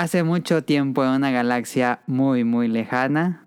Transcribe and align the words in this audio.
Hace 0.00 0.22
mucho 0.22 0.64
tiempo 0.64 1.04
en 1.04 1.10
una 1.10 1.30
galaxia 1.30 2.00
muy, 2.06 2.42
muy 2.42 2.68
lejana. 2.68 3.44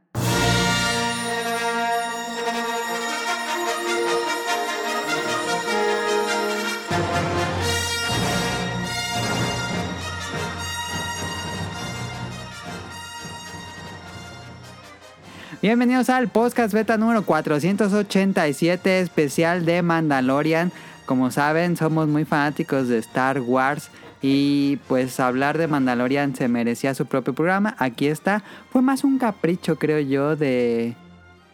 Bienvenidos 15.59 16.11
al 16.11 16.27
podcast 16.27 16.71
beta 16.71 16.99
número 16.99 17.25
487 17.25 18.99
especial 18.99 19.65
de 19.65 19.81
Mandalorian. 19.81 20.71
Como 21.07 21.31
saben, 21.31 21.75
somos 21.75 22.07
muy 22.07 22.25
fanáticos 22.25 22.89
de 22.89 22.99
Star 22.99 23.41
Wars 23.41 23.89
y 24.25 24.77
pues 24.87 25.19
hablar 25.19 25.57
de 25.57 25.67
Mandalorian 25.67 26.33
se 26.33 26.47
merecía 26.47 26.95
su 26.95 27.05
propio 27.05 27.33
programa. 27.33 27.75
Aquí 27.77 28.07
está. 28.07 28.41
Fue 28.71 28.81
más 28.81 29.03
un 29.03 29.19
capricho, 29.19 29.77
creo 29.77 29.99
yo, 29.99 30.37
de 30.37 30.95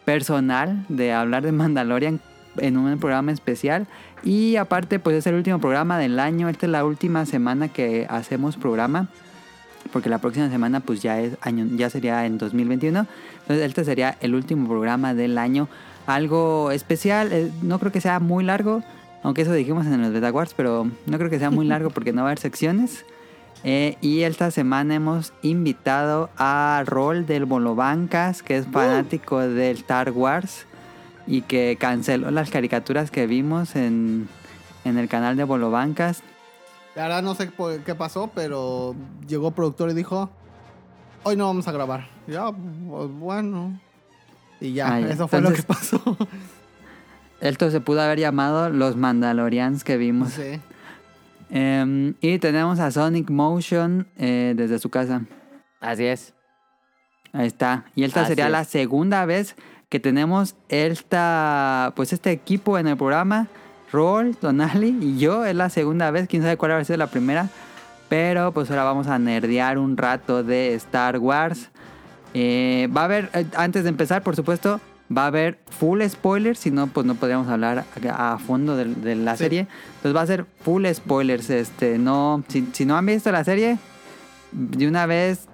personal 0.04 0.86
de 0.88 1.12
hablar 1.12 1.42
de 1.42 1.50
Mandalorian 1.50 2.20
en 2.58 2.76
un 2.76 2.96
programa 3.00 3.32
especial. 3.32 3.88
Y 4.22 4.54
aparte, 4.54 5.00
pues 5.00 5.16
es 5.16 5.26
el 5.26 5.34
último 5.34 5.58
programa 5.58 5.98
del 5.98 6.20
año. 6.20 6.48
Esta 6.48 6.66
es 6.66 6.72
la 6.72 6.84
última 6.84 7.26
semana 7.26 7.66
que 7.66 8.06
hacemos 8.08 8.56
programa. 8.56 9.08
Porque 9.92 10.08
la 10.08 10.18
próxima 10.18 10.48
semana 10.48 10.78
pues 10.78 11.02
ya 11.02 11.20
es 11.20 11.36
año, 11.40 11.66
ya 11.74 11.90
sería 11.90 12.24
en 12.24 12.38
2021. 12.38 13.04
Entonces 13.40 13.66
este 13.66 13.84
sería 13.84 14.16
el 14.20 14.36
último 14.36 14.68
programa 14.68 15.12
del 15.12 15.38
año. 15.38 15.68
Algo 16.06 16.70
especial, 16.70 17.32
eh, 17.32 17.50
no 17.62 17.80
creo 17.80 17.90
que 17.90 18.00
sea 18.00 18.20
muy 18.20 18.44
largo. 18.44 18.84
Aunque 19.22 19.42
eso 19.42 19.52
dijimos 19.52 19.86
en 19.86 20.00
los 20.00 20.12
Beta 20.12 20.30
Wars, 20.32 20.54
pero 20.56 20.88
no 21.06 21.18
creo 21.18 21.28
que 21.30 21.38
sea 21.38 21.50
muy 21.50 21.66
largo 21.66 21.90
porque 21.94 22.12
no 22.12 22.22
va 22.22 22.28
a 22.28 22.30
haber 22.30 22.38
secciones. 22.38 23.04
Eh, 23.62 23.96
y 24.00 24.22
esta 24.22 24.50
semana 24.50 24.94
hemos 24.94 25.34
invitado 25.42 26.30
a 26.38 26.82
Rol 26.86 27.26
del 27.26 27.44
Bolobancas, 27.44 28.42
que 28.42 28.56
es 28.56 28.66
fanático 28.66 29.38
del 29.40 29.76
Star 29.78 30.12
Wars 30.12 30.64
y 31.26 31.42
que 31.42 31.76
canceló 31.78 32.30
las 32.30 32.48
caricaturas 32.50 33.10
que 33.10 33.26
vimos 33.26 33.76
en, 33.76 34.28
en 34.84 34.96
el 34.96 35.08
canal 35.08 35.36
de 35.36 35.44
Bolobancas. 35.44 36.22
La 36.96 37.02
verdad 37.02 37.22
no 37.22 37.34
sé 37.34 37.50
qué 37.84 37.94
pasó, 37.94 38.30
pero 38.34 38.94
llegó 39.28 39.50
productor 39.50 39.90
y 39.90 39.94
dijo, 39.94 40.30
hoy 41.22 41.36
no 41.36 41.46
vamos 41.46 41.68
a 41.68 41.72
grabar. 41.72 42.08
Ya, 42.26 42.50
pues 42.50 43.10
bueno. 43.10 43.78
Y 44.60 44.72
ya, 44.72 44.94
Ah, 44.94 45.00
ya. 45.00 45.08
eso 45.10 45.28
fue 45.28 45.40
lo 45.42 45.52
que 45.52 45.62
pasó. 45.62 46.00
Esto 47.40 47.70
se 47.70 47.80
pudo 47.80 48.02
haber 48.02 48.18
llamado 48.18 48.68
Los 48.70 48.96
Mandalorians 48.96 49.84
que 49.84 49.96
vimos. 49.96 50.32
Sí. 50.32 50.60
Em, 51.50 52.14
y 52.20 52.38
tenemos 52.38 52.78
a 52.78 52.90
Sonic 52.90 53.30
Motion 53.30 54.06
eh, 54.18 54.54
desde 54.56 54.78
su 54.78 54.90
casa. 54.90 55.22
Así 55.80 56.04
es. 56.04 56.34
Ahí 57.32 57.46
está. 57.46 57.84
Y 57.94 58.04
esta 58.04 58.20
Así 58.22 58.30
sería 58.30 58.46
es. 58.46 58.52
la 58.52 58.64
segunda 58.64 59.24
vez 59.24 59.56
que 59.88 60.00
tenemos 60.00 60.54
esta, 60.68 61.92
pues 61.96 62.12
este 62.12 62.30
equipo 62.30 62.78
en 62.78 62.86
el 62.86 62.96
programa. 62.96 63.48
Roll, 63.92 64.36
Donali 64.40 64.96
y 65.00 65.18
yo. 65.18 65.44
Es 65.44 65.56
la 65.56 65.70
segunda 65.70 66.10
vez. 66.10 66.28
Quién 66.28 66.42
sabe 66.42 66.56
cuál 66.56 66.72
habrá 66.72 66.84
sido 66.84 66.98
la 66.98 67.08
primera. 67.08 67.48
Pero 68.08 68.52
pues 68.52 68.70
ahora 68.70 68.84
vamos 68.84 69.06
a 69.06 69.18
nerdear 69.18 69.78
un 69.78 69.96
rato 69.96 70.42
de 70.42 70.74
Star 70.74 71.18
Wars. 71.18 71.70
Eh, 72.34 72.88
va 72.96 73.02
a 73.02 73.04
haber, 73.04 73.30
eh, 73.34 73.46
antes 73.56 73.82
de 73.82 73.88
empezar, 73.88 74.22
por 74.22 74.36
supuesto, 74.36 74.80
va 75.14 75.24
a 75.24 75.26
haber 75.26 75.58
full 75.68 76.02
spoilers. 76.08 76.58
Si 76.58 76.70
no, 76.70 76.86
pues 76.86 77.06
no 77.06 77.14
podríamos 77.14 77.48
hablar 77.48 77.84
a, 78.08 78.32
a 78.34 78.38
fondo 78.38 78.76
de, 78.76 78.84
de 78.86 79.14
la 79.16 79.36
Sí. 79.36 79.44
serie. 79.44 79.66
Entonces 79.96 80.16
va 80.16 80.22
a 80.22 80.26
ser 80.26 80.46
full 80.62 80.86
spoilers. 80.92 81.50
Este, 81.50 81.98
no, 81.98 82.44
si, 82.48 82.68
si 82.72 82.84
no 82.86 82.96
han 82.96 83.06
visto 83.06 83.30
la 83.32 83.44
serie, 83.44 83.78
de 84.52 84.86
una 84.88 85.06
vez 85.06 85.46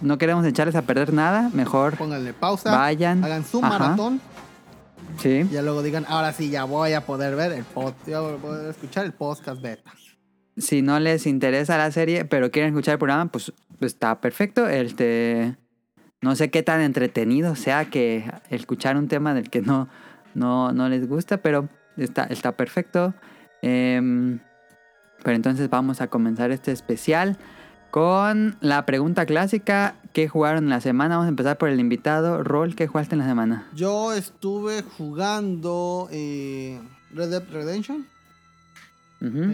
no 0.00 0.18
queremos 0.18 0.44
echarles 0.46 0.74
a 0.76 0.82
perder 0.82 1.12
nada. 1.12 1.50
Mejor 1.52 1.96
Pónganle 1.96 2.32
pausa. 2.32 2.70
vayan. 2.76 3.22
Hagan 3.24 3.44
su 3.44 3.58
Ajá. 3.64 3.78
maratón. 3.78 4.20
Sí. 5.20 5.46
Y 5.48 5.52
ya 5.52 5.62
luego 5.62 5.82
digan, 5.82 6.06
ahora 6.08 6.32
sí, 6.32 6.48
ya 6.48 6.64
voy 6.64 6.94
a 6.94 7.04
poder 7.04 7.36
ver 7.36 7.52
el 7.52 7.64
pod, 7.64 7.92
ya 8.06 8.20
voy 8.20 8.34
a 8.34 8.36
poder 8.38 8.70
escuchar 8.70 9.04
el 9.04 9.12
podcast 9.12 9.60
beta. 9.60 9.92
Si 10.56 10.80
no 10.82 10.98
les 11.00 11.26
interesa 11.26 11.76
la 11.78 11.90
serie, 11.90 12.24
pero 12.24 12.50
quieren 12.50 12.72
escuchar 12.72 12.92
el 12.94 12.98
programa, 12.98 13.30
pues 13.30 13.52
está 13.80 14.20
perfecto. 14.20 14.68
Este, 14.68 15.56
no 16.22 16.36
sé 16.36 16.50
qué 16.50 16.62
tan 16.62 16.80
entretenido 16.80 17.56
sea 17.56 17.90
que 17.90 18.32
escuchar 18.48 18.96
un 18.96 19.08
tema 19.08 19.34
del 19.34 19.50
que 19.50 19.60
no, 19.60 19.88
no, 20.34 20.72
no 20.72 20.88
les 20.88 21.08
gusta, 21.08 21.38
pero 21.38 21.68
está, 21.96 22.24
está 22.24 22.52
perfecto. 22.52 23.12
Em, 23.60 24.38
pero 25.22 25.36
entonces 25.36 25.68
vamos 25.68 26.00
a 26.00 26.06
comenzar 26.06 26.52
este 26.52 26.70
especial 26.70 27.36
con 27.90 28.56
la 28.60 28.86
pregunta 28.86 29.26
clásica. 29.26 29.96
¿Qué 30.12 30.28
jugaron 30.28 30.64
en 30.64 30.70
la 30.70 30.80
semana? 30.80 31.16
Vamos 31.16 31.26
a 31.26 31.30
empezar 31.30 31.58
por 31.58 31.68
el 31.68 31.80
invitado. 31.80 32.44
Rol, 32.44 32.76
¿qué 32.76 32.86
jugaste 32.86 33.16
en 33.16 33.18
la 33.18 33.26
semana? 33.26 33.68
Yo 33.74 34.12
estuve 34.12 34.82
jugando 34.82 36.08
eh, 36.12 36.80
Red 37.12 37.30
Dead 37.30 37.44
Redemption. 37.50 38.06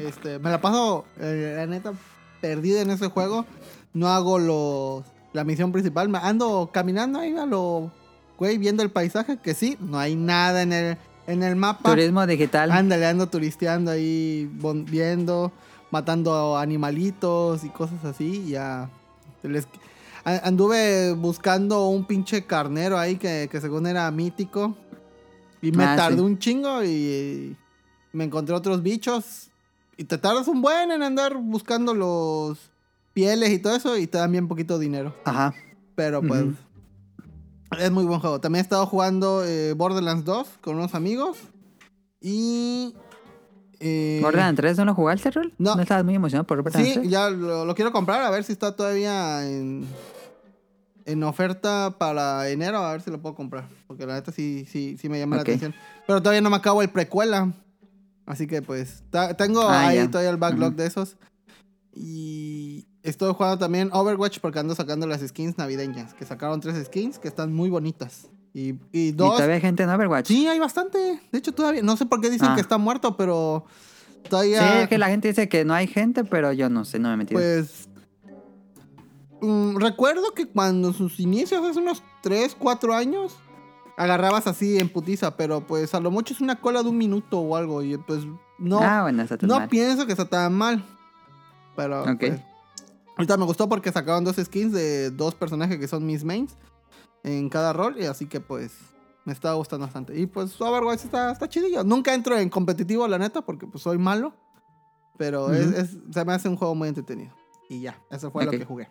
Este, 0.02 0.38
me 0.38 0.50
la 0.50 0.62
paso, 0.62 1.04
eh, 1.20 1.54
la 1.56 1.66
neta, 1.66 1.92
perdida 2.40 2.80
en 2.80 2.90
ese 2.90 3.08
juego. 3.08 3.44
No 3.92 4.08
hago 4.08 4.38
los, 4.38 5.04
la 5.32 5.44
misión 5.44 5.72
principal. 5.72 6.08
Me 6.08 6.18
ando 6.18 6.70
caminando 6.72 7.18
ahí 7.20 7.36
a 7.36 7.46
lo, 7.46 7.90
güey, 8.38 8.58
viendo 8.58 8.82
el 8.82 8.90
paisaje. 8.90 9.38
Que 9.38 9.54
sí, 9.54 9.76
no 9.80 9.98
hay 9.98 10.16
nada 10.16 10.62
en 10.62 10.72
el, 10.72 10.96
en 11.26 11.42
el 11.42 11.56
mapa. 11.56 11.90
Turismo 11.90 12.26
digital. 12.26 12.70
Ándale, 12.72 13.06
ando 13.06 13.28
turisteando 13.28 13.90
ahí, 13.90 14.50
viendo, 14.90 15.52
matando 15.90 16.56
animalitos 16.56 17.64
y 17.64 17.68
cosas 17.70 18.04
así. 18.04 18.44
y 18.46 18.50
Ya. 18.50 18.90
Les- 19.42 19.68
anduve 20.24 21.12
buscando 21.12 21.86
un 21.88 22.04
pinche 22.04 22.44
carnero 22.44 22.98
ahí 22.98 23.16
que, 23.16 23.48
que 23.50 23.60
según 23.60 23.86
era 23.86 24.10
mítico. 24.10 24.76
Y 25.62 25.72
me 25.72 25.84
Ah, 25.84 25.96
tardé 25.96 26.16
sí. 26.18 26.22
un 26.22 26.38
chingo 26.38 26.84
y 26.84 27.56
me 28.12 28.24
encontré 28.24 28.54
otros 28.54 28.82
bichos. 28.82 29.50
Y 29.96 30.04
te 30.04 30.16
tardas 30.18 30.46
un 30.48 30.60
buen 30.62 30.92
en 30.92 31.02
andar 31.02 31.36
buscando 31.36 31.94
los 31.94 32.70
pieles 33.18 33.50
y 33.50 33.58
todo 33.58 33.74
eso. 33.74 33.96
Y 33.98 34.06
te 34.06 34.18
dan 34.18 34.30
bien 34.30 34.46
poquito 34.46 34.78
dinero. 34.78 35.12
Ajá. 35.24 35.52
Pero 35.96 36.22
pues. 36.22 36.42
Ujú. 36.42 36.54
Es 37.80 37.90
muy 37.90 38.04
buen 38.04 38.20
juego. 38.20 38.40
También 38.40 38.60
he 38.60 38.62
estado 38.62 38.86
jugando 38.86 39.44
eh, 39.44 39.72
Borderlands 39.74 40.24
2 40.24 40.46
con 40.60 40.76
unos 40.76 40.94
amigos. 40.94 41.36
Y. 42.20 42.94
eh, 43.80 44.20
¿Borderlands 44.22 44.56
3 44.60 44.76
no 44.78 44.84
lo 44.86 44.94
jugaste, 44.94 45.30
Rol? 45.32 45.52
No. 45.58 45.74
¿No 45.74 45.82
estabas 45.82 46.04
muy 46.04 46.14
emocionado 46.14 46.46
por 46.46 46.62
Borderlands 46.62 46.94
Sí, 46.94 47.00
3? 47.00 47.10
ya 47.10 47.28
lo, 47.28 47.64
lo 47.64 47.74
quiero 47.74 47.90
comprar. 47.92 48.22
A 48.22 48.30
ver 48.30 48.44
si 48.44 48.52
está 48.52 48.76
todavía 48.76 49.46
en. 49.48 49.84
En 51.04 51.22
oferta 51.24 51.96
para 51.98 52.48
enero. 52.50 52.78
A 52.78 52.92
ver 52.92 53.00
si 53.02 53.10
lo 53.10 53.20
puedo 53.20 53.34
comprar. 53.34 53.68
Porque 53.88 54.06
la 54.06 54.14
neta 54.14 54.30
sí, 54.30 54.64
sí, 54.70 54.96
sí 55.00 55.08
me 55.08 55.18
llama 55.18 55.36
Ok. 55.36 55.38
la 55.38 55.42
atención. 55.42 55.74
Pero 56.06 56.20
todavía 56.22 56.40
no 56.42 56.50
me 56.50 56.56
acabo 56.56 56.82
el 56.82 56.90
precuela. 56.90 57.52
Así 58.26 58.46
que 58.46 58.60
pues. 58.62 59.02
tengo 59.38 59.62
Ah, 59.68 59.88
ahí 59.88 59.96
ya. 59.96 60.06
todavía 60.10 60.30
el 60.30 60.36
backlog 60.36 60.68
Ujú. 60.68 60.76
de 60.76 60.86
esos. 60.86 61.16
Y. 61.94 62.86
Estoy 63.08 63.32
jugando 63.34 63.58
también 63.58 63.90
Overwatch 63.92 64.38
porque 64.40 64.58
ando 64.58 64.74
sacando 64.74 65.06
las 65.06 65.20
skins 65.26 65.56
navideñas. 65.58 66.14
Que 66.14 66.24
sacaron 66.24 66.60
tres 66.60 66.86
skins 66.86 67.18
que 67.18 67.28
están 67.28 67.52
muy 67.52 67.70
bonitas. 67.70 68.28
Y, 68.54 68.70
y 68.70 68.78
¿Y 68.92 69.12
dos. 69.12 69.34
todavía 69.36 69.56
hay 69.56 69.60
gente 69.60 69.82
en 69.82 69.90
Overwatch? 69.90 70.26
Sí, 70.28 70.46
hay 70.46 70.58
bastante. 70.58 70.98
De 71.30 71.38
hecho, 71.38 71.52
todavía. 71.52 71.82
No 71.82 71.96
sé 71.96 72.06
por 72.06 72.20
qué 72.20 72.30
dicen 72.30 72.48
Ah. 72.50 72.54
que 72.54 72.60
está 72.60 72.78
muerto, 72.78 73.16
pero. 73.16 73.64
Sí, 74.24 74.30
Todavía. 74.30 74.82
es 74.82 74.88
que 74.88 74.98
la 74.98 75.08
gente 75.08 75.28
dice 75.28 75.48
que 75.48 75.64
no 75.64 75.74
hay 75.74 75.86
gente, 75.86 76.24
pero 76.24 76.52
yo 76.52 76.68
no 76.68 76.84
sé, 76.84 76.98
no 76.98 77.08
me 77.08 77.14
he 77.14 77.16
metido. 77.18 77.40
Pues. 77.40 77.88
mm, 79.40 79.76
recuerdo 79.78 80.32
que 80.34 80.46
cuando 80.46 80.92
sus 80.92 81.20
inicios, 81.20 81.64
hace 81.64 81.78
unos 81.78 82.02
3, 82.22 82.56
4 82.58 82.94
años, 82.94 83.36
agarrabas 83.96 84.46
así 84.46 84.78
en 84.78 84.88
putiza, 84.88 85.36
pero 85.36 85.66
pues 85.66 85.94
a 85.94 86.00
lo 86.00 86.10
mucho 86.10 86.34
es 86.34 86.40
una 86.40 86.56
cola 86.56 86.82
de 86.82 86.88
un 86.88 86.98
minuto 86.98 87.38
o 87.38 87.56
algo. 87.56 87.82
Y 87.82 87.96
pues 87.96 88.20
no. 88.58 88.80
ah, 88.82 89.02
bueno, 89.02 89.22
está 89.22 89.38
tan 89.38 89.48
no 89.48 89.60
mal. 89.60 89.68
pienso 89.68 90.04
que 90.06 90.12
está 90.12 90.24
tan 90.28 90.52
mal. 90.54 90.84
Pero. 91.76 92.02
Ok. 92.02 92.18
pues, 92.18 92.40
ahorita 93.18 93.36
me 93.36 93.44
gustó 93.44 93.68
porque 93.68 93.92
sacaron 93.92 94.24
dos 94.24 94.36
skins 94.36 94.72
de 94.72 95.10
dos 95.10 95.34
personajes 95.34 95.78
que 95.78 95.86
son 95.88 96.06
mis 96.06 96.24
mains 96.24 96.56
en 97.24 97.48
cada 97.50 97.72
rol. 97.74 97.96
Y 98.00 98.06
así 98.06 98.26
que 98.26 98.40
pues. 98.40 98.72
Me 99.24 99.34
está 99.34 99.52
gustando 99.52 99.84
bastante. 99.84 100.18
Y 100.18 100.24
pues 100.24 100.58
Overwatch 100.58 101.04
está, 101.04 101.30
está 101.30 101.46
chidillo. 101.46 101.84
Nunca 101.84 102.14
entro 102.14 102.38
en 102.38 102.48
competitivo, 102.48 103.06
la 103.06 103.18
neta, 103.18 103.42
porque 103.42 103.66
pues 103.66 103.82
soy 103.82 103.98
malo. 103.98 104.32
Pero 105.18 105.52
es- 105.52 105.98
se 106.10 106.24
me 106.24 106.32
hace 106.32 106.48
un 106.48 106.56
juego 106.56 106.74
muy 106.74 106.88
entretenido. 106.88 107.34
Y 107.68 107.82
ya, 107.82 108.00
eso 108.10 108.30
fue 108.30 108.46
lo 108.46 108.50
que 108.52 108.64
jugué. 108.64 108.88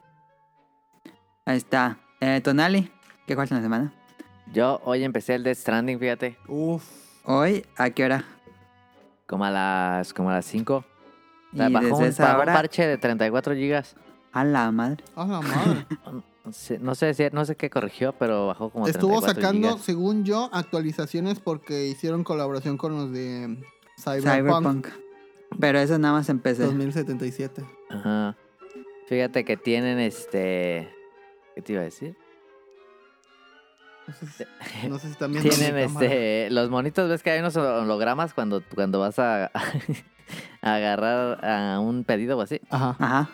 Ahí 1.44 1.58
está. 1.58 1.98
Eh, 2.20 2.40
Tonali, 2.44 2.92
¿qué 3.26 3.34
jugaste 3.34 3.56
en 3.56 3.62
la 3.62 3.66
semana? 3.66 3.94
Yo 4.54 4.80
hoy 4.86 5.04
empecé 5.04 5.34
el 5.34 5.44
Death 5.44 5.58
Stranding, 5.58 5.98
fíjate. 6.00 6.38
Uf. 6.48 6.84
Hoy, 7.24 7.66
¿a 7.76 7.90
qué 7.90 8.06
hora? 8.06 8.24
Como 9.26 9.44
a 9.44 9.50
las, 9.50 10.14
como 10.14 10.30
a 10.30 10.34
las 10.34 10.46
5. 10.46 10.86
Y 11.54 11.58
bajó 11.58 11.80
desde 11.80 11.94
un, 11.96 12.04
esa 12.04 12.24
bajó 12.24 12.36
un 12.36 12.42
hora, 12.44 12.54
parche 12.54 12.86
de 12.86 12.98
34 13.00 13.56
gigas. 13.56 13.96
A 14.32 14.44
la 14.44 14.72
madre. 14.72 15.04
A 15.16 15.26
la 15.26 15.42
madre. 15.42 15.86
No 16.48 16.54
sé, 16.54 16.80
no 16.80 16.96
sé, 16.96 17.14
si- 17.14 17.28
no 17.34 17.44
sé 17.44 17.58
qué 17.58 17.70
corrigió, 17.70 18.14
pero 18.14 18.48
bajó 18.48 18.70
como 18.70 18.88
Estuvo 18.88 19.20
34 19.20 19.42
sacando, 19.42 19.68
gigas. 19.68 19.84
según 19.84 20.24
yo, 20.24 20.50
actualizaciones 20.54 21.42
porque 21.42 21.88
hicieron 21.88 22.24
colaboración 22.24 22.78
con 22.78 22.94
los 22.96 23.12
de 23.12 23.58
Cyberpunk, 24.02 24.32
Cyberpunk. 24.32 24.88
Pero 25.60 25.80
eso 25.80 26.00
nada 26.00 26.14
más 26.14 26.30
empecé. 26.30 26.64
2077. 26.64 27.66
Ajá. 27.90 28.38
Fíjate 29.10 29.44
que 29.44 29.58
tienen 29.58 30.00
este. 30.00 30.88
¿Qué 31.56 31.62
te 31.64 31.74
iba 31.74 31.82
a 31.82 31.86
decir? 31.86 32.16
No 34.08 34.14
sé 34.14 34.26
si, 34.28 34.44
no 34.88 35.00
sé 35.00 35.10
si 35.10 35.16
también. 35.16 35.44
Tienen 35.44 35.78
este. 35.80 36.50
Los 36.50 36.70
monitos, 36.70 37.10
ves 37.10 37.24
que 37.24 37.32
hay 37.32 37.40
unos 37.42 37.58
hologramas 37.58 38.34
cuando, 38.34 38.64
cuando 38.74 39.00
vas 39.02 39.20
a, 39.20 39.52
a 40.62 40.76
agarrar 40.76 41.44
a 41.46 41.80
un 41.82 42.06
pedido 42.06 42.38
o 42.38 42.42
así. 42.42 42.62
Ajá. 42.70 42.96
Ajá. 43.00 43.30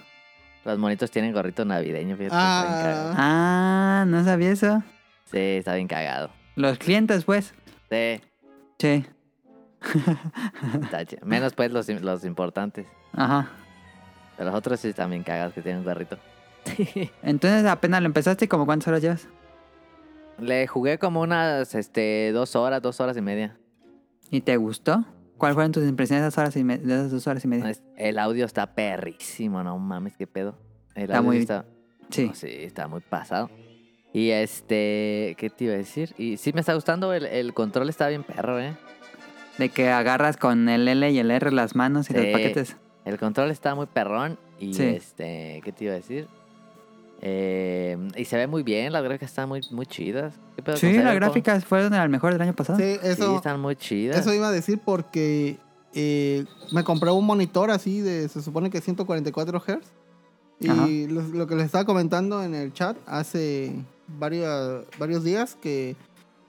Los 0.66 0.78
monitos 0.80 1.12
tienen 1.12 1.34
gorrito 1.34 1.66
navideño, 1.66 2.16
fíjate. 2.16 2.36
está 2.36 2.64
bien 2.64 2.82
cagado. 2.82 3.14
Ah, 3.18 4.02
Ah, 4.02 4.06
no 4.08 4.24
sabía 4.24 4.52
eso. 4.52 4.84
Sí, 5.26 5.38
está 5.40 5.76
bien 5.76 5.88
cagado. 5.88 6.30
Los 6.56 6.78
clientes, 6.78 7.26
pues. 7.26 7.54
Sí, 7.90 8.22
Sí. 8.80 9.06
Menos 11.24 11.54
pues 11.54 11.72
los, 11.72 11.88
los 11.90 12.24
importantes. 12.26 12.88
Ajá. 13.14 13.50
Pero 14.38 14.50
los 14.50 14.58
otros 14.58 14.80
sí 14.80 14.90
están 14.90 15.10
bien 15.10 15.24
cagados 15.24 15.54
que 15.54 15.62
tienen 15.62 15.80
un 15.80 15.86
gorrito. 15.86 16.18
Entonces 17.22 17.66
apenas 17.66 18.02
lo 18.02 18.08
empezaste 18.08 18.46
y 18.46 18.48
como 18.48 18.66
cuántas 18.66 18.88
horas 18.88 19.02
llevas. 19.02 19.28
Le 20.40 20.66
jugué 20.68 20.98
como 20.98 21.22
unas 21.22 21.76
este, 21.76 22.32
dos 22.34 22.56
horas, 22.56 22.82
dos 22.82 23.00
horas 23.00 23.16
y 23.18 23.22
media. 23.22 23.58
¿Y 24.32 24.42
te 24.42 24.58
gustó? 24.58 25.06
¿Cuáles 25.44 25.56
fueron 25.56 25.74
tus 25.74 25.84
impresiones 25.84 26.24
de 26.24 26.30
esas, 26.30 26.38
horas 26.38 26.56
y 26.56 26.64
me- 26.64 26.78
de 26.78 26.94
esas 26.94 27.12
dos 27.12 27.28
horas 27.28 27.44
y 27.44 27.50
media? 27.50 27.70
Es- 27.70 27.84
El 27.98 28.18
audio 28.18 28.46
está 28.46 28.76
perrísimo, 28.76 29.62
no 29.62 29.78
mames, 29.78 30.16
qué 30.16 30.26
pedo. 30.26 30.58
El 30.96 31.04
Está 31.04 31.18
audio 31.18 31.28
muy- 31.28 31.38
está, 31.40 31.66
Sí. 32.12 32.28
no, 32.28 32.34
sí, 32.34 32.48
está 32.50 32.88
muy 32.88 33.02
pasado. 33.02 33.50
Y 34.14 34.30
este, 34.30 35.36
¿qué 35.38 35.50
te 35.54 35.66
iba 35.66 35.74
a 35.74 35.78
decir? 35.78 36.16
Y 36.18 36.38
sí 36.38 36.54
me 36.54 36.62
está 36.62 36.74
gustando, 36.76 37.12
el, 37.14 37.26
el 37.26 37.54
control 37.54 37.90
está 37.90 38.08
bien 38.08 38.24
perro, 38.24 38.58
¿eh? 38.58 38.74
De 39.58 39.68
que 39.68 39.90
agarras 39.90 40.38
con 40.38 40.70
el 40.70 40.88
L 40.88 41.12
y 41.12 41.20
el 41.20 41.30
R 41.30 41.52
las 41.52 41.76
manos 41.76 42.10
y 42.10 42.14
los 42.14 42.26
paquetes. 42.28 42.78
El 43.04 43.18
control 43.20 43.52
está 43.52 43.76
muy 43.76 43.88
perrón 43.88 44.40
y 44.60 44.74
Sí. 44.76 44.86
este, 44.86 45.60
¿qué 45.66 45.74
te 45.74 45.84
iba 45.84 45.92
a 45.94 45.98
decir? 45.98 46.30
Eh, 47.26 47.98
y 48.18 48.26
se 48.26 48.36
ve 48.36 48.48
muy 48.48 48.64
bien, 48.64 48.92
las 48.92 49.02
gráficas 49.02 49.30
están 49.30 49.48
muy, 49.48 49.62
muy 49.72 49.86
chidas. 49.86 50.34
¿Qué 50.58 50.62
pedo 50.62 50.76
con 50.76 50.90
Sí, 50.90 50.98
las 50.98 51.16
gráficas 51.16 51.64
fueron 51.64 51.94
las 51.94 52.10
mejores 52.10 52.36
del 52.36 52.42
año 52.42 52.54
pasado. 52.56 52.78
sí, 52.78 52.96
Sí, 52.96 53.00
eso, 53.04 53.38
están 53.38 53.62
muy 53.62 53.78
chidas. 53.78 54.20
eso 54.20 54.34
iba 54.34 54.50
a 54.50 54.52
decir 54.52 54.80
porque 54.84 55.58
eh, 55.94 56.44
me 56.74 56.84
compré 56.84 57.12
un 57.12 57.26
monitor 57.26 57.72
así 57.72 58.02
de, 58.02 58.28
se 58.28 58.42
supone 58.42 58.70
que 58.70 58.82
144 58.82 59.58
Hz. 59.60 59.78
Y 60.60 61.08
lo, 61.08 61.22
lo 61.22 61.48
que 61.48 61.56
les 61.56 61.66
estaba 61.66 61.86
comentando 61.86 62.44
en 62.44 62.56
el 62.56 62.74
chat 62.74 62.98
hace 63.06 63.74
varios, 64.08 64.86
varios 65.00 65.24
días 65.24 65.56
que 65.62 65.96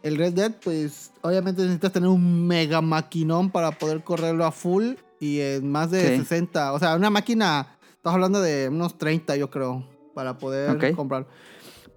el 0.03 0.17
Red 0.19 0.35
Dead, 0.35 0.53
pues 0.63 1.13
obviamente 1.23 1.63
necesitas 1.63 1.93
tener 1.93 2.09
un 2.09 2.47
mega 2.47 2.81
maquinón 2.81 3.51
para 3.51 3.71
poder 3.73 4.03
correrlo 4.05 4.45
a 4.45 4.53
full 4.53 4.95
y 5.21 5.41
en 5.41 5.71
más 5.71 5.91
de 5.93 6.17
Sí. 6.17 6.17
60. 6.25 6.73
O 6.75 6.79
sea, 6.79 6.95
una 6.97 7.11
máquina, 7.11 7.67
estás 7.97 8.13
hablando 8.13 8.41
de 8.41 8.69
unos 8.69 8.99
30 8.99 9.37
yo 9.37 9.51
creo, 9.51 9.85
para 10.15 10.39
poder 10.39 10.71
Ok. 10.77 10.95
comprar. 10.97 11.27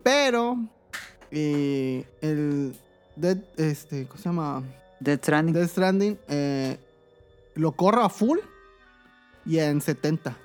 Pero 0.03 0.57
eh, 1.31 2.05
el 2.21 2.75
Dead, 3.15 3.37
este, 3.57 4.05
¿cómo 4.07 4.17
se 4.21 4.29
llama? 4.29 4.63
Death 4.99 5.21
Stranding. 5.23 5.53
Death 5.53 5.69
Stranding 5.69 6.17
eh, 6.27 6.77
lo 7.55 7.71
corro 7.73 8.03
a 8.03 8.09
full 8.09 8.39
y 9.45 9.59
en 9.59 9.81
70. 9.81 10.35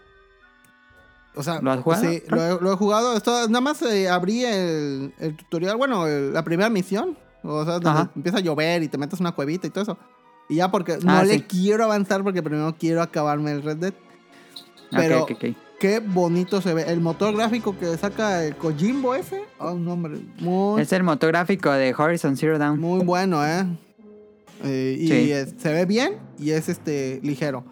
O 1.35 1.43
sea, 1.43 1.61
¿Lo 1.63 1.71
has 1.73 1.81
jugado? 1.81 2.03
Sí, 2.03 2.23
lo 2.29 2.43
he, 2.43 2.61
lo 2.61 2.73
he 2.73 2.77
jugado. 2.77 3.17
Esto- 3.17 3.49
nada 3.49 3.61
más 3.63 3.81
eh, 3.83 4.09
abrí 4.09 4.45
el, 4.45 5.15
el 5.19 5.37
tutorial, 5.37 5.77
bueno, 5.77 6.07
el- 6.07 6.33
la 6.35 6.45
primera 6.45 6.69
misión. 6.69 7.17
O 7.43 7.65
sea, 7.65 8.11
empieza 8.15 8.39
a 8.39 8.41
llover 8.41 8.83
y 8.83 8.89
te 8.89 8.99
metes 8.99 9.19
una 9.19 9.33
cuevita 9.33 9.67
y 9.67 9.71
todo 9.71 9.83
eso. 9.83 9.99
Y 10.49 10.57
ya 10.57 10.71
porque 10.71 10.99
no 10.99 11.11
Ah, 11.13 11.25
le 11.25 11.35
sí. 11.39 11.43
quiero 11.43 11.85
avanzar 11.85 12.23
porque 12.23 12.43
primero 12.43 12.77
quiero 12.79 13.01
acabarme 13.03 13.53
el 13.53 13.63
Red 13.63 13.77
Dead. 13.79 13.95
Ok, 13.95 14.89
Pero 14.91 15.23
ok, 15.25 15.31
ok. 15.33 15.45
Qué 15.82 15.99
bonito 15.99 16.61
se 16.62 16.73
ve. 16.75 16.84
El 16.87 17.00
motor 17.00 17.34
gráfico 17.34 17.76
que 17.76 17.96
saca 17.99 18.44
el 18.44 18.55
Kojimbo 18.55 19.17
ese. 19.17 19.43
Oh, 19.58 19.75
no, 19.75 19.94
hombre. 19.94 20.20
Muy, 20.38 20.81
Es 20.81 20.93
el 20.93 21.02
motográfico 21.02 21.73
de 21.73 21.93
Horizon 21.93 22.37
Zero 22.37 22.56
Dawn. 22.56 22.79
muy 22.79 23.05
bueno, 23.05 23.44
¿eh? 23.44 23.67
Eh, 24.62 24.96
y 25.00 25.08
Sí. 25.08 25.32
es- 25.32 25.55
se 25.58 25.73
ve 25.73 25.84
bien 25.84 26.19
y 26.38 26.50
es 26.52 26.69
este 26.69 27.19
ligero. 27.25 27.64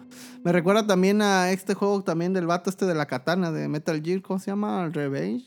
Me 0.43 0.51
recuerda 0.51 0.85
también 0.85 1.21
a 1.21 1.51
este 1.51 1.73
juego 1.73 2.03
también 2.03 2.33
del 2.33 2.47
vato 2.47 2.69
este 2.69 2.85
de 2.85 2.95
la 2.95 3.05
katana 3.05 3.49
de 3.53 3.69
Metal 3.69 4.01
Gear, 4.03 4.21
¿cómo 4.21 4.39
se 4.39 4.51
llama? 4.51 4.89
Revenge 4.89 5.45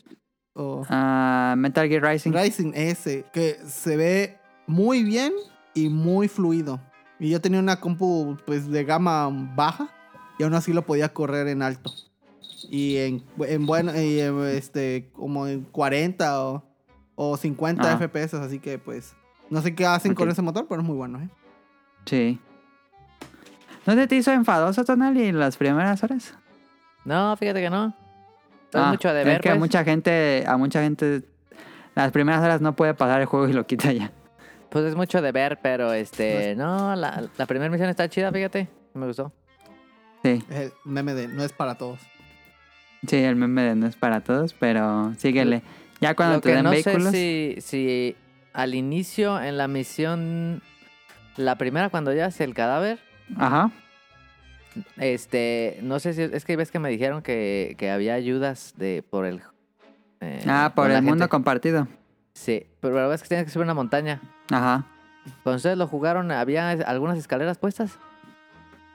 o 0.55 0.81
Ah, 0.89 1.53
Metal 1.59 1.87
Gear 1.87 2.01
Rising. 2.03 2.31
Rising 2.31 2.71
ese, 2.73 3.25
que 3.31 3.59
se 3.67 3.95
ve 3.95 4.37
muy 4.65 5.03
bien 5.03 5.33
y 5.75 5.89
muy 5.89 6.27
fluido. 6.27 6.81
Y 7.19 7.29
yo 7.29 7.39
tenía 7.41 7.59
una 7.59 7.79
compu 7.79 8.37
pues 8.47 8.67
de 8.71 8.83
gama 8.85 9.29
baja 9.55 9.87
y 10.39 10.43
aún 10.43 10.55
así 10.55 10.73
lo 10.73 10.83
podía 10.83 11.13
correr 11.13 11.47
en 11.47 11.61
alto. 11.61 11.91
Y 12.69 12.97
en, 12.97 13.23
en 13.47 13.65
bueno, 13.65 13.91
y, 13.95 14.19
eh, 14.19 14.57
este, 14.57 15.09
como 15.13 15.47
en 15.47 15.61
40 15.63 16.43
o, 16.45 16.63
o 17.15 17.37
50 17.37 17.91
Ah. 17.93 17.97
FPS, 17.97 18.33
así 18.35 18.59
que 18.59 18.77
pues 18.77 19.13
no 19.49 19.61
sé 19.61 19.75
qué 19.75 19.85
hacen 19.85 20.13
con 20.15 20.29
ese 20.29 20.41
motor, 20.41 20.65
pero 20.67 20.81
es 20.81 20.87
muy 20.87 20.95
bueno, 20.95 21.19
¿eh? 21.21 21.29
Sí. 22.05 22.39
¿No 23.85 23.93
se 23.93 24.07
te 24.07 24.15
hizo 24.15 24.31
enfadoso, 24.31 24.83
Tonali, 24.83 25.31
las 25.31 25.57
primeras 25.57 26.03
horas? 26.03 26.33
No, 27.03 27.35
fíjate 27.37 27.61
que 27.61 27.69
no. 27.69 27.87
Es 28.69 28.75
Ah, 28.75 28.89
mucho 28.91 29.13
de 29.13 29.21
es 29.21 29.25
ver, 29.27 29.41
que 29.41 29.49
a 29.49 29.51
pues. 29.53 29.59
mucha 29.59 29.83
gente, 29.83 30.43
a 30.47 30.57
mucha 30.57 30.81
gente, 30.81 31.21
las 31.93 32.11
primeras 32.11 32.41
horas 32.43 32.61
no 32.61 32.75
puede 32.75 32.93
pasar 32.95 33.21
el 33.21 33.27
juego 33.27 33.47
y 33.47 33.53
lo 33.53 33.65
quita 33.67 33.91
ya. 33.93 34.11
Pues 34.69 34.85
es 34.85 34.95
mucho 34.95 35.21
de 35.21 35.31
ver, 35.31 35.59
pero 35.61 35.93
este, 35.93 36.55
no, 36.55 36.95
la, 36.95 37.23
la 37.37 37.45
primera 37.45 37.69
misión 37.71 37.89
está 37.89 38.09
chida, 38.09 38.31
fíjate. 38.31 38.67
Me 38.93 39.05
gustó. 39.05 39.31
Sí, 40.23 40.43
Es 40.49 40.57
el 40.57 40.73
meme 40.83 41.13
de 41.13 41.27
no 41.27 41.43
es 41.43 41.53
para 41.53 41.75
todos. 41.75 41.99
Sí, 43.07 43.15
el 43.17 43.35
meme 43.35 43.61
de 43.63 43.75
no 43.75 43.87
es 43.87 43.95
para 43.95 44.21
todos, 44.21 44.53
pero 44.53 45.13
síguele. 45.17 45.61
Ya 46.01 46.15
cuando 46.15 46.35
Lo 46.35 46.41
te 46.41 46.49
que 46.49 46.55
den 46.55 46.63
no 46.63 46.71
vehículos. 46.71 47.11
sé 47.11 47.55
si, 47.57 47.61
si 47.61 48.15
al 48.53 48.75
inicio 48.75 49.41
en 49.41 49.57
la 49.57 49.67
misión, 49.67 50.61
la 51.37 51.57
primera 51.57 51.89
cuando 51.89 52.11
llegas 52.11 52.39
el 52.41 52.53
cadáver, 52.53 52.99
Ajá. 53.37 53.71
este, 54.97 55.79
no 55.81 55.99
sé 55.99 56.13
si 56.13 56.21
es 56.23 56.45
que 56.45 56.55
ves 56.55 56.71
que 56.71 56.79
me 56.79 56.89
dijeron 56.89 57.21
que, 57.21 57.75
que 57.77 57.89
había 57.91 58.13
ayudas 58.13 58.73
de 58.77 59.03
por 59.09 59.25
el 59.25 59.41
eh, 60.21 60.43
Ah, 60.47 60.73
por 60.75 60.91
el 60.91 61.01
mundo 61.01 61.23
gente. 61.23 61.29
compartido. 61.29 61.87
Sí, 62.33 62.65
pero 62.81 62.95
la 62.95 63.01
verdad 63.01 63.15
es 63.15 63.21
que 63.23 63.29
tienes 63.29 63.45
que 63.45 63.51
subir 63.51 63.63
una 63.63 63.73
montaña. 63.73 64.21
Ajá. 64.51 64.85
Cuando 65.43 65.57
ustedes 65.57 65.77
lo 65.77 65.87
jugaron, 65.87 66.31
¿había 66.31 66.69
algunas 66.71 67.17
escaleras 67.17 67.57
puestas? 67.57 67.97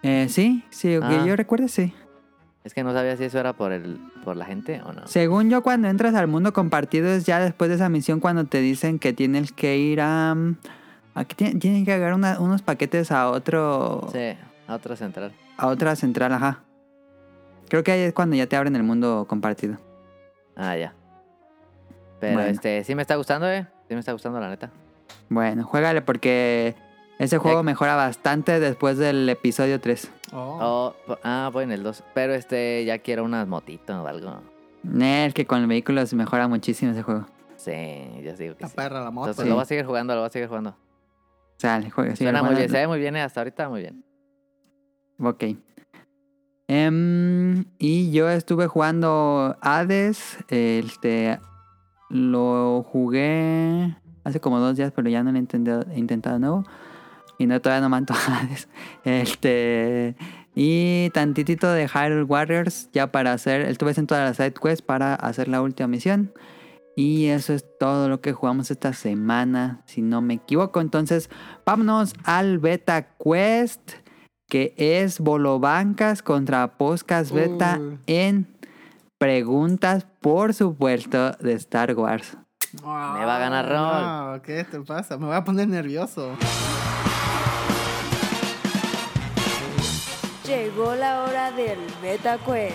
Eh, 0.03 0.27
sí, 0.29 0.65
sí, 0.71 0.89
que 0.89 1.01
Ah. 1.03 1.25
yo 1.27 1.35
recuerdo, 1.37 1.69
sí. 1.69 1.93
Es 2.65 2.75
que 2.75 2.85
no 2.85 2.93
sabía 2.93 3.17
si 3.17 3.25
eso 3.25 3.39
era 3.39 3.55
por 3.55 3.73
el 3.73 3.99
por 4.25 4.37
la 4.37 4.45
gente 4.45 4.81
o 4.85 4.93
no. 4.93 5.07
Según 5.07 5.51
yo, 5.51 5.63
cuando 5.63 5.89
entras 5.89 6.15
al 6.15 6.27
mundo 6.29 6.53
compartido 6.53 7.09
es 7.09 7.25
ya 7.27 7.41
después 7.41 7.69
de 7.71 7.77
esa 7.77 7.89
misión 7.89 8.21
cuando 8.21 8.45
te 8.45 8.61
dicen 8.61 8.99
que 8.99 9.13
tienes 9.13 9.53
que 9.53 9.79
ir 9.79 10.01
a... 10.01 10.37
Aquí 11.15 11.35
tienen 11.55 11.85
que 11.85 11.93
agarrar 11.93 12.15
una- 12.15 12.39
unos 12.41 12.63
paquetes 12.63 13.11
a 13.11 13.31
otro... 13.31 14.09
Sí, 14.13 14.37
a 14.69 14.75
otra 14.75 14.97
central. 14.97 15.33
A 15.57 15.67
otra 15.67 15.97
central, 15.97 16.33
ajá. 16.33 16.61
Creo 17.69 17.83
que 17.85 17.93
ahí 17.93 18.01
es 18.01 18.13
cuando 18.13 18.37
ya 18.37 18.47
te 18.47 18.57
abren 18.57 18.77
el 18.77 18.83
mundo 18.83 19.27
compartido. 19.29 19.79
Ah, 20.57 20.77
ya. 20.77 20.95
Pero 22.21 22.35
Bueno. 22.35 22.49
este, 22.51 22.85
sí 22.85 22.95
me 22.95 23.03
está 23.03 23.17
gustando, 23.17 23.51
eh. 23.51 23.67
Sí 23.89 23.95
me 23.95 24.01
está 24.01 24.13
gustando, 24.13 24.39
la 24.41 24.49
neta. 24.49 24.71
Bueno, 25.29 25.65
juégale 25.65 26.03
porque 26.03 26.75
ese 27.25 27.39
juego 27.39 27.63
mejora 27.63 27.95
bastante 27.97 28.59
después 28.61 28.97
del 28.99 29.29
episodio 29.29 29.81
3. 29.81 30.11
Oh, 30.33 30.95
po- 31.07 31.19
ah, 31.23 31.51
voy 31.53 31.65
en 31.65 31.73
el 31.73 31.83
2. 31.83 32.03
Pero 32.15 32.35
este, 32.35 32.85
ya 32.85 32.99
quiero 32.99 33.25
unas 33.25 33.47
motitos 33.47 33.97
o 33.97 34.07
algo. 34.07 34.41
Es 35.01 35.35
que 35.35 35.47
con 35.47 35.67
vehículos 35.69 36.15
mejora 36.15 36.49
muchísimo 36.49 36.93
ese 36.93 37.03
juego. 37.03 37.27
Sí, 37.57 37.71
ya 38.25 38.33
digo 38.35 38.57
que 38.57 38.63
La 38.65 38.69
sí. 38.69 38.77
perra, 38.77 39.05
la 39.05 39.11
moto. 39.11 39.29
Entonces 39.31 39.45
Sí. 39.45 39.49
lo 39.51 39.55
voy 39.57 39.63
a 39.63 39.67
seguir 39.67 39.85
jugando, 39.85 40.15
lo 40.15 40.21
voy 40.21 40.29
a 40.29 40.31
seguir 40.33 40.49
jugando. 40.49 40.75
Sale, 41.59 41.91
juega. 41.91 42.17
sigue 42.17 42.31
Suena 42.31 42.43
muy 42.43 42.55
bien, 42.57 42.71
se 42.71 42.79
ve 42.79 42.87
muy 42.89 42.99
bien, 42.99 43.17
eh, 43.17 43.21
hasta 43.23 43.41
ahorita 43.41 43.69
muy 43.69 43.81
bien. 43.83 44.03
Ok. 45.23 45.45
Em, 46.69 47.65
y 47.79 48.11
yo 48.13 48.31
estuve 48.31 48.67
jugando 48.67 49.57
Hades. 49.61 50.39
Este. 50.49 51.39
Lo 52.09 52.83
jugué 52.91 53.95
hace 54.25 54.41
como 54.41 54.59
dos 54.59 54.77
días, 54.77 54.93
pero 54.95 55.09
ya 55.11 55.23
no 55.23 55.31
lo 55.33 55.37
he 55.37 55.41
intentado, 55.41 55.85
he 55.93 55.99
intentado 55.99 56.37
de 56.37 56.41
nuevo. 56.41 56.65
Y 57.41 57.47
no, 57.47 57.59
todavía 57.63 57.81
no 57.81 57.89
manto 57.89 58.13
Hades. 58.13 58.69
Este. 59.05 60.15
Y 60.55 61.09
tantitito 61.15 61.73
de 61.73 61.89
Hyrule 61.89 62.25
Warriors 62.25 62.91
ya 62.93 63.11
para 63.11 63.33
hacer. 63.33 63.63
Estuve 63.63 63.95
en 63.97 64.07
todas 64.07 64.29
las 64.29 64.37
side 64.37 64.53
quests 64.53 64.83
para 64.83 65.15
hacer 65.15 65.49
la 65.49 65.63
última 65.63 65.87
misión. 65.87 66.35
Y 66.97 67.29
eso 67.29 67.55
es 67.55 67.65
todo 67.79 68.11
lo 68.11 68.21
que 68.21 68.35
jugamos 68.35 68.71
esta 68.71 68.93
semana, 68.93 69.81
si 69.87 70.03
no 70.03 70.21
me 70.21 70.35
equivoco. 70.35 70.83
Entonces, 70.83 71.31
vámonos 71.65 72.13
al 72.25 72.59
Beta 72.59 73.17
Quest 73.17 73.93
que 74.47 74.75
es 74.77 75.19
Bolobancas 75.19 76.23
contra 76.23 76.77
Podcast 76.77 77.33
Beta 77.33 77.79
Uy. 77.81 77.99
en 78.07 78.55
preguntas, 79.17 80.07
por 80.21 80.53
supuesto, 80.53 81.31
de 81.39 81.55
Star 81.55 81.95
Wars. 81.95 82.37
Me 82.75 82.83
va 82.83 83.37
a 83.37 83.39
ganar 83.39 83.67
Rol. 83.67 84.35
No, 84.35 84.43
¿qué 84.43 84.65
te 84.65 84.81
pasa? 84.81 85.17
Me 85.17 85.25
voy 85.25 85.37
a 85.37 85.45
poner 85.45 85.69
nervioso. 85.69 86.37
Llegó 90.51 90.95
la 90.97 91.23
hora 91.23 91.53
del 91.53 91.79
MetaQuest. 92.03 92.75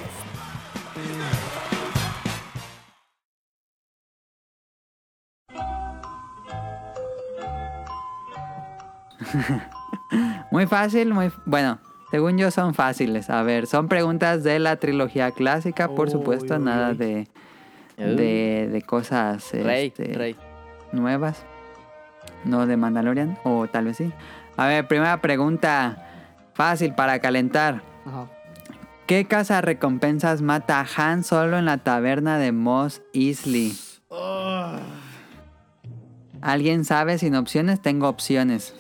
muy 10.51 10.67
fácil, 10.67 11.13
muy... 11.13 11.33
Bueno, 11.45 11.79
según 12.11 12.37
yo 12.37 12.49
son 12.49 12.73
fáciles. 12.73 13.29
A 13.29 13.43
ver, 13.43 13.67
son 13.67 13.89
preguntas 13.89 14.45
de 14.45 14.59
la 14.59 14.77
trilogía 14.77 15.31
clásica, 15.31 15.89
por 15.89 16.09
supuesto, 16.09 16.57
nada. 16.57 16.93
De, 16.93 17.27
de, 17.97 18.83
cosas 18.87 19.51
Rey. 19.51 19.87
Este, 19.87 20.37
nuevas. 20.93 21.43
No 22.45 22.67
de 22.67 22.77
Mandalorian, 22.77 23.37
o 23.43 23.67
tal 23.67 23.83
vez 23.83 23.97
sí. 23.97 24.13
A 24.55 24.65
ver, 24.67 24.87
primera 24.87 25.19
pregunta. 25.19 26.04
Fácil 26.55 26.95
para 26.95 27.19
calentar. 27.19 27.83
Ajá. 28.05 28.27
¿Qué 29.05 29.25
casa 29.25 29.61
recompensas 29.61 30.41
mata 30.41 30.79
a 30.81 30.85
Han 30.97 31.23
solo 31.23 31.59
en 31.59 31.65
la 31.65 31.77
taberna 31.77 32.39
de 32.39 32.51
Moss 32.51 33.03
Eisley? 33.13 33.77
¿Alguien 36.41 36.85
sabe 36.85 37.17
sin 37.17 37.35
opciones? 37.35 37.81
Tengo 37.81 38.07
opciones. 38.07 38.73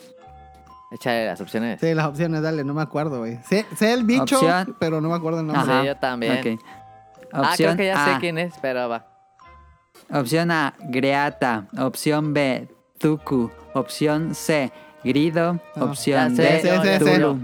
Échale 0.91 1.25
las 1.25 1.41
opciones. 1.41 1.79
Sí, 1.81 1.93
las 1.93 2.05
opciones, 2.07 2.41
dale, 2.41 2.63
no 2.63 2.73
me 2.73 2.81
acuerdo, 2.81 3.19
güey. 3.19 3.37
Sé, 3.47 3.65
sé 3.75 3.93
el 3.93 4.03
bicho, 4.03 4.23
Opción- 4.39 4.75
pero 4.79 5.01
no 5.01 5.09
me 5.09 5.15
acuerdo 5.15 5.41
el 5.41 5.47
nombre. 5.47 5.63
Ajá. 5.63 5.81
Sí, 5.81 5.87
yo 5.87 5.95
también. 5.97 6.55
Ok. 6.55 6.61
Ah, 7.33 7.41
Opción 7.41 7.75
creo 7.75 7.77
que 7.77 7.85
ya 7.87 8.05
A. 8.05 8.13
sé 8.13 8.19
quién 8.19 8.37
es, 8.37 8.53
pero 8.61 8.87
va. 8.87 9.07
Opción 10.11 10.51
A, 10.51 10.73
Greata. 10.89 11.65
Opción 11.77 12.33
B, 12.33 12.67
Tuku. 12.99 13.51
Opción 13.73 14.35
C, 14.35 14.71
Grido. 15.03 15.59
Ah, 15.75 15.83
Opción 15.83 16.35
ya 16.35 16.43
D, 16.43 16.61
sé, 16.61 16.99
sí, 16.99 17.05
sí, 17.05 17.35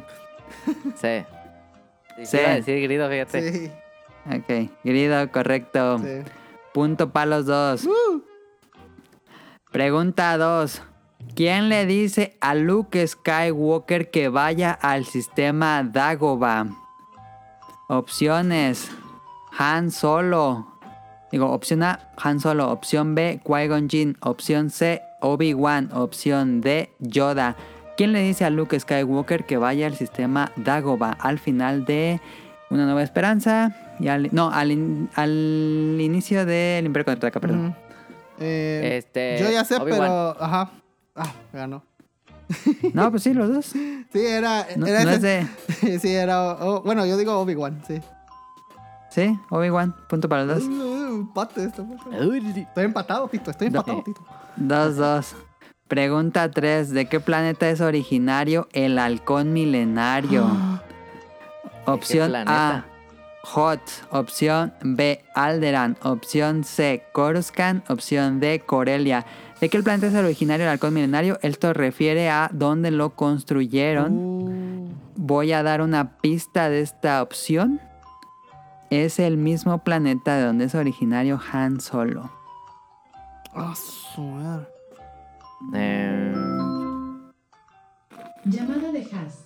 sí. 0.65 0.73
Sí. 0.95 1.25
Sí, 2.17 2.25
Sí. 2.25 2.37
Iba 2.37 2.49
a 2.51 2.55
decir 2.55 2.81
grido, 2.83 3.09
fíjate. 3.09 3.51
Sí, 3.53 3.71
Ok, 4.29 4.69
Grido, 4.83 5.31
correcto. 5.31 5.97
sí. 5.99 6.21
Punto 6.73 7.09
para 7.11 7.25
los 7.25 7.45
dos. 7.47 7.85
Uh, 7.85 8.21
Pregunta 9.71 10.37
2. 10.37 10.81
¿Quién 11.35 11.69
le 11.69 11.85
dice 11.85 12.37
a 12.41 12.53
Luke 12.55 13.05
Skywalker 13.07 14.09
que 14.11 14.29
vaya 14.29 14.71
al 14.71 15.05
sistema 15.05 15.83
Dagobah? 15.83 16.67
Opciones. 17.87 18.91
Han 19.57 19.91
Solo. 19.91 20.67
Digo, 21.31 21.49
opción 21.51 21.83
A, 21.83 22.11
Han 22.17 22.39
Solo. 22.39 22.69
Opción 22.71 23.15
B, 23.15 23.41
Qui-Gon 23.43 23.89
Jinn. 23.89 24.17
Opción 24.21 24.69
C, 24.69 25.01
Obi-Wan. 25.21 25.91
Opción 25.93 26.61
D, 26.61 26.93
Yoda. 26.99 27.55
¿Quién 27.97 28.13
le 28.13 28.21
dice 28.21 28.45
a 28.45 28.49
Luke 28.49 28.79
Skywalker 28.79 29.45
que 29.45 29.57
vaya 29.57 29.87
al 29.87 29.95
sistema 29.95 30.51
Dagobah 30.55 31.11
al 31.19 31.39
final 31.39 31.85
de 31.85 32.19
Una 32.69 32.85
Nueva 32.85 33.03
Esperanza? 33.03 33.75
Y 33.99 34.07
al, 34.07 34.29
no, 34.31 34.49
al, 34.51 34.71
in- 34.71 35.09
al 35.15 35.97
inicio 35.99 36.45
del 36.45 36.85
Imperio 36.85 37.05
Contraataca, 37.05 37.39
perdón. 37.39 37.67
ujú. 37.67 37.75
Eh, 38.39 38.97
Este. 38.97 39.37
yo 39.39 39.51
ya 39.51 39.63
sé, 39.63 39.79
pero. 39.79 40.35
Ajá. 40.41 40.71
Ah, 41.15 41.31
ganó. 41.53 41.83
No, 42.93 43.11
pues 43.11 43.23
sí, 43.23 43.33
los 43.33 43.49
dos. 43.53 43.65
Sí, 43.67 43.85
era. 44.13 44.65
No, 44.77 44.87
era 44.87 45.03
no 45.03 45.11
ese- 45.11 45.47
sí, 45.99 46.09
era. 46.13 46.53
oh, 46.65 46.81
bueno, 46.81 47.05
yo 47.05 47.17
digo 47.17 47.37
Obi-Wan, 47.39 47.81
sí. 47.87 48.01
Sí, 49.11 49.37
Obi-Wan, 49.49 49.93
punto 50.09 50.27
para 50.29 50.45
los 50.45 50.59
dos. 50.59 50.67
Uh, 50.67 51.15
empate 51.21 51.65
esto. 51.65 51.85
Uy, 52.27 52.53
Estoy 52.67 52.85
empatado, 52.85 53.27
Tito. 53.27 53.51
Estoy 53.51 53.67
empatado, 53.67 54.01
Tito. 54.03 54.21
Dos, 54.55 54.95
dos. 54.95 55.35
Pregunta 55.91 56.49
3. 56.49 56.91
¿De 56.91 57.07
qué 57.07 57.19
planeta 57.19 57.69
es 57.69 57.81
originario 57.81 58.69
el 58.71 58.97
halcón 58.97 59.51
milenario? 59.51 60.49
Opción 61.85 62.33
A. 62.47 62.85
Hot. 63.43 63.81
Opción 64.09 64.73
B. 64.81 65.21
Alderan. 65.35 65.97
Opción 66.01 66.63
C. 66.63 67.03
Coruscant. 67.11 67.91
Opción 67.91 68.39
D. 68.39 68.61
Corelia. 68.61 69.25
¿De 69.59 69.67
qué 69.67 69.83
planeta 69.83 70.07
es 70.07 70.15
originario 70.15 70.65
el 70.65 70.71
halcón 70.71 70.93
milenario? 70.93 71.37
Esto 71.41 71.73
refiere 71.73 72.29
a 72.29 72.49
dónde 72.53 72.89
lo 72.89 73.09
construyeron. 73.09 74.13
Uh, 74.13 74.89
Voy 75.17 75.51
a 75.51 75.61
dar 75.61 75.81
una 75.81 76.15
pista 76.19 76.69
de 76.69 76.79
esta 76.79 77.21
opción. 77.21 77.81
Es 78.91 79.19
el 79.19 79.35
mismo 79.35 79.83
planeta 79.83 80.37
de 80.37 80.45
donde 80.45 80.63
es 80.63 80.73
originario 80.73 81.37
Han 81.51 81.81
Solo. 81.81 82.31
madre. 83.53 84.70
Eh, 85.75 86.33
Llamada 88.45 88.91
de 88.91 89.07
Haas. 89.13 89.45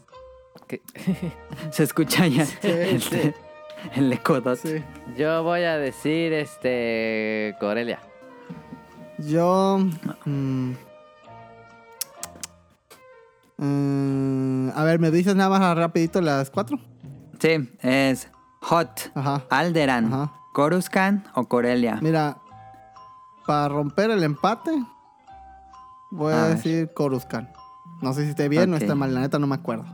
Se 1.71 1.83
escucha 1.83 2.27
ya 2.27 2.45
Sí, 2.45 2.57
el, 2.63 3.01
sí. 3.01 3.33
el 3.95 4.11
eco. 4.13 4.41
Sí. 4.55 4.83
Yo 5.17 5.43
voy 5.43 5.63
a 5.63 5.77
decir 5.77 6.33
este. 6.33 7.55
Corelia. 7.59 7.99
Yo. 9.19 9.79
mm, 10.25 10.71
mm, 13.57 14.69
a 14.75 14.83
ver, 14.83 14.99
¿me 14.99 15.11
dices 15.11 15.35
nada 15.35 15.49
más 15.59 15.77
rapidito 15.77 16.21
las 16.21 16.49
cuatro? 16.49 16.79
Sí, 17.39 17.69
es 17.81 18.29
Hot, 18.61 19.11
Ajá. 19.13 19.43
Alderan, 19.49 20.11
Ajá. 20.11 20.33
Coruscant 20.53 21.27
o 21.35 21.45
Corelia. 21.47 21.99
Mira, 22.01 22.37
para 23.45 23.67
romper 23.69 24.09
el 24.09 24.23
empate, 24.23 24.71
voy 26.15 26.33
a, 26.33 26.43
A 26.43 26.47
ver. 26.47 26.55
decir 26.57 26.91
Coruscant. 26.93 27.49
No 28.01 28.13
sé 28.13 28.23
si 28.23 28.29
esté 28.29 28.49
bien 28.49 28.73
o 28.73 28.77
está 28.77 28.95
mal, 28.95 29.13
la 29.13 29.21
neta 29.21 29.39
no 29.39 29.47
me 29.47 29.55
acuerdo. 29.55 29.85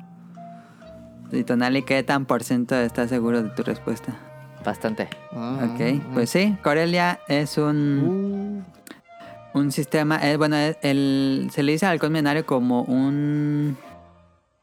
Y 1.32 1.44
Tonali, 1.44 1.84
¿qué 1.84 2.04
tan 2.04 2.26
por 2.26 2.44
ciento 2.44 2.76
estás 2.76 3.10
seguro 3.10 3.42
de 3.44 3.50
tu 3.50 3.64
respuesta? 3.64 4.16
Bastante. 4.66 5.08
Ah, 5.34 5.60
ok, 5.74 5.82
ah. 5.82 6.10
pues 6.14 6.30
sí, 6.30 6.58
Corelia 6.64 7.20
es 7.28 7.58
un, 7.58 8.64
Uh, 9.54 9.60
un 9.60 9.72
sistema, 9.72 10.18
es, 10.18 10.38
bueno, 10.38 10.56
es 10.56 10.78
el, 10.82 11.50
se 11.52 11.64
le 11.64 11.72
dice 11.72 11.86
al 11.86 11.94
halcón 11.94 12.12
milenario 12.12 12.46
como 12.46 12.82
un 12.84 13.78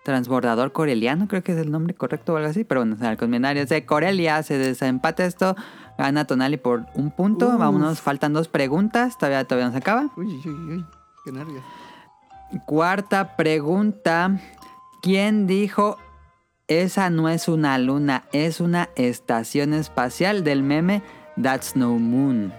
transbordador 0.05 0.73
coreliano, 0.73 1.27
creo 1.29 1.43
que 1.43 1.53
es 1.53 1.59
el 1.59 1.71
nombre 1.71 1.95
correcto 1.95 2.35
o 2.35 2.37
algo 2.37 2.49
así, 2.49 2.65
pero 2.65 2.81
bueno, 2.83 2.97
el 3.01 3.29
milenario 3.29 3.63
es 3.63 3.69
de 3.69 3.85
Corelia, 3.85 4.43
se 4.43 4.57
desempata 4.57 5.25
esto, 5.25 5.57
gana 5.99 6.27
Tonali 6.27 6.57
por 6.59 6.87
un 6.95 7.11
punto, 7.11 7.49
Uf. 7.49 7.59
vámonos, 7.59 8.01
faltan 8.01 8.33
dos 8.33 8.49
preguntas, 8.49 9.19
todavía, 9.19 9.45
todavía 9.45 9.67
no 9.67 9.73
se 9.73 9.79
acaba. 9.79 10.09
uy, 10.17 10.27
uy, 10.27 10.43
uy, 10.47 10.73
uy, 10.77 10.87
qué 11.29 11.33
nervios. 11.39 11.63
Cuarta 12.65 13.37
pregunta. 13.37 14.41
¿Quién 15.03 15.47
dijo 15.47 15.99
esa 16.67 17.11
no 17.11 17.29
es 17.29 17.49
una 17.49 17.79
luna, 17.79 18.25
es 18.33 18.61
una 18.61 18.89
estación 18.97 19.75
espacial 19.75 20.43
del 20.43 20.63
meme 20.63 21.03
That's 21.41 21.77
No 21.77 21.99
Moon? 21.99 22.53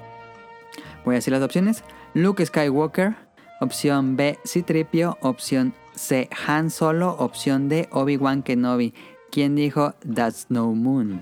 Voy 1.04 1.16
a 1.16 1.18
decir 1.18 1.34
las 1.34 1.42
opciones. 1.42 1.84
Luke 2.14 2.46
Skywalker. 2.46 3.16
Opción 3.60 4.16
B, 4.16 4.40
Citripio. 4.46 5.18
Opción 5.22 5.74
C, 5.96 6.30
Han 6.48 6.70
Solo. 6.70 7.16
Opción 7.18 7.70
D, 7.70 7.90
Obi-Wan 7.92 8.44
Kenobi. 8.44 8.94
¿Quién 9.32 9.56
dijo 9.56 9.96
That's 10.14 10.46
No 10.50 10.74
Moon? 10.74 11.22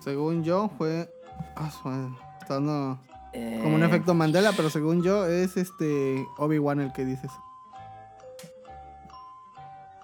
Según 0.00 0.44
yo 0.44 0.70
fue... 0.76 1.08
Ah, 1.56 1.70
dando 2.48 2.98
Eh, 3.32 3.60
como 3.62 3.76
un 3.76 3.82
efecto 3.84 4.12
Mandela, 4.14 4.52
pero 4.56 4.70
según 4.70 5.02
yo 5.02 5.26
es 5.26 5.56
este 5.56 6.26
Obi-Wan 6.38 6.80
el 6.80 6.92
que 6.92 7.04
dices. 7.04 7.30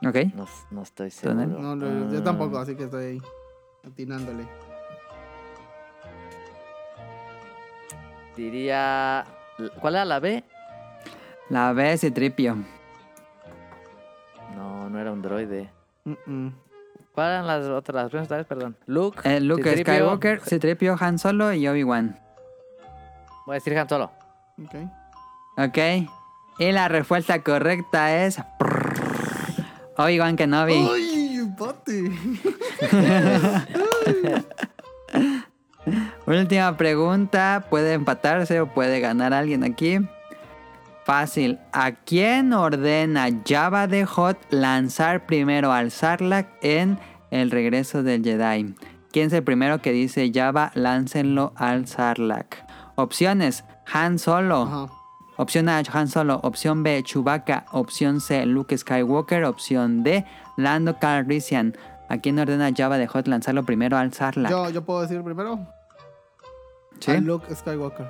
¿Ok? 0.06 0.16
No, 0.34 0.46
no 0.70 0.82
estoy 0.82 1.10
seguro. 1.10 1.46
No, 1.46 2.10
yo 2.12 2.20
Ah, 2.20 2.24
tampoco, 2.24 2.58
así 2.58 2.76
que 2.76 2.84
estoy 2.84 3.04
ahí 3.04 3.22
atinándole. 3.86 4.46
Diría. 8.36 9.24
¿Cuál 9.80 9.94
era 9.94 10.04
la 10.04 10.20
B? 10.20 10.44
La 11.48 11.72
B, 11.72 11.96
Citripio. 11.96 12.56
No, 14.54 14.90
no 14.90 14.98
era 15.00 15.12
un 15.12 15.22
droide. 15.22 15.70
Mm, 16.04 16.12
mm. 16.26 16.54
¿Cuáles 17.12 17.30
eran 17.32 17.46
las 17.46 17.66
otras 17.66 18.02
las 18.02 18.10
primeras? 18.10 18.46
Perdón. 18.46 18.76
Luke. 18.86 19.18
Eh, 19.24 19.40
Luke 19.40 19.62
Citripio, 19.62 19.94
Skywalker, 19.94 20.40
Citripio, 20.42 20.96
Han 21.00 21.18
Solo 21.18 21.52
y 21.54 21.66
Obi-Wan. 21.66 22.20
Voy 23.46 23.54
a 23.54 23.58
decir 23.58 23.78
Han 23.78 23.88
Solo. 23.88 24.10
Ok. 24.62 24.74
Ok. 25.56 25.78
Y 26.58 26.72
la 26.72 26.88
respuesta 26.88 27.42
correcta 27.42 28.24
es. 28.24 28.42
Obi-Wan 29.96 30.36
Kenobi. 30.36 30.74
¡Ay, 30.74 31.36
empate! 31.36 32.10
Última 36.26 36.76
pregunta. 36.76 37.64
¿Puede 37.70 37.92
empatarse 37.92 38.60
o 38.60 38.66
puede 38.66 38.98
ganar 39.00 39.32
alguien 39.32 39.62
aquí? 39.62 40.00
Fácil. 41.04 41.60
¿A 41.72 41.92
quién 41.92 42.52
ordena 42.52 43.28
Java 43.46 43.86
de 43.86 44.04
Hot 44.06 44.38
lanzar 44.50 45.24
primero 45.24 45.72
al 45.72 45.92
Sarlacc 45.92 46.48
en 46.62 46.98
El 47.30 47.52
regreso 47.52 48.02
del 48.02 48.24
Jedi? 48.24 48.74
¿Quién 49.12 49.28
es 49.28 49.32
el 49.32 49.44
primero 49.44 49.80
que 49.80 49.92
dice 49.92 50.32
Java, 50.34 50.72
láncenlo 50.74 51.52
al 51.54 51.86
Sarlacc? 51.86 52.65
Opciones: 52.96 53.64
Han 53.92 54.18
Solo. 54.18 54.62
Ajá. 54.62 54.92
Opción 55.38 55.68
A, 55.68 55.82
Han 55.92 56.08
Solo. 56.08 56.40
Opción 56.42 56.82
B, 56.82 57.02
Chewbacca. 57.04 57.66
Opción 57.72 58.20
C, 58.20 58.44
Luke 58.46 58.76
Skywalker. 58.76 59.44
Opción 59.44 60.02
D, 60.02 60.24
Lando 60.56 60.98
Calrissian. 60.98 61.76
¿A 62.08 62.18
quién 62.18 62.38
ordena 62.38 62.70
Java 62.74 62.98
de 62.98 63.06
Hot 63.06 63.26
lanzarlo 63.26 63.64
primero 63.64 63.96
al 63.98 64.12
Sarlacc? 64.12 64.50
Yo, 64.50 64.70
yo 64.70 64.84
puedo 64.84 65.02
decir 65.02 65.22
primero. 65.22 65.58
¿Sí? 67.00 67.10
A 67.10 67.20
Luke 67.20 67.54
Skywalker. 67.54 68.06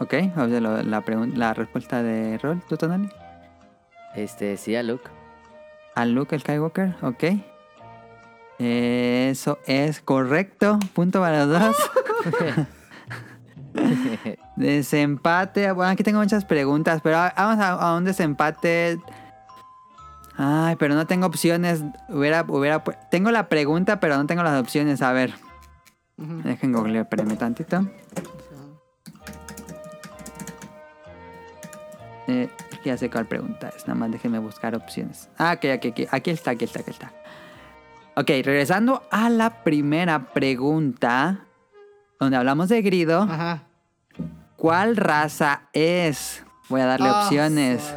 Ok, 0.00 0.14
o 0.36 0.48
sea, 0.48 0.60
lo- 0.60 0.82
la, 0.82 1.04
pregun- 1.04 1.34
la 1.34 1.54
respuesta 1.54 2.02
de 2.04 2.38
Rol, 2.38 2.62
¿tú, 2.68 2.76
Tonali? 2.76 3.08
Este, 4.14 4.56
sí, 4.56 4.76
a 4.76 4.82
Luke. 4.84 5.08
A 5.96 6.04
Luke 6.04 6.38
Skywalker, 6.38 6.94
ok. 7.02 7.24
Eso 8.60 9.58
es 9.66 10.00
correcto. 10.00 10.78
Punto 10.94 11.18
para 11.20 11.46
los 11.46 11.60
dos. 11.60 11.76
Desempate. 14.56 15.70
Bueno, 15.72 15.92
aquí 15.92 16.02
tengo 16.02 16.20
muchas 16.20 16.44
preguntas, 16.44 17.00
pero 17.02 17.16
vamos 17.36 17.58
a, 17.58 17.72
a 17.72 17.96
un 17.96 18.04
desempate. 18.04 18.98
Ay, 20.36 20.76
pero 20.76 20.94
no 20.94 21.06
tengo 21.06 21.26
opciones. 21.26 21.82
Hubiera, 22.08 22.44
hubiera, 22.48 22.82
tengo 23.10 23.30
la 23.30 23.48
pregunta, 23.48 24.00
pero 24.00 24.16
no 24.16 24.26
tengo 24.26 24.42
las 24.42 24.60
opciones. 24.60 25.02
A 25.02 25.12
ver, 25.12 25.34
Ujú. 26.16 26.42
dejen 26.42 26.72
googlear, 26.72 27.02
espérenme 27.02 27.36
tantito. 27.36 27.86
Eh, 32.26 32.48
ya 32.84 32.96
sé 32.96 33.10
cuál 33.10 33.26
pregunta 33.26 33.70
es. 33.76 33.86
Nada 33.86 33.98
más 33.98 34.10
déjenme 34.10 34.38
buscar 34.38 34.74
opciones. 34.74 35.28
Ah, 35.38 35.54
ok, 35.56 35.64
aquí, 35.72 35.88
aquí, 35.88 36.06
aquí 36.10 36.30
está, 36.30 36.52
aquí 36.52 36.64
está, 36.64 36.80
aquí 36.80 36.90
está. 36.90 37.12
Ok, 38.16 38.28
regresando 38.44 39.02
a 39.10 39.30
la 39.30 39.62
primera 39.62 40.32
pregunta, 40.32 41.46
donde 42.18 42.36
hablamos 42.36 42.68
de 42.68 42.82
Grido. 42.82 43.22
Ajá. 43.22 43.62
¿Cuál 44.56 44.96
raza 44.96 45.62
es? 45.72 46.44
Voy 46.68 46.80
a 46.80 46.86
darle 46.86 47.08
Ah, 47.08 47.22
opciones. 47.24 47.94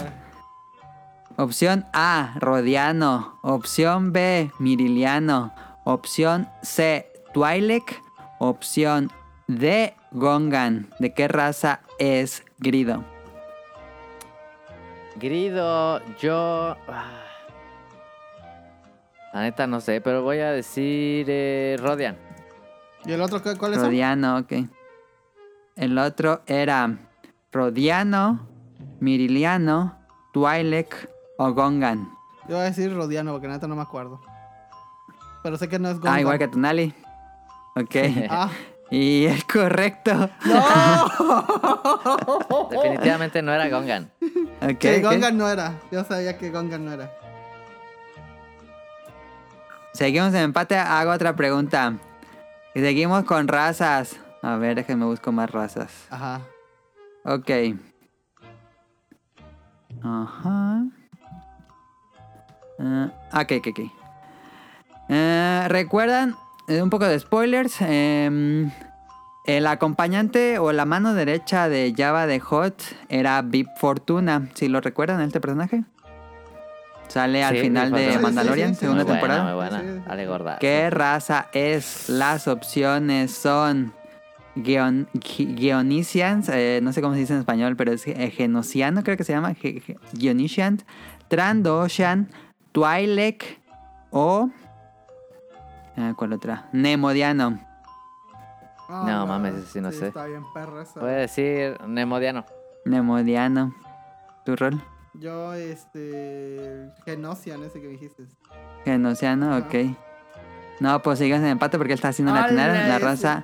Opción 1.37 1.85
A, 1.93 2.35
Rodiano. 2.39 3.39
Opción 3.41 4.13
B, 4.13 4.51
Miriliano. 4.59 5.53
Opción 5.85 6.47
C, 6.61 7.11
Twi'lek. 7.33 8.01
Opción 8.39 9.11
D, 9.47 9.95
Gongan. 10.11 10.87
¿De 10.99 11.13
qué 11.13 11.27
raza 11.27 11.81
es 11.99 12.43
Grido? 12.59 13.03
Grido, 15.15 16.01
yo. 16.19 16.75
ah. 16.87 17.17
La 19.33 19.41
neta 19.41 19.65
no 19.65 19.79
sé, 19.79 20.01
pero 20.01 20.23
voy 20.23 20.39
a 20.39 20.51
decir 20.51 21.25
eh, 21.29 21.77
Rodian. 21.79 22.17
¿Y 23.05 23.11
el 23.13 23.21
otro 23.21 23.41
qué- 23.41 23.55
cuál 23.57 23.73
es? 23.73 23.81
Rodiano, 23.81 24.37
ok. 24.37 24.53
El 25.75 25.97
otro 25.97 26.41
era 26.45 26.97
Rodiano, 27.51 28.47
Miriliano, 28.99 29.97
Twi'lek 30.33 31.09
o 31.37 31.53
Gongan. 31.53 32.09
Yo 32.47 32.55
voy 32.55 32.61
a 32.61 32.63
decir 32.63 32.93
Rodiano 32.93 33.31
porque 33.31 33.47
neta 33.47 33.67
no 33.67 33.75
me 33.75 33.81
acuerdo. 33.81 34.21
Pero 35.43 35.57
sé 35.57 35.67
que 35.69 35.79
no 35.79 35.89
es 35.89 35.95
Gongan. 35.99 36.13
Ah, 36.15 36.21
igual 36.21 36.37
que 36.39 36.47
Tonali. 36.47 36.93
Ok. 37.75 37.95
Ah. 38.29 38.49
y 38.91 39.25
es 39.25 39.43
correcto. 39.45 40.29
¡No! 40.45 40.61
Definitivamente 42.69 43.41
no 43.41 43.53
era 43.53 43.69
Gongan. 43.69 44.11
Ok, 44.61 44.77
Sí, 44.81 44.95
ok. 44.97 45.03
Gongan 45.03 45.37
no 45.37 45.49
era. 45.49 45.79
Yo 45.91 46.03
sabía 46.03 46.37
que 46.37 46.49
Gongan 46.51 46.85
no 46.85 46.91
era. 46.91 47.11
Seguimos 49.93 50.29
en 50.33 50.41
empate. 50.41 50.77
Hago 50.77 51.11
otra 51.11 51.35
pregunta. 51.35 51.93
Y 52.73 52.79
seguimos 52.79 53.23
con 53.25 53.47
razas. 53.47 54.19
A 54.41 54.55
ver, 54.55 54.75
déjenme 54.75 55.05
busco 55.05 55.31
más 55.31 55.49
razas. 55.51 55.91
Ajá. 56.09 56.41
Ok. 57.23 57.49
Ajá. 60.03 60.83
Ah, 62.79 63.11
ok, 63.33 63.51
ok, 63.59 63.67
ok. 63.67 63.79
Eh, 65.09 65.65
¿Recuerdan? 65.67 66.35
Eh, 66.67 66.81
un 66.81 66.89
poco 66.89 67.05
de 67.05 67.19
spoilers. 67.19 67.81
em, 67.81 68.71
el 69.45 69.67
acompañante 69.67 70.59
o 70.59 70.71
la 70.71 70.85
mano 70.85 71.13
derecha 71.13 71.67
de 71.67 71.93
Java 71.95 72.25
de 72.27 72.39
Hot 72.39 72.81
era 73.09 73.41
Vip 73.41 73.67
Fortuna. 73.77 74.49
Si 74.53 74.67
lo 74.67 74.81
recuerdan, 74.81 75.21
este 75.21 75.41
personaje. 75.41 75.83
Sale 77.11 77.43
al 77.43 77.55
Sí, 77.55 77.61
final 77.61 77.91
de. 77.91 78.17
Mandalorian, 78.19 78.69
Sí, 78.69 78.73
sí, 78.75 78.79
sí, 78.79 78.79
segunda 78.81 79.03
muy 79.03 79.11
temporada. 79.13 79.53
Buena, 79.53 79.77
muy 79.77 79.83
buena. 79.83 80.03
Dale 80.07 80.25
gorda. 80.27 80.57
¿Qué 80.59 80.89
raza 80.89 81.47
es? 81.53 82.07
Las 82.09 82.47
opciones 82.47 83.31
son 83.33 83.93
Geon, 84.55 85.07
Geonisians, 85.21 86.47
eh, 86.49 86.79
no 86.81 86.93
sé 86.93 87.01
cómo 87.01 87.13
se 87.13 87.19
dice 87.19 87.33
en 87.33 87.39
español, 87.39 87.75
pero 87.75 87.91
es 87.91 88.07
eh, 88.07 88.31
Genosiano, 88.31 89.03
creo 89.03 89.17
que 89.17 89.23
se 89.23 89.33
llama, 89.33 89.53
Ge- 89.53 89.81
Ge- 89.81 89.97
Geonisian, 90.17 90.81
Trandoshan, 91.27 92.29
Twi'lek 92.71 93.59
o... 94.11 94.49
eh, 95.97 96.13
¿Cuál 96.15 96.33
otra? 96.33 96.69
Nemodiano. 96.71 97.59
Ah, 98.89 99.03
No, 99.05 99.19
va, 99.19 99.25
mames, 99.25 99.65
sí 99.71 99.79
no 99.81 99.91
sé. 99.91 100.07
Está 100.07 100.25
bien 100.25 100.43
perra 100.53 100.83
esa. 100.83 100.99
Voy 100.99 101.09
a 101.11 101.13
decir 101.13 101.77
Nemodiano. 101.87 102.45
Nemodiano. 102.85 103.73
¿Tu 104.45 104.55
rol? 104.55 104.81
Yo, 105.13 105.53
este. 105.53 106.89
Genosian, 107.05 107.63
ese 107.63 107.81
que 107.81 107.87
dijiste. 107.87 108.23
Genosiano, 108.85 109.57
ok. 109.57 109.73
No, 110.79 111.01
pues 111.01 111.19
sigas 111.19 111.41
en 111.41 111.47
empate 111.47 111.77
porque 111.77 111.93
él 111.93 111.97
está 111.97 112.07
haciendo 112.09 112.33
la 112.33 112.45
final. 112.47 112.73
La 112.87 112.97
raza, 112.97 113.43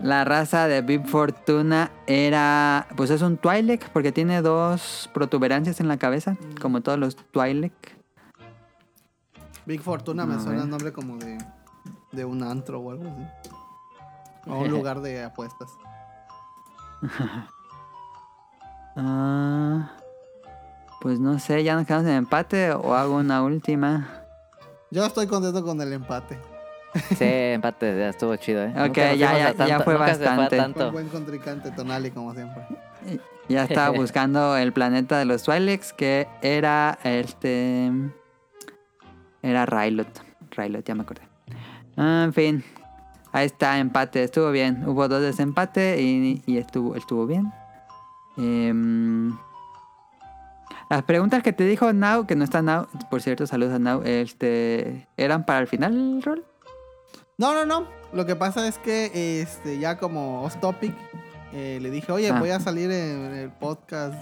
la 0.00 0.24
raza 0.24 0.68
de 0.68 0.80
Big 0.80 1.06
Fortuna 1.06 1.90
era, 2.06 2.86
pues 2.96 3.10
es 3.10 3.20
un 3.20 3.36
Twi'lek 3.36 3.90
porque 3.90 4.10
tiene 4.12 4.40
dos 4.42 5.10
protuberancias 5.12 5.80
en 5.80 5.88
la 5.88 5.98
cabeza, 5.98 6.32
Mm. 6.32 6.60
como 6.60 6.80
todos 6.80 6.98
los 6.98 7.16
Twi'lek. 7.16 7.96
Big 9.66 9.80
Fortuna 9.80 10.24
me 10.24 10.40
suena 10.40 10.62
el 10.62 10.70
nombre 10.70 10.92
como 10.92 11.16
de. 11.18 11.38
De 12.12 12.24
un 12.24 12.42
antro 12.42 12.78
o 12.80 12.90
algo 12.90 13.04
así. 13.08 13.50
O 14.46 14.58
un 14.58 14.70
lugar 14.70 15.00
de 15.02 15.22
apuestas. 15.24 15.70
Ah, 18.96 19.90
pues 21.02 21.18
no 21.18 21.40
sé, 21.40 21.64
ya 21.64 21.74
nos 21.74 21.84
quedamos 21.84 22.06
en 22.06 22.14
empate 22.14 22.70
o 22.70 22.94
hago 22.94 23.16
una 23.16 23.42
última. 23.42 24.22
Yo 24.92 25.04
estoy 25.04 25.26
contento 25.26 25.64
con 25.64 25.80
el 25.80 25.92
empate. 25.92 26.38
Sí, 27.18 27.24
empate, 27.24 27.98
ya 27.98 28.10
estuvo 28.10 28.36
chido, 28.36 28.62
¿eh? 28.62 28.72
Ok, 28.88 28.96
ya, 28.96 29.16
ya, 29.16 29.46
tanto- 29.54 29.66
ya 29.66 29.80
fue 29.80 29.96
bastante. 29.96 30.48
Fue 30.48 30.58
tanto. 30.58 30.86
un 30.86 30.92
buen 30.92 31.08
contrincante 31.08 31.72
Tonali, 31.72 32.12
como 32.12 32.32
siempre. 32.34 32.62
Ya 33.48 33.64
estaba 33.64 33.90
buscando 33.98 34.56
el 34.56 34.72
planeta 34.72 35.18
de 35.18 35.24
los 35.24 35.42
Twi'leks 35.42 35.92
que 35.92 36.28
era 36.40 36.98
este 37.02 37.90
era 39.42 39.66
Rylot. 39.66 40.22
Rylot, 40.52 40.84
ya 40.86 40.94
me 40.94 41.02
acordé. 41.02 41.22
Ah, 41.96 42.22
en 42.26 42.32
fin. 42.32 42.64
Ahí 43.32 43.46
está, 43.46 43.78
empate, 43.80 44.22
estuvo 44.22 44.52
bien. 44.52 44.86
Hubo 44.86 45.08
dos 45.08 45.20
desempate 45.20 46.00
y, 46.00 46.42
y 46.46 46.58
estuvo, 46.58 46.94
estuvo 46.94 47.26
bien. 47.26 47.50
Em, 48.36 49.36
las 50.92 51.04
preguntas 51.04 51.42
que 51.42 51.52
te 51.54 51.64
dijo 51.64 51.90
Now, 51.94 52.26
que 52.26 52.36
no 52.36 52.44
está 52.44 52.60
Now, 52.60 52.86
por 53.10 53.22
cierto, 53.22 53.46
saludos 53.46 53.72
a 53.74 53.78
Now, 53.78 54.02
este, 54.04 55.08
¿eran 55.16 55.46
para 55.46 55.60
el 55.60 55.66
final, 55.66 56.22
Rol? 56.22 56.44
No, 57.38 57.54
no, 57.54 57.64
no. 57.64 57.86
Lo 58.12 58.26
que 58.26 58.36
pasa 58.36 58.68
es 58.68 58.76
que 58.76 59.40
este, 59.40 59.78
ya 59.78 59.96
como 59.96 60.42
off 60.44 60.56
topic, 60.60 60.94
eh, 61.54 61.78
le 61.80 61.90
dije, 61.90 62.12
oye, 62.12 62.28
Ah. 62.30 62.38
voy 62.38 62.50
a 62.50 62.60
salir 62.60 62.90
en 62.90 63.32
el 63.32 63.50
podcast 63.50 64.14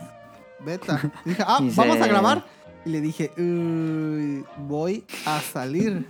beta. 0.64 1.00
Y 1.24 1.28
dije, 1.30 1.42
ah, 1.44 1.58
Y 1.60 1.70
vamos 1.70 1.96
se- 1.96 2.04
a 2.04 2.06
grabar. 2.06 2.44
Y 2.84 2.90
le 2.90 3.00
dije, 3.00 3.32
"Uy, 3.36 4.44
voy 4.68 5.04
a 5.26 5.40
salir 5.40 6.06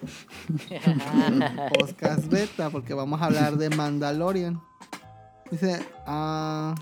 en 0.68 1.42
el 1.42 1.56
podcast 1.78 2.26
beta 2.28 2.68
porque 2.70 2.92
vamos 2.92 3.20
a 3.22 3.24
hablar 3.24 3.56
de 3.56 3.70
Mandalorian. 3.70 4.60
Dice, 5.50 5.80
ah. 6.06 6.74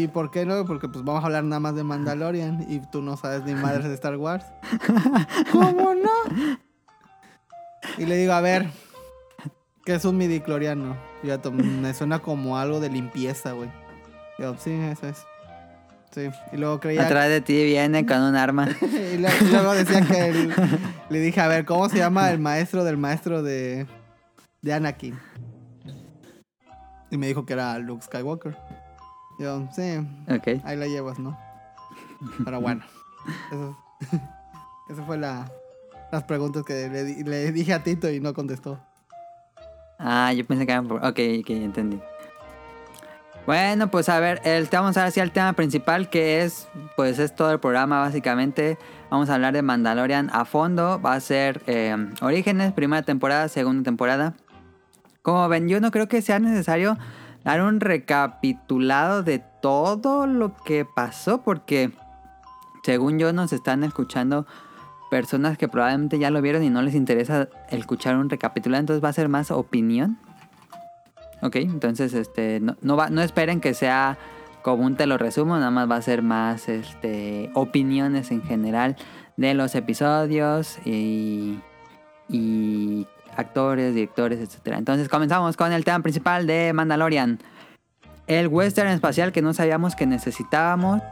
¿Y 0.00 0.08
por 0.08 0.30
qué 0.30 0.46
no? 0.46 0.64
Porque 0.64 0.88
pues 0.88 1.04
vamos 1.04 1.22
a 1.22 1.26
hablar 1.26 1.44
nada 1.44 1.60
más 1.60 1.74
de 1.74 1.84
Mandalorian 1.84 2.64
y 2.68 2.80
tú 2.90 3.02
no 3.02 3.18
sabes 3.18 3.44
ni 3.44 3.54
madres 3.54 3.84
de 3.84 3.94
Star 3.94 4.16
Wars. 4.16 4.46
¿Cómo 5.52 5.94
no? 5.94 6.56
Y 7.98 8.06
le 8.06 8.16
digo, 8.16 8.32
a 8.32 8.40
ver, 8.40 8.70
¿qué 9.84 9.94
es 9.94 10.04
un 10.06 10.16
midicloriano? 10.16 10.96
Ya 11.22 11.38
me 11.50 11.92
suena 11.92 12.20
como 12.20 12.56
algo 12.56 12.80
de 12.80 12.88
limpieza, 12.88 13.52
güey. 13.52 13.70
Yo, 14.38 14.56
sí, 14.56 14.70
eso 14.72 15.06
es. 15.06 15.26
Sí, 16.12 16.30
y 16.52 16.56
luego 16.56 16.80
creía... 16.80 17.04
Atrás 17.04 17.28
de 17.28 17.42
ti 17.42 17.62
viene 17.62 18.06
con 18.06 18.22
un 18.22 18.36
arma. 18.36 18.68
y, 18.80 19.18
luego 19.18 19.74
decía 19.74 20.00
que 20.00 20.28
el- 20.28 20.54
le 21.10 21.20
dije, 21.20 21.42
a 21.42 21.46
ver, 21.46 21.66
¿cómo 21.66 21.90
se 21.90 21.98
llama 21.98 22.30
el 22.30 22.38
maestro 22.38 22.84
del 22.84 22.96
maestro 22.96 23.42
de, 23.42 23.86
de 24.62 24.72
Anakin? 24.72 25.18
Y 27.10 27.18
me 27.18 27.26
dijo 27.26 27.44
que 27.44 27.52
era 27.52 27.78
Luke 27.78 28.02
Skywalker. 28.02 28.56
Yo, 29.40 29.66
sí, 29.72 29.96
Ok. 30.28 30.62
ahí 30.64 30.76
la 30.76 30.86
llevas, 30.86 31.18
¿no? 31.18 31.36
Pero 32.44 32.60
bueno, 32.60 32.82
eso, 33.50 33.76
eso 34.90 35.04
fue 35.06 35.16
la, 35.16 35.50
las 36.12 36.24
preguntas 36.24 36.62
que 36.64 36.88
le, 36.90 37.24
le 37.24 37.50
dije 37.50 37.72
a 37.72 37.82
Tito 37.82 38.10
y 38.10 38.20
no 38.20 38.34
contestó. 38.34 38.78
Ah, 39.98 40.32
yo 40.34 40.46
pensé 40.46 40.66
que 40.66 40.72
eran 40.72 40.88
por... 40.88 40.98
Ok, 40.98 41.18
ok, 41.40 41.50
entendí. 41.50 42.00
Bueno, 43.46 43.90
pues 43.90 44.08
a 44.10 44.20
ver, 44.20 44.40
el, 44.44 44.68
te 44.68 44.76
vamos 44.76 44.96
a 44.96 45.00
ver 45.00 45.08
hacia 45.08 45.22
el 45.22 45.32
tema 45.32 45.54
principal 45.54 46.10
que 46.10 46.42
es, 46.42 46.68
pues 46.94 47.18
es 47.18 47.34
todo 47.34 47.50
el 47.50 47.58
programa 47.60 48.00
básicamente. 48.00 48.78
Vamos 49.10 49.30
a 49.30 49.34
hablar 49.34 49.54
de 49.54 49.62
Mandalorian 49.62 50.30
a 50.32 50.44
fondo. 50.44 51.00
Va 51.00 51.14
a 51.14 51.20
ser 51.20 51.62
eh, 51.66 51.96
Orígenes, 52.20 52.72
primera 52.72 53.02
temporada, 53.02 53.48
segunda 53.48 53.82
temporada. 53.82 54.34
Como 55.22 55.48
ven, 55.48 55.68
yo 55.68 55.80
no 55.80 55.90
creo 55.90 56.08
que 56.08 56.22
sea 56.22 56.38
necesario 56.38 56.96
dar 57.44 57.62
un 57.62 57.80
recapitulado 57.80 59.22
de 59.22 59.38
todo 59.38 60.26
lo 60.26 60.56
que 60.56 60.84
pasó, 60.84 61.42
porque 61.42 61.92
según 62.82 63.18
yo 63.18 63.32
nos 63.32 63.52
están 63.52 63.84
escuchando 63.84 64.46
personas 65.10 65.58
que 65.58 65.68
probablemente 65.68 66.18
ya 66.18 66.30
lo 66.30 66.40
vieron 66.40 66.62
y 66.62 66.70
no 66.70 66.82
les 66.82 66.94
interesa 66.94 67.48
escuchar 67.70 68.16
un 68.16 68.30
recapitulado, 68.30 68.80
entonces 68.80 69.04
va 69.04 69.08
a 69.08 69.12
ser 69.12 69.28
más 69.28 69.50
opinión. 69.50 70.18
Ok, 71.42 71.56
entonces 71.56 72.14
este 72.14 72.60
no, 72.60 72.76
no, 72.82 73.22
esperen 73.22 73.60
que 73.60 73.74
sea 73.74 74.18
como 74.62 74.84
un 74.84 74.96
te 74.96 75.06
lo 75.06 75.16
resumo, 75.16 75.56
nada 75.56 75.70
más 75.70 75.90
va 75.90 75.96
a 75.96 76.02
ser 76.02 76.22
más 76.22 76.68
este 76.68 77.50
opiniones 77.54 78.30
en 78.30 78.42
general 78.42 78.96
de 79.36 79.54
los 79.54 79.74
episodios 79.74 80.78
y, 80.84 81.58
y 82.28 83.06
actores, 83.40 83.94
directores, 83.94 84.38
etc. 84.40 84.76
Entonces 84.76 85.08
comenzamos 85.08 85.56
con 85.56 85.72
el 85.72 85.84
tema 85.84 86.00
principal 86.00 86.46
de 86.46 86.72
Mandalorian. 86.72 87.38
El 88.26 88.48
western 88.48 88.90
espacial 88.90 89.32
que 89.32 89.42
no 89.42 89.52
sabíamos 89.52 89.96
que 89.96 90.06
necesitábamos. 90.06 91.02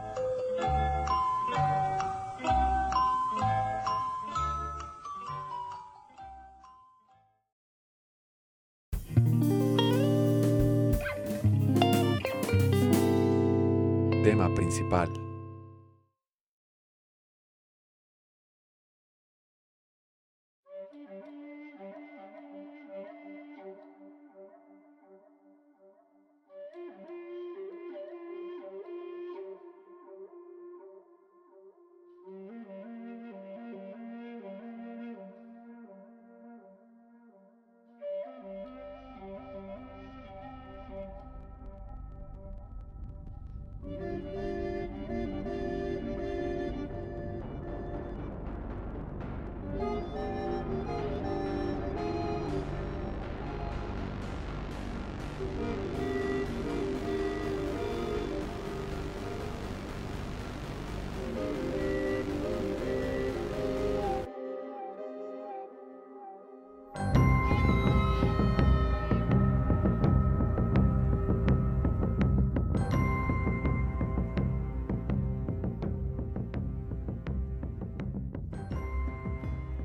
Tema 14.23 14.53
principal. 14.55 15.28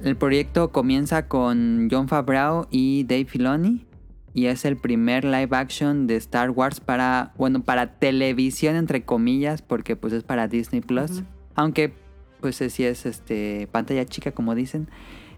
El 0.05 0.17
proyecto 0.17 0.71
comienza 0.71 1.29
con 1.29 1.89
John 1.91 2.09
Favreau 2.09 2.67
y 2.71 3.05
Dave 3.05 3.25
Filoni 3.25 3.87
y 4.35 4.47
es 4.47 4.67
el 4.67 4.77
primer 4.77 5.25
live 5.25 5.57
action 5.57 6.07
de 6.07 6.17
Star 6.17 6.51
Wars 6.51 6.79
para, 6.79 7.33
bueno, 7.39 7.63
para 7.63 7.95
televisión 7.99 8.77
entre 8.77 9.05
comillas, 9.05 9.63
porque 9.63 9.97
pues 9.97 10.13
es 10.13 10.23
para 10.23 10.47
Disney 10.47 10.83
Plus, 10.83 11.23
aunque 11.55 11.95
pues 12.43 12.57
sí 12.57 12.85
es 12.85 13.07
este 13.07 13.67
pantalla 13.73 14.05
chica 14.05 14.33
como 14.33 14.55
dicen. 14.55 14.91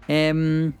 Em, 0.09 0.73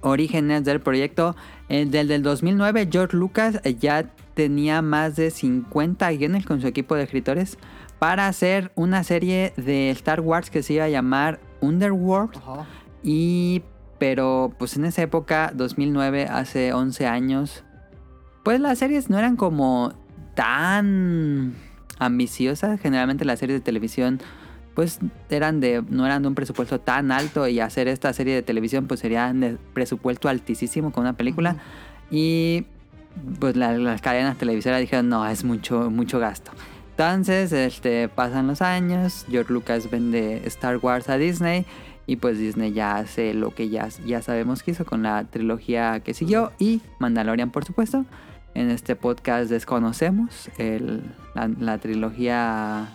orígenes 0.00 0.64
del 0.64 0.80
proyecto, 0.80 1.36
el 1.68 1.90
del, 1.90 2.08
del 2.08 2.22
2009 2.22 2.88
George 2.90 3.14
Lucas 3.14 3.60
eh, 3.64 3.74
ya 3.74 4.10
tenía 4.32 4.80
más 4.80 5.16
de 5.16 5.30
50 5.30 6.10
guiones 6.12 6.46
con 6.46 6.62
su 6.62 6.66
equipo 6.66 6.94
de 6.94 7.02
escritores 7.02 7.58
para 7.98 8.26
hacer 8.26 8.72
una 8.74 9.04
serie 9.04 9.52
de 9.58 9.90
Star 9.90 10.22
Wars 10.22 10.48
que 10.48 10.62
se 10.62 10.74
iba 10.74 10.84
a 10.84 10.88
llamar 10.88 11.40
Underworld. 11.60 12.34
Ajá. 12.36 12.66
Y 13.02 13.62
pero 13.98 14.52
pues 14.58 14.76
en 14.76 14.84
esa 14.84 15.02
época, 15.02 15.52
2009, 15.54 16.26
hace 16.30 16.72
11 16.72 17.06
años, 17.06 17.64
pues 18.42 18.60
las 18.60 18.78
series 18.78 19.08
no 19.10 19.18
eran 19.18 19.36
como 19.36 19.92
tan 20.34 21.54
ambiciosas. 21.98 22.78
Generalmente 22.80 23.24
las 23.24 23.38
series 23.38 23.60
de 23.60 23.64
televisión 23.64 24.20
pues 24.74 24.98
eran 25.30 25.60
de 25.60 25.82
no 25.88 26.04
eran 26.04 26.20
de 26.20 26.28
un 26.28 26.34
presupuesto 26.34 26.78
tan 26.78 27.10
alto 27.10 27.48
y 27.48 27.60
hacer 27.60 27.88
esta 27.88 28.12
serie 28.12 28.34
de 28.34 28.42
televisión 28.42 28.86
pues 28.86 29.00
sería 29.00 29.32
de 29.32 29.56
presupuesto 29.72 30.28
altísimo 30.28 30.92
con 30.92 31.02
una 31.04 31.14
película. 31.14 31.56
Y 32.10 32.66
pues 33.40 33.56
la- 33.56 33.72
las 33.78 34.02
cadenas 34.02 34.36
televisoras 34.36 34.78
dijeron 34.80 35.08
no 35.08 35.26
es 35.26 35.42
mucho 35.42 35.90
mucho 35.90 36.18
gasto 36.18 36.50
entonces 36.90 37.50
este 37.50 38.10
pasan 38.10 38.46
los 38.46 38.60
años 38.60 39.24
George 39.30 39.50
Lucas 39.54 39.90
vende 39.90 40.42
Star 40.46 40.76
Wars 40.76 41.08
a 41.08 41.16
Disney 41.16 41.64
y 42.06 42.16
pues 42.16 42.38
Disney 42.38 42.72
ya 42.72 42.96
hace 42.96 43.34
lo 43.34 43.54
que 43.54 43.68
ya, 43.68 43.88
ya 44.04 44.22
sabemos 44.22 44.62
que 44.62 44.70
hizo 44.72 44.84
con 44.84 45.02
la 45.02 45.24
trilogía 45.24 46.00
que 46.00 46.14
siguió 46.14 46.52
y 46.58 46.80
Mandalorian 46.98 47.50
por 47.50 47.64
supuesto 47.64 48.04
en 48.54 48.70
este 48.70 48.96
podcast 48.96 49.50
desconocemos 49.50 50.48
el- 50.58 51.02
la, 51.34 51.48
la 51.58 51.78
trilogía 51.78 52.88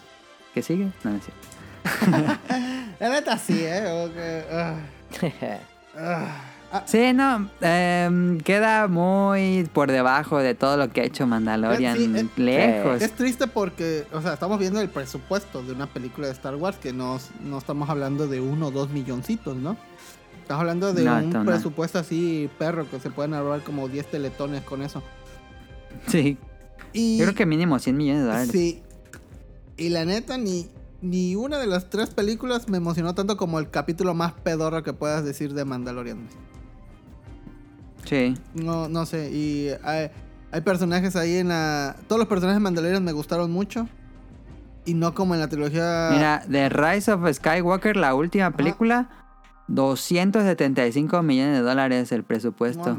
que 0.54 0.62
sigue 0.62 0.86
no, 1.04 1.12
no 1.12 1.18
es 1.18 1.24
cierto. 1.26 2.38
La 3.00 3.10
neta 3.10 3.38
sí, 3.38 3.60
¿eh? 3.64 3.88
Ok, 4.06 4.52
ah, 4.52 4.76
ah. 5.98 6.28
Ah, 6.74 6.84
Sí, 6.88 7.12
no, 7.14 7.50
em, 7.60 8.40
queda 8.40 8.88
muy 8.88 9.68
por 9.74 9.92
debajo 9.92 10.38
de 10.40 10.56
todo 10.56 10.78
lo 10.78 10.90
que 10.90 11.02
ha 11.02 11.04
hecho 11.04 11.28
Mandalorian, 11.28 11.98
Sí, 11.98 12.12
eh, 12.16 12.28
lejos. 12.38 13.02
Es 13.02 13.12
triste 13.12 13.48
porque, 13.48 14.06
o 14.14 14.22
sea, 14.22 14.34
estamos 14.36 14.58
viendo 14.58 14.80
el 14.80 14.88
presupuesto 14.90 15.62
de 15.64 15.74
una 15.74 15.88
película 15.88 16.28
de 16.28 16.34
Star 16.34 16.56
Wars 16.56 16.78
que 16.78 16.94
no, 16.94 17.20
no 17.44 17.58
estamos 17.58 17.90
hablando 17.90 18.28
de 18.28 18.40
uno 18.40 18.68
o 18.68 18.72
dos 18.72 18.90
milloncitos, 18.90 19.58
¿no? 19.58 19.76
Estamos 20.42 20.62
hablando 20.62 20.94
de 20.94 21.04
No, 21.04 21.18
un 21.18 21.30
no. 21.30 21.46
presupuesto 21.46 22.00
así 22.00 22.50
perro 22.58 22.90
que 22.90 23.00
se 23.00 23.10
pueden 23.10 23.34
ahorrar 23.34 23.62
como 23.64 23.90
10 23.90 24.06
teletones 24.10 24.64
con 24.64 24.82
eso. 24.82 25.04
Sí, 26.08 26.38
Y, 26.94 27.18
yo 27.18 27.26
creo 27.26 27.36
que 27.36 27.46
mínimo 27.46 27.80
100 27.80 27.98
millones 27.98 28.22
de 28.24 28.28
dólares. 28.28 28.50
Sí. 28.52 28.82
Y 29.76 29.90
la 29.90 30.06
neta, 30.06 30.38
ni, 30.38 30.68
ni 31.02 31.36
una 31.36 31.58
de 31.60 31.68
las 31.68 31.90
tres 31.90 32.12
películas 32.12 32.70
me 32.70 32.78
emocionó 32.78 33.14
tanto 33.14 33.36
como 33.36 33.60
el 33.60 33.70
capítulo 33.70 34.14
más 34.14 34.34
pedorro 34.34 34.84
que 34.84 34.94
puedas 34.94 35.26
decir 35.26 35.54
de 35.54 35.66
Mandalorian. 35.66 36.28
Sí. 38.12 38.36
No, 38.54 38.88
no 38.90 39.06
sé. 39.08 39.32
Y 39.32 39.70
hay, 39.84 40.12
hay 40.52 40.62
personajes 40.62 41.16
ahí 41.16 41.38
en 41.38 41.48
la. 41.48 41.96
Todos 42.08 42.20
los 42.20 42.28
personajes 42.28 42.58
de 42.58 42.64
Mandalorian 42.64 43.04
me 43.04 43.14
gustaron 43.14 43.52
mucho. 43.52 43.88
Y 44.86 44.94
no 44.96 45.14
como 45.16 45.34
en 45.34 45.40
la 45.40 45.48
trilogía. 45.48 46.10
Mira, 46.12 46.44
The 46.52 46.68
Rise 46.70 47.12
of 47.14 47.22
Skywalker, 47.32 47.96
la 47.96 48.14
última 48.16 48.52
película, 48.52 49.10
275 49.70 51.22
millones 51.24 51.54
de 51.54 51.62
dólares 51.62 52.12
el 52.12 52.24
presupuesto. 52.24 52.98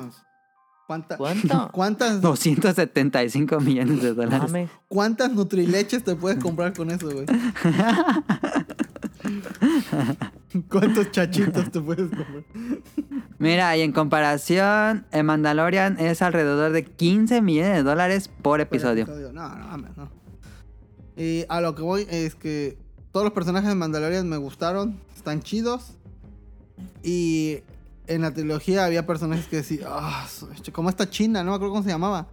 ¿Cuánta- 0.86 1.16
¿Cuánto? 1.16 1.70
¿Cuántas, 1.72 2.20
275 2.20 3.60
millones 3.60 4.02
de 4.02 4.14
dólares. 4.14 4.50
Mames. 4.50 4.70
¿Cuántas 4.88 5.30
Nutrileches 5.32 6.04
te 6.04 6.14
puedes 6.16 6.42
comprar 6.42 6.72
con 6.72 6.90
eso, 6.90 7.10
güey? 7.10 7.26
¿Cuántos 10.68 11.10
chachitos 11.10 11.70
te 11.70 11.80
puedes 11.80 12.10
comprar? 12.10 12.44
Mira, 13.38 13.76
y 13.76 13.80
en 13.82 13.92
comparación, 13.92 15.06
el 15.12 15.24
Mandalorian 15.24 15.98
es 15.98 16.22
alrededor 16.22 16.72
de 16.72 16.84
15 16.84 17.40
millones 17.42 17.74
de 17.76 17.82
dólares 17.82 18.28
por 18.42 18.60
episodio. 18.60 19.06
No, 19.32 19.48
no, 19.48 19.76
no. 19.78 20.10
Y 21.16 21.44
a 21.48 21.60
lo 21.60 21.74
que 21.74 21.82
voy 21.82 22.06
es 22.10 22.34
que 22.34 22.78
todos 23.12 23.24
los 23.24 23.32
personajes 23.32 23.68
de 23.68 23.74
Mandalorian 23.74 24.28
me 24.28 24.36
gustaron, 24.36 24.98
están 25.16 25.40
chidos. 25.42 25.92
Y 27.02 27.58
en 28.06 28.22
la 28.22 28.32
trilogía 28.32 28.84
había 28.84 29.06
personajes 29.06 29.46
que 29.46 29.56
decían, 29.56 29.86
ah, 29.88 30.26
como 30.72 30.88
esta 30.90 31.08
china, 31.08 31.42
no 31.44 31.50
me 31.50 31.56
acuerdo 31.56 31.72
cómo 31.74 31.84
se 31.84 31.90
llamaba. 31.90 32.28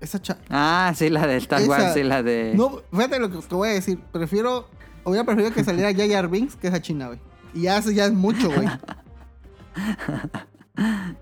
Esa 0.00 0.20
cha 0.20 0.38
Ah, 0.50 0.92
sí, 0.96 1.08
la 1.10 1.26
de 1.26 1.36
Star 1.36 1.60
Esa- 1.60 1.70
Wars, 1.70 1.94
sí, 1.94 2.02
la 2.02 2.22
de... 2.24 2.54
No, 2.56 2.80
fíjate 2.90 3.20
lo 3.20 3.30
que 3.30 3.38
te 3.38 3.54
voy 3.54 3.68
a 3.68 3.72
decir. 3.72 3.98
Prefiero, 4.12 4.68
hubiera 5.04 5.24
preferido 5.24 5.52
que 5.52 5.64
saliera 5.64 5.92
Jar 6.08 6.28
Binks 6.28 6.56
que 6.56 6.68
esa 6.68 6.80
china, 6.80 7.08
güey. 7.08 7.18
Y 7.54 7.62
ya 7.62 7.80
ya 7.80 8.06
es 8.06 8.12
mucho, 8.12 8.50
güey. 8.50 8.68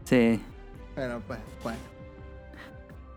Sí. 0.04 0.40
Pero 0.94 1.20
pues, 1.26 1.38
bueno. 1.62 1.78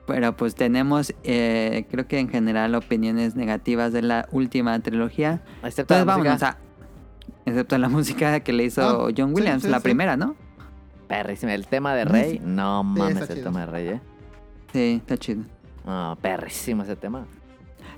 Pero 0.07 0.35
pues 0.35 0.55
tenemos, 0.55 1.13
eh, 1.23 1.85
creo 1.89 2.07
que 2.07 2.19
en 2.19 2.27
general, 2.29 2.75
opiniones 2.75 3.35
negativas 3.35 3.93
de 3.93 4.01
la 4.01 4.27
última 4.31 4.77
trilogía. 4.79 5.41
Excepto 5.63 5.93
Entonces 5.93 6.05
la 6.05 6.13
vámonos 6.13 6.43
a... 6.43 6.57
Excepto 7.45 7.77
la 7.77 7.89
música 7.89 8.39
que 8.39 8.53
le 8.53 8.63
hizo 8.65 8.81
Ah, 9.07 9.11
John 9.15 9.33
Williams, 9.33 9.63
sí, 9.63 9.69
la 9.69 9.77
sí. 9.77 9.83
primera, 9.83 10.17
¿no? 10.17 10.35
Perrísima. 11.07 11.53
El 11.53 11.67
tema 11.67 11.93
de 11.93 12.05
Rey. 12.05 12.41
No 12.43 12.83
mames, 12.83 13.29
el 13.29 13.35
chido. 13.37 13.43
tema 13.43 13.59
de 13.61 13.65
Rey, 13.65 13.87
eh. 13.89 14.01
Sí, 14.71 14.93
está 15.01 15.17
chido. 15.17 15.43
Ah, 15.85 16.17
perrísimo 16.21 16.83
ese 16.83 16.95
tema. 16.95 17.25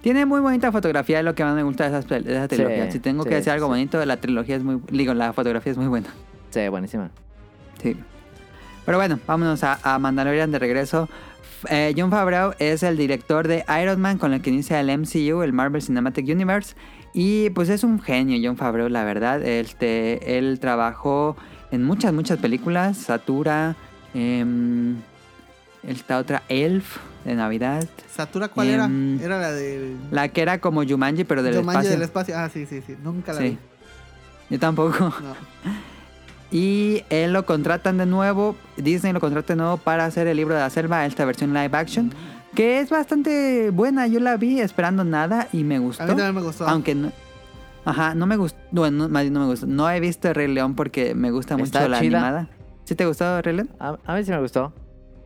Tiene 0.05 0.27
muy 0.27 0.39
bonita 0.39 0.71
fotografía, 0.71 1.17
es 1.17 1.25
lo 1.25 1.33
que 1.33 1.43
más 1.43 1.55
me 1.55 1.63
gusta 1.63 1.89
de, 1.89 1.97
esas, 1.97 2.07
de 2.07 2.31
esa 2.31 2.47
trilogía. 2.47 2.91
si 2.91 2.99
tengo 2.99 3.23
sí, 3.23 3.29
que 3.29 3.35
decir 3.37 3.51
algo 3.51 3.65
sí. 3.65 3.69
bonito, 3.71 4.05
la 4.05 4.17
trilogía 4.17 4.55
es 4.55 4.63
muy... 4.63 4.79
Digo, 4.91 5.15
la 5.15 5.33
fotografía 5.33 5.71
es 5.71 5.79
muy 5.79 5.87
buena. 5.87 6.09
Sí, 6.51 6.67
buenísima. 6.67 7.09
Sí. 7.81 7.97
Pero 8.85 8.99
bueno, 8.99 9.19
vámonos 9.25 9.63
a, 9.63 9.79
a 9.81 9.97
Mandalorian 9.97 10.51
de 10.51 10.59
regreso. 10.59 11.09
Eh, 11.71 11.95
Jon 11.97 12.11
Favreau 12.11 12.53
es 12.59 12.83
el 12.83 12.97
director 12.97 13.47
de 13.47 13.65
Iron 13.81 13.99
Man 13.99 14.19
con 14.19 14.31
el 14.31 14.43
que 14.43 14.51
inicia 14.51 14.79
el 14.79 14.95
MCU, 14.95 15.41
el 15.41 15.53
Marvel 15.53 15.81
Cinematic 15.81 16.27
Universe. 16.27 16.75
Y 17.15 17.49
pues 17.49 17.69
es 17.69 17.83
un 17.83 17.99
genio 17.99 18.39
Jon 18.47 18.57
Favreau, 18.57 18.89
la 18.89 19.05
verdad. 19.05 19.41
Este, 19.41 20.37
él 20.37 20.59
trabajó 20.59 21.35
en 21.71 21.83
muchas, 21.83 22.13
muchas 22.13 22.37
películas. 22.37 22.95
Satura, 22.95 23.75
em, 24.13 24.97
esta 25.81 26.19
otra 26.19 26.43
Elf 26.47 26.99
de 27.25 27.35
Navidad. 27.35 27.85
¿Satura 28.09 28.47
cuál 28.47 28.69
Em, 28.69 29.15
era? 29.19 29.25
Era 29.25 29.39
la 29.39 29.51
del... 29.51 29.97
La 30.11 30.27
que 30.29 30.41
era 30.41 30.59
como 30.61 30.83
Jumanji, 30.85 31.23
pero 31.25 31.43
del 31.43 31.55
Jumanji 31.57 31.79
espacio. 31.87 31.91
del 31.91 32.01
espacio. 32.03 32.37
Ah, 32.37 32.49
sí, 32.53 32.65
sí, 32.65 32.81
sí. 32.85 32.95
Nunca 33.03 33.33
la 33.33 33.39
Sí. 33.39 33.49
vi. 33.49 33.57
Yo 34.51 34.59
tampoco. 34.59 34.97
No. 34.99 35.35
Y 36.51 37.03
él 37.09 37.33
lo 37.33 37.45
contratan 37.45 37.97
de 37.97 38.05
nuevo, 38.05 38.55
Disney 38.77 39.11
lo 39.11 39.19
contrata 39.19 39.53
de 39.53 39.57
nuevo 39.57 39.77
para 39.77 40.05
hacer 40.05 40.27
el 40.27 40.37
libro 40.37 40.53
de 40.53 40.61
la 40.61 40.69
selva, 40.69 41.05
esta 41.05 41.25
versión 41.25 41.53
live 41.53 41.71
action, 41.75 42.13
que 42.53 42.79
es 42.79 42.89
bastante 42.91 43.71
buena. 43.71 44.07
Yo 44.07 44.19
la 44.19 44.37
vi 44.37 44.61
esperando 44.61 45.03
nada 45.03 45.47
y 45.51 45.63
me 45.63 45.79
gustó. 45.79 46.03
A 46.03 46.05
mí 46.05 46.11
también 46.13 46.35
me 46.35 46.41
gustó. 46.41 46.67
Aunque 46.67 46.95
no. 46.95 47.11
Ajá, 47.83 48.13
no 48.15 48.25
me 48.27 48.37
gustó. 48.37 48.57
Bueno, 48.71 48.99
no, 49.05 49.09
más 49.09 49.23
bien 49.23 49.33
no 49.33 49.41
me 49.41 49.47
gustó. 49.47 49.65
No 49.65 49.89
he 49.89 49.99
visto 49.99 50.31
Rey 50.33 50.47
León 50.47 50.75
porque 50.75 51.13
me 51.15 51.31
gusta 51.31 51.55
Está 51.55 51.79
mucho 51.81 51.89
la 51.89 51.99
chida. 51.99 52.19
animada. 52.19 52.47
¿Sí 52.85 52.95
te 52.95 53.05
gustó 53.05 53.41
Rey 53.41 53.55
León? 53.55 53.71
A, 53.79 53.97
a 54.05 54.15
mí 54.15 54.23
sí 54.23 54.31
me 54.31 54.39
gustó. 54.39 54.71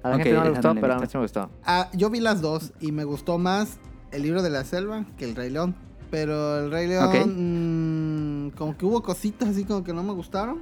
A 0.10 0.12
la 0.12 0.18
Ok, 0.18 0.24
gente 0.24 0.38
no 0.38 0.44
le 0.44 0.50
gustó, 0.52 0.76
pero 0.76 0.94
a 0.94 1.00
mí 1.00 1.06
sí 1.08 1.18
me 1.18 1.24
gustó. 1.24 1.50
Ah, 1.66 1.90
yo 1.94 2.10
vi 2.10 2.20
las 2.20 2.42
dos 2.42 2.74
y 2.80 2.92
me 2.92 3.04
gustó 3.04 3.38
más 3.38 3.78
el 4.12 4.24
libro 4.24 4.42
de 4.42 4.50
la 4.50 4.64
selva 4.64 5.06
que 5.18 5.26
el 5.26 5.36
Rey 5.36 5.50
León. 5.50 5.76
Pero 6.12 6.58
el 6.60 6.72
Rey 6.72 6.88
León, 6.88 7.06
Ok. 7.08 7.26
mm, 7.28 8.58
como 8.58 8.76
que 8.78 8.86
hubo 8.86 9.04
cositas 9.04 9.50
así 9.50 9.64
como 9.66 9.84
que 9.84 9.94
no 9.94 10.02
me 10.04 10.14
gustaron. 10.14 10.62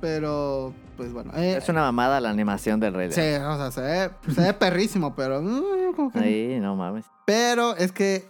Pero, 0.00 0.72
pues 0.96 1.12
bueno. 1.12 1.30
eh, 1.36 1.56
Es 1.58 1.68
una 1.68 1.82
mamada 1.82 2.20
la 2.20 2.30
animación 2.30 2.80
del 2.80 2.94
Rey 2.94 3.12
Sí, 3.12 3.20
León. 3.20 3.44
o 3.44 3.56
sea, 3.56 3.70
se 3.70 3.80
ve, 3.82 4.10
se 4.34 4.40
ve 4.40 4.54
perrísimo, 4.54 5.14
pero... 5.14 5.42
mm, 5.42 5.94
como 5.94 6.10
que- 6.10 6.18
Ahí, 6.18 6.60
no 6.60 6.74
mames. 6.76 7.04
Pero 7.26 7.76
es 7.76 7.92
que, 7.92 8.26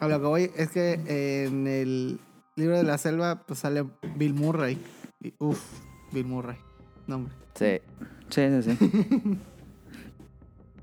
a 0.00 0.06
lo 0.08 0.20
que 0.20 0.26
voy, 0.26 0.50
es 0.56 0.70
que 0.70 1.44
en 1.46 1.66
el 1.66 2.20
libro 2.56 2.76
de 2.76 2.82
la 2.82 2.98
selva 2.98 3.42
pues 3.46 3.60
sale 3.60 3.84
Bill 4.16 4.34
Murray. 4.34 4.78
Y, 5.22 5.32
uf, 5.38 5.60
Bill 6.12 6.26
Murray. 6.26 6.56
No, 7.06 7.16
hombre. 7.16 7.34
Sí. 7.54 7.80
Sí, 8.32 8.42
sí, 8.62 8.76
sí. 8.78 9.38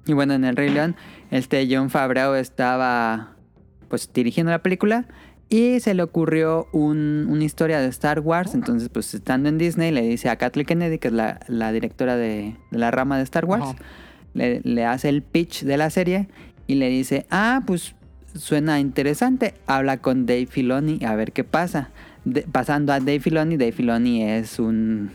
y 0.06 0.14
bueno, 0.14 0.34
en 0.34 0.44
El 0.46 0.56
Rey 0.56 0.70
León, 0.70 0.96
este 1.32 1.68
John 1.70 1.90
Favreau 1.90 2.34
estaba 2.36 3.34
pues 3.90 4.10
dirigiendo 4.14 4.52
la 4.52 4.62
película 4.62 5.06
y 5.50 5.80
se 5.80 5.94
le 5.96 6.04
ocurrió 6.04 6.68
un- 6.74 7.26
una 7.30 7.44
historia 7.44 7.80
de 7.80 7.88
Star 7.88 8.20
Wars. 8.20 8.54
Entonces, 8.54 8.90
pues 8.90 9.14
estando 9.14 9.50
en 9.50 9.58
Disney, 9.58 9.92
le 9.92 10.02
dice 10.04 10.30
a 10.30 10.36
Kathleen 10.36 10.68
Kennedy, 10.68 11.00
que 11.00 11.08
es 11.08 11.14
la, 11.14 11.40
la 11.48 11.72
directora 11.72 12.16
de, 12.16 12.56
de 12.72 12.78
la 12.78 12.92
rama 12.92 13.18
de 13.18 13.24
Star 13.24 13.46
Wars, 13.46 13.76
le, 14.36 14.62
le 14.64 14.86
hace 14.86 15.10
el 15.10 15.24
pitch 15.24 15.64
de 15.64 15.78
la 15.78 15.90
serie 15.90 16.28
y 16.68 16.76
le 16.76 16.90
dice, 16.90 17.26
ah, 17.32 17.64
pues 17.66 17.96
suena 18.36 18.80
interesante, 18.80 19.56
habla 19.66 19.98
con 19.98 20.28
Dave 20.28 20.46
Filoni 20.46 21.04
a 21.04 21.16
ver 21.16 21.32
qué 21.32 21.44
pasa. 21.44 21.90
De- 22.26 22.44
pasando 22.44 22.94
a 22.94 23.00
Dave 23.00 23.20
Filoni, 23.20 23.58
Dave 23.58 23.72
Filoni 23.72 24.24
es 24.24 24.60
un... 24.60 25.10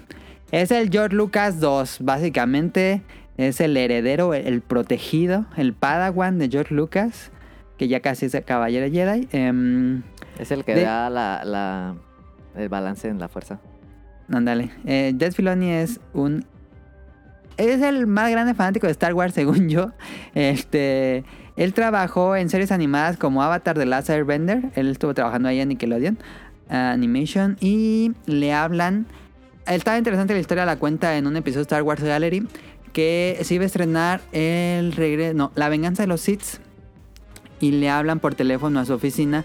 Es 0.51 0.71
el 0.71 0.91
George 0.91 1.17
Lucas 1.17 1.59
2, 1.61 1.99
básicamente 2.03 3.03
es 3.37 3.61
el 3.61 3.77
heredero, 3.77 4.35
el, 4.35 4.61
protegido, 4.61 5.47
el 5.57 5.73
padawan 5.73 6.39
de 6.39 6.49
George 6.49 6.75
Lucas, 6.75 7.33
que 7.77 7.89
ya 7.89 8.01
casi 8.01 8.27
es 8.27 8.35
el 8.35 8.45
caballero 8.45 8.87
Jedi. 8.93 9.29
Em, 9.33 10.03
Es 10.39 10.51
el 10.53 10.65
que 10.65 10.75
De- 10.75 10.83
da 10.83 11.11
la, 11.11 11.43
la, 11.45 11.95
el 12.57 12.69
balance 12.69 13.09
en 13.09 13.19
la 13.19 13.29
fuerza. 13.29 13.59
Ándale. 14.33 14.71
Eh, 14.87 15.13
Dave 15.15 15.33
Filoni 15.33 15.71
es 15.71 16.01
un. 16.13 16.47
Es 17.57 17.83
el 17.83 18.07
más 18.07 18.31
grande 18.31 18.55
fanático 18.55 18.87
de 18.87 18.93
Star 18.93 19.13
Wars, 19.15 19.35
según 19.35 19.69
yo. 19.69 19.91
Este. 20.35 21.25
Él 21.57 21.73
trabajó 21.75 22.35
en 22.37 22.49
series 22.49 22.73
animadas 22.73 23.17
como 23.17 23.43
Avatar 23.43 23.77
de 23.79 23.87
Last 23.87 24.11
Airbender. 24.11 24.71
Él 24.77 24.89
estuvo 24.91 25.15
trabajando 25.15 25.49
ahí 25.49 25.61
en 25.61 25.69
Nickelodeon 25.69 26.19
Animation. 26.69 27.57
Y 27.61 28.13
le 28.27 28.53
hablan. 28.53 29.07
Estaba 29.67 29.97
interesante 29.97 30.35
la 30.35 30.41
historia, 30.41 30.67
la 30.67 30.77
cuenta 30.77 31.17
en 31.17 31.27
un 31.27 31.37
episodio 31.37 31.61
de 31.61 31.63
Star 31.63 31.83
Wars 31.83 32.03
Gallery. 32.03 32.47
Que 32.93 33.39
se 33.43 33.55
iba 33.55 33.65
a 33.65 33.67
estrenar 33.67 34.21
el 34.33 34.93
regreso. 34.93 35.35
No, 35.35 35.53
La 35.55 35.69
venganza 35.69 36.03
de 36.03 36.07
los 36.07 36.21
Sith. 36.21 36.61
Y 37.61 37.73
le 37.73 37.89
hablan 37.89 38.21
por 38.21 38.35
teléfono 38.35 38.79
a 38.79 38.85
su 38.85 38.93
oficina 38.93 39.45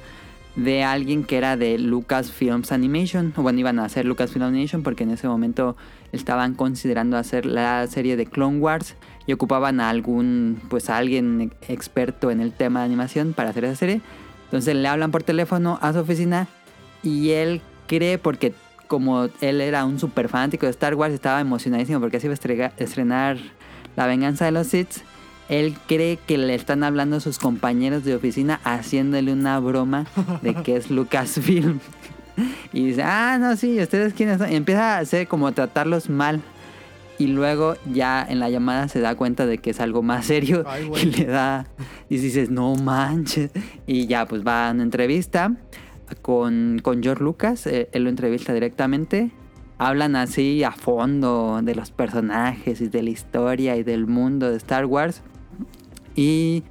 de 0.56 0.84
alguien 0.84 1.24
que 1.24 1.38
era 1.38 1.56
de 1.56 1.80
Lucasfilms 1.80 2.74
Animation. 2.74 3.34
O 3.38 3.44
Bueno, 3.44 3.60
iban 3.60 3.80
a 3.80 3.86
hacer 3.86 4.06
Lucasfilm 4.06 4.44
Animation 4.44 4.84
porque 4.84 5.04
en 5.04 5.12
ese 5.12 5.28
momento 5.28 5.78
estaban 6.12 6.54
considerando 6.54 7.16
hacer 7.16 7.46
la 7.46 7.88
serie 7.88 8.18
de 8.18 8.26
Clone 8.26 8.60
Wars 8.60 8.96
y 9.26 9.32
ocupaban 9.32 9.80
a 9.80 9.90
algún, 9.90 10.62
pues 10.70 10.90
a 10.90 10.98
alguien 10.98 11.54
experto 11.70 12.30
en 12.30 12.42
el 12.42 12.52
tema 12.52 12.82
de 12.82 12.88
animación 12.88 13.34
para 13.34 13.52
hacer 13.52 13.64
esa 13.64 13.76
serie. 13.76 14.02
Entonces 14.46 14.76
le 14.76 14.88
hablan 14.88 15.12
por 15.12 15.24
teléfono 15.24 15.80
a 15.82 15.94
su 15.94 16.00
oficina 16.00 16.48
y 17.04 17.30
él 17.30 17.62
cree 17.88 18.18
porque 18.18 18.54
como 18.90 19.30
él 19.40 19.62
era 19.62 19.86
un 19.86 20.00
super 20.00 20.28
fanático 20.28 20.66
de 20.66 20.72
Star 20.72 20.96
Wars 20.96 21.14
estaba 21.14 21.40
emocionadísimo 21.40 22.00
porque 22.02 22.20
se 22.20 22.26
iba 22.26 22.34
a 22.34 22.72
estrenar 22.84 23.38
La 23.96 24.08
venganza 24.08 24.46
de 24.46 24.52
los 24.52 24.68
Sith. 24.68 25.04
Él 25.48 25.76
cree 25.88 26.18
que 26.18 26.38
le 26.38 26.56
están 26.56 26.84
hablando 26.84 27.18
a 27.18 27.20
sus 27.20 27.38
compañeros 27.38 28.04
de 28.04 28.16
oficina 28.16 28.60
haciéndole 28.64 29.32
una 29.32 29.60
broma 29.60 30.08
de 30.42 30.56
que 30.56 30.76
es 30.76 30.90
Lucasfilm. 30.92 31.80
Y 32.72 32.86
dice, 32.86 33.04
ah, 33.04 33.38
no, 33.38 33.58
sí, 33.58 33.82
¿ustedes 33.82 34.14
quiénes 34.14 34.38
son? 34.38 34.50
Y 34.50 34.56
empieza 34.56 34.96
a 34.96 35.00
hacer 35.00 35.28
como 35.28 35.52
tratarlos 35.52 36.10
mal. 36.10 36.42
Y 37.18 37.28
luego 37.28 37.76
ya 37.92 38.26
en 38.28 38.40
la 38.40 38.50
llamada 38.50 38.88
se 38.88 39.02
da 39.02 39.16
cuenta 39.16 39.46
de 39.46 39.58
que 39.58 39.72
es 39.72 39.82
algo 39.82 40.04
más 40.04 40.28
serio. 40.28 40.64
Ay, 40.66 40.90
y 41.04 41.06
le 41.08 41.26
da... 41.26 41.68
Y 42.08 42.18
dices, 42.18 42.50
no 42.50 42.76
manches. 42.76 43.52
Y 43.86 44.08
ya 44.08 44.26
pues 44.26 44.48
va 44.48 44.70
a 44.70 44.72
una 44.72 44.84
entrevista 44.84 45.52
con, 46.22 46.80
con 46.82 47.02
George 47.04 47.24
Lucas. 47.24 47.68
eh, 47.68 47.90
él 47.92 48.04
lo 48.04 48.10
entrevista 48.10 48.54
directamente. 48.54 49.32
Hablan 49.78 50.16
así 50.16 50.64
a 50.64 50.72
fondo 50.72 51.62
de 51.64 51.74
los 51.74 51.92
personajes 51.92 52.82
y 52.82 52.90
de 52.90 53.02
la 53.02 53.10
historia 53.12 53.78
y 53.78 53.84
del 53.84 54.08
mundo 54.08 54.50
de 54.50 54.58
Star 54.58 54.86
Wars. 54.86 55.22
Y 56.16 56.64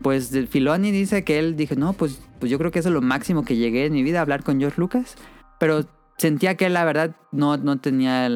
pues 0.00 0.30
Filoni 0.48 0.90
dice 0.90 1.24
que 1.24 1.38
él 1.38 1.56
dijo, 1.56 1.74
no, 1.74 1.92
pues, 1.92 2.20
pues 2.38 2.50
yo 2.50 2.58
creo 2.58 2.70
que 2.70 2.78
eso 2.78 2.88
es 2.88 2.94
lo 2.94 3.02
máximo 3.02 3.44
que 3.44 3.56
llegué 3.56 3.86
en 3.86 3.92
mi 3.92 4.02
vida, 4.02 4.20
hablar 4.20 4.42
con 4.42 4.58
George 4.58 4.80
Lucas. 4.80 5.16
Pero 5.58 5.86
sentía 6.16 6.56
que 6.56 6.66
él, 6.66 6.74
la 6.74 6.84
verdad 6.84 7.14
no, 7.32 7.56
no 7.56 7.78
tenía 7.78 8.28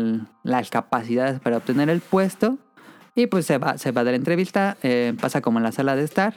las 0.43 0.71
capacidades 0.71 1.41
para 1.41 1.59
obtener 1.59 1.89
el 1.89 2.01
puesto. 2.01 2.59
Y 3.15 3.27
pues 3.27 3.47
se 3.47 3.59
va, 3.59 3.79
se 3.79 3.93
va 3.93 4.05
de 4.05 4.13
la 4.13 4.17
entrevista, 4.17 4.77
eh, 4.83 5.15
pasa 5.21 5.41
como 5.41 5.59
en 5.59 5.65
la 5.65 5.73
sala 5.73 5.97
de 5.97 6.05
estar. 6.05 6.35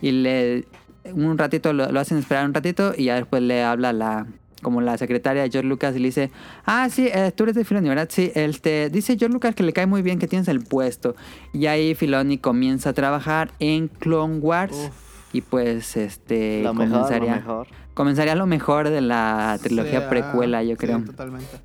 Y 0.00 0.12
le 0.12 0.64
un 1.12 1.36
ratito 1.38 1.72
lo, 1.72 1.90
lo 1.90 2.00
hacen 2.00 2.18
esperar 2.18 2.46
un 2.46 2.54
ratito 2.54 2.92
y 2.96 3.04
ya 3.04 3.16
después 3.16 3.42
le 3.42 3.62
habla 3.64 3.92
la 3.92 4.26
como 4.62 4.80
la 4.80 4.96
secretaria 4.96 5.42
de 5.42 5.50
George 5.50 5.68
Lucas 5.68 5.96
y 5.96 5.98
le 5.98 6.06
dice, 6.06 6.30
ah, 6.64 6.88
sí, 6.88 7.08
eh, 7.12 7.32
tú 7.34 7.42
eres 7.42 7.56
de 7.56 7.64
Filoni, 7.64 7.88
¿verdad? 7.88 8.08
Sí, 8.10 8.30
este, 8.36 8.90
dice 8.90 9.16
George 9.18 9.32
Lucas 9.34 9.56
que 9.56 9.64
le 9.64 9.72
cae 9.72 9.86
muy 9.86 10.02
bien 10.02 10.20
que 10.20 10.28
tienes 10.28 10.46
el 10.46 10.60
puesto. 10.62 11.16
Y 11.52 11.66
ahí 11.66 11.96
Filoni 11.96 12.38
comienza 12.38 12.90
a 12.90 12.92
trabajar 12.92 13.50
en 13.58 13.88
Clone 13.88 14.38
Wars. 14.38 14.72
Uf. 14.72 15.34
Y 15.34 15.40
pues, 15.40 15.96
este, 15.96 16.62
Lo 16.62 16.74
mejor, 16.74 16.88
lo 16.90 16.94
comenzaría, 17.02 17.34
mejor. 17.34 17.66
comenzaría 17.94 18.34
lo 18.36 18.46
mejor 18.46 18.88
de 18.88 19.00
la 19.00 19.58
trilogía 19.60 19.98
Sí, 19.98 20.04
ah, 20.06 20.10
precuela, 20.10 20.62
yo 20.62 20.70
sí, 20.70 20.76
creo. 20.76 21.00
totalmente. 21.02 21.56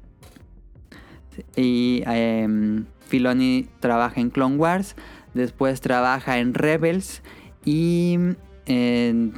Y 1.56 2.02
em, 2.08 2.86
Filoni 3.08 3.68
trabaja 3.80 4.20
en 4.22 4.30
Clone 4.32 4.56
Wars, 4.56 4.96
después 5.36 5.82
trabaja 5.82 6.40
en 6.40 6.54
Rebels 6.56 7.22
y 7.64 8.18
en- 8.68 9.34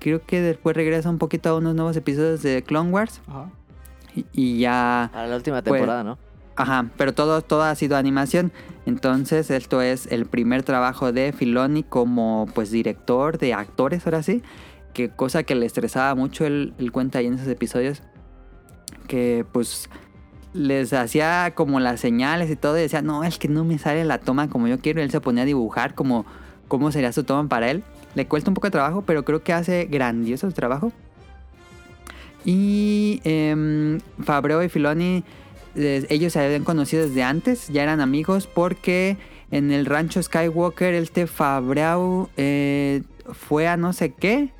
creo 0.00 0.20
que 0.26 0.40
después 0.42 0.76
regresa 0.76 1.08
un 1.08 1.18
poquito 1.18 1.48
a 1.50 1.56
unos 1.56 1.74
nuevos 1.74 1.96
episodios 1.96 2.42
de 2.42 2.62
Clone 2.62 2.90
Wars 2.90 3.20
Ajá. 3.26 3.48
y, 4.14 4.26
y 4.32 4.58
ya... 4.58 5.04
A 5.04 5.26
la 5.26 5.36
última 5.36 5.62
Pues, 5.62 5.72
temporada, 5.80 6.04
¿no? 6.04 6.18
Ajá, 6.56 6.86
pero 6.96 7.12
todo, 7.14 7.40
todo 7.42 7.62
ha 7.62 7.74
sido 7.74 7.96
animación. 7.96 8.52
Entonces 8.86 9.50
esto 9.50 9.80
es 9.82 10.06
el 10.12 10.26
primer 10.26 10.62
trabajo 10.62 11.10
de 11.10 11.32
Filoni 11.32 11.82
como 11.82 12.46
pues 12.54 12.70
director 12.70 13.38
de 13.38 13.54
actores, 13.54 14.06
ahora 14.06 14.22
sí. 14.22 14.42
Que 14.92 15.08
cosa 15.08 15.42
que 15.42 15.54
le 15.56 15.66
estresaba 15.66 16.14
mucho, 16.14 16.44
él, 16.46 16.74
él 16.78 16.92
cuenta 16.92 17.18
ahí 17.18 17.26
en 17.26 17.34
esos 17.34 17.48
episodios. 17.48 18.02
Que 19.08 19.44
pues 19.50 19.90
les 20.52 20.92
hacía 20.92 21.52
como 21.56 21.80
las 21.80 21.98
señales 21.98 22.48
y 22.50 22.56
todo 22.56 22.78
y 22.78 22.82
decía, 22.82 23.02
no, 23.02 23.24
es 23.24 23.38
que 23.38 23.48
no 23.48 23.64
me 23.64 23.78
sale 23.78 24.04
la 24.04 24.18
toma 24.18 24.48
como 24.48 24.68
yo 24.68 24.78
quiero. 24.78 25.00
Y 25.00 25.02
él 25.04 25.10
se 25.10 25.20
ponía 25.20 25.42
a 25.42 25.46
dibujar 25.46 25.94
como 25.96 26.24
cómo 26.68 26.92
sería 26.92 27.10
su 27.12 27.24
toma 27.24 27.48
para 27.48 27.68
él. 27.70 27.82
Le 28.14 28.26
cuesta 28.26 28.50
un 28.50 28.54
poco 28.54 28.66
de 28.68 28.72
trabajo, 28.72 29.02
pero 29.02 29.24
creo 29.24 29.42
que 29.42 29.52
hace 29.52 29.86
grandioso 29.86 30.48
su 30.48 30.54
trabajo. 30.54 30.92
Y 32.44 33.20
Fabreau 34.22 34.62
y 34.62 34.68
Filoni, 34.68 35.24
eh, 35.76 36.06
ellos 36.10 36.32
se 36.34 36.40
habían 36.44 36.64
conocido 36.64 37.06
desde 37.06 37.22
antes, 37.22 37.68
ya 37.68 37.82
eran 37.82 38.00
amigos 38.00 38.46
porque 38.46 39.16
en 39.50 39.70
el 39.72 39.86
rancho 39.86 40.22
Skywalker, 40.22 40.94
este 40.94 41.26
Fabrau 41.26 42.28
eh, 42.36 43.02
fue 43.32 43.66
a 43.68 43.76
no 43.76 43.92
sé 43.92 44.12
qué. 44.12 44.50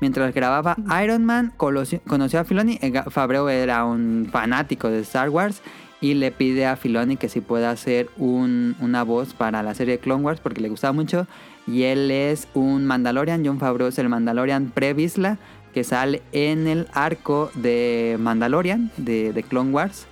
Mientras 0.00 0.34
grababa 0.34 0.76
Iron 1.02 1.24
Man, 1.24 1.52
conoció, 1.56 2.00
a 2.38 2.44
Filoni. 2.44 2.78
Eh, 2.82 2.92
Favreau 3.10 3.48
era 3.48 3.84
un 3.84 4.28
fanático 4.30 4.88
de 4.90 5.00
Star 5.00 5.30
Wars 5.30 5.62
y 6.00 6.14
le 6.14 6.30
pide 6.30 6.66
a 6.66 6.76
Filoni 6.76 7.16
que 7.16 7.28
si 7.28 7.40
pueda 7.40 7.70
hacer 7.70 8.10
un- 8.18 8.76
una 8.80 9.02
voz 9.02 9.32
para 9.32 9.62
la 9.62 9.72
serie 9.74 9.94
de 9.94 10.00
Clone 10.00 10.22
Wars 10.24 10.40
porque 10.40 10.60
le 10.60 10.68
gustaba 10.68 10.92
mucho. 10.92 11.26
Y 11.66 11.84
él 11.84 12.10
es 12.10 12.46
un 12.54 12.84
Mandalorian. 12.84 13.44
John 13.44 13.58
Favreau 13.58 13.88
es 13.88 13.98
el 13.98 14.08
Mandalorian 14.08 14.70
pre-Vizsla 14.74 15.38
que 15.72 15.82
sale 15.82 16.22
en 16.32 16.66
el 16.68 16.86
arco 16.92 17.50
de 17.54 18.16
Mandalorian 18.20 18.90
de, 18.96 19.32
de 19.32 19.42
Clone 19.42 19.70
Wars. 19.72 20.06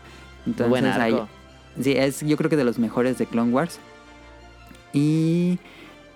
Entonces 0.46 0.68
Buen 0.70 0.86
ahí- 0.86 1.12
arco. 1.12 1.28
Sí, 1.80 1.92
es 1.92 2.20
yo 2.20 2.36
creo 2.36 2.50
que 2.50 2.56
de 2.56 2.64
los 2.64 2.78
mejores 2.78 3.16
de 3.18 3.26
Clone 3.26 3.52
Wars. 3.52 3.78
Y 4.92 5.58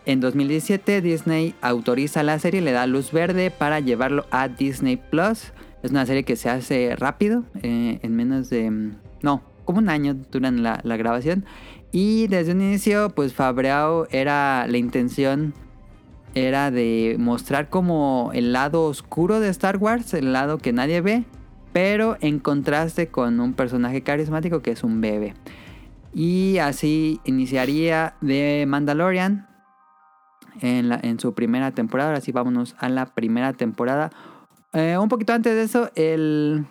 en 0.04 0.20
2017 0.20 1.00
Disney 1.00 1.54
autoriza 1.60 2.22
la 2.22 2.38
serie, 2.38 2.60
le 2.60 2.72
da 2.72 2.86
luz 2.86 3.12
verde 3.12 3.50
para 3.50 3.80
llevarlo 3.80 4.26
a 4.30 4.48
Disney 4.48 4.96
Plus. 4.96 5.52
Es 5.82 5.90
una 5.90 6.06
serie 6.06 6.24
que 6.24 6.36
se 6.36 6.50
hace 6.50 6.94
rápido, 6.96 7.44
eh, 7.62 8.00
en 8.02 8.16
menos 8.16 8.50
de... 8.50 8.70
mm, 8.70 8.96
No, 9.22 9.42
como 9.64 9.78
un 9.78 9.88
año 9.88 10.14
duran 10.30 10.62
la, 10.62 10.80
la 10.82 10.96
grabación. 10.96 11.44
Y 11.98 12.26
desde 12.26 12.52
un 12.52 12.60
inicio, 12.60 13.08
pues 13.08 13.32
Fabreau 13.32 14.06
era 14.10 14.66
la 14.68 14.76
intención 14.76 15.54
era 16.34 16.70
de 16.70 17.16
mostrar 17.18 17.70
como 17.70 18.32
el 18.34 18.52
lado 18.52 18.84
oscuro 18.84 19.40
de 19.40 19.48
Star 19.48 19.78
Wars, 19.78 20.12
el 20.12 20.34
lado 20.34 20.58
que 20.58 20.74
nadie 20.74 21.00
ve, 21.00 21.24
pero 21.72 22.18
en 22.20 22.38
contraste 22.38 23.06
con 23.06 23.40
un 23.40 23.54
personaje 23.54 24.02
carismático 24.02 24.60
que 24.60 24.72
es 24.72 24.84
un 24.84 25.00
bebé. 25.00 25.32
Y 26.12 26.58
así 26.58 27.18
iniciaría 27.24 28.12
de 28.20 28.66
Mandalorian 28.68 29.48
en, 30.60 31.18
su 31.18 31.32
primera 31.32 31.70
temporada. 31.70 32.10
Ahora 32.10 32.20
sí, 32.20 32.30
vámonos 32.30 32.76
a 32.78 32.90
la 32.90 33.06
primera 33.06 33.54
temporada. 33.54 34.10
Eh, 34.74 34.98
un 34.98 35.08
poquito 35.08 35.32
antes 35.32 35.54
de 35.54 35.62
eso, 35.62 35.90
el, 35.94 36.66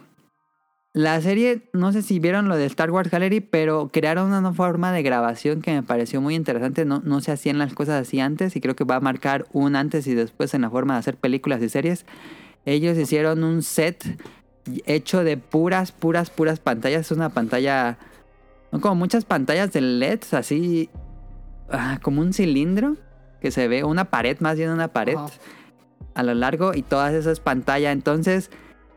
la 0.95 1.19
serie, 1.19 1.67
no 1.73 1.91
sé 1.91 2.01
si 2.01 2.19
vieron 2.19 2.47
lo 2.47 2.55
de 2.55 2.65
Star 2.67 2.89
Wars 2.89 3.11
Gallery, 3.11 3.41
pero 3.41 3.89
crearon 3.91 4.31
una 4.31 4.53
forma 4.53 4.93
de 4.93 5.03
grabación 5.03 5.61
que 5.61 5.73
me 5.73 5.83
pareció 5.83 6.21
muy 6.21 6.35
interesante. 6.35 6.85
No, 6.85 7.01
no 7.03 7.19
se 7.19 7.33
hacían 7.33 7.57
las 7.57 7.73
cosas 7.73 8.07
así 8.07 8.21
antes 8.21 8.55
y 8.55 8.61
creo 8.61 8.77
que 8.77 8.85
va 8.85 8.95
a 8.95 8.99
marcar 9.01 9.45
un 9.51 9.75
antes 9.75 10.07
y 10.07 10.15
después 10.15 10.53
en 10.53 10.61
la 10.61 10.69
forma 10.69 10.93
de 10.93 10.99
hacer 10.99 11.17
películas 11.17 11.61
y 11.61 11.67
series. 11.67 12.05
Ellos 12.63 12.97
hicieron 12.97 13.43
un 13.43 13.61
set 13.61 14.17
hecho 14.85 15.25
de 15.25 15.35
puras, 15.35 15.91
puras, 15.91 16.29
puras 16.29 16.61
pantallas. 16.61 17.01
Es 17.07 17.11
una 17.11 17.27
pantalla, 17.27 17.97
como 18.79 18.95
muchas 18.95 19.25
pantallas 19.25 19.73
de 19.73 19.81
LEDs, 19.81 20.33
así 20.33 20.89
ah, 21.71 21.99
como 22.01 22.21
un 22.21 22.31
cilindro 22.31 22.95
que 23.41 23.51
se 23.51 23.67
ve, 23.67 23.83
una 23.83 24.05
pared, 24.05 24.39
más 24.39 24.57
bien 24.57 24.69
una 24.69 24.87
pared 24.87 25.17
a 26.13 26.23
lo 26.23 26.33
largo 26.35 26.73
y 26.73 26.83
todas 26.83 27.13
esas 27.13 27.41
pantallas. 27.41 27.91
Entonces, 27.91 28.49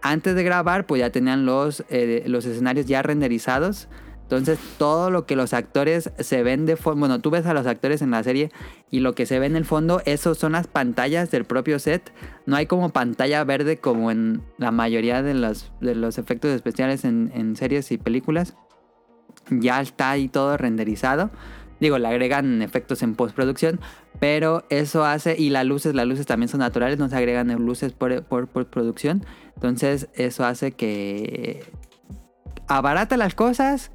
antes 0.02 0.34
de 0.34 0.42
grabar, 0.42 0.86
pues 0.86 1.00
ya 1.00 1.10
tenían 1.10 1.46
los, 1.46 1.84
eh, 1.88 2.24
los 2.26 2.44
escenarios 2.44 2.86
ya 2.86 3.02
renderizados. 3.02 3.88
Entonces, 4.22 4.58
todo 4.76 5.10
lo 5.10 5.24
que 5.24 5.36
los 5.36 5.54
actores 5.54 6.12
se 6.18 6.42
ven 6.42 6.66
de 6.66 6.76
fondo, 6.76 7.00
bueno, 7.00 7.18
tú 7.18 7.30
ves 7.30 7.46
a 7.46 7.54
los 7.54 7.66
actores 7.66 8.02
en 8.02 8.10
la 8.10 8.22
serie 8.22 8.50
y 8.90 9.00
lo 9.00 9.14
que 9.14 9.24
se 9.24 9.38
ve 9.38 9.46
en 9.46 9.56
el 9.56 9.64
fondo, 9.64 10.02
esos 10.04 10.36
son 10.36 10.52
las 10.52 10.66
pantallas 10.66 11.30
del 11.30 11.46
propio 11.46 11.78
set. 11.78 12.12
No 12.44 12.54
hay 12.56 12.66
como 12.66 12.90
pantalla 12.90 13.42
verde 13.44 13.78
como 13.78 14.10
en 14.10 14.42
la 14.58 14.70
mayoría 14.70 15.22
de 15.22 15.32
los, 15.32 15.72
de 15.80 15.94
los 15.94 16.18
efectos 16.18 16.50
especiales 16.50 17.06
en, 17.06 17.32
en 17.34 17.56
series 17.56 17.90
y 17.90 17.96
películas. 17.96 18.54
Ya 19.48 19.80
está 19.80 20.10
ahí 20.10 20.28
todo 20.28 20.58
renderizado. 20.58 21.30
Digo, 21.80 21.98
le 21.98 22.08
agregan 22.08 22.62
efectos 22.62 23.02
en 23.02 23.14
postproducción, 23.14 23.80
pero 24.18 24.64
eso 24.68 25.04
hace, 25.04 25.36
y 25.38 25.50
las 25.50 25.64
luces, 25.64 25.94
las 25.94 26.06
luces 26.06 26.26
también 26.26 26.48
son 26.48 26.60
naturales, 26.60 26.98
no 26.98 27.08
se 27.08 27.16
agregan 27.16 27.48
luces 27.64 27.92
por, 27.92 28.22
por, 28.24 28.48
por 28.48 28.66
producción. 28.66 29.24
Entonces, 29.54 30.08
eso 30.14 30.44
hace 30.44 30.72
que 30.72 31.64
abarata 32.66 33.16
las 33.16 33.34
cosas, 33.34 33.90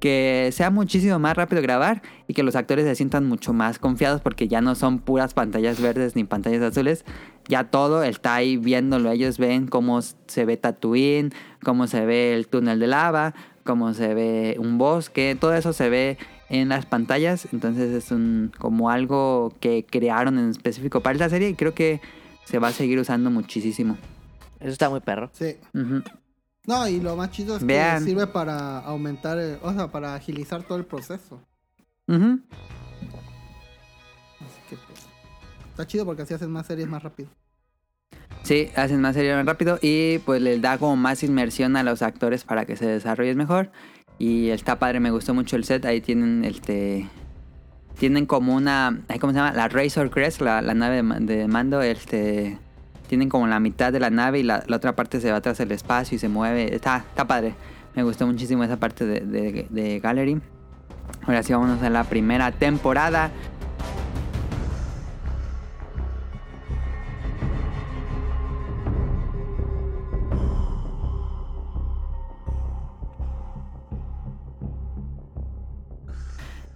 que 0.00 0.50
sea 0.52 0.70
muchísimo 0.70 1.18
más 1.18 1.36
rápido 1.36 1.62
grabar 1.62 2.02
y 2.26 2.34
que 2.34 2.42
los 2.42 2.54
actores 2.54 2.84
se 2.84 2.94
sientan 2.94 3.26
mucho 3.26 3.52
más 3.52 3.78
confiados 3.78 4.20
porque 4.20 4.46
ya 4.46 4.60
no 4.60 4.74
son 4.74 4.98
puras 4.98 5.32
pantallas 5.32 5.80
verdes 5.80 6.16
ni 6.16 6.24
pantallas 6.24 6.62
azules. 6.62 7.04
Ya 7.48 7.64
todo 7.64 8.02
está 8.02 8.34
ahí 8.34 8.56
viéndolo. 8.56 9.10
Ellos 9.10 9.38
ven 9.38 9.66
cómo 9.66 10.00
se 10.02 10.44
ve 10.44 10.56
Tatooine, 10.56 11.32
cómo 11.62 11.86
se 11.86 12.04
ve 12.04 12.34
el 12.34 12.46
túnel 12.46 12.78
de 12.78 12.86
lava, 12.88 13.34
cómo 13.64 13.94
se 13.94 14.14
ve 14.14 14.56
un 14.58 14.76
bosque. 14.76 15.36
Todo 15.38 15.54
eso 15.54 15.72
se 15.72 15.88
ve 15.88 16.18
en 16.48 16.68
las 16.68 16.86
pantallas. 16.86 17.48
Entonces 17.52 17.92
es 17.92 18.10
un 18.10 18.52
como 18.58 18.90
algo 18.90 19.54
que 19.60 19.86
crearon 19.88 20.38
en 20.38 20.50
específico 20.50 21.00
para 21.00 21.14
esta 21.14 21.28
serie 21.28 21.50
y 21.50 21.54
creo 21.54 21.74
que 21.74 22.00
se 22.44 22.58
va 22.58 22.68
a 22.68 22.72
seguir 22.72 22.98
usando 22.98 23.30
muchísimo. 23.30 23.96
Eso 24.60 24.70
está 24.70 24.90
muy 24.90 25.00
perro. 25.00 25.30
Sí. 25.32 25.56
No, 26.66 26.88
y 26.88 27.00
lo 27.00 27.16
más 27.16 27.30
chido 27.30 27.56
es 27.56 27.64
Vean. 27.64 27.98
que 28.04 28.10
sirve 28.10 28.26
para 28.26 28.80
aumentar, 28.80 29.38
el- 29.38 29.58
o 29.62 29.72
sea, 29.72 29.88
para 29.88 30.14
agilizar 30.14 30.62
todo 30.64 30.78
el 30.78 30.84
proceso. 30.84 31.40
Así 34.40 34.60
que 34.68 34.76
pues, 34.76 35.06
está 35.70 35.86
chido 35.86 36.04
porque 36.04 36.22
así 36.22 36.34
hacen 36.34 36.50
más 36.50 36.66
series 36.66 36.88
más 36.88 37.02
rápido. 37.02 37.28
Sí, 38.42 38.68
hacen 38.76 39.00
más 39.00 39.14
serio 39.14 39.34
más 39.36 39.46
rápido 39.46 39.78
y 39.82 40.18
pues 40.20 40.40
les 40.40 40.62
da 40.62 40.78
como 40.78 40.96
más 40.96 41.22
inmersión 41.24 41.76
a 41.76 41.82
los 41.82 42.02
actores 42.02 42.44
para 42.44 42.64
que 42.64 42.76
se 42.76 42.86
desarrollen 42.86 43.36
mejor. 43.36 43.70
Y 44.18 44.48
está 44.50 44.78
padre, 44.78 45.00
me 45.00 45.10
gustó 45.10 45.34
mucho 45.34 45.56
el 45.56 45.64
set. 45.64 45.84
Ahí 45.84 46.00
tienen 46.00 46.44
este. 46.44 47.06
Tienen 47.98 48.26
como 48.26 48.54
una. 48.54 49.00
¿Cómo 49.20 49.32
se 49.32 49.38
llama? 49.38 49.52
La 49.52 49.68
Razor 49.68 50.10
Crest, 50.10 50.40
la, 50.40 50.60
nave 50.62 50.96
de, 50.96 51.02
ma- 51.02 51.18
de 51.20 51.48
mando. 51.48 51.82
Este. 51.82 52.58
Tienen 53.08 53.28
como 53.28 53.46
la 53.46 53.60
mitad 53.60 53.92
de 53.92 54.00
la 54.00 54.10
nave 54.10 54.40
y 54.40 54.42
la, 54.42 54.64
la 54.66 54.76
otra 54.76 54.96
parte 54.96 55.20
se 55.20 55.30
va 55.30 55.40
tras 55.40 55.60
el 55.60 55.70
espacio 55.72 56.16
y 56.16 56.18
se 56.18 56.28
mueve. 56.28 56.74
Está, 56.74 57.04
está 57.08 57.26
padre. 57.26 57.54
Me 57.94 58.02
gustó 58.02 58.26
muchísimo 58.26 58.64
esa 58.64 58.76
parte 58.78 59.06
de, 59.06 59.20
de, 59.20 59.66
de 59.70 60.00
Gallery. 60.00 60.40
Ahora 61.26 61.42
sí, 61.42 61.52
vámonos 61.52 61.82
a 61.82 61.90
la 61.90 62.04
primera 62.04 62.50
temporada. 62.52 63.30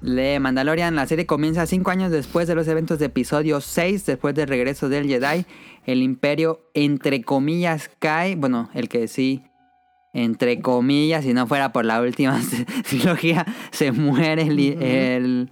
De 0.01 0.41
Mandalorian. 0.41 0.95
La 0.95 1.07
serie 1.07 1.27
comienza 1.27 1.67
cinco 1.67 1.91
años 1.91 2.11
después 2.11 2.49
de 2.49 2.55
los 2.55 2.69
eventos 2.69 2.99
de 2.99 3.07
episodio 3.07 3.61
6, 3.61 4.07
después 4.07 4.35
del 4.35 4.49
regreso 4.49 4.89
del 4.89 5.07
Jedi. 5.07 5.45
El 5.87 6.03
imperio, 6.03 6.61
entre 6.75 7.23
comillas, 7.23 7.91
cae. 7.99 8.37
Bueno, 8.37 8.71
el 8.75 8.89
que 8.89 9.09
sí, 9.09 9.45
entre 10.13 10.61
comillas, 10.61 11.25
si 11.25 11.33
no 11.33 11.47
fuera 11.47 11.73
por 11.73 11.85
la 11.85 12.01
última 12.01 12.41
trilogía, 12.89 13.47
se 13.71 13.93
muere 13.93 14.43
el, 14.43 14.59
el, 14.83 15.51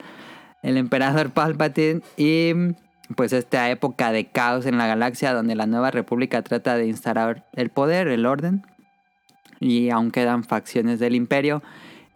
el 0.63 0.77
emperador 0.77 1.31
Palpatine. 1.31 2.01
Y 2.17 2.53
pues 3.17 3.33
esta 3.33 3.71
época 3.71 4.13
de 4.13 4.27
caos 4.27 4.67
en 4.67 4.79
la 4.79 4.87
galaxia 4.87 5.33
donde 5.33 5.55
la 5.55 5.67
nueva 5.67 5.91
república 5.91 6.43
trata 6.43 6.77
de 6.77 6.87
instaurar 6.87 7.47
el 7.55 7.71
poder, 7.71 8.09
el 8.09 8.27
orden. 8.27 8.67
Y 9.61 9.91
aún 9.91 10.11
quedan 10.11 10.45
facciones 10.45 11.01
del 11.01 11.15
imperio. 11.15 11.63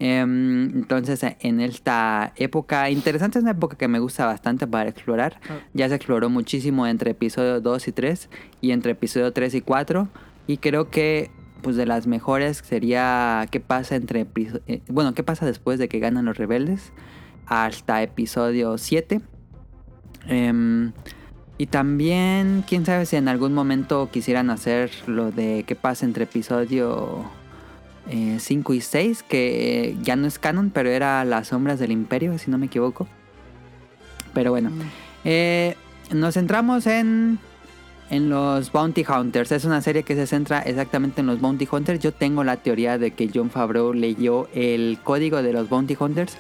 Em, 0.05 0.65
entonces, 0.75 1.25
en 1.39 1.61
esta 1.61 2.33
época 2.35 2.91
interesante, 2.91 3.39
es 3.39 3.45
una 3.45 3.53
época 3.53 3.77
que 3.77 3.87
me 3.87 4.01
gusta 4.01 4.27
bastante 4.27 4.67
para 4.67 4.91
explorar. 4.91 5.39
Ah. 5.49 5.61
Ya 5.75 5.89
se 5.89 5.95
exploró 5.95 6.29
muchísimo 6.29 6.89
entre 6.89 7.13
episodio 7.13 7.61
2 7.61 7.87
y 7.87 7.93
3 7.93 8.29
y 8.61 8.73
entre 8.73 8.93
episodio 8.93 9.33
3 9.33 9.55
y 9.55 9.61
4. 9.61 10.09
Y 10.49 10.57
creo 10.57 10.91
que, 10.91 11.31
pues, 11.63 11.77
de 11.77 11.87
las 11.87 12.09
mejores 12.09 12.63
sería 12.65 13.47
qué 13.53 13.61
pasa 13.61 13.95
entre. 13.95 14.27
eh, 14.67 14.83
bueno, 14.89 15.15
qué 15.15 15.23
pasa 15.23 15.47
después 15.47 15.79
de 15.79 15.89
que 15.89 16.01
ganan 16.01 16.25
los 16.25 16.37
rebeldes 16.37 16.93
hasta 17.47 18.03
episodio 18.03 18.79
7. 18.79 19.21
Em, 20.27 20.91
y 21.59 21.67
también, 21.67 22.65
quién 22.67 22.85
sabe 22.85 23.07
si 23.07 23.15
en 23.15 23.29
algún 23.29 23.55
momento 23.55 24.11
quisieran 24.11 24.51
hacer 24.51 24.91
lo 25.07 25.31
de 25.31 25.63
qué 25.65 25.77
pasa 25.77 26.05
entre 26.07 26.25
episodio 26.25 27.31
5 28.09 28.75
y 28.75 28.81
6, 28.81 29.23
que 29.23 29.97
ya 30.03 30.17
no 30.17 30.27
es 30.27 30.39
canon, 30.39 30.71
pero 30.71 30.91
era 30.91 31.25
Las 31.25 31.49
Sombras 31.49 31.79
del 31.79 31.93
Imperio, 31.93 32.37
si 32.39 32.51
no 32.51 32.59
me 32.59 32.67
equivoco. 32.67 33.07
Pero 34.35 34.51
bueno, 34.51 34.71
Mm. 34.71 34.81
eh, 35.25 35.77
nos 36.13 36.35
centramos 36.35 36.87
en, 36.87 37.39
en 38.11 38.29
los 38.29 38.73
Bounty 38.73 39.05
Hunters. 39.09 39.53
Es 39.53 39.65
una 39.65 39.81
serie 39.83 40.03
que 40.03 40.15
se 40.15 40.27
centra 40.27 40.61
exactamente 40.61 41.21
en 41.21 41.27
los 41.27 41.41
Bounty 41.41 41.69
Hunters. 41.71 42.01
Yo 42.01 42.13
tengo 42.13 42.45
la 42.45 42.57
teoría 42.57 42.99
de 42.99 43.13
que 43.13 43.31
John 43.33 43.51
Favreau 43.51 43.93
leyó 43.95 44.49
el 44.55 44.99
código 45.03 45.43
de 45.43 45.53
los 45.53 45.69
Bounty 45.69 45.97
Hunters. 45.99 46.37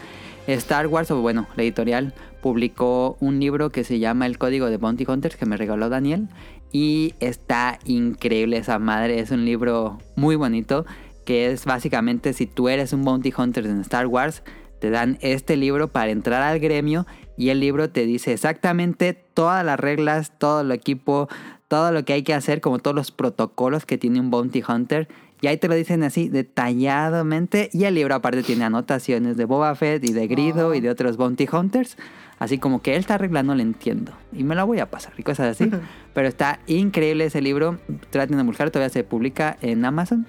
Star 0.48 0.88
Wars, 0.88 1.10
o 1.12 1.20
bueno, 1.20 1.46
la 1.54 1.62
editorial 1.62 2.12
publicó 2.42 3.16
un 3.20 3.38
libro 3.38 3.70
que 3.70 3.84
se 3.84 4.00
llama 4.00 4.26
El 4.26 4.38
Código 4.38 4.66
de 4.68 4.76
Bounty 4.76 5.04
Hunters 5.06 5.36
que 5.36 5.46
me 5.46 5.56
regaló 5.56 5.88
Daniel. 5.88 6.28
Y 6.72 7.14
está 7.20 7.78
increíble 7.84 8.56
esa 8.56 8.78
madre. 8.80 9.20
Es 9.20 9.30
un 9.30 9.44
libro 9.44 9.98
muy 10.16 10.34
bonito. 10.36 10.84
Que 11.24 11.50
es 11.50 11.64
básicamente 11.64 12.32
si 12.32 12.46
tú 12.46 12.68
eres 12.68 12.92
un 12.92 13.04
Bounty 13.04 13.32
Hunter 13.36 13.66
en 13.66 13.80
Star 13.80 14.06
Wars, 14.06 14.42
te 14.80 14.90
dan 14.90 15.16
este 15.20 15.56
libro 15.56 15.88
para 15.88 16.10
entrar 16.10 16.42
al 16.42 16.58
gremio 16.58 17.06
y 17.36 17.50
el 17.50 17.60
libro 17.60 17.90
te 17.90 18.04
dice 18.04 18.32
exactamente 18.32 19.14
todas 19.14 19.64
las 19.64 19.78
reglas, 19.78 20.32
todo 20.38 20.62
el 20.62 20.72
equipo, 20.72 21.28
todo 21.68 21.92
lo 21.92 22.04
que 22.04 22.14
hay 22.14 22.22
que 22.22 22.34
hacer, 22.34 22.60
como 22.60 22.80
todos 22.80 22.96
los 22.96 23.10
protocolos 23.12 23.86
que 23.86 23.96
tiene 23.96 24.20
un 24.20 24.30
bounty 24.30 24.62
hunter. 24.66 25.08
Y 25.40 25.46
ahí 25.46 25.56
te 25.56 25.68
lo 25.68 25.74
dicen 25.74 26.02
así 26.02 26.28
detalladamente. 26.28 27.70
Y 27.72 27.84
el 27.84 27.94
libro 27.94 28.14
aparte 28.14 28.42
tiene 28.42 28.64
anotaciones 28.64 29.36
de 29.36 29.44
Boba 29.44 29.74
Fett 29.74 30.04
y 30.04 30.12
de 30.12 30.26
Grido 30.26 30.74
y 30.74 30.80
de 30.80 30.90
otros 30.90 31.16
bounty 31.16 31.48
hunters. 31.50 31.96
Así 32.38 32.58
como 32.58 32.82
que 32.82 32.94
él 32.94 33.00
está 33.00 33.14
arreglando, 33.14 33.54
le 33.54 33.62
entiendo. 33.62 34.12
Y 34.32 34.44
me 34.44 34.54
la 34.54 34.64
voy 34.64 34.80
a 34.80 34.90
pasar 34.90 35.12
y 35.16 35.22
cosas 35.22 35.46
así. 35.46 35.70
Pero 36.12 36.28
está 36.28 36.60
increíble 36.66 37.24
ese 37.24 37.40
libro. 37.40 37.78
Traten 38.10 38.36
de 38.36 38.42
buscar, 38.42 38.70
todavía 38.70 38.90
se 38.90 39.04
publica 39.04 39.56
en 39.62 39.84
Amazon. 39.84 40.26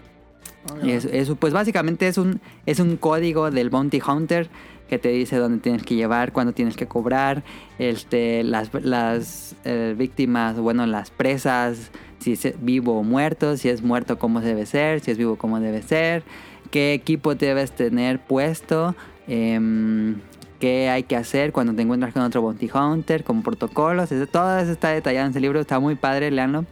Y 0.81 0.91
eso, 0.91 1.09
eso, 1.11 1.35
pues 1.35 1.53
básicamente 1.53 2.07
es 2.07 2.17
un, 2.17 2.39
es 2.65 2.79
un 2.79 2.97
código 2.97 3.51
del 3.51 3.69
Bounty 3.69 4.01
Hunter 4.05 4.49
que 4.89 4.99
te 4.99 5.09
dice 5.09 5.37
dónde 5.37 5.59
tienes 5.59 5.83
que 5.83 5.95
llevar, 5.95 6.31
cuándo 6.31 6.53
tienes 6.53 6.75
que 6.75 6.87
cobrar, 6.87 7.43
este, 7.79 8.43
las, 8.43 8.69
las 8.73 9.55
eh, 9.65 9.95
víctimas, 9.97 10.59
bueno, 10.59 10.85
las 10.85 11.09
presas, 11.09 11.91
si 12.19 12.33
es 12.33 12.53
vivo 12.61 12.99
o 12.99 13.03
muerto, 13.03 13.57
si 13.57 13.69
es 13.69 13.81
muerto 13.81 14.19
cómo 14.19 14.41
debe 14.41 14.65
ser, 14.65 14.99
si 14.99 15.11
es 15.11 15.17
vivo 15.17 15.35
cómo 15.35 15.59
debe 15.59 15.81
ser, 15.81 16.23
qué 16.71 16.93
equipo 16.93 17.35
debes 17.35 17.71
tener 17.71 18.19
puesto, 18.19 18.95
eh, 19.27 20.15
qué 20.59 20.89
hay 20.89 21.03
que 21.03 21.15
hacer 21.15 21.51
cuando 21.51 21.73
te 21.73 21.81
encuentras 21.81 22.13
con 22.13 22.21
otro 22.21 22.41
Bounty 22.41 22.69
Hunter, 22.73 23.23
como 23.23 23.41
protocolos, 23.41 24.09
todo 24.31 24.59
eso 24.59 24.71
está 24.71 24.89
detallado 24.89 25.25
en 25.25 25.31
ese 25.31 25.39
libro, 25.39 25.59
está 25.59 25.79
muy 25.79 25.95
padre, 25.95 26.31
leanlo. 26.31 26.65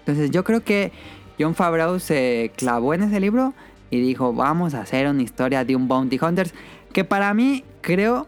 Entonces 0.00 0.30
yo 0.30 0.44
creo 0.44 0.62
que 0.62 0.92
John 1.38 1.54
Favreau 1.54 1.98
se 1.98 2.52
clavó 2.56 2.94
en 2.94 3.02
ese 3.02 3.20
libro 3.20 3.54
y 3.90 4.00
dijo, 4.00 4.32
vamos 4.32 4.74
a 4.74 4.80
hacer 4.80 5.06
una 5.08 5.22
historia 5.22 5.64
de 5.64 5.76
un 5.76 5.88
Bounty 5.88 6.18
Hunters. 6.20 6.52
Que 6.92 7.04
para 7.04 7.32
mí 7.34 7.64
creo 7.82 8.26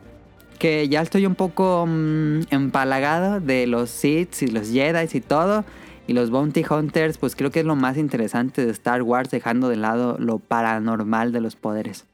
que 0.59 0.89
ya 0.89 1.01
estoy 1.01 1.27
un 1.27 1.35
poco 1.35 1.87
mmm, 1.87 2.41
empalagado 2.51 3.41
de 3.41 3.67
los 3.67 3.91
Sith 3.91 4.43
y 4.43 4.49
los 4.49 4.71
Jedi 4.71 5.09
y 5.13 5.21
todo. 5.21 5.65
Y 6.07 6.15
los 6.15 6.31
Bounty 6.31 6.65
Hunters, 6.69 7.19
pues 7.19 7.37
creo 7.37 7.51
que 7.51 7.61
es 7.61 7.67
lo 7.67 7.77
más 7.77 7.99
interesante 7.99 8.65
de 8.65 8.73
Star 8.73 9.03
Wars, 9.03 9.31
dejando 9.31 9.69
de 9.69 9.77
lado 9.77 10.17
lo 10.19 10.39
paranormal 10.39 11.33
de 11.33 11.41
los 11.43 11.55
poderes. 11.55 12.07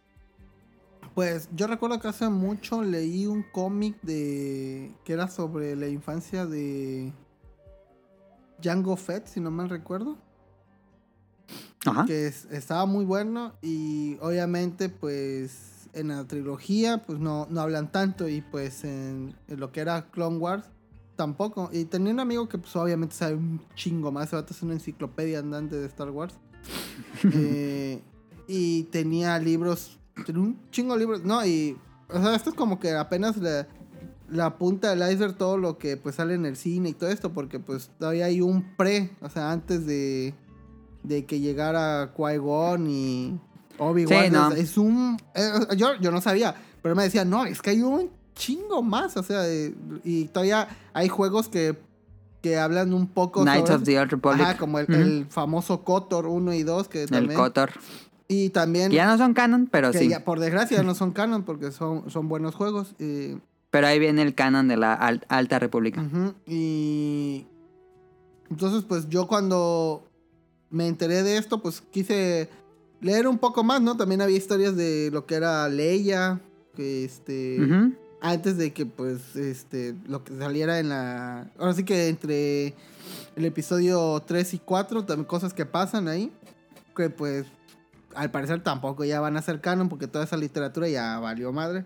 Pues 1.15 1.49
yo 1.55 1.69
recuerdo 1.69 2.01
que 2.01 2.09
hace 2.09 2.29
mucho 2.29 2.83
leí 2.83 3.27
un 3.27 3.45
cómic 3.53 3.97
de 4.03 4.91
que 5.05 5.13
era 5.13 5.29
sobre 5.29 5.77
la 5.77 5.87
infancia 5.87 6.45
de 6.45 7.13
Django 8.61 8.97
Fett, 8.97 9.29
si 9.29 9.39
no 9.39 9.53
mal 9.53 9.69
recuerdo. 9.69 10.19
Ajá. 11.87 12.07
Que 12.07 12.27
es, 12.27 12.47
estaba 12.51 12.87
muy 12.87 13.05
bueno 13.05 13.53
y 13.63 14.17
obviamente 14.21 14.89
pues 14.89 15.89
en 15.93 16.09
la 16.09 16.25
trilogía 16.25 17.03
pues 17.07 17.19
no, 17.19 17.47
no 17.51 17.61
hablan 17.61 17.93
tanto 17.93 18.29
y 18.29 18.41
pues 18.41 18.85
en, 18.85 19.35
en, 19.49 19.61
lo 19.61 19.71
que 19.71 19.81
era 19.81 20.11
Clone 20.11 20.39
Wars 20.39 20.65
tampoco. 21.17 21.71
Y 21.73 21.85
tenía 21.85 22.13
un 22.13 22.21
amigo 22.21 22.49
que 22.49 22.59
pues 22.59 22.75
obviamente 22.77 23.15
sabe 23.15 23.35
un 23.35 23.61
chingo 23.75 24.13
más, 24.13 24.31
se 24.31 24.37
va 24.37 24.43
a 24.43 24.45
hacer 24.45 24.65
una 24.65 24.75
enciclopedia 24.75 25.39
andante 25.39 25.77
de 25.77 25.87
Star 25.87 26.11
Wars. 26.11 26.35
eh, 27.33 28.03
y 28.47 28.85
tenía 28.85 29.39
libros, 29.39 29.99
tenía 30.27 30.43
un 30.43 30.59
chingo 30.71 30.95
de 30.95 31.01
libros, 31.01 31.25
no, 31.25 31.45
y 31.45 31.77
o 32.09 32.21
sea, 32.21 32.35
esto 32.35 32.51
es 32.51 32.57
como 32.57 32.79
que 32.79 32.93
apenas 32.93 33.37
la, 33.39 33.67
la 34.29 34.59
punta 34.59 34.95
del 34.95 35.11
iceberg 35.11 35.37
todo 35.37 35.59
lo 35.59 35.79
que 35.79 35.97
pues 35.97 36.17
sale 36.17 36.35
en 36.35 36.47
el 36.47 36.57
cine 36.57 36.91
y 36.91 36.93
todo 36.95 37.11
esto, 37.11 37.33
porque 37.33 37.59
pues 37.59 37.91
todavía 37.99 38.27
hay 38.27 38.41
un 38.41 38.77
pre, 38.77 39.11
o 39.21 39.29
sea, 39.29 39.51
antes 39.51 39.87
de, 39.87 40.35
de 41.05 41.25
que 41.25 41.39
llegara 41.39 42.13
Qui-Gon 42.17 42.87
y 42.91 43.39
Obi-Wan. 43.79 44.25
Sí, 44.25 44.31
no. 44.31 44.53
es, 44.53 44.59
es, 44.59 44.79
un... 44.79 45.17
yo, 45.77 45.95
yo 46.01 46.11
no 46.11 46.21
sabía, 46.21 46.55
pero 46.83 46.97
me 46.97 47.05
decía, 47.05 47.25
no, 47.25 47.45
es 47.45 47.63
que 47.63 47.71
hay 47.71 47.83
un 47.83 48.11
chingo 48.35 48.83
más, 48.83 49.17
o 49.17 49.23
sea, 49.23 49.49
eh, 49.49 49.75
y 50.03 50.25
todavía 50.27 50.69
hay 50.93 51.09
juegos 51.09 51.49
que, 51.49 51.79
que 52.43 52.59
hablan 52.59 52.93
un 52.93 53.07
poco 53.07 53.43
Knights 53.43 53.69
sobre 53.69 53.75
of 53.77 53.85
the 53.85 54.01
Old 54.01 54.11
Republic. 54.11 54.41
Ajá, 54.43 54.57
como 54.57 54.79
el, 54.81 55.27
famoso 55.31 55.85
KOTOR 55.85 56.27
1 56.27 56.55
y 56.55 56.63
2, 56.63 56.89
que 56.89 57.07
también... 57.07 57.31
El 57.33 57.37
Kotor. 57.37 57.71
Y 58.27 58.51
también... 58.51 58.91
Ya 58.91 59.07
no 59.07 59.19
son 59.19 59.35
canon, 59.35 59.69
pero 59.71 59.93
que 59.93 59.99
sí. 59.99 60.09
ya, 60.09 60.25
por 60.25 60.41
desgracia 60.41 60.83
no 60.83 60.95
son 60.95 61.13
canon 61.13 61.45
porque 61.45 61.71
son, 61.71 62.11
son 62.11 62.29
buenos 62.29 62.55
juegos. 62.55 62.95
Pero 63.71 63.87
ahí 63.87 63.99
viene 63.99 64.23
el 64.23 64.35
canon 64.35 64.69
de 64.69 64.77
la 64.77 64.95
Al- 64.95 65.25
Alta 65.29 65.59
República. 65.59 66.03
Y 66.47 67.47
entonces, 68.51 68.85
pues 68.85 69.09
yo 69.09 69.27
cuando 69.27 70.07
me 70.75 70.89
enteré 70.89 71.23
de 71.23 71.37
esto, 71.39 71.63
pues 71.63 71.81
quise 71.91 72.49
leer 73.01 73.29
un 73.29 73.39
poco 73.39 73.63
más, 73.63 73.81
¿no? 73.81 73.97
También 73.97 74.21
había 74.21 74.37
historias 74.37 74.75
de 74.77 75.11
lo 75.13 75.25
que 75.25 75.37
era 75.37 75.69
Leia, 75.69 76.41
que 76.75 77.05
este 77.05 77.61
Ujú. 77.63 77.95
antes 78.21 78.57
de 78.59 78.73
que 78.73 78.85
pues 78.85 79.37
este 79.37 79.95
lo 80.09 80.25
que 80.25 80.37
saliera 80.37 80.81
en 80.81 80.89
la 80.89 81.49
ahora 81.59 81.75
sí 81.75 81.85
que 81.85 82.09
entre 82.09 82.75
el 83.37 83.45
episodio 83.45 84.21
3 84.27 84.55
y 84.55 84.59
4 84.59 85.05
también 85.05 85.27
cosas 85.27 85.55
que 85.55 85.65
pasan 85.67 86.09
ahí 86.09 86.33
que 86.97 87.11
pues 87.11 87.47
al 88.17 88.31
parecer 88.33 88.63
tampoco 88.63 89.05
ya 89.05 89.21
van 89.21 89.37
a 89.37 89.43
ser 89.43 89.61
canon 89.61 89.89
porque 89.89 90.09
toda 90.09 90.25
esa 90.25 90.37
literatura 90.37 90.89
ya 90.89 91.19
valió 91.21 91.53
madre. 91.53 91.85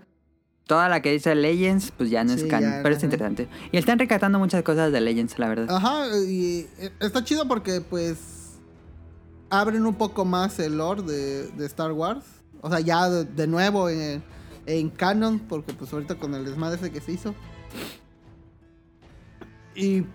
Toda 0.67 0.89
la 0.91 1.01
que 1.01 1.11
dice 1.13 1.35
Legends, 1.35 1.91
pues 1.97 2.11
ya 2.11 2.25
no 2.25 2.33
es 2.35 2.45
canon. 2.45 2.71
ya 2.71 2.81
pero 2.83 2.95
es 2.95 3.03
interesante. 3.03 3.49
Y 3.73 3.79
están 3.79 3.99
rescatando 3.99 4.39
muchas 4.39 4.63
cosas 4.63 4.93
de 4.93 5.01
Legends, 5.01 5.39
la 5.39 5.49
verdad. 5.49 5.75
Ajá, 5.75 6.07
y 6.27 6.67
eh, 6.79 6.91
está 7.01 7.25
chido 7.25 7.49
porque 7.49 7.81
pues 7.81 8.19
abren 9.51 9.87
un 9.87 9.95
poco 9.95 10.25
más 10.25 10.59
el 10.59 10.79
lore 10.79 11.03
de, 11.03 11.49
de 11.49 11.67
Star 11.67 11.93
Wars. 11.93 12.25
O 12.61 12.69
sea, 12.71 12.81
ya 12.81 13.09
de, 13.09 13.25
de 13.25 13.47
nuevo 13.47 13.89
en, 13.89 14.23
en 14.67 14.91
canon, 14.91 15.39
porque 15.39 15.73
pues 15.73 15.93
ahorita 15.93 16.17
con 16.17 16.35
el 16.35 16.45
desmadre 16.45 16.77
ese 16.77 16.91
que 16.91 17.01
se 17.01 17.13
hizo. 17.13 17.35
Y 19.75 20.01
pues, 20.03 20.11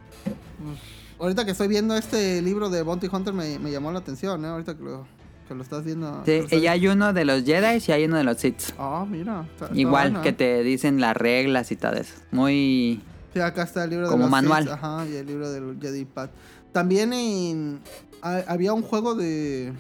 ahorita 1.19 1.45
que 1.45 1.51
estoy 1.51 1.67
viendo 1.67 1.95
este 1.95 2.41
libro 2.41 2.69
de 2.69 2.81
Bounty 2.81 3.07
Hunter 3.11 3.34
me, 3.34 3.59
me 3.59 3.71
llamó 3.71 3.91
la 3.91 3.99
atención, 3.99 4.43
¿eh? 4.43 4.47
Ahorita 4.49 4.75
que 4.75 4.84
lo, 4.84 5.07
que 5.47 5.55
lo 5.55 5.63
estás 5.63 5.86
viendo. 5.86 6.21
Sí, 6.25 6.41
y 6.51 6.67
hay 6.67 6.88
uno 6.88 7.13
de 7.13 7.23
los 7.25 7.43
Jedi 7.45 7.81
y 7.88 7.91
hay 7.91 8.05
uno 8.05 8.17
de 8.17 8.23
los 8.25 8.38
Sith. 8.38 8.61
Ah, 8.77 9.05
mira. 9.09 9.47
está- 9.53 9.65
está 9.65 9.77
Igual 9.77 10.21
que 10.21 10.29
¿eh? 10.29 10.34
te 10.34 10.63
dicen 10.63 10.99
las 10.99 11.15
reglas 11.15 11.71
y 11.71 11.75
todo 11.77 11.93
eso. 11.93 12.13
Muy... 12.31 13.01
Sí, 13.34 13.39
acá 13.39 13.63
está 13.63 13.86
el 13.86 13.89
libro 13.91 14.05
de 14.07 14.11
Como 14.11 14.23
los 14.23 14.31
manual. 14.31 14.63
Sith, 14.65 14.73
ajá, 14.73 15.05
y 15.07 15.15
el 15.15 15.25
libro 15.25 15.49
del 15.49 15.77
Jedi 15.81 16.05
Path. 16.05 16.31
También 16.73 17.13
en, 17.13 17.79
ha- 18.24 18.43
había 18.47 18.74
un 18.74 18.82
juego 18.82 19.13
de. 19.15 19.74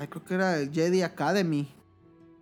ay, 0.00 0.06
creo 0.08 0.24
que 0.24 0.34
era 0.34 0.58
el 0.58 0.72
Jedi 0.72 1.02
Academy. 1.02 1.68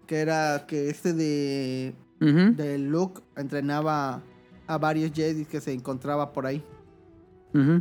Que 0.06 0.20
era 0.20 0.64
que 0.66 0.88
este 0.88 1.12
de. 1.12 1.94
De 2.20 2.78
Luke 2.78 3.20
entrenaba 3.36 4.22
a 4.66 4.78
varios 4.78 5.12
Jedi 5.12 5.44
que 5.44 5.60
se 5.60 5.72
encontraba 5.72 6.32
por 6.32 6.46
ahí. 6.46 6.64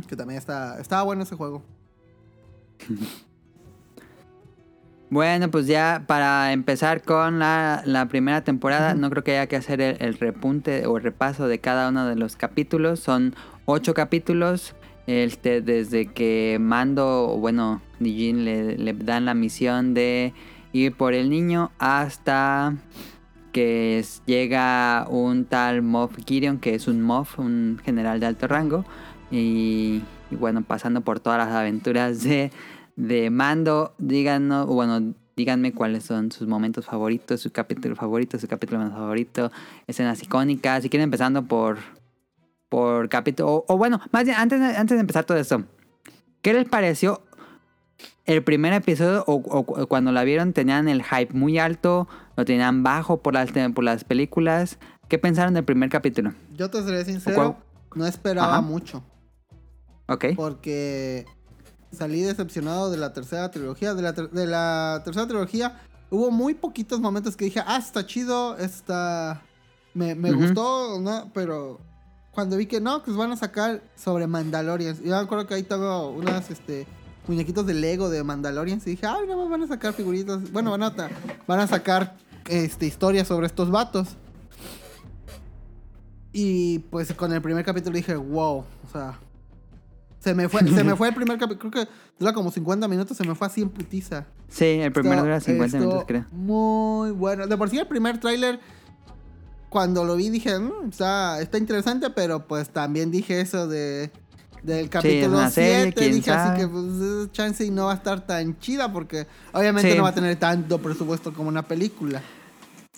Que 0.06 0.16
también 0.16 0.38
está, 0.38 0.78
estaba 0.80 1.02
bueno 1.04 1.22
ese 1.22 1.36
juego. 1.36 1.62
Bueno, 5.08 5.50
pues 5.52 5.68
ya 5.68 6.02
para 6.08 6.52
empezar 6.52 7.02
con 7.02 7.38
la, 7.38 7.82
la 7.84 8.08
primera 8.08 8.42
temporada, 8.42 8.94
no 8.94 9.08
creo 9.08 9.22
que 9.22 9.32
haya 9.38 9.46
que 9.46 9.54
hacer 9.54 9.80
el, 9.80 9.96
el 10.00 10.14
repunte 10.14 10.84
o 10.86 10.96
el 10.96 11.04
repaso 11.04 11.46
de 11.46 11.60
cada 11.60 11.90
uno 11.90 12.06
de 12.06 12.16
los 12.16 12.34
capítulos. 12.34 12.98
Son 13.00 13.34
ocho 13.66 13.94
capítulos. 13.94 14.74
Este, 15.06 15.60
desde 15.60 16.06
que 16.06 16.58
Mando, 16.60 17.36
bueno, 17.38 17.80
Nijin 18.00 18.44
le, 18.44 18.76
le 18.76 18.92
dan 18.92 19.24
la 19.24 19.34
misión 19.34 19.94
de 19.94 20.32
ir 20.72 20.94
por 20.94 21.14
el 21.14 21.30
niño 21.30 21.70
hasta 21.78 22.74
que 23.52 24.04
llega 24.26 25.06
un 25.08 25.46
tal 25.46 25.80
Moff 25.80 26.16
Gideon, 26.26 26.58
que 26.58 26.74
es 26.74 26.88
un 26.88 27.00
Moff, 27.00 27.38
un 27.38 27.80
general 27.84 28.20
de 28.20 28.26
alto 28.26 28.46
rango. 28.46 28.84
Y, 29.30 30.02
y 30.30 30.36
bueno, 30.36 30.62
pasando 30.62 31.00
por 31.00 31.20
todas 31.20 31.38
las 31.38 31.54
aventuras 31.54 32.22
de, 32.22 32.50
de 32.96 33.30
Mando, 33.30 33.94
díganos, 33.98 34.66
bueno, 34.66 35.14
díganme 35.36 35.72
cuáles 35.72 36.04
son 36.04 36.32
sus 36.32 36.46
momentos 36.46 36.86
favoritos, 36.86 37.40
su 37.40 37.50
capítulo 37.50 37.96
favorito, 37.96 38.38
su 38.38 38.46
capítulo 38.46 38.80
menos 38.80 38.94
favorito, 38.94 39.50
escenas 39.86 40.22
icónicas. 40.22 40.82
Si 40.82 40.90
quieren 40.90 41.04
empezando 41.04 41.44
por, 41.46 41.78
por 42.68 43.08
capítulo, 43.08 43.50
o, 43.52 43.64
o 43.68 43.76
bueno, 43.76 44.00
más 44.12 44.24
bien, 44.24 44.36
antes, 44.36 44.60
de- 44.60 44.76
antes 44.76 44.96
de 44.96 45.00
empezar 45.00 45.24
todo 45.24 45.38
esto, 45.38 45.64
¿qué 46.42 46.52
les 46.52 46.68
pareció 46.68 47.22
el 48.24 48.42
primer 48.42 48.72
episodio 48.72 49.24
o, 49.26 49.34
o 49.34 49.62
cu- 49.64 49.86
cuando 49.86 50.12
la 50.12 50.24
vieron 50.24 50.52
tenían 50.52 50.88
el 50.88 51.02
hype 51.04 51.32
muy 51.32 51.58
alto, 51.58 52.08
lo 52.36 52.44
tenían 52.44 52.82
bajo 52.82 53.22
por 53.22 53.34
las, 53.34 53.50
por 53.74 53.84
las 53.84 54.04
películas? 54.04 54.78
¿Qué 55.08 55.18
pensaron 55.18 55.54
del 55.54 55.64
primer 55.64 55.88
capítulo? 55.88 56.32
Yo 56.56 56.68
te 56.70 56.82
seré 56.82 57.02
¿O 57.02 57.04
sincero, 57.04 57.56
no 57.94 58.06
esperaba 58.06 58.54
Ajá. 58.54 58.60
mucho. 58.60 59.04
Ok. 60.08 60.24
Porque 60.34 61.26
salí 61.92 62.22
decepcionado 62.22 62.90
de 62.90 62.96
la 62.96 63.12
tercera 63.12 63.50
trilogía. 63.52 63.94
De 63.94 64.02
la, 64.02 64.12
ter- 64.14 64.30
de 64.30 64.46
la 64.46 65.02
tercera 65.04 65.26
trilogía 65.28 65.80
hubo 66.10 66.30
muy 66.32 66.54
poquitos 66.54 66.98
momentos 67.00 67.36
que 67.36 67.44
dije, 67.44 67.60
ah, 67.64 67.76
está 67.78 68.04
chido, 68.06 68.56
está... 68.58 69.42
Me, 69.94 70.14
me 70.16 70.32
gustó, 70.32 71.00
¿no? 71.00 71.30
Pero 71.32 71.80
cuando 72.36 72.58
vi 72.58 72.66
que 72.66 72.82
no, 72.82 73.02
pues 73.02 73.16
van 73.16 73.32
a 73.32 73.36
sacar 73.36 73.82
sobre 73.96 74.26
Mandalorians. 74.26 75.02
Yo 75.02 75.10
me 75.10 75.16
acuerdo 75.16 75.46
que 75.46 75.54
ahí 75.54 75.62
tengo 75.62 76.10
unas, 76.10 76.50
este... 76.50 76.86
Muñequitos 77.26 77.66
de 77.66 77.74
Lego 77.74 78.08
de 78.08 78.22
Mandalorians 78.22 78.86
y 78.86 78.90
dije, 78.90 79.04
ay, 79.04 79.26
no 79.26 79.48
van 79.48 79.62
a 79.62 79.66
sacar 79.66 79.92
figuritas. 79.94 80.52
Bueno, 80.52 80.70
van 80.70 80.84
a, 80.84 80.94
van 81.44 81.58
a 81.58 81.66
sacar 81.66 82.16
este, 82.48 82.86
historias 82.86 83.26
sobre 83.26 83.48
estos 83.48 83.68
vatos. 83.68 84.10
Y 86.30 86.80
pues 86.90 87.12
con 87.14 87.32
el 87.32 87.42
primer 87.42 87.64
capítulo 87.64 87.96
dije, 87.96 88.14
wow, 88.14 88.58
o 88.58 88.92
sea, 88.92 89.18
se 90.20 90.34
me 90.34 90.48
fue, 90.48 90.60
se 90.68 90.84
me 90.84 90.94
fue 90.94 91.08
el 91.08 91.14
primer 91.14 91.38
capítulo, 91.38 91.70
creo 91.70 91.84
que 91.86 91.90
dura 92.18 92.32
como 92.32 92.52
50 92.52 92.86
minutos, 92.86 93.16
se 93.16 93.24
me 93.26 93.34
fue 93.34 93.46
así 93.46 93.62
en 93.62 93.70
putiza. 93.70 94.26
Sí, 94.46 94.64
el 94.64 94.92
primero 94.92 95.22
dura 95.22 95.40
50 95.40 95.64
estuvo 95.64 95.80
minutos, 95.80 96.04
creo. 96.06 96.26
Muy 96.30 97.12
bueno. 97.12 97.46
De 97.46 97.56
por 97.56 97.70
sí 97.70 97.78
el 97.78 97.88
primer 97.88 98.20
tráiler, 98.20 98.60
cuando 99.76 100.06
lo 100.06 100.16
vi 100.16 100.30
dije, 100.30 100.58
"Mm, 100.58 100.88
está, 100.88 101.38
está 101.38 101.58
interesante, 101.58 102.08
pero 102.08 102.46
pues 102.46 102.70
también 102.70 103.10
dije 103.10 103.42
eso 103.42 103.68
de 103.68 104.10
del 104.62 104.88
capítulo 104.88 105.50
serie, 105.50 105.82
7. 105.82 106.00
quién 106.00 106.12
Dije 106.14 106.30
así 106.30 106.60
que 106.62 106.66
pues 106.66 107.30
chance 107.32 107.70
no 107.70 107.84
va 107.84 107.92
a 107.92 107.96
estar 107.96 108.26
tan 108.26 108.58
chida 108.58 108.90
porque 108.90 109.26
obviamente 109.52 109.90
Sí. 109.92 109.98
no 109.98 110.04
va 110.04 110.08
a 110.08 110.14
tener 110.14 110.34
tanto 110.36 110.78
presupuesto 110.78 111.34
como 111.34 111.50
una 111.50 111.60
película. 111.62 112.22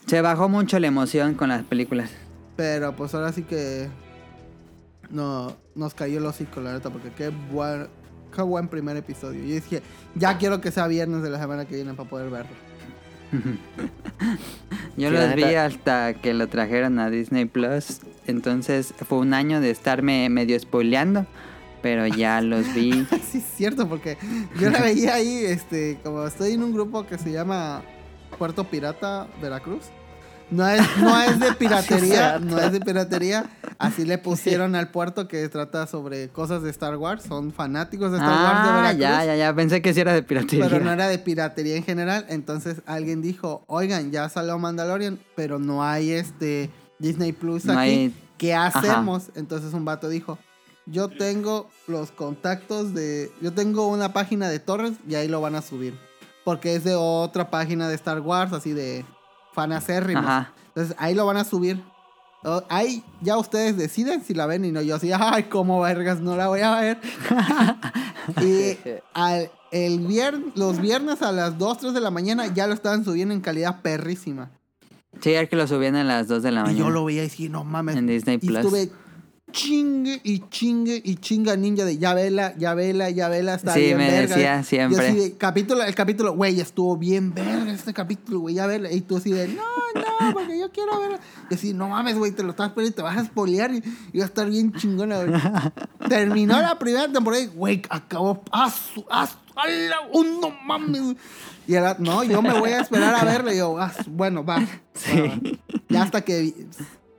Se 0.06 0.20
bajó 0.20 0.48
mucho 0.48 0.78
la 0.78 0.86
emoción 0.86 1.34
con 1.34 1.48
las 1.48 1.64
películas. 1.64 2.10
Pero 2.54 2.94
pues 2.94 3.12
ahora 3.12 3.32
sí 3.32 3.42
que 3.42 3.88
no 5.10 5.56
nos 5.74 5.94
cayó 5.94 6.18
el 6.18 6.26
hocico, 6.26 6.60
la 6.60 6.74
neta, 6.74 6.90
porque 6.90 7.10
qué 7.10 7.30
buen, 7.52 7.88
qué 8.34 8.42
buen 8.42 8.68
primer 8.68 8.96
episodio. 8.96 9.42
Y 9.42 9.50
dije, 9.60 9.82
ya 10.14 10.38
quiero 10.38 10.60
que 10.60 10.70
sea 10.70 10.86
viernes 10.86 11.22
de 11.24 11.30
la 11.30 11.40
semana 11.40 11.64
que 11.64 11.74
viene 11.74 11.92
para 11.94 12.08
poder 12.08 12.30
verlo. 12.30 12.67
Yo 14.96 15.10
los 15.10 15.34
vi 15.34 15.54
hasta 15.54 16.14
que 16.14 16.34
lo 16.34 16.48
trajeron 16.48 16.98
a 16.98 17.10
Disney 17.10 17.44
Plus. 17.44 18.00
Entonces 18.26 18.94
fue 19.08 19.18
un 19.18 19.34
año 19.34 19.60
de 19.60 19.70
estarme 19.70 20.28
medio 20.28 20.58
spoileando. 20.58 21.26
Pero 21.82 22.06
ya 22.06 22.40
los 22.42 22.74
vi. 22.74 23.06
Sí, 23.30 23.38
es 23.38 23.44
cierto, 23.56 23.88
porque 23.88 24.18
yo 24.60 24.70
la 24.70 24.80
veía 24.80 25.14
ahí, 25.14 25.44
este, 25.44 25.98
como 26.02 26.26
estoy 26.26 26.52
en 26.52 26.62
un 26.62 26.72
grupo 26.72 27.06
que 27.06 27.18
se 27.18 27.30
llama 27.30 27.82
Puerto 28.36 28.64
Pirata 28.64 29.28
Veracruz. 29.40 29.84
No 30.50 30.66
es, 30.66 30.80
no 30.98 31.20
es 31.20 31.38
de 31.38 31.52
piratería, 31.58 32.38
no 32.38 32.58
es 32.58 32.72
de 32.72 32.80
piratería. 32.80 33.50
Así 33.78 34.04
le 34.04 34.16
pusieron 34.18 34.74
al 34.74 34.90
puerto 34.90 35.28
que 35.28 35.48
trata 35.48 35.86
sobre 35.86 36.28
cosas 36.30 36.62
de 36.62 36.70
Star 36.70 36.96
Wars. 36.96 37.22
Son 37.28 37.52
fanáticos 37.52 38.10
de 38.12 38.16
Star 38.18 38.30
Wars 38.44 38.62
de 38.64 38.68
Ah, 38.70 38.76
Veracruz. 38.76 39.00
ya, 39.00 39.24
ya, 39.24 39.36
ya. 39.36 39.54
Pensé 39.54 39.82
que 39.82 39.92
sí 39.94 40.00
era 40.00 40.12
de 40.14 40.22
piratería. 40.22 40.66
Pero 40.68 40.80
no 40.84 40.90
era 40.90 41.06
de 41.08 41.18
piratería 41.18 41.76
en 41.76 41.84
general. 41.84 42.24
Entonces 42.28 42.82
alguien 42.86 43.20
dijo, 43.22 43.62
oigan, 43.66 44.10
ya 44.10 44.28
salió 44.30 44.58
Mandalorian, 44.58 45.18
pero 45.36 45.58
no 45.58 45.84
hay 45.84 46.12
este 46.12 46.70
Disney 46.98 47.32
Plus 47.32 47.64
No 47.66 47.74
aquí. 47.74 47.80
hay- 47.90 48.14
¿Qué 48.38 48.54
hacemos? 48.54 49.30
Entonces 49.34 49.74
un 49.74 49.84
vato 49.84 50.08
dijo, 50.08 50.38
yo 50.86 51.08
tengo 51.08 51.68
los 51.88 52.10
contactos 52.12 52.94
de... 52.94 53.30
Yo 53.42 53.52
tengo 53.52 53.88
una 53.88 54.12
página 54.12 54.48
de 54.48 54.60
Torres 54.60 54.92
y 55.08 55.14
ahí 55.16 55.28
lo 55.28 55.40
van 55.40 55.56
a 55.56 55.62
subir. 55.62 55.98
Porque 56.44 56.74
es 56.76 56.84
de 56.84 56.94
otra 56.94 57.50
página 57.50 57.88
de 57.88 57.96
Star 57.96 58.20
Wars, 58.20 58.52
así 58.52 58.72
de 58.72 59.04
fanacérrimos. 59.62 60.24
Ajá. 60.24 60.52
Entonces 60.68 60.94
ahí 61.00 61.14
lo 61.14 61.26
van 61.26 61.36
a 61.38 61.44
subir. 61.44 61.82
Ahí 62.68 63.02
ya 63.20 63.36
ustedes 63.36 63.76
deciden 63.76 64.22
si 64.22 64.32
la 64.32 64.46
ven 64.46 64.64
y 64.64 64.70
no 64.70 64.80
yo 64.80 64.94
así, 64.94 65.10
ay, 65.12 65.44
cómo 65.44 65.80
vergas, 65.80 66.20
no 66.20 66.36
la 66.36 66.46
voy 66.46 66.60
a 66.60 66.80
ver. 66.80 66.98
y 68.40 68.76
al, 69.14 69.50
el 69.72 70.06
vier- 70.06 70.52
los 70.54 70.80
viernes 70.80 71.20
a 71.22 71.32
las 71.32 71.58
2, 71.58 71.78
3 71.78 71.94
de 71.94 72.00
la 72.00 72.10
mañana 72.10 72.46
ya 72.46 72.66
lo 72.68 72.74
estaban 72.74 73.04
subiendo 73.04 73.34
en 73.34 73.40
calidad 73.40 73.82
perrísima. 73.82 74.50
Sí, 75.20 75.32
es 75.34 75.48
que 75.48 75.56
lo 75.56 75.66
subían 75.66 75.96
a 75.96 76.04
las 76.04 76.28
2 76.28 76.42
de 76.44 76.52
la 76.52 76.60
Y 76.60 76.62
mañana. 76.64 76.78
yo 76.78 76.90
lo 76.90 77.04
veía 77.04 77.24
y 77.24 77.28
dije, 77.28 77.48
no 77.48 77.64
mames. 77.64 77.96
En 77.96 78.06
Disney 78.06 78.38
y 78.40 78.46
Plus. 78.46 78.58
estuve 78.60 78.90
chingue 79.50 80.20
y 80.24 80.40
chingue 80.48 81.00
y 81.04 81.16
chinga 81.16 81.56
ninja 81.56 81.84
de 81.84 81.98
ya 81.98 82.14
vela, 82.14 82.54
ya 82.56 82.74
vela, 82.74 83.10
ya 83.10 83.28
vela, 83.28 83.58
Sí, 83.58 83.66
bien 83.80 83.96
me 83.98 84.10
verga. 84.10 84.34
decía 84.36 84.60
Y 84.60 84.64
siempre. 84.64 85.08
así 85.08 85.16
de, 85.18 85.36
capítulo, 85.36 85.82
el 85.82 85.94
capítulo, 85.94 86.32
güey, 86.34 86.60
estuvo 86.60 86.96
bien 86.96 87.32
verga 87.34 87.72
este 87.72 87.92
capítulo, 87.94 88.40
güey, 88.40 88.54
ya 88.56 88.66
vela. 88.66 88.90
Y 88.92 89.00
tú 89.00 89.16
así 89.16 89.30
de, 89.32 89.48
no, 89.48 89.62
no, 89.94 90.32
porque 90.34 90.58
yo 90.58 90.70
quiero 90.70 91.00
verla. 91.00 91.20
Y 91.50 91.54
así, 91.54 91.72
no 91.74 91.88
mames, 91.88 92.16
güey, 92.16 92.32
te 92.32 92.42
lo 92.42 92.50
estás 92.50 92.70
perdiendo, 92.70 92.96
te 92.96 93.02
vas 93.02 93.16
a 93.16 93.24
spoilear 93.24 93.72
y, 93.74 93.82
y 94.12 94.18
va 94.18 94.24
a 94.24 94.28
estar 94.28 94.48
bien 94.48 94.72
chingona, 94.72 95.22
güey. 95.24 95.40
Terminó 96.08 96.60
la 96.60 96.78
primera 96.78 97.10
temporada 97.10 97.42
y, 97.42 97.46
güey, 97.46 97.82
acabó, 97.90 98.42
¡ah, 98.52 98.70
su- 98.70 99.04
ah, 99.10 99.26
su- 99.26 99.36
ala! 99.56 99.96
¡Oh, 100.12 100.22
no 100.24 100.50
mames! 100.64 101.02
güey! 101.02 101.16
Y 101.66 101.74
era, 101.74 101.96
no, 101.98 102.22
yo 102.24 102.40
me 102.40 102.58
voy 102.58 102.70
a 102.70 102.80
esperar 102.80 103.14
a 103.14 103.24
verla. 103.24 103.52
Y 103.52 103.58
yo, 103.58 103.78
"Ah, 103.78 103.92
bueno, 104.06 104.42
va. 104.44 104.58
Sí. 104.94 105.20
va". 105.20 105.38
Ya 105.90 106.02
hasta 106.02 106.22
que 106.22 106.54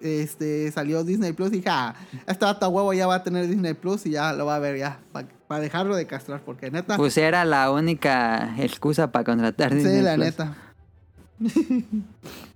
este, 0.01 0.71
salió 0.71 1.03
Disney 1.03 1.33
Plus, 1.33 1.51
dije, 1.51 1.69
ah, 1.69 1.95
esta 2.27 2.67
huevo 2.67 2.93
ya 2.93 3.07
va 3.07 3.15
a 3.15 3.23
tener 3.23 3.47
Disney 3.47 3.73
Plus 3.73 4.05
y 4.05 4.11
ya 4.11 4.33
lo 4.33 4.45
va 4.45 4.55
a 4.55 4.59
ver 4.59 4.77
ya. 4.77 4.99
Para 5.47 5.61
dejarlo 5.61 5.95
de 5.95 6.05
castrar, 6.05 6.41
porque 6.45 6.69
neta. 6.71 6.97
Pues 6.97 7.17
era 7.17 7.43
la 7.45 7.71
única 7.71 8.55
excusa 8.57 9.11
para 9.11 9.25
contratar 9.25 9.73
Disney 9.73 9.97
sí, 9.97 10.01
la 10.01 10.15
Plus. 10.15 10.25
neta. 10.25 10.57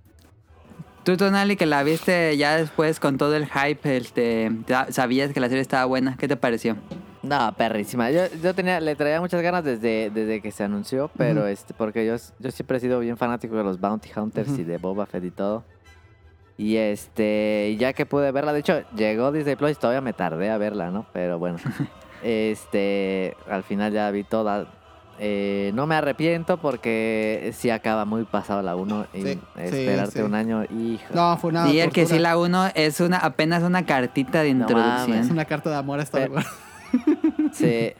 Tú, 1.04 1.18
Tonali, 1.18 1.56
que 1.56 1.66
la 1.66 1.82
viste 1.82 2.34
ya 2.38 2.56
después 2.56 2.98
con 2.98 3.18
todo 3.18 3.36
el 3.36 3.46
hype, 3.46 3.94
este, 3.94 4.50
sabías 4.88 5.34
que 5.34 5.40
la 5.40 5.48
serie 5.48 5.60
estaba 5.60 5.84
buena. 5.84 6.16
¿Qué 6.16 6.28
te 6.28 6.36
pareció? 6.36 6.78
No, 7.22 7.54
perrísima. 7.58 8.10
Yo, 8.10 8.22
yo 8.42 8.54
tenía, 8.54 8.80
le 8.80 8.96
traía 8.96 9.20
muchas 9.20 9.42
ganas 9.42 9.64
desde, 9.64 10.10
desde 10.10 10.40
que 10.40 10.50
se 10.50 10.64
anunció, 10.64 11.10
pero 11.14 11.46
este, 11.46 11.74
porque 11.74 12.06
yo, 12.06 12.16
yo 12.38 12.50
siempre 12.50 12.78
he 12.78 12.80
sido 12.80 13.00
bien 13.00 13.18
fanático 13.18 13.54
de 13.54 13.64
los 13.64 13.78
Bounty 13.78 14.10
Hunters 14.16 14.58
y 14.58 14.64
de 14.64 14.78
Boba 14.78 15.04
Fett 15.04 15.24
y 15.24 15.30
todo. 15.30 15.62
Y 16.56 16.76
este, 16.76 17.76
ya 17.80 17.92
que 17.92 18.06
pude 18.06 18.30
verla, 18.30 18.52
de 18.52 18.60
hecho, 18.60 18.82
llegó 18.96 19.32
Disney 19.32 19.56
Plus 19.56 19.72
y 19.72 19.74
todavía 19.74 20.00
me 20.00 20.12
tardé 20.12 20.50
a 20.50 20.58
verla, 20.58 20.90
¿no? 20.90 21.04
Pero 21.12 21.38
bueno, 21.38 21.58
este, 22.22 23.36
al 23.50 23.62
final 23.62 23.92
ya 23.92 24.10
vi 24.10 24.24
toda. 24.24 24.66
Eh, 25.20 25.70
no 25.74 25.86
me 25.86 25.94
arrepiento 25.94 26.56
porque 26.56 27.52
sí 27.54 27.70
acaba 27.70 28.04
muy 28.04 28.24
pasado 28.24 28.62
la 28.62 28.74
1 28.74 29.06
y 29.14 29.22
Sí, 29.22 29.40
esperarte 29.56 30.18
sí. 30.18 30.22
un 30.22 30.34
año, 30.34 30.64
hijo. 30.64 31.04
No, 31.14 31.36
fue 31.38 31.50
una. 31.50 31.68
y 31.70 31.78
el 31.78 31.90
que 31.92 32.04
sí 32.06 32.18
la 32.18 32.36
uno 32.36 32.66
es 32.74 32.98
una 33.00 33.18
apenas 33.18 33.62
una 33.62 33.86
cartita 33.86 34.42
de 34.42 34.54
No 34.54 34.62
introducción. 34.62 35.18
Es 35.18 35.30
una 35.30 35.44
carta 35.44 35.70
de 35.70 35.76
amor 35.76 36.00
a 36.00 36.02
Star 36.02 36.22
Pero- 36.22 36.34
Wars. 36.34 36.48
Sí. 37.52 37.92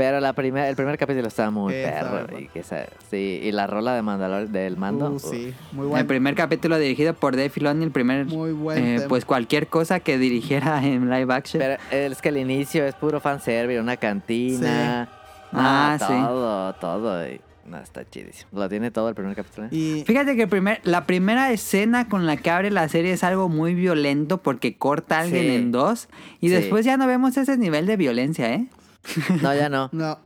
Pero 0.00 0.20
la 0.20 0.32
primera, 0.32 0.68
el 0.68 0.76
primer 0.76 0.96
capítulo 0.96 1.28
estaba 1.28 1.50
muy 1.50 1.74
Esa, 1.74 2.10
perro. 2.10 2.38
Y, 2.38 2.48
que 2.48 2.60
esa- 2.60 2.86
sí, 3.10 3.40
y 3.42 3.52
la 3.52 3.66
rola 3.66 3.94
de 3.94 4.02
Mandalor 4.02 4.48
del 4.48 4.76
mando. 4.76 5.10
Uh, 5.10 5.18
sí, 5.18 5.52
muy 5.72 5.84
El 5.84 5.88
bueno. 5.90 6.06
primer 6.06 6.34
capítulo 6.34 6.78
dirigido 6.78 7.12
por 7.14 7.36
Dave 7.36 7.50
Filoni, 7.50 7.84
el 7.84 7.90
primer, 7.90 8.24
Muy 8.26 8.52
buen 8.52 8.82
eh, 8.84 8.96
tema. 8.96 9.08
pues 9.08 9.24
cualquier 9.24 9.66
cosa 9.66 10.00
que 10.00 10.16
dirigiera 10.18 10.82
en 10.86 11.10
live 11.10 11.32
action. 11.34 11.60
Pero 11.62 11.76
es 11.90 12.22
que 12.22 12.30
el 12.30 12.38
inicio 12.38 12.84
es 12.86 12.94
puro 12.94 13.20
fanservice, 13.20 13.78
una 13.80 13.96
cantina. 13.98 15.08
Sí. 15.10 15.16
no, 15.52 15.60
Ah, 15.60 15.96
sí. 15.98 16.06
todo, 16.06 16.72
todo. 16.76 17.28
y- 17.28 17.40
no, 17.66 17.78
está 17.78 18.08
chidísimo. 18.08 18.48
Lo 18.52 18.68
tiene 18.68 18.90
todo 18.90 19.08
el 19.10 19.14
primer 19.14 19.36
capítulo. 19.36 19.66
¿eh? 19.66 19.70
Y 19.70 20.02
Fíjate 20.04 20.34
que 20.34 20.42
el 20.44 20.48
primer, 20.48 20.80
la 20.82 21.04
primera 21.06 21.52
escena 21.52 22.08
con 22.08 22.26
la 22.26 22.36
que 22.36 22.50
abre 22.50 22.70
la 22.72 22.88
serie 22.88 23.12
es 23.12 23.22
algo 23.22 23.48
muy 23.48 23.74
violento 23.74 24.38
porque 24.38 24.76
corta 24.76 25.18
a 25.18 25.20
alguien 25.20 25.44
Sí. 25.44 25.54
en 25.54 25.70
dos 25.70 26.08
y 26.40 26.48
Sí. 26.48 26.54
después 26.54 26.84
ya 26.84 26.96
no 26.96 27.06
vemos 27.06 27.36
ese 27.36 27.56
nivel 27.58 27.86
de 27.86 27.96
violencia, 27.96 28.52
¿eh? 28.52 28.66
No, 29.42 29.54
ya 29.54 29.68
no. 29.68 29.88
No. 29.92 30.18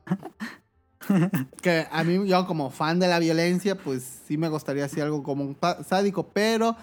que 1.62 1.86
a 1.90 2.02
mí, 2.04 2.26
yo 2.28 2.46
como 2.46 2.70
fan 2.70 2.98
de 2.98 3.08
la 3.08 3.18
violencia, 3.18 3.76
pues 3.76 4.02
sí 4.26 4.36
me 4.38 4.48
gustaría 4.48 4.86
así 4.86 5.00
algo 5.00 5.22
como 5.22 5.44
un 5.44 5.56
sádico, 5.86 6.28
pero 6.32 6.76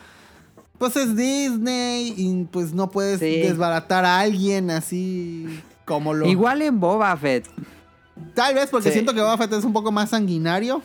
pues 0.78 0.96
es 0.96 1.16
Disney 1.16 2.14
y 2.18 2.44
pues 2.52 2.74
no 2.74 2.90
puedes 2.90 3.20
Sí. 3.20 3.42
desbaratar 3.42 4.06
a 4.06 4.20
alguien 4.20 4.72
así 4.72 5.62
como 5.86 6.14
lo... 6.14 6.26
Igual 6.28 6.62
en 6.62 6.80
Boba 6.80 7.16
Fett. 7.18 7.48
Tal 8.34 8.56
vez 8.56 8.70
porque 8.70 8.90
Sí. 8.90 8.94
siento 8.94 9.14
que 9.14 9.22
Boba 9.22 9.38
Fett 9.38 9.54
es 9.54 9.64
un 9.64 9.74
poco 9.74 9.92
más 9.92 10.10
sanguinario, 10.10 10.82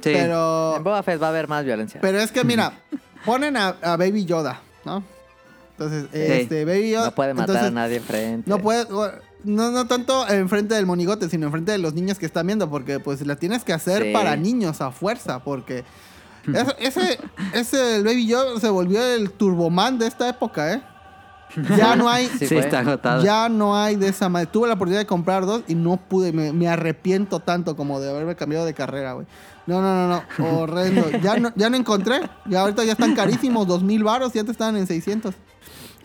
Sí. 0.00 0.10
pero... 0.12 0.76
En 0.76 0.84
Boba 0.84 1.02
Fett 1.02 1.20
va 1.20 1.26
a 1.26 1.30
haber 1.30 1.46
más 1.48 1.64
violencia. 1.64 2.00
Pero 2.00 2.18
es 2.20 2.30
que 2.32 2.42
mira, 2.44 2.72
ponen 3.24 3.56
a, 3.56 3.76
a 3.82 3.96
Baby 3.96 4.24
Yoda, 4.24 4.60
¿no? 4.84 5.02
Entonces, 5.72 6.06
este, 6.12 6.64
Baby 6.64 6.90
Yoda... 6.90 7.06
no 7.06 7.14
puede 7.14 7.34
matar 7.34 7.48
entonces, 7.56 7.68
a 7.68 7.70
nadie 7.74 7.96
enfrente. 7.96 8.48
No 8.50 8.58
puede, 8.58 8.86
no, 9.44 9.70
no 9.70 9.86
tanto 9.86 10.28
enfrente 10.28 10.74
del 10.74 10.86
monigote, 10.86 11.28
sino 11.28 11.46
enfrente 11.46 11.72
de 11.72 11.78
los 11.78 11.94
niños 11.94 12.18
que 12.18 12.26
están 12.26 12.46
viendo, 12.46 12.68
porque 12.70 13.00
pues 13.00 13.24
la 13.26 13.36
tienes 13.36 13.64
que 13.64 13.72
hacer 13.72 14.02
Sí. 14.04 14.12
para 14.12 14.36
niños 14.36 14.80
a 14.80 14.90
fuerza, 14.90 15.40
porque 15.44 15.84
ese, 16.52 16.74
ese, 16.78 17.18
ese 17.54 17.96
el 17.96 18.04
Baby 18.04 18.26
Yoda 18.26 18.60
se 18.60 18.68
volvió 18.70 19.02
el 19.02 19.30
turboman 19.30 19.98
de 19.98 20.06
esta 20.06 20.28
época, 20.28 20.72
¿eh? 20.74 20.82
Ya 21.76 21.96
no 21.96 22.08
hay, 22.08 22.28
Sí, 22.28 22.44
está 22.56 22.78
agotado. 22.78 23.24
ya 23.24 23.48
no 23.48 23.76
hay 23.76 23.96
de 23.96 24.06
esa 24.08 24.28
madre. 24.28 24.46
Tuve 24.46 24.68
la 24.68 24.74
oportunidad 24.74 25.00
de 25.00 25.06
comprar 25.06 25.46
dos 25.46 25.62
y 25.66 25.74
no 25.74 25.96
pude, 25.96 26.32
me, 26.32 26.52
me 26.52 26.68
arrepiento 26.68 27.40
tanto 27.40 27.74
como 27.74 27.98
de 27.98 28.08
haberme 28.08 28.36
cambiado 28.36 28.64
de 28.64 28.72
carrera, 28.72 29.14
güey. 29.14 29.26
No, 29.66 29.82
no, 29.82 30.06
no, 30.08 30.22
no, 30.38 30.58
horrendo. 30.60 31.10
Ya 31.22 31.36
no, 31.38 31.50
ya 31.56 31.68
no 31.68 31.76
encontré, 31.76 32.20
ya 32.46 32.60
ahorita 32.60 32.84
ya 32.84 32.92
están 32.92 33.14
carísimos, 33.16 33.66
dos 33.66 33.82
mil 33.82 34.04
baros, 34.04 34.34
y 34.36 34.38
antes 34.38 34.52
estaban 34.52 34.76
en 34.76 34.86
600. 34.86 35.34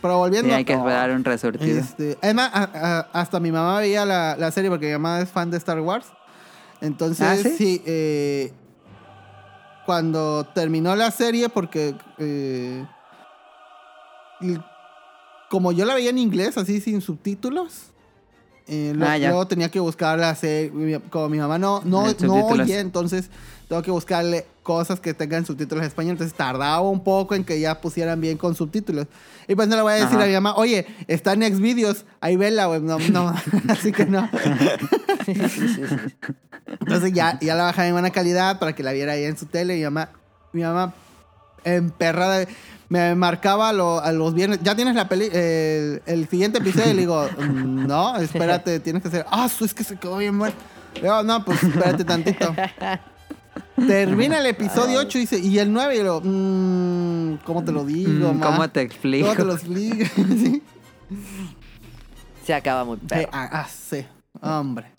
Pero 0.06 0.20
volviendo... 0.20 0.50
Sí, 0.50 0.54
hay 0.54 0.64
que 0.66 0.74
esperar 0.74 1.10
un 1.10 1.24
resurtido. 1.24 1.80
Este, 1.80 2.16
además, 2.22 2.52
a- 2.54 2.70
a- 3.00 3.20
hasta 3.20 3.40
mi 3.40 3.52
mamá 3.52 3.80
veía 3.80 4.06
la, 4.06 4.36
la 4.38 4.52
serie 4.52 4.70
porque 4.70 4.86
mi 4.86 4.92
mamá 4.94 5.20
es 5.20 5.30
fan 5.32 5.50
de 5.50 5.58
Star 5.58 5.80
Wars. 5.82 6.06
Entonces, 6.80 7.28
¿Ah, 7.28 7.36
sí? 7.42 7.56
sí, 7.58 7.82
eh, 7.88 8.54
cuando 9.84 10.46
terminó 10.54 10.96
la 10.96 11.10
serie, 11.10 11.50
porque 11.50 11.96
eh, 12.20 12.86
como 15.50 15.72
yo 15.72 15.86
la 15.86 15.96
veía 15.96 16.12
en 16.12 16.20
inglés, 16.20 16.56
así 16.60 16.80
sin 16.82 17.02
subtítulos, 17.02 17.88
Eh, 18.68 18.94
Ah, 19.02 19.16
ya. 19.18 19.30
luego 19.30 19.48
tenía 19.48 19.70
que 19.70 19.80
buscar 19.80 20.20
la 20.20 20.36
serie. 20.36 21.00
Como 21.10 21.30
mi 21.30 21.40
mamá 21.40 21.58
no, 21.58 21.82
no, 21.84 22.14
no 22.22 22.46
oye, 22.46 22.80
entonces 22.80 23.30
tengo 23.68 23.82
que 23.82 23.90
buscarle 23.92 24.46
cosas 24.66 25.00
que 25.00 25.14
tengan 25.14 25.46
subtítulos 25.46 25.84
en 25.84 25.88
español. 25.88 26.12
Entonces 26.14 26.36
tardaba 26.36 26.82
un 26.82 27.04
poco 27.04 27.36
en 27.36 27.46
que 27.46 27.60
ya 27.62 27.80
pusieran 27.80 28.20
bien 28.20 28.38
con 28.38 28.56
subtítulos. 28.56 29.08
Y 29.48 29.56
pues 29.56 29.68
no 29.70 29.76
le 29.78 29.84
voy 29.84 29.94
a 29.94 29.96
decir 29.96 30.16
Ajá. 30.18 30.24
a 30.24 30.28
mi 30.28 30.34
mamá, 30.34 30.56
oye, 30.56 30.86
está 31.08 31.34
en 31.34 31.44
Xvideos, 31.44 32.06
ahí 32.20 32.36
vela, 32.36 32.66
güey. 32.66 32.82
No, 32.82 32.98
no, 33.00 33.34
así 33.70 33.92
que 33.94 34.06
no. 34.06 34.28
Entonces 36.68 37.14
ya, 37.14 37.38
ya 37.40 37.56
la 37.56 37.64
bajaba 37.66 37.88
en 37.88 37.94
buena 37.94 38.10
calidad 38.10 38.60
para 38.60 38.74
que 38.74 38.84
la 38.84 38.92
viera 38.92 39.14
ahí 39.14 39.24
en 39.24 39.38
su 39.38 39.46
tele. 39.46 39.76
Mi 39.78 39.84
mamá, 39.84 40.10
mi 40.52 40.64
mamá 40.64 40.94
emperrada, 41.64 42.46
me 42.90 43.16
marcaba 43.16 43.72
lo- 43.74 44.00
a 44.02 44.12
los 44.12 44.34
viernes. 44.34 44.60
Ya 44.64 44.76
tienes 44.76 44.96
la 44.96 45.08
peli, 45.08 45.30
el, 45.32 46.02
el 46.06 46.28
siguiente 46.28 46.58
episodio. 46.60 46.92
Y 46.92 46.94
le 46.96 47.00
digo, 47.02 47.28
"Mm, 47.38 47.88
no, 47.88 48.18
espérate, 48.18 48.80
tienes 48.80 49.02
que 49.02 49.08
hacer. 49.10 49.26
Ah, 49.30 49.48
es 49.62 49.74
que 49.74 49.84
se 49.84 49.96
quedó 49.98 50.18
bien 50.18 50.38
bueno. 50.38 50.56
Le 50.96 51.02
digo, 51.04 51.24
no, 51.24 51.44
pues 51.46 51.62
espérate 51.64 52.04
tantito. 52.04 52.54
Termina 53.88 54.40
el 54.40 54.46
episodio 54.48 55.00
8 55.00 55.18
y 55.18 55.22
dice, 55.22 55.40
¿y 55.40 55.60
el 55.60 55.72
9? 55.72 55.96
Y 55.96 56.04
yo, 56.04 56.22
mmm, 56.24 57.38
¿cómo 57.46 57.64
te 57.64 57.72
lo 57.72 57.84
digo, 57.86 58.34
Mm? 58.34 58.40
¿Cómo 58.40 58.70
te 58.70 58.82
explico? 58.82 59.26
¿Cómo 59.28 59.38
te 59.38 59.46
lo 59.46 59.54
explico? 59.54 60.06
sí. 60.16 60.64
Se 62.44 62.54
acaba 62.54 62.84
muy 62.86 62.98
Sí, 62.98 63.06
perro. 63.08 63.30
ah, 63.32 63.50
ah, 63.52 63.68
sí, 63.70 64.06
hombre. 64.42 64.92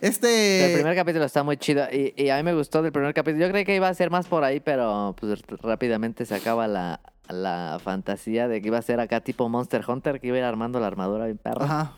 Este... 0.00 0.66
El 0.66 0.74
primer 0.78 0.96
capítulo 0.96 1.24
está 1.26 1.42
muy 1.42 1.56
chido 1.58 1.84
y, 1.92 2.14
y 2.16 2.30
a 2.30 2.36
mí 2.38 2.42
me 2.42 2.54
gustó 2.54 2.80
del 2.82 2.90
primer 2.92 3.12
capítulo. 3.12 3.44
Yo 3.44 3.50
creí 3.52 3.64
que 3.64 3.76
iba 3.76 3.88
a 3.88 3.94
ser 3.94 4.10
más 4.10 4.26
por 4.26 4.44
ahí, 4.44 4.58
pero 4.60 5.14
pues 5.20 5.42
rápidamente 5.62 6.24
se 6.24 6.34
acaba 6.34 6.66
la, 6.66 7.00
la 7.28 7.78
fantasía 7.84 8.48
de 8.48 8.62
que 8.62 8.68
iba 8.68 8.78
a 8.78 8.82
ser 8.82 8.98
acá 9.00 9.20
tipo 9.20 9.48
Monster 9.50 9.84
Hunter, 9.86 10.18
que 10.20 10.28
iba 10.28 10.36
a 10.36 10.40
ir 10.40 10.44
armando 10.44 10.80
la 10.80 10.86
armadura 10.86 11.26
bien 11.26 11.36
perro. 11.38 11.64
Ajá. 11.64 11.92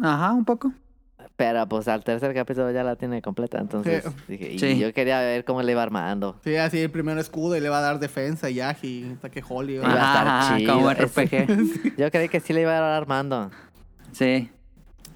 Ajá, 0.00 0.32
un 0.32 0.44
poco. 0.44 0.72
Pero 1.36 1.68
pues 1.68 1.88
al 1.88 2.04
tercer 2.04 2.32
capítulo 2.32 2.70
ya 2.70 2.84
la 2.84 2.94
tiene 2.94 3.20
completa, 3.20 3.58
entonces 3.58 4.04
Sí. 4.04 4.10
dije, 4.28 4.52
y 4.52 4.58
Sí. 4.60 4.78
yo 4.78 4.94
quería 4.94 5.18
ver 5.20 5.44
cómo 5.44 5.62
le 5.62 5.72
iba 5.72 5.82
armando. 5.82 6.36
Sí, 6.44 6.54
así 6.54 6.78
el 6.78 6.90
primer 6.92 7.18
escudo 7.18 7.56
y 7.56 7.60
le 7.60 7.68
va 7.68 7.78
a 7.78 7.80
dar 7.80 7.98
defensa 7.98 8.50
y 8.50 8.54
Yaji, 8.54 9.14
ataque 9.18 9.42
Holly. 9.48 9.74
Iba 9.74 9.86
a 9.86 9.90
estar 9.90 10.28
Ajá, 10.28 10.56
chido. 10.58 10.74
como 10.74 10.90
Ese- 10.92 11.02
RPG. 11.02 11.94
Yo 11.98 12.10
creí 12.12 12.28
que 12.28 12.38
sí 12.38 12.52
le 12.52 12.60
iba 12.60 12.72
a 12.72 12.76
ir 12.76 12.82
armando, 12.82 13.50
Sí. 14.12 14.48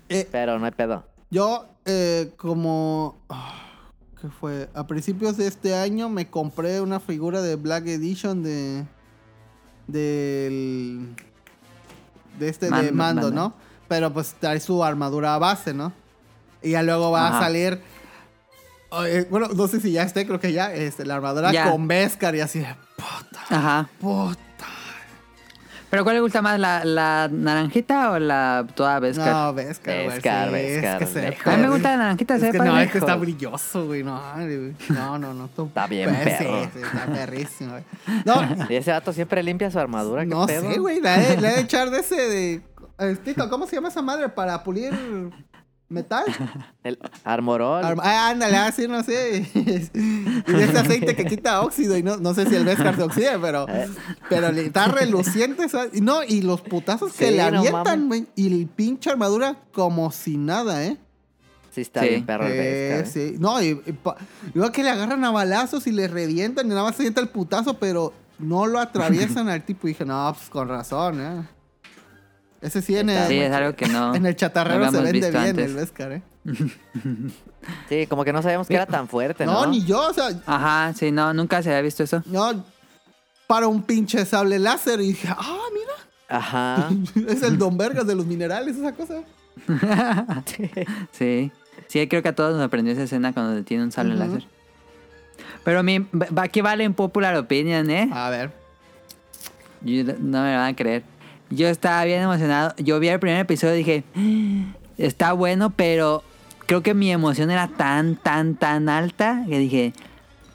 Eh, 0.09 0.27
pero 0.33 0.59
no 0.59 0.64
hay 0.64 0.73
pedo. 0.73 1.05
yo, 1.31 1.66
eh, 1.85 2.33
como. 2.37 3.16
¿Qué 4.21 4.27
fue? 4.29 4.69
A 4.75 4.85
principios 4.89 5.37
de 5.37 5.47
este 5.47 5.77
año 5.77 6.09
me 6.09 6.27
compré 6.29 6.81
una 6.81 6.99
figura 6.99 7.41
de 7.43 7.55
Black 7.55 7.87
Edition 7.87 8.43
de. 8.43 8.85
Del. 9.87 11.14
De 12.39 12.49
este 12.49 12.66
de 12.66 12.71
Mando, 12.73 12.93
mando, 12.93 13.23
mando. 13.23 13.31
¿no? 13.31 13.55
Pero 13.89 14.12
pues 14.12 14.35
trae 14.39 14.61
su 14.61 14.83
armadura 14.85 15.39
base, 15.39 15.73
¿no? 15.75 15.93
Y 16.62 16.70
ya 16.70 16.82
luego 16.82 17.11
va 17.11 17.28
Ajá. 17.28 17.38
a 17.38 17.42
salir. 17.42 17.80
eh, 19.06 19.26
bueno, 19.30 19.48
no 19.54 19.68
sé 19.68 19.80
si 19.80 19.92
ya 19.92 20.02
esté, 20.02 20.26
creo 20.26 20.40
que 20.40 20.52
ya. 20.52 20.72
Este, 20.74 21.04
la 21.04 21.16
armadura 21.16 21.52
Ya. 21.52 21.70
con 21.70 21.86
Beskar 21.88 22.34
y 22.34 22.40
así 22.40 22.61
de. 22.61 22.74
Puta, 22.96 23.40
Ajá. 23.50 23.88
puta. 24.00 24.38
¿Pero 25.90 26.04
cuál 26.04 26.16
le 26.16 26.20
gusta 26.20 26.42
más, 26.42 26.61
la, 26.61 26.84
la 26.84 27.30
naranjita 27.32 28.11
o 28.11 28.18
la 28.18 28.66
toda 28.74 28.98
Beskar? 29.00 29.32
No, 29.32 29.54
Beskar, 29.54 29.94
güey. 30.04 30.11
Beskar, 30.11 30.50
sí, 30.50 30.54
es 30.74 30.98
que 30.98 31.06
se. 31.06 31.50
A 31.50 31.56
mí 31.56 31.62
me 31.62 31.70
gusta 31.70 31.90
la 31.92 31.96
naranjita, 31.96 32.38
se 32.38 32.46
Es 32.48 32.52
ve 32.52 32.59
que 32.59 32.64
no, 32.64 32.72
padre. 32.72 32.84
es 32.84 32.92
que 32.92 32.98
está 32.98 33.12
Lejos. 33.12 33.20
brilloso, 33.22 33.86
güey. 33.86 34.02
No, 34.02 34.20
güey. 34.34 34.74
no, 34.90 35.18
no, 35.18 35.32
no. 35.32 35.46
Está 35.64 35.86
bien 35.86 36.11
Pues, 36.14 36.36
perro. 36.36 36.64
Sí, 36.64 36.70
sí, 36.74 36.80
está 36.82 37.06
perrísimo, 37.06 37.70
güey. 37.70 37.84
No, 38.26 38.66
Y 38.70 38.74
ese 38.74 38.90
vato 38.90 39.14
siempre 39.14 39.42
limpia 39.42 39.70
su 39.70 39.78
armadura, 39.78 40.22
¿qué 40.24 40.28
no 40.28 40.44
pedo? 40.46 40.70
sé, 40.70 40.78
güey. 40.78 41.00
Le 41.00 41.14
he 41.32 41.40
le 41.40 41.48
he 41.48 41.52
de 41.54 41.61
echar 41.62 41.88
de 41.88 42.00
ese 42.00 42.16
de... 42.16 42.62
eh, 42.98 43.16
Tito, 43.24 43.48
¿cómo 43.48 43.66
se 43.66 43.76
llama 43.76 43.88
esa 43.88 44.02
madre 44.02 44.28
para 44.28 44.62
pulir 44.62 44.92
metal? 45.89 46.24
El 46.84 46.99
armorol. 47.24 47.82
Ah, 48.03 48.30
ándale, 48.30 48.57
así, 48.57 48.86
no 48.89 49.03
sé. 49.03 49.47
y 49.55 50.53
de 50.53 50.64
ese 50.64 50.78
aceite 50.78 51.16
que 51.16 51.24
quita 51.24 51.61
óxido. 51.62 51.97
Y 51.97 52.03
no, 52.03 52.16
no 52.18 52.34
sé 52.34 52.47
si 52.47 52.55
el 52.55 52.64
Beskar 52.64 52.97
se 52.97 53.03
oxide, 53.03 53.39
pero... 53.41 53.66
Eh. 53.68 53.89
Pero 54.28 54.53
le 54.53 54.66
está 54.66 54.86
reluciente. 54.89 55.66
no, 56.03 56.22
y 56.24 56.43
los 56.43 56.61
putazos 56.61 57.12
que 57.12 57.28
Sí, 57.28 57.36
le 57.36 57.51
no 57.51 57.59
avientan, 57.61 58.09
güey. 58.09 58.26
y 58.36 58.47
el 58.61 58.66
pinche 58.68 59.11
armadura 59.11 59.57
como 59.72 60.11
si 60.12 60.36
nada, 60.36 60.84
¿eh? 60.84 60.99
Sí, 61.70 61.82
está 61.82 62.01
Sí. 62.03 62.09
bien 62.09 62.26
perro 62.26 62.47
el 62.47 62.53
Eh, 62.53 63.01
¿eh? 63.01 63.07
sí. 63.07 63.36
No, 63.39 63.62
y, 63.62 63.68
y 63.68 63.95
luego 64.55 64.72
que 64.72 64.82
le 64.82 64.91
agarran 64.91 65.24
a 65.24 65.30
balazos 65.30 65.86
y 65.86 65.93
le 65.93 66.09
revientan 66.09 66.66
y 66.66 66.70
nada 66.70 66.82
más 66.82 66.97
se 66.97 67.03
sienta 67.03 67.20
el 67.20 67.28
putazo, 67.28 67.78
pero 67.78 68.12
no 68.39 68.66
lo 68.66 68.78
atraviesan 68.80 69.49
al 69.49 69.62
tipo. 69.64 69.86
Y 69.86 69.91
dije, 69.93 70.05
no, 70.05 70.32
pues 70.36 70.49
con 70.51 70.68
razón, 70.68 71.20
¿eh? 71.20 71.49
Ese 72.61 72.82
sí 72.82 72.96
en 72.96 73.11
el, 73.11 73.28
Sí, 73.28 73.38
es 73.38 73.52
algo 73.52 73.74
que 73.76 73.86
no. 73.86 74.14
en 74.16 74.26
el 74.26 74.34
chatarrero 74.36 74.80
no 74.84 74.90
se 74.90 75.00
vende 75.00 75.30
bien 75.30 75.36
antes. 75.36 75.66
el 75.66 75.74
Vescar, 75.74 76.12
¿eh? 76.12 76.22
Sí, 77.88 78.06
como 78.06 78.24
que 78.24 78.32
no 78.32 78.42
sabíamos 78.42 78.66
que 78.68 78.74
era 78.74 78.86
tan 78.86 79.09
fuerte, 79.09 79.44
¿no? 79.46 79.52
No, 79.52 79.66
ni 79.70 79.84
yo, 79.84 80.09
o 80.09 80.12
sea, 80.14 80.28
Ajá, 80.46 80.92
sí, 80.94 81.11
no, 81.12 81.32
nunca 81.34 81.62
se 81.62 81.70
había 81.70 81.82
visto 81.82 82.02
eso. 82.02 82.22
no, 82.26 82.64
para 83.46 83.66
un 83.66 83.82
pinche 83.82 84.24
sable 84.26 84.59
láser 84.59 85.00
y 85.00 85.09
dije, 85.09 85.28
ah, 85.30 85.59
mira, 85.72 85.92
Ajá. 86.28 86.90
es 87.28 87.42
el 87.42 87.56
Don 87.59 87.76
Vergas 87.78 88.06
de 88.06 88.14
los 88.14 88.26
minerales, 88.26 88.76
esa 88.76 88.92
cosa. 88.92 89.22
Sí. 91.12 91.50
Sí, 91.88 92.06
creo 92.09 92.22
que 92.22 92.28
a 92.28 92.34
todos 92.34 92.54
nos 92.54 92.62
aprendió 92.64 92.92
esa 92.92 93.04
escena 93.04 93.32
cuando 93.32 93.62
tiene 93.64 93.82
un 93.84 93.92
sable 93.92 94.14
láser. 94.14 94.44
Pero 95.64 95.82
mi, 95.82 95.98
va- 96.00 96.42
aquí 96.42 96.61
vale 96.61 96.84
en 96.84 96.92
popular 96.94 97.34
opinion, 97.36 97.88
¿eh? 97.90 98.11
A 98.12 98.28
ver. 98.30 98.52
Yo- 99.82 100.04
no 100.18 100.42
me 100.42 100.56
van 100.56 100.72
a 100.72 100.76
creer. 100.76 101.02
Yo 101.51 101.68
estaba 101.68 102.05
bien 102.05 102.22
emocionado. 102.22 102.74
Yo 102.76 103.01
vi 103.01 103.09
el 103.09 103.20
primer 103.20 103.40
episodio 103.40 103.74
y 103.74 103.78
dije, 103.78 104.05
"Ah, 104.14 104.76
está 104.99 105.32
bueno, 105.32 105.70
pero 105.70 106.22
creo 106.66 106.82
que 106.82 106.94
mi 106.94 107.11
emoción 107.11 107.51
era 107.51 107.68
tan, 107.68 108.16
tan, 108.16 108.55
tan 108.55 108.88
alta 108.88 109.44
que 109.49 109.59
dije, 109.59 109.92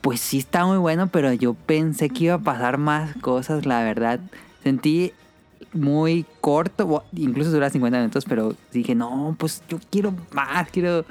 pues 0.00 0.20
sí 0.20 0.38
está 0.38 0.64
muy 0.64 0.78
bueno, 0.78 1.08
pero 1.08 1.32
yo 1.32 1.54
pensé 1.54 2.10
que 2.10 2.24
iba 2.24 2.34
a 2.34 2.38
pasar 2.38 2.78
más 2.78 3.16
cosas, 3.16 3.66
la 3.66 3.82
verdad. 3.82 4.20
Sentí 4.62 5.12
muy 5.72 6.24
corto, 6.40 7.04
incluso 7.12 7.50
dura 7.50 7.68
50 7.68 7.98
minutos, 7.98 8.26
pero 8.28 8.54
dije, 8.72 8.94
no, 8.94 9.34
pues 9.38 9.62
yo 9.68 9.78
quiero 9.90 10.14
más, 10.32 10.68
quiero... 10.70 11.04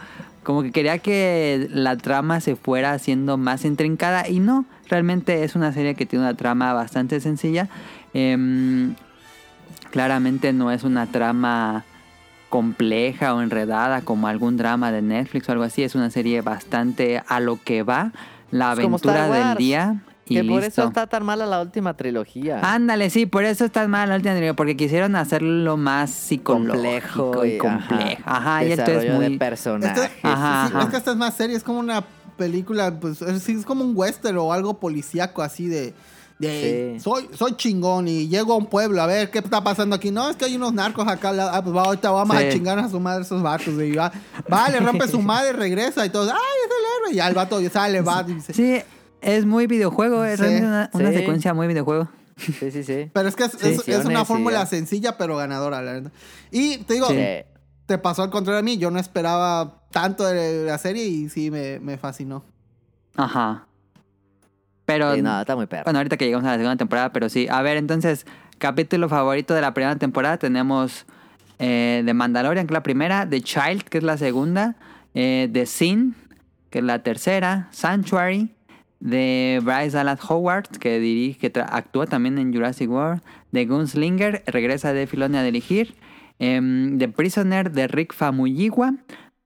Como 0.44 0.62
que 0.62 0.72
quería 0.72 0.98
que 0.98 1.70
la 1.72 1.96
trama 1.98 2.42
se 2.42 2.58
fuera 2.58 2.92
haciendo 2.92 3.38
más 3.38 3.64
intrincada 3.64 4.28
y 4.28 4.40
no, 4.40 4.66
realmente 4.90 5.44
es 5.46 5.56
una 5.56 5.72
serie 5.72 5.96
que 5.96 6.06
tiene 6.06 6.26
una 6.26 6.34
trama 6.36 6.74
bastante 6.74 7.22
sencilla. 7.22 7.70
Em, 8.14 8.94
claramente 9.94 10.54
no 10.54 10.72
es 10.72 10.84
una 10.84 11.06
trama 11.06 11.84
compleja 12.50 13.36
o 13.36 13.44
enredada 13.44 14.02
como 14.02 14.28
algún 14.28 14.58
drama 14.58 14.92
de 14.92 15.04
Netflix 15.04 15.48
o 15.48 15.52
algo 15.52 15.64
así, 15.64 15.84
es 15.84 15.94
una 15.94 16.10
serie 16.10 16.42
bastante 16.42 17.22
a 17.28 17.40
lo 17.40 17.62
que 17.64 17.84
va, 17.84 18.12
la 18.50 18.72
aventura 18.72 19.30
del 19.30 19.56
día 19.56 20.02
y 20.26 20.38
que 20.38 20.44
por 20.46 20.64
eso 20.64 20.82
listo. 20.82 20.88
está 20.88 21.06
tan 21.06 21.24
mala 21.24 21.46
la 21.46 21.62
última 21.62 21.94
trilogía. 21.94 22.60
Ándale, 22.64 23.12
sí, 23.12 23.28
por 23.28 23.44
eso 23.44 23.66
está 23.66 23.88
mal 23.88 24.10
la 24.10 24.16
última 24.16 24.34
trilogía, 24.34 24.56
porque 24.56 24.76
quisieron 24.76 25.16
hacerlo 25.16 25.78
más 25.78 26.10
psicológico 26.10 27.32
complejo 27.32 27.46
y 27.46 27.58
complejo. 27.60 28.24
Ajá, 28.26 28.66
y 28.66 28.72
esto 28.72 28.82
es 28.82 28.88
Desarrollo 28.88 29.20
de 29.20 29.30
muy... 29.30 29.38
personajes. 29.38 30.04
Este- 30.06 30.28
Ajá, 30.28 30.68
sí, 30.70 30.74
ajá. 30.74 30.84
Es 30.86 30.90
que 30.90 30.98
esta 30.98 31.12
es 31.12 31.18
más 31.18 31.36
seria, 31.36 31.56
es 31.56 31.64
como 31.64 31.78
una 31.78 32.04
película, 32.36 33.00
pues 33.00 33.22
es 33.22 33.64
como 33.64 33.84
un 33.84 33.92
western 33.96 34.40
o 34.40 34.54
algo 34.54 34.80
policíaco 34.80 35.44
así 35.44 35.68
de... 35.68 35.94
de 36.40 36.94
Sí. 36.96 37.00
soy, 37.00 37.30
soy 37.34 37.56
chingón 37.56 38.08
y 38.08 38.28
llego 38.28 38.54
a 38.54 38.58
un 38.58 38.66
pueblo 38.66 39.02
a 39.02 39.06
ver 39.06 39.30
qué 39.32 39.40
está 39.40 39.64
pasando 39.64 39.96
aquí. 39.96 40.12
No, 40.12 40.30
es 40.30 40.36
que 40.36 40.46
hay 40.46 40.56
unos 40.56 40.74
narcos 40.74 41.08
acá. 41.08 41.30
al 41.30 41.38
lado. 41.38 41.52
Ah, 41.54 41.64
pues 41.64 41.76
va, 41.76 41.84
ahorita 41.84 42.12
vamos 42.12 42.36
Sí. 42.38 42.44
a 42.44 42.50
chingar 42.52 42.80
a 42.80 42.90
su 42.90 43.00
madre 43.00 43.24
esos 43.24 43.42
vatos. 43.42 43.68
Y 43.70 43.92
va, 43.94 44.12
va, 44.52 44.70
le 44.70 44.80
rompe 44.80 45.08
su 45.08 45.22
madre, 45.22 45.54
regresa 45.54 46.06
y 46.06 46.10
todo. 46.10 46.24
¡Ay, 46.32 46.38
es 46.66 46.72
el 46.72 46.86
héroe! 47.02 47.14
Y 47.14 47.16
ya 47.18 47.28
el 47.28 47.34
vato 47.36 47.60
sale, 47.70 48.02
va. 48.02 48.26
y 48.28 48.34
dice- 48.34 48.54
Sí, 48.54 48.82
es 49.22 49.46
muy 49.46 49.68
videojuego, 49.68 50.24
es 50.26 50.38
Sí, 50.38 50.42
realmente 50.44 50.68
una, 50.68 50.90
una 50.94 51.10
sí. 51.12 51.16
secuencia 51.18 51.54
muy 51.54 51.68
videojuego. 51.68 52.10
Sí, 52.36 52.72
sí, 52.72 52.84
sí. 52.84 53.10
Pero 53.14 53.30
es 53.30 53.36
que 53.36 53.44
es, 53.46 53.52
Sí, 53.52 53.70
es- 53.70 53.88
es 53.88 54.06
una 54.06 54.26
fórmula 54.26 54.66
sencilla 54.66 55.18
pero 55.18 55.38
ganadora, 55.38 55.82
la 55.84 55.94
verdad. 55.94 56.12
Y 56.52 56.78
te 56.80 56.96
digo, 56.96 57.08
te 57.86 57.98
pasó 58.00 58.24
al 58.24 58.32
contrario 58.32 58.60
a 58.60 58.64
mí. 58.64 58.78
Yo 58.78 58.90
no 58.92 59.00
esperaba 59.00 59.84
tanto 59.92 60.26
de 60.26 60.66
la 60.66 60.78
serie 60.80 61.06
y 61.06 61.30
sí 61.30 61.52
me, 61.52 61.80
me 61.80 61.98
fascinó. 61.98 62.44
Ajá. 63.16 63.68
Pero... 64.86 65.16
Sí, 65.16 65.22
no, 65.22 65.40
está 65.40 65.56
muy 65.56 65.66
perro. 65.66 65.84
Bueno, 65.86 66.00
ahorita 66.00 66.18
que 66.18 66.26
llegamos 66.26 66.46
a 66.46 66.52
la 66.52 66.58
segunda 66.58 66.76
temporada, 66.78 67.14
pero 67.14 67.30
sí. 67.30 67.48
A 67.50 67.62
ver, 67.62 67.78
entonces, 67.78 68.26
capítulo 68.58 69.08
favorito 69.10 69.54
de 69.54 69.62
la 69.62 69.74
primera 69.74 69.96
temporada 69.96 70.38
tenemos 70.38 71.06
eh, 71.60 72.04
The 72.06 72.14
Mandalorian, 72.14 72.68
que 72.68 72.72
es 72.74 72.76
la 72.76 72.84
primera, 72.84 73.28
The 73.30 73.42
Child, 73.42 73.84
que 73.84 73.98
es 74.00 74.04
la 74.04 74.18
segunda, 74.18 74.76
eh, 75.14 75.50
The 75.54 75.66
Sin, 75.66 76.16
que 76.70 76.80
es 76.80 76.86
la 76.86 77.00
tercera, 77.00 77.68
Sanctuary, 77.72 78.50
de 79.00 79.60
Bryce 79.64 79.92
Dallas 79.98 80.20
Howard, 80.30 80.68
que 80.80 81.00
dirige, 81.00 81.38
que 81.40 81.54
tra- 81.54 81.68
actúa 81.72 82.08
también 82.08 82.38
en 82.38 82.54
Jurassic 82.54 82.90
World, 82.90 83.22
The 83.52 83.66
Gunslinger, 83.66 84.44
regresa 84.48 84.94
de 84.94 85.08
Filoni 85.08 85.38
a 85.38 85.44
dirigir, 85.44 85.96
em, 86.40 86.98
The 86.98 87.10
Prisoner 87.10 87.72
de 87.72 87.88
Rick 87.88 88.14
Famuyiwa, 88.14 88.96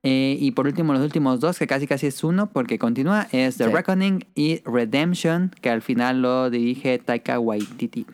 eh, 0.09 0.37
y 0.39 0.51
por 0.51 0.67
último, 0.67 0.93
los 0.93 1.01
últimos 1.01 1.39
dos, 1.41 1.59
que 1.59 1.67
casi 1.67 1.85
casi 1.85 2.07
es 2.07 2.23
uno, 2.23 2.47
porque 2.47 2.79
continúa, 2.79 3.27
es 3.31 3.57
The 3.57 3.65
Sí. 3.65 3.71
Reckoning 3.71 4.25
y 4.35 4.61
Redemption, 4.63 5.51
que 5.61 5.69
al 5.69 5.81
final 5.81 6.21
lo 6.21 6.49
dirige 6.49 6.97
Taika 6.99 7.39
Waititi. 7.39 8.05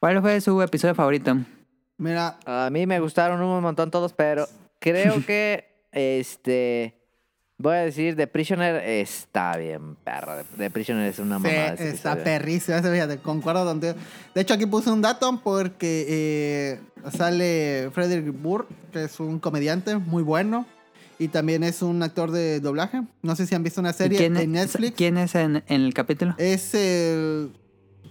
¿Cuál 0.00 0.20
fue 0.22 0.40
su 0.40 0.60
episodio 0.62 0.94
favorito? 0.94 1.36
Mira, 1.98 2.38
A 2.46 2.70
mí 2.70 2.86
me 2.86 2.98
gustaron 3.00 3.40
un 3.42 3.62
montón 3.62 3.90
todos, 3.90 4.12
pero 4.14 4.46
creo 4.80 5.24
que 5.26 5.64
este 5.92 6.94
voy 7.56 7.76
a 7.76 7.80
decir 7.80 8.16
The 8.16 8.26
Prisoner 8.26 8.76
está 8.84 9.56
bien, 9.56 9.94
perro. 9.96 10.32
The 10.58 10.70
Prisoner 10.70 11.08
es 11.08 11.18
una 11.18 11.36
Sí, 11.38 11.42
mamada. 11.44 11.74
ese 11.74 11.90
está 11.90 12.16
perrísimo, 12.16 12.76
ese, 12.76 12.90
fíjate, 12.92 13.18
concuerdo 13.18 13.64
contigo. 13.64 13.94
De 14.34 14.40
hecho, 14.40 14.54
aquí 14.54 14.66
puse 14.66 14.90
un 14.90 15.00
dato 15.02 15.40
porque 15.42 16.04
eh, 16.08 16.80
sale 17.12 17.90
Frederick 17.92 18.34
Burr, 18.42 18.66
que 18.92 19.04
es 19.04 19.20
un 19.20 19.38
comediante 19.38 19.96
muy 19.96 20.22
bueno. 20.22 20.66
Y 21.18 21.28
también 21.28 21.62
es 21.62 21.80
un 21.82 22.02
actor 22.02 22.30
de 22.30 22.60
doblaje. 22.60 23.02
No 23.22 23.36
sé 23.36 23.46
si 23.46 23.54
han 23.54 23.62
visto 23.62 23.80
una 23.80 23.90
¿Y 23.90 23.94
serie 23.94 24.18
¿Quién, 24.18 24.36
en 24.36 24.56
es- 24.56 24.62
Netflix. 24.72 24.96
¿Quién 24.96 25.16
es 25.18 25.34
en, 25.34 25.62
en 25.66 25.82
el 25.82 25.94
capítulo? 25.94 26.34
Es 26.38 26.74
el. 26.74 27.52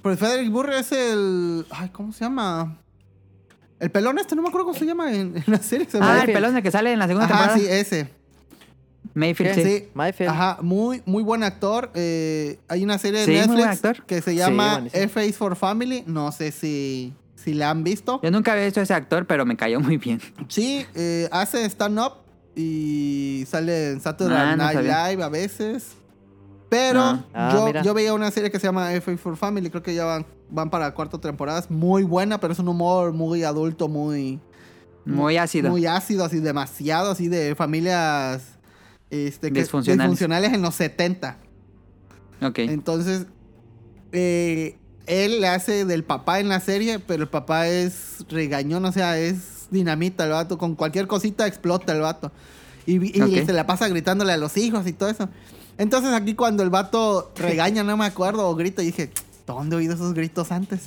Pues 0.01 0.19
Frederick 0.19 0.51
Burr 0.51 0.71
es 0.73 0.91
el. 0.91 1.65
Ay, 1.69 1.89
¿cómo 1.89 2.13
se 2.13 2.25
llama? 2.25 2.79
El 3.79 3.91
pelón 3.91 4.17
este, 4.19 4.35
no 4.35 4.41
me 4.41 4.47
acuerdo 4.47 4.67
cómo 4.67 4.79
se 4.79 4.85
llama 4.85 5.11
en, 5.13 5.35
en 5.37 5.43
la 5.47 5.57
serie. 5.59 5.87
se 5.89 5.97
Ah, 6.01 6.23
el 6.25 6.31
pelón 6.31 6.55
el 6.55 6.63
que 6.63 6.71
sale 6.71 6.93
en 6.93 6.99
la 6.99 7.07
segunda 7.07 7.25
Ajá, 7.25 7.53
temporada. 7.53 7.59
sí, 7.59 7.65
ese. 7.67 8.09
Mayfield, 9.15 9.53
sí. 9.55 9.63
Sí. 9.63 9.87
Mayfield. 9.93 10.31
Ajá, 10.31 10.57
muy, 10.61 11.03
muy 11.05 11.21
buen 11.23 11.43
actor. 11.43 11.91
Eh, 11.93 12.57
hay 12.67 12.83
una 12.83 12.97
serie 12.97 13.19
de 13.19 13.25
Sí, 13.25 13.31
Netflix 13.49 14.01
que 14.07 14.21
se 14.21 14.31
Sí, 14.31 14.37
llama 14.37 14.73
buenísimo. 14.75 15.03
F 15.03 15.27
is 15.27 15.37
for 15.37 15.55
Family. 15.55 16.03
No 16.07 16.31
sé 16.31 16.51
si, 16.51 17.13
si 17.35 17.53
la 17.53 17.69
han 17.69 17.83
visto. 17.83 18.19
Yo 18.23 18.31
nunca 18.31 18.53
había 18.53 18.63
visto 18.65 18.79
a 18.79 18.83
ese 18.83 18.93
actor, 18.93 19.27
pero 19.27 19.45
me 19.45 19.55
cayó 19.57 19.79
muy 19.79 19.97
bien. 19.97 20.19
Sí, 20.47 20.85
eh, 20.95 21.27
hace 21.31 21.63
stand-up 21.65 22.22
y 22.55 23.43
sale 23.47 23.91
en 23.91 24.01
Saturday 24.01 24.37
Ah, 24.37 24.55
Night. 24.55 24.79
Live 24.79 25.23
a 25.23 25.29
veces. 25.29 25.93
Pero 26.69 27.01
Ah. 27.01 27.25
Ah, 27.33 27.71
yo, 27.73 27.81
yo 27.83 27.93
veía 27.93 28.13
una 28.13 28.31
serie 28.31 28.49
que 28.51 28.59
se 28.59 28.65
llama 28.67 28.93
F 28.93 29.15
for 29.17 29.37
Family. 29.37 29.69
Creo 29.69 29.83
que 29.83 29.93
ya 29.93 30.05
van, 30.05 30.25
van 30.49 30.69
para 30.69 30.85
la 30.85 30.93
cuarta 30.93 31.19
temporada. 31.19 31.59
Es 31.59 31.69
muy 31.69 32.03
buena, 32.03 32.39
pero 32.39 32.53
es 32.53 32.59
un 32.59 32.67
humor 32.67 33.13
muy 33.13 33.43
adulto, 33.43 33.87
muy, 33.87 34.39
Muy 35.05 35.37
ácido. 35.37 35.69
muy 35.69 35.85
ácido, 35.85 36.25
así 36.25 36.39
demasiado, 36.39 37.11
así 37.11 37.27
de 37.27 37.53
familias 37.55 38.43
este, 39.11 39.51
que- 39.51 39.59
Disfuncionales. 39.59 40.09
disfuncionales 40.11 40.53
en 40.53 40.61
los 40.63 40.73
70. 40.75 41.37
Ok. 42.41 42.57
Entonces, 42.59 43.27
eh, 44.11 44.77
él 45.05 45.41
le 45.41 45.47
hace 45.49 45.85
del 45.85 46.03
papá 46.03 46.39
en 46.39 46.49
la 46.49 46.59
serie, 46.59 46.97
pero 46.99 47.23
el 47.23 47.29
papá 47.29 47.67
es 47.67 48.25
regañón, 48.29 48.83
o 48.85 48.91
sea, 48.91 49.19
es 49.19 49.37
dinamita 49.73 50.23
el 50.23 50.31
vato. 50.31 50.57
Con 50.57 50.75
cualquier 50.75 51.07
cosita 51.07 51.45
explota 51.47 51.91
el 51.93 52.01
vato. 52.01 52.31
Y, 52.85 52.99
se 53.11 53.53
la 53.53 53.65
pasa 53.65 53.87
gritándole 53.87 54.33
a 54.33 54.37
los 54.37 54.55
hijos 54.57 54.87
y 54.87 54.93
todo 54.93 55.09
eso. 55.09 55.29
Entonces, 55.77 56.13
aquí 56.13 56.35
cuando 56.35 56.63
el 56.63 56.69
vato 56.69 57.31
regaña, 57.37 57.83
no 57.83 57.97
me 57.97 58.05
acuerdo, 58.05 58.47
o 58.47 58.55
grita, 58.55 58.81
y 58.83 58.87
dije, 58.87 59.11
¿dónde 59.47 59.75
he 59.75 59.79
oído 59.79 59.95
esos 59.95 60.13
gritos 60.13 60.51
antes? 60.51 60.81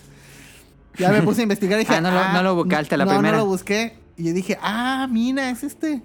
Ya 0.99 1.11
me 1.11 1.20
puse 1.22 1.41
a 1.41 1.43
investigar 1.43 1.78
y 1.78 1.84
dije, 1.84 1.95
Ah, 1.97 2.01
no 2.01 2.11
lo- 2.11 2.32
no 2.32 2.43
lo 2.43 2.55
buscaste 2.55 2.97
la 2.97 3.05
no, 3.05 3.11
primera. 3.12 3.37
No 3.39 3.45
lo 3.45 3.51
busqué. 3.51 3.99
Y 4.16 4.24
yo 4.24 4.32
dije, 4.32 4.59
ah, 4.62 5.07
mira, 5.11 5.51
es 5.51 5.62
este. 5.62 6.03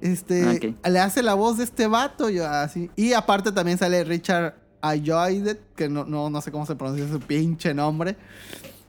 Este, 0.00 0.76
Ok. 0.76 0.86
le 0.88 1.00
hace 1.00 1.24
la 1.24 1.34
voz 1.34 1.58
de 1.58 1.64
este 1.64 1.88
vato, 1.88 2.30
yo 2.30 2.46
así. 2.46 2.88
Y 2.94 3.14
aparte 3.14 3.50
también 3.50 3.78
sale 3.78 4.04
Richard 4.04 4.54
Ayoade, 4.80 5.60
que 5.74 5.88
no, 5.88 6.04
no, 6.04 6.30
no 6.30 6.40
sé 6.40 6.52
cómo 6.52 6.66
se 6.66 6.76
pronuncia 6.76 7.08
su 7.08 7.18
pinche 7.18 7.74
nombre. 7.74 8.16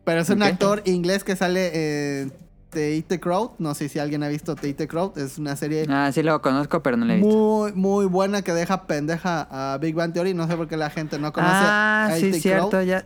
Pero 0.03 0.21
es 0.21 0.29
un 0.29 0.43
actor 0.43 0.83
inglés 0.85 1.23
que 1.23 1.35
sale 1.35 2.21
en 2.21 2.33
Tate 2.69 3.19
Crowd. 3.19 3.51
No 3.59 3.73
sé 3.75 3.89
si 3.89 3.99
alguien 3.99 4.23
ha 4.23 4.27
visto 4.27 4.55
Tate 4.55 4.87
Crowd. 4.87 5.17
Es 5.17 5.37
una 5.37 5.55
serie 5.55 5.85
Ah, 5.89 6.11
sí 6.13 6.23
lo 6.23 6.41
conozco, 6.41 6.81
pero 6.83 6.97
no 6.97 7.05
lo 7.05 7.13
he 7.13 7.17
visto. 7.17 7.29
muy, 7.35 7.71
muy 7.73 8.05
buena 8.05 8.41
que 8.41 8.53
deja 8.53 8.85
pendeja 8.87 9.47
a 9.49 9.77
Big 9.77 9.95
Bang 9.95 10.13
Theory. 10.13 10.33
No 10.33 10.47
sé 10.47 10.55
por 10.55 10.67
qué 10.67 10.77
la 10.77 10.89
gente 10.89 11.17
no 11.19 11.33
conoce 11.33 11.53
Ah, 11.55 12.09
a 12.11 12.15
sí, 12.17 12.33
cierto, 12.33 12.69
Crowd. 12.69 12.83
ya. 12.85 13.05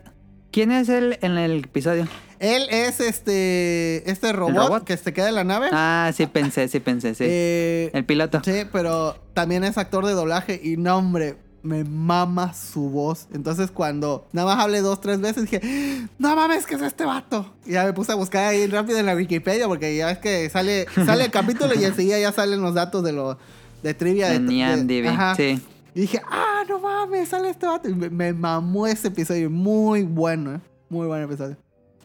¿Quién 0.51 0.71
es 0.71 0.87
él 0.89 1.17
en 1.21 1.37
el 1.37 1.63
episodio? 1.63 2.07
Él 2.39 2.67
es 2.69 2.99
este, 2.99 4.09
este 4.11 4.33
robot, 4.33 4.55
robot? 4.67 4.83
que 4.83 4.97
se 4.97 5.13
queda 5.13 5.29
en 5.29 5.35
la 5.35 5.43
nave. 5.43 5.69
Ah, 5.71 6.11
sí 6.13 6.27
pensé, 6.27 6.67
sí 6.67 6.79
pensé, 6.79 7.15
sí. 7.15 7.23
Eh, 7.27 7.89
el 7.93 8.05
piloto. 8.05 8.41
Sí, 8.43 8.63
pero 8.71 9.15
también 9.33 9.63
es 9.63 9.77
actor 9.77 10.05
de 10.05 10.11
doblaje 10.13 10.59
y 10.61 10.77
no, 10.77 10.97
hombre, 10.97 11.37
me 11.63 11.83
mama 11.83 12.53
su 12.53 12.89
voz. 12.89 13.27
Entonces 13.33 13.71
cuando 13.71 14.27
nada 14.33 14.53
más 14.55 14.63
hablé 14.63 14.81
dos, 14.81 15.01
tres 15.01 15.19
veces 15.21 15.43
dije, 15.49 16.07
no 16.19 16.35
mames, 16.35 16.65
¿qué 16.65 16.75
es 16.75 16.81
este 16.81 17.05
vato? 17.05 17.53
Y 17.65 17.71
ya 17.71 17.85
me 17.85 17.93
puse 17.93 18.11
a 18.11 18.15
buscar 18.15 18.45
ahí 18.45 18.67
rápido 18.67 18.99
en 18.99 19.05
la 19.05 19.15
Wikipedia 19.15 19.67
porque 19.67 19.95
ya 19.95 20.07
ves 20.07 20.17
que 20.19 20.49
sale, 20.49 20.85
sale 21.05 21.25
el 21.25 21.31
capítulo 21.31 21.73
y 21.73 21.83
enseguida 21.85 22.19
ya 22.19 22.31
salen 22.31 22.61
los 22.61 22.73
datos 22.73 23.03
de 23.03 23.13
lo 23.13 23.37
de 23.81 23.93
trivia. 23.93 24.29
de- 24.29 24.39
de- 24.85 25.07
ajá. 25.09 25.35
sí. 25.35 25.61
Y 25.95 26.01
dije, 26.01 26.21
ah, 26.29 26.63
no 26.67 26.79
mames, 26.79 27.29
sale 27.29 27.49
este 27.49 27.67
vato. 27.67 27.87
Y 27.87 27.93
me, 27.93 28.09
me 28.09 28.33
mamó 28.33 28.87
ese 28.87 29.09
episodio, 29.09 29.49
muy 29.51 30.01
bueno, 30.03 30.55
¿eh? 30.55 30.59
Muy 30.89 31.05
buen 31.07 31.21
episodio. 31.21 31.55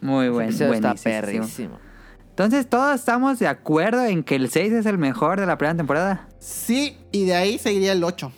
Muy 0.02 0.28
buen, 0.28 0.48
episodio 0.50 0.74
está 0.74 0.94
perrísimo. 0.94 1.78
Entonces, 2.30 2.68
¿todos 2.68 2.94
estamos 2.94 3.38
de 3.38 3.48
acuerdo 3.48 4.04
en 4.04 4.22
que 4.22 4.36
el 4.36 4.50
6 4.50 4.72
es 4.74 4.86
el 4.86 4.98
mejor 4.98 5.40
de 5.40 5.46
la 5.46 5.56
primera 5.59 5.76
temporada? 5.76 6.28
Sí, 6.38 6.96
y 7.12 7.24
de 7.24 7.34
ahí 7.34 7.59
seguiría 7.59 7.92
el 7.92 8.04
8. 8.04 8.30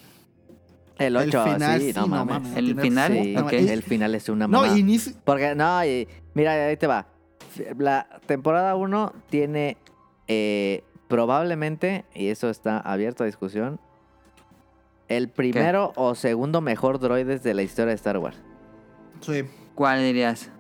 El 1.00 1.16
8, 1.16 1.44
final, 1.44 1.80
sí, 1.80 1.86
sí, 1.88 1.92
no 1.94 2.02
no 2.02 2.08
mames. 2.08 2.42
mames. 2.42 2.56
¿El 2.56 2.80
final? 2.80 3.12
Sí, 3.12 3.68
el 3.68 3.82
final 3.82 4.14
es 4.14 4.28
una 4.28 4.46
No, 4.46 4.58
mamada. 4.60 4.78
y 4.78 4.82
ni 4.82 4.98
si- 4.98 5.14
Porque, 5.24 5.54
no, 5.54 5.84
y- 5.84 6.06
mira, 6.34 6.52
ahí 6.66 6.76
te 6.76 6.86
va. 6.86 7.06
La 7.78 8.06
temporada 8.26 8.76
1 8.76 9.12
tiene 9.30 9.76
eh, 10.28 10.84
probablemente, 11.08 12.04
y 12.14 12.28
eso 12.28 12.48
está 12.50 12.78
abierto 12.78 13.24
a 13.24 13.26
discusión, 13.26 13.80
el 15.08 15.28
primero 15.28 15.92
o 15.96 16.14
segundo 16.14 16.60
mejor 16.60 17.00
droides 17.00 17.42
de 17.42 17.54
la 17.54 17.62
historia 17.62 17.88
de 17.88 17.94
Star 17.96 18.18
Wars. 18.18 18.36
Sí. 19.20 19.42
¿Cuál 19.74 20.02
dirías? 20.02 20.50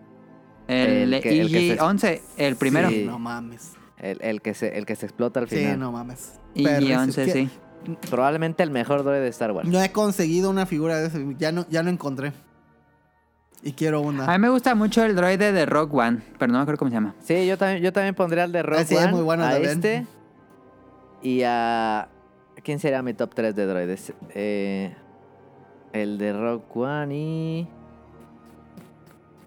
El, 0.66 1.14
El 1.14 1.22
que- 1.22 1.40
el 1.40 1.48
que 1.52 1.58
se- 1.58 1.76
IG-11, 1.76 2.20
el 2.36 2.56
primero. 2.56 2.88
Sí. 2.88 3.04
No 3.06 3.18
mames. 3.18 3.72
El, 3.98 4.18
el 4.22 4.40
que, 4.40 4.54
se, 4.54 4.76
el 4.78 4.86
que 4.86 4.96
se 4.96 5.06
explota 5.06 5.40
al 5.40 5.48
Sí, 5.48 5.56
final. 5.56 5.78
no 5.78 5.92
mames. 5.92 6.32
IG-11, 6.54 6.64
Pero 6.64 7.06
es 7.08 7.14
que 7.16 7.30
sí. 7.32 7.50
Probablemente 8.10 8.62
el 8.62 8.70
mejor 8.70 9.02
droide 9.04 9.22
de 9.22 9.28
Star 9.28 9.52
Wars. 9.52 9.68
No 9.68 9.80
he 9.82 9.90
conseguido 9.92 10.50
una 10.50 10.66
figura 10.66 10.98
de 10.98 11.06
ese. 11.08 11.34
Ya 11.38 11.50
no, 11.52 11.66
ya 11.70 11.82
no 11.82 11.90
encontré. 11.90 12.32
Y 13.62 13.72
quiero 13.72 14.00
una. 14.00 14.24
A 14.24 14.38
mí 14.38 14.42
me 14.42 14.48
gusta 14.48 14.74
mucho 14.74 15.04
el 15.04 15.14
droide 15.14 15.52
de 15.52 15.66
Rock 15.66 15.92
One, 15.94 16.20
pero 16.38 16.50
no 16.52 16.58
me 16.58 16.62
acuerdo 16.62 16.78
cómo 16.78 16.90
se 16.90 16.94
llama. 16.94 17.14
Sí, 17.22 17.46
yo 17.46 17.58
también, 17.58 17.82
yo 17.82 17.92
también 17.92 18.14
pondría 18.14 18.44
al 18.44 18.52
de 18.52 18.62
Rogue 18.62 18.80
Ah, 18.80 18.84
sí, 18.84 18.94
es 18.94 19.02
One, 19.02 19.12
muy 19.12 19.22
bueno 19.22 19.44
a 19.44 19.50
también. 19.50 19.72
este 19.72 20.06
y 21.22 21.42
a... 21.44 22.08
¿Quién 22.62 22.78
sería 22.78 23.02
mi 23.02 23.12
top 23.14 23.34
3 23.34 23.54
de 23.54 23.66
droides? 23.66 24.12
Eh, 24.34 24.94
el 25.92 26.16
de 26.18 26.32
Rogue 26.32 26.64
One 26.74 27.14
y... 27.16 27.68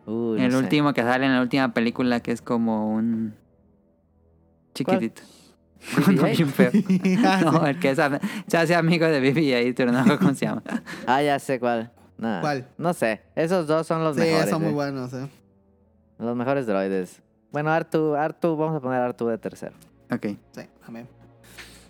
Uy, 0.06 0.38
no 0.40 0.46
el 0.46 0.52
sé. 0.52 0.58
último 0.58 0.94
que 0.94 1.02
sale 1.02 1.26
en 1.26 1.34
la 1.34 1.42
última 1.42 1.74
película, 1.74 2.20
que 2.20 2.32
es 2.32 2.42
como 2.42 2.94
un 2.94 3.36
chiquitito. 4.74 5.22
BB-8? 5.96 6.36
bien 6.36 6.50
feo. 6.50 6.72
Ah, 7.26 7.42
No, 7.44 7.52
sí. 7.64 7.70
el 7.70 7.80
que 7.80 7.90
es 7.92 8.00
am- 8.00 8.20
se 8.48 8.58
hace 8.58 8.76
amigo 8.76 9.06
de 9.06 9.22
BB-8, 9.22 9.74
pero 9.76 9.92
no 9.92 10.00
acuerdo 10.00 10.20
cómo 10.20 10.34
se 10.34 10.46
llama. 10.46 10.64
Ah, 11.08 11.22
ya 11.22 11.38
sé 11.40 11.60
cuál. 11.60 11.92
Nah, 12.18 12.42
¿Cuál? 12.42 12.68
No 12.78 12.94
sé. 12.94 13.22
Esos 13.36 13.68
dos 13.68 13.86
son 13.88 14.04
los 14.04 14.16
Sí, 14.16 14.22
mejores. 14.22 14.50
son 14.50 14.62
muy 14.62 14.72
eh. 14.72 14.74
buenos, 14.74 15.14
eh. 15.14 15.28
Los 16.20 16.36
mejores 16.36 16.66
droides. 16.68 17.22
Bueno, 17.52 17.72
Artu, 17.72 18.16
Artu, 18.16 18.56
vamos 18.56 18.78
a 18.78 18.80
poner 18.80 19.00
Artu 19.02 19.28
de 19.28 19.38
tercero. 19.38 19.74
Ok. 20.12 20.28
Sí, 20.56 20.62
amén. 20.88 21.08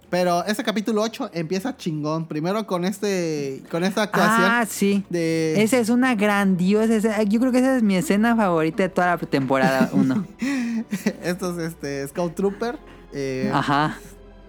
Pero 0.09 0.43
ese 0.45 0.63
capítulo 0.63 1.01
8 1.01 1.31
empieza 1.33 1.75
chingón. 1.75 2.27
Primero 2.27 2.65
con 2.67 2.85
este. 2.85 3.63
con 3.71 3.83
esta 3.83 4.03
actuación 4.03 4.47
Ah, 4.51 4.65
sí. 4.67 5.03
de. 5.09 5.55
Esa 5.61 5.79
es 5.79 5.89
una 5.89 6.13
grandiosa 6.15 6.95
escena. 6.95 7.23
Yo 7.23 7.39
creo 7.39 7.51
que 7.51 7.59
esa 7.59 7.77
es 7.77 7.83
mi 7.83 7.95
escena 7.95 8.35
favorita 8.35 8.83
de 8.83 8.89
toda 8.89 9.15
la 9.15 9.17
temporada 9.17 9.89
1. 9.93 10.25
estos 11.23 11.57
este, 11.57 12.07
Scout 12.07 12.35
Trooper. 12.35 12.77
Eh, 13.14 13.51
Ajá. 13.53 13.97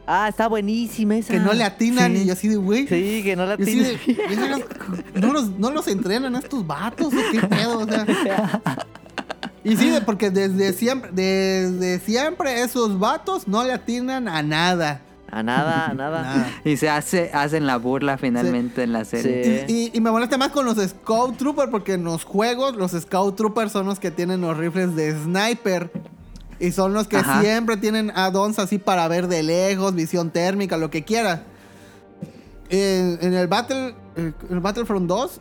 Ah, 0.07 0.29
está 0.29 0.49
buenísima 0.49 1.17
esa. 1.17 1.33
que 1.33 1.39
no 1.41 1.53
le 1.55 1.65
atinan 1.65 2.15
sí. 2.15 2.23
y 2.23 2.27
yo 2.27 2.33
así 2.35 2.49
de 2.49 2.57
güey. 2.57 2.87
Sí, 2.87 3.23
que 3.25 3.37
no 3.37 3.45
así 3.45 3.79
de, 3.81 3.99
"Vergas, 4.29 4.61
no, 5.15 5.33
los, 5.33 5.51
no 5.59 5.71
los 5.71 5.89
entrenan 5.89 6.35
estos 6.37 6.67
vatos, 6.67 7.13
¿o 7.15 7.17
¿qué 7.33 7.41
pedo? 7.47 7.79
O 7.79 7.87
sea. 7.87 8.61
Y 9.65 9.77
sí, 9.77 9.95
porque 10.05 10.31
desde 10.31 10.75
siempre, 10.75 11.11
desde 11.13 11.99
siempre 12.01 12.61
esos 12.63 12.99
vatos 12.99 13.49
no 13.49 13.65
le 13.65 13.73
atinan 13.73 14.29
a 14.29 14.43
nada. 14.43 15.01
A 15.31 15.43
nada, 15.43 15.87
a 15.87 15.95
nada. 15.95 16.23
Nada. 16.23 16.51
Y 16.67 16.77
se 16.77 16.91
hace, 16.91 17.31
hacen 17.33 17.67
la 17.67 17.79
burla 17.79 18.19
finalmente 18.19 18.83
en 18.83 18.93
la 18.93 19.07
serie. 19.07 19.65
Sí. 19.67 19.73
Y, 19.73 19.77
y- 19.87 19.91
y 19.95 20.01
me 20.03 20.11
molesta 20.11 20.37
más 20.37 20.51
con 20.51 20.67
los 20.67 20.77
Scout 20.77 21.39
Troopers 21.39 21.71
porque 21.71 21.95
en 21.95 22.05
los 22.05 22.25
juegos 22.25 22.77
los 22.77 22.93
Scout 22.93 23.37
Troopers 23.37 23.73
son 23.73 23.87
los 23.87 23.99
que 23.99 24.11
tienen 24.11 24.43
los 24.43 24.55
rifles 24.57 24.95
de 24.95 25.13
sniper. 25.13 25.91
Y 26.61 26.73
son 26.73 26.95
los 26.95 27.09
que 27.09 27.17
Ajá. 27.19 27.41
siempre 27.41 27.77
tienen 27.77 28.11
add-ons 28.15 28.59
así 28.59 28.79
para 28.79 29.07
ver 29.09 29.29
de 29.29 29.43
lejos, 29.43 29.95
visión 29.95 30.31
térmica, 30.31 30.77
lo 30.77 30.91
que 30.91 31.05
quiera. 31.05 31.43
En, 32.71 33.19
en 33.21 33.35
el 33.35 33.47
Battle 33.47 33.95
en 34.17 34.35
el 34.51 34.61
Battlefront 34.61 35.07
2, 35.09 35.41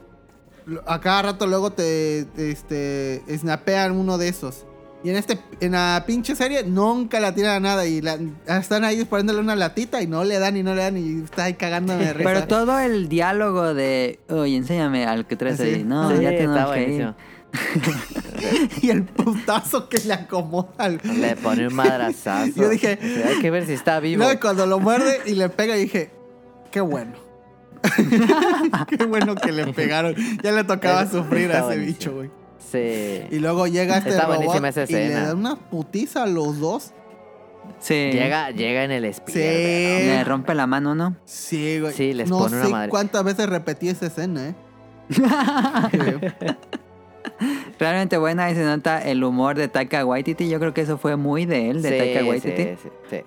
lo- 0.65 0.83
a 0.89 0.99
cada 0.99 1.21
rato 1.21 1.47
luego 1.47 1.71
te, 1.71 2.25
te, 2.35 2.51
este, 2.51 3.21
snapean 3.37 3.91
uno 3.93 4.17
de 4.17 4.27
esos. 4.29 4.65
Y 5.05 5.09
en 5.09 5.17
este 5.17 5.37
en 5.59 5.73
la 5.73 6.03
pinche 6.07 6.33
serie 6.35 6.63
nunca 6.63 7.19
la 7.19 7.35
tiran 7.35 7.55
a 7.55 7.59
nada 7.59 7.85
y 7.85 8.01
la- 8.01 8.17
están 8.47 8.83
ahí 8.83 9.03
poniéndole 9.05 9.39
una 9.41 9.55
latita 9.55 10.01
y 10.01 10.07
no 10.07 10.23
le 10.23 10.39
dan 10.39 10.55
y 10.57 10.63
no 10.63 10.73
le 10.75 10.81
dan 10.81 10.97
y 10.97 11.23
está 11.23 11.45
ahí 11.45 11.53
cagándome 11.55 12.05
de 12.05 12.13
risa. 12.13 12.29
Pero 12.29 12.47
todo 12.47 12.79
el 12.79 13.09
diálogo 13.09 13.73
de, 13.73 14.19
oye, 14.29 14.55
enséñame 14.57 15.05
al 15.05 15.25
que 15.27 15.35
traes 15.35 15.57
Sí. 15.57 15.63
ahí. 15.63 15.83
No, 15.83 16.09
Sí, 16.15 16.23
ya 16.23 16.29
tenemos 16.29 16.57
está 16.57 16.73
que 16.73 16.89
ir. 16.93 17.13
Y 18.81 18.89
el 18.89 19.03
putazo 19.03 19.87
que 19.89 19.99
le 19.99 20.13
acomoda 20.13 20.69
al... 20.77 20.99
Le 21.03 21.35
pone 21.35 21.67
un 21.67 21.75
madrazazo. 21.75 22.51
Yo 22.55 22.69
dije- 22.69 22.97
O 23.01 23.05
sea, 23.05 23.27
hay 23.29 23.39
que 23.39 23.51
ver 23.51 23.65
si 23.65 23.73
está 23.73 23.99
vivo. 23.99 24.23
No, 24.23 24.31
y 24.31 24.37
cuando 24.37 24.65
lo 24.65 24.79
muerde 24.79 25.21
y 25.25 25.33
le 25.35 25.49
pega, 25.49 25.75
dije, 25.75 26.11
qué 26.71 26.81
bueno. 26.81 27.13
qué 28.97 29.05
bueno 29.05 29.35
que 29.35 29.51
le 29.51 29.67
pegaron. 29.73 30.15
Ya 30.41 30.51
le 30.51 30.63
tocaba 30.63 31.03
Está 31.03 31.17
sufrir 31.17 31.51
a 31.51 31.55
ese 31.59 31.63
buenísimo. 31.65 31.93
bicho, 31.97 32.13
güey. 32.15 32.31
Sí. 32.71 33.27
Y 33.35 33.39
luego 33.39 33.67
llega 33.67 33.97
este 33.97 34.09
Está 34.11 34.23
robot 34.23 34.37
buenísima 34.37 34.69
esa 34.69 34.83
y 34.83 34.93
le 34.93 35.09
da 35.11 35.35
una 35.35 35.55
putiza 35.57 36.23
a 36.23 36.27
los 36.27 36.59
dos. 36.59 36.91
Sí. 37.79 37.93
Llega, 38.11 38.49
llega 38.51 38.83
en 38.83 38.91
el 38.91 39.05
espíritu. 39.05 39.39
Sí. 39.39 40.05
Le 40.05 40.23
rompe 40.23 40.55
la 40.55 40.65
mano, 40.65 40.95
¿no? 40.95 41.15
Sí, 41.25 41.79
güey. 41.79 41.93
Sí, 41.93 42.13
les 42.13 42.29
no 42.29 42.39
pone 42.39 42.55
una 42.55 42.65
sé 42.65 42.71
madre. 42.71 42.89
cuántas 42.89 43.23
veces 43.23 43.47
repetí 43.47 43.89
esa 43.89 44.07
escena, 44.07 44.49
¿eh? 44.49 44.55
Realmente 47.83 48.17
buena 48.17 48.49
y 48.49 48.55
se 48.55 48.63
nota 48.63 49.01
el 49.01 49.23
humor 49.23 49.57
de 49.57 49.67
Taika 49.67 50.05
Waititi. 50.05 50.47
Yo 50.47 50.57
creo 50.59 50.73
que 50.73 50.81
eso 50.81 50.97
fue 50.97 51.17
muy 51.17 51.45
de 51.45 51.69
él, 51.69 51.81
de 51.81 51.97
Taika 51.97 52.19
Sí, 52.21 52.25
Waititi. 52.29 52.63
sí, 52.63 52.75
sí, 52.83 52.89
sí. 53.09 53.21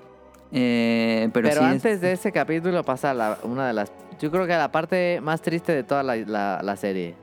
Eh, 0.52 1.28
pero 1.34 1.48
Pero, 1.50 1.60
sí, 1.60 1.66
es- 1.66 1.72
antes 1.72 2.00
de 2.00 2.12
ese 2.12 2.32
capítulo 2.32 2.82
pasa 2.84 3.12
la- 3.12 3.36
una 3.42 3.66
de 3.66 3.72
las... 3.74 3.92
Yo 4.18 4.30
creo 4.30 4.46
que 4.46 4.52
la 4.56 4.72
parte 4.72 5.20
más 5.20 5.42
triste 5.42 5.72
de 5.72 5.82
toda 5.82 6.02
la, 6.02 6.16
la- 6.16 6.60
la 6.62 6.76
serie. 6.76 7.14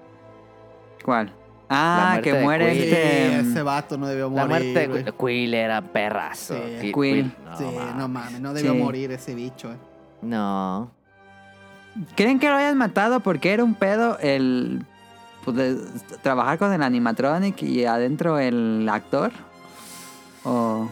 ¿Cuál? 1.03 1.27
La 1.27 1.33
Ah, 1.69 2.09
muerte 2.11 2.29
que 2.31 2.39
muere 2.41 2.71
Quill. 2.73 2.81
Sí, 2.83 2.89
este... 2.91 3.39
ese 3.39 3.61
vato 3.63 3.97
no 3.97 4.05
debió 4.07 4.25
La 4.29 4.45
morir. 4.45 4.47
muerte 4.73 4.87
güey. 4.87 5.03
de 5.03 5.11
Quill 5.13 5.53
era 5.55 5.81
perrazo. 5.81 6.53
Sí. 6.79 6.91
Qui- 6.91 6.93
Quill. 6.93 7.33
no, 7.45 7.57
sí, 7.57 7.63
mames. 7.63 7.95
no 7.95 8.07
mames, 8.07 8.39
no 8.41 8.53
debió 8.53 8.73
Sí. 8.73 8.77
morir 8.77 9.11
ese 9.11 9.33
bicho, 9.33 9.71
eh. 9.71 9.77
No. 10.21 10.91
¿Creen 12.15 12.39
que 12.39 12.49
lo 12.49 12.55
hayan 12.55 12.77
matado 12.77 13.21
porque 13.21 13.53
era 13.53 13.63
un 13.63 13.73
pedo 13.75 14.17
el... 14.19 14.85
pues, 15.43 15.55
de- 15.57 15.77
trabajar 16.21 16.57
con 16.57 16.71
el 16.73 16.81
animatronic 16.83 17.61
y 17.63 17.85
adentro 17.85 18.39
el 18.39 18.87
actor? 18.91 19.31
¿O, 20.43 20.89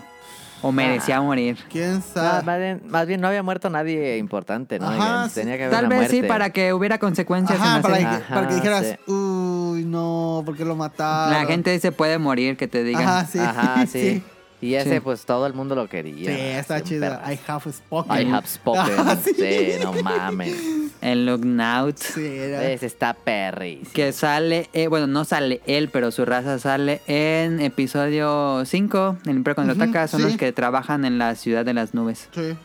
o 0.62 0.72
merecía 0.72 1.18
Ah. 1.18 1.22
morir? 1.22 1.58
¿Quién 1.70 1.95
No, 1.95 2.02
sabe? 2.14 2.43
más, 2.43 2.58
bien, 2.58 2.82
más 2.88 3.08
bien 3.08 3.20
no 3.22 3.28
había 3.28 3.43
muerto 3.43 3.70
nadie 3.70 4.18
importante, 4.18 4.80
¿no? 4.80 4.88
Ajá. 4.89 5.30
Tenía 5.34 5.58
que 5.58 5.64
haber 5.66 5.76
Tal 5.76 5.86
una 5.88 5.99
vez 5.99 6.12
sí, 6.12 6.24
para 6.24 6.52
que 6.52 6.74
hubiera 6.74 6.99
consecuencias 6.99 7.60
en 7.60 7.66
Ajá, 7.66 7.76
la 7.78 7.82
para 7.82 7.97
que, 7.97 8.04
serie. 8.04 8.18
Ajá, 8.18 8.34
para 8.36 8.47
que 8.47 8.56
dijeras, 8.56 8.86
sí. 9.06 9.12
uy, 9.12 9.86
no, 9.86 10.43
¿por 10.45 10.56
qué 10.56 10.64
lo 10.66 10.76
mataron? 10.76 11.34
La 11.34 11.45
gente 11.45 11.78
se 11.80 11.91
puede 11.91 12.18
morir, 12.18 12.58
que 12.58 12.68
te 12.68 12.84
digan. 12.84 13.04
Ajá, 13.08 13.26
sí. 13.26 13.39
Ajá, 13.39 13.86
sí. 13.88 13.99
sí. 13.99 14.24
Y 14.62 14.76
ese, 14.76 14.95
Sí. 14.95 14.99
pues 14.99 15.26
todo 15.26 15.47
el 15.47 15.53
mundo 15.53 15.74
lo 15.76 15.89
quería. 15.89 16.30
Sí, 16.36 16.39
está 16.39 16.82
chido. 16.82 17.07
I 17.07 17.39
have 17.47 17.72
spoken. 17.74 18.16
I 18.28 18.32
have 18.32 18.47
spoken. 18.47 18.84
Ah, 18.97 19.18
sí. 19.22 19.34
sí. 19.36 19.72
no 19.82 19.91
mames. 20.03 20.55
El 21.01 21.26
Lugnaut. 21.26 21.97
Sí, 21.97 22.24
era. 22.24 22.64
Ese 22.70 22.86
está 22.86 23.16
perris. 23.16 23.89
Que 23.89 24.14
sale, 24.14 24.70
eh, 24.74 24.88
bueno, 24.88 25.07
no 25.07 25.26
sale 25.26 25.62
él, 25.66 25.89
pero 25.89 26.12
su 26.12 26.26
raza 26.26 26.59
sale 26.59 27.01
en 27.07 27.59
episodio 27.59 28.64
5, 28.66 29.18
el 29.26 29.32
Imperio 29.38 29.55
Contraataca. 29.55 30.03
Ujú, 30.05 30.12
son 30.12 30.20
sí. 30.22 30.28
los 30.28 30.38
que 30.38 30.51
trabajan 30.51 31.05
en 31.05 31.18
la 31.18 31.34
ciudad 31.36 31.66
de 31.66 31.74
las 31.74 31.95
nubes. 31.95 32.30
Sí. 32.36 32.55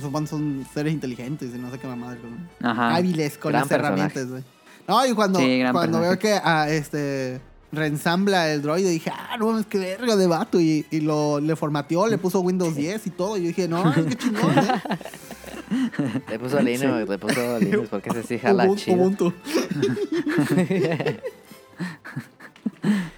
Supone 0.00 0.26
son 0.26 0.66
seres 0.74 0.92
inteligentes 0.92 1.54
y 1.54 1.58
no 1.58 1.70
sé 1.70 1.78
qué 1.78 1.86
mamada. 1.86 2.16
¿no? 2.60 2.68
Ajá. 2.68 2.96
Hábiles 2.96 3.38
con 3.38 3.52
Gran 3.52 3.60
las 3.62 3.68
personaje. 3.68 3.94
herramientas, 3.94 4.28
güey. 4.28 4.42
No, 4.88 5.06
y 5.06 5.12
cuando, 5.14 5.38
cuando 5.72 6.00
veo 6.00 6.18
que 6.18 6.32
ah, 6.42 6.66
este 6.68 7.40
reensambla 7.72 8.52
el 8.52 8.62
droide, 8.62 8.90
dije, 8.90 9.10
ah, 9.12 9.36
no 9.38 9.48
mames, 9.48 9.66
qué 9.66 9.78
verga 9.78 10.16
de 10.16 10.26
vato. 10.26 10.60
Y, 10.60 10.86
y 10.90 11.00
lo 11.00 11.40
le 11.40 11.56
formateó, 11.56 12.06
le 12.06 12.18
puso 12.18 12.40
Windows 12.40 12.74
10 12.74 13.06
y 13.06 13.10
todo. 13.10 13.36
Y 13.36 13.42
yo 13.42 13.46
dije, 13.48 13.68
no, 13.68 13.92
qué 13.94 14.14
chingón, 14.16 14.58
¿eh? 14.58 16.22
Le 16.30 16.38
puso 16.38 16.60
Linux, 16.60 17.08
le 17.08 17.18
puso 17.18 17.58
Linux 17.58 17.88
porque 17.88 18.10
ese 18.10 18.22
sí 18.22 18.38
jala 18.38 18.64
Ubuntu, 18.64 18.82
chido. 18.82 18.96
Ubuntu. 18.96 19.32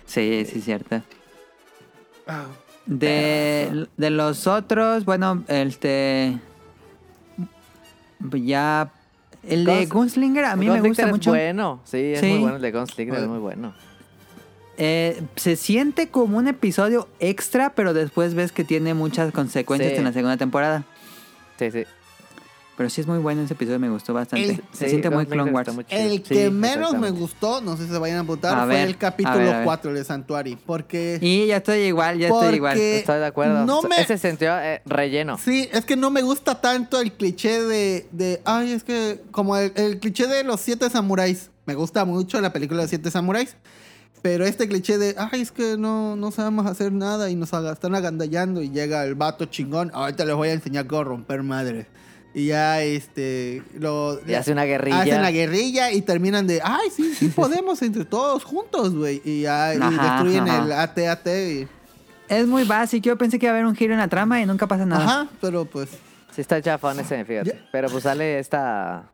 Sí, 0.07 0.45
sí, 0.51 0.61
cierto. 0.63 1.03
De, 2.87 3.87
de 3.97 4.11
los 4.11 4.47
otros, 4.47 5.05
bueno, 5.05 5.45
este. 5.49 6.39
Ya. 8.33 8.91
El 9.47 9.65
de 9.65 9.87
Guns- 9.87 9.93
Gunslinger 9.93 10.45
a 10.47 10.57
mí 10.57 10.69
me 10.69 10.81
gusta 10.81 11.05
es 11.05 11.11
mucho. 11.11 11.31
bueno, 11.31 11.81
sí, 11.85 11.99
es 11.99 12.21
Sí. 12.21 12.27
muy 12.27 12.39
bueno. 12.41 12.57
El 12.57 12.63
de 12.63 12.73
Gunslinger 12.73 13.19
es 13.19 13.27
muy 13.29 13.39
bueno. 13.39 13.75
Eh, 14.79 15.21
se 15.37 15.57
siente 15.57 16.09
como 16.09 16.39
un 16.39 16.47
episodio 16.49 17.09
extra, 17.21 17.75
pero 17.75 17.93
después 17.95 18.35
ves 18.35 18.53
que 18.53 18.63
tiene 18.65 18.95
muchas 18.95 19.33
consecuencias 19.33 19.91
Sí. 19.93 19.99
en 19.99 20.05
la 20.05 20.13
segunda 20.13 20.37
temporada. 20.37 20.85
Sí, 21.59 21.71
sí. 21.73 21.85
Pero 22.77 22.89
sí 22.91 23.01
es 23.01 23.09
muy 23.09 23.19
bueno 23.19 23.43
ese 23.43 23.55
episodio, 23.55 23.81
me 23.81 23.91
gustó 23.91 24.15
bastante. 24.15 24.51
El- 24.51 24.57
se 24.73 24.85
Sí, 24.85 24.91
siente 24.91 25.11
muy 25.11 25.27
Clone 25.27 25.51
Wars. 25.51 25.75
muy. 25.75 25.85
El 25.89 26.13
Sí, 26.13 26.21
que 26.21 26.49
menos 26.49 26.97
me 26.97 27.11
gustó, 27.11 27.61
no 27.61 27.77
sé 27.77 27.87
si 27.87 27.91
se 27.91 27.99
vayan 27.99 28.19
a 28.19 28.21
apuntar, 28.21 28.57
A 28.57 28.67
fue 28.67 28.75
ver, 28.77 28.87
el 28.87 28.95
a 28.95 28.99
capítulo 28.99 29.37
ver, 29.39 29.49
a 29.49 29.57
ver. 29.57 29.65
4 29.65 29.93
de 29.93 30.05
Santuari. 30.05 30.57
Porque. 30.65 31.19
Y 31.21 31.47
ya 31.49 31.57
estoy 31.57 31.79
igual, 31.81 32.19
ya 32.21 32.29
estoy 32.29 32.55
igual. 32.55 32.79
Estoy 32.79 33.19
de 33.19 33.27
acuerdo. 33.27 33.67
no 33.67 33.83
me- 33.83 34.01
Ese 34.01 34.17
sentido 34.17 34.57
eh, 34.61 34.81
relleno. 34.87 35.39
Sí, 35.39 35.69
es 35.73 35.85
que 35.85 35.97
no 35.97 36.13
me 36.13 36.23
gusta 36.23 36.61
tanto 36.61 37.01
el 37.01 37.15
cliché 37.15 37.63
de. 37.65 38.07
de 38.13 38.41
ay, 38.45 38.71
es 38.71 38.85
que. 38.85 39.23
Como 39.33 39.57
el, 39.57 39.73
el 39.75 39.99
cliché 39.99 40.29
de 40.29 40.45
los 40.45 40.61
siete 40.61 40.89
samuráis. 40.89 41.51
Me 41.67 41.75
gusta 41.75 42.05
mucho 42.05 42.41
la 42.41 42.53
película 42.53 42.79
de 42.79 42.85
los 42.85 42.91
siete 42.91 43.11
samuráis. 43.11 43.57
Pero 44.29 44.45
este 44.45 44.69
cliché 44.69 44.99
de. 44.99 45.15
Ay, 45.17 45.41
es 45.41 45.51
que 45.51 45.79
no, 45.79 46.15
no 46.15 46.31
sabemos 46.31 46.67
hacer 46.67 46.93
nada 46.93 47.31
y 47.31 47.35
nos 47.35 47.51
están 47.51 47.95
agandallando. 47.95 48.61
Y 48.61 48.69
llega 48.69 49.03
el 49.05 49.15
vato 49.15 49.47
chingón. 49.47 49.91
Ahorita 49.95 50.27
les 50.27 50.35
voy 50.35 50.51
a 50.51 50.53
enseñar 50.53 50.87
cómo 50.87 51.05
romper 51.05 51.43
madre. 51.43 51.87
Y 52.35 52.49
ya 52.49 52.83
este. 52.83 53.63
Lo, 53.79 54.21
Y 54.27 54.35
hace 54.35 54.53
una 54.53 54.65
guerrilla. 54.65 55.01
Hacen 55.01 55.23
la 55.23 55.31
guerrilla 55.31 55.93
y 55.93 56.03
terminan 56.03 56.47
de. 56.47 56.61
Ay, 56.63 56.91
sí, 56.95 57.15
sí 57.15 57.29
podemos 57.29 57.81
entre 57.81 58.05
todos 58.05 58.45
juntos, 58.45 58.95
güey. 58.95 59.23
Y 59.25 59.43
ya 59.43 59.75
y 59.75 59.79
Ajá, 59.81 60.13
destruyen 60.13 60.47
ajá. 60.47 60.65
el 60.65 60.73
AT-AT. 60.73 61.27
Y, 61.27 61.69
Es 62.29 62.47
muy 62.47 62.65
básico. 62.65 63.05
Yo 63.05 63.17
pensé 63.17 63.39
que 63.39 63.47
iba 63.47 63.53
a 63.53 63.57
haber 63.57 63.67
un 63.67 63.75
giro 63.75 63.95
en 63.95 63.99
la 64.01 64.09
trama 64.09 64.43
y 64.43 64.45
nunca 64.47 64.67
pasa 64.67 64.85
nada. 64.85 65.05
ajá, 65.05 65.29
pero 65.41 65.65
pues. 65.65 65.89
Sí 66.35 66.43
está 66.43 66.61
chafón 66.61 67.01
ese, 67.01 67.25
fíjate. 67.25 67.51
Ya. 67.51 67.69
Pero 67.73 67.89
pues 67.89 68.05
sale 68.05 68.39
esta... 68.39 69.11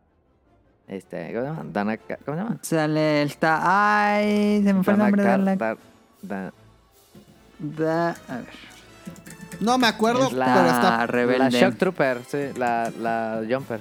Este, 0.86 1.32
¿cómo 1.32 1.44
se 1.44 1.50
llama? 1.50 1.64
Dana, 1.72 1.96
¿Cómo 1.96 2.36
se 2.36 2.42
llama? 2.44 2.58
Sale 2.62 3.22
el 3.22 3.36
ta- 3.36 3.60
Ay, 4.14 4.62
se 4.62 4.74
me 4.74 4.82
fue 4.84 4.92
el 4.92 4.98
Dana 4.98 5.10
nombre 5.10 5.22
de 5.22 5.38
la. 5.38 5.56
Dar- 5.56 5.78
Da- 6.22 6.52
da- 7.58 8.10
A 8.28 8.36
ver. 8.38 8.48
No 9.60 9.78
me 9.78 9.86
acuerdo, 9.86 10.26
Es 10.26 10.32
la- 10.32 10.46
pero 10.46 10.66
La 10.66 10.72
está 10.74 10.96
La 10.98 11.06
rebelde. 11.06 11.60
Shock 11.60 11.76
Trooper, 11.76 12.20
sí, 12.28 12.38
la, 12.58 12.90
la 13.00 13.42
Jumper. 13.48 13.80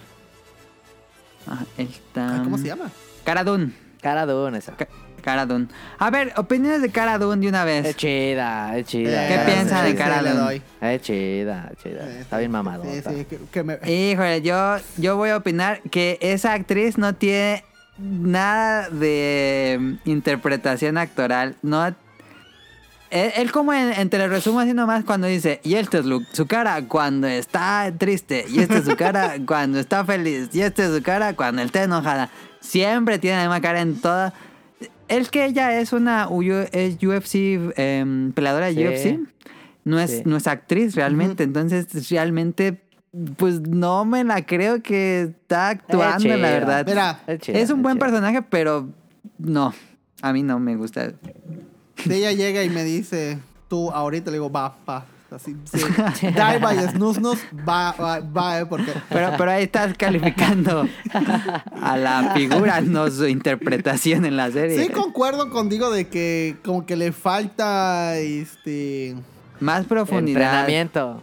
Ajá, 1.48 1.66
está- 1.78 2.36
Ay, 2.36 2.44
¿Cómo 2.44 2.58
se 2.58 2.68
llama? 2.68 2.90
Cara 3.26 3.44
Dune. 3.44 3.74
Cara 4.02 4.26
Dune 4.26 4.58
esa. 4.60 4.74
Ca- 4.74 4.88
Cara 5.24 5.48
Dune. 5.48 5.68
A 5.98 6.12
ver, 6.12 6.34
opiniones 6.38 6.82
de 6.84 6.90
Cara 6.92 7.18
Dune 7.18 7.42
de 7.42 7.48
una 7.48 7.66
vez. 7.66 7.86
Es 7.86 7.96
chida, 7.98 8.78
es 8.78 8.86
chida. 8.86 9.28
¿Qué 9.28 9.36
Eh, 9.36 9.42
piensa 9.46 9.82
sí, 9.84 9.92
de 9.92 9.96
Cara 9.98 10.22
Dune? 10.22 10.62
Es 10.82 11.02
chida, 11.02 11.72
es 11.72 11.84
chida. 11.84 12.06
Sí, 12.06 12.18
Está 12.20 12.38
bien 12.38 12.52
mamado. 12.52 12.84
Sí, 12.84 13.02
sí, 13.02 13.26
que, 13.26 13.40
que 13.52 13.64
me... 13.64 13.80
Híjole, 13.90 14.42
yo, 14.44 14.76
yo 14.98 15.16
voy 15.18 15.32
a 15.32 15.38
opinar 15.38 15.82
que 15.90 16.20
esa 16.22 16.54
actriz 16.54 16.98
no 17.00 17.16
tiene 17.16 17.64
nada 17.98 18.90
de 18.90 19.98
interpretación 20.06 20.98
actoral. 20.98 21.56
No. 21.62 21.88
Él, 21.88 23.32
él 23.36 23.52
como 23.52 23.74
en, 23.74 23.94
en 23.94 24.10
te 24.10 24.18
lo 24.18 24.28
resumo 24.28 24.60
así 24.60 24.74
nomás 24.74 25.04
cuando 25.06 25.28
dice, 25.28 25.60
y 25.64 25.76
esta 25.76 26.00
es 26.00 26.06
su 26.32 26.48
cara 26.48 26.82
cuando 26.88 27.28
está 27.28 27.92
triste, 27.98 28.44
y 28.50 28.60
esta 28.60 28.80
es 28.80 28.86
su 28.86 28.96
cara 28.96 29.36
cuando 29.46 29.80
está 29.80 30.04
feliz, 30.04 30.50
y 30.52 30.62
esta 30.62 30.86
es 30.86 30.96
su 30.96 31.04
cara 31.04 31.36
cuando 31.36 31.62
está 31.62 31.84
enojada. 31.84 32.30
Siempre 32.60 33.20
tiene 33.20 33.38
la 33.38 33.44
misma 33.44 33.62
cara 33.62 33.82
en 33.82 34.02
toda. 34.02 34.34
Es 35.08 35.30
que 35.30 35.46
ella 35.46 35.80
es 35.80 35.94
una 35.94 36.28
es 36.72 36.98
UFC, 37.04 37.60
em, 37.76 38.32
peleadora 38.32 38.68
de 38.68 38.74
Sí. 38.74 38.84
UFC. 38.84 39.20
No 39.86 40.00
es, 40.00 40.12
Sí. 40.12 40.22
no 40.26 40.38
es 40.38 40.48
actriz 40.48 40.96
realmente. 40.96 41.44
Entonces, 41.44 42.10
realmente, 42.10 42.82
pues 43.38 43.62
no 43.62 44.06
me 44.06 44.24
la 44.24 44.46
creo 44.46 44.82
que 44.82 45.24
está 45.24 45.70
actuando, 45.70 46.30
la 46.38 46.50
verdad. 46.50 46.86
Mira, 46.88 47.20
Es 47.28 47.70
un 47.70 47.82
buen 47.84 48.00
personaje, 48.00 48.42
pero 48.42 48.90
no. 49.38 49.74
A 50.22 50.32
mí 50.32 50.42
no 50.42 50.58
me 50.60 50.76
gusta. 50.76 51.12
si 51.98 52.14
ella 52.14 52.32
llega 52.32 52.64
y 52.64 52.70
me 52.70 52.84
dice, 52.84 53.38
tú 53.68 53.92
ahorita 53.92 54.32
le 54.32 54.38
digo, 54.38 54.52
va, 54.52 54.76
va. 54.88 55.06
Así, 55.34 55.56
sí. 55.66 55.80
Die 56.28 56.60
by 56.60 56.78
snus, 56.92 57.16
snus, 57.18 57.40
va, 57.68 57.92
va, 57.94 58.20
va, 58.20 58.60
eh, 58.60 58.66
porque... 58.68 58.92
Pero, 59.10 59.32
pero 59.36 59.52
ahí 59.52 59.64
estás 59.64 59.96
calificando 59.98 60.88
a 61.82 61.98
la 61.98 62.34
figura, 62.36 62.82
no 62.82 63.10
su 63.10 63.26
interpretación 63.28 64.26
en 64.26 64.38
la 64.38 64.52
serie. 64.52 64.78
Sí, 64.86 64.90
concuerdo 64.92 65.50
contigo 65.50 65.90
de 65.90 66.08
que 66.08 66.58
como 66.64 66.86
que 66.86 66.96
le 66.96 67.12
falta, 67.12 68.16
este... 68.18 69.16
Más 69.60 69.86
profundidad. 69.86 70.42
Entrenamiento. 70.70 71.22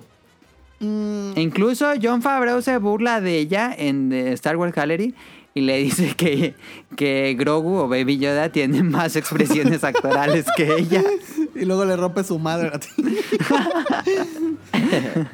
mm, 0.80 1.32
Incluso 1.36 1.86
John 2.02 2.20
Favreau 2.22 2.61
se 2.62 2.78
burla 2.78 3.20
de 3.20 3.38
ella 3.38 3.72
en 3.76 4.08
The 4.11 4.32
Star 4.32 4.56
Wars 4.56 4.74
Gallery 4.74 5.14
y 5.55 5.61
le 5.62 5.78
dice 5.78 6.14
que, 6.16 6.55
que 6.96 7.34
Grogu 7.38 7.76
o 7.76 7.88
Baby 7.88 8.18
Yoda 8.18 8.51
tienen 8.51 8.90
más 8.90 9.16
expresiones 9.16 9.84
actorales 9.84 10.46
que 10.57 10.74
ella. 10.74 11.03
y 11.55 11.64
luego 11.64 11.84
le 11.84 11.96
rompe 11.96 12.24
su 12.24 12.38
madre 12.38 12.70
a 12.72 12.78
ti. 12.78 12.88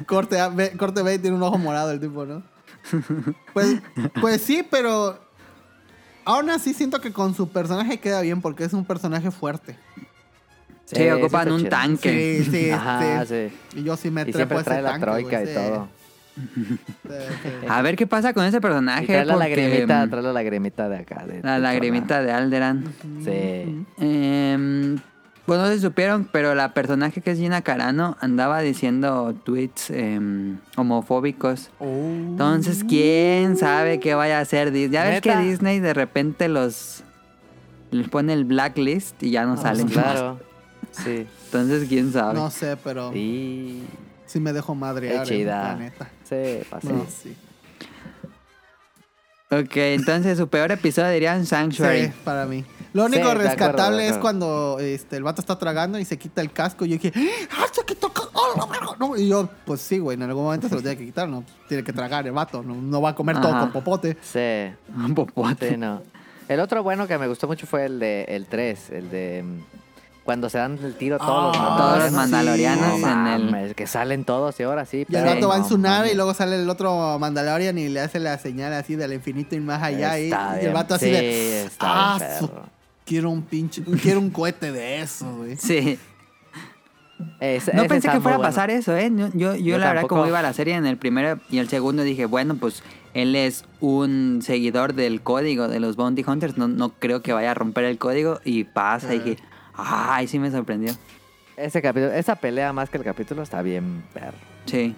corte, 0.05 0.39
A, 0.39 0.51
corte 0.77 1.01
B 1.03 1.15
y 1.15 1.19
tiene 1.19 1.35
un 1.35 1.43
ojo 1.43 1.57
morado 1.57 1.91
el 1.91 1.99
tipo, 1.99 2.25
¿no? 2.25 2.43
Pues, 3.53 3.77
pues 4.21 4.41
sí, 4.41 4.65
pero 4.69 5.19
aún 6.25 6.49
así 6.49 6.73
siento 6.73 7.01
que 7.01 7.11
con 7.11 7.35
su 7.35 7.49
personaje 7.49 7.99
queda 7.99 8.21
bien 8.21 8.41
porque 8.41 8.63
es 8.63 8.73
un 8.73 8.85
personaje 8.85 9.31
fuerte. 9.31 9.77
Sí, 10.85 11.09
ocupan 11.09 11.41
está 11.41 11.53
un 11.53 11.57
chido. 11.59 11.69
tanque. 11.69 12.41
Sí, 12.45 12.51
sí, 12.51 12.69
Ajá, 12.71 13.21
este, 13.23 13.49
sí. 13.49 13.79
Y 13.79 13.83
yo 13.83 13.97
sí 13.97 14.09
me 14.09 14.21
Y 14.21 14.31
trepo 14.31 14.37
siempre 14.37 14.57
ese 14.57 14.65
trae 14.65 14.81
la 14.81 14.91
tanque, 14.91 15.05
troika 15.05 15.43
y 15.43 15.47
sí. 15.47 15.53
todo. 15.53 15.89
Sí, 16.37 16.77
sí. 17.07 17.49
A 17.67 17.81
ver 17.81 17.95
qué 17.95 18.05
pasa 18.07 18.33
con 18.33 18.45
ese 18.45 18.61
personaje. 18.61 19.03
Y 19.03 19.07
trae 19.07 19.25
la 19.25 19.33
porque, 19.33 19.49
lagrimita, 19.55 20.05
mm, 20.05 20.09
trae 20.09 20.21
la 20.23 20.33
lagrimita 20.33 20.89
de 20.89 20.97
acá. 20.97 21.25
de- 21.25 21.41
La 21.41 21.53
de 21.55 21.59
lagrimita 21.59 22.21
de 22.21 22.31
Alderan. 22.31 22.85
Sí. 23.23 23.85
Em, 23.99 24.97
pues 25.45 25.59
no 25.59 25.67
se 25.67 25.79
supieron, 25.79 26.27
pero 26.31 26.53
la 26.55 26.73
personaje 26.73 27.21
que 27.21 27.31
es 27.31 27.37
Gina 27.39 27.61
Carano 27.61 28.17
andaba 28.19 28.59
diciendo 28.61 29.33
tweets 29.45 29.89
em, 29.91 30.57
homofóbicos. 30.75 31.69
Oh. 31.79 31.85
Entonces, 31.85 32.83
¿quién 32.83 33.55
sabe 33.57 33.99
qué 33.99 34.13
vaya 34.13 34.39
a 34.39 34.41
hacer 34.41 34.71
Disney? 34.71 34.89
Ya 34.91 35.05
ves 35.05 35.21
que. 35.21 35.35
Disney 35.37 35.79
de 35.79 35.93
repente 35.93 36.49
los 36.49 37.03
les 37.91 38.09
pone 38.09 38.33
el 38.33 38.43
blacklist 38.43 39.23
y 39.23 39.31
ya 39.31 39.45
no 39.45 39.55
salen. 39.55 39.85
más. 39.85 39.97
Ah, 39.97 40.01
Claro. 40.11 40.39
Sí. 40.91 41.25
Entonces, 41.45 41.87
¿quién 41.87 42.11
sabe? 42.11 42.33
No 42.33 42.49
sé, 42.49 42.75
pero 42.83 43.15
Y. 43.15 43.83
sí 44.27 44.39
me 44.39 44.53
dejo 44.53 44.75
madrear. 44.75 45.23
Qué 45.25 45.35
chida. 45.35 45.59
eh, 45.59 45.63
la 45.63 45.75
neta. 45.75 46.09
Sí, 46.23 46.59
pasa. 46.69 46.89
No, 46.89 47.05
sí. 47.07 47.35
Ok, 49.49 49.77
entonces 49.77 50.37
su 50.37 50.49
peor 50.49 50.71
episodio 50.73 51.09
dirían 51.09 51.45
Sanctuary. 51.45 52.07
Sí, 52.07 52.13
para 52.25 52.45
mí. 52.45 52.65
Lo 52.91 53.05
único 53.05 53.31
Sí, 53.31 53.37
rescatable 53.37 54.03
acuerdo, 54.03 54.15
es 54.15 54.17
cuando 54.17 54.77
este, 54.81 55.15
el 55.15 55.23
vato 55.23 55.39
está 55.39 55.57
tragando 55.57 55.97
y 55.99 56.03
se 56.05 56.17
quita 56.17 56.41
el 56.41 56.51
casco. 56.51 56.83
Y 56.85 56.89
yo 56.89 56.97
dije, 56.97 57.13
¡ah, 57.51 57.65
se 57.71 57.85
quitó 57.85 58.07
el 58.07 58.13
casco! 58.13 58.31
¡Oh, 58.33 58.67
verga! 58.67 58.87
No, 58.99 59.15
y 59.15 59.29
yo, 59.29 59.47
pues 59.65 59.79
sí, 59.81 59.99
güey, 59.99 60.15
en 60.15 60.23
algún 60.23 60.43
momento 60.43 60.67
se 60.67 60.75
lo 60.75 60.81
tiene 60.81 60.97
que 60.97 61.05
quitar, 61.05 61.29
¿no? 61.29 61.45
Tiene 61.69 61.83
que 61.83 61.93
tragar 61.93 62.25
el 62.25 62.33
vato, 62.33 62.61
no, 62.61 62.75
no 62.75 63.01
va 63.01 63.11
a 63.11 63.15
comer 63.15 63.39
todo 63.39 63.57
con 63.57 63.71
popote. 63.71 64.17
Sí. 64.21 64.73
Un 64.95 65.15
popote. 65.15 65.69
Sí, 65.69 65.77
no. 65.77 66.01
El 66.49 66.59
otro 66.59 66.83
bueno 66.83 67.07
que 67.07 67.17
me 67.17 67.27
gustó 67.27 67.47
mucho 67.47 67.67
fue 67.67 67.85
el 67.85 67.99
de 67.99 68.23
el 68.23 68.47
3, 68.47 68.89
el 68.89 69.09
de 69.09 69.43
mm, 69.43 69.59
cuando 70.27 70.49
se 70.49 70.57
dan 70.57 70.77
el 70.83 70.93
tiro 70.95 71.17
todos 71.17 71.55
Ah, 71.57 71.63
los 71.69 71.77
Todos 71.77 72.03
los 72.03 72.11
mandalorianos. 72.11 72.81
mandalorianos 72.99 72.99
No 72.99 73.31
en 73.31 73.41
el... 73.41 73.51
mames, 73.51 73.73
que 73.75 73.87
salen 73.87 74.25
todos 74.25 74.59
y 74.59 74.63
ahora 74.63 74.85
sí. 74.85 74.97
Y 74.97 75.01
el 75.01 75.23
pero 75.23 75.25
vato 75.25 75.47
va 75.47 75.55
en 75.57 75.65
su 75.65 75.77
nave 75.77 76.11
y 76.11 76.15
luego 76.15 76.33
sale 76.33 76.61
el 76.61 76.69
otro 76.69 77.17
Mandalorian 77.17 77.77
y 77.77 77.87
le 77.87 78.01
hace 78.01 78.19
la 78.19 78.37
señal 78.37 78.73
así 78.73 78.95
del 78.95 79.13
infinito 79.13 79.55
y 79.55 79.61
más 79.61 79.81
allá. 79.81 80.19
Y, 80.19 80.25
Está 80.25 80.59
y 80.61 80.65
el 80.65 80.73
vato 80.73 80.95
así 80.95 81.05
sí, 81.05 81.11
de, 81.11 81.63
está 81.63 81.85
¡ah, 82.15 82.17
bien, 82.19 82.31
su- 82.39 82.47
perro". 82.49 82.65
quiero 83.05 83.29
un 83.29 83.41
pinche, 83.43 83.81
quiero 84.01 84.19
un 84.19 84.29
cohete 84.29 84.71
de 84.73 85.01
eso, 85.01 85.33
güey! 85.37 85.55
Sí. 85.57 85.97
No 87.73 87.85
pensé 87.87 88.09
que 88.09 88.19
fuera 88.19 88.35
a 88.35 88.37
bueno. 88.37 88.41
pasar 88.41 88.69
eso, 88.69 88.95
¿eh? 88.95 89.09
Yo, 89.11 89.29
yo, 89.33 89.55
yo 89.55 89.55
Yo 89.55 89.77
la 89.79 89.87
verdad, 89.87 90.01
tampoco. 90.01 90.15
como 90.17 90.27
iba 90.27 90.37
a 90.37 90.43
la 90.43 90.53
serie 90.53 90.75
en 90.75 90.85
el 90.85 90.97
primero 90.97 91.39
y 91.49 91.57
el 91.57 91.67
segundo, 91.67 92.03
dije, 92.03 92.25
bueno, 92.27 92.55
pues 92.57 92.83
él 93.15 93.35
es 93.35 93.65
un 93.79 94.41
seguidor 94.43 94.93
del 94.93 95.21
código 95.21 95.67
de 95.67 95.79
los 95.79 95.95
Bounty 95.95 96.23
Hunters. 96.27 96.57
No, 96.57 96.67
no 96.67 96.89
creo 96.89 97.23
que 97.23 97.33
vaya 97.33 97.51
a 97.51 97.53
romper 97.55 97.85
el 97.85 97.97
código. 97.97 98.39
Y 98.45 98.65
pasa, 98.65 99.15
y 99.15 99.19
dije, 99.19 99.41
ay, 99.77 100.27
sí 100.27 100.39
me 100.39 100.51
sorprendió. 100.51 100.93
Ese 101.55 101.81
capítulo, 101.81 102.13
esa 102.13 102.35
pelea 102.35 102.71
más 102.73 102.89
que 102.89 102.97
el 102.97 103.03
capítulo 103.03 103.41
está 103.41 103.61
bien 103.61 104.03
perro. 104.13 104.37
Sí. 104.65 104.95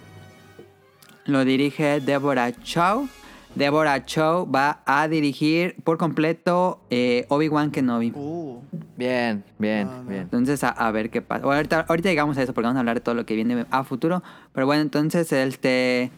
Lo 1.24 1.44
dirige 1.44 2.00
Deborah 2.00 2.52
Chow. 2.62 3.08
Deborah 3.54 4.04
Chow 4.04 4.48
va 4.50 4.80
a 4.86 5.08
dirigir 5.08 5.74
por 5.82 5.98
completo 5.98 6.80
eh, 6.90 7.24
Obi-Wan 7.28 7.70
Kenobi. 7.70 8.12
Uh, 8.14 8.60
Bien, 8.96 9.42
bien, 9.58 9.88
bien. 10.06 10.20
Entonces, 10.22 10.62
a, 10.62 10.68
a 10.68 10.90
ver 10.92 11.10
qué 11.10 11.22
pasa. 11.22 11.42
Bueno, 11.44 11.56
ahorita, 11.56 11.86
ahorita 11.88 12.10
llegamos 12.10 12.36
a 12.36 12.42
eso 12.42 12.52
porque 12.52 12.66
vamos 12.66 12.76
a 12.76 12.80
hablar 12.80 12.96
de 12.96 13.00
todo 13.00 13.14
lo 13.14 13.24
que 13.26 13.34
viene 13.34 13.64
a 13.70 13.82
futuro. 13.82 14.22
Pero 14.52 14.66
bueno, 14.66 14.82
entonces, 14.82 15.32
este. 15.32 16.10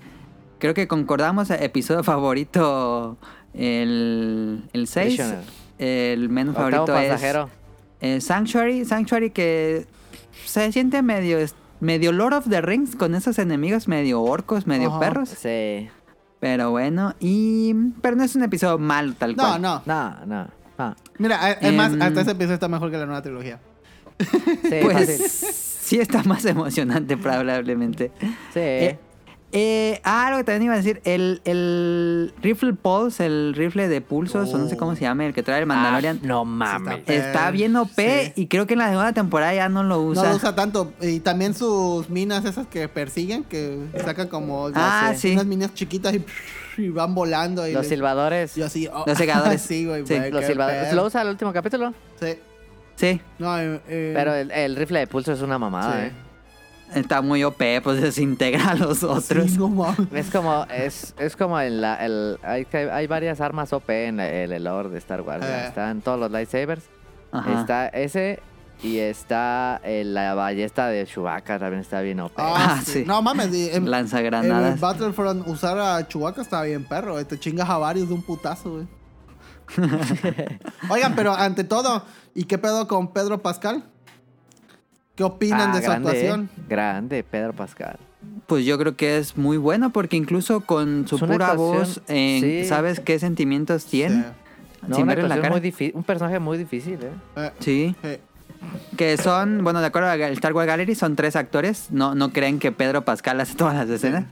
Creo 0.58 0.74
que 0.74 0.88
concordamos. 0.88 1.50
Episodio 1.50 2.02
favorito: 2.04 3.16
el, 3.54 4.64
el 4.72 4.86
6. 4.88 5.14
Prisoner. 5.14 5.44
El 5.78 6.28
menos 6.28 6.54
Octavo 6.56 6.86
favorito 6.86 6.92
pasajero. 7.12 7.44
es. 7.44 7.61
Eh, 8.02 8.20
Sanctuary. 8.20 8.84
Sanctuary 8.84 9.30
que 9.30 9.86
se 10.44 10.70
siente 10.72 11.00
medio. 11.02 11.38
Medio 11.80 12.12
Lord 12.12 12.34
of 12.34 12.48
the 12.48 12.60
Rings 12.60 12.94
con 12.94 13.16
esos 13.16 13.40
enemigos 13.40 13.88
medio 13.88 14.22
orcos, 14.22 14.68
medio 14.68 14.90
Ajá. 14.90 15.00
perros. 15.00 15.30
Sí. 15.30 15.88
Pero 16.38 16.70
bueno, 16.70 17.14
y. 17.18 17.74
Pero 18.00 18.14
no 18.14 18.22
es 18.22 18.36
un 18.36 18.44
episodio 18.44 18.78
malo 18.78 19.14
tal 19.18 19.34
no, 19.34 19.42
cual. 19.42 19.62
no. 19.62 19.82
No, 19.86 20.16
no, 20.26 20.48
no. 20.78 20.96
Mira, 21.18 21.50
es 21.50 21.58
es 21.60 21.72
más, 21.74 21.92
Em, 21.92 22.02
hasta 22.02 22.20
ese 22.20 22.30
episodio 22.32 22.54
está 22.54 22.68
mejor 22.68 22.90
que 22.90 22.98
la 22.98 23.06
nueva 23.06 23.22
trilogía. 23.22 23.58
Sí, 24.20 24.78
Pues 24.82 24.96
fácil. 25.08 25.26
sí 25.28 25.98
está 26.00 26.22
más 26.22 26.44
emocionante, 26.44 27.16
probablemente. 27.16 28.12
Sí. 28.20 28.60
Eh, 28.60 28.98
eh, 29.52 30.00
ah, 30.04 30.26
algo 30.28 30.38
que 30.38 30.44
también 30.44 30.62
iba 30.64 30.74
a 30.74 30.76
decir, 30.78 31.00
el, 31.04 31.42
el 31.44 32.32
rifle 32.42 32.72
pulse, 32.72 33.26
el 33.26 33.52
rifle 33.54 33.86
de 33.88 34.00
pulsos, 34.00 34.52
o 34.54 34.58
no 34.58 34.66
sé 34.68 34.76
cómo 34.78 34.94
se 34.96 35.02
llama, 35.02 35.26
el 35.26 35.34
que 35.34 35.42
trae 35.42 35.60
el 35.60 35.66
Mandalorian, 35.66 36.20
Ah, 36.22 36.26
no 36.26 36.44
mames. 36.46 36.98
está- 37.00 37.12
está 37.14 37.48
Eh, 37.48 37.52
bien 37.52 37.76
OP 37.76 37.90
sí. 37.96 38.32
y 38.34 38.46
creo 38.46 38.66
que 38.66 38.72
en 38.72 38.78
la 38.78 38.88
segunda 38.88 39.12
temporada 39.12 39.52
ya 39.54 39.68
no 39.68 39.82
lo 39.84 40.00
usa. 40.00 40.22
No 40.24 40.30
lo 40.30 40.36
usa 40.36 40.54
tanto. 40.54 40.92
Y 41.02 41.20
también 41.20 41.54
sus 41.54 42.08
minas 42.08 42.44
esas 42.46 42.66
que 42.66 42.88
persiguen, 42.88 43.44
que 43.44 43.78
sacan 44.04 44.28
como 44.28 44.68
Ah, 44.74 45.08
unas, 45.08 45.20
sí. 45.20 45.32
unas 45.32 45.46
minas 45.46 45.74
chiquitas 45.74 46.14
y, 46.14 46.24
y 46.78 46.88
van 46.88 47.14
volando. 47.14 47.66
Y 47.68 47.72
Los 47.72 47.82
les- 47.82 47.88
silbadores. 47.90 48.56
y 48.56 48.62
así, 48.62 48.88
oh, 48.92 49.04
Los 49.06 49.18
segadores. 49.18 49.60
sí, 49.68 49.84
güey. 49.84 50.06
Sí. 50.06 50.16
güey, 50.16 50.30
Los 50.30 50.40
qué 50.40 50.46
silbadores. 50.46 50.84
pedo. 50.86 50.96
¿Lo 50.96 51.06
usa 51.06 51.22
el 51.22 51.28
último 51.28 51.52
capítulo? 51.52 51.92
Sí. 52.20 52.38
Sí, 52.94 53.20
No, 53.38 53.58
eh, 53.58 53.80
eh, 53.88 54.12
Pero 54.14 54.34
el, 54.34 54.50
el 54.50 54.76
rifle 54.76 55.00
de 55.00 55.06
pulso 55.06 55.32
es 55.32 55.40
una 55.42 55.58
mamada, 55.58 55.92
sí. 55.94 56.06
¿eh? 56.06 56.12
Está 56.94 57.22
muy 57.22 57.44
OP, 57.44 57.62
pues 57.82 58.00
desintegra 58.00 58.70
a 58.70 58.74
los 58.74 59.02
otros. 59.02 59.50
Sí, 59.50 59.58
no 59.58 59.68
mames. 59.68 60.08
Es 60.12 60.30
como, 60.30 60.64
es, 60.64 61.14
es 61.18 61.36
como 61.36 61.60
en 61.60 61.80
la, 61.80 61.96
el, 62.04 62.38
hay, 62.42 62.66
hay 62.72 63.06
varias 63.06 63.40
armas 63.40 63.72
OP 63.72 63.88
en 63.90 64.20
el, 64.20 64.52
el 64.52 64.64
lore 64.64 64.88
de 64.90 64.98
Star 64.98 65.20
Wars. 65.22 65.44
Eh. 65.44 65.64
Están 65.68 66.00
todos 66.02 66.18
los 66.20 66.30
lightsabers. 66.30 66.82
Ajá. 67.32 67.60
Está 67.60 67.86
ese 67.88 68.40
y 68.82 68.98
está 68.98 69.80
eh, 69.84 70.02
la 70.04 70.34
ballesta 70.34 70.88
de 70.88 71.06
Chewbacca 71.06 71.58
también 71.58 71.80
está 71.80 72.00
bien 72.00 72.18
OP. 72.20 72.32
Ah, 72.36 72.54
Ah, 72.78 72.82
sí. 72.84 72.92
sí. 72.92 73.04
No 73.06 73.22
mames. 73.22 73.46
En, 73.46 73.84
en 73.84 73.90
Lanzagranadas. 73.90 74.80
Battlefront 74.80 75.46
usar 75.46 75.78
a 75.78 76.06
Chewbacca 76.08 76.42
está 76.42 76.62
bien 76.62 76.84
perro. 76.84 77.18
eh, 77.18 77.24
Te 77.24 77.38
chingas 77.38 77.68
a 77.70 77.78
varios 77.78 78.08
de 78.08 78.14
un 78.14 78.22
putazo, 78.22 78.70
güey. 78.72 78.86
Oigan, 80.90 81.14
pero 81.14 81.32
ante 81.34 81.64
todo, 81.64 82.04
¿y 82.34 82.44
qué 82.44 82.58
pedo 82.58 82.86
con 82.88 83.12
Pedro 83.12 83.40
Pascal? 83.42 83.84
¿Qué 85.14 85.24
opinan 85.24 85.70
Ah, 85.72 85.76
de 85.76 85.82
su 85.82 85.90
grande, 85.90 86.08
actuación? 86.08 86.50
¿eh? 86.56 86.62
Grande, 86.68 87.24
Pedro 87.24 87.52
Pascal. 87.52 87.98
Pues 88.46 88.64
yo 88.64 88.78
creo 88.78 88.96
que 88.96 89.18
es 89.18 89.36
muy 89.36 89.56
bueno 89.56 89.90
porque 89.90 90.16
incluso 90.16 90.60
con 90.62 91.06
su 91.08 91.18
pura 91.18 91.48
actuación, 91.50 91.56
voz 91.58 92.00
eh, 92.08 92.60
sí. 92.62 92.68
sabes 92.68 93.00
qué 93.00 93.18
sentimientos 93.18 93.84
tiene. 93.86 94.24
No, 94.86 94.96
Sin 94.96 95.04
una 95.04 95.14
verle 95.14 95.28
la 95.28 95.40
cara. 95.40 95.50
muy 95.60 95.92
un 95.94 96.02
personaje 96.04 96.38
muy 96.38 96.58
difícil, 96.58 96.94
¿eh? 97.02 97.10
Eh, 97.36 97.50
Sí. 97.60 97.96
eh, 98.02 98.20
Que 98.96 99.16
son, 99.16 99.62
bueno, 99.64 99.80
de 99.80 99.86
acuerdo 99.86 100.08
al 100.08 100.20
Star 100.32 100.52
Wars 100.52 100.66
Gallery, 100.68 100.94
son 100.94 101.16
tres 101.16 101.34
actores. 101.36 101.88
No, 101.90 102.14
no 102.14 102.32
creen 102.32 102.58
que 102.58 102.70
Pedro 102.72 103.04
Pascal 103.04 103.40
hace 103.40 103.54
todas 103.56 103.74
las 103.74 103.88
escenas. 103.88 104.24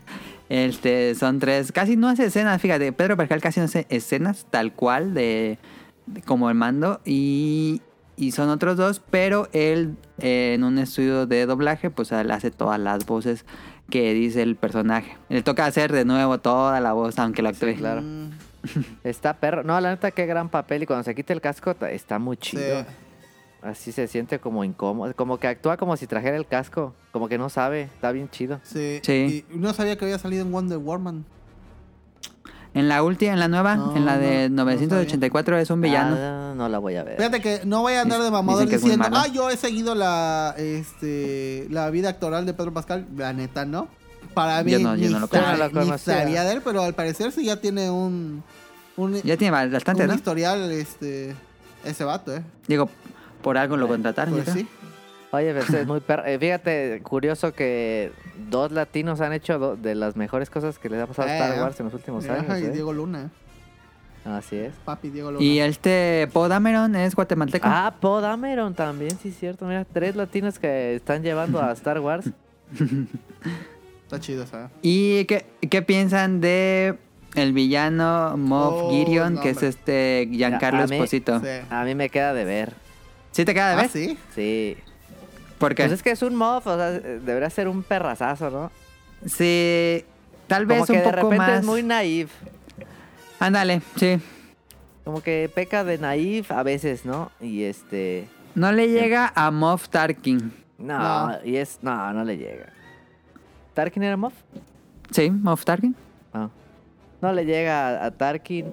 Este, 0.49 1.15
son 1.15 1.39
tres, 1.41 1.71
casi 1.73 1.97
no 1.97 2.09
hace 2.09 2.27
escenas, 2.27 2.61
fíjate, 2.61 2.93
Pedro 2.93 3.17
Pascal 3.17 3.41
casi 3.41 3.61
no 3.61 3.67
hace 3.67 3.87
escenas 3.89 4.47
tal 4.51 4.73
cual 4.73 5.15
de, 5.15 5.59
de- 6.07 6.23
como 6.23 6.49
el 6.49 6.57
mando. 6.57 7.01
Y, 7.05 7.81
y 8.21 8.33
son 8.33 8.51
otros 8.51 8.77
dos, 8.77 9.01
pero 9.11 9.49
él 9.53 9.97
eh, 10.19 10.53
en 10.55 10.65
un 10.65 10.79
estudio 10.79 11.27
de 11.27 11.47
doblaje, 11.47 11.89
pues 11.89 12.13
él 12.13 12.31
hace 12.31 12.51
todas 12.51 12.79
las 12.79 13.07
voces 13.07 13.47
que 13.89 14.13
dice 14.13 14.43
el 14.43 14.57
personaje. 14.57 15.17
Le 15.31 15.43
toca 15.43 15.65
hacer 15.65 15.91
de 15.91 16.05
nuevo 16.05 16.39
toda 16.39 16.81
la 16.81 16.93
voz, 16.93 17.19
aunque 17.19 17.41
lo 17.41 17.49
actúe. 17.49 17.75
claro. 17.77 18.03
mm, 18.03 18.31
Está 19.05 19.35
perro. 19.39 19.65
No, 19.65 19.81
la 19.81 19.91
neta, 19.91 20.11
qué 20.11 20.27
gran 20.27 20.51
papel. 20.51 20.83
Y 20.83 20.87
cuando 20.87 21.03
se 21.03 21.15
quita 21.15 21.33
el 21.33 21.41
casco, 21.41 21.75
está 21.87 22.19
muy 22.19 22.37
sí. 22.37 22.59
chido. 22.59 22.85
Así 23.63 23.91
se 23.91 24.07
siente 24.07 24.39
como 24.39 24.65
incómodo. 24.65 25.15
Como 25.17 25.39
que 25.39 25.47
actúa 25.49 25.79
como 25.79 25.97
si 25.97 26.07
trajera 26.07 26.37
el 26.37 26.47
casco. 26.47 26.95
Como 27.13 27.27
que 27.27 27.39
no 27.39 27.49
sabe. 27.49 27.85
Está 27.85 28.13
bien 28.13 28.29
chido. 28.29 28.61
Sí. 28.65 29.01
Sí. 29.03 29.47
Y 29.51 29.57
no 29.57 29.73
sabía 29.73 29.97
que 29.97 30.05
había 30.05 30.19
salido 30.19 30.45
en 30.45 30.53
Wonder 30.53 30.79
Woman. 30.79 31.25
En 32.73 32.89
la 32.89 33.03
última, 33.03 33.33
en 33.33 33.41
la 33.41 33.49
nueva, 33.49 33.75
No, 33.77 33.97
en 33.97 34.05
la 34.07 34.15
no, 34.15 34.21
de 34.21 34.49
no 34.49 34.65
984 34.65 35.59
es 35.59 35.71
un 35.71 35.81
villano. 35.81 36.55
No 36.55 36.69
la 36.69 36.79
voy 36.79 36.97
a 36.97 37.03
ver. 37.05 37.17
Fíjate 37.17 37.41
que 37.41 37.63
no 37.65 37.81
voy 37.83 37.95
a 37.95 38.03
andar 38.03 38.23
de 38.23 38.31
mamador 38.31 38.69
diciendo, 38.69 39.09
ah, 39.13 39.27
yo 39.27 39.51
he 39.51 39.57
seguido 39.57 39.95
la, 39.95 40.55
este, 40.57 41.67
la 41.71 41.91
vida 41.91 42.11
actoral 42.11 42.47
de 42.47 42.55
Pedro 42.55 42.73
Pascal. 42.73 43.07
La 43.17 43.33
neta, 43.33 43.65
¿no? 43.65 43.89
Para 44.35 44.63
mí, 44.63 44.71
Yo 44.71 44.79
no, 44.79 44.95
yo 44.95 45.09
ni, 45.09 45.13
no. 45.15 45.29
Yo 45.29 45.41
no 45.41 45.57
lo 45.57 45.71
conocía. 45.73 46.25
de 46.25 46.53
él, 46.53 46.63
pero 46.63 46.83
al 46.83 46.95
parecer 46.95 47.33
sí 47.33 47.45
ya 47.45 47.57
tiene 47.61 47.91
un, 47.91 48.45
un, 48.97 49.15
Ya 49.23 49.37
tiene 49.37 49.51
bastante, 49.51 50.03
un 50.03 50.09
¿no? 50.09 50.15
historial, 50.15 50.71
este, 50.71 51.35
ese 51.85 52.05
vato, 52.05 52.37
¿eh? 52.37 52.43
Digo, 52.69 52.89
por 53.43 53.59
algo 53.59 53.77
lo 53.77 53.89
contrataron. 53.89 54.35
Pues 54.35 54.47
yo 54.47 54.53
creo. 54.53 54.65
sí. 54.65 54.71
Oye, 55.33 55.57
es 55.57 55.87
muy 55.87 56.01
perro. 56.01 56.25
Eh, 56.27 56.39
fíjate, 56.39 57.01
curioso 57.05 57.53
que 57.53 58.11
dos 58.49 58.73
latinos 58.73 59.21
han 59.21 59.33
hecho 59.33 59.77
de 59.77 59.95
las 59.95 60.17
mejores 60.17 60.51
cosas 60.51 60.79
que 60.79 60.89
les 60.89 61.01
ha 61.01 61.07
pasado 61.07 61.29
a 61.29 61.33
Star 61.35 61.57
Eh, 61.59 61.63
Wars 61.63 61.79
en 61.79 61.87
los 61.87 61.95
últimos 61.95 62.25
Ajá, 62.29 62.41
años. 62.55 62.59
y 62.61 62.65
¿eh? 62.65 62.71
Diego 62.71 62.93
Luna, 62.93 63.23
¿eh? 63.25 63.29
Así 64.29 64.57
es. 64.57 64.73
Papi 64.85 65.09
Diego 65.11 65.31
Luna. 65.31 65.43
Y 65.45 65.61
este 65.61 66.29
Poe 66.33 66.49
Dameron 66.49 66.95
es 66.97 67.15
guatemalteco. 67.15 67.67
Ah, 67.71 67.95
Poe 68.01 68.21
Dameron 68.21 68.75
también, 68.75 69.17
sí, 69.19 69.31
cierto. 69.31 69.67
Mira, 69.67 69.85
tres 69.85 70.17
latinos 70.17 70.59
que 70.59 70.97
están 70.97 71.23
llevando 71.23 71.61
a 71.63 71.73
Star 71.73 72.01
Wars. 72.01 72.27
Está 74.05 74.19
chido, 74.19 74.45
¿sabes? 74.47 74.71
¿Y 74.83 75.25
qué, 75.27 75.47
qué 75.71 75.83
piensan 75.83 76.41
de 76.41 76.97
El 77.37 77.53
villano 77.53 78.37
Moff 78.37 78.75
Oh, 78.83 78.91
Gideon, 78.91 79.35
no, 79.35 79.41
que 79.41 79.51
es 79.51 79.63
este 79.63 80.29
Giancarlo 80.33 80.83
A 80.83 80.87
mí- 80.89 80.97
Esposito. 80.97 81.39
Sí. 81.41 81.47
A 81.71 81.85
mí 81.85 81.95
me 81.95 82.09
queda 82.11 82.35
de 82.35 82.45
ver. 82.45 82.73
¿Sí 83.31 83.45
te 83.45 83.55
queda 83.55 83.69
de 83.69 83.75
¿Ah, 83.75 83.83
ver? 83.83 83.89
sí? 83.91 84.19
Sí. 84.35 84.77
¿Por 85.61 85.75
qué? 85.77 85.85
Pues 85.85 85.93
es 85.93 86.03
que 86.03 86.11
es 86.11 86.23
un 86.23 86.35
mof, 86.35 86.67
o 86.67 86.77
sea, 86.77 86.91
debería 86.91 87.49
ser 87.51 87.69
un 87.69 87.85
perrazazo, 87.85 88.51
¿no? 88.51 88.73
Sí, 89.27 90.05
tal 90.49 90.67
Como 90.67 90.81
vez 90.81 90.87
que 90.87 90.93
un 90.95 90.99
de 91.05 91.13
repente 91.13 91.37
más. 91.37 91.61
es 91.61 91.65
muy 91.65 91.83
naif. 91.85 92.33
Ándale, 93.39 93.81
sí. 93.97 94.19
Como 95.05 95.23
que 95.23 95.49
peca 95.55 95.85
de 95.85 95.99
naif 95.99 96.51
a 96.51 96.63
veces, 96.63 97.05
¿no? 97.05 97.31
Y 97.41 97.63
este... 97.65 98.27
No 98.55 98.73
le 98.73 98.89
llega 98.89 99.33
a 99.37 99.51
Moff 99.53 99.89
Tarkin. 99.91 100.53
No, 100.79 101.29
No. 101.29 101.39
y 101.45 101.57
es... 101.57 101.79
No, 101.83 102.13
no 102.13 102.25
le 102.25 102.37
llega. 102.39 102.73
¿Tarkin 103.75 104.03
era 104.03 104.17
mof? 104.17 104.33
Sí, 105.11 105.31
Moff 105.31 105.65
Tarkin. 105.65 105.95
No. 106.35 106.51
No 107.23 107.33
le 107.33 107.45
llega 107.45 107.89
a, 108.03 108.07
a 108.07 108.11
Tarkin. 108.13 108.73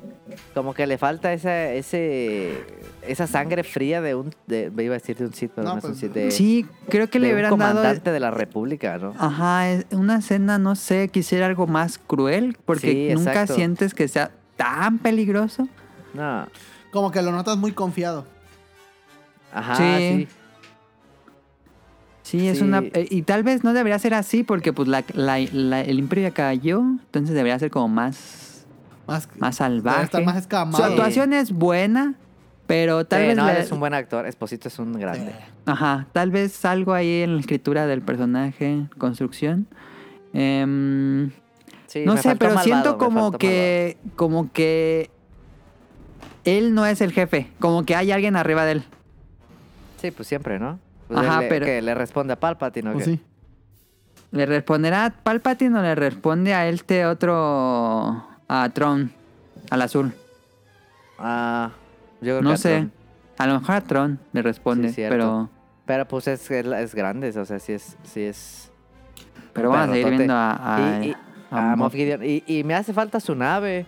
Como 0.54 0.74
que 0.74 0.88
le 0.88 0.98
falta 0.98 1.34
esa, 1.34 1.72
ese, 1.74 2.54
esa 3.02 3.28
sangre 3.28 3.64
fría 3.64 4.02
de 4.02 4.16
un... 4.16 4.34
De, 4.45 4.72
me 4.72 4.84
iba 4.84 4.95
a 4.95 5.00
decir 5.00 5.18
de 5.18 5.26
un 5.26 5.34
Sith, 5.34 5.52
pero 5.54 5.68
No, 5.68 5.74
no, 5.74 5.80
es 5.80 5.84
un 5.84 5.89
pues, 5.91 6.00
Sith. 6.00 6.14
De, 6.14 6.32
Sí, 6.32 6.66
creo 6.89 7.10
que 7.10 7.20
le 7.20 7.28
un 7.28 7.34
hubieran 7.34 7.58
dado. 7.58 7.72
comandante 7.74 8.12
de 8.12 8.20
la 8.22 8.32
república, 8.32 8.98
¿no? 8.98 9.14
Ajá, 9.20 9.66
una 9.91 10.18
escena, 10.20 10.58
no 10.60 10.76
sé, 10.76 11.10
quisiera 11.10 11.45
algo 11.45 11.68
más 11.68 11.98
cruel, 11.98 12.58
porque 12.66 12.91
Sí, 13.10 13.10
nunca 13.16 13.32
exacto. 13.32 13.56
sientes 13.56 13.93
que 13.93 14.08
sea 14.08 14.32
tan 14.56 14.98
peligroso. 15.00 15.68
No. 16.14 16.48
Como 16.91 17.12
que 17.12 17.22
lo 17.22 17.32
notas 17.34 17.58
muy 17.58 17.74
confiado. 17.74 18.26
Ajá, 19.54 19.76
Sí. 19.76 19.84
sí. 20.26 20.28
Sí, 22.28 22.46
es 22.50 22.58
Sí. 22.58 22.64
una... 22.66 22.80
eh, 22.80 23.08
Y 23.10 23.22
tal 23.22 23.44
vez 23.44 23.64
no 23.64 23.72
debería 23.72 23.98
ser 24.00 24.14
así, 24.14 24.44
porque 24.44 24.74
pues 24.74 24.90
la, 24.90 25.06
la- 25.14 25.40
la- 25.54 25.80
el 25.82 25.98
imperio 25.98 26.28
ya 26.28 26.34
cayó, 26.34 26.80
entonces 26.82 27.34
debería 27.34 27.58
ser 27.58 27.72
como 27.72 27.88
más, 27.88 28.66
Más, 29.08 29.30
más 29.38 29.56
salvaje. 29.56 30.04
estar 30.04 30.26
más 30.26 30.34
Su 30.36 30.40
escamado. 30.42 30.84
actuación 30.84 31.32
es 31.32 31.54
buena, 31.54 32.16
pero 32.66 33.06
tal 33.06 33.22
Sí, 33.22 33.28
vez... 33.28 33.38
no, 33.38 33.50
es 33.50 33.72
un 33.72 33.80
buen 33.80 33.94
actor. 33.94 34.26
Esposito 34.28 34.68
es 34.68 34.78
un 34.78 34.92
grande. 35.00 35.32
Ajá, 35.66 36.08
tal 36.12 36.32
vez 36.32 36.66
algo 36.66 36.94
ahí 36.94 37.22
en 37.22 37.36
la 37.36 37.40
escritura 37.40 37.88
del 37.88 38.02
personaje, 38.02 38.88
construcción. 38.98 39.66
Em, 40.34 41.32
Sí, 41.88 42.04
no 42.06 42.18
sé, 42.18 42.36
pero 42.36 42.56
malvado, 42.56 42.64
siento 42.66 42.98
como 42.98 43.32
que, 43.32 43.96
como 44.18 44.52
que 44.52 45.10
él 46.44 46.74
no 46.74 46.86
es 46.86 47.00
el 47.00 47.14
jefe, 47.14 47.48
como 47.60 47.86
que 47.86 47.96
hay 47.96 48.12
alguien 48.12 48.36
arriba 48.36 48.66
de 48.66 48.74
él. 48.74 48.84
Sí, 50.02 50.12
pues 50.12 50.28
siempre, 50.28 50.60
¿no? 50.60 50.80
Pues 51.08 51.20
Ajá, 51.20 51.41
le- 51.41 51.47
pero- 51.47 51.66
Que 51.66 51.82
le 51.82 51.95
responde 51.95 52.34
a 52.34 52.39
Palpatine, 52.39 52.89
¿o 52.89 52.93
Pues 52.93 53.05
qué? 53.05 53.12
sí. 53.12 53.22
¿Le 54.32 54.45
responderá 54.45 55.05
a 55.05 55.10
Palpatine 55.12 55.80
o 55.80 55.82
le 55.82 55.95
responde 55.95 56.53
a 56.53 56.68
este 56.68 57.05
otro, 57.05 58.28
a 58.47 58.70
Tron, 58.74 59.12
al 59.70 59.82
azul? 59.82 60.14
Ah, 61.18 61.72
yo 62.22 62.34
creo 62.34 62.38
que 62.39 62.43
No 62.43 62.51
a 62.51 62.58
sé. 62.58 62.76
Tron. 62.78 62.91
A 63.38 63.47
lo 63.47 63.60
mejor 63.60 63.76
a 63.76 63.82
Tron 63.82 64.20
le 64.34 64.41
responde, 64.41 64.89
Sí, 64.89 65.03
pero, 65.08 65.49
Pero 65.86 66.08
pues 66.08 66.28
es, 66.28 66.51
es, 66.51 66.66
es 66.66 66.95
grande, 66.95 67.30
o 67.39 67.45
sea, 67.45 67.60
sí 67.60 67.72
es... 67.74 67.95
Sí 68.03 68.22
es 68.24 68.72
pero 69.53 69.70
vamos 69.70 69.89
a 69.89 69.93
seguir 69.93 70.10
viendo 70.10 70.34
a, 70.36 70.76
a- 70.76 71.03
y, 71.05 71.10
y- 71.10 71.16
a 71.49 71.72
a 71.72 71.76
Moff. 71.78 71.93
Gideon. 71.93 72.22
Y, 72.24 72.43
y 72.45 72.64
me 72.66 72.76
hace 72.76 72.93
falta 72.93 73.20
su 73.22 73.34
nave. 73.34 73.86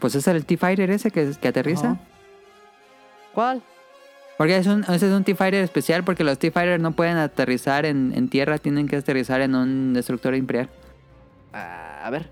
Pues 0.00 0.14
es 0.16 0.26
el 0.28 0.44
T-Fighter 0.44 0.90
ese 0.90 1.10
que, 1.12 1.30
que 1.40 1.48
aterriza. 1.48 1.92
Ajá. 1.92 2.00
¿Cuál? 3.32 3.62
Porque 4.38 4.56
es 4.56 4.66
un, 4.68 4.84
ese 4.84 4.94
es 5.08 5.12
un 5.12 5.24
T-Fighter 5.24 5.62
especial 5.64 6.04
porque 6.04 6.22
los 6.24 6.38
T-Fighter 6.38 6.80
no 6.80 6.92
pueden 6.92 7.16
aterrizar 7.18 7.84
en, 7.84 8.12
en 8.16 8.28
tierra, 8.28 8.56
tienen 8.58 8.86
que 8.88 8.96
aterrizar 8.96 9.40
en 9.40 9.54
un 9.54 9.92
destructor 9.92 10.34
imperial. 10.34 10.68
Ah, 11.52 12.02
a 12.04 12.10
ver. 12.10 12.30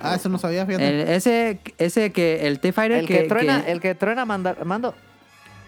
Ah, 0.00 0.14
eso 0.14 0.28
no 0.28 0.38
sabía, 0.38 0.64
fíjate. 0.66 0.86
El- 1.02 1.08
ese, 1.08 1.58
ese 1.78 2.12
que 2.12 2.46
el 2.46 2.60
T-Fighter 2.60 2.98
El 2.98 3.06
que, 3.08 3.22
que, 3.22 3.28
truena, 3.28 3.64
que- 3.64 3.72
el 3.72 3.80
que 3.80 3.94
truena 3.94 4.24
manda- 4.26 4.56
mando. 4.64 4.94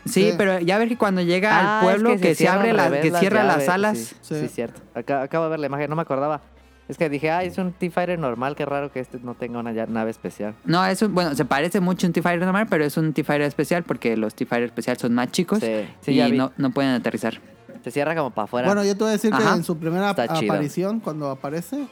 sí, 0.05 0.31
Sí. 0.31 0.35
pero 0.37 0.61
ya 0.61 0.77
ves 0.79 0.89
que 0.89 0.99
cuando 0.99 1.23
llega 1.23 1.51
Ah, 1.59 1.79
al 1.81 1.85
pueblo 1.85 2.13
es 2.13 2.21
que, 2.21 2.35
se, 2.35 2.47
abre 2.47 2.73
las, 2.75 2.93
que 2.93 3.11
cierra 3.13 3.43
las 3.43 3.57
llaves, 3.57 3.69
alas. 3.71 3.99
Sí, 3.99 4.15
Sí. 4.21 4.35
sí, 4.43 4.49
cierto. 4.49 4.81
Acá- 4.95 5.23
acabo 5.23 5.45
de 5.45 5.51
ver 5.51 5.61
la 5.61 5.67
imagen, 5.67 5.89
no 5.91 5.97
me 5.97 6.03
acordaba. 6.03 6.43
Es 6.91 6.99
que 6.99 7.09
dije, 7.09 7.31
ah, 7.31 7.45
es 7.45 7.57
un 7.57 7.73
T-Fighter 7.73 8.19
normal, 8.19 8.57
qué 8.57 8.67
raro 8.67 8.91
que 8.91 8.99
este 8.99 9.21
no 9.21 9.35
tenga 9.37 9.61
una 9.61 9.73
nave 9.87 10.11
especial. 10.11 10.57
No, 10.65 10.85
es 10.85 11.01
un, 11.03 11.15
bueno, 11.15 11.37
se 11.37 11.45
parece 11.45 11.79
mucho 11.79 12.05
a 12.05 12.09
un 12.09 12.13
T-Fighter 12.13 12.41
normal, 12.43 12.67
pero 12.69 12.85
es 12.85 12.97
un 12.97 13.13
T-Fighter 13.13 13.47
especial 13.47 13.85
porque 13.85 14.17
los 14.17 14.35
T-Fighter 14.35 14.65
especial 14.65 14.97
son 14.99 15.15
más 15.15 15.31
chicos 15.31 15.61
Sí, 15.61 15.87
sí, 16.01 16.21
y 16.21 16.33
no, 16.33 16.51
no 16.57 16.71
pueden 16.73 16.91
aterrizar. 16.91 17.41
Se 17.85 17.93
cierra 17.93 18.17
como 18.17 18.31
para 18.33 18.47
afuera. 18.47 18.67
Bueno, 18.67 18.83
yo 18.83 18.95
te 18.97 19.05
voy 19.05 19.11
a 19.11 19.13
decir 19.13 19.33
Ajá. 19.33 19.53
que 19.53 19.57
en 19.59 19.65
su 19.65 19.79
primera 19.79 20.11
Está 20.11 20.27
chido. 20.35 20.53
aparición, 20.53 20.99
cuando 20.99 21.31
aparece, 21.31 21.87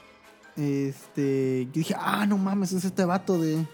este, 0.57 1.67
yo 1.67 1.73
dije, 1.75 1.95
ah, 1.97 2.27
no 2.27 2.37
mames, 2.37 2.73
es 2.73 2.85
este 2.85 3.05
vato 3.05 3.39
de, 3.41 3.65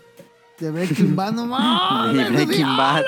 de 0.61 0.71
Breaking 0.71 1.17
Bad, 1.17 1.33
no 1.33 1.47
mames. 1.47 2.29
Y 2.29 2.33
Breaking 2.35 2.77
Bad. 2.77 3.03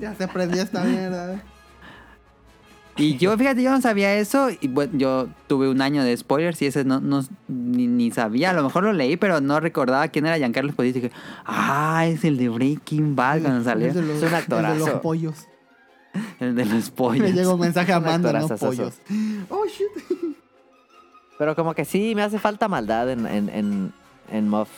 Ya 0.00 0.12
se 0.16 0.26
prendió 0.26 0.60
esta 0.60 0.82
mierda. 0.82 1.40
Y 2.96 3.16
yo, 3.16 3.34
fíjate, 3.38 3.62
yo 3.62 3.70
no 3.70 3.80
sabía 3.80 4.14
eso. 4.14 4.48
Y 4.60 4.68
bueno, 4.68 4.92
yo 4.96 5.28
tuve 5.46 5.68
un 5.68 5.80
año 5.82 6.02
de 6.04 6.16
spoilers 6.16 6.60
y 6.62 6.66
ese 6.66 6.84
no, 6.84 7.00
no 7.00 7.24
ni, 7.48 7.86
ni 7.86 8.10
sabía. 8.10 8.50
A 8.50 8.52
lo 8.52 8.62
mejor 8.62 8.84
lo 8.84 8.92
leí, 8.92 9.16
pero 9.16 9.40
no 9.40 9.60
recordaba 9.60 10.08
quién 10.08 10.26
era 10.26 10.36
Giancarlo 10.38 10.70
Esposito. 10.70 10.98
Y 10.98 11.02
dije, 11.02 11.14
ah, 11.44 12.06
es 12.06 12.24
el 12.24 12.36
de 12.36 12.48
Breaking 12.48 13.16
Bad 13.16 13.42
cuando 13.42 13.64
salió. 13.64 13.88
Es 13.88 13.94
de 13.94 14.02
los, 14.02 14.10
Es 14.16 14.22
un 14.22 14.24
el 14.24 14.30
de 14.30 14.36
actorazo. 14.36 14.86
los 14.86 15.00
pollos. 15.00 15.44
El 16.38 16.54
de 16.54 16.64
los 16.64 16.86
Le 16.86 16.92
pollos. 16.92 17.32
llegó 17.32 17.54
un 17.54 17.60
mensaje 17.60 17.92
a 17.92 17.96
Amanda, 17.96 18.32
no 18.32 18.48
pollos. 18.48 18.94
Oh, 19.48 19.64
shit. 19.66 20.34
Pero 21.38 21.56
como 21.56 21.74
que 21.74 21.84
sí, 21.84 22.14
me 22.14 22.22
hace 22.22 22.38
falta 22.38 22.68
maldad 22.68 23.10
en, 23.10 23.26
en, 23.26 23.48
en, 23.48 23.92
en 24.30 24.48
Moff. 24.48 24.68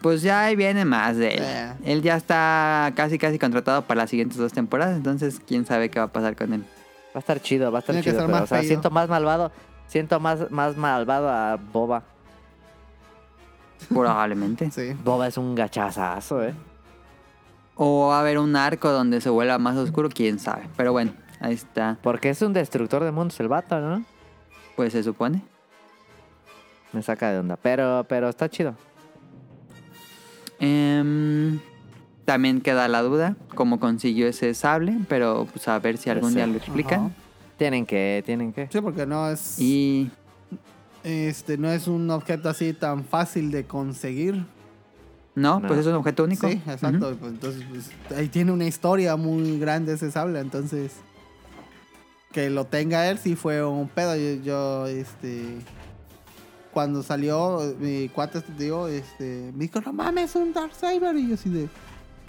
Pues 0.00 0.22
ya 0.22 0.40
ahí 0.46 0.56
viene 0.56 0.84
más 0.84 1.16
de 1.16 1.34
él. 1.34 1.42
Eh. 1.44 1.72
Él 1.84 2.02
ya 2.02 2.16
está 2.16 2.92
casi, 2.96 3.18
casi 3.18 3.38
contratado 3.38 3.82
para 3.82 3.98
las 4.02 4.10
siguientes 4.10 4.36
dos 4.36 4.52
temporadas. 4.52 4.96
Entonces, 4.96 5.40
quién 5.46 5.64
sabe 5.64 5.90
qué 5.90 6.00
va 6.00 6.06
a 6.06 6.12
pasar 6.12 6.34
con 6.34 6.52
él. 6.54 6.64
Va 7.14 7.16
a 7.16 7.18
estar 7.18 7.40
chido, 7.40 7.70
va 7.70 7.78
a 7.78 7.80
estar 7.80 7.94
Tiene 7.94 8.04
que 8.04 8.10
chido. 8.10 8.26
Pero, 8.26 8.32
más 8.32 8.42
o 8.44 8.46
sea, 8.46 8.62
siento 8.62 8.90
más 8.90 9.08
malvado. 9.08 9.52
Siento 9.86 10.18
más, 10.20 10.50
más 10.50 10.76
malvado 10.76 11.28
a 11.28 11.56
Boba. 11.56 12.02
Probablemente. 13.88 14.70
Sí. 14.70 14.94
Boba 15.04 15.26
es 15.26 15.36
un 15.36 15.54
gachazazo, 15.54 16.42
¿eh? 16.42 16.54
O 17.74 18.08
va 18.08 18.18
a 18.18 18.20
haber 18.20 18.38
un 18.38 18.56
arco 18.56 18.90
donde 18.90 19.20
se 19.20 19.28
vuelva 19.28 19.58
más 19.58 19.76
oscuro, 19.76 20.08
quién 20.08 20.38
sabe. 20.38 20.68
Pero 20.76 20.92
bueno, 20.92 21.12
ahí 21.40 21.54
está. 21.54 21.98
Porque 22.02 22.30
es 22.30 22.40
un 22.42 22.52
destructor 22.52 23.04
de 23.04 23.12
mundos 23.12 23.38
el 23.40 23.48
vato, 23.48 23.80
¿no? 23.80 24.04
Pues 24.76 24.92
se 24.92 25.02
supone. 25.02 25.42
Me 26.92 27.02
saca 27.02 27.30
de 27.30 27.38
onda. 27.38 27.56
Pero, 27.56 28.04
pero 28.08 28.28
está 28.28 28.48
chido. 28.48 28.74
Em, 30.58 31.58
también 32.24 32.60
queda 32.60 32.86
la 32.88 33.02
duda 33.02 33.36
cómo 33.54 33.80
consiguió 33.80 34.26
ese 34.28 34.54
sable, 34.54 34.96
pero 35.08 35.46
pues 35.52 35.66
a 35.68 35.78
ver 35.78 35.96
si 35.98 36.10
algún 36.10 36.30
Ese. 36.30 36.36
día 36.38 36.46
lo 36.46 36.56
explican. 36.56 37.00
Ajá. 37.06 37.10
Tienen 37.58 37.86
que, 37.86 38.22
tienen 38.26 38.52
que. 38.52 38.68
Sí, 38.72 38.80
porque 38.80 39.06
no 39.06 39.28
es, 39.30 39.58
Y 39.60 40.10
este, 41.04 41.58
no 41.58 41.70
es 41.70 41.86
un 41.86 42.10
objeto 42.10 42.48
así 42.48 42.72
tan 42.72 43.04
fácil 43.04 43.50
de 43.50 43.64
conseguir. 43.64 44.44
no, 45.34 45.60
No. 45.60 45.68
pues 45.68 45.80
es 45.80 45.86
un 45.86 45.94
objeto 45.94 46.24
único. 46.24 46.48
Sí, 46.48 46.60
exacto. 46.66 47.08
Ujú. 47.10 47.16
Pues, 47.18 47.32
entonces, 47.32 47.64
pues, 47.68 47.90
ahí 48.18 48.28
tiene 48.28 48.52
una 48.52 48.64
historia 48.66 49.16
muy 49.16 49.58
grande 49.58 49.92
ese 49.94 50.10
sable. 50.10 50.40
Entonces, 50.40 50.92
que 52.32 52.50
lo 52.50 52.64
tenga 52.66 53.08
él 53.10 53.18
sí 53.18 53.36
fue 53.36 53.64
un 53.64 53.88
pedo. 53.88 54.16
Yo, 54.16 54.42
yo, 54.42 54.86
este, 54.86 55.58
cuando 56.72 57.02
salió, 57.02 57.60
mi 57.78 58.08
cuate, 58.08 58.40
te 58.40 58.52
digo, 58.64 58.88
este, 58.88 59.52
me 59.54 59.64
dijo, 59.64 59.80
no 59.82 59.92
mames, 59.92 60.34
un 60.36 60.52
Darksaber. 60.52 61.14
Y 61.16 61.28
yo 61.28 61.34
así 61.34 61.50
de, 61.50 61.68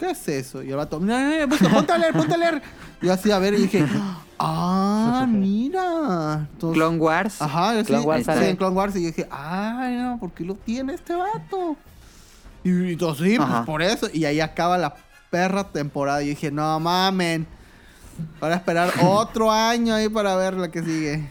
¿qué 0.03 0.11
es 0.11 0.27
eso? 0.27 0.61
Y 0.63 0.69
el 0.69 0.75
vato, 0.75 0.99
mira, 0.99 1.17
mira, 1.19 1.47
mira, 1.47 1.69
ponte 1.69 1.91
a 1.93 1.97
leer, 1.97 2.13
ponte 2.13 2.33
a 2.33 2.37
leer. 2.37 2.61
Y 3.01 3.05
yo 3.07 3.13
así 3.13 3.31
a 3.31 3.39
ver 3.39 3.53
y 3.53 3.57
dije, 3.63 3.85
ah, 4.39 5.25
mira. 5.29 6.47
Entonces, 6.51 6.75
Clone 6.75 6.97
Wars. 6.97 7.41
Ajá, 7.41 7.75
yo 7.75 7.85
Clone 7.85 8.01
sí, 8.01 8.07
Wars 8.07 8.25
sí, 8.25 8.45
en 8.45 8.55
Clone 8.57 8.75
Wars 8.75 8.95
y 8.95 9.01
yo 9.01 9.07
dije, 9.07 9.27
ay, 9.31 9.95
no, 9.95 10.17
¿por 10.19 10.31
qué 10.31 10.43
lo 10.43 10.55
tiene 10.55 10.93
este 10.93 11.15
vato? 11.15 11.77
Y, 12.63 12.71
y 12.91 12.95
todo, 12.97 13.15
sí, 13.15 13.37
pues 13.37 13.49
por 13.65 13.81
eso. 13.81 14.07
Y 14.13 14.25
ahí 14.25 14.39
acaba 14.41 14.77
la 14.77 14.95
perra 15.29 15.63
temporada. 15.65 16.21
Y 16.23 16.29
dije, 16.29 16.51
no 16.51 16.79
mamen. 16.79 17.47
Para 18.39 18.55
esperar 18.55 18.91
otro 19.01 19.51
año 19.51 19.95
ahí 19.95 20.09
para 20.09 20.35
ver 20.35 20.53
la 20.55 20.69
que 20.69 20.83
sigue. 20.83 21.29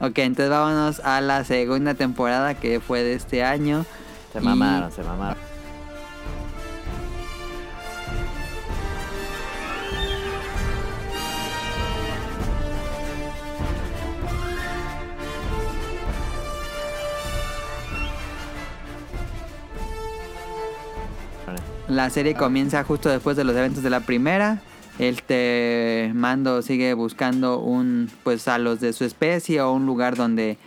Ok, 0.00 0.18
entonces 0.18 0.50
vámonos 0.50 1.00
a 1.00 1.20
la 1.20 1.44
segunda 1.44 1.94
temporada 1.94 2.54
que 2.54 2.80
fue 2.80 3.02
de 3.02 3.14
este 3.14 3.44
año. 3.44 3.84
Se 4.32 4.38
Y- 4.40 4.42
mamaron, 4.42 4.90
se 4.90 5.02
mamaron. 5.02 5.51
La 21.88 22.10
serie 22.10 22.34
comienza 22.34 22.84
justo 22.84 23.08
después 23.08 23.36
de 23.36 23.44
los 23.44 23.56
eventos 23.56 23.82
de 23.82 23.90
la 23.90 24.00
primera. 24.00 24.60
Este 24.98 26.10
mando 26.14 26.62
sigue 26.62 26.94
buscando 26.94 27.58
un, 27.58 28.10
pues 28.22 28.46
a 28.48 28.58
los 28.58 28.80
de 28.80 28.92
su 28.92 29.04
especie 29.04 29.60
o 29.60 29.72
un 29.72 29.86
lugar 29.86 30.16
donde 30.16 30.58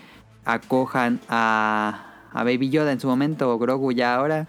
acojan 0.43 1.19
a, 1.29 2.29
a 2.33 2.43
Baby 2.43 2.69
Yoda 2.69 2.91
en 2.91 2.99
su 2.99 3.07
momento, 3.07 3.51
o 3.51 3.57
Grogu 3.57 3.91
ya 3.91 4.15
ahora. 4.15 4.47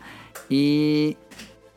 Y, 0.49 1.17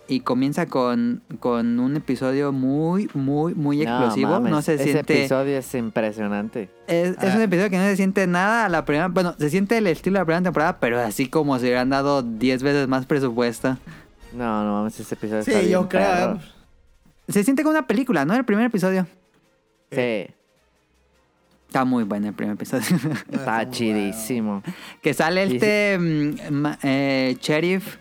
y 0.07 0.21
comienza 0.21 0.65
con, 0.65 1.21
con 1.39 1.79
un 1.79 1.95
episodio 1.95 2.51
muy, 2.51 3.09
muy, 3.13 3.53
muy 3.53 3.81
explosivo. 3.81 4.31
No, 4.31 4.41
mames, 4.41 4.65
se 4.65 4.73
ese 4.75 4.85
siente... 4.85 5.19
episodio 5.19 5.57
es 5.57 5.75
impresionante. 5.75 6.69
Es, 6.87 7.15
es 7.21 7.35
un 7.35 7.41
episodio 7.41 7.69
que 7.69 7.77
no 7.77 7.83
se 7.83 7.95
siente 7.95 8.25
nada 8.27 8.65
a 8.65 8.69
la 8.69 8.85
primera... 8.85 9.07
Bueno, 9.07 9.35
se 9.37 9.49
siente 9.49 9.77
el 9.77 9.87
estilo 9.87 10.15
de 10.15 10.21
la 10.21 10.25
primera 10.25 10.43
temporada, 10.43 10.79
pero 10.79 10.99
así 10.99 11.27
como 11.27 11.57
si 11.59 11.65
hubieran 11.65 11.89
dado 11.89 12.23
10 12.23 12.63
veces 12.63 12.87
más 12.87 13.05
presupuesto. 13.05 13.77
No, 14.33 14.63
no 14.63 14.71
mames, 14.79 14.99
ese 14.99 15.15
episodio 15.15 15.43
Sí, 15.43 15.51
está 15.51 15.61
bien 15.61 15.71
yo 15.73 15.89
creo. 15.89 16.03
perro. 16.07 16.35
¿eh? 16.35 16.39
Se 17.31 17.43
siente 17.43 17.63
como 17.63 17.71
una 17.71 17.87
película, 17.87 18.25
¿no? 18.25 18.33
El 18.35 18.43
primer 18.45 18.65
episodio. 18.65 19.07
Sí, 19.91 20.27
Está 21.67 21.85
muy 21.85 22.03
bueno 22.03 22.27
el 22.29 22.33
primer 22.33 22.55
episodio. 22.55 22.83
está 23.31 23.57
muy 23.57 23.69
chidísimo. 23.71 24.63
que 25.03 25.13
sale 25.13 25.43
este 25.43 25.97
mm, 25.99 26.51
ma- 26.53 26.79
eh, 26.81 27.37
sheriff 27.39 27.97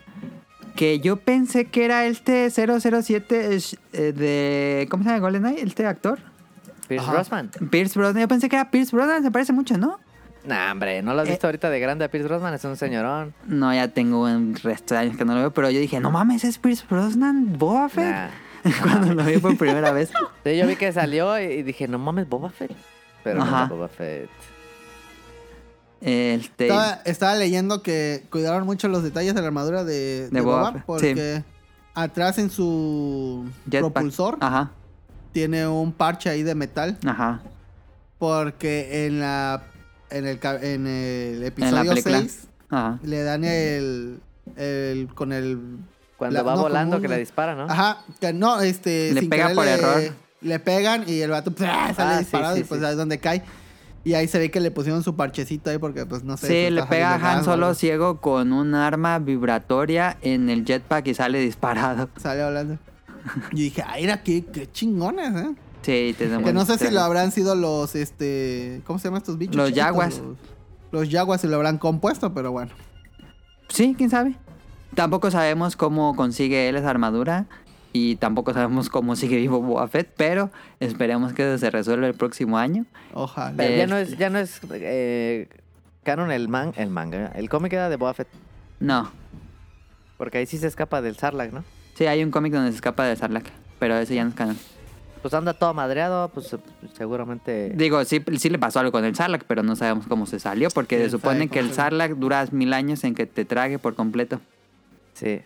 que 0.75 0.99
yo 0.99 1.17
pensé 1.17 1.65
que 1.65 1.85
era 1.85 2.05
este 2.05 2.49
007 2.49 3.53
es, 3.55 3.77
eh, 3.93 4.13
de... 4.13 4.87
¿Cómo 4.89 5.03
se 5.03 5.09
llama 5.09 5.19
GoldenEye? 5.19 5.61
¿Este 5.61 5.85
actor? 5.85 6.19
Pierce 6.87 7.03
Ajá. 7.03 7.13
Brosnan. 7.13 7.51
Pierce 7.69 7.99
Brosnan. 7.99 8.21
Yo 8.21 8.27
pensé 8.27 8.49
que 8.49 8.55
era 8.55 8.71
Pierce 8.71 8.95
Brosnan. 8.95 9.21
Se 9.21 9.29
parece 9.29 9.51
mucho, 9.53 9.77
¿no? 9.77 9.99
Nah, 10.49 10.71
hombre, 10.71 11.01
¿no 11.01 11.13
lo 11.13 11.21
has 11.21 11.27
Eh. 11.27 11.31
visto 11.31 11.47
ahorita 11.47 11.69
de 11.69 11.79
grande 11.79 12.05
a 12.05 12.09
Pierce 12.11 12.27
Brosnan? 12.27 12.53
Es 12.53 12.63
un 12.65 12.75
señorón. 12.75 13.33
No, 13.45 13.73
ya 13.73 13.87
tengo 13.87 14.23
un 14.23 14.55
resto 14.55 14.93
de 14.95 15.01
años 15.01 15.17
que 15.17 15.23
no 15.25 15.33
lo 15.33 15.39
veo. 15.39 15.53
Pero 15.53 15.69
yo 15.69 15.79
dije, 15.79 15.99
no 15.99 16.11
mames, 16.11 16.43
es 16.43 16.57
Pierce 16.57 16.85
Brosnan, 16.89 17.57
Boba 17.57 17.87
Fett. 17.89 18.11
Nah. 18.15 18.29
Cuando 18.83 19.13
lo 19.13 19.23
vi 19.23 19.37
por 19.37 19.55
primera 19.57 19.91
vez. 19.91 20.11
Sí, 20.43 20.57
yo 20.57 20.65
vi 20.67 20.75
que 20.75 20.91
salió 20.91 21.37
y 21.39 21.63
dije, 21.63 21.87
no 21.87 21.99
mames, 21.99 22.27
Boba 22.27 22.49
Fett. 22.49 22.71
Pero 23.23 23.41
Ajá. 23.41 23.57
no 23.59 23.63
es 23.65 23.69
Boba 23.69 23.87
Fett. 23.87 24.29
Este... 26.01 26.67
Estaba, 26.67 27.01
estaba 27.05 27.35
leyendo 27.35 27.83
que 27.83 28.23
cuidaron 28.29 28.65
mucho 28.65 28.87
los 28.87 29.03
detalles 29.03 29.35
de 29.35 29.41
la 29.41 29.47
armadura 29.47 29.83
de, 29.83 30.23
de 30.23 30.29
De 30.29 30.41
Boba 30.41 30.59
Boba, 30.59 30.71
Fett, 30.73 30.83
porque 30.85 31.43
atrás 31.93 32.37
en 32.37 32.49
su 32.49 33.45
jetpack. 33.69 33.91
propulsor 33.91 34.37
Ajá, 34.39 34.71
tiene 35.33 35.67
un 35.67 35.91
parche 35.91 36.29
ahí 36.29 36.41
de 36.43 36.55
metal 36.55 36.97
ajá. 37.05 37.41
porque 38.17 39.05
en 39.07 39.19
la 39.19 39.63
en 40.11 40.27
el 40.27 40.39
en 40.61 40.87
el 40.87 41.43
episodio 41.43 41.91
película. 41.91 42.19
6 42.19 42.47
Ajá. 42.69 42.99
le 43.03 43.23
dan 43.23 43.43
el, 43.43 44.19
el 44.57 45.07
con 45.15 45.31
el 45.33 45.59
Cuando 46.17 46.35
La- 46.37 46.43
va 46.43 46.55
no, 46.55 46.61
volando 46.61 47.01
que 47.01 47.07
le 47.07 47.17
dispara, 47.17 47.55
¿no? 47.55 47.63
Ajá, 47.63 47.99
que 48.19 48.33
no, 48.33 48.59
este. 48.61 49.13
Le 49.13 49.21
sin 49.21 49.29
pega 49.29 49.49
por 49.53 49.65
le- 49.65 49.71
error. 49.73 50.01
Le 50.41 50.59
pegan 50.59 51.03
y 51.07 51.19
el 51.19 51.31
vato 51.31 51.51
sale 51.57 51.69
Ah, 51.71 52.13
sí, 52.17 52.19
disparado 52.19 52.55
sí, 52.55 52.61
y 52.61 52.63
pues 52.63 52.79
sí. 52.79 52.85
ahí 52.85 52.91
es 52.91 52.97
donde 52.97 53.17
cae. 53.19 53.43
Y 54.05 54.13
ahí 54.13 54.27
se 54.29 54.39
ve 54.39 54.49
que 54.49 54.61
le 54.61 54.71
pusieron 54.71 55.03
su 55.03 55.15
parchecito 55.17 55.69
ahí 55.69 55.77
porque 55.77 56.05
pues 56.05 56.23
no 56.23 56.37
sé. 56.37 56.47
Sí, 56.47 56.53
se 56.53 56.71
le 56.71 56.83
pega 56.83 57.15
a 57.15 57.37
Han 57.37 57.43
Solo 57.43 57.73
ciego 57.73 58.21
con 58.21 58.53
un 58.53 58.73
arma 58.73 59.19
vibratoria 59.19 60.17
en 60.21 60.49
el 60.49 60.63
jetpack 60.63 61.07
y 61.07 61.13
sale 61.13 61.39
disparado. 61.41 62.09
Sale 62.17 62.41
hablando. 62.43 62.77
Y 63.51 63.63
dije, 63.63 63.83
ay, 63.85 64.05
era 64.05 64.23
qué, 64.23 64.45
qué 64.45 64.71
chingones, 64.71 65.35
¿eh? 65.35 65.53
Sí, 65.81 66.15
tenemos... 66.17 66.45
Que 66.45 66.53
no 66.53 66.65
sé 66.65 66.77
si 66.77 66.91
lo 66.91 67.01
habrán 67.01 67.31
sido 67.31 67.55
los, 67.55 67.95
este... 67.95 68.81
¿Cómo 68.85 68.99
se 68.99 69.07
llaman 69.07 69.19
estos 69.19 69.37
bichos? 69.37 69.55
Los 69.55 69.73
yaguas. 69.73 70.19
Los, 70.19 70.37
los 70.91 71.09
yaguas 71.09 71.41
se 71.41 71.47
lo 71.47 71.55
habrán 71.55 71.77
compuesto, 71.77 72.33
pero 72.33 72.51
bueno. 72.51 72.71
Sí, 73.69 73.95
quién 73.97 74.09
sabe. 74.09 74.35
Tampoco 74.95 75.31
sabemos 75.31 75.75
cómo 75.75 76.15
consigue 76.15 76.67
él 76.67 76.75
esa 76.75 76.89
armadura. 76.89 77.45
Y 77.91 78.17
tampoco 78.17 78.53
sabemos 78.53 78.89
cómo 78.89 79.15
sigue 79.15 79.37
vivo 79.37 79.61
Boba 79.61 79.87
Fett. 79.87 80.11
Pero 80.15 80.51
esperemos 80.79 81.33
que 81.33 81.57
se 81.57 81.69
resuelva 81.69 82.07
el 82.07 82.13
próximo 82.13 82.57
año. 82.57 82.85
Ojalá. 83.13 83.53
Pero 83.55 83.75
ya 83.75 83.87
no 83.87 83.97
es, 83.97 84.17
ya 84.17 84.29
no 84.29 84.39
es 84.39 84.59
eh, 84.71 85.47
canon 86.03 86.31
el, 86.31 86.49
man, 86.49 86.73
el 86.75 86.89
manga. 86.89 87.31
El 87.35 87.49
cómic 87.49 87.73
era 87.73 87.89
de 87.89 87.95
Boba 87.95 88.13
Fett. 88.13 88.27
No. 88.79 89.11
Porque 90.17 90.39
ahí 90.39 90.45
sí 90.45 90.57
se 90.57 90.67
escapa 90.67 91.01
del 91.01 91.15
Sarlacc, 91.15 91.51
¿no? 91.51 91.63
Sí, 91.95 92.05
hay 92.05 92.23
un 92.23 92.31
cómic 92.31 92.53
donde 92.53 92.71
se 92.71 92.75
escapa 92.75 93.05
de 93.05 93.15
Sarlacc. 93.15 93.47
Pero 93.79 93.97
ese 93.97 94.15
ya 94.15 94.23
no 94.23 94.29
es 94.29 94.35
canon. 94.35 94.57
Pues 95.21 95.33
anda 95.33 95.53
todo 95.53 95.73
madreado, 95.73 96.29
pues 96.29 96.53
eh, 96.53 96.57
seguramente... 96.93 97.73
Digo, 97.75 98.03
sí, 98.05 98.23
sí 98.37 98.49
le 98.49 98.57
pasó 98.57 98.79
algo 98.79 98.91
con 98.91 99.03
el 99.03 99.15
Sarlacc, 99.15 99.43
pero 99.45 99.63
no 99.63 99.75
sabemos 99.75 100.07
cómo 100.07 100.25
se 100.25 100.39
salió. 100.39 100.69
Porque 100.69 100.95
¿Quién 100.95 101.09
se 101.09 101.11
supone 101.11 101.49
que 101.49 101.59
el 101.59 101.73
Sarlacc 101.73 102.13
dura 102.13 102.45
mil 102.51 102.73
años 102.73 103.03
en 103.03 103.15
que 103.15 103.25
te 103.25 103.43
trague 103.43 103.79
por 103.79 103.95
completo. 103.95 104.39
Sí. 105.13 105.41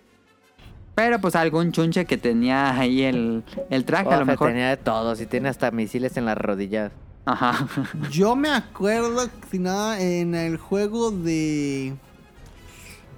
Pero 0.96 1.20
pues 1.20 1.36
algún 1.36 1.72
chunche 1.72 2.06
que 2.06 2.18
tenía 2.18 2.78
ahí 2.78 3.02
el, 3.02 3.44
el 3.72 3.84
traje, 3.84 4.14
a 4.14 4.20
lo 4.20 4.26
mejor. 4.26 4.50
tenía 4.50 4.70
de 4.70 4.78
todo. 4.78 5.16
Si 5.16 5.26
tiene 5.26 5.50
hasta 5.50 5.72
misiles 5.72 6.18
en 6.18 6.26
las 6.26 6.38
rodillas. 6.38 6.92
Ajá. 7.26 7.68
Yo 8.12 8.36
me 8.36 8.50
acuerdo, 8.50 9.28
si 9.50 9.58
nada, 9.58 10.00
en 10.00 10.36
el 10.36 10.58
juego 10.58 11.10
de... 11.10 11.96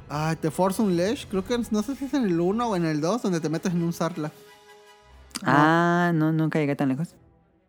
Ah, 0.10 0.36
The 0.40 0.52
Force 0.52 0.82
Unleashed, 0.82 1.28
creo 1.30 1.44
que 1.44 1.58
no 1.72 1.82
sé 1.82 1.96
si 1.96 2.06
es 2.06 2.14
en 2.14 2.26
el 2.26 2.40
1 2.40 2.68
o 2.70 2.76
en 2.76 2.86
el 2.86 3.02
2, 3.02 3.24
donde 3.24 3.42
te 3.42 3.50
metes 3.50 3.74
en 3.74 3.82
un 3.82 3.92
Sarlacc. 3.92 4.32
Ah, 5.44 6.12
no, 6.14 6.32
nunca 6.32 6.60
llegué 6.60 6.76
tan 6.76 6.90
lejos. 6.90 7.16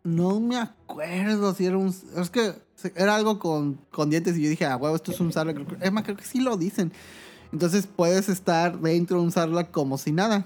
No 0.03 0.39
me 0.39 0.57
acuerdo 0.57 1.53
si 1.53 1.65
era 1.65 1.77
un... 1.77 1.93
Es 2.15 2.29
que 2.29 2.53
era 2.95 3.15
algo 3.15 3.39
con, 3.39 3.75
con 3.91 4.09
dientes 4.09 4.37
y 4.37 4.43
yo 4.43 4.49
dije, 4.49 4.65
ah, 4.65 4.77
huevo, 4.77 4.95
esto 4.95 5.11
es 5.11 5.19
un 5.19 5.33
Sarlacc. 5.33 5.59
Es 5.81 5.91
más, 5.91 6.03
creo 6.03 6.15
que 6.15 6.23
sí 6.23 6.39
lo 6.39 6.55
dicen. 6.55 6.93
Entonces 7.51 7.87
puedes 7.87 8.29
estar 8.29 8.79
dentro 8.79 9.17
de 9.17 9.23
un 9.23 9.31
Sarlacc 9.31 9.71
como 9.71 9.97
si 9.97 10.11
nada. 10.11 10.45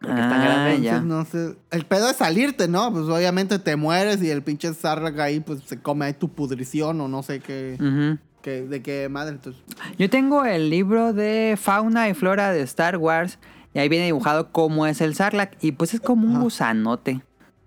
Porque 0.00 0.18
es 0.22 0.28
tan 0.30 0.40
grande, 0.40 0.74
Entonces, 0.76 0.82
ya. 0.82 1.00
no 1.00 1.24
sé. 1.26 1.56
El 1.70 1.84
pedo 1.84 2.08
es 2.08 2.16
salirte, 2.16 2.68
¿no? 2.68 2.90
Pues 2.90 3.04
obviamente 3.04 3.58
te 3.58 3.76
mueres 3.76 4.22
y 4.22 4.30
el 4.30 4.42
pinche 4.42 4.72
Sarlacc 4.72 5.18
ahí 5.18 5.40
pues 5.40 5.60
se 5.66 5.78
come 5.82 6.06
ahí 6.06 6.14
tu 6.14 6.30
pudrición 6.30 6.98
o 7.02 7.08
no 7.08 7.22
sé 7.22 7.40
qué, 7.40 7.76
Ujú. 7.78 8.18
qué- 8.40 8.62
de 8.66 8.80
qué 8.82 9.10
madre. 9.10 9.32
Entonces, 9.34 9.62
Yo 9.98 10.08
tengo 10.08 10.46
el 10.46 10.70
libro 10.70 11.12
de 11.12 11.58
fauna 11.60 12.08
y 12.08 12.14
flora 12.14 12.50
de 12.52 12.62
Star 12.62 12.96
Wars 12.96 13.38
y 13.74 13.78
ahí 13.78 13.88
viene 13.88 14.06
dibujado 14.06 14.50
cómo 14.52 14.86
es 14.86 15.00
el 15.00 15.14
Sarlacc 15.14 15.56
y 15.60 15.72
pues 15.72 15.94
es 15.94 16.00
como 16.00 16.26
un 16.26 16.34
Ajá. 16.36 16.42
gusanote. 16.42 17.22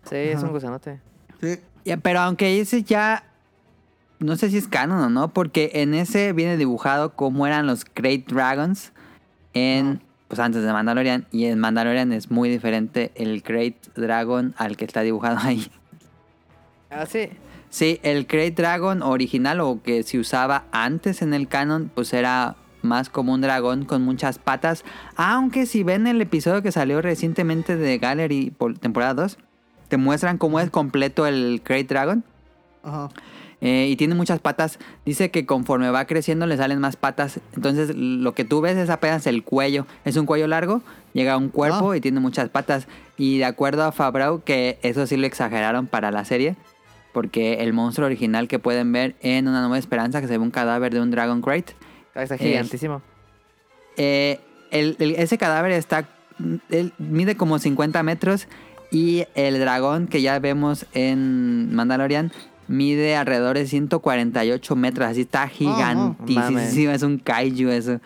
Sí, 0.10 0.16
es 0.16 0.44
un 0.44 0.52
gusanote. 0.52 1.00
sí. 1.42 1.60
Pero 2.02 2.20
aunque 2.22 2.60
ese 2.62 2.84
ya 2.84 3.26
no 4.20 4.38
sé 4.38 4.50
si 4.50 4.58
es 4.58 4.68
canon 4.70 5.00
o 5.04 5.10
no, 5.10 5.34
porque 5.34 5.72
en 5.74 5.94
ese 5.94 6.32
viene 6.32 6.56
dibujado 6.56 7.14
cómo 7.14 7.46
eran 7.46 7.68
los 7.68 7.86
Great 7.94 8.26
Dragons 8.28 8.94
en 9.54 10.02
pues 10.30 10.40
antes 10.40 10.64
de 10.64 10.72
Mandalorian 10.74 11.28
y 11.30 11.46
en 11.46 11.60
Mandalorian 11.60 12.12
es 12.14 12.32
muy 12.32 12.50
diferente 12.50 13.12
el 13.16 13.42
Great 13.42 13.76
Dragon 13.96 14.56
al 14.58 14.78
que 14.78 14.86
está 14.86 15.02
dibujado 15.02 15.38
ahí. 15.42 15.70
Ah, 16.90 17.06
sí. 17.06 17.30
Sí, 17.70 18.00
el 18.04 18.26
Great 18.26 18.56
Dragon 18.56 19.02
original 19.04 19.60
o 19.60 19.82
que 19.84 20.04
se 20.04 20.18
usaba 20.20 20.66
antes 20.72 21.22
en 21.22 21.34
el 21.34 21.48
canon, 21.48 21.92
pues 21.94 22.14
era 22.14 22.56
más 22.84 23.10
como 23.10 23.34
un 23.34 23.42
dragón 23.42 23.86
con 23.86 24.04
muchas 24.04 24.38
patas. 24.40 24.84
Aunque 25.16 25.66
si 25.66 25.84
ven 25.84 26.06
el 26.08 26.22
episodio 26.22 26.62
que 26.62 26.72
salió 26.72 27.02
recientemente 27.02 27.76
de 27.76 27.98
Gallery 27.98 28.52
por 28.52 28.78
temporada 28.78 29.14
2, 29.16 29.38
te 29.88 29.98
muestran 29.98 30.38
cómo 30.38 30.60
es 30.60 30.70
completo 30.70 31.26
el 31.26 31.62
Great 31.66 31.88
Dragon. 31.88 32.24
Ajá. 32.84 33.10
eh, 33.62 33.88
y 33.90 33.96
tiene 33.96 34.14
muchas 34.14 34.40
patas. 34.42 34.78
Dice 35.06 35.32
que 35.32 35.46
conforme 35.46 35.90
va 35.90 36.04
creciendo 36.06 36.46
le 36.46 36.58
salen 36.58 36.80
más 36.80 36.98
patas. 36.98 37.40
Entonces 37.56 37.96
lo 37.96 38.34
que 38.36 38.44
tú 38.44 38.60
ves 38.60 38.76
es 38.78 38.90
apenas 38.90 39.26
el 39.26 39.44
cuello. 39.44 39.88
Es 40.04 40.18
un 40.18 40.26
cuello 40.26 40.48
largo, 40.48 40.82
llega 41.14 41.34
a 41.34 41.38
un 41.38 41.48
cuerpo 41.48 41.92
Ah. 41.92 41.98
y 41.98 42.02
tiene 42.02 42.20
muchas 42.20 42.50
patas. 42.50 42.88
Y 43.18 43.38
de 43.38 43.46
acuerdo 43.46 43.84
a 43.86 43.94
Favreau, 43.94 44.44
que 44.44 44.80
eso 44.82 45.08
sí 45.08 45.16
lo 45.16 45.26
exageraron 45.28 45.88
para 45.88 46.12
la 46.12 46.26
serie. 46.26 46.58
Porque 47.14 47.62
el 47.64 47.72
monstruo 47.74 48.08
original 48.08 48.48
que 48.50 48.58
pueden 48.60 48.92
ver 48.92 49.16
en 49.22 49.48
Una 49.48 49.62
Nueva 49.62 49.78
Esperanza, 49.78 50.20
que 50.20 50.28
se 50.28 50.38
ve 50.38 50.44
un 50.44 50.52
cadáver 50.52 50.94
de 50.94 51.00
un 51.00 51.12
Dragon 51.12 51.42
Great, 51.42 51.70
Ah, 51.70 51.83
Está 52.16 52.38
gigantísimo. 52.38 53.02
eh, 53.98 54.40
el- 54.72 54.96
el- 55.00 55.16
ese 55.16 55.38
cadáver 55.38 55.72
está. 55.72 56.08
él 56.72 56.94
mide 56.98 57.36
como 57.38 57.60
50 57.60 58.02
metros. 58.04 58.48
Y 58.92 59.26
el 59.36 59.60
dragón 59.60 60.08
que 60.08 60.22
ya 60.22 60.38
vemos 60.40 60.86
en 60.94 61.74
Mandalorian 61.74 62.32
mide 62.68 63.16
alrededor 63.16 63.56
de 63.58 63.66
148 63.68 64.76
metros. 64.76 65.08
Así 65.08 65.22
está 65.22 65.48
gigantísimo. 65.48 66.92
Es 66.92 67.02
un 67.04 67.18
kaiju 67.20 67.70
eso. 67.70 68.00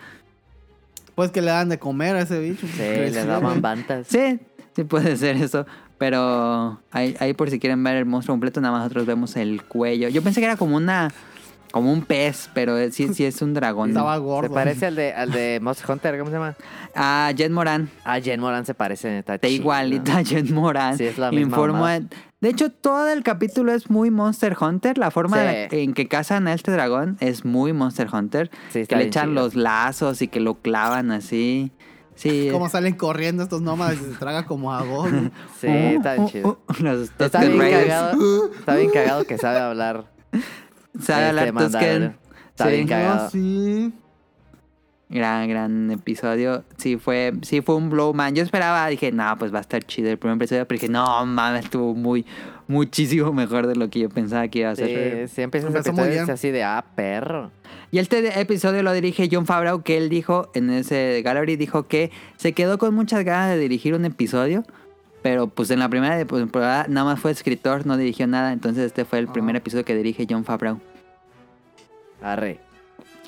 Pues 1.14 1.30
que 1.30 1.40
le 1.42 1.50
dan 1.50 1.68
de 1.68 1.78
comer 1.78 2.16
a 2.16 2.20
ese 2.22 2.38
bicho. 2.40 2.66
Sí, 2.66 2.78
le 2.82 3.24
daban 3.24 3.60
bantas. 3.62 4.06
Sí, 4.08 4.38
sí 4.76 4.84
puede 4.84 5.16
ser 5.16 5.36
eso. 5.36 5.66
Pero 5.98 6.80
ahí, 6.92 7.16
ahí 7.18 7.34
por 7.34 7.50
si 7.50 7.58
quieren 7.58 7.82
ver 7.82 7.96
el 7.96 8.04
monstruo 8.06 8.34
completo, 8.34 8.60
nada 8.60 8.72
más 8.72 8.82
nosotros 8.82 9.04
vemos 9.06 9.36
el 9.36 9.62
cuello. 9.64 10.08
Yo 10.08 10.22
pensé 10.22 10.40
que 10.40 10.46
era 10.46 10.56
como 10.56 10.76
una. 10.76 11.12
Como 11.72 11.92
un 11.92 12.02
pez, 12.02 12.48
pero 12.54 12.76
sí, 12.90 13.12
sí 13.12 13.24
es 13.24 13.42
un 13.42 13.52
dragón. 13.54 13.90
Estaba 13.90 14.14
Se 14.14 14.20
gordo. 14.22 14.54
parece 14.54 14.86
al 14.86 14.96
de, 14.96 15.12
al 15.12 15.30
de 15.32 15.58
Monster 15.62 15.90
Hunter, 15.90 16.18
¿cómo 16.18 16.30
se 16.30 16.36
llama? 16.36 16.56
A 16.94 17.30
Jet 17.36 17.50
Moran. 17.50 17.90
Ah, 18.04 18.20
Jen 18.20 18.40
Moran 18.40 18.64
se 18.64 18.74
parece. 18.74 19.18
Está 19.18 19.34
Está 19.34 19.48
chido. 19.48 19.60
igualita 19.62 20.16
a 20.18 20.22
Jet 20.22 20.50
Moran. 20.50 20.96
Sí, 20.96 21.04
es 21.04 21.18
la 21.18 21.30
misma 21.30 21.56
Informa- 21.56 21.72
mamada. 21.74 22.00
De 22.40 22.48
hecho, 22.48 22.70
todo 22.70 23.08
el 23.10 23.22
capítulo 23.24 23.72
es 23.72 23.90
muy 23.90 24.10
Monster 24.10 24.56
Hunter. 24.60 24.96
La 24.96 25.10
forma 25.10 25.36
Sí. 25.38 25.42
de- 25.42 25.82
en 25.82 25.92
que 25.92 26.08
cazan 26.08 26.46
a 26.48 26.54
este 26.54 26.70
dragón 26.70 27.16
es 27.20 27.44
muy 27.44 27.72
Monster 27.72 28.08
Hunter. 28.12 28.50
Sí, 28.70 28.80
está 28.80 28.94
que 28.96 29.02
le 29.02 29.08
echan 29.08 29.30
chido. 29.30 29.42
los 29.42 29.54
lazos 29.54 30.22
y 30.22 30.28
que 30.28 30.40
lo 30.40 30.54
clavan 30.54 31.10
así. 31.10 31.72
Sí. 32.14 32.48
Cómo 32.52 32.68
salen 32.68 32.94
corriendo 32.94 33.42
estos 33.42 33.60
nómadas 33.60 33.96
y 33.96 34.04
se 34.12 34.16
traga 34.18 34.46
como 34.46 34.72
a 34.72 34.82
vos. 34.84 35.10
Sí, 35.60 35.66
está 35.66 36.14
bien 36.14 36.24
Uh, 36.24 36.30
chido. 36.30 36.48
uh, 36.48 36.72
uh, 36.72 36.82
los 36.82 37.10
Está 37.18 37.40
bien 37.44 37.58
cagado. 37.58 38.50
Está 38.58 38.76
bien 38.76 38.90
cagado 38.90 39.24
que 39.24 39.36
sabe 39.36 39.58
hablar. 39.58 40.04
Hablar 40.94 41.48
este 41.48 41.52
Tusken. 41.52 41.54
Mandalorian. 41.54 42.16
Está 42.50 42.66
bien 42.68 42.88
cagado. 42.88 43.30
sí. 43.30 43.92
Gran, 45.10 45.48
gran 45.48 45.90
episodio. 45.90 46.64
Sí 46.76 46.98
fue, 46.98 47.32
sí 47.40 47.62
fue 47.62 47.76
un 47.76 47.88
blow 47.88 48.12
man. 48.12 48.34
Yo 48.34 48.42
esperaba, 48.42 48.86
dije, 48.88 49.10
no, 49.10 49.36
pues 49.38 49.52
va 49.54 49.58
a 49.58 49.60
estar 49.62 49.82
chido 49.82 50.10
el 50.10 50.18
primer 50.18 50.36
episodio, 50.36 50.66
pero 50.68 50.78
dije, 50.78 50.92
no, 50.92 51.24
mames, 51.24 51.64
estuvo 51.64 51.94
muy, 51.94 52.26
muchísimo 52.66 53.32
mejor 53.32 53.66
de 53.66 53.74
lo 53.74 53.88
que 53.88 54.00
yo 54.00 54.10
pensaba 54.10 54.48
que 54.48 54.58
iba 54.58 54.70
a 54.70 54.76
ser. 54.76 55.28
Sí, 55.28 55.34
sí 55.36 55.42
empiezas 55.42 55.74
a 55.74 55.78
Empezó 55.78 55.92
muy 55.94 56.02
episodio 56.02 56.24
bien. 56.26 56.34
así 56.34 56.50
de, 56.50 56.62
ah, 56.62 56.84
perro. 56.94 57.50
Y 57.90 58.00
este 58.00 58.38
episodio 58.38 58.82
lo 58.82 58.92
dirige 58.92 59.30
John 59.32 59.46
Favreau, 59.46 59.82
que 59.82 59.96
él 59.96 60.10
dijo 60.10 60.50
en 60.54 60.68
ese 60.68 61.22
gallery, 61.24 61.56
dijo 61.56 61.88
que 61.88 62.10
se 62.36 62.52
quedó 62.52 62.76
con 62.76 62.94
muchas 62.94 63.24
ganas 63.24 63.48
de 63.48 63.58
dirigir 63.58 63.94
un 63.94 64.04
episodio, 64.04 64.64
pero 65.22 65.48
pues 65.48 65.70
en 65.70 65.78
la 65.78 65.88
primera 65.88 66.16
temporada 66.24 66.86
nada 66.88 67.04
más 67.04 67.20
fue 67.20 67.30
escritor, 67.30 67.86
no 67.86 67.96
dirigió 67.96 68.26
nada, 68.26 68.52
entonces 68.52 68.86
este 68.86 69.04
fue 69.04 69.18
el 69.18 69.28
primer 69.28 69.56
episodio 69.56 69.84
que 69.84 69.94
dirige 69.96 70.26
John 70.28 70.44
Favreau. 70.44 70.80
Arre. 72.22 72.58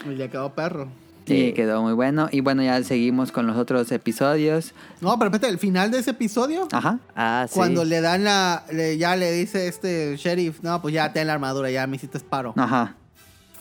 Y 0.05 0.11
le 0.15 0.29
quedó 0.31 0.53
perro. 0.55 0.89
Sí, 1.27 1.47
Sí. 1.49 1.53
quedó 1.53 1.83
muy 1.83 1.93
bueno. 1.93 2.29
Y 2.33 2.41
bueno, 2.41 2.62
ya 2.62 2.83
seguimos 2.83 3.31
con 3.31 3.47
los 3.47 3.57
otros 3.57 3.93
episodios. 3.93 4.73
No, 5.01 5.17
pero 5.19 5.31
espérate, 5.31 5.49
el 5.53 5.59
final 5.59 5.91
de 5.91 5.99
ese 5.99 6.11
episodio, 6.11 6.67
Ajá. 6.73 6.99
Ah, 7.15 7.47
sí. 7.49 7.55
cuando 7.55 7.85
le 7.85 8.01
dan 8.01 8.25
la. 8.25 8.65
le- 8.73 8.97
ya 8.99 9.15
le 9.17 9.31
dice 9.33 9.69
este 9.69 10.17
sheriff, 10.17 10.61
no, 10.62 10.81
pues 10.83 10.95
ya 10.95 11.12
ten 11.12 11.27
la 11.29 11.35
armadura, 11.35 11.71
ya 11.71 11.87
me 11.87 11.97
hiciste 11.97 12.19
paro. 12.21 12.55
Ajá. 12.57 12.97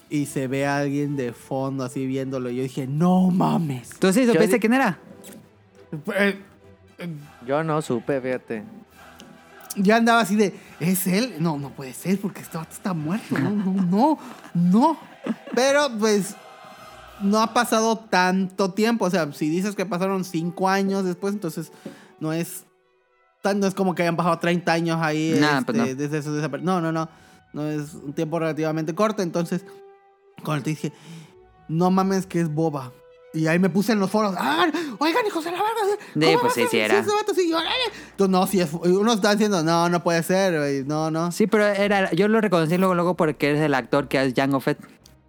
Y 0.10 0.26
se 0.26 0.48
ve 0.48 0.66
a 0.66 0.78
alguien 0.78 1.16
de 1.16 1.34
fondo 1.34 1.84
así 1.84 2.08
viéndolo. 2.08 2.50
Y 2.50 2.56
yo 2.56 2.64
dije, 2.64 2.88
no 2.88 3.30
mames. 3.30 3.90
¿Tú 4.00 4.12
sí 4.14 4.26
supiste 4.26 4.60
quién 4.60 4.74
era? 4.74 4.98
Eh, 6.18 6.40
Yo 7.46 7.64
no 7.64 7.82
supe, 7.82 8.20
fíjate. 8.22 8.64
Ya 9.76 9.98
andaba 9.98 10.22
así 10.22 10.36
de, 10.36 10.60
¿es 10.80 11.06
él? 11.08 11.36
No, 11.40 11.58
no 11.58 11.70
puede 11.70 11.94
ser 11.94 12.20
porque 12.20 12.42
este 12.42 12.58
vato 12.58 12.74
está 12.74 12.94
muerto. 12.94 13.38
No, 13.38 13.50
no, 13.52 13.74
no, 13.74 14.20
no. 14.54 14.98
Pero 15.54 15.90
pues 16.00 16.36
no 17.22 17.40
ha 17.40 17.54
pasado 17.54 17.98
tanto 17.98 18.72
tiempo. 18.72 19.06
O 19.06 19.10
sea, 19.10 19.32
si 19.32 19.50
dices 19.50 19.76
que 19.76 19.86
pasaron 19.86 20.24
cinco 20.26 20.68
años 20.70 21.06
después, 21.06 21.34
entonces 21.34 21.72
no 22.20 22.34
es 22.34 22.64
tan, 23.42 23.60
no 23.60 23.68
es 23.68 23.76
como 23.76 23.96
que 23.96 24.02
hayan 24.02 24.16
pasado 24.18 24.40
30 24.40 24.72
años 24.72 24.98
ahí 25.02 25.38
Nah, 25.40 25.60
este, 25.60 25.66
pues 25.66 25.78
no. 25.78 25.86
desde 25.96 26.22
su 26.24 26.34
desaparición. 26.34 26.66
No, 26.66 26.82
no, 26.82 26.92
no. 26.92 27.10
No 27.54 27.68
es 27.70 27.94
un 27.94 28.14
tiempo 28.14 28.40
relativamente 28.40 28.94
corto. 28.94 29.22
Entonces, 29.22 29.64
cuando 30.44 30.64
te 30.64 30.72
dije, 30.72 30.94
no 31.68 31.90
mames 31.92 32.26
que 32.26 32.42
es 32.42 32.54
boba. 32.54 32.92
Y 33.34 33.46
ahí 33.46 33.60
me 33.60 33.70
puse 33.70 33.92
en 33.92 34.00
los 34.00 34.10
foros, 34.10 34.34
¡ah! 34.38 34.66
Oigan, 34.98 35.26
hijos 35.28 35.46
de 35.46 35.52
la 35.52 35.58
verga. 35.58 36.04
Sí, 36.14 36.20
¿cómo 36.20 36.40
pues 36.42 36.54
sí, 36.54 36.62
sí 36.64 36.68
si 36.72 36.80
era. 36.80 36.98
Entonces, 36.98 37.46
no, 38.30 38.48
sí 38.48 38.60
es. 38.60 38.74
Unos 38.74 39.16
están 39.18 39.34
diciendo, 39.38 39.62
no, 39.62 39.88
no 39.88 40.02
puede 40.04 40.24
ser, 40.24 40.58
güey. 40.58 40.84
No, 40.84 41.12
no. 41.12 41.32
Sí, 41.32 41.46
pero 41.46 41.66
era, 41.68 42.12
yo 42.14 42.28
lo 42.28 42.42
reconocí 42.42 42.78
luego, 42.78 42.96
luego 42.96 43.16
porque 43.16 43.52
es 43.52 43.60
el 43.60 43.76
actor 43.76 44.08
que 44.08 44.24
es 44.24 44.34
Jango 44.36 44.60
Fett. 44.60 44.80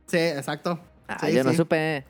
Sí, 0.06 0.16
exacto. 0.16 0.81
Ah, 1.09 1.18
Sí, 1.27 1.32
yo 1.35 1.44
no 1.44 1.51
sí. 1.51 1.56
supe. 1.56 2.05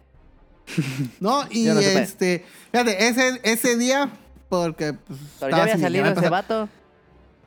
No, 1.20 1.44
y 1.50 1.64
Yo 1.64 1.74
no 1.74 1.80
supe. 1.80 2.00
este. 2.02 2.44
Fíjate, 2.70 3.08
ese, 3.08 3.40
ese 3.42 3.76
día, 3.76 4.10
porque. 4.48 4.92
pues, 4.92 5.18
Pero 5.40 5.56
ya 5.56 5.62
había 5.62 5.78
salido 5.78 6.04
va 6.04 6.08
a 6.10 6.12
ese 6.12 6.20
empezar- 6.20 6.30
vato. 6.30 6.68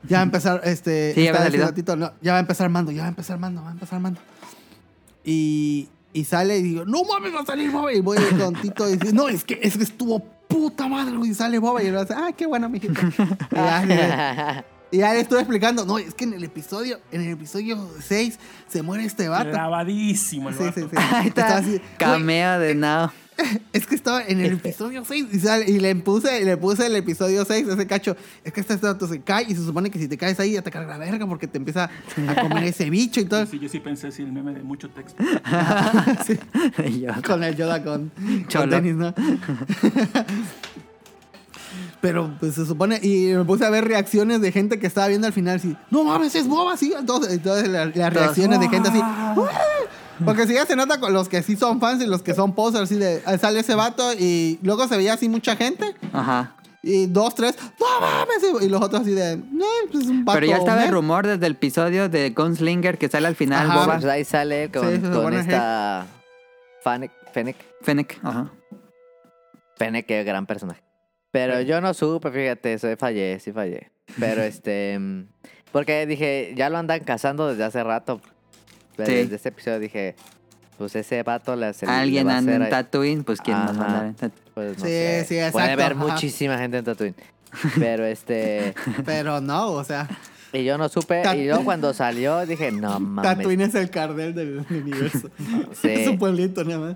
Ya 0.05 0.17
va 0.17 0.21
a 0.21 0.23
empezar, 0.23 0.61
este. 0.65 1.13
Sí, 1.13 1.23
ya 1.23 1.29
había 1.29 1.43
salido. 1.43 1.65
ratito, 1.67 1.95
no, 1.95 2.11
ya 2.21 2.33
va 2.33 2.39
a 2.39 2.41
empezar 2.41 2.69
mando, 2.69 2.91
ya 2.91 3.01
va 3.03 3.05
a 3.05 3.09
empezar 3.09 3.39
mando, 3.39 3.61
va 3.61 3.69
a 3.69 3.71
empezar 3.71 4.01
mando. 4.01 4.19
Y, 5.23 5.87
y 6.13 6.23
sale 6.25 6.57
y 6.59 6.61
digo, 6.61 6.85
no 6.85 7.03
mames, 7.03 7.33
va 7.35 7.41
a 7.41 7.45
salir 7.45 7.71
Boba. 7.71 7.91
Y 7.93 7.99
voy 8.01 8.17
con 8.39 8.53
Tito 8.55 8.87
y 8.89 8.97
dice, 8.97 9.13
no, 9.13 9.27
es 9.27 9.43
que, 9.43 9.59
es 9.61 9.75
que 9.77 9.83
estuvo 9.83 10.19
puta 10.47 10.87
madre, 10.87 11.17
güey. 11.17 11.31
Y 11.31 11.33
sale 11.33 11.57
Boba 11.59 11.81
y 11.83 11.87
él 11.87 11.97
hace, 11.97 12.13
ah, 12.13 12.31
qué 12.37 12.45
bueno, 12.45 12.69
mijito. 12.69 13.01
y, 13.51 13.55
ya, 13.55 13.85
le- 13.85 14.65
y 14.91 14.97
ya 14.99 15.13
le 15.13 15.21
estuve 15.21 15.39
explicando, 15.39 15.85
no, 15.85 15.97
es 15.97 16.13
que 16.13 16.25
en 16.25 16.33
el 16.33 16.43
episodio, 16.43 16.99
en 17.11 17.21
el 17.21 17.29
episodio 17.31 17.89
6 17.99 18.37
se 18.67 18.81
muere 18.83 19.05
este 19.05 19.27
vato. 19.27 19.49
Grabadísimo 19.49 20.49
el 20.49 20.55
Sí, 20.55 20.63
vato. 20.63 20.79
sí, 20.81 20.87
sí. 20.91 20.95
Ahí 21.13 21.27
está. 21.29 21.57
así, 21.57 21.81
Cameo 21.97 22.59
de 22.59 22.75
Now. 22.75 23.09
es 23.73 23.85
que 23.87 23.95
estaba 23.95 24.23
en 24.25 24.39
el 24.41 24.53
episodio 24.53 25.03
6 25.05 25.25
y, 25.31 25.39
sale- 25.39 25.69
y 25.69 25.79
le 25.79 25.95
puse, 25.95 26.43
le 26.43 26.57
puse 26.57 26.85
el 26.87 26.95
episodio 26.95 27.43
6, 27.45 27.67
ese 27.67 27.87
cacho. 27.87 28.15
Es 28.43 28.53
que 28.53 28.61
este 28.61 28.77
dato 28.77 29.07
se 29.07 29.21
cae 29.21 29.45
y 29.47 29.55
se 29.55 29.63
supone 29.65 29.89
que 29.89 29.99
si 29.99 30.07
te 30.07 30.17
caes 30.17 30.39
ahí 30.39 30.53
ya 30.53 30.61
te 30.61 30.71
carga 30.71 30.97
la 30.97 31.05
verga 31.05 31.25
porque 31.27 31.47
te 31.47 31.57
empieza 31.57 31.89
a 32.27 32.41
comer 32.41 32.63
ese 32.65 32.89
bicho 32.89 33.19
y 33.21 33.25
todo. 33.25 33.45
Sí, 33.45 33.59
yo 33.59 33.69
sí 33.69 33.79
pensé 33.79 34.11
sí, 34.11 34.21
el 34.23 34.31
meme 34.31 34.53
de 34.53 34.63
mucho 34.63 34.89
texto. 34.89 35.23
Sí, 36.25 36.37
con 37.25 37.43
el 37.43 37.55
Yoda 37.55 37.83
con, 37.83 38.11
con 38.51 38.69
tenis, 38.69 38.95
¿no? 38.95 39.13
Pero 42.01 42.35
pues 42.39 42.55
se 42.55 42.65
supone, 42.65 42.99
y 43.01 43.33
me 43.33 43.45
puse 43.45 43.65
a 43.65 43.69
ver 43.69 43.85
reacciones 43.85 44.41
de 44.41 44.51
gente 44.51 44.77
que 44.77 44.87
estaba 44.87 45.07
viendo 45.07 45.25
al 45.25 45.33
final 45.33 45.55
así, 45.55 45.75
no 45.89 46.03
mames, 46.03 46.35
es 46.35 46.47
boba, 46.47 46.75
sí. 46.75 46.93
Entonces, 46.97 47.33
entonces 47.33 47.69
la- 47.69 47.85
las 47.85 48.13
reacciones 48.13 48.59
de 48.59 48.67
gente 48.69 48.89
así, 48.89 48.99
"Ah". 49.01 49.33
Porque 50.25 50.47
si 50.47 50.53
ya 50.53 50.65
se 50.65 50.75
nota 50.75 50.99
con 50.99 51.13
los 51.13 51.29
que 51.29 51.43
sí 51.43 51.55
son 51.55 51.79
fans 51.79 52.01
y 52.01 52.07
los 52.07 52.21
que 52.21 52.33
son 52.33 52.53
posers, 52.53 52.83
así 52.83 52.95
de, 52.95 53.21
ah, 53.25 53.37
sale 53.37 53.59
ese 53.59 53.75
vato 53.75 54.13
y 54.13 54.59
luego 54.61 54.87
se 54.87 54.97
veía 54.97 55.13
así 55.13 55.29
mucha 55.29 55.55
gente. 55.55 55.93
Ajá. 56.11 56.55
Y 56.81 57.05
dos, 57.05 57.33
tres, 57.33 57.55
no 57.79 58.01
mames. 58.01 58.63
Y 58.63 58.69
los 58.69 58.81
otros 58.81 59.03
así 59.03 59.11
de, 59.11 59.37
no, 59.37 59.65
pues 59.91 60.03
es 60.03 60.09
un 60.09 60.25
vato. 60.25 60.39
Pero 60.39 60.51
ya 60.51 60.57
estaba 60.57 60.81
el 60.81 60.89
meh". 60.89 60.93
rumor 60.93 61.25
desde 61.25 61.45
el 61.45 61.53
episodio 61.53 62.09
de 62.09 62.31
Gunslinger 62.31 62.97
que 62.97 63.07
sale 63.07 63.27
al 63.27 63.35
final, 63.35 63.69
Ajá. 63.69 63.79
Boba 63.79 63.93
Pues 63.95 64.05
ahí 64.05 64.25
sale 64.25 64.69
con, 64.69 64.83
Sí, 64.89 65.37
esta 65.37 66.05
Fennec, 66.83 67.11
Fennec, 67.31 67.55
Fennec. 67.81 68.19
Ajá. 68.21 68.51
Fennec, 69.77 70.05
qué 70.05 70.23
gran 70.23 70.45
personaje. 70.45 70.83
Pero 71.31 71.61
yo 71.61 71.81
no 71.81 71.93
supe, 71.93 72.29
fíjate, 72.31 72.73
eso 72.73 72.87
fallé, 72.97 73.39
sí 73.39 73.51
fallé. 73.51 73.91
Pero 74.19 74.41
este, 74.43 74.99
mm, 74.99 75.27
porque 75.71 76.05
dije, 76.05 76.53
ya 76.55 76.69
lo 76.69 76.77
andan 76.77 76.99
cazando 76.99 77.47
desde 77.47 77.63
hace 77.63 77.83
rato. 77.83 78.21
Pero 78.95 79.09
Sí. 79.09 79.15
desde 79.15 79.35
este 79.35 79.49
episodio 79.49 79.79
dije, 79.79 80.15
pues 80.77 80.95
ese 80.95 81.21
vato 81.23 81.55
se 81.73 81.85
le- 81.85 81.91
Alguien 81.91 82.25
le 82.27 82.31
va 82.31 82.35
a 82.35 82.37
anda 82.39 82.55
en 82.55 82.61
ahí- 82.63 82.69
Tatooine, 82.69 83.23
pues 83.23 83.41
quién 83.41 83.57
más 83.57 83.71
Ajá. 83.71 83.79
va 83.79 83.85
a 83.85 83.87
andar 83.87 84.05
en 84.05 84.15
Tatooine. 84.15 84.43
Pues 84.53 84.77
no 84.77 84.83
Sí, 84.85 84.89
sé. 84.91 85.21
sí, 85.21 85.27
Puede 85.35 85.47
exacto, 85.47 85.71
haber 85.71 85.91
ajá. 85.93 85.95
muchísima 85.95 86.57
gente 86.57 86.77
en 86.77 86.85
Tatooine. 86.85 87.15
Pero 87.79 88.05
este, 88.05 88.73
Pero 89.05 89.41
no, 89.41 89.67
o 89.71 89.83
sea, 89.83 90.07
y 90.51 90.63
yo 90.63 90.77
no 90.77 90.89
supe, 90.89 91.21
Tat- 91.23 91.37
y 91.37 91.45
luego 91.45 91.63
cuando 91.63 91.93
salió 91.93 92.45
dije, 92.45 92.71
no 92.71 92.99
mames. 92.99 93.35
Tatooine 93.37 93.61
es 93.61 93.75
el 93.75 93.89
cardel 93.89 94.33
del 94.35 94.65
universo. 94.69 95.29
Sí. 95.81 95.87
es 95.89 96.07
un 96.07 96.17
pueblito 96.17 96.63
nada 96.63 96.79
más. 96.79 96.95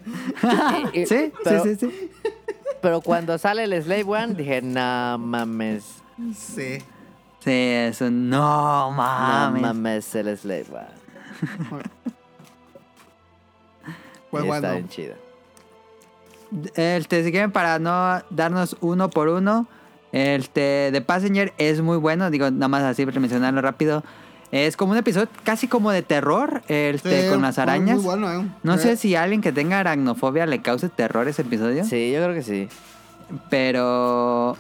Y- 0.94 1.06
Sí, 1.06 1.32
pero, 1.44 1.64
sí, 1.64 1.76
sí, 1.76 1.88
sí. 1.90 2.10
Pero 2.82 3.02
cuando 3.02 3.38
sale 3.40 3.64
el 3.64 3.82
Slave 3.84 4.04
One, 4.04 4.34
dije, 4.36 4.62
no 4.62 5.18
mames. 5.18 5.84
Sí. 6.36 6.78
Sí, 7.40 7.52
eso 7.52 8.10
no 8.12 8.92
mames. 8.92 9.62
No 9.62 9.68
mames 9.68 10.16
el 10.16 10.38
Slave 10.38 10.66
One. 10.72 10.97
Pues 14.32 14.46
bueno. 14.46 14.56
Está 14.56 14.72
bien 14.74 14.90
chido. 14.90 15.16
Este, 16.76 17.24
si 17.24 17.32
quieren, 17.32 17.52
para 17.52 17.80
no 17.80 18.22
darnos 18.30 18.78
uno 18.82 19.10
por 19.10 19.28
uno, 19.30 19.68
este, 20.12 20.90
The 20.92 21.02
Passenger 21.02 21.54
es 21.58 21.82
muy 21.82 21.98
bueno. 21.98 22.30
Digo, 22.30 22.50
nada 22.52 22.68
más 22.68 22.84
así 22.84 23.06
para 23.06 23.20
mencionarlo 23.20 23.62
rápido. 23.62 24.04
Es 24.52 24.78
como 24.78 24.94
un 24.94 24.98
episodio 24.98 25.28
casi 25.44 25.68
como 25.68 25.92
de 25.92 26.04
terror, 26.04 26.62
este, 26.70 27.24
Sí, 27.24 27.30
con 27.30 27.42
las 27.42 27.58
arañas. 27.60 27.98
Muy 27.98 28.06
bueno, 28.06 28.32
¿eh? 28.32 28.46
No 28.64 28.76
Eh, 28.76 28.78
sé 28.80 28.96
si 28.96 29.14
a 29.16 29.24
alguien 29.24 29.42
que 29.42 29.52
tenga 29.52 29.80
aracnofobia 29.80 30.46
le 30.46 30.62
cause 30.62 30.88
terror 30.88 31.28
ese 31.28 31.42
episodio, 31.42 31.84
Sí, 31.84 32.12
yo 32.14 32.22
creo 32.24 32.34
que 32.34 32.44
sí. 32.44 32.70
pero 33.50 34.56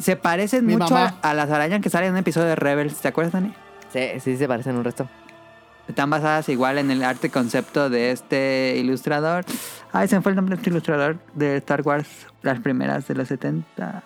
se 0.00 0.16
parecen 0.16 0.66
Mi 0.66 0.76
mucho 0.76 0.96
a 1.22 1.34
las 1.34 1.48
arañas 1.50 1.80
que 1.80 1.90
salen 1.90 2.08
en 2.08 2.14
un 2.14 2.18
episodio 2.18 2.48
de 2.48 2.56
Rebels. 2.56 2.96
¿Te 2.96 3.06
acuerdas, 3.06 3.32
Dani? 3.32 3.54
Sí, 3.92 4.00
sí 4.20 4.36
se 4.36 4.48
parecen 4.48 4.74
un 4.76 4.82
resto. 4.82 5.08
Están 5.90 6.08
basadas 6.10 6.48
igual 6.48 6.78
en 6.78 6.90
el 6.90 7.02
arte 7.04 7.30
concepto 7.30 7.90
de 7.90 8.10
este 8.12 8.74
ilustrador. 8.78 9.44
Ay, 9.92 10.08
se 10.08 10.16
me 10.16 10.22
fue 10.22 10.32
el 10.32 10.36
nombre 10.36 10.54
de 10.56 10.60
este 10.60 10.70
ilustrador 10.70 11.18
de 11.34 11.56
Star 11.58 11.82
Wars, 11.82 12.08
las 12.42 12.60
primeras 12.60 13.06
de 13.08 13.14
los 13.14 13.28
70. 13.28 14.02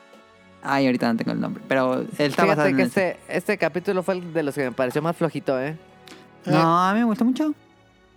Ay, 0.63 0.87
ahorita 0.87 1.13
no 1.13 1.19
tengo 1.19 1.33
el 1.33 1.41
nombre, 1.41 1.63
pero 1.69 2.01
él 2.01 2.09
está 2.19 2.45
basado 2.47 2.69
Fíjate 2.69 2.71
en 2.71 2.77
que 2.77 2.83
ese. 2.85 3.11
este, 3.11 3.37
este 3.37 3.59
capítulo 3.59 4.03
fue 4.03 4.15
el 4.15 4.33
de 4.33 4.43
los 4.43 4.55
que 4.55 4.65
me 4.65 4.73
pareció 4.73 5.03
más 5.03 5.15
flojito, 5.17 5.61
¿eh? 5.61 5.77
No, 6.47 6.89
a 6.89 6.93
mí 6.95 7.01
me 7.01 7.05
gustó 7.05 7.25
mucho. 7.25 7.55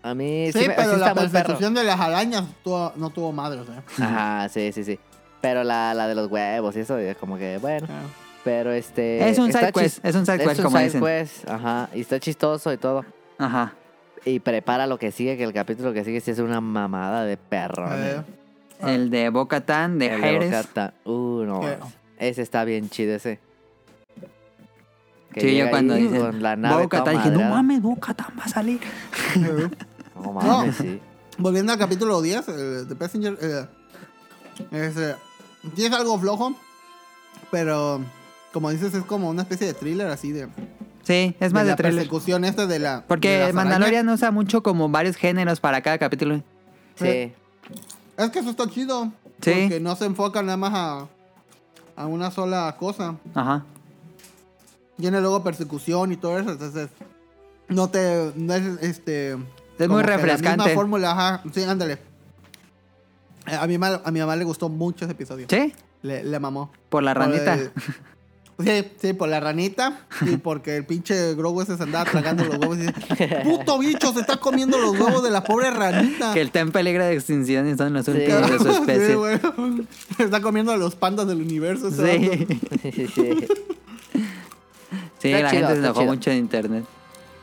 A 0.01 0.13
mí 0.13 0.49
Sí, 0.53 0.59
sí, 0.59 0.69
pero 0.75 0.93
sí 0.93 0.99
la 1.01 1.13
persecución 1.13 1.73
de 1.73 1.83
las 1.83 1.99
arañas 1.99 2.45
tuvo- 2.63 2.93
no 2.95 3.09
tuvo 3.09 3.33
madres, 3.33 3.63
¿eh? 3.67 4.01
Ajá, 4.01 4.47
sí, 4.49 4.71
sí, 4.71 4.83
sí. 4.85 4.97
Pero 5.41 5.63
la, 5.65 5.93
la 5.93 6.07
de 6.07 6.15
los 6.15 6.31
huevos 6.31 6.75
y 6.77 6.79
eso, 6.79 6.97
es 6.97 7.17
como 7.17 7.37
que, 7.37 7.57
bueno. 7.57 7.85
Ah. 7.89 8.03
Pero 8.45 8.71
este... 8.71 9.27
es 9.29 9.37
un 9.39 9.51
side 9.51 9.73
quest, 9.73 10.05
es 10.05 10.15
un 10.15 10.25
side 10.25 10.37
Es 10.37 10.43
quest 10.47 10.59
un 10.59 10.63
como 10.63 10.77
side 10.77 10.85
dicen. 10.85 11.01
quest, 11.03 11.49
ajá. 11.49 11.89
Y 11.93 11.99
está 11.99 12.17
chistoso 12.17 12.71
y 12.71 12.77
todo. 12.77 13.03
Ajá. 13.37 13.73
Y 14.25 14.39
prepara 14.39 14.87
lo 14.87 14.97
que 14.97 15.11
sigue, 15.11 15.37
que 15.37 15.43
el 15.43 15.53
capítulo 15.53 15.93
que 15.93 16.03
sigue 16.03 16.21
sí 16.21 16.31
es 16.31 16.39
una 16.39 16.59
mamada 16.59 17.23
de 17.23 17.37
perro. 17.37 17.87
Eh, 17.93 18.23
El 18.81 19.09
de 19.09 19.29
Boca 19.29 19.61
Tan, 19.61 19.99
de 19.99 20.07
El 20.07 20.21
de 20.21 20.27
Jerez. 20.27 20.51
Bo-Katan. 20.51 20.93
Uh, 21.05 21.43
no. 21.43 21.67
Eh. 21.67 21.77
Ese 22.19 22.41
está 22.41 22.63
bien 22.63 22.89
chido 22.89 23.15
ese. 23.15 23.39
Que 25.33 25.41
Sí, 25.41 25.57
yo 25.57 25.69
cuando 25.69 25.95
con 25.95 26.41
la 26.41 26.55
nave 26.55 26.83
Boca 26.83 27.03
toda 27.03 27.13
Tan, 27.13 27.23
dije, 27.23 27.43
no 27.43 27.49
mames, 27.49 27.81
Boca 27.81 28.13
Tan 28.13 28.37
va 28.39 28.43
a 28.43 28.49
salir. 28.49 28.79
No 30.15 30.33
mames, 30.33 30.75
sí. 30.75 30.99
Volviendo 31.37 31.71
al 31.71 31.77
capítulo 31.77 32.19
10, 32.21 32.47
eh, 32.47 32.51
de 32.85 32.95
Passenger, 32.95 33.37
eh, 33.39 33.65
es, 34.71 34.97
eh, 34.97 35.15
sí 35.75 35.85
es 35.85 35.93
algo 35.93 36.17
flojo, 36.17 36.55
pero 37.51 38.01
como 38.51 38.71
dices, 38.71 38.95
es 38.95 39.03
como 39.03 39.29
una 39.29 39.43
especie 39.43 39.67
de 39.67 39.75
thriller 39.75 40.07
así 40.07 40.31
de, 40.31 40.47
Sí, 41.07 41.33
es 41.39 41.53
más 41.53 41.63
de, 41.63 41.69
la 41.69 41.75
thriller. 41.77 41.95
persecución 41.95 42.43
esta 42.43 42.67
de 42.67 42.79
la. 42.79 42.97
de 42.97 43.01
Porque 43.07 43.39
las 43.39 43.53
Mandalorian 43.53 44.09
usa 44.09 44.29
mucho 44.31 44.61
como 44.61 44.89
varios 44.89 45.15
géneros 45.15 45.61
para 45.61 45.79
cada 45.81 45.97
capítulo. 45.97 46.43
Sí. 46.95 47.31
Es 48.17 48.29
que 48.31 48.39
eso 48.39 48.49
está 48.49 48.67
chido. 48.69 49.05
Sí. 49.41 49.51
Porque 49.61 49.79
no 49.79 49.95
se 49.95 50.03
enfoca 50.05 50.43
nada 50.43 50.57
más 50.57 50.73
a, 50.75 51.07
a 51.95 52.05
una 52.07 52.29
sola 52.29 52.75
cosa. 52.77 53.15
Ajá. 53.33 53.63
Tiene 54.99 55.21
luego 55.21 55.41
persecución 55.43 56.11
y 56.11 56.17
todo 56.17 56.37
eso. 56.39 56.51
Entonces, 56.51 56.89
no 57.69 57.89
te. 57.89 58.33
No 58.35 58.53
es 58.53 58.63
este. 58.83 59.31
Es 59.79 59.87
muy 59.87 60.01
que 60.01 60.09
La 60.09 60.17
refrescante. 60.17 60.63
misma 60.65 60.75
fórmula, 60.75 61.11
ajá. 61.11 61.41
Sí, 61.53 61.63
ándale. 61.63 61.99
Eh, 63.45 63.55
A 63.55 63.65
mi, 63.65 63.77
mamá, 63.77 64.01
a 64.03 64.11
mi 64.11 64.19
mamá 64.19 64.35
le 64.35 64.43
gustó 64.43 64.67
mucho 64.67 65.05
ese 65.05 65.13
episodio. 65.13 65.47
¿Sí? 65.49 65.73
Le, 66.01 66.21
le 66.23 66.39
mamó. 66.39 66.69
Por 66.89 67.03
la 67.03 67.13
Por 67.13 67.23
ranita. 67.23 67.53
el- 67.53 67.71
Sí, 68.59 68.71
sí, 68.99 69.13
por 69.13 69.29
la 69.29 69.39
ranita 69.39 69.99
y 70.21 70.37
porque 70.37 70.77
el 70.77 70.85
pinche 70.85 71.35
Grogu 71.35 71.61
ese 71.61 71.77
se 71.77 71.83
andaba 71.83 72.09
tragando 72.09 72.43
los 72.43 72.57
huevos 72.57 72.77
y 72.77 72.87
dice, 72.87 73.41
puto 73.43 73.77
bicho, 73.77 74.11
se 74.13 74.21
está 74.21 74.37
comiendo 74.37 74.79
los 74.79 74.99
huevos 74.99 75.21
de 75.21 75.29
la 75.29 75.43
pobre 75.43 75.69
ranita. 75.69 76.33
Que 76.33 76.41
está 76.41 76.61
en 76.61 76.71
peligro 76.71 77.05
de 77.05 77.13
extinción 77.13 77.69
y 77.69 77.77
son 77.77 77.93
los 77.93 78.05
Sí. 78.05 78.11
últimos 78.11 78.49
de 78.49 78.57
su 78.57 78.63
Sí, 78.73 78.79
especie. 78.79 79.15
güey. 79.15 79.39
Se 80.17 80.23
está 80.23 80.41
comiendo 80.41 80.71
a 80.71 80.77
los 80.77 80.95
pandas 80.95 81.27
del 81.27 81.41
universo. 81.41 81.89
ese. 81.89 82.19
Sí, 82.19 82.47
Sí, 82.81 83.07
sí. 83.07 83.47
sí 85.19 85.29
Está 85.31 85.41
la 85.43 85.49
chido, 85.51 85.61
gente 85.67 85.73
se 85.73 85.79
enojó 85.79 85.99
chido. 86.01 86.13
mucho 86.13 86.31
en 86.31 86.37
internet. 86.37 86.85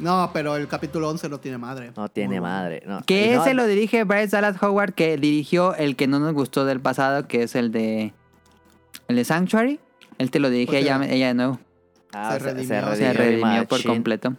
No, 0.01 0.31
pero 0.33 0.57
el 0.57 0.67
capítulo 0.67 1.09
11 1.11 1.29
no 1.29 1.39
tiene 1.39 1.59
madre. 1.59 1.93
No 1.97 2.09
tiene 2.09 2.41
bueno. 2.41 2.43
madre. 2.55 2.83
No. 2.87 3.03
Que 3.07 3.31
Y 3.31 3.35
no- 3.37 3.43
ese 3.43 3.55
lo 3.55 3.67
dirige 3.67 4.03
Bryce 4.03 4.29
Dallas 4.37 4.61
Howard, 4.61 4.95
que 4.95 5.17
dirigió 5.17 5.77
el 5.77 5.95
que 5.95 6.09
no 6.09 6.19
nos 6.19 6.33
gustó 6.35 6.65
del 6.65 6.81
pasado, 6.81 7.29
que 7.29 7.45
es 7.45 7.55
el 7.55 7.71
de. 7.71 8.13
El 9.07 9.17
de 9.17 9.25
Sanctuary. 9.25 9.79
Él 10.19 10.31
te 10.31 10.39
lo 10.41 10.51
dirige 10.51 10.73
Pues, 10.73 10.83
ella, 10.83 11.01
eh, 11.05 11.15
ella 11.15 11.27
de 11.29 11.35
nuevo. 11.35 11.61
Ah, 12.13 12.33
se 12.35 12.39
redimió, 12.41 12.67
Se 12.95 13.13
redimió 13.13 13.13
redimió 13.13 13.69
por 13.69 13.83
completo. 13.85 14.35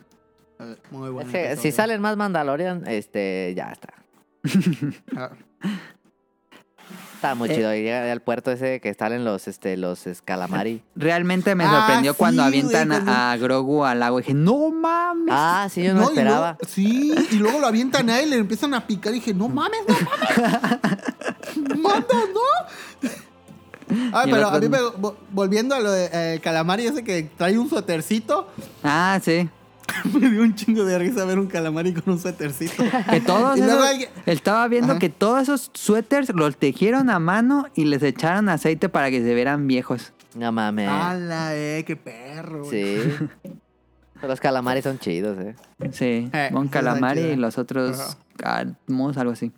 Eh, 0.59 0.75
Muy 0.91 1.09
bueno. 1.09 1.29
Si 1.61 1.71
salen 1.71 1.99
más 2.01 2.15
Mandalorian, 2.17 2.87
este, 2.87 3.53
ya 3.55 3.71
está. 3.71 3.93
Ah, 5.17 5.31
Está 7.15 7.33
muy 7.33 7.49
Eh. 7.49 7.55
chido. 7.55 7.73
Y 7.73 7.81
llega 7.81 8.11
al 8.11 8.21
puerto 8.21 8.51
ese 8.51 8.79
que 8.81 8.93
salen 8.93 9.23
los, 9.25 9.47
este, 9.47 9.77
los 9.77 10.05
escalamari. 10.05 10.83
Realmente 10.95 11.55
me 11.55 11.63
Ah, 11.63 11.71
sorprendió 11.71 12.11
sí, 12.11 12.17
cuando 12.19 12.43
avientan 12.43 12.91
a, 12.91 13.31
a 13.31 13.37
Grogu 13.37 13.83
al 13.83 14.03
agua. 14.03 14.19
Y 14.19 14.23
dije, 14.23 14.33
no 14.35 14.69
mames. 14.69 15.33
Ah, 15.35 15.67
sí, 15.71 15.81
yo 15.83 15.93
no, 15.95 16.03
esperaba. 16.03 16.57
luego- 16.59 16.71
sí, 16.71 17.15
y 17.31 17.35
luego 17.37 17.59
lo 17.59 17.67
avientan 17.67 18.09
a 18.11 18.19
él 18.19 18.27
y 18.27 18.31
le 18.31 18.37
empiezan 18.37 18.73
a 18.75 18.85
picar 18.85 19.11
y 19.13 19.15
dije, 19.15 19.33
no 19.33 19.47
mames, 19.47 19.79
no 19.87 19.95
mames. 19.95 21.77
Manda, 21.79 22.15
no. 22.33 23.09
Ay, 24.13 24.29
el 24.29 24.35
pero 24.35 24.47
otro- 24.47 24.57
a 24.57 24.61
mí 24.61 24.69
me, 24.69 24.77
vo- 24.79 25.15
volviendo 25.31 25.75
a 25.75 25.79
lo 25.79 25.91
de 25.91 26.09
eh, 26.35 26.39
calamari 26.41 26.85
ese 26.87 27.03
que 27.03 27.29
trae 27.37 27.57
un 27.57 27.69
suétercito, 27.69 28.47
Ah, 28.83 29.19
sí. 29.23 29.49
me 30.19 30.29
dio 30.29 30.41
un 30.41 30.55
chingo 30.55 30.83
de 30.83 30.97
risa 30.97 31.25
ver 31.25 31.37
un 31.39 31.47
calamari 31.47 31.93
con 31.93 32.13
un 32.13 32.19
suétercito. 32.19 32.83
Que 33.09 33.21
todos 33.21 33.57
esos- 33.59 34.07
Estaba 34.25 34.67
viendo 34.67 34.93
Ajá. 34.93 34.99
que 34.99 35.09
todos 35.09 35.43
esos 35.43 35.69
suéteres 35.73 36.33
los 36.33 36.57
tejieron 36.57 37.09
a 37.09 37.19
mano 37.19 37.67
y 37.75 37.85
les 37.85 38.01
echaron 38.03 38.49
aceite 38.49 38.89
para 38.89 39.09
que 39.11 39.21
se 39.21 39.33
vieran 39.35 39.67
viejos. 39.67 40.11
No 40.35 40.51
mames. 40.51 40.89
¡Hala, 40.89 41.55
eh! 41.55 41.83
¡Qué 41.87 41.95
perro! 41.95 42.65
Sí. 42.69 42.97
Los 44.21 44.39
calamares 44.39 44.83
son 44.85 44.97
chidos, 44.97 45.37
eh. 45.39 45.55
Sí, 45.91 46.29
Eh, 46.33 46.49
esos 46.51 46.69
Calamari 46.69 47.21
y 47.21 47.35
los 47.35 47.57
otros 47.59 48.17
Cadmos, 48.37 49.17
algo 49.17 49.33
así. 49.33 49.51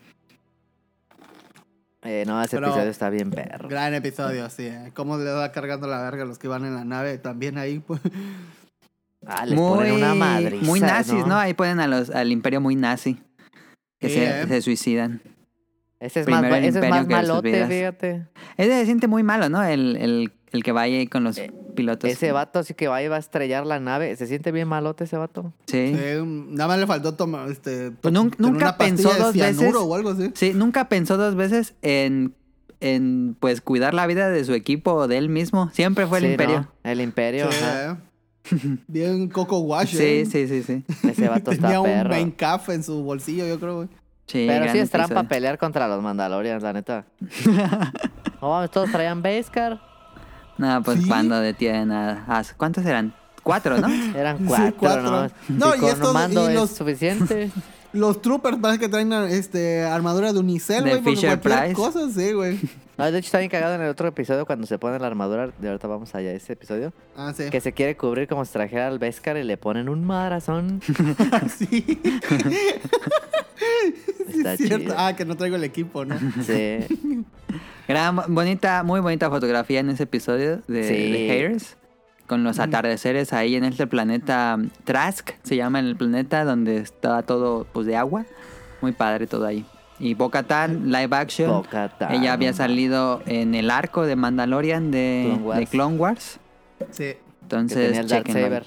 Eh, 2.08 2.24
no, 2.26 2.42
ese 2.42 2.56
Pero- 2.58 2.68
episodio 2.68 2.90
está 2.90 3.10
bien 3.10 3.30
perro. 3.32 3.68
Gran 3.68 3.94
episodio, 3.94 4.50
sí. 4.50 4.64
eh. 4.68 4.92
Cómo 4.94 5.18
le 5.18 5.30
va 5.32 5.52
cargando 5.52 5.88
la 5.88 6.02
verga 6.02 6.24
a 6.24 6.26
los 6.26 6.40
que 6.40 6.48
van 6.48 6.64
en 6.66 6.74
la 6.76 6.86
nave 6.86 7.18
también 7.18 7.58
ahí. 7.58 7.80
Pues. 7.80 8.00
Ah, 9.26 9.46
les 9.46 9.60
ponen 9.60 9.94
una 9.94 10.14
madriza, 10.16 10.64
muy 10.66 10.80
nazis, 10.80 11.26
¿no? 11.26 11.36
Ahí 11.38 11.54
ponen 11.54 11.80
a 11.80 11.88
los, 11.88 12.10
al 12.12 12.32
imperio 12.32 12.62
muy 12.62 12.76
nazi. 12.76 13.18
Que 14.00 14.10
Sí, 14.10 14.16
se, 14.16 14.42
eh. 14.42 14.48
se 14.48 14.62
suicidan. 14.62 15.22
Ese 16.00 16.22
es 16.22 16.28
más, 16.28 16.42
Primero 16.42 16.66
ese 16.68 16.80
es 16.80 16.90
más 16.90 17.08
malote, 17.08 17.66
fíjate. 17.66 18.28
Ese 18.56 18.72
se 18.72 18.86
siente 18.86 19.08
muy 19.08 19.24
malo, 19.24 19.50
¿no? 19.50 19.64
El, 19.64 19.98
el, 19.98 20.32
el 20.52 20.64
que 20.64 20.72
vaya 20.72 20.98
ahí 20.98 21.08
con 21.08 21.24
los 21.24 21.38
Eh, 21.40 21.52
pilotos. 21.78 22.10
Ese 22.10 22.34
vato 22.34 22.64
sí 22.64 22.74
que 22.74 22.90
va 22.90 23.02
y 23.02 23.08
va 23.08 23.16
a 23.16 23.20
estrellar 23.20 23.66
la 23.66 23.80
nave. 23.80 24.14
Se 24.18 24.28
siente 24.28 24.52
bien 24.52 24.68
malote 24.68 25.06
ese 25.06 25.16
vato. 25.16 25.54
Sí. 25.68 25.96
Sí, 25.96 26.22
nada 26.26 26.68
más 26.68 26.80
le 26.80 26.88
faltó 26.88 27.14
tomar. 27.14 27.50
Este, 27.50 27.92
Pues 27.92 28.14
nunca 28.14 28.36
una 28.44 28.78
pensó 28.78 29.14
de 29.14 29.20
dos 29.20 29.34
veces- 29.36 29.74
o 29.76 29.96
algo 29.96 30.10
así. 30.10 30.32
Sí, 30.34 30.52
nunca 30.54 30.90
pensó 30.90 31.16
dos 31.16 31.36
veces 31.36 31.76
en, 31.82 32.34
en 32.82 33.38
pues 33.40 33.62
cuidar 33.62 33.94
la 33.94 34.06
vida 34.08 34.30
de 34.30 34.44
su 34.44 34.54
equipo 34.54 34.92
o 34.94 35.08
de 35.08 35.18
él 35.18 35.30
mismo. 35.30 35.70
Siempre 35.72 36.06
fue 36.08 36.18
el 36.18 36.26
Sí, 36.26 36.32
imperio. 36.32 36.60
¿no? 36.62 36.72
El 36.92 37.00
imperio, 37.02 37.50
Sí, 37.52 37.58
ajá. 37.64 37.92
eh. 37.92 37.98
Bien 38.88 39.28
Coco 39.30 39.60
Wash. 39.60 39.90
Sí, 39.96 40.04
eh. 40.04 40.26
sí, 40.26 40.48
sí, 40.48 40.64
sí. 40.64 40.84
Ese 41.08 41.28
vato 41.30 41.52
Tenía 41.52 41.68
está 41.68 41.80
un 41.82 41.86
perro. 41.86 42.10
main 42.10 42.32
caf 42.32 42.70
en 42.70 42.84
su 42.84 43.04
bolsillo, 43.04 43.46
yo 43.48 43.60
creo, 43.60 43.76
güey. 43.76 43.88
Sí, 44.26 44.46
Pero 44.48 44.70
sí 44.72 44.80
es 44.80 44.90
trampa 44.90 45.24
pelear 45.24 45.58
contra 45.58 45.88
los 45.88 46.02
Mandalorians, 46.02 46.62
la 46.64 46.74
neta. 46.74 47.06
No 48.42 48.68
todos 48.70 48.92
traían 48.92 49.22
Beskar. 49.22 49.82
No, 50.58 50.82
pues 50.84 51.02
Sí. 51.02 51.08
cuando 51.08 51.40
detienen 51.40 51.92
a... 51.92 52.26
a- 52.28 52.44
¿Cuántos 52.58 52.86
eran? 52.86 53.14
Cuatro, 53.44 53.78
¿no? 53.78 53.88
Eran 54.18 54.38
Sí, 54.40 54.44
cuatro, 54.48 54.74
cuatro. 54.78 55.04
¿no? 55.12 55.30
No, 55.50 55.76
y 55.76 55.80
con 55.80 55.90
estos- 55.90 56.14
mando 56.14 56.46
y 56.46 56.54
es 56.54 56.60
los- 56.60 56.72
suficiente. 56.72 57.50
Los 57.94 58.22
troopers 58.22 58.58
parece 58.58 58.82
que 58.82 58.90
traen 58.90 59.12
este, 59.14 59.84
armadura 59.86 60.34
de 60.34 60.38
unicel, 60.40 60.84
De 60.84 60.98
güey. 61.00 61.16
Fisher 61.16 61.40
Price. 61.40 61.74
cosa, 61.74 62.10
sí, 62.14 62.34
güey. 62.34 62.60
No, 62.98 63.10
de 63.10 63.18
hecho, 63.18 63.28
está 63.28 63.38
bien 63.40 63.50
cagado 63.50 63.76
en 63.76 63.82
el 63.82 63.88
otro 63.90 64.10
episodio 64.10 64.46
cuando 64.46 64.68
se 64.68 64.78
pone 64.78 65.00
la 65.00 65.08
armadura. 65.08 65.50
De 65.58 65.68
ahorita 65.70 65.88
vamos 65.88 66.14
allá 66.14 66.30
a 66.30 66.34
ese 66.34 66.54
episodio. 66.54 66.92
Ah, 67.16 67.32
sí. 67.36 67.50
Que 67.50 67.62
se 67.62 67.72
quiere 67.72 67.96
cubrir 67.96 68.28
como 68.28 68.44
si 68.44 68.52
trajera 68.52 68.88
al 68.88 69.00
Beskar 69.00 69.38
y 69.38 69.44
le 69.44 69.56
ponen 69.58 69.88
un 69.88 70.06
madrazón. 70.06 70.82
sí. 71.58 72.02
Sí, 74.28 74.40
Está 74.40 74.54
es 74.54 74.58
cierto. 74.60 74.78
chido. 74.80 74.96
Ah, 74.98 75.16
que 75.16 75.26
no 75.26 75.36
traigo 75.36 75.56
el 75.56 75.64
equipo, 75.64 76.04
¿no? 76.06 76.16
Sí. 76.46 76.86
Gran, 77.88 78.18
bonita, 78.28 78.84
muy 78.84 79.00
bonita 79.00 79.30
fotografía 79.30 79.80
en 79.80 79.90
ese 79.90 80.04
episodio 80.04 80.62
de, 80.68 80.84
Sí. 80.84 81.12
de 81.12 81.28
Haters. 81.30 81.78
Con 82.28 82.44
los 82.44 82.60
atardeceres 82.60 83.32
ahí 83.32 83.56
en 83.56 83.64
este 83.64 83.88
planeta 83.88 84.58
um, 84.60 84.70
Trask, 84.84 85.30
se 85.44 85.56
llama 85.56 85.80
el 85.80 85.96
planeta 85.96 86.44
donde 86.44 86.78
está 86.78 87.22
todo 87.24 87.66
pues 87.72 87.88
de 87.88 87.96
agua. 87.96 88.26
Muy 88.82 88.92
padre 88.92 89.28
todo 89.28 89.46
ahí. 89.46 89.66
Y 89.98 90.14
Bo-Katan, 90.14 90.92
live 90.92 91.16
action. 91.16 91.50
Bo-Katan, 91.50 92.14
Ella 92.14 92.34
había 92.34 92.52
salido 92.54 93.24
en 93.26 93.56
el 93.56 93.72
arco 93.72 94.06
de 94.06 94.18
Mandalorian 94.18 94.92
de 94.92 95.24
Clone 95.30 95.40
de 95.40 95.44
Wars. 95.48 95.70
Clone 95.70 95.98
Wars. 95.98 96.40
Sí. 96.92 97.04
Que 97.04 97.20
Entonces, 97.44 97.86
tenía 97.88 98.02
el. 98.02 98.08
Darksaber. 98.10 98.66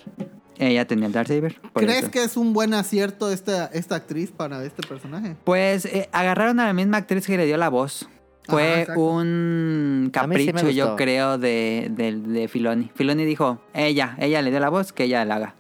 Ella 0.59 0.87
tenía 0.87 1.07
el 1.07 1.13
Darksaber. 1.13 1.61
por 1.73 1.83
¿Crees 1.85 2.05
eso. 2.05 2.11
que 2.11 2.25
es 2.25 2.37
un 2.39 2.55
buen 2.55 2.73
acierto 2.73 3.31
esta, 3.31 3.67
esta 3.67 3.97
actriz 3.97 4.31
para 4.31 4.65
este 4.65 4.87
personaje? 4.87 5.37
Pues 5.45 5.85
eh, 5.85 6.09
agarraron 6.13 6.59
a 6.61 6.67
la 6.67 6.73
misma 6.73 6.97
actriz 6.97 7.27
que 7.27 7.37
le 7.37 7.45
dio 7.45 7.59
la 7.59 7.69
voz. 7.69 8.09
Fue 8.47 8.87
un 8.97 10.05
sí 10.07 10.11
capricho, 10.11 10.71
yo 10.71 10.97
creo, 10.97 11.39
de, 11.39 11.89
de, 11.91 12.17
de 12.17 12.49
Filoni. 12.49 12.91
Filoni 12.95 13.25
dijo, 13.25 13.61
ella, 13.75 14.17
ella 14.19 14.43
le 14.43 14.51
dio 14.51 14.61
la 14.61 14.69
voz, 14.71 14.93
que 14.93 15.05
ella 15.05 15.25
la 15.25 15.37
haga. 15.37 15.55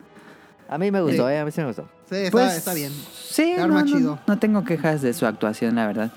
A 0.69 0.79
mí 0.79 0.91
me 0.91 1.01
gustó, 1.01 1.29
eh, 1.29 1.39
a 1.39 1.45
mí 1.45 1.51
sí 1.51 1.61
me 1.61 1.67
gustó. 1.69 1.89
Sí, 2.09 2.17
está, 2.17 2.31
Pues, 2.31 2.57
está 2.57 2.75
bien. 2.75 2.93
Sí, 3.15 3.55
no, 3.57 3.85
chido. 3.85 4.19
no 4.27 4.39
tengo 4.39 4.65
quejas 4.65 5.03
de 5.03 5.13
su 5.13 5.27
actuación, 5.27 5.77
la 5.77 5.87
verdad. 5.87 6.11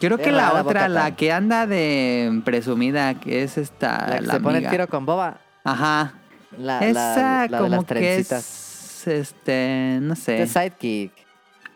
Creo 0.00 0.18
que 0.18 0.32
la 0.32 0.54
otra, 0.54 0.88
la 0.88 1.14
que 1.14 1.32
anda 1.32 1.66
de 1.66 2.42
presumida, 2.44 3.14
que 3.14 3.44
es 3.44 3.56
esta, 3.56 4.06
La 4.08 4.18
que 4.18 4.26
la 4.26 4.34
se 4.34 4.40
pone 4.40 4.58
el 4.58 4.68
tiro 4.68 4.88
con 4.88 5.06
Boba. 5.06 5.38
Ajá. 5.64 6.14
La, 6.58 6.80
Esa 6.80 7.22
la 7.22 7.42
de 7.42 7.48
como 7.56 7.68
las 7.68 7.84
que 7.84 8.16
es, 8.16 9.06
este, 9.06 9.98
no 10.02 10.16
sé. 10.16 10.32
De 10.32 10.46
sidekick. 10.46 11.12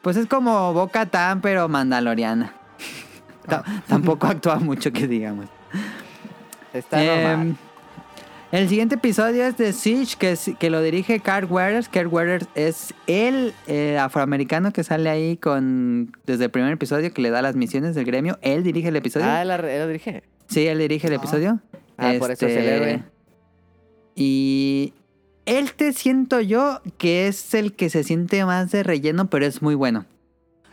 Pues 0.02 0.16
es 0.16 0.26
como 0.26 0.72
Boca 0.72 1.06
Tan, 1.06 1.40
pero 1.40 1.68
mandaloriana. 1.68 2.52
Ta- 3.48 3.64
Tampoco 3.86 4.26
actúa 4.28 4.56
mucho 4.58 4.92
que 4.92 5.06
digamos. 5.06 5.46
Está 6.72 7.02
Em, 7.02 7.22
normal. 7.22 7.56
el 8.52 8.68
siguiente 8.68 8.96
episodio 8.96 9.44
es 9.44 9.56
de 9.56 9.72
Siege, 9.72 10.16
que, 10.18 10.32
es- 10.32 10.50
que 10.58 10.68
lo 10.70 10.82
dirige 10.82 11.20
Carl 11.20 11.46
Weathers. 11.50 11.88
Carl 11.88 12.08
Weathers 12.08 12.46
es 12.54 12.94
el 13.06 13.54
eh, 13.66 13.98
afroamericano 13.98 14.72
que 14.72 14.84
sale 14.84 15.08
ahí 15.08 15.36
con 15.36 16.12
desde 16.26 16.44
el 16.44 16.50
primer 16.50 16.72
episodio 16.72 17.12
que 17.12 17.22
le 17.22 17.30
da 17.30 17.40
las 17.42 17.56
misiones 17.56 17.94
del 17.94 18.04
gremio. 18.04 18.38
Él 18.42 18.62
dirige 18.62 18.88
el 18.88 18.96
episodio. 18.96 19.26
Ah, 19.26 19.42
él, 19.42 19.48
lo 19.48 19.86
dirige. 19.88 20.22
Sí, 20.48 20.66
él 20.66 20.78
dirige 20.78 21.06
el 21.06 21.14
Ah. 21.14 21.16
episodio. 21.16 21.60
Ah, 21.98 22.12
por 22.18 22.30
eso 22.30 22.46
es 22.46 22.56
el 22.56 22.64
héroe. 22.68 23.02
Y 24.14 24.92
él 25.46 25.72
te 25.74 25.92
siento 25.92 26.40
yo 26.40 26.80
que 26.98 27.28
es 27.28 27.54
el 27.54 27.74
que 27.74 27.90
se 27.90 28.04
siente 28.04 28.44
más 28.44 28.70
de 28.70 28.82
relleno, 28.82 29.28
pero 29.30 29.46
es 29.46 29.62
muy 29.62 29.74
bueno. 29.74 30.04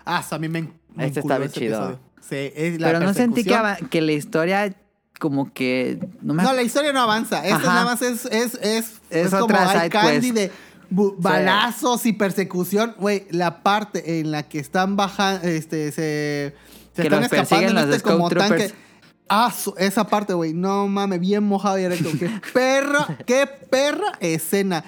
Ah, 0.05 0.23
a 0.29 0.37
mí 0.37 0.47
me, 0.49 0.69
me 0.95 1.05
Este 1.05 1.19
está 1.21 1.37
bien 1.37 1.51
chido. 1.51 1.75
episodio. 1.77 1.99
Sí, 2.27 2.51
es 2.55 2.79
la 2.79 2.87
pero 2.87 2.99
no 3.01 3.13
sentí 3.13 3.43
que, 3.43 3.57
que 3.89 4.01
la 4.01 4.11
historia 4.13 4.75
como 5.19 5.53
que... 5.53 5.99
No, 6.21 6.33
me 6.33 6.43
No, 6.43 6.53
la 6.53 6.63
historia 6.63 6.91
no 6.93 7.01
avanza. 7.01 7.39
Ajá. 7.39 7.59
nada 7.65 7.85
más 7.85 8.01
es, 8.01 8.25
es, 8.25 8.55
es, 8.55 9.01
Es 9.09 9.25
es 9.27 9.31
como 9.31 9.45
otra 9.45 9.71
side 9.71 9.89
candy 9.89 10.31
de 10.31 10.51
balazos 10.89 12.05
y 12.05 12.13
persecución. 12.13 12.95
Güey, 12.97 13.25
la 13.31 13.63
parte 13.63 14.19
en 14.19 14.31
la 14.31 14.43
que 14.43 14.59
están 14.59 14.95
bajando, 14.95 15.47
este, 15.47 15.91
se, 15.91 16.55
se 16.95 17.01
Que 17.01 17.03
están 17.03 17.21
los 17.21 17.31
escapando 17.31 17.49
persiguen 17.49 17.77
en 17.77 17.93
este 17.93 18.03
como 18.03 18.29
Troopers. 18.29 18.49
tanque. 18.49 18.83
Ah, 19.29 19.53
esa 19.77 20.07
parte, 20.07 20.33
güey. 20.33 20.53
No 20.53 20.87
mames, 20.87 21.19
bien 21.19 21.43
mojado 21.43 21.79
y 21.79 21.97
como 22.03 22.19
que 22.19 22.29
perra, 22.53 23.17
qué 23.25 23.47
perra 23.47 24.13
escena. 24.19 24.83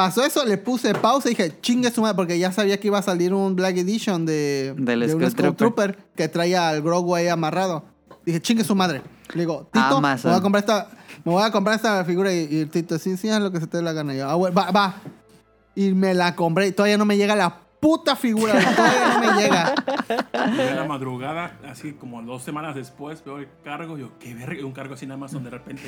Pasó 0.00 0.24
eso, 0.24 0.46
le 0.46 0.56
puse 0.56 0.94
pausa 0.94 1.28
y 1.28 1.34
dije, 1.34 1.60
chingue 1.60 1.90
su 1.90 2.00
madre, 2.00 2.14
porque 2.14 2.38
ya 2.38 2.50
sabía 2.52 2.80
que 2.80 2.86
iba 2.86 2.96
a 2.96 3.02
salir 3.02 3.34
un 3.34 3.54
Black 3.54 3.76
Edition 3.76 4.24
de, 4.24 4.74
Del 4.78 5.00
de 5.00 5.14
un 5.14 5.30
Skull 5.30 5.30
Skull 5.32 5.56
Trooper 5.56 5.98
que 6.16 6.26
traía 6.26 6.70
al 6.70 6.80
Grogu 6.80 7.14
ahí 7.14 7.28
amarrado. 7.28 7.84
Dije, 8.24 8.40
chingue 8.40 8.64
su 8.64 8.74
madre. 8.74 9.02
Le 9.34 9.42
digo, 9.42 9.68
Tito, 9.70 9.98
Amazon. 9.98 10.30
me 10.30 10.36
voy 10.36 10.38
a 10.38 10.42
comprar 10.42 10.62
esta, 10.62 10.88
me 11.22 11.32
voy 11.32 11.42
a 11.42 11.50
comprar 11.50 11.76
esta 11.76 12.02
figura 12.06 12.32
y, 12.32 12.64
Tito, 12.64 12.98
sí, 12.98 13.18
sí, 13.18 13.28
haz 13.28 13.42
lo 13.42 13.52
que 13.52 13.60
se 13.60 13.66
te 13.66 13.76
dé 13.76 13.82
la 13.82 13.92
gana. 13.92 14.14
Y 14.14 14.16
yo, 14.16 14.30
ah, 14.30 14.36
bueno, 14.36 14.56
va, 14.56 14.70
va. 14.70 14.94
Y 15.74 15.90
me 15.90 16.14
la 16.14 16.34
compré 16.34 16.68
y 16.68 16.72
todavía 16.72 16.96
no 16.96 17.04
me 17.04 17.18
llega 17.18 17.36
la 17.36 17.58
puta 17.80 18.14
figura, 18.16 18.52
todavía 18.52 19.08
no 19.08 19.20
me 19.34 19.42
llega. 19.42 19.74
Yo 20.56 20.62
en 20.62 20.76
la 20.76 20.84
madrugada, 20.84 21.58
así 21.66 21.92
como 21.94 22.22
dos 22.22 22.42
semanas 22.42 22.74
después, 22.74 23.24
veo 23.24 23.38
el 23.38 23.48
cargo. 23.64 23.96
Yo, 23.98 24.10
qué 24.18 24.34
verga, 24.34 24.64
un 24.64 24.72
cargo 24.72 24.94
así 24.94 25.06
en 25.06 25.12
Amazon 25.12 25.42
de 25.44 25.50
repente. 25.50 25.82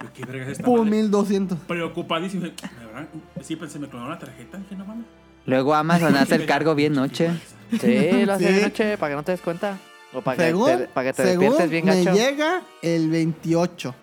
Yo, 0.00 0.12
qué 0.14 0.24
verga 0.24 0.44
es 0.44 0.50
esta 0.52 0.64
Pum, 0.64 0.78
madre? 0.78 0.90
1200. 1.02 1.58
Preocupadísimo. 1.66 2.44
¿me 2.44 2.84
habrán- 2.84 3.08
Sí, 3.42 3.56
pensé, 3.56 3.78
me 3.78 3.88
clonaron 3.88 4.12
la 4.14 4.18
tarjeta. 4.18 4.58
Dije, 4.58 4.76
no 4.76 4.84
mames. 4.84 5.04
Luego 5.46 5.74
Amazon 5.74 6.16
hace 6.16 6.36
el 6.36 6.46
cargo 6.46 6.74
bien 6.74 6.92
noche. 6.94 7.30
Sí, 7.80 8.24
lo 8.24 8.32
hace 8.34 8.46
Sí. 8.48 8.54
de 8.54 8.62
noche 8.62 8.98
para 8.98 9.10
que 9.12 9.16
no 9.16 9.22
te 9.24 9.32
des 9.32 9.40
cuenta. 9.40 9.76
O 10.12 10.20
para 10.22 10.36
que 10.36 10.44
Según, 10.44 10.66
te, 10.66 10.78
para 10.86 11.08
que 11.08 11.12
te 11.14 11.22
según 11.24 11.44
despiertes 11.56 11.70
bien 11.70 11.84
me 11.86 12.04
gacho. 12.04 12.16
llega 12.16 12.62
el 12.82 13.10
28. 13.10 13.94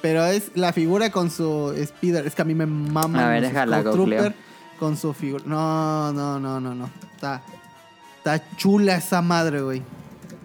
Pero 0.00 0.24
es 0.26 0.52
la 0.54 0.72
figura 0.72 1.10
con 1.10 1.30
su 1.30 1.74
speeder. 1.84 2.26
Es 2.26 2.34
que 2.36 2.42
a 2.42 2.44
mí 2.44 2.54
me 2.54 2.66
mama. 2.66 3.26
A 3.26 3.28
ver, 3.30 3.42
déjala, 3.42 3.82
googleo. 3.82 4.32
Con 4.78 4.96
su 4.96 5.12
figura. 5.12 5.44
No, 5.46 6.12
no, 6.12 6.38
no, 6.40 6.60
no, 6.60 6.74
no. 6.74 6.90
Está, 7.14 7.42
está 8.18 8.42
chula 8.56 8.96
esa 8.96 9.22
madre, 9.22 9.60
güey. 9.62 9.82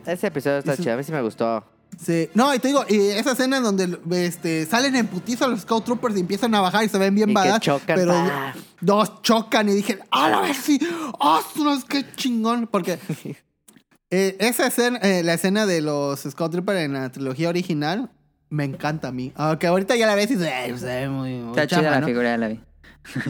Ese 0.05 0.27
episodio 0.27 0.57
está 0.59 0.73
Eso- 0.73 0.83
chido. 0.83 0.95
A 0.95 0.97
mí 0.97 1.03
sí 1.03 1.11
me 1.11 1.21
gustó. 1.21 1.63
Sí. 1.99 2.29
No, 2.33 2.55
y 2.55 2.59
te 2.59 2.69
digo, 2.69 2.83
y 2.89 2.95
esa 3.09 3.33
escena 3.33 3.57
en 3.57 3.63
donde 3.63 3.99
este, 4.25 4.65
salen 4.65 4.95
en 4.95 5.07
putizo 5.07 5.47
los 5.47 5.59
Scout 5.61 5.83
Troopers 5.85 6.15
y 6.15 6.21
empiezan 6.21 6.55
a 6.55 6.61
bajar 6.61 6.85
y 6.85 6.89
se 6.89 6.97
ven 6.97 7.13
bien 7.13 7.33
badass. 7.33 7.59
chocan, 7.59 7.95
Pero 7.97 8.13
pa. 8.13 8.53
dos 8.79 9.21
chocan 9.21 9.69
y 9.69 9.73
dije, 9.73 9.99
¡a 10.09 10.29
la 10.29 10.39
vez 10.41 10.57
sí! 10.57 10.79
¡Ostras, 11.19 11.83
qué 11.83 12.05
chingón! 12.15 12.67
Porque 12.71 12.97
eh, 14.09 14.35
esa 14.39 14.67
escena, 14.67 14.97
eh, 14.99 15.21
la 15.21 15.33
escena 15.33 15.65
de 15.65 15.81
los 15.81 16.21
Scout 16.21 16.51
Troopers 16.53 16.79
en 16.79 16.93
la 16.93 17.11
trilogía 17.11 17.49
original, 17.49 18.09
me 18.49 18.63
encanta 18.63 19.09
a 19.09 19.11
mí. 19.11 19.31
Aunque 19.35 19.67
ahorita 19.67 19.95
ya 19.95 20.07
la 20.07 20.15
ves 20.15 20.31
y 20.31 20.35
dices, 20.35 20.51
"Ay, 20.51 20.77
se 20.79 20.85
ve 20.85 21.09
muy, 21.09 21.35
muy 21.39 21.49
Está 21.51 21.67
chida 21.67 21.81
chafa", 21.81 21.91
la 21.91 21.99
¿no? 22.01 22.07
figura, 22.07 22.29
ya 22.31 22.37
la 22.37 22.47
vi. 22.47 22.59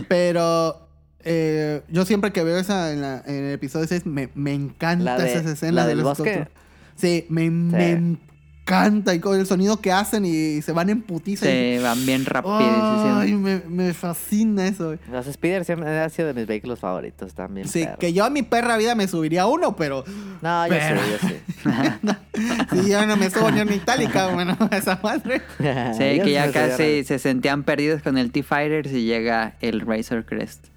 Pero 0.07 0.80
eh, 1.25 1.81
yo 1.89 2.05
siempre 2.05 2.31
que 2.31 2.43
veo 2.43 2.57
esa 2.57 2.91
en, 2.91 3.01
la- 3.01 3.23
en 3.25 3.35
el 3.45 3.53
episodio 3.53 3.87
6, 3.87 4.05
me, 4.05 4.29
me 4.35 4.53
encanta 4.53 5.17
de- 5.17 5.31
esas 5.31 5.45
escenas 5.45 5.73
la 5.75 5.87
de 5.87 5.95
los 5.95 6.03
bosque. 6.03 6.47
Sí, 6.95 7.25
me, 7.29 7.49
me 7.49 7.91
encanta. 7.91 9.13
Y 9.15 9.19
con 9.19 9.37
el 9.39 9.45
sonido 9.47 9.81
que 9.81 9.91
hacen 9.91 10.23
y 10.25 10.61
se 10.61 10.71
van 10.71 10.89
en 10.89 11.01
putiza. 11.01 11.45
y- 11.49 11.77
Se 11.77 11.79
van 11.83 12.05
bien 12.05 12.21
Ay, 12.21 12.25
rapidísimo. 12.25 13.39
me, 13.39 13.61
me 13.67 13.93
fascina 13.93 14.67
eso. 14.67 14.95
Los 15.11 15.25
speeders 15.25 15.65
siempre 15.65 15.89
han 15.99 16.09
sido 16.09 16.27
de 16.29 16.33
mis 16.35 16.45
vehículos 16.47 16.79
favoritos 16.79 17.33
también. 17.33 17.67
Sí, 17.67 17.81
perros. 17.83 17.97
que 17.99 18.13
yo 18.13 18.23
a 18.23 18.29
mi 18.29 18.43
perra 18.43 18.77
vida 18.77 18.93
me 18.95 19.07
subiría 19.07 19.45
uno, 19.47 19.75
pero 19.75 20.03
No, 20.41 20.67
yo 20.67 20.73
Pero- 20.73 21.01
sé, 21.01 21.11
yo 21.11 21.27
sé. 21.27 22.81
si 22.83 22.89
yo 22.89 23.05
no 23.05 23.17
me 23.17 23.29
subo 23.29 23.51
ni 23.51 23.59
en 23.61 23.73
itálica, 23.73 24.27
bueno, 24.33 24.57
esa 24.71 24.99
madre. 25.03 25.41
Sí, 25.57 26.21
que 26.23 26.31
ya 26.31 26.51
casi 26.51 27.03
se 27.03 27.19
sentían 27.19 27.63
perdidos 27.63 28.01
con 28.01 28.17
el 28.17 28.31
T-Fighters 28.31 28.91
y 28.93 29.05
llega 29.05 29.55
el 29.61 29.81
Razor 29.81 30.25
Crest. 30.25 30.67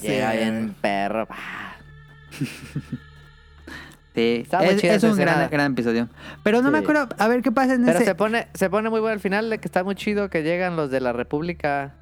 Llega 0.00 0.32
bien 0.32 0.74
perro. 0.80 1.26
Ah, 1.30 1.74
Sí, 4.14 4.40
Está 4.42 4.58
muy 4.58 4.68
es, 4.74 4.84
es 4.84 5.02
un 5.04 5.16
gran, 5.16 5.72
episodio. 5.72 6.06
Pero 6.42 6.60
no 6.60 6.70
me 6.70 6.78
acuerdo, 6.78 7.08
a 7.16 7.28
ver 7.28 7.40
qué 7.40 7.50
pasa 7.50 7.72
en 7.74 7.84
Pero 7.86 7.96
ese... 7.96 8.04
se 8.04 8.14
pone, 8.14 8.46
se 8.52 8.68
pone 8.68 8.90
muy 8.90 9.00
bueno 9.00 9.14
al 9.14 9.20
final, 9.20 9.48
de 9.48 9.56
que 9.58 9.66
está 9.66 9.84
muy 9.84 9.94
chido 9.94 10.28
que 10.28 10.42
llegan 10.42 10.76
los 10.76 10.90
de 10.90 11.00
la 11.00 11.14
República. 11.14 11.94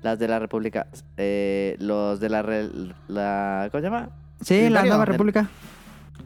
Las 0.00 0.18
de 0.18 0.28
la 0.28 0.38
República. 0.38 0.86
eh, 1.18 1.76
los 1.78 2.20
de 2.20 2.28
la, 2.30 2.40
re- 2.40 2.70
la. 3.06 3.68
¿Cómo 3.70 3.80
se 3.82 3.86
llama? 3.86 4.08
Sí, 4.40 4.70
la. 4.70 4.82
Nueva 4.82 5.04
República. 5.04 5.48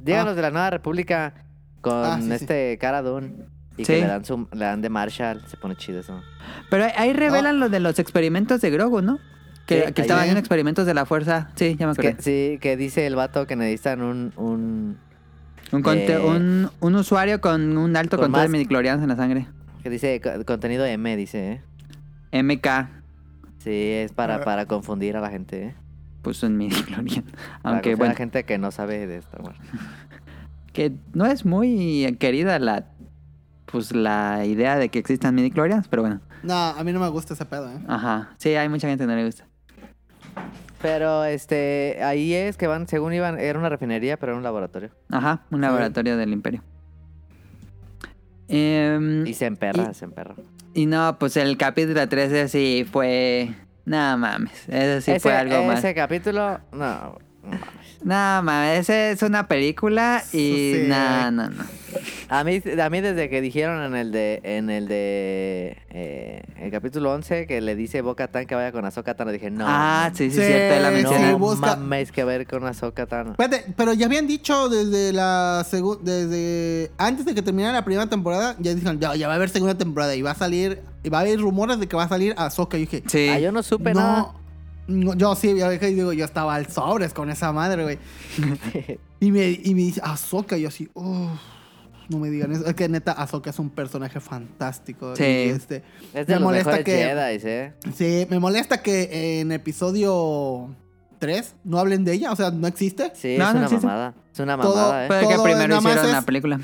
Llegan 0.04 0.22
Ah. 0.22 0.26
los 0.26 0.36
de 0.36 0.42
la 0.42 0.50
Nueva 0.52 0.70
República 0.70 1.34
con 1.80 2.04
Ah, 2.04 2.18
sí, 2.22 2.30
este 2.32 2.78
Cara 2.78 3.02
Dune. 3.02 3.32
Y 3.76 3.84
que 3.84 4.00
le 4.02 4.06
dan, 4.06 4.24
su, 4.24 4.48
le 4.52 4.64
dan 4.64 4.80
de 4.80 4.88
Marshall. 4.90 5.42
Se 5.48 5.56
pone 5.56 5.74
chido 5.74 6.00
eso. 6.00 6.22
Pero 6.70 6.86
ahí- 6.96 7.12
revelan 7.12 7.58
lo 7.58 7.68
de 7.68 7.80
los 7.80 7.98
experimentos 7.98 8.60
de 8.60 8.70
Grogu, 8.70 9.02
¿no? 9.02 9.18
Que, 9.66 9.80
que 9.80 9.84
ahí- 9.86 9.92
estaban 10.02 10.20
haciendo 10.22 10.38
experimentos 10.40 10.86
de 10.86 10.94
la 10.94 11.04
fuerza. 11.06 11.50
Sí, 11.56 11.76
ya 11.78 11.86
me 11.86 11.92
Es 11.92 11.98
que, 11.98 12.08
acuerdo. 12.08 12.22
sí, 12.22 12.58
que 12.60 12.76
dice 12.76 13.06
el 13.06 13.16
vato 13.16 13.46
que 13.46 13.56
necesitan 13.56 14.00
un. 14.02 14.32
un 14.36 14.96
Un, 15.72 15.82
conte- 15.82 16.14
eh, 16.14 16.18
un, 16.20 16.70
un 16.80 16.94
usuario 16.94 17.40
con 17.40 17.76
un 17.76 17.96
alto 17.96 18.16
con 18.16 18.26
control 18.26 18.44
de 18.44 18.48
midichlorianos 18.52 19.02
en 19.02 19.08
la 19.08 19.16
sangre. 19.16 19.46
que 19.82 19.90
dice 19.90 20.20
co- 20.20 20.44
contenido 20.44 20.84
M, 20.86 21.16
dice, 21.16 21.60
¿eh? 22.32 22.42
MK, 22.42 22.88
Sí, 23.58 23.70
es 23.72 24.12
para, 24.12 24.44
para 24.44 24.66
confundir 24.66 25.16
a 25.16 25.20
la 25.20 25.30
gente, 25.30 25.64
¿eh? 25.64 25.74
puso 26.22 26.46
en 26.46 26.56
midichlorian. 26.56 27.24
Para 27.62 27.74
Aunque 27.76 27.94
bueno, 27.96 28.12
la 28.12 28.16
gente 28.16 28.44
que 28.44 28.58
no 28.58 28.70
sabe 28.70 29.06
de 29.08 29.16
Star 29.18 29.42
Wars. 29.42 29.58
que 30.72 30.92
no 31.14 31.26
es 31.26 31.44
muy 31.44 32.16
querida 32.20 32.58
la 32.60 32.86
pues 33.64 33.92
la 33.94 34.44
idea 34.44 34.76
de 34.76 34.88
que 34.88 34.98
existan 35.00 35.34
midichlorians, 35.34 35.88
pero 35.88 36.02
bueno. 36.02 36.20
No, 36.44 36.54
a 36.54 36.84
mí 36.84 36.92
no 36.92 37.00
me 37.00 37.08
gusta 37.08 37.34
ese 37.34 37.44
pedo, 37.44 37.68
¿eh? 37.70 37.78
Ajá. 37.88 38.30
Sí, 38.38 38.54
hay 38.54 38.68
mucha 38.68 38.86
gente 38.88 39.02
que 39.04 39.08
no 39.08 39.16
le 39.16 39.24
gusta. 39.24 39.45
Pero 40.82 41.24
este, 41.24 41.98
ahí 42.02 42.34
es 42.34 42.56
que 42.56 42.66
van, 42.66 42.86
según 42.86 43.12
iban, 43.14 43.38
era 43.40 43.58
una 43.58 43.68
refinería, 43.68 44.16
pero 44.18 44.32
era 44.32 44.36
un 44.38 44.44
laboratorio. 44.44 44.90
Ajá, 45.10 45.40
un 45.50 45.60
laboratorio 45.60 46.16
del 46.16 46.32
imperio. 46.32 46.62
Em, 48.48 49.26
Y 49.26 49.34
se 49.34 49.46
emperra, 49.46 49.88
Y- 49.90 49.94
se 49.94 50.04
emperra. 50.04 50.34
y 50.74 50.86
no, 50.86 51.18
pues 51.18 51.36
el 51.36 51.56
capítulo 51.56 52.08
13 52.08 52.48
sí 52.48 52.86
fue... 52.90 53.50
Nada 53.84 54.16
mames, 54.16 54.68
ese 54.68 55.00
sí 55.00 55.10
ese, 55.12 55.20
fue 55.20 55.32
algo 55.36 55.62
más. 55.64 55.78
ese 55.78 55.94
capítulo, 55.94 56.58
no. 56.72 56.78
no. 56.78 57.18
No 58.02 58.42
mames, 58.42 58.80
ese 58.80 59.12
es 59.12 59.22
una 59.22 59.46
película 59.48 60.22
y 60.32 60.72
Sí. 60.74 60.84
no, 60.88 61.30
no, 61.30 61.48
no. 61.50 61.64
A 62.28 62.44
mí, 62.44 62.62
a 62.82 62.90
mí 62.90 63.00
desde 63.00 63.28
que 63.28 63.40
dijeron 63.40 63.82
en 63.82 63.94
el 63.96 64.12
de, 64.12 64.40
en 64.42 64.70
el 64.70 64.88
de, 64.88 65.76
eh, 65.90 66.42
el 66.60 66.70
capítulo 66.70 67.12
11 67.12 67.46
que 67.46 67.60
le 67.60 67.74
dice 67.76 68.00
Boca 68.02 68.28
Tan 68.28 68.46
que 68.46 68.54
vaya 68.54 68.72
con 68.72 68.84
Ahsoka 68.84 69.14
Tano, 69.14 69.32
dije, 69.32 69.50
no. 69.50 69.64
ah, 69.66 70.08
no, 70.10 70.16
sí, 70.16 70.30
sí, 70.30 70.36
Sí, 70.36 70.42
cierto, 70.46 70.82
la 70.82 70.96
sí, 70.96 71.02
no 71.38 71.38
mames 71.56 72.12
que 72.12 72.24
ver 72.24 72.46
con 72.46 72.64
Ahsoka 72.66 73.06
Tano. 73.06 73.30
Espérate, 73.32 73.64
pero 73.76 73.92
ya 73.92 74.06
habían 74.06 74.26
dicho 74.26 74.68
desde 74.68 75.12
la 75.12 75.64
desde 76.02 76.90
antes 76.98 77.24
de 77.26 77.34
que 77.34 77.42
terminara 77.42 77.72
la 77.74 77.84
primera 77.84 78.06
temporada, 78.08 78.56
ya 78.58 78.74
dijeron, 78.74 78.98
ya, 79.00 79.14
ya 79.16 79.26
va 79.28 79.34
a 79.34 79.36
haber 79.36 79.48
segunda 79.50 79.76
temporada 79.76 80.14
y 80.14 80.22
va 80.22 80.32
a 80.32 80.34
salir, 80.34 80.82
y 81.02 81.08
va 81.08 81.18
a 81.18 81.20
haber 81.22 81.38
rumores 81.40 81.78
de 81.78 81.86
que 81.86 81.96
va 81.96 82.04
a 82.04 82.08
salir 82.08 82.34
Ahsoka. 82.36 82.76
Y 82.78 82.86
yo 82.86 82.90
dije, 82.90 83.02
Sí. 83.06 83.28
Ah, 83.30 83.38
yo 83.38 83.52
no 83.52 83.62
supe 83.62 83.94
no, 83.94 84.00
nada. 84.00 84.32
no, 84.88 85.14
yo 85.14 85.34
sí, 85.36 85.56
yo, 85.58 85.70
dije, 85.70 85.86
digo, 85.88 86.12
yo 86.12 86.24
estaba 86.24 86.54
al 86.54 86.66
sobres 86.68 87.12
con 87.12 87.30
esa 87.30 87.52
madre, 87.52 87.82
güey. 87.82 87.98
Y 89.18 89.32
me, 89.32 89.48
y 89.48 89.74
me 89.74 89.80
dice, 89.80 90.00
Ahsoka, 90.04 90.58
y 90.58 90.62
yo 90.62 90.68
así, 90.68 90.90
"Uf, 90.92 91.30
no 92.08 92.18
me 92.18 92.30
digan 92.30 92.52
eso. 92.52 92.66
Es 92.66 92.74
que 92.74 92.88
neta, 92.88 93.12
Ahsoka 93.12 93.50
es 93.50 93.58
un 93.58 93.70
personaje 93.70 94.20
fantástico. 94.20 95.14
Sí. 95.16 95.22
Y 95.24 95.48
este, 95.50 95.82
Es 96.14 96.26
de 96.26 96.34
Me 96.34 96.40
los 96.40 96.42
molesta 96.42 96.84
que- 96.84 96.96
Jedi, 96.96 97.40
¿eh? 97.48 97.72
sí, 97.94 98.26
me 98.30 98.38
molesta 98.38 98.82
que 98.82 99.40
en 99.40 99.52
episodio 99.52 100.74
3 101.18 101.54
no 101.64 101.78
hablen 101.78 102.04
de 102.04 102.12
ella, 102.12 102.32
o 102.32 102.36
sea, 102.36 102.50
no 102.50 102.66
existe. 102.66 103.10
Sí, 103.14 103.36
No, 103.38 103.46
es 103.48 103.52
no 103.52 103.58
una 103.58 103.66
existe. 103.66 103.86
mamada. 103.86 104.14
Es 104.32 104.38
una 104.40 104.58
Todo- 104.58 104.76
mamada, 104.76 105.04
¿eh? 105.04 105.08
Puede 105.08 105.26
que 105.28 105.34
todo 105.34 105.44
primero 105.44 105.68
nada 105.68 105.80
más 105.80 105.92
hicieron 105.92 106.10
es- 106.10 106.16
la 106.16 106.22
película. 106.22 106.60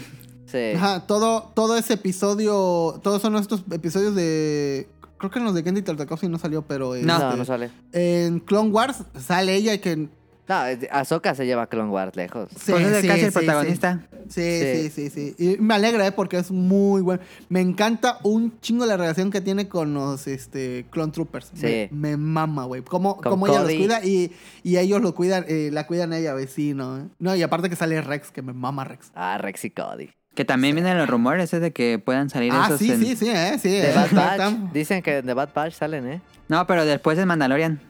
Sí. 0.47 0.73
Ajá, 0.77 1.01
todo, 1.07 1.51
todo 1.55 1.79
ese 1.79 1.95
episodio, 1.95 3.01
todos 3.03 3.23
son 3.23 3.37
estos 3.37 3.65
episodios 3.71 4.15
de... 4.15 4.87
Creo 5.17 5.31
que 5.31 5.39
en 5.39 5.45
los 5.47 5.55
de 5.55 5.63
Gendy 5.63 5.81
Tartakovsky 5.83 6.29
no 6.29 6.39
salió, 6.39 6.63
pero 6.63 6.95
No. 6.97 7.01
No, 7.19 7.25
este, 7.29 7.37
no 7.39 7.45
sale. 7.47 7.71
en 7.93 8.41
Clone 8.41 8.71
Wars 8.71 8.99
sale 9.19 9.55
ella 9.55 9.73
y 9.75 9.79
que... 9.79 10.09
No, 10.53 10.87
Ahsoka 10.91 11.35
se 11.35 11.47
lleva 11.47 11.63
a 11.63 11.67
Clone 11.67 11.91
Wars 11.91 12.15
lejos. 12.17 12.49
Sí, 12.51 12.73
pues 12.73 12.87
es 12.87 13.01
sí, 13.03 13.09
casi 13.09 13.21
el 13.21 13.27
sí, 13.33 13.39
protagonista. 13.39 14.01
Sí, 14.29 14.43
Sí. 14.61 14.91
sí, 14.91 15.11
sí, 15.11 15.35
sí. 15.35 15.35
Y 15.39 15.57
me 15.59 15.75
alegra, 15.75 16.07
¿eh? 16.07 16.13
Porque 16.13 16.37
es 16.39 16.51
muy 16.51 17.01
bueno. 17.03 17.23
Me 17.49 17.61
encanta 17.61 18.19
un 18.23 18.59
chingo 18.61 18.85
la 18.87 18.97
relación 18.97 19.31
que 19.31 19.41
tiene 19.41 19.69
con 19.69 19.95
los 19.95 20.27
este, 20.27 20.87
Clone 20.91 21.13
Troopers. 21.13 21.51
Sí. 21.55 21.89
Me, 21.91 21.91
me 21.91 22.17
mama, 22.17 22.65
güey. 22.65 22.83
Cómo, 22.83 23.17
cómo 23.17 23.47
ella 23.47 23.63
los 23.63 23.73
cuida 23.73 24.05
y, 24.05 24.33
y 24.63 24.77
ellos 24.77 25.01
lo 25.01 25.15
cuidan, 25.15 25.45
eh, 25.49 25.71
la 25.73 25.87
cuidan 25.87 26.13
a 26.13 26.19
ella, 26.19 26.35
vecino. 26.35 26.99
¿eh? 26.99 27.03
No, 27.19 27.35
y 27.35 27.43
aparte 27.43 27.69
que 27.71 27.77
sale 27.77 28.01
Rex, 28.01 28.31
que 28.31 28.43
me 28.43 28.53
mama 28.53 28.85
Rex. 28.85 29.11
Ah, 29.15 29.39
Rex 29.39 29.65
y 29.65 29.71
Cody. 29.71 30.11
Que 30.35 30.45
también 30.47 30.75
vienen 30.75 30.97
los 30.97 31.09
rumores 31.11 31.45
ese 31.45 31.61
de 31.61 31.73
que 31.73 31.99
puedan 31.99 32.31
salir 32.31 32.53
Ah, 32.55 32.65
esos 32.67 32.79
sí, 32.79 32.91
en- 32.93 33.01
sí, 33.05 33.17
sí, 33.17 33.29
¿eh? 33.29 33.59
Sí, 33.61 33.69
De 33.71 33.91
eh, 33.91 33.95
Bad 33.95 34.11
Batch. 34.39 34.73
Dicen 34.73 35.03
que 35.03 35.21
de 35.23 35.35
Bad 35.35 35.51
Batch 35.55 35.75
salen, 35.75 36.07
¿eh? 36.07 36.21
No, 36.49 36.67
pero 36.67 36.85
después 36.87 37.19
en 37.19 37.29
Mandalorian. 37.29 37.81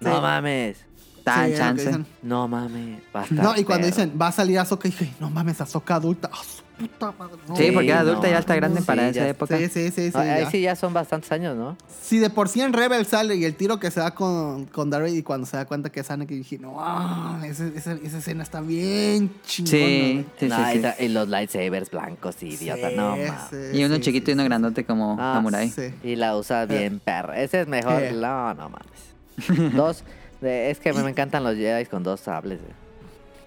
No 0.00 0.14
Sí. 0.16 0.20
mames. 0.22 0.84
Sí, 1.34 1.54
chance. 1.56 1.98
No 2.22 2.48
mames. 2.48 3.00
Va 3.14 3.20
a 3.20 3.24
estar 3.24 3.44
No, 3.44 3.56
y 3.56 3.64
cuando 3.64 3.86
perro. 3.86 3.96
dicen, 3.96 4.18
va 4.20 4.28
a 4.28 4.32
salir 4.32 4.58
Ahsoka, 4.58 4.88
dije, 4.88 5.12
no 5.20 5.30
mames, 5.30 5.60
Ahsoka 5.60 5.94
adulta. 5.96 6.30
¡Ah, 6.32 6.38
su 6.44 6.62
puta 6.86 7.12
madre! 7.18 7.36
No, 7.48 7.56
Sí, 7.56 7.70
porque 7.72 7.88
era 7.88 8.02
no, 8.04 8.10
adulta 8.10 8.28
ya 8.30 8.38
está 8.38 8.54
grande 8.54 8.80
sí, 8.80 8.86
para 8.86 9.02
ya 9.10 9.22
esa 9.22 9.28
época. 9.28 9.58
Sí, 9.58 9.68
sí, 9.68 9.90
sí, 9.90 10.06
sí. 10.06 10.10
No, 10.14 10.20
ahí 10.20 10.42
ya. 10.44 10.50
sí 10.50 10.60
ya 10.60 10.76
son 10.76 10.92
bastantes 10.92 11.30
años, 11.32 11.56
¿no? 11.56 11.76
Si 12.02 12.18
de 12.18 12.30
por 12.30 12.48
sí 12.48 12.60
en 12.60 12.72
Rebel 12.72 13.04
sale 13.06 13.34
y 13.36 13.44
el 13.44 13.54
tiro 13.56 13.80
que 13.80 13.90
se 13.90 13.98
da 14.00 14.12
con, 14.14 14.66
con 14.66 14.88
Darth 14.90 15.08
y 15.08 15.22
cuando 15.22 15.46
se 15.46 15.56
da 15.56 15.64
cuenta 15.66 15.90
que 15.90 16.00
es 16.00 16.10
Anakin, 16.10 16.38
dije, 16.38 16.58
no, 16.58 16.76
ah, 16.78 17.40
esa, 17.44 17.66
esa, 17.66 17.92
esa 17.94 18.18
escena 18.18 18.42
está 18.44 18.60
bien 18.60 19.32
chingona. 19.44 19.70
Sí, 19.70 20.12
güey". 20.12 20.26
sí, 20.38 20.46
No, 20.48 20.56
sí, 20.72 20.78
y, 21.00 21.06
sí. 21.06 21.08
los 21.08 21.28
lightsabers 21.28 21.90
blancos, 21.90 22.42
idiota. 22.42 22.90
Sí, 22.90 22.96
no 22.96 23.10
mames. 23.10 23.32
sí, 23.50 23.56
Y 23.78 23.84
uno 23.84 23.96
sí, 23.96 24.00
chiquito 24.02 24.26
sí, 24.26 24.30
y 24.30 24.34
uno 24.34 24.42
sí. 24.44 24.48
grandote 24.48 24.84
como 24.84 25.16
Ah, 25.18 25.32
Samurai. 25.34 25.68
Sí. 25.70 25.92
Y 26.04 26.14
la 26.16 26.36
usa 26.36 26.64
bien 26.66 27.00
perra. 27.00 27.40
Ese 27.40 27.62
es 27.62 27.66
mejor. 27.68 28.00
Eh. 28.02 28.12
No, 28.12 28.54
no 28.54 28.68
mames. 28.70 29.74
dos. 29.74 30.04
Es 30.42 30.78
que 30.80 30.92
me, 30.92 31.02
me 31.02 31.10
encantan 31.10 31.44
los 31.44 31.54
Jedi 31.56 31.86
con 31.86 32.02
dos 32.02 32.20
sables. 32.20 32.60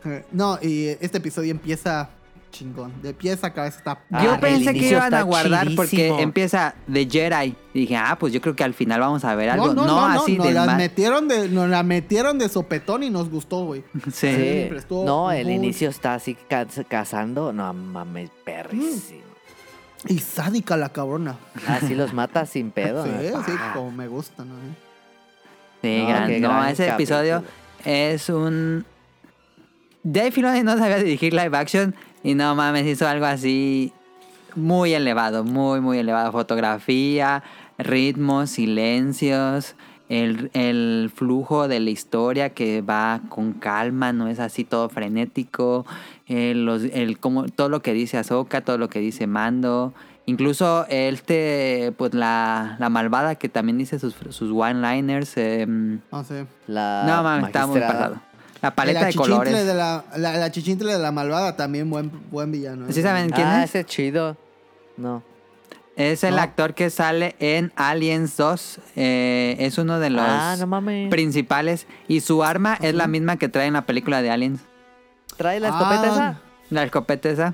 Eh, 0.05 0.23
No, 0.31 0.57
y 0.61 0.87
este 0.99 1.17
episodio 1.19 1.51
empieza 1.51 2.09
chingón. 2.51 2.91
De 3.01 3.13
pies 3.13 3.41
a 3.45 3.53
cabeza 3.53 3.77
está... 3.77 3.99
Ah, 4.11 4.25
Yo 4.25 4.37
pensé 4.41 4.73
que 4.73 4.89
iban 4.89 5.13
a 5.13 5.21
guardar 5.21 5.69
porque 5.73 6.09
empieza 6.21 6.75
de 6.85 7.07
Jedi. 7.09 7.55
Y 7.73 7.79
dije, 7.81 7.95
ah, 7.95 8.17
pues 8.19 8.33
yo 8.33 8.41
creo 8.41 8.55
que 8.57 8.63
al 8.65 8.73
final 8.73 8.99
vamos 8.99 9.23
a 9.23 9.33
ver 9.35 9.51
algo. 9.51 9.67
No, 9.67 9.73
No, 9.73 9.85
no, 9.85 9.87
no, 9.87 10.07
no, 10.15 10.21
así 10.21 10.35
nos 10.37 10.47
de 10.47 10.53
la 10.53 10.65
ma- 10.65 10.75
metieron 10.75 11.29
de, 11.29 11.47
nos 11.47 11.69
la 11.69 11.81
metieron 11.83 12.37
de 12.37 12.49
sopetón 12.49 13.03
y 13.03 13.09
nos 13.09 13.29
gustó, 13.29 13.63
güey. 13.65 13.83
Sí. 14.11 14.69
No, 14.89 15.31
el 15.31 15.45
muy- 15.45 15.53
inicio 15.55 15.89
está 15.89 16.15
así 16.15 16.35
ca- 16.35 16.67
cazando. 16.89 17.53
No 17.53 17.73
mames, 17.73 18.29
perrísimo. 18.43 19.21
Y 20.07 20.17
sádica 20.19 20.75
la 20.75 20.89
cabrona. 20.89 21.37
Así 21.69 21.95
los 21.95 22.11
mata 22.13 22.45
sin 22.45 22.71
pedo. 22.71 23.05
Sí, 23.05 23.11
¿no? 23.31 23.45
sí, 23.45 23.51
Ah. 23.57 23.71
como 23.75 23.91
me 23.91 24.09
gusta, 24.09 24.43
¿no? 24.43 24.55
Sí, 25.81 25.97
No, 25.99 26.07
gran- 26.07 26.41
no, 26.41 26.47
gran 26.49 26.69
ese 26.69 26.87
episodio 26.89 27.43
es 27.85 28.29
un... 28.29 28.85
Dave 30.03 30.31
Filoni 30.31 30.63
no 30.63 30.77
sabía 30.77 30.97
dirigir 30.97 31.33
live 31.33 31.55
action 31.57 31.93
y 32.23 32.33
no 32.35 32.55
mames, 32.55 32.85
hizo 32.87 33.07
algo 33.07 33.25
así 33.25 33.93
muy 34.55 34.93
elevado, 34.93 35.43
muy, 35.43 35.79
muy 35.79 35.99
elevado. 35.99 36.31
Fotografía, 36.31 37.43
ritmos, 37.77 38.49
silencios, 38.51 39.75
el, 40.09 40.49
el 40.53 41.11
flujo 41.13 41.67
de 41.67 41.79
la 41.79 41.89
historia 41.91 42.49
que 42.49 42.81
va 42.81 43.21
con 43.29 43.53
calma, 43.53 44.11
no 44.11 44.27
es 44.27 44.39
así 44.39 44.63
todo 44.63 44.89
frenético. 44.89 45.85
El, 46.27 46.65
los- 46.65 46.83
el, 46.83 47.19
como, 47.19 47.45
todo 47.45 47.69
lo 47.69 47.81
que 47.81 47.93
dice 47.93 48.17
Ahsoka, 48.17 48.61
todo 48.61 48.77
lo 48.77 48.89
que 48.89 48.99
dice 48.99 49.27
Mando. 49.27 49.93
Incluso 50.27 50.85
este, 50.87 51.93
pues 51.97 52.13
la, 52.13 52.75
la 52.79 52.89
malvada 52.89 53.35
que 53.35 53.49
también 53.49 53.77
dice 53.77 53.99
sus, 53.99 54.15
sus 54.29 54.51
one-liners. 54.51 55.35
No 56.11 56.23
sé. 56.23 56.45
La 56.67 57.03
no 57.07 57.23
mames, 57.23 57.47
está 57.47 57.67
muy 57.67 57.79
pasado. 57.81 58.17
La 58.61 58.75
paleta 58.75 59.05
de 59.05 59.13
colores. 59.15 59.65
De 59.65 59.73
la, 59.73 60.03
la, 60.17 60.35
el 60.35 60.43
achichintle 60.43 60.93
de 60.93 60.99
la 60.99 61.11
malvada 61.11 61.55
también 61.55 61.89
buen, 61.89 62.11
buen 62.29 62.51
villano. 62.51 62.87
¿eh? 62.87 62.93
¿Sí 62.93 63.01
saben 63.01 63.31
quién 63.31 63.47
Ah, 63.47 63.63
es? 63.63 63.71
ese 63.71 63.83
chido. 63.85 64.37
No. 64.97 65.23
Es 65.95 66.23
el 66.23 66.35
No. 66.35 66.41
actor 66.41 66.75
que 66.75 66.89
sale 66.91 67.35
en 67.39 67.73
Aliens 67.75 68.37
2. 68.37 68.79
eh, 68.95 69.55
es 69.59 69.79
uno 69.79 69.99
de 69.99 70.11
los 70.11 70.23
Ah, 70.25 70.55
no 70.59 70.67
mames. 70.67 71.09
principales. 71.09 71.87
Y 72.07 72.21
su 72.21 72.43
arma 72.43 72.77
es 72.81 72.93
la 72.93 73.07
misma 73.07 73.37
que 73.37 73.49
trae 73.49 73.65
en 73.65 73.73
la 73.73 73.81
película 73.81 74.21
de 74.21 74.29
Aliens. 74.29 74.61
¿Trae 75.37 75.59
la 75.59 75.69
Ah. 75.69 75.71
escopeta 75.71 76.07
esa? 76.13 76.39
La 76.69 76.83
escopeta 76.83 77.29
esa. 77.29 77.49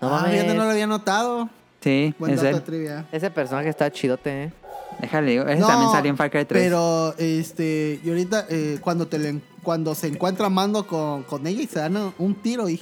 No 0.00 0.08
ah, 0.08 0.20
mames. 0.20 0.32
fíjate, 0.32 0.54
no 0.54 0.64
lo 0.64 0.70
había 0.72 0.88
notado. 0.88 1.48
Sí, 1.84 2.14
Buen 2.18 2.32
es 2.32 2.40
dato 2.42 2.56
de 2.56 2.62
trivia. 2.62 3.06
Ese 3.12 3.30
personaje 3.30 3.68
está 3.68 3.90
chidote, 3.92 4.44
¿eh? 4.44 4.52
Déjale, 5.00 5.30
digo. 5.32 5.44
Ese 5.44 5.60
No, 5.60 5.66
también 5.66 5.90
salió 5.92 6.10
en 6.10 6.16
Far 6.16 6.30
Cry 6.30 6.46
3. 6.46 6.62
Pero, 6.64 7.14
este, 7.18 8.00
y 8.02 8.08
ahorita, 8.08 8.46
eh, 8.48 8.78
cuando 8.80 9.06
te 9.06 9.18
le- 9.18 9.40
cuando 9.62 9.94
se 9.94 10.06
encuentra 10.06 10.48
Mando 10.48 10.86
con, 10.86 11.24
con 11.24 11.46
ella 11.46 11.60
y 11.62 11.66
se 11.66 11.80
dan 11.80 12.14
un 12.18 12.34
tiro, 12.36 12.70
y. 12.70 12.80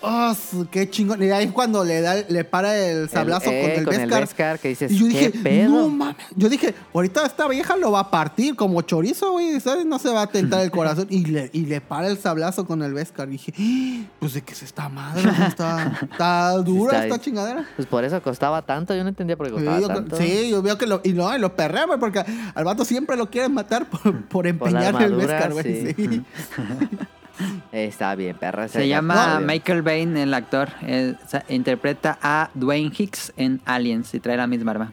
¡Oh, 0.00 0.32
qué 0.70 0.88
chingón! 0.88 1.20
Y 1.22 1.30
ahí 1.30 1.46
es 1.46 1.52
cuando 1.52 1.82
le 1.84 2.00
da, 2.00 2.14
le 2.28 2.44
para 2.44 2.76
el 2.78 3.08
sablazo 3.08 3.50
eh, 3.50 3.60
con 3.62 3.70
el 3.70 3.84
con 3.84 3.96
Beskar. 3.96 4.20
Beskar, 4.20 4.58
que 4.60 4.68
dices, 4.68 4.92
Y 4.92 4.98
yo 4.98 5.06
¿qué 5.08 5.12
dije, 5.30 5.30
pedo? 5.42 5.70
no 5.70 5.88
mames. 5.88 6.16
Yo 6.36 6.48
dije, 6.48 6.74
ahorita 6.94 7.26
esta 7.26 7.48
vieja 7.48 7.76
lo 7.76 7.90
va 7.90 8.00
a 8.00 8.10
partir 8.10 8.54
como 8.54 8.80
chorizo, 8.82 9.32
güey. 9.32 9.58
¿Sabes? 9.60 9.84
No 9.86 9.98
se 9.98 10.10
va 10.10 10.22
a 10.22 10.26
tentar 10.28 10.60
el 10.62 10.70
corazón. 10.70 11.06
Y 11.10 11.24
le, 11.24 11.50
y 11.52 11.66
le 11.66 11.80
para 11.80 12.06
el 12.06 12.16
sablazo 12.18 12.64
con 12.66 12.82
el 12.82 12.94
Beskar. 12.94 13.28
Y 13.28 13.32
dije, 13.32 13.52
"Ah, 13.58 14.08
pues 14.20 14.34
de 14.34 14.42
qué 14.42 14.52
es 14.52 14.62
esta 14.62 14.88
madre. 14.88 15.28
Está, 15.48 15.98
está 16.10 16.52
dura 16.64 16.92
está- 16.92 17.06
esta 17.06 17.20
chingadera. 17.20 17.66
Pues 17.74 17.88
por 17.88 18.04
eso 18.04 18.22
costaba 18.22 18.62
tanto, 18.62 18.94
yo 18.94 19.02
no 19.02 19.08
entendía 19.08 19.36
por 19.36 19.46
qué 19.48 19.50
Sí, 19.58 19.64
costaba 19.64 19.80
yo, 19.80 19.88
tanto. 19.88 20.16
sí, 20.16 20.48
yo 20.50 20.62
veo 20.62 20.78
que 20.78 20.86
lo. 20.86 21.00
Y 21.02 21.12
no, 21.12 21.34
y 21.36 21.40
lo 21.40 21.56
perrea, 21.56 21.86
güey, 21.86 21.98
porque 21.98 22.22
al 22.54 22.64
vato 22.64 22.84
siempre 22.84 23.16
lo 23.16 23.28
quieren 23.30 23.52
matar 23.52 23.88
por, 23.90 24.22
por 24.26 24.46
empeñarle 24.46 25.06
el 25.06 25.12
armadura, 25.14 25.26
Beskar, 25.26 25.52
güey. 25.52 25.94
sí. 25.94 26.22
Sí. 27.38 27.62
Está 27.72 28.14
bien, 28.14 28.36
perra. 28.36 28.68
Se 28.68 28.86
llama. 28.88 29.40
Michael 29.40 29.82
Bain, 29.82 30.16
el 30.16 30.34
actor. 30.34 30.70
Eh, 30.82 31.14
interpreta 31.48 32.18
a 32.20 32.50
Dwayne 32.54 32.92
Hicks 32.96 33.32
en 33.36 33.60
Aliens 33.64 34.12
y 34.14 34.20
trae 34.20 34.36
la 34.36 34.46
misma 34.46 34.72
arma. 34.72 34.92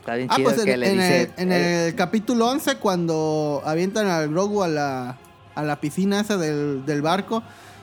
Está 0.00 0.14
bien 0.14 0.28
Ah, 0.30 0.36
chido 0.36 0.48
pues 0.50 0.60
en, 0.60 0.64
que 0.66 0.76
le 0.76 0.86
en 0.88 0.92
dice... 0.94 1.22
el, 1.36 1.42
en 1.42 1.52
el 1.52 1.94
capítulo 1.94 2.48
11, 2.48 2.76
cuando 2.76 3.62
avientan 3.64 4.06
al 4.06 4.28
Grogu 4.28 4.62
a 4.62 4.68
la, 4.68 5.18
a 5.54 5.62
la 5.62 5.80
piscina 5.80 6.20
esa 6.20 6.36
del, 6.36 6.84
del 6.86 7.02
barco, 7.02 7.42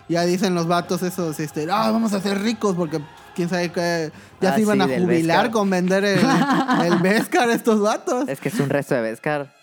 ya 0.09 0.23
dicen 0.23 0.55
los 0.55 0.67
vatos 0.67 1.03
esos, 1.03 1.39
este, 1.39 1.67
ah, 1.69 1.91
vamos 1.91 2.13
a 2.13 2.21
ser 2.21 2.41
ricos 2.41 2.75
porque 2.75 2.99
quién 3.35 3.49
sabe 3.49 3.71
que 3.71 4.11
ya 4.39 4.51
Ah, 4.51 4.55
se 4.55 4.61
iban 4.61 4.77
sí, 4.87 4.93
a 4.93 4.99
jubilar 4.99 5.51
con 5.51 5.69
vender 5.69 6.05
el, 6.05 6.19
el 6.85 6.97
Beskar 6.99 7.49
a 7.49 7.53
estos 7.53 7.81
vatos. 7.81 8.27
Es 8.29 8.39
que 8.39 8.49
es 8.49 8.59
un 8.59 8.69
resto 8.69 8.95
de 8.95 9.01
Beskar. 9.01 9.53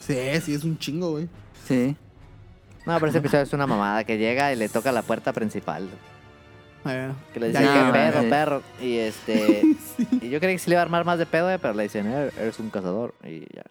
Sí, 0.00 0.16
sí, 0.42 0.54
es 0.54 0.64
un 0.64 0.78
chingo, 0.78 1.10
güey. 1.12 1.28
Sí. 1.68 1.94
No, 2.86 2.94
pero 2.98 3.06
ese 3.08 3.18
episodio 3.18 3.42
es 3.44 3.52
una 3.52 3.66
mamada 3.66 4.04
que 4.04 4.16
llega 4.18 4.52
y 4.52 4.56
le 4.56 4.68
toca 4.68 4.90
la 4.92 5.02
puerta 5.02 5.32
principal. 5.32 5.88
Eh, 6.86 7.10
Que 7.34 7.40
le 7.40 7.48
dicen, 7.48 7.64
no, 7.64 7.72
¿qué 7.72 7.78
llega. 7.78 7.92
pedo, 7.92 8.22
sí. 8.22 8.28
perro? 8.30 8.62
Y 8.80 8.96
este... 8.98 9.62
Y 10.22 10.30
yo 10.30 10.40
creí 10.40 10.54
que 10.54 10.58
se 10.58 10.70
le 10.70 10.74
iba 10.74 10.80
a 10.80 10.84
armar 10.84 11.04
más 11.04 11.18
de 11.18 11.26
pedo, 11.26 11.50
eh, 11.50 11.58
pero 11.58 11.74
le 11.74 11.82
dicen, 11.84 12.06
"Eh, 12.06 12.30
eres 12.38 12.58
un 12.58 12.70
cazador. 12.70 13.14
Y 13.22 13.40
ya. 13.54 13.64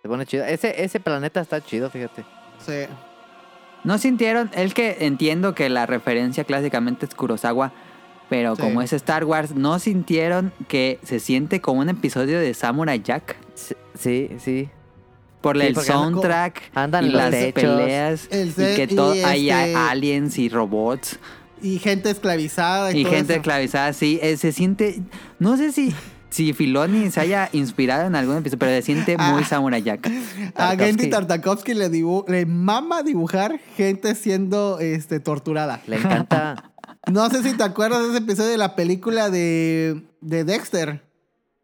Se 0.00 0.08
pone 0.08 0.26
chido. 0.26 0.44
Ese, 0.44 0.82
ese 0.82 1.00
planeta 1.00 1.40
está 1.40 1.60
chido, 1.60 1.90
fíjate. 1.90 2.24
Sí. 2.64 2.84
¿No 3.84 3.98
sintieron? 3.98 4.50
El 4.54 4.74
que 4.74 4.98
entiendo 5.00 5.54
que 5.56 5.68
la 5.68 5.86
referencia 5.86 6.44
clásicamente 6.44 7.06
es 7.06 7.14
Kurosawa, 7.16 7.72
pero 8.28 8.54
Sí. 8.54 8.62
como 8.62 8.80
es 8.80 8.92
Star 8.92 9.24
Wars, 9.24 9.54
¿no 9.56 9.78
sintieron 9.80 10.52
que 10.68 11.00
se 11.02 11.18
siente 11.18 11.60
como 11.60 11.80
un 11.80 11.88
episodio 11.88 12.38
de 12.38 12.54
Samurai 12.54 13.02
Jack? 13.02 13.36
Sí, 13.94 14.30
sí. 14.38 14.70
Por 15.42 15.58
Sí, 15.60 15.66
el 15.66 15.76
soundtrack 15.76 16.70
andan 16.74 17.06
y 17.06 17.10
las 17.10 17.30
techos. 17.30 17.52
peleas 17.62 18.28
El 18.30 18.50
y 18.50 18.76
que 18.76 18.86
todo 18.86 19.12
hay 19.24 19.50
este- 19.50 19.74
aliens 19.74 20.38
y 20.38 20.48
robots 20.48 21.18
Y 21.60 21.78
gente 21.78 22.10
esclavizada 22.10 22.92
y, 22.92 23.00
y 23.00 23.02
todo 23.02 23.12
gente 23.12 23.32
eso. 23.34 23.40
esclavizada, 23.40 23.92
sí, 23.92 24.18
eh, 24.22 24.36
se 24.36 24.52
siente, 24.52 25.02
no 25.38 25.56
sé 25.56 25.72
si 25.72 25.94
si 26.30 26.54
Filoni 26.54 27.10
se 27.10 27.20
haya 27.20 27.50
inspirado 27.52 28.06
en 28.06 28.14
algún 28.16 28.38
episodio, 28.38 28.58
pero 28.60 28.72
se 28.72 28.80
siente 28.80 29.18
muy 29.18 29.42
Ah. 29.42 29.46
Samurai 29.46 29.82
Jack. 29.82 30.08
A. 30.56 30.74
Gendy 30.76 31.10
Tartakovsky 31.10 31.74
le, 31.74 31.90
dibu- 31.90 32.26
le 32.26 32.46
mama 32.46 33.02
dibujar 33.02 33.60
gente 33.76 34.14
siendo 34.14 34.78
este, 34.80 35.20
torturada. 35.20 35.82
Le 35.86 35.96
encanta. 35.96 36.70
No 37.12 37.28
sé 37.30 37.42
si 37.42 37.54
te 37.56 37.64
acuerdas 37.64 38.02
de 38.04 38.08
ese 38.10 38.18
episodio 38.18 38.50
de 38.50 38.58
la 38.58 38.76
película 38.76 39.28
de, 39.28 40.02
de 40.20 40.44
Dexter. 40.44 41.02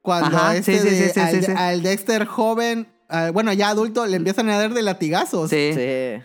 Cuando 0.02 0.36
Ajá, 0.36 0.56
este 0.56 0.78
sí, 0.78 0.88
sí, 0.88 0.94
de- 0.96 1.04
sí, 1.06 1.10
sí, 1.14 1.20
al, 1.20 1.30
sí, 1.34 1.42
sí. 1.44 1.52
al 1.56 1.82
Dexter 1.82 2.24
joven, 2.26 2.88
al- 3.08 3.32
bueno, 3.32 3.52
ya 3.52 3.70
adulto, 3.70 4.06
le 4.06 4.16
empiezan 4.16 4.48
a 4.50 4.58
dar 4.58 4.72
de 4.74 4.82
latigazos. 4.82 5.50
Sí. 5.50 5.72
Sí. 5.74 6.22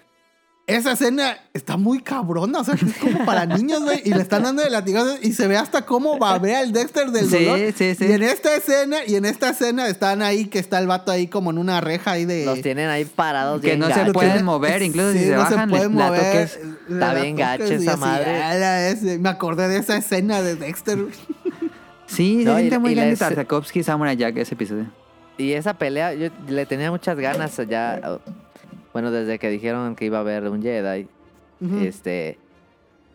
Esa 0.65 0.93
escena 0.93 1.37
está 1.53 1.75
muy 1.75 1.99
cabrona, 2.01 2.59
o 2.59 2.63
sea, 2.63 2.75
es 2.75 2.81
como 2.97 3.25
para 3.25 3.45
niños, 3.45 3.83
güey. 3.83 4.01
Y 4.05 4.13
le 4.13 4.21
están 4.21 4.43
dando 4.43 4.63
de 4.63 4.69
latigazos 4.69 5.17
y 5.21 5.33
se 5.33 5.45
ve 5.49 5.57
hasta 5.57 5.81
cómo 5.85 6.17
babea 6.17 6.61
el 6.61 6.71
Dexter 6.71 7.11
del 7.11 7.29
Sí, 7.29 7.43
dolor. 7.43 7.73
sí, 7.75 7.95
sí. 7.95 8.05
Y 8.05 8.11
en 8.13 8.23
esta 8.23 8.55
escena, 8.55 8.99
y 9.05 9.15
en 9.15 9.25
esta 9.25 9.49
escena 9.49 9.87
están 9.89 10.21
ahí, 10.21 10.45
que 10.45 10.59
está 10.59 10.79
el 10.79 10.87
vato 10.87 11.11
ahí 11.11 11.27
como 11.27 11.51
en 11.51 11.57
una 11.57 11.81
reja 11.81 12.11
ahí 12.11 12.23
de... 12.23 12.45
Los 12.45 12.61
tienen 12.61 12.87
ahí 12.89 13.03
parados 13.03 13.59
Que 13.59 13.67
bien 13.75 13.79
no 13.79 13.93
se 13.93 14.13
pueden 14.13 14.45
mover, 14.45 14.81
incluso 14.83 15.11
si 15.11 15.19
Sí, 15.19 15.25
se 15.25 15.31
no 15.31 15.39
bajan, 15.39 15.69
le- 15.69 15.75
pueden 15.77 15.97
la 15.97 16.05
mover. 16.07 16.21
toques. 16.21 16.55
Está 16.55 16.73
La 16.87 17.13
bien 17.13 17.35
gacha 17.35 17.65
esa 17.65 17.97
madre. 17.97 18.41
ala, 18.41 18.87
ese- 18.87 19.19
me 19.19 19.27
acordé 19.27 19.67
de 19.67 19.79
esa 19.79 19.97
escena 19.97 20.41
de 20.41 20.55
Dexter. 20.55 20.97
Sí, 22.07 22.43
No, 22.45 22.53
se 22.55 22.59
y- 22.59 22.63
siente 22.63 22.79
muy 22.79 22.91
y 22.91 22.95
bien 22.95 23.09
de 23.09 23.17
Tartakovsky 23.17 23.79
y 23.79 23.83
Samurai 23.83 24.15
Jack 24.15 24.37
ese 24.37 24.53
episodio. 24.53 24.85
Y 25.37 25.53
esa 25.53 25.73
pelea, 25.73 26.13
yo 26.13 26.29
le 26.47 26.65
tenía 26.65 26.91
muchas 26.91 27.17
ganas 27.17 27.57
ya. 27.67 28.19
Bueno, 28.91 29.11
desde 29.11 29.39
que 29.39 29.49
dijeron 29.49 29.95
que 29.95 30.05
iba 30.05 30.17
a 30.17 30.21
haber 30.21 30.47
un 30.47 30.61
Jedi, 30.61 31.07
este. 31.81 32.37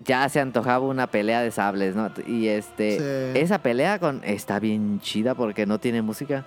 Ya 0.05 0.29
se 0.29 0.39
antojaba 0.39 0.87
una 0.87 1.09
pelea 1.09 1.43
de 1.43 1.51
sables, 1.51 1.97
¿no? 1.97 2.11
Y 2.27 2.49
este. 2.49 3.33
Sí. 3.35 3.41
Esa 3.41 3.59
pelea 3.59 3.99
con 3.99 4.23
está 4.25 4.61
bien 4.61 5.01
chida 5.01 5.35
porque 5.35 5.67
no 5.67 5.79
tiene 5.81 6.03
música. 6.03 6.45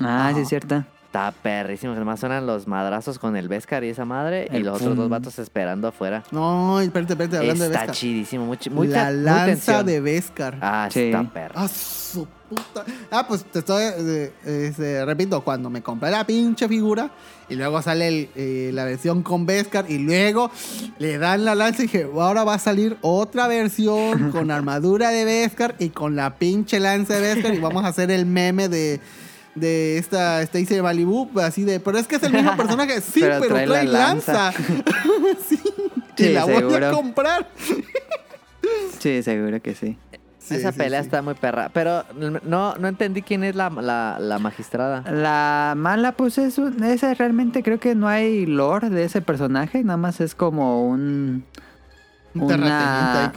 Ah, 0.00 0.32
sí 0.34 0.40
es 0.40 0.48
cierto. 0.48 0.84
Está 1.12 1.30
perrísimo. 1.30 1.92
Además 1.92 2.20
suenan 2.20 2.46
los 2.46 2.66
madrazos 2.66 3.18
con 3.18 3.36
el 3.36 3.46
Beskar 3.46 3.84
y 3.84 3.90
esa 3.90 4.06
madre. 4.06 4.48
y 4.50 4.60
los 4.60 4.80
otros 4.80 4.96
dos 4.96 5.10
vatos 5.10 5.38
esperando 5.38 5.88
afuera. 5.88 6.22
No, 6.30 6.80
espérate, 6.80 7.12
espérate, 7.12 7.36
hablando 7.36 7.64
de 7.64 7.68
Está 7.70 7.80
Beskar. 7.80 7.94
chidísimo. 7.94 8.46
Mucha, 8.46 8.70
mucha, 8.70 9.10
la 9.10 9.32
muy 9.32 9.46
lanza 9.46 9.82
de 9.82 10.00
Beskar. 10.00 10.56
Ah, 10.62 10.88
Sí. 10.90 11.00
está 11.10 11.22
perro. 11.24 11.54
Ah, 11.58 11.68
su 11.68 12.26
puta. 12.48 12.86
Ah, 13.10 13.26
pues 13.28 13.44
te 13.44 13.58
estoy. 13.58 13.82
eh, 13.84 14.32
este, 14.46 15.04
repito, 15.04 15.42
cuando 15.42 15.68
me 15.68 15.82
compré 15.82 16.10
la 16.10 16.24
pinche 16.24 16.66
figura 16.66 17.10
y 17.46 17.56
luego 17.56 17.82
sale 17.82 18.08
el, 18.08 18.28
eh, 18.34 18.70
la 18.72 18.84
versión 18.86 19.22
con 19.22 19.44
Beskar 19.44 19.90
y 19.90 19.98
luego 19.98 20.50
le 20.98 21.18
dan 21.18 21.44
la 21.44 21.54
lanza 21.54 21.82
y 21.82 21.88
dije, 21.88 22.08
ahora 22.10 22.42
va 22.44 22.54
a 22.54 22.58
salir 22.58 22.96
otra 23.02 23.48
versión 23.48 24.30
con 24.32 24.50
armadura 24.50 25.10
de 25.10 25.26
Beskar 25.26 25.74
y 25.78 25.90
con 25.90 26.16
la 26.16 26.36
pinche 26.36 26.80
lanza 26.80 27.16
de 27.16 27.34
Beskar 27.34 27.52
y 27.52 27.60
vamos 27.60 27.84
a 27.84 27.88
hacer 27.88 28.10
el 28.10 28.24
meme 28.24 28.70
de. 28.70 28.98
De 29.54 29.98
esta 29.98 30.40
Stacy 30.42 30.64
de 30.76 30.82
Malibu, 30.82 31.28
así 31.40 31.64
de, 31.64 31.78
pero 31.78 31.98
es 31.98 32.06
que 32.08 32.16
es 32.16 32.22
el 32.22 32.32
mismo 32.32 32.56
personaje, 32.56 33.00
sí, 33.02 33.20
Pero 33.20 33.40
pero, 33.40 33.54
trae 33.54 33.66
trae, 33.66 33.84
la 33.86 33.98
lanza. 34.08 34.32
lanza. 34.32 34.52
sí, 35.48 35.60
y 36.16 36.22
Sí, 36.22 36.32
la 36.32 36.44
voy 36.44 36.54
a 36.54 36.58
seguro. 36.60 36.92
comprar. 36.92 37.48
Sí, 38.98 39.22
seguro 39.22 39.60
que 39.60 39.74
sí. 39.74 39.98
Esa 40.50 40.72
sí, 40.72 40.78
pelea 40.78 41.00
sí. 41.00 41.06
está 41.06 41.22
muy 41.22 41.34
perra. 41.34 41.70
Pero 41.72 42.04
no, 42.44 42.74
no 42.76 42.88
entendí 42.88 43.22
quién 43.22 43.44
es 43.44 43.54
la, 43.54 43.70
la, 43.70 44.16
la 44.20 44.38
magistrada. 44.38 45.02
La 45.10 45.74
mala, 45.76 46.12
pues 46.12 46.36
es 46.38 46.58
un, 46.58 46.82
esa 46.82 47.12
realmente 47.14 47.62
creo 47.62 47.78
que 47.80 47.94
no 47.94 48.08
hay 48.08 48.44
lore 48.46 48.90
de 48.90 49.04
ese 49.04 49.20
personaje, 49.22 49.82
nada 49.84 49.96
más 49.96 50.20
es 50.20 50.34
como 50.34 50.86
un... 50.88 51.44
Un 52.34 52.42
una-. 52.42 53.32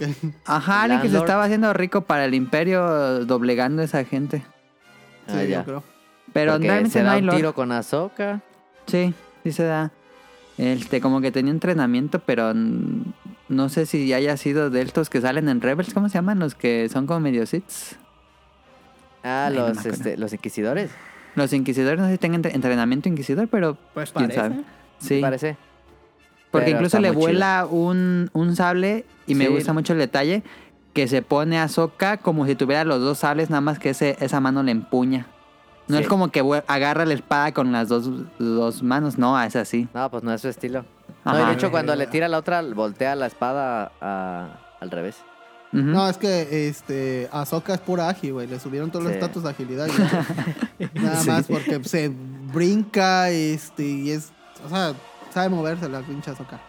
Ajá, 0.46 0.82
alguien 0.82 1.02
que 1.02 1.10
se 1.10 1.18
estaba 1.18 1.44
haciendo 1.44 1.72
rico 1.74 2.02
para 2.02 2.24
el 2.24 2.34
imperio 2.34 3.24
doblegando 3.26 3.82
a 3.82 3.84
esa 3.84 4.04
gente. 4.04 4.42
Ah, 5.28 5.32
Sí, 5.42 5.48
ya. 5.48 5.58
yo 5.58 5.64
creo. 5.64 5.95
Pero 6.36 6.52
Porque 6.52 6.68
realmente 6.68 6.92
se 6.92 7.00
no 7.00 7.06
da 7.06 7.12
hay 7.12 7.20
un 7.20 7.26
lore. 7.26 7.36
tiro 7.38 7.54
con 7.54 7.72
Ahsoka. 7.72 8.40
Sí, 8.86 9.14
sí 9.42 9.52
se 9.52 9.64
da. 9.64 9.90
Este, 10.58 11.00
como 11.00 11.20
que 11.20 11.32
tenía 11.32 11.50
entrenamiento, 11.52 12.18
pero 12.20 12.52
no 12.54 13.68
sé 13.68 13.86
si 13.86 14.12
haya 14.12 14.36
sido 14.36 14.70
de 14.70 14.82
estos 14.82 15.10
que 15.10 15.20
salen 15.20 15.48
en 15.48 15.60
Rebels, 15.60 15.92
¿cómo 15.94 16.08
se 16.08 16.14
llaman? 16.14 16.38
Los 16.38 16.54
que 16.54 16.88
son 16.88 17.06
como 17.06 17.20
medio 17.20 17.44
Siths. 17.46 17.96
Ah, 19.22 19.46
Ay, 19.50 19.54
los, 19.56 19.84
este, 19.84 20.16
los 20.16 20.32
inquisidores. 20.32 20.90
Los 21.34 21.52
inquisidores 21.52 21.98
no 21.98 22.06
sé 22.06 22.12
si 22.12 22.18
tengan 22.18 22.36
entre- 22.36 22.54
entrenamiento 22.54 23.08
inquisidor, 23.08 23.48
pero 23.48 23.76
Pues 23.92 24.12
quién 24.12 24.28
parece. 24.28 24.40
sabe. 24.40 24.64
Sí, 24.98 25.20
Parece. 25.20 25.56
porque 26.50 26.66
pero 26.66 26.76
incluso 26.78 27.00
le 27.00 27.10
vuela 27.10 27.66
un, 27.68 28.30
un 28.32 28.56
sable 28.56 29.04
y 29.26 29.34
me 29.34 29.46
Sí. 29.46 29.50
gusta 29.52 29.72
mucho 29.74 29.92
el 29.92 29.98
detalle 29.98 30.42
que 30.94 31.06
se 31.08 31.20
pone 31.20 31.58
a 31.58 31.68
como 32.22 32.46
si 32.46 32.54
tuviera 32.54 32.84
los 32.84 33.00
dos 33.00 33.18
sables, 33.18 33.50
nada 33.50 33.60
más 33.60 33.78
que 33.78 33.90
ese, 33.90 34.16
esa 34.20 34.40
mano 34.40 34.62
le 34.62 34.70
empuña. 34.72 35.26
No 35.88 35.96
Sí. 35.98 36.02
es 36.02 36.08
como 36.08 36.28
que 36.32 36.42
agarra 36.66 37.04
la 37.04 37.14
espada 37.14 37.52
con 37.52 37.70
las 37.72 37.88
dos, 37.88 38.10
dos 38.38 38.82
manos, 38.82 39.18
no, 39.18 39.40
es 39.40 39.54
así. 39.56 39.88
No, 39.94 40.10
pues 40.10 40.22
no 40.24 40.32
es 40.32 40.40
su 40.40 40.48
estilo. 40.48 40.84
No, 41.24 41.40
y 41.40 41.46
de 41.46 41.52
hecho 41.52 41.70
cuando 41.70 41.94
le 41.94 42.06
tira 42.06 42.26
la 42.28 42.38
otra, 42.38 42.62
voltea 42.62 43.14
la 43.14 43.26
espada 43.26 43.92
a- 44.00 44.48
al 44.80 44.90
revés. 44.90 45.16
No, 45.72 46.08
es 46.08 46.16
que 46.16 46.68
este 46.68 47.28
Ahsoka 47.32 47.74
es 47.74 47.80
pura 47.80 48.08
ágil, 48.08 48.32
güey. 48.34 48.46
Le 48.46 48.58
subieron 48.58 48.90
todos 48.90 49.04
los 49.04 49.12
estatus 49.12 49.42
de 49.42 49.50
agilidad. 49.50 49.88
Nada 50.94 51.22
más 51.24 51.46
porque 51.46 51.82
se 51.84 52.10
brinca 52.52 53.30
este, 53.30 53.82
y 53.84 54.10
es. 54.10 54.32
O 54.64 54.68
sea, 54.68 54.94
sabe 55.34 55.48
moverse 55.50 55.88
la 55.88 56.00
pinche 56.00 56.30
Ahsoka. 56.30 56.60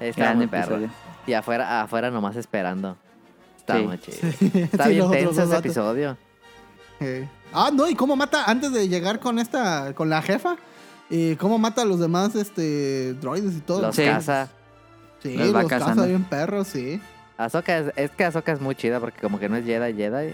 Está 0.00 0.34
muy 0.34 0.46
perro. 0.46 0.76
episodio. 0.76 0.90
Y 1.26 1.32
afuera, 1.34 1.82
afuera 1.82 2.10
nomás 2.10 2.36
esperando. 2.36 2.96
Está 3.58 3.76
Sí. 3.78 3.82
muy 3.82 3.98
chido. 3.98 4.16
Está 4.54 4.84
Sí, 4.84 4.90
bien 4.92 5.10
tenso 5.10 5.42
ese 5.42 5.56
episodio. 5.56 6.16
Eh, 7.00 7.28
Ah, 7.54 7.70
no, 7.72 7.88
y 7.88 7.94
cómo 7.94 8.16
mata 8.16 8.44
antes 8.44 8.72
de 8.72 8.88
llegar 8.88 9.20
con 9.20 9.38
esta, 9.38 9.94
con 9.94 10.10
la 10.10 10.20
jefa. 10.22 10.56
Y 11.10 11.36
cómo 11.36 11.58
mata 11.58 11.82
a 11.82 11.84
los 11.84 12.00
demás 12.00 12.34
este 12.34 13.14
droides 13.14 13.54
y 13.56 13.60
todo. 13.60 13.82
Los 13.82 13.94
Sí. 13.96 14.04
caza. 14.04 14.48
Sí, 15.22 15.36
los 15.36 15.48
los 15.50 15.64
caza 15.66 15.94
bien 16.06 16.24
perros, 16.24 16.66
sí. 16.68 17.00
Ahsoka 17.36 17.78
es, 17.78 17.92
es 17.96 18.10
que 18.10 18.24
Ahsoka 18.24 18.52
es 18.52 18.60
muy 18.60 18.74
chida 18.74 19.00
porque 19.00 19.20
como 19.20 19.38
que 19.38 19.48
no 19.48 19.56
es 19.56 19.64
Jedi, 19.64 19.94
Jedi. 19.94 20.32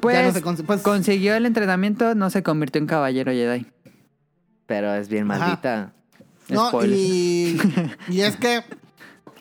Pues, 0.00 0.16
Ya 0.16 0.22
no 0.26 0.32
se 0.32 0.42
cons- 0.42 0.64
pues, 0.64 0.82
consiguió 0.82 1.34
el 1.34 1.44
entrenamiento, 1.46 2.14
no 2.14 2.30
se 2.30 2.42
convirtió 2.42 2.80
en 2.80 2.86
caballero 2.86 3.32
Jedi. 3.32 3.66
Pero 4.66 4.94
es 4.94 5.08
bien 5.08 5.26
maldita. 5.26 5.92
No, 6.48 6.70
y, 6.84 7.58
y 8.08 8.20
es 8.20 8.36
que 8.36 8.62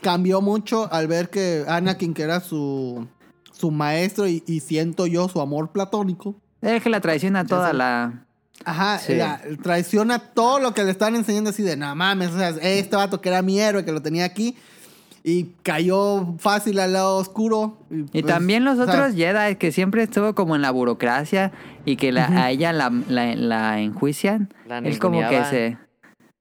cambió 0.02 0.42
mucho 0.42 0.92
al 0.92 1.08
ver 1.08 1.30
que 1.30 1.64
Anakin, 1.68 2.14
que 2.14 2.24
era 2.24 2.40
su, 2.40 3.08
su 3.52 3.72
maestro, 3.72 4.28
y, 4.28 4.44
y 4.48 4.60
siento 4.62 5.06
yo 5.08 5.28
su 5.30 5.40
amor 5.42 5.72
platónico. 5.72 6.36
Es 6.62 6.82
que 6.84 6.90
la 6.90 7.00
traiciona 7.02 7.46
toda 7.46 7.74
la... 7.74 8.24
Ajá, 8.66 8.98
Sí. 9.00 9.16
la- 9.16 9.40
traiciona 9.62 10.20
todo 10.20 10.60
lo 10.60 10.74
que 10.74 10.84
le 10.84 10.92
están 10.92 11.16
enseñando 11.16 11.52
así 11.52 11.62
de, 11.64 11.78
no 11.78 11.96
mames, 11.96 12.30
o 12.32 12.38
sea, 12.38 12.50
este 12.50 12.96
vato 12.96 13.22
que 13.22 13.30
era 13.30 13.42
mi 13.42 13.60
héroe, 13.60 13.86
que 13.86 13.92
lo 13.92 14.02
tenía 14.02 14.26
aquí, 14.26 14.58
y 15.24 15.52
cayó 15.62 16.36
fácil 16.40 16.80
al 16.80 16.94
lado 16.94 17.18
oscuro. 17.18 17.78
Y 17.92 18.22
pues, 18.22 18.26
también 18.26 18.64
los 18.66 18.80
otros 18.80 19.14
Jedi, 19.14 19.58
que 19.58 19.72
siempre 19.72 20.02
estuvo 20.04 20.34
como 20.34 20.56
en 20.56 20.62
la 20.64 20.72
burocracia 20.72 21.52
y 21.86 21.98
que 21.98 22.12
la- 22.12 22.28
a 22.46 22.50
ella 22.50 22.74
la, 22.74 22.90
la, 23.08 23.36
la 23.36 23.80
enjuician. 23.80 24.52
La 24.68 24.80
Él 24.80 24.98
como 25.00 25.20
que 25.30 25.44
se... 25.46 25.78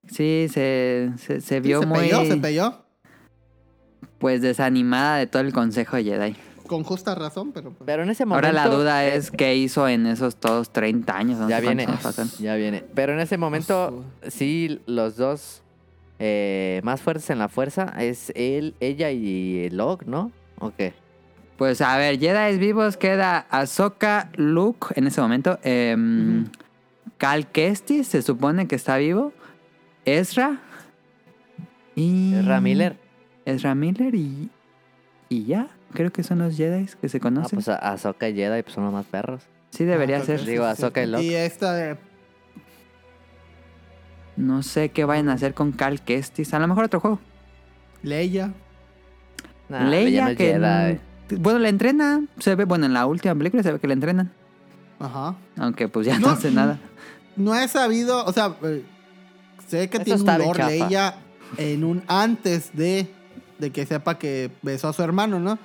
Sí, 0.08 0.46
se, 0.50 1.10
se, 1.18 1.40
se 1.40 1.56
sí, 1.56 1.60
vio 1.60 1.80
se 1.80 1.86
muy 1.86 1.98
pelló, 1.98 2.24
se 2.24 2.36
pelló, 2.36 2.84
pues 4.18 4.40
desanimada 4.40 5.16
de 5.18 5.26
todo 5.26 5.42
el 5.42 5.52
consejo 5.52 5.96
Jedi. 5.96 6.36
Con 6.66 6.82
justa 6.84 7.14
razón, 7.14 7.52
pero... 7.52 7.70
pues, 7.70 7.82
Pero 7.86 8.02
en 8.02 8.10
ese 8.10 8.24
momento... 8.24 8.48
Ahora 8.48 8.68
la 8.68 8.74
duda 8.74 9.06
es 9.06 9.30
qué 9.30 9.56
hizo 9.56 9.88
en 9.88 10.06
esos 10.06 10.36
todos 10.36 10.70
30 10.70 11.16
años. 11.16 11.38
no 11.38 11.48
Ya 11.48 11.60
viene, 11.60 11.86
ya 12.38 12.54
viene. 12.56 12.84
Pero 12.94 13.12
en 13.12 13.20
ese 13.20 13.38
momento, 13.38 14.04
sí, 14.28 14.80
los 14.86 15.16
dos 15.16 15.62
eh, 16.18 16.80
más 16.84 17.00
fuertes 17.02 17.28
en 17.30 17.38
la 17.38 17.48
fuerza 17.48 17.94
es 17.98 18.32
él, 18.34 18.74
ella 18.80 19.10
y 19.10 19.68
Locke, 19.70 20.06
¿no? 20.06 20.32
¿O 20.58 20.70
qué? 20.70 20.94
Pues 21.58 21.80
a 21.80 21.96
ver, 21.96 22.18
Jedi 22.18 22.58
vivos 22.58 22.96
queda 22.96 23.46
Ahsoka, 23.50 24.30
Luke 24.36 24.88
en 24.94 25.06
ese 25.06 25.20
momento. 25.20 25.58
em, 25.62 26.46
Cal 27.18 27.46
Kestis 27.50 28.08
se 28.08 28.22
supone 28.22 28.66
que 28.66 28.76
está 28.76 28.98
vivo. 28.98 29.32
Ezra. 30.04 30.60
Y... 31.94 32.34
Ezra 32.34 32.60
Miller. 32.60 32.98
Ezra 33.44 33.74
Miller 33.74 34.14
y... 34.14 34.50
Y 35.28 35.44
ya. 35.44 35.68
Creo 35.96 36.12
que 36.12 36.22
son 36.22 36.38
los 36.38 36.56
Jedi 36.56 36.86
que 37.00 37.08
se 37.08 37.16
Ah, 37.18 37.20
conocen. 37.20 37.56
pues 37.56 37.68
a- 37.68 37.76
Ahsoka 37.76 38.28
y 38.28 38.34
Jedi 38.34 38.62
pues, 38.62 38.74
son 38.74 38.84
los 38.84 38.92
más 38.92 39.06
perros. 39.06 39.42
sí, 39.70 39.84
debería 39.84 40.18
ah, 40.18 40.24
ser. 40.24 40.40
sí, 40.40 40.46
Digo, 40.46 40.64
sí, 40.64 40.70
Ahsoka 40.70 41.02
y. 41.02 41.06
Locke. 41.06 41.22
Y 41.24 41.34
esta 41.34 41.72
de... 41.74 41.96
No 44.36 44.62
sé 44.62 44.90
qué 44.90 45.04
vayan 45.04 45.28
a 45.30 45.32
hacer 45.34 45.54
con 45.54 45.72
Cal 45.72 46.02
Kestis. 46.02 46.52
A 46.52 46.58
lo 46.58 46.68
mejor 46.68 46.84
otro 46.84 47.00
juego. 47.00 47.18
Leia. 48.02 48.52
Nah, 49.68 49.84
Leia 49.88 50.28
no 50.28 50.36
que... 50.36 50.52
Jedi. 51.28 51.36
Bueno, 51.40 51.58
la 51.58 51.68
entrena. 51.70 52.22
Se 52.38 52.54
ve, 52.54 52.64
bueno, 52.64 52.86
en 52.86 52.92
la 52.92 53.06
última 53.06 53.34
película 53.34 53.62
se 53.62 53.72
ve 53.72 53.78
que 53.80 53.86
la 53.86 53.94
entrenan. 53.94 54.32
Ajá. 55.00 55.34
Aunque 55.58 55.88
pues 55.88 56.06
ya 56.06 56.18
no, 56.18 56.26
No, 56.28 56.32
hace 56.34 56.50
nada. 56.50 56.78
No 57.36 57.54
he 57.54 57.66
sabido, 57.68 58.24
o 58.24 58.32
sea, 58.32 58.54
eh, 58.62 58.82
sé 59.66 59.88
que 59.88 59.96
Eso 59.98 60.04
tiene 60.04 60.20
un 60.22 60.38
lore. 60.38 60.66
Leia 60.66 61.14
en 61.58 61.84
un 61.84 62.02
antes 62.06 62.70
de, 62.76 63.08
de 63.58 63.70
que 63.72 63.86
sepa 63.86 64.18
que 64.18 64.50
besó 64.62 64.88
a 64.88 64.92
su 64.92 65.02
hermano, 65.02 65.40
¿no? 65.40 65.58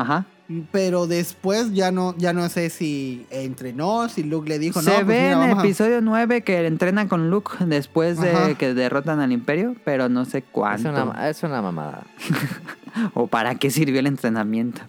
Ajá. 0.00 0.26
Pero 0.72 1.06
después 1.06 1.74
ya 1.74 1.92
no, 1.92 2.14
ya 2.16 2.32
no 2.32 2.48
sé 2.48 2.70
si 2.70 3.26
entrenó, 3.30 4.08
si 4.08 4.22
Luke 4.22 4.48
le 4.48 4.58
dijo, 4.58 4.80
Se 4.80 4.88
no, 4.88 4.96
pues 4.96 5.06
ve 5.06 5.14
mira, 5.14 5.26
en 5.26 5.32
el 5.32 5.38
vamos 5.48 5.58
a-". 5.58 5.60
episodio 5.66 6.00
9 6.00 6.40
que 6.42 6.66
entrenan 6.66 7.06
con 7.08 7.28
Luke 7.30 7.52
después 7.66 8.18
de 8.18 8.30
Ajá. 8.30 8.54
que 8.54 8.72
derrotan 8.72 9.20
al 9.20 9.30
imperio, 9.32 9.74
pero 9.84 10.08
no 10.08 10.24
sé 10.24 10.38
Es 10.38 10.44
cuánto. 10.50 10.88
una, 10.88 11.28
es 11.28 11.42
una 11.42 11.60
mamada. 11.62 12.04
O 13.14 13.26
para 13.26 13.54
qué 13.56 13.70
sirvió 13.70 14.00
el 14.00 14.06
entrenamiento. 14.06 14.80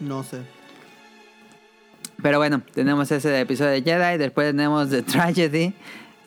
No 0.00 0.22
sé. 0.24 0.38
Pero 2.22 2.38
bueno, 2.38 2.62
tenemos 2.74 3.10
ese 3.12 3.38
episodio 3.40 3.70
de 3.72 3.82
Jedi, 3.82 4.16
después 4.18 4.48
tenemos 4.48 4.88
The 4.90 5.02
Tragedy 5.02 5.74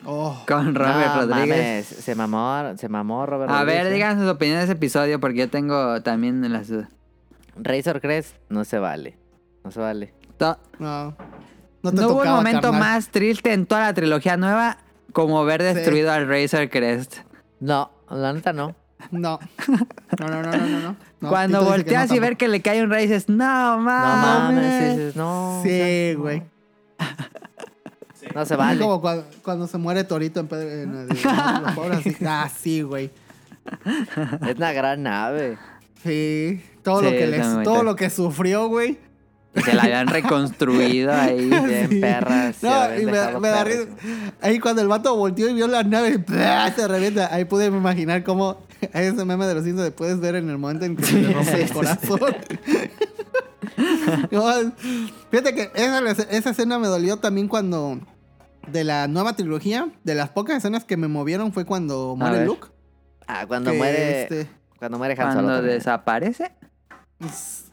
Oh, 0.06 0.44
con 0.48 0.74
Robert 0.74 1.14
No, 1.14 1.20
Rodríguez. 1.26 1.58
mames, 1.58 1.86
se 1.86 2.14
mamó, 2.14 2.76
se 2.78 2.88
mamó 2.88 3.26
Robert 3.26 3.50
A 3.50 3.64
ver, 3.64 3.82
Rodríguez, 3.84 3.86
¿eh? 3.90 3.94
digan 3.94 4.18
sus 4.20 4.30
opiniones 4.30 4.62
de 4.68 4.72
ese 4.72 4.78
episodio 4.78 5.20
porque 5.20 5.38
yo 5.40 5.50
tengo 5.50 6.00
también 6.02 6.50
las 6.52 6.68
dudas. 6.68 6.88
Razor 7.62 8.00
Crest 8.00 8.36
no 8.48 8.64
se 8.64 8.78
vale. 8.78 9.16
No 9.64 9.70
se 9.70 9.80
vale. 9.80 10.14
To- 10.38 10.58
no. 10.78 11.16
No 11.82 11.90
te 11.90 11.96
No 11.96 12.06
hubo 12.08 12.12
un 12.14 12.18
tocaba, 12.18 12.36
momento 12.36 12.60
carnal. 12.72 12.80
más 12.80 13.08
triste 13.08 13.52
en 13.52 13.66
toda 13.66 13.82
la 13.82 13.94
trilogía 13.94 14.36
nueva 14.36 14.78
como 15.12 15.44
ver 15.44 15.62
destruido 15.62 16.12
al 16.12 16.28
Razor 16.28 16.68
Crest. 16.70 17.16
No, 17.60 17.90
la 18.10 18.32
neta 18.32 18.52
no. 18.52 18.74
No. 19.10 19.38
No, 20.18 20.26
no, 20.28 20.42
no, 20.42 20.50
no, 20.52 20.56
no. 20.66 20.80
no. 20.80 20.96
No, 21.20 21.28
Cuando 21.28 21.64
volteas 21.64 22.10
no, 22.10 22.16
y 22.16 22.18
ver 22.18 22.36
que 22.36 22.48
le 22.48 22.60
cae 22.60 22.82
un 22.82 22.90
rayo 22.90 23.06
dices, 23.06 23.28
no 23.28 23.76
No 23.76 23.78
mames. 23.82 24.62
mames, 24.62 24.96
dices, 24.96 25.16
no. 25.16 25.60
Sí, 25.64 26.12
no. 26.16 26.20
güey. 26.22 26.42
No 28.34 28.44
se 28.44 28.54
Es 28.54 28.58
vale. 28.58 28.80
como 28.80 29.00
cuando, 29.00 29.24
cuando 29.42 29.66
se 29.66 29.78
muere 29.78 30.04
Torito 30.04 30.40
en, 30.40 30.48
Pedro- 30.48 30.70
en 30.70 31.08
los 31.08 31.72
pobres, 31.74 31.98
así. 31.98 32.16
Ah, 32.26 32.48
sí, 32.54 32.82
güey. 32.82 33.10
Es 34.46 34.56
una 34.56 34.72
gran 34.72 35.02
nave. 35.02 35.58
Sí. 36.02 36.62
Todo 36.82 37.00
Sí, 37.00 37.04
lo 37.06 37.10
que 37.10 37.26
les, 37.26 37.62
todo 37.62 37.82
lo 37.82 37.96
que 37.96 38.10
sufrió, 38.10 38.68
güey. 38.68 38.98
Y 39.54 39.60
se 39.62 39.74
la 39.74 39.82
habían 39.82 40.06
reconstruido 40.06 41.12
ahí. 41.12 41.46
Bien 41.48 41.88
Sí. 41.90 42.00
perras. 42.00 42.62
No, 42.62 42.96
y 42.98 43.04
me, 43.04 43.12
da 43.12 43.64
risa. 43.64 43.86
Ahí 44.40 44.60
cuando 44.60 44.80
el 44.80 44.88
vato 44.88 45.14
volteó 45.16 45.48
y 45.48 45.54
vio 45.54 45.66
la 45.66 45.82
nave, 45.82 46.18
¡plá! 46.20 46.72
se 46.72 46.86
revienta. 46.86 47.34
Ahí 47.34 47.44
pude 47.44 47.66
imaginar 47.66 48.22
cómo 48.22 48.62
ese 48.92 49.24
meme 49.24 49.46
de 49.46 49.54
los 49.54 49.64
Simpsons 49.64 49.88
te 49.88 49.92
puedes 49.92 50.20
ver 50.20 50.36
en 50.36 50.48
el 50.48 50.56
momento 50.58 50.84
en 50.84 50.96
que 50.96 51.02
se 51.04 51.20
le 51.20 51.32
rompe 51.32 51.62
el 51.62 51.72
corazón. 51.72 52.20
No, 54.30 54.44
Fíjate 55.30 55.54
que 55.54 55.70
esa, 55.74 56.00
esa 56.30 56.50
escena 56.50 56.78
me 56.78 56.86
dolió 56.88 57.18
también 57.18 57.48
cuando. 57.48 58.00
De 58.70 58.84
la 58.84 59.08
nueva 59.08 59.34
trilogía, 59.34 59.88
de 60.04 60.14
las 60.14 60.30
pocas 60.30 60.56
escenas 60.58 60.84
que 60.84 60.96
me 60.96 61.08
movieron 61.08 61.52
fue 61.52 61.64
cuando 61.64 62.14
muere. 62.16 62.44
Luke. 62.44 62.68
Ah, 63.26 63.46
cuando 63.48 63.72
muere. 63.74 64.22
este, 64.22 64.46
Cuando 64.80 64.98
muere 64.98 65.12
Han 65.22 65.32
Solo. 65.34 65.46
Cuando 65.46 65.62
desaparece. 65.62 66.50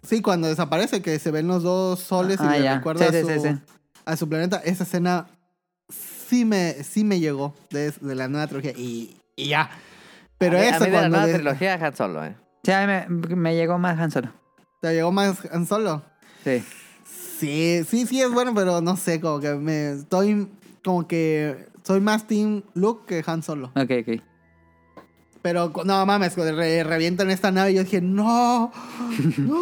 sí, 0.04 0.22
cuando 0.22 0.48
desaparece, 0.48 1.02
que 1.02 1.18
se 1.20 1.32
ven 1.32 1.48
los 1.48 1.64
dos 1.64 2.00
soles 2.02 2.40
y 2.40 2.44
Ah, 2.46 2.58
le 2.60 2.76
recuerda 2.76 3.10
Sí, 3.10 3.18
a, 3.18 3.20
sí, 3.20 3.22
su, 3.22 3.42
sí, 3.42 3.50
sí. 3.56 3.62
a 4.06 4.16
su 4.18 4.30
planeta. 4.30 4.58
Esa 4.64 4.84
escena 4.84 5.28
sí 5.90 6.46
me, 6.46 6.74
sí 6.84 7.04
me 7.04 7.20
llegó 7.20 7.56
de, 7.72 7.92
de 7.92 8.14
la 8.16 8.28
nueva 8.28 8.46
trilogía. 8.48 8.74
Y, 8.78 9.18
y 9.36 9.48
ya. 9.48 9.70
Pero 10.38 10.58
a 10.58 10.62
mí, 10.62 10.68
esa 10.68 10.76
a 10.76 10.80
mí 10.82 10.86
de 10.88 10.92
la 11.02 11.10
nueva 11.10 11.26
de- 11.28 11.34
trilogía 11.34 11.74
Han 11.76 11.96
Solo, 11.96 12.24
eh. 12.26 12.36
Sí, 12.64 12.72
a 12.72 12.86
mí 12.86 12.88
me, 13.10 13.36
me 13.36 13.56
llegó 13.56 13.78
más 13.80 13.98
Han 14.00 14.12
Solo. 14.12 14.30
te 14.82 14.94
llegó 14.94 15.12
más 15.12 15.38
Han 15.52 15.66
Solo. 15.66 16.04
Sí. 16.44 16.64
Sí, 17.40 17.84
sí, 17.88 18.06
sí 18.06 18.22
es 18.22 18.32
bueno, 18.32 18.54
pero 18.54 18.82
no 18.82 18.98
sé, 18.98 19.22
como 19.22 19.40
que 19.40 19.54
me 19.56 19.92
estoy 19.94 20.52
como 20.84 21.08
que 21.08 21.68
soy 21.84 22.00
más 22.02 22.26
Team 22.28 22.64
Luke 22.74 23.06
que 23.06 23.24
Han 23.32 23.44
Solo. 23.44 23.68
Ok, 23.76 23.92
ok. 24.02 24.22
Pero 25.48 25.72
no 25.86 26.06
mames, 26.06 26.36
re- 26.36 26.84
revientan 26.84 27.30
esta 27.30 27.52
nave, 27.52 27.74
yo 27.74 27.84
dije, 27.86 28.02
no, 28.02 28.70
no, 29.38 29.60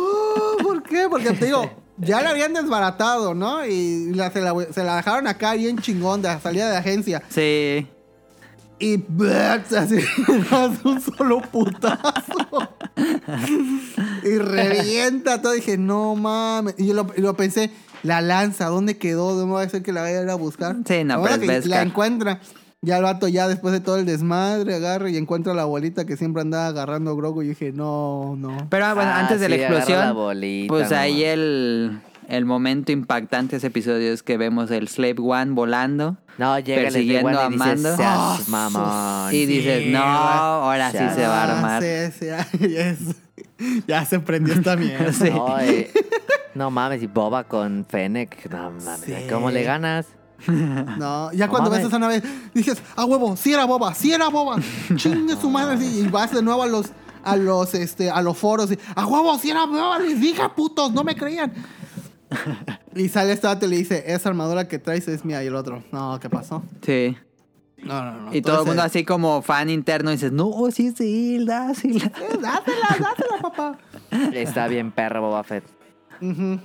¿por 0.63 0.81
qué? 0.81 1.05
Porque 1.07 1.29
te 1.33 1.45
digo, 1.45 1.69
ya 1.99 2.21
la 2.21 2.31
habían 2.31 2.53
desbaratado, 2.55 3.35
¿no? 3.35 3.63
Y 3.67 4.11
la- 4.15 4.31
se, 4.31 4.41
la, 4.41 4.55
se 4.73 4.83
la 4.83 4.95
dejaron 4.95 5.27
acá 5.27 5.53
bien 5.53 5.77
chingón 5.77 6.23
de 6.23 6.29
la 6.29 6.39
salida 6.39 6.65
de 6.67 6.73
la 6.73 6.79
agencia. 6.79 7.21
Sí. 7.29 7.87
Y 8.79 8.95
así, 9.77 9.97
hace 10.51 10.87
un 10.87 10.99
solo 11.01 11.39
putazo. 11.51 12.67
y 14.23 14.37
revienta 14.39 15.39
todo. 15.41 15.51
Dije, 15.53 15.77
no 15.77 16.15
mames. 16.15 16.73
Y 16.79 16.87
yo 16.87 16.95
lo, 16.95 17.07
y 17.15 17.21
lo 17.21 17.37
pensé, 17.37 17.69
la 18.01 18.21
lanza, 18.21 18.65
¿dónde 18.65 18.97
quedó? 18.97 19.35
¿Dónde 19.35 19.53
va 19.53 19.61
a 19.61 19.69
ser 19.69 19.83
que 19.83 19.93
la 19.93 20.01
vaya 20.01 20.19
a 20.19 20.23
ir 20.23 20.29
a 20.31 20.35
buscar? 20.35 20.77
Sí, 20.87 21.03
no, 21.03 21.13
Ahora 21.13 21.37
pero 21.39 21.51
es 21.53 21.63
que 21.63 21.69
la 21.69 21.83
encuentra. 21.83 22.41
Ya 22.81 22.97
el 22.97 23.03
vato, 23.03 23.27
ya 23.27 23.47
después 23.47 23.73
de 23.73 23.79
todo 23.79 23.97
el 23.97 24.05
desmadre, 24.05 24.75
agarra 24.75 25.09
y 25.09 25.17
encuentra 25.17 25.53
a 25.53 25.55
la 25.55 25.63
abuelita 25.63 26.05
que 26.05 26.17
siempre 26.17 26.41
andaba 26.43 26.67
agarrando 26.67 27.11
a 27.11 27.15
Grogu. 27.15 27.41
Y 27.41 27.47
dije, 27.49 27.71
no, 27.71 28.35
no. 28.37 28.67
Pero 28.69 28.93
bueno, 28.93 29.09
Ah, 29.11 29.19
antes 29.21 29.39
de 29.39 29.49
la 29.49 29.55
sí, 29.55 29.61
explosión, 29.63 29.99
la 29.99 30.11
bolita, 30.11 30.67
pues 30.71 30.91
no 30.91 30.97
ahí 30.97 31.23
el, 31.23 31.99
el 32.29 32.45
momento 32.45 32.91
impactante 32.91 33.51
de 33.51 33.57
ese 33.57 33.67
episodio 33.67 34.13
es 34.13 34.21
que 34.21 34.37
vemos 34.37 34.69
el 34.69 34.87
Slave 34.87 35.15
One 35.19 35.53
volando 35.53 36.17
No, 36.37 36.59
llega 36.59 36.83
persiguiendo 36.83 37.39
a 37.39 37.47
y 37.51 37.55
Mando. 37.55 37.95
"Seas 37.95 37.99
Ah, 38.01 38.39
mamón". 38.49 39.33
y 39.33 39.45
dices, 39.47 39.87
no, 39.87 39.99
ahora 40.03 40.91
sí 40.91 40.97
se 41.15 41.25
va 41.25 41.43
a 41.43 41.47
Ah, 41.49 41.57
armar. 41.57 41.83
sí, 41.83 42.11
sí, 42.19 43.15
ya, 43.87 44.05
se 44.05 44.19
prendió 44.19 44.53
esta 44.53 44.75
mierda. 44.75 45.11
Sí. 45.11 45.31
No, 45.31 45.59
eh, 45.59 45.89
no 46.53 46.69
mames, 46.69 47.01
y 47.01 47.07
Boba 47.07 47.45
con 47.45 47.83
Fennec. 47.89 48.47
No 48.51 48.69
mames, 48.71 48.99
Sí. 49.05 49.13
¿cómo 49.29 49.49
le 49.49 49.63
ganas? 49.63 50.05
No, 50.97 51.31
ya 51.33 51.47
cuando 51.47 51.69
ves 51.69 51.85
esa 51.85 51.99
nave, 51.99 52.21
dices, 52.53 52.81
a 52.95 53.05
huevo, 53.05 53.35
si 53.35 53.53
era 53.53 53.65
boba, 53.65 53.93
si 53.93 54.11
era 54.13 54.29
boba. 54.29 54.57
Chingue 54.95 55.35
su 55.35 55.49
madre, 55.49 55.77
sí, 55.77 56.01
y 56.05 56.07
vas 56.07 56.31
de 56.31 56.41
nuevo 56.41 56.63
a 56.63 56.67
los, 56.67 56.87
a 57.23 57.35
los, 57.35 57.73
este, 57.73 58.09
a 58.09 58.21
los 58.21 58.37
foros 58.37 58.71
y, 58.71 58.79
a 58.95 59.05
huevo, 59.07 59.37
si 59.37 59.49
era 59.51 59.65
boba, 59.65 59.99
les 59.99 60.19
dije, 60.19 60.41
putos, 60.55 60.91
no 60.91 61.03
me 61.03 61.15
creían. 61.15 61.53
y 62.95 63.09
sale 63.09 63.33
este 63.33 63.47
vato 63.47 63.65
y 63.65 63.69
le 63.69 63.77
dice, 63.77 64.03
esa 64.07 64.29
armadura 64.29 64.67
que 64.67 64.79
traes 64.79 65.07
es 65.07 65.23
mía. 65.25 65.43
Y 65.43 65.47
el 65.47 65.55
otro, 65.55 65.83
no, 65.91 66.19
¿qué 66.19 66.29
pasó? 66.29 66.63
Sí. 66.81 67.15
No, 67.83 68.03
no, 68.03 68.21
no. 68.21 68.35
Y 68.35 68.41
todo 68.41 68.61
el 68.61 68.67
mundo 68.67 68.81
así 68.81 69.03
como 69.05 69.41
fan 69.41 69.69
interno 69.69 70.09
dices, 70.09 70.31
no, 70.31 70.51
sí 70.71 70.91
sí. 70.95 71.37
la-". 71.39 71.71
"Eh, 71.71 72.37
Dásela, 72.41 72.87
dásela, 72.89 73.41
papá. 73.41 73.77
Está 74.33 74.67
bien 74.67 74.91
perro 74.91 75.21
Boba 75.21 75.43
Fett. 75.43 75.63
Ujú. 76.21 76.59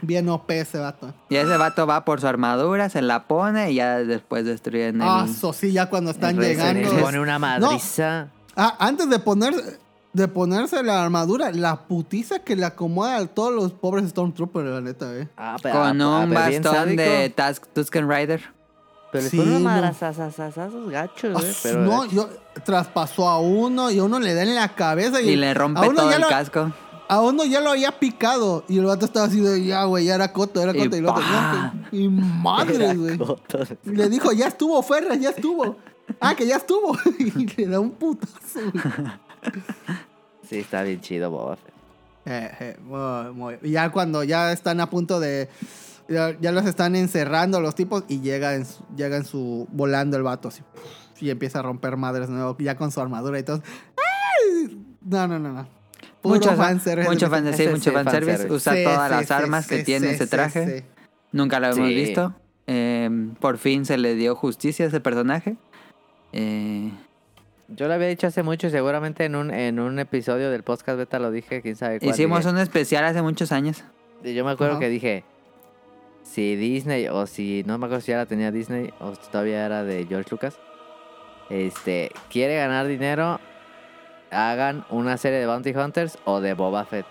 Bien 0.00 0.28
OP 0.28 0.50
ese 0.50 0.78
vato. 0.78 1.12
Y 1.28 1.36
ese 1.36 1.56
vato 1.56 1.86
va 1.86 2.04
por 2.04 2.20
su 2.20 2.26
armadura, 2.26 2.88
se 2.88 3.02
la 3.02 3.26
pone 3.26 3.72
y 3.72 3.76
ya 3.76 3.98
después 3.98 4.44
destruyen 4.44 4.96
el... 5.02 5.08
Ah, 5.08 5.26
eso 5.28 5.52
sí, 5.52 5.72
ya 5.72 5.86
cuando 5.90 6.10
están 6.10 6.36
Se 6.36 6.42
llegando. 6.42 6.72
le 6.74 6.80
Entonces- 6.82 7.02
pone 7.04 7.20
una 7.20 7.38
madriza. 7.38 8.28
Ah, 8.56 8.76
antes 8.78 9.08
de 9.10 9.18
poner 9.18 9.54
de 10.12 10.26
ponerse 10.26 10.82
la 10.82 11.04
armadura, 11.04 11.52
la 11.52 11.76
putiza 11.86 12.38
que 12.40 12.56
le 12.56 12.64
acomoda 12.64 13.16
a 13.18 13.26
todos 13.26 13.52
los 13.52 13.72
pobres 13.72 14.08
Stormtroopers, 14.08 14.66
la 14.68 14.80
neta, 14.80 15.14
eh. 15.14 15.28
Ah, 15.36 15.56
pero- 15.62 15.74
con 15.76 16.00
ah, 16.02 16.18
un 16.20 16.34
bastón 16.34 16.96
de 16.96 17.32
Tusk, 17.36 17.66
Tusken 17.74 18.08
Rider. 18.08 18.42
Pero 19.12 19.28
Sí, 19.28 19.38
no. 19.38 19.60
madrazazazazazos 19.60 20.90
gachos, 20.90 21.36
Ah, 21.36 21.46
eh, 21.46 21.54
pero 21.62 21.80
no, 21.80 22.04
yo 22.06 22.28
traspasó 22.64 23.28
a 23.28 23.38
uno 23.40 23.90
y 23.90 23.98
a 23.98 24.04
uno 24.04 24.18
le 24.20 24.34
da 24.34 24.42
en 24.42 24.54
la 24.54 24.68
cabeza 24.74 25.20
y, 25.22 25.30
Y 25.30 25.36
le 25.36 25.54
rompe 25.54 25.80
todo 25.80 26.10
ya 26.10 26.16
el 26.16 26.22
lo- 26.22 26.28
casco. 26.28 26.72
A 27.08 27.20
uno 27.22 27.44
ya 27.44 27.60
lo 27.60 27.70
había 27.70 27.98
picado 27.98 28.64
y 28.68 28.78
el 28.78 28.84
vato 28.84 29.06
estaba 29.06 29.26
así 29.26 29.40
de 29.40 29.64
ya, 29.64 29.84
güey, 29.84 30.04
ya 30.04 30.14
era 30.16 30.32
coto, 30.32 30.60
era 30.62 30.76
Y 30.76 30.78
coto 30.84 30.96
y, 30.96 31.00
no, 31.00 31.14
que- 31.90 31.96
y 31.96 32.08
madre, 32.08 32.94
güey. 32.94 33.18
Y 33.86 33.90
le 33.90 34.08
dijo, 34.10 34.30
ya 34.32 34.48
estuvo, 34.48 34.82
Ferras, 34.82 35.18
ya 35.18 35.30
estuvo. 35.30 35.76
Ah, 36.20 36.34
que 36.34 36.46
ya 36.46 36.56
estuvo. 36.56 36.96
y 37.18 37.46
le 37.46 37.66
da 37.66 37.80
un 37.80 37.92
putazo, 37.92 38.60
güey. 38.72 38.84
Sí, 40.48 40.58
está 40.58 40.82
bien 40.82 41.00
chido 41.00 41.30
Boba 41.30 41.56
Fett. 41.56 41.74
Eh, 42.26 42.50
eh, 42.60 42.76
muy, 42.82 43.32
muy- 43.34 43.58
Y 43.62 43.70
ya 43.72 43.90
cuando 43.90 44.22
ya 44.24 44.52
están 44.52 44.80
a 44.80 44.90
punto 44.90 45.18
de. 45.20 45.48
Ya, 46.08 46.34
ya 46.40 46.52
los 46.52 46.64
están 46.66 46.96
encerrando 46.96 47.60
los 47.60 47.74
tipos 47.74 48.04
y 48.08 48.20
llega 48.20 48.54
en 48.54 48.64
su, 48.66 48.82
llega 48.96 49.16
en 49.16 49.24
su. 49.24 49.66
volando 49.72 50.16
el 50.16 50.22
vato 50.22 50.48
así. 50.48 50.62
Y 51.20 51.30
empieza 51.30 51.58
a 51.58 51.62
romper 51.62 51.96
madres 51.96 52.28
nuevo, 52.28 52.56
ya 52.58 52.76
con 52.76 52.90
su 52.92 53.00
armadura 53.00 53.38
y 53.38 53.42
todo. 53.42 53.62
¡Ay! 53.96 54.84
No, 55.02 55.26
no, 55.26 55.38
no, 55.38 55.52
no. 55.52 55.77
Puro 56.22 56.34
Mucho, 56.34 56.56
fanservice. 56.56 57.08
mucho 57.08 57.28
fan, 57.30 57.54
sí, 57.54 57.68
mucho 57.68 57.92
fanservice. 57.92 58.04
fanservice. 58.38 58.52
Usa 58.52 58.74
Sí, 58.74 58.84
todas 58.84 59.08
sí, 59.10 59.14
las 59.16 59.30
armas 59.30 59.66
sí, 59.66 59.76
que 59.76 59.84
tiene 59.84 60.08
sí, 60.08 60.14
ese 60.14 60.26
traje. 60.26 60.78
sí. 60.80 60.84
Nunca 61.32 61.60
lo 61.60 61.66
hemos 61.66 61.88
Sí. 61.88 61.94
visto. 61.94 62.34
Eh, 62.66 63.08
por 63.40 63.58
fin 63.58 63.84
se 63.86 63.96
le 63.98 64.14
dio 64.14 64.34
justicia 64.34 64.84
a 64.84 64.88
ese 64.88 65.00
personaje. 65.00 65.56
Eh, 66.32 66.90
Yo 67.68 67.86
lo 67.86 67.94
había 67.94 68.08
dicho 68.08 68.26
hace 68.26 68.42
mucho 68.42 68.66
y 68.66 68.70
seguramente 68.70 69.24
en 69.26 69.36
un, 69.36 69.50
en 69.52 69.78
un 69.78 69.98
episodio 69.98 70.50
del 70.50 70.62
podcast 70.62 70.98
beta 70.98 71.18
lo 71.18 71.30
dije, 71.30 71.60
quién 71.62 71.76
sabe 71.76 71.98
cuál. 72.00 72.10
hicimos 72.10 72.38
dije. 72.40 72.50
un 72.50 72.58
especial 72.58 73.04
hace 73.04 73.20
muchos 73.22 73.52
años. 73.52 73.84
Y 74.24 74.34
Yo 74.34 74.44
me 74.44 74.50
acuerdo 74.52 74.78
que 74.78 74.88
dije, 74.88 75.24
si 76.24 76.56
Disney 76.56 77.08
o 77.08 77.26
si, 77.26 77.62
no 77.66 77.78
me 77.78 77.86
acuerdo 77.86 78.00
si 78.02 78.10
ya 78.12 78.16
la 78.18 78.26
tenía 78.26 78.50
Disney 78.50 78.92
o 79.00 79.14
si 79.14 79.30
todavía 79.30 79.64
era 79.66 79.84
de 79.84 80.06
George 80.06 80.28
Lucas, 80.30 80.58
este, 81.50 82.10
quiere 82.30 82.56
ganar 82.56 82.86
dinero, 82.86 83.38
hagan 84.30 84.84
una 84.90 85.16
serie 85.16 85.38
de 85.38 85.46
Bounty 85.46 85.70
Hunters 85.70 86.18
o 86.24 86.40
de 86.40 86.54
Boba 86.54 86.84
Fett. 86.84 87.06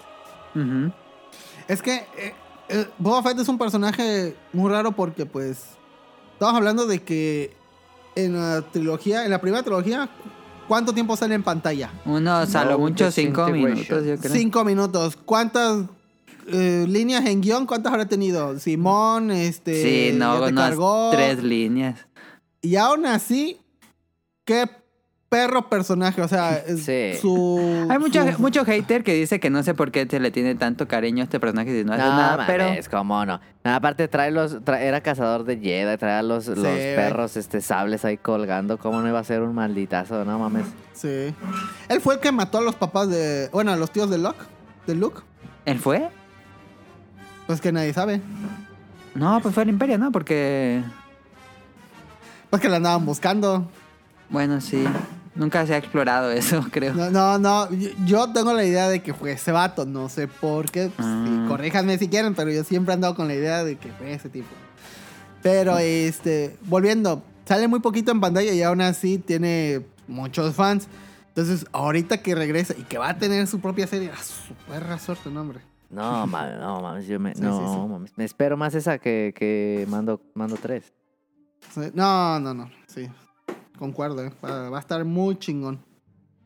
Es 1.68 1.82
que 1.82 1.96
eh, 2.18 2.34
eh, 2.70 2.88
Boba 2.98 3.22
Fett 3.24 3.40
es 3.40 3.48
un 3.48 3.58
personaje 3.58 4.36
muy 4.54 4.72
raro 4.72 4.92
porque, 4.94 5.26
pues, 5.26 5.66
estamos 6.34 6.56
hablando 6.56 6.86
de 6.88 7.04
que 7.04 7.56
en 8.16 8.34
la 8.34 8.62
trilogía, 8.62 9.26
en 9.26 9.32
la 9.32 9.40
primera 9.40 9.64
trilogía, 9.64 10.10
¿cuánto 10.68 10.94
tiempo 10.94 11.16
sale 11.16 11.36
en 11.36 11.44
pantalla? 11.44 11.92
Unos 12.06 12.56
a 12.56 12.66
lo 12.66 12.72
No 12.72 12.78
mucho 12.80 13.12
cinco 13.12 13.48
minutos, 13.50 14.06
yo 14.06 14.18
creo. 14.18 14.34
Cinco 14.34 14.64
minutos. 14.64 15.16
¿Cuántas 15.16 15.86
eh, 16.48 16.86
líneas 16.88 17.26
en 17.26 17.42
guion? 17.42 17.66
¿Cuántas 17.68 17.94
habrá 17.94 18.08
tenido? 18.08 18.58
Simón, 18.60 19.32
este. 19.32 19.84
sí, 19.84 20.18
no, 20.18 20.40
ya 20.40 20.46
te 20.46 20.52
unas 20.54 20.70
cargó. 20.70 21.10
tres 21.12 21.44
líneas. 21.44 22.08
Y 22.62 22.76
aún 22.76 23.06
así, 23.06 23.60
qué 24.46 24.66
perro 25.30 25.70
personaje. 25.70 26.22
O 26.22 26.28
sea, 26.28 26.58
es 26.68 26.84
Sí. 26.84 27.14
su. 27.22 27.88
Hay 27.90 28.00
mucho, 28.00 28.24
su- 28.32 28.42
mucho 28.42 28.64
hater 28.66 29.04
que 29.04 29.14
dice 29.14 29.40
que 29.40 29.50
no 29.50 29.62
sé 29.64 29.74
por 29.74 29.92
qué 29.92 30.08
se 30.10 30.20
le 30.20 30.32
tiene 30.32 30.56
tanto 30.56 30.88
cariño 30.88 31.22
a 31.22 31.26
este 31.26 31.40
personaje 31.40 31.72
si 31.78 31.84
no 31.86 31.94
hace 31.94 32.04
No, 32.04 32.10
nada, 32.10 32.46
pero 32.48 32.66
mames, 32.66 32.90
cómo 32.90 33.26
no. 33.26 33.40
No, 33.64 33.74
aparte 33.76 34.08
trae 34.08 34.32
los, 34.32 34.62
trae- 34.64 34.82
era 34.84 35.02
cazador 35.02 35.44
de 35.44 35.58
Jedi, 35.60 35.98
traía 35.98 36.24
los, 36.24 36.48
los 36.48 36.58
perros, 36.66 37.36
este, 37.38 37.62
sables 37.62 38.06
ahí 38.06 38.18
colgando. 38.18 38.78
¿Cómo 38.78 39.02
no 39.02 39.08
iba 39.08 39.20
a 39.20 39.24
ser 39.24 39.42
un 39.42 39.54
malditazo? 39.56 40.24
No 40.26 40.40
mames. 40.40 40.66
Sí. 40.94 41.34
Él 41.90 42.02
fue 42.02 42.16
el 42.16 42.20
que 42.20 42.32
mató 42.32 42.58
a 42.60 42.62
los 42.62 42.76
papás 42.76 43.10
de. 43.10 43.50
Bueno, 43.52 43.72
a 43.72 43.76
los 43.76 43.92
tíos 43.92 44.10
de 44.10 44.18
Luke. 44.18 44.40
De 44.88 44.96
Luke. 44.96 45.22
¿él 45.66 45.80
fue? 45.80 46.10
Pues 47.46 47.60
que 47.62 47.72
nadie 47.72 47.94
sabe. 47.94 48.22
No, 49.16 49.40
pues 49.42 49.54
fue 49.54 49.64
el 49.64 49.70
Imperio, 49.70 49.98
¿no? 49.98 50.12
Porque, 50.12 50.82
Pues 52.50 52.62
que 52.62 52.70
la 52.70 52.78
andaban 52.78 53.06
buscando. 53.06 53.70
Bueno, 54.30 54.60
sí, 54.62 54.84
nunca 55.36 55.66
se 55.66 55.74
ha 55.74 55.78
explorado 55.78 56.32
eso, 56.32 56.66
creo. 56.72 56.94
No, 56.94 57.10
no, 57.10 57.38
no. 57.40 57.70
Yo, 58.06 58.32
tengo 58.34 58.54
la 58.54 58.64
idea 58.66 58.90
de 58.90 59.02
que 59.02 59.14
fue 59.14 59.32
ese 59.34 59.52
vato. 59.52 59.86
No 59.86 60.10
sé 60.10 60.28
por 60.28 60.70
qué. 60.72 60.92
Pues, 60.96 61.08
Ah. 61.08 61.26
sí, 61.26 61.48
corríjanme 61.48 61.98
si 61.98 62.08
quieren, 62.10 62.36
pero 62.36 62.52
yo 62.52 62.64
siempre 62.64 62.92
he 62.92 62.96
andado 62.96 63.16
con 63.16 63.28
la 63.28 63.34
idea 63.36 63.64
de 63.64 63.78
que 63.78 63.90
fue 63.94 64.14
ese 64.14 64.30
tipo. 64.30 64.48
Pero, 65.42 65.78
este. 65.78 66.58
Volviendo. 66.66 67.24
Sale 67.46 67.68
muy 67.70 67.80
poquito 67.80 68.12
en 68.12 68.20
pantalla 68.20 68.52
y 68.52 68.62
aún 68.62 68.82
así 68.82 69.18
tiene 69.20 69.86
muchos 70.08 70.54
fans. 70.56 70.88
Entonces, 71.30 71.66
ahorita 71.72 72.18
que 72.22 72.36
regresa 72.36 72.74
y 72.78 72.82
que 72.84 72.98
va 72.98 73.10
a 73.10 73.18
tener 73.18 73.48
su 73.48 73.60
propia 73.62 73.88
serie, 73.88 74.10
a 74.12 74.18
su 74.18 74.54
perra 74.68 74.98
suerte, 75.00 75.30
no, 75.30 75.42
hombre. 75.42 75.62
No, 75.90 76.28
mames, 76.28 76.60
no, 76.60 76.82
mames. 76.82 77.08
Yo 77.08 77.20
me, 77.20 77.34
Sí, 77.36 77.42
no, 77.42 77.58
sí, 77.58 77.66
sí. 77.74 77.88
mames. 77.88 78.12
Me 78.18 78.26
espero 78.26 78.58
más 78.58 78.76
esa 78.76 78.98
que, 78.98 79.34
que 79.38 79.86
mando, 79.88 80.20
mando 80.34 80.58
3. 80.62 80.84
Sí, 81.74 81.82
No, 81.94 82.40
no, 82.42 82.54
no. 82.54 82.70
Sí. 82.88 83.08
Concuerdo, 83.78 84.24
¿eh? 84.26 84.32
va, 84.44 84.70
va 84.70 84.78
a 84.78 84.80
estar 84.82 85.04
muy 85.06 85.38
chingón. 85.38 85.80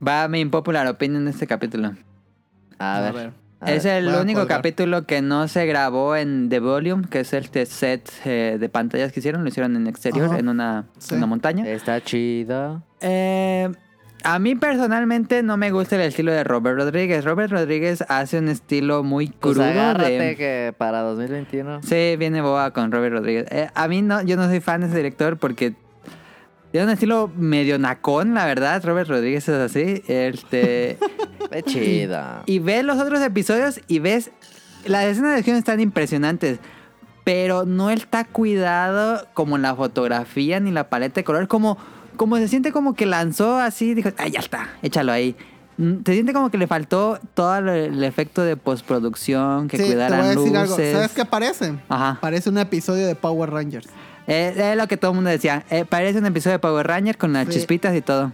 Va 0.05 0.27
mi 0.27 0.39
impopular 0.39 0.87
opinion 0.87 1.23
en 1.23 1.27
este 1.29 1.47
capítulo. 1.47 1.91
A, 2.79 3.11
ver. 3.13 3.31
a 3.59 3.71
es 3.71 3.83
ver. 3.83 3.97
el 3.99 4.05
voy 4.05 4.15
a 4.15 4.21
único 4.21 4.47
capítulo 4.47 5.05
que 5.05 5.21
no 5.21 5.47
se 5.47 5.65
grabó 5.67 6.15
en 6.15 6.49
The 6.49 6.59
Volume, 6.59 7.03
que 7.09 7.19
es 7.19 7.33
este 7.33 7.65
set 7.67 8.09
eh, 8.25 8.57
de 8.59 8.69
pantallas 8.69 9.11
que 9.11 9.19
hicieron. 9.19 9.43
Lo 9.43 9.49
hicieron 9.49 9.75
en 9.75 9.87
exterior, 9.87 10.25
Ajá. 10.27 10.39
en 10.39 10.49
una, 10.49 10.85
Sí. 10.97 11.15
una 11.15 11.27
montaña. 11.27 11.67
Está 11.67 12.01
chida. 12.01 12.81
Eh, 12.99 13.69
a 14.23 14.37
mí 14.39 14.55
personalmente 14.55 15.41
no 15.43 15.57
me 15.57 15.71
gusta 15.71 15.95
el 15.95 16.01
estilo 16.01 16.31
de 16.31 16.43
Robert 16.43 16.77
Rodríguez. 16.77 17.23
Robert 17.23 17.51
Rodríguez 17.51 18.03
hace 18.07 18.39
un 18.39 18.49
estilo 18.49 19.03
muy 19.03 19.27
Pues 19.27 19.55
crudo. 19.55 19.63
agárrate 19.63 20.11
de... 20.19 20.35
que 20.35 20.73
para 20.77 21.01
2021. 21.01 21.81
Sí, 21.83 22.15
viene 22.17 22.41
boba 22.41 22.71
con 22.71 22.91
Robert 22.91 23.13
Rodríguez. 23.13 23.45
Eh, 23.51 23.69
a 23.73 23.87
mí 23.87 24.01
no, 24.01 24.21
yo 24.23 24.35
no 24.37 24.47
soy 24.47 24.59
fan 24.59 24.81
de 24.81 24.87
ese 24.87 24.97
director 24.97 25.37
porque 25.37 25.73
tiene 26.71 26.85
un 26.87 26.91
estilo 26.93 27.29
medio 27.35 27.77
nacón, 27.79 28.33
la 28.33 28.45
verdad. 28.45 28.83
Robert 28.85 29.09
Rodríguez 29.09 29.47
es 29.49 29.55
así. 29.55 30.03
Este, 30.07 30.97
Es 31.51 31.65
chida. 31.65 32.43
y 32.45 32.59
ves 32.59 32.85
los 32.85 32.97
otros 32.97 33.21
episodios 33.21 33.81
y 33.87 33.99
ves 33.99 34.31
las 34.85 35.05
escenas 35.05 35.31
de 35.33 35.37
acción 35.39 35.57
están 35.57 35.79
impresionantes, 35.81 36.59
pero 37.23 37.65
no 37.65 37.89
está 37.89 38.23
cuidado 38.23 39.27
como 39.33 39.57
la 39.57 39.75
fotografía 39.75 40.59
ni 40.59 40.71
la 40.71 40.89
paleta 40.89 41.15
de 41.15 41.23
color, 41.23 41.47
como, 41.47 41.77
como 42.15 42.37
se 42.37 42.47
siente 42.47 42.71
como 42.71 42.93
que 42.93 43.05
lanzó 43.05 43.57
así, 43.59 43.93
dijo, 43.93 44.09
ah, 44.17 44.27
ya 44.27 44.39
está, 44.39 44.69
échalo 44.81 45.11
ahí. 45.11 45.35
Mm, 45.77 46.03
Se 46.05 46.13
siente 46.13 46.33
como 46.33 46.49
que 46.49 46.57
le 46.57 46.67
faltó 46.67 47.19
todo 47.33 47.57
el, 47.57 48.03
efecto 48.03 48.41
de 48.43 48.55
postproducción, 48.57 49.67
que 49.67 49.77
Sí, 49.77 49.83
te 49.83 49.95
voy 49.95 50.03
a 50.03 50.07
cuidaran 50.07 50.35
decir 50.35 50.51
luces. 50.51 50.57
algo. 50.57 50.75
¿Sabes 50.77 51.11
qué 51.11 51.25
parece? 51.25 51.75
Ajá. 51.89 52.17
Parece 52.21 52.49
un 52.49 52.57
episodio 52.57 53.05
de 53.07 53.15
Power 53.15 53.49
Rangers. 53.51 53.87
Eh, 54.33 54.71
es 54.71 54.77
lo 54.77 54.87
que 54.87 54.97
todo 54.97 55.11
el 55.11 55.15
mundo 55.15 55.29
decía. 55.29 55.65
Eh, 55.69 55.83
parece 55.87 56.19
un 56.19 56.25
episodio 56.25 56.53
de 56.53 56.59
Power 56.59 56.87
Ranger 56.87 57.17
con 57.17 57.33
las 57.33 57.47
Sí. 57.47 57.53
chispitas 57.53 57.95
y 57.95 58.01
todo. 58.01 58.31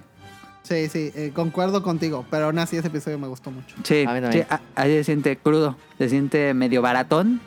Sí, 0.63 0.89
sí, 0.89 1.11
eh, 1.15 1.31
concuerdo 1.33 1.81
contigo. 1.81 2.25
Pero 2.29 2.45
aún 2.45 2.59
así 2.59 2.75
ese 2.77 2.87
episodio 2.89 3.17
me 3.17 3.27
gustó 3.27 3.51
mucho. 3.51 3.75
Sí, 3.83 4.03
A 4.07 4.11
mí 4.13 4.17
sí, 4.17 4.21
también. 4.21 4.47
ahí 4.75 4.91
se 4.97 5.03
siente 5.05 5.37
crudo, 5.37 5.77
se 5.97 6.09
siente 6.09 6.53
medio 6.53 6.81
baratón. 6.81 7.39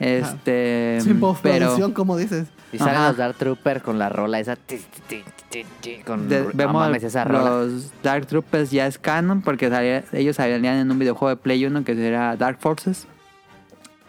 Este, 0.00 0.98
Sin 1.00 1.14
pero 1.14 1.20
postproducción, 1.20 1.92
como 1.92 2.16
dices. 2.16 2.48
Y 2.72 2.78
salen 2.78 2.94
Ajá. 2.96 3.08
los 3.08 3.16
Dark 3.16 3.36
Trooper 3.36 3.80
con 3.82 3.98
la 3.98 4.08
rola 4.08 4.40
esa. 4.40 4.56
ti, 4.56 4.76
ti, 4.76 4.82
ti, 5.08 5.22
ti, 5.50 5.64
ti, 5.80 5.96
con, 6.04 6.28
de- 6.28 6.40
no 6.42 6.50
vemos 6.52 6.74
mames, 6.82 7.04
esa 7.04 7.22
rola. 7.24 7.50
los 7.50 7.92
Dark 8.02 8.26
Troopers 8.26 8.70
ya 8.72 8.86
es 8.88 8.98
canon 8.98 9.42
porque 9.42 9.70
salía- 9.70 10.02
ellos 10.12 10.36
salían 10.36 10.64
en 10.78 10.90
un 10.90 10.98
videojuego 10.98 11.30
de 11.30 11.36
Play 11.36 11.64
1 11.64 11.84
que 11.84 11.92
era 12.06 12.34
Dark 12.36 12.58
Forces. 12.60 13.06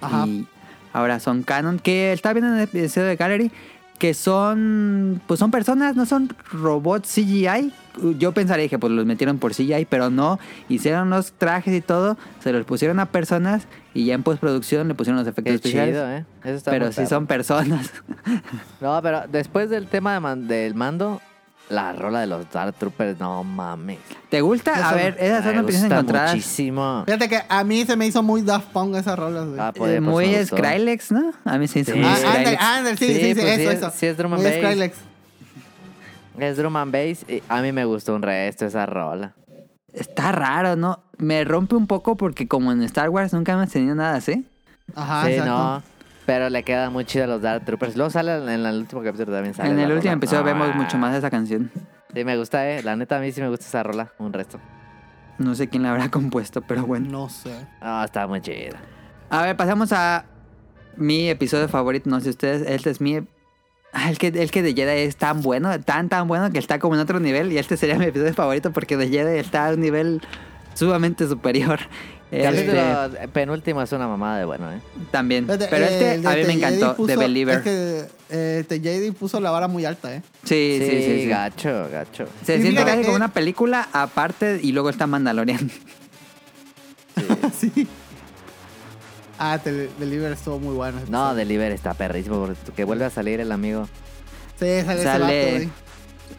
Ajá. 0.02 0.26
Y 0.26 0.48
ahora 0.94 1.20
son 1.20 1.44
canon. 1.44 1.78
Que 1.78 2.14
está 2.14 2.34
viendo 2.34 2.52
en 2.54 2.58
el 2.58 2.64
episodio 2.64 3.08
de 3.08 3.16
Gallery 3.16 3.52
que 4.00 4.14
son 4.14 5.22
pues 5.28 5.40
son 5.40 5.52
personas, 5.52 5.96
no 5.96 6.06
son 6.06 6.30
robots 6.52 7.10
CGI. 7.14 7.72
Yo 8.20 8.34
pensaría 8.34 8.64
dije, 8.64 8.78
pues 8.78 8.92
los 8.92 9.06
metieron 9.06 9.38
por 9.40 9.54
CGI, 9.54 9.86
pero 9.90 10.10
no. 10.10 10.38
Hicieron 10.68 11.10
los 11.10 11.32
trajes 11.32 11.74
y 11.74 11.82
todo, 11.82 12.18
se 12.44 12.52
los 12.52 12.66
pusieron 12.66 13.00
a 13.00 13.06
personas 13.06 13.68
y 13.94 14.06
ya 14.06 14.16
en 14.16 14.24
postproducción 14.24 14.88
le 14.90 14.96
pusieron 14.96 15.18
los 15.20 15.28
efectos 15.28 15.52
Qué 15.52 15.56
especiales. 15.56 15.96
chido, 15.96 16.10
¿eh? 16.12 16.26
Eso 16.44 16.56
está 16.56 16.72
pero 16.72 16.92
sí 16.92 17.06
son 17.08 17.26
personas. 17.28 17.92
No, 18.82 19.00
pero 19.02 19.24
después 19.32 19.70
del 19.70 19.88
tema 19.88 20.14
de 20.14 20.20
man- 20.20 20.48
del 20.48 20.76
mando, 20.76 21.22
la 21.70 21.94
rola 21.94 22.20
de 22.20 22.28
los 22.28 22.50
Dark 22.52 22.74
Troopers, 22.76 23.20
no 23.20 23.44
mames. 23.44 23.98
¿Te 24.30 24.42
gusta? 24.42 24.74
A 24.76 24.90
Eso- 24.90 24.96
ver, 24.96 25.18
esas 25.20 25.44
son 25.44 25.54
Me 25.56 25.62
opiniones 25.62 25.82
gusta 25.82 25.96
encontradas. 25.96 26.36
muchísimo. 26.36 27.04
Fíjate 27.06 27.30
que 27.30 27.42
a 27.50 27.64
mí 27.64 27.86
se 27.86 27.96
me 27.96 28.06
hizo 28.08 28.22
muy 28.22 28.42
Daft 28.44 28.68
Punk 28.72 28.96
esas 28.96 29.18
rolas, 29.18 29.48
güey. 29.48 29.60
Ah, 29.60 29.70
Eh, 29.70 29.78
pues, 29.78 29.92
pues, 29.92 30.02
muy 30.02 30.28
me 30.28 30.40
gustó. 30.42 30.58
Skrillex, 30.58 31.12
¿no? 31.12 31.32
A 31.44 31.58
mí 31.58 31.68
se 31.68 31.80
hizo 31.80 31.94
Sí. 31.94 32.00
muy 32.00 32.08
Ah, 32.10 32.16
Skrillex. 32.18 32.62
ándale, 32.62 32.98
sí, 32.98 33.08
sí, 33.08 33.14
Sí, 33.14 33.20
sí, 33.20 33.34
pues 33.42 33.56
sí 33.56 33.62
eso, 33.62 33.72
es- 33.72 33.78
eso. 33.80 33.92
sí 33.96 34.06
es 34.06 34.18
drum 34.18 34.34
and 34.34 34.44
Muy 34.44 34.52
bass. 34.52 34.60
Skrillex. 34.60 34.98
Es 36.40 36.58
drum 36.58 36.76
and 36.76 36.92
bass. 36.92 37.26
y 37.30 37.42
a 37.48 37.62
mí 37.62 37.72
me 37.72 37.86
gustó 37.86 38.14
un 38.16 38.22
resto 38.22 38.66
esa 38.66 38.86
rola. 38.86 39.34
Está 39.94 40.32
raro, 40.34 40.76
¿no? 40.76 41.00
Me 41.18 41.44
rompe 41.46 41.76
un 41.76 41.88
poco 41.88 42.18
porque 42.18 42.48
como 42.48 42.72
en 42.74 42.84
Star 42.84 43.10
Wars 43.10 43.32
nunca 43.34 43.54
hemos 43.54 43.70
tenido 43.70 43.96
nada 43.96 44.16
así. 44.18 44.46
Ajá, 44.94 45.24
sí, 45.26 45.32
exacto. 45.32 45.54
no. 45.54 45.84
Pero 46.26 46.50
le 46.50 46.64
queda 46.64 46.90
muy 46.90 47.06
chido 47.06 47.26
a 47.26 47.28
los 47.28 47.42
Dark 47.42 47.66
Troopers. 47.66 47.96
Luego 47.96 48.10
sale 48.10 48.36
en 48.36 48.66
el 48.66 48.78
último 48.80 49.04
capítulo 49.04 49.32
también 49.32 49.54
sale. 49.54 49.70
en 49.70 49.80
el 49.80 49.92
último 49.92 50.14
rola. 50.14 50.18
episodio 50.18 50.42
Ah. 50.42 50.44
vemos 50.54 50.76
mucho 50.76 50.98
más 50.98 51.12
de 51.12 51.20
esa 51.20 51.30
canción. 51.30 51.72
Sí, 52.14 52.24
me 52.24 52.38
gusta, 52.38 52.70
eh. 52.70 52.82
La 52.84 52.96
neta, 52.96 53.18
a 53.18 53.20
mí 53.20 53.32
sí 53.32 53.42
me 53.42 53.50
gusta 53.50 53.66
esa 53.66 53.84
rola. 53.84 54.12
Un 54.18 54.34
resto. 54.34 54.60
No 55.38 55.54
sé 55.54 55.68
quién 55.68 55.84
la 55.84 55.92
habrá 55.92 56.10
compuesto, 56.12 56.62
pero 56.62 56.86
bueno. 56.86 57.10
No 57.12 57.30
sé. 57.30 57.54
Ah, 57.82 58.04
está 58.06 58.26
muy 58.26 58.42
chida. 58.42 58.80
A 59.30 59.44
ver, 59.44 59.56
pasamos 59.56 59.92
a 59.92 60.26
mi 60.96 61.30
episodio 61.30 61.68
favorito. 61.68 62.10
No 62.10 62.20
sé 62.22 62.30
ustedes, 62.30 62.64
este 62.68 62.90
es 62.90 63.02
mi... 63.02 63.20
Ah, 63.94 64.10
el 64.10 64.18
que, 64.18 64.28
el 64.28 64.52
que 64.52 64.62
de 64.62 64.74
Jedi 64.74 65.02
es 65.04 65.16
tan 65.16 65.42
bueno, 65.42 65.80
tan 65.80 66.10
tan 66.10 66.28
bueno 66.28 66.52
que 66.52 66.60
está 66.60 66.80
como 66.80 66.96
en 66.96 67.02
otro 67.02 67.20
nivel. 67.20 67.52
Y 67.54 67.58
este 67.60 67.78
sería 67.78 67.98
mi 67.98 68.06
episodio 68.06 68.34
favorito 68.34 68.72
porque 68.72 68.98
de 68.98 69.08
Jedi 69.10 69.38
está 69.38 69.68
a 69.68 69.74
un 69.74 69.80
nivel 69.80 70.22
sumamente 70.74 71.28
superior. 71.28 71.80
El 72.36 72.56
Este, 72.56 72.66
capítulo 72.76 73.32
penúltimo 73.34 73.82
es 73.82 73.92
una 73.92 74.08
mamada 74.08 74.40
de 74.40 74.46
bueno, 74.46 74.72
eh. 74.72 74.80
también. 75.12 75.46
Pero 75.48 75.60
eh, 75.60 75.88
este 75.90 76.16
el 76.16 76.28
a 76.28 76.32
mí 76.32 76.36
me 76.38 76.46
The 76.46 76.52
encantó, 76.54 76.96
puso- 76.98 77.08
The 77.08 77.16
Believer. 77.18 77.58
Es 77.58 77.64
que 77.64 78.66
The 78.68 78.80
Jedi 78.82 79.12
puso 79.12 79.40
la 79.40 79.52
vara 79.52 79.68
muy 79.68 79.86
alta, 79.86 80.14
¿eh? 80.16 80.22
Sí, 80.44 80.78
sí, 80.80 80.86
sí. 80.90 81.22
sí. 81.22 81.28
gacho, 81.28 81.88
gacho. 81.92 82.26
Se 82.44 82.58
Y 82.58 82.62
siente 82.62 82.84
casi 82.84 82.98
que- 83.00 83.04
como 83.06 83.16
una 83.16 83.30
película 83.34 83.88
aparte 83.94 84.60
y 84.62 84.72
luego 84.72 84.90
está 84.90 85.08
Mandalorian. 85.08 85.70
sí. 87.60 87.88
Ah, 89.38 89.60
The 89.64 89.90
Believer 90.00 90.32
estuvo 90.32 90.60
muy 90.60 90.76
bueno. 90.76 90.98
ese 91.00 91.12
No, 91.12 91.18
episodio. 91.28 91.36
Deliver 91.38 91.72
está 91.72 91.94
perrísimo 91.94 92.40
porque 92.46 92.72
que 92.76 92.84
vuelve 92.84 93.06
a 93.06 93.10
salir 93.10 93.40
el 93.42 93.52
amigo 93.52 93.88
Sí, 94.60 94.66
sale, 94.86 94.94
ese 94.94 95.04
Sale- 95.04 95.22
vato, 95.46 95.56
güey. 95.58 95.70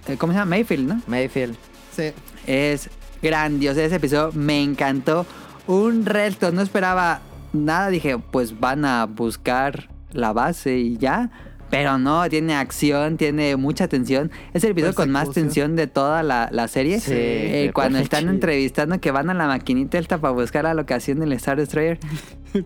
Eh, 0.09 0.17
¿Cómo 0.17 0.33
se 0.33 0.39
llama? 0.39 0.51
Mayfield, 0.51 0.89
¿no? 0.89 1.03
Mayfield. 1.07 1.57
Sí. 1.95 2.13
Es 2.47 2.89
grandioso 3.23 3.81
ese 3.81 3.97
episodio, 3.97 4.31
me 4.33 4.63
encantó. 4.63 5.27
Un 5.67 6.07
resto, 6.07 6.53
no 6.53 6.63
esperaba 6.63 7.21
nada. 7.53 7.89
Dije, 7.89 8.19
pues 8.19 8.59
van 8.59 8.85
a 8.85 9.07
buscar 9.07 9.89
la 10.13 10.33
base 10.33 10.79
y 10.79 10.97
ya. 10.99 11.31
Pero 11.69 11.99
no, 11.99 12.29
tiene 12.29 12.55
acción, 12.55 13.17
tiene 13.17 13.57
mucha 13.57 13.89
tensión. 13.89 14.31
Es 14.55 14.63
el 14.63 14.71
episodio 14.71 14.95
con 14.95 15.11
más 15.11 15.33
tensión 15.33 15.75
de 15.75 15.89
toda 15.89 16.23
la, 16.23 16.49
la 16.53 16.69
serie. 16.69 17.01
Sí, 17.01 17.13
Eh, 17.13 17.71
cuando 17.75 17.99
están 18.01 18.29
entrevistando 18.29 19.01
que 19.01 19.11
van 19.11 19.31
a 19.31 19.35
la 19.35 19.49
maquinita 19.49 19.99
esta 19.99 20.19
para 20.19 20.33
buscar 20.33 20.63
la 20.63 20.75
locación 20.75 21.19
del 21.19 21.33
Star 21.33 21.57
Destroyer. 21.59 21.99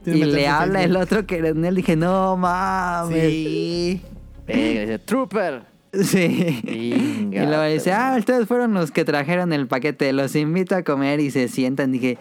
Y 0.06 0.22
le 0.24 0.46
habla 0.46 0.84
el 0.84 0.94
otro 0.94 1.26
que 1.26 1.38
en 1.38 1.64
él. 1.64 1.74
Dije, 1.74 1.96
no 1.96 2.36
mames. 2.36 3.30
Sí. 3.32 4.00
Dice, 4.46 4.98
Trooper. 5.04 5.62
Sí. 5.92 6.60
Inga, 6.64 7.42
Y 7.42 7.46
luego 7.46 7.64
dice, 7.64 7.92
ah, 7.92 8.14
ustedes 8.16 8.46
fueron 8.46 8.72
los 8.74 8.92
que 8.92 9.04
trajeron 9.04 9.52
el 9.52 9.66
paquete, 9.66 10.12
los 10.12 10.36
invito 10.36 10.76
a 10.76 10.84
comer 10.84 11.18
y 11.18 11.32
se 11.32 11.48
sientan. 11.48 11.90
Dije, 11.90 12.18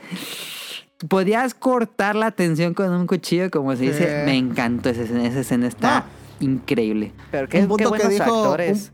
¿podías 1.07 1.53
cortar 1.53 2.15
la 2.15 2.31
tensión 2.31 2.73
con 2.73 2.91
un 2.91 3.07
cuchillo? 3.07 3.49
Como 3.51 3.75
se 3.75 3.83
dice, 3.83 4.03
Sí. 4.19 4.25
me 4.25 4.37
encantó 4.37 4.89
esa 4.89 5.03
escena, 5.03 5.25
esa 5.27 5.39
escena 5.39 5.67
está 5.67 5.97
Ah. 5.99 6.05
increíble. 6.39 7.11
Pero 7.31 7.47
qué, 7.47 7.57
un 7.59 7.63
qué 7.77 7.85
punto 7.85 7.91
que 7.93 8.07
dijo 8.09 8.23
actores. 8.23 8.91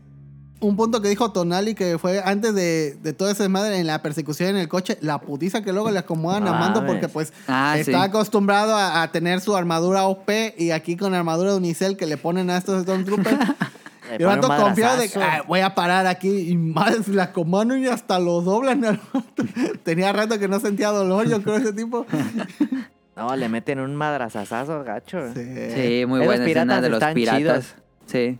un, 0.60 0.68
un 0.70 0.76
punto 0.76 1.02
que 1.02 1.08
dijo 1.08 1.32
Tonali 1.32 1.74
que 1.74 1.98
fue 1.98 2.22
antes 2.24 2.54
de, 2.54 2.96
de 3.02 3.12
toda 3.12 3.30
esa 3.32 3.42
desmadre 3.42 3.78
en 3.78 3.86
la 3.86 4.00
persecución 4.02 4.50
en 4.50 4.56
el 4.56 4.68
coche, 4.68 4.96
la 5.00 5.20
putiza 5.20 5.62
que 5.62 5.72
luego 5.72 5.90
le 5.90 5.98
acomodan 5.98 6.46
a 6.48 6.52
Mando 6.52 6.86
porque 6.86 7.08
pues 7.08 7.32
Ah, 7.46 7.76
está 7.78 7.98
sí. 8.02 8.08
acostumbrado 8.08 8.74
a, 8.74 9.02
a 9.02 9.12
tener 9.12 9.40
su 9.40 9.54
armadura 9.56 10.04
OP 10.04 10.54
y 10.56 10.70
aquí 10.70 10.96
con 10.96 11.12
armadura 11.14 11.50
de 11.52 11.56
Unicel 11.58 11.96
que 11.96 12.06
le 12.06 12.16
ponen 12.16 12.48
a 12.50 12.56
estos 12.56 12.82
Stormtroopers. 12.84 13.36
Le 14.10 14.12
y 14.12 14.22
el 14.22 14.24
pone 14.28 14.40
un 14.40 14.48
vato 14.48 14.62
confiado 14.64 14.96
de 14.98 15.08
que. 15.08 15.18
"Ah, 15.22 15.42
voy 15.46 15.60
a 15.60 15.74
parar 15.74 16.06
aquí 16.06 16.50
y 16.50 16.56
más 16.56 17.08
la 17.08 17.32
comando 17.32 17.76
y 17.76 17.86
hasta 17.86 18.18
lo 18.18 18.40
doblan. 18.42 18.84
al. 18.84 19.00
Tenía 19.82 20.12
rato 20.12 20.38
que 20.38 20.48
no 20.48 20.60
sentía 20.60 20.88
dolor, 20.90 21.28
yo 21.28 21.42
creo, 21.42 21.56
ese 21.56 21.72
tipo. 21.72 22.06
No, 23.16 23.34
le 23.34 23.48
meten 23.48 23.80
un 23.80 23.96
madrazazazo, 23.96 24.84
gacho. 24.84 25.32
Sí. 25.32 25.42
Sí, 25.74 26.04
muy 26.06 26.20
buena 26.26 26.44
escena 26.44 26.82
de 26.82 26.90
los 26.90 27.02
piratas. 27.14 27.38
chidos. 27.38 27.74
Sí, 28.04 28.38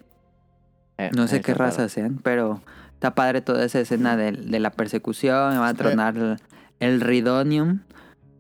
Eh, 0.99 1.11
no 1.15 1.27
sé 1.29 1.41
qué 1.41 1.55
raza 1.55 1.89
sean, 1.89 2.19
pero 2.23 2.61
está 2.93 3.15
padre 3.15 3.41
toda 3.41 3.65
esa 3.65 3.81
escena 3.81 4.19
de, 4.19 4.33
de 4.33 4.61
la 4.61 4.71
persecución. 4.71 5.55
Me 5.55 5.59
va 5.61 5.69
a 5.69 5.71
Sí. 5.71 5.77
tronar 5.79 6.17
el, 6.19 6.37
el 6.81 7.01
Ridonium. 7.01 7.81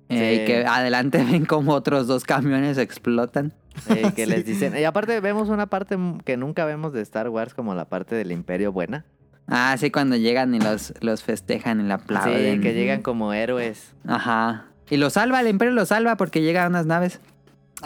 Eh, 0.08 0.36
Sí. 0.36 0.42
y 0.42 0.44
que 0.46 0.66
adelante 0.66 1.22
ven 1.24 1.44
como 1.46 1.72
otros 1.72 2.06
dos 2.06 2.24
camiones 2.24 2.78
explotan. 2.78 3.52
Eh, 3.88 4.12
que 4.14 4.26
les 4.26 4.44
dicen. 4.46 4.76
Y 4.76 4.84
aparte 4.84 5.20
vemos 5.20 5.48
una 5.48 5.66
parte 5.66 5.98
que 6.24 6.36
nunca 6.36 6.64
vemos 6.64 6.92
de 6.92 7.02
Star 7.02 7.28
Wars 7.28 7.54
como 7.54 7.74
la 7.74 7.84
parte 7.86 8.14
del 8.14 8.32
Imperio 8.32 8.72
buena. 8.72 9.04
Ah, 9.48 9.76
sí, 9.78 9.90
cuando 9.90 10.16
llegan 10.16 10.54
y 10.54 10.60
los, 10.60 10.92
los 11.00 11.22
festejan 11.22 11.80
y 11.80 11.84
la 11.84 11.94
aplauden. 11.94 12.56
Sí, 12.56 12.60
que 12.60 12.74
llegan 12.74 13.02
como 13.02 13.32
héroes. 13.32 13.94
Ajá. 14.06 14.66
Y 14.90 14.96
lo 14.96 15.10
salva, 15.10 15.40
el 15.40 15.48
Imperio 15.48 15.72
lo 15.74 15.84
salva 15.86 16.16
porque 16.16 16.42
llegan 16.42 16.68
unas 16.70 16.86
naves. 16.86 17.20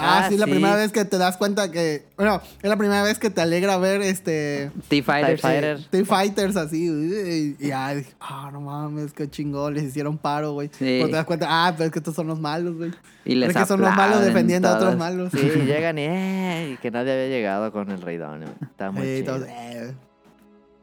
Ah, 0.00 0.24
Ah, 0.24 0.28
sí, 0.28 0.36
la 0.36 0.46
sí. 0.46 0.50
primera 0.52 0.76
vez 0.76 0.92
que 0.92 1.04
te 1.04 1.18
das 1.18 1.36
cuenta 1.36 1.70
que. 1.70 2.04
Bueno, 2.16 2.40
es 2.62 2.68
la 2.68 2.76
primera 2.76 3.02
vez 3.02 3.18
que 3.18 3.30
te 3.30 3.40
alegra 3.40 3.76
ver 3.78 4.00
este. 4.02 4.70
T-Fighters. 4.88 5.40
TIE 5.40 5.48
Fighter. 5.48 5.84
TIE 5.90 6.04
Fighters 6.04 6.56
así, 6.56 7.56
y 7.60 7.66
ya, 7.68 7.94
dije, 7.94 8.12
ah, 8.20 8.50
no 8.52 8.60
mames, 8.60 9.12
qué 9.12 9.28
chingón, 9.30 9.74
les 9.74 9.84
hicieron 9.84 10.18
paro, 10.18 10.52
güey. 10.52 10.68
Sí. 10.68 10.98
Pero 11.00 11.06
te 11.08 11.12
das 11.16 11.24
cuenta, 11.26 11.46
ah, 11.48 11.72
pero 11.76 11.86
es 11.86 11.92
que 11.92 11.98
estos 11.98 12.14
son 12.14 12.26
los 12.26 12.40
malos, 12.40 12.76
güey. 12.76 12.90
Y 13.24 13.34
les 13.34 13.48
Pero 13.48 13.60
es 13.60 13.64
que 13.64 13.68
son 13.68 13.80
los 13.82 13.94
malos 13.94 14.24
defendiendo 14.24 14.68
a 14.68 14.76
otros 14.76 14.96
malos. 14.96 15.30
Sí, 15.32 15.38
llegan 15.66 15.98
y, 15.98 16.02
eh, 16.06 16.78
que 16.80 16.90
nadie 16.90 17.12
había 17.12 17.28
llegado 17.28 17.70
con 17.72 17.90
el 17.90 18.00
Rey 18.00 18.16
Donio. 18.16 18.48
Está 18.62 18.90
muy 18.90 19.02
Sí, 19.02 19.20
chido. 19.20 19.34
todos, 19.36 19.48
eh. 19.48 19.94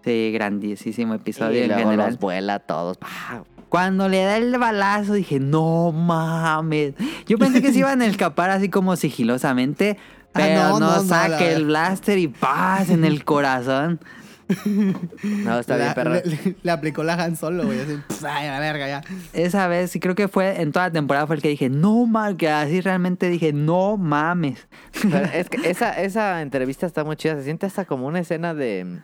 Sí, 0.05 0.31
grandísimo 0.33 1.15
episodio 1.15 1.59
y 1.59 1.63
en 1.63 1.67
luego 1.69 1.83
general. 1.89 2.11
los 2.11 2.19
vuela 2.19 2.53
a 2.55 2.59
todos. 2.59 2.97
¡pah! 2.97 3.43
Cuando 3.69 4.07
le 4.09 4.23
da 4.23 4.37
el 4.37 4.57
balazo 4.57 5.13
dije, 5.13 5.39
no 5.39 5.91
mames. 5.91 6.93
Yo 7.27 7.37
pensé 7.37 7.61
que 7.61 7.71
se 7.73 7.79
iban 7.79 8.01
a 8.01 8.05
escapar 8.07 8.49
así 8.49 8.69
como 8.69 8.95
sigilosamente, 8.95 9.97
Ah, 10.33 10.39
pero 10.39 10.61
no, 10.61 10.79
no, 10.79 10.79
no, 10.79 10.95
no, 10.97 11.03
saque 11.03 11.29
la- 11.45 11.51
el 11.51 11.65
blaster 11.65 12.17
y 12.19 12.27
paz 12.27 12.89
en 12.89 13.03
el 13.05 13.23
corazón. 13.25 13.99
No, 15.23 15.59
está 15.59 15.75
bien, 15.75 15.93
perro. 15.93 16.13
Le, 16.13 16.21
le- 16.25 16.55
le 16.61 16.71
aplicó 16.71 17.03
la 17.03 17.15
Han 17.15 17.35
Solo, 17.35 17.65
güey, 17.65 17.79
así, 17.81 17.97
ay, 18.25 18.47
a 18.47 18.51
la 18.53 18.59
verga, 18.59 18.87
ya. 18.87 19.01
Esa 19.33 19.67
vez, 19.67 19.91
sí 19.91 19.99
creo 19.99 20.15
que 20.15 20.27
fue 20.27 20.61
en 20.61 20.71
toda 20.71 20.87
la 20.87 20.91
temporada 20.93 21.27
fue 21.27 21.35
el 21.35 21.41
que 21.41 21.49
dije, 21.49 21.69
no 21.69 22.05
mames, 22.05 22.37
que 22.37 22.49
así 22.49 22.79
realmente 22.81 23.29
dije, 23.29 23.51
no 23.51 23.97
mames. 23.97 24.67
Pero 25.01 25.25
es 25.33 25.49
que 25.49 25.69
esa, 25.69 25.91
esa 26.01 26.41
entrevista 26.41 26.85
está 26.85 27.03
muy 27.03 27.15
chida. 27.17 27.35
Se 27.35 27.43
siente 27.43 27.65
hasta 27.65 27.83
como 27.85 28.07
una 28.07 28.19
escena 28.19 28.53
de. 28.53 28.99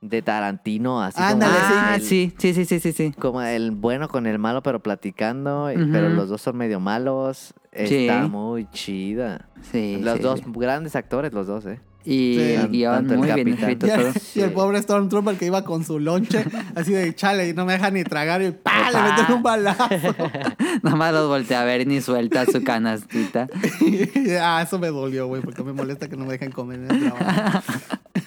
De 0.00 0.22
Tarantino, 0.22 1.02
así 1.02 1.20
Ándale, 1.20 1.52
como, 1.52 1.74
ah, 1.74 1.94
el, 1.96 2.02
sí, 2.02 2.32
sí, 2.38 2.54
sí, 2.54 2.64
sí, 2.64 2.80
sí, 2.80 2.92
sí. 2.92 3.12
como 3.12 3.42
el 3.42 3.70
bueno 3.70 4.08
con 4.08 4.26
el 4.26 4.38
malo, 4.38 4.62
pero 4.62 4.82
platicando, 4.82 5.70
pero 5.92 6.08
los 6.08 6.28
dos 6.28 6.40
son 6.40 6.56
medio 6.56 6.80
malos. 6.80 7.54
Sí. 7.72 8.08
Está 8.08 8.26
muy 8.26 8.68
chida. 8.70 9.48
Sí, 9.60 9.98
los 10.00 10.16
sí, 10.16 10.22
dos 10.22 10.40
sí. 10.40 10.46
grandes 10.48 10.96
actores, 10.96 11.32
los 11.32 11.46
dos, 11.46 11.66
¿eh? 11.66 11.80
Y 12.10 12.36
Sí. 12.38 12.40
el 12.54 12.68
guion 12.68 12.94
Tanto 12.94 13.12
el 13.12 13.18
muy 13.18 13.32
bien 13.32 13.48
escrito 13.48 13.86
Y 13.86 13.90
el, 13.90 14.00
todo. 14.00 14.12
y 14.34 14.40
el 14.40 14.52
pobre 14.52 14.80
Stormtrooper 14.80 15.36
que 15.36 15.44
iba 15.44 15.62
con 15.62 15.84
su 15.84 15.98
lonche, 15.98 16.42
así 16.74 16.92
de 16.92 17.14
chale, 17.14 17.48
y 17.50 17.52
no 17.52 17.66
me 17.66 17.74
deja 17.74 17.90
ni 17.90 18.02
tragar, 18.02 18.40
y 18.40 18.50
¡pah! 18.50 18.90
le 18.90 19.02
meten 19.02 19.34
un 19.36 19.42
balazo. 19.42 19.88
Nada 20.82 20.96
más 20.96 21.12
los 21.12 21.28
voltea 21.28 21.60
a 21.60 21.64
ver 21.64 21.86
ni 21.86 22.00
suelta 22.00 22.46
su 22.46 22.64
canastita. 22.64 23.46
ah, 24.40 24.62
eso 24.66 24.78
me 24.78 24.88
dolió, 24.88 25.26
güey, 25.26 25.42
porque 25.42 25.62
me 25.62 25.74
molesta 25.74 26.08
que 26.08 26.16
no 26.16 26.24
me 26.24 26.32
dejen 26.32 26.50
comer 26.50 26.80
en 26.80 26.90
el 26.90 27.12
trabajo. 27.12 27.62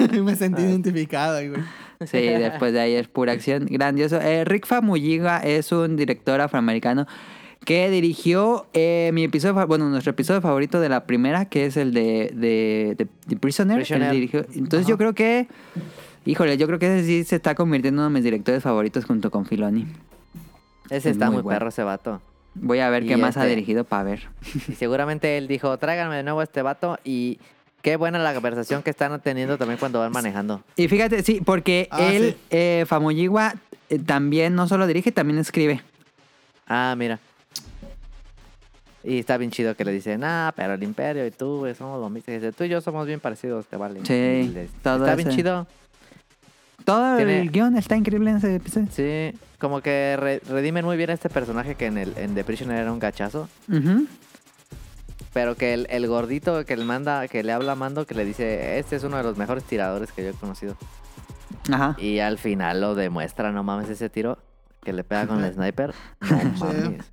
me 0.23 0.35
sentí 0.35 0.61
identificada, 0.61 1.41
güey. 1.41 1.61
Sí, 2.05 2.19
después 2.19 2.73
de 2.73 2.81
ahí 2.81 2.93
es 2.93 3.07
pura 3.07 3.33
acción. 3.33 3.65
Grandioso. 3.69 4.19
Eh, 4.21 4.43
Rick 4.45 4.67
Famuyiga 4.67 5.37
es 5.39 5.71
un 5.71 5.95
director 5.95 6.39
afroamericano 6.41 7.07
que 7.65 7.89
dirigió 7.89 8.65
eh, 8.73 9.11
mi 9.13 9.23
episodio, 9.23 9.67
bueno, 9.67 9.87
nuestro 9.89 10.11
episodio 10.11 10.41
favorito 10.41 10.79
de 10.79 10.89
la 10.89 11.05
primera, 11.05 11.45
que 11.45 11.65
es 11.65 11.77
el 11.77 11.93
de, 11.93 12.31
de, 12.33 12.95
de- 12.97 13.07
de 13.27 13.35
Prisoner. 13.37 13.77
Él 13.77 13.83
Prisoner. 13.85 14.11
dirigió- 14.11 14.45
Entonces 14.55 14.87
yo 14.87 14.97
creo 14.97 15.13
que, 15.13 15.47
híjole, 16.25 16.57
yo 16.57 16.65
creo 16.67 16.79
que 16.79 16.97
ese 16.97 17.05
sí 17.05 17.23
se 17.23 17.35
está 17.35 17.53
convirtiendo 17.55 18.01
en 18.01 18.05
uno 18.07 18.13
de 18.13 18.19
mis 18.19 18.23
directores 18.23 18.63
favoritos 18.63 19.05
junto 19.05 19.29
con 19.29 19.45
Filoni. 19.45 19.85
Ese 20.85 20.97
Es 21.09 21.15
está 21.15 21.27
muy 21.27 21.35
muy, 21.35 21.43
bueno. 21.43 21.59
perro 21.59 21.69
ese 21.69 21.83
vato. 21.83 22.21
Voy 22.55 22.79
a 22.79 22.89
ver 22.89 23.03
Y 23.03 23.07
qué 23.09 23.17
más 23.17 23.37
ha 23.37 23.41
este- 23.43 23.51
dirigido 23.55 23.83
para 23.85 24.03
ver. 24.03 24.27
Y 24.67 24.73
seguramente 24.73 25.37
él 25.37 25.47
dijo, 25.47 25.77
tráiganme 25.77 26.15
de 26.17 26.23
nuevo 26.23 26.39
a 26.41 26.43
este 26.43 26.61
vato 26.63 26.97
y 27.03 27.39
qué 27.81 27.95
buena 27.95 28.17
la 28.19 28.33
conversación 28.33 28.81
que 28.83 28.89
están 28.89 29.21
teniendo 29.21 29.57
también 29.57 29.79
cuando 29.79 29.99
van 29.99 30.11
manejando. 30.11 30.61
Y 30.75 30.87
fíjate, 30.87 31.21
sí, 31.23 31.41
porque 31.45 31.87
Ah, 31.91 32.11
él, 32.11 32.31
sí. 32.31 32.37
eh, 32.49 32.85
Famuyiwa, 32.87 33.53
eh, 33.89 33.99
también 33.99 34.55
no 34.55 34.67
solo 34.67 34.85
dirige, 34.87 35.11
también 35.11 35.37
escribe. 35.39 35.81
Ah, 36.67 36.93
mira. 36.97 37.19
Y 39.03 39.19
está 39.19 39.37
bien 39.37 39.49
chido 39.51 39.75
que 39.75 39.83
le 39.83 39.91
dicen, 39.91 40.23
ah, 40.23 40.53
pero 40.55 40.73
el 40.75 40.83
imperio 40.83 41.25
y 41.25 41.31
tú, 41.31 41.59
güey, 41.59 41.73
somos 41.75 41.99
lo 41.99 42.09
mismo. 42.09 42.31
Y 42.33 42.35
dice, 42.37 42.51
tú 42.51 42.63
y 42.65 42.69
yo 42.69 42.81
somos 42.81 43.07
bien 43.07 43.19
parecidos, 43.19 43.65
te 43.65 43.75
vale. 43.77 44.01
Sí, 44.05 44.13
Y 44.13 44.47
les- 44.49 44.71
todo 44.83 45.05
Está 45.05 45.15
bien 45.15 45.29
chido. 45.29 45.67
Todo 46.85 47.17
Tiene- 47.17 47.41
el 47.41 47.51
guion 47.51 47.77
está 47.77 47.95
increíble 47.95 48.31
en 48.31 48.37
ese 48.37 48.55
episodio. 48.55 48.87
Sí, 48.91 49.37
como 49.59 49.81
que 49.81 50.17
re- 50.19 50.41
redimen 50.49 50.83
muy 50.85 50.97
bien 50.97 51.09
a 51.11 51.13
este 51.13 51.29
personaje 51.29 51.75
que 51.75 51.85
en, 51.87 51.97
el, 51.97 52.13
en 52.17 52.33
The 52.35 52.43
Prisoner 52.43 52.77
era 52.79 52.91
un 52.91 52.99
gachazo. 52.99 53.47
Ujú. 53.71 54.07
Pero 55.33 55.55
que 55.55 55.73
el, 55.73 55.87
el 55.89 56.07
gordito 56.07 56.65
que 56.65 56.75
le 56.75 56.83
manda, 56.83 57.27
que 57.27 57.43
le 57.43 57.51
habla 57.53 57.71
a 57.73 57.75
Mando, 57.75 58.05
que 58.05 58.13
le 58.15 58.25
dice, 58.25 58.79
este 58.79 58.95
es 58.97 59.03
uno 59.03 59.17
de 59.17 59.23
los 59.23 59.37
mejores 59.37 59.63
tiradores 59.63 60.11
que 60.11 60.23
yo 60.23 60.29
he 60.29 60.33
conocido. 60.33 60.75
Ajá. 61.71 61.95
Y 61.99 62.19
al 62.19 62.37
final 62.37 62.81
lo 62.81 62.95
demuestra, 62.95 63.51
no 63.51 63.63
mames, 63.63 63.87
ese 63.89 64.09
tiro 64.09 64.37
que 64.83 64.91
le 64.91 65.03
pega 65.03 65.27
con 65.27 65.43
el 65.43 65.53
sniper. 65.55 65.93
No 66.29 66.37
mames. 66.65 67.03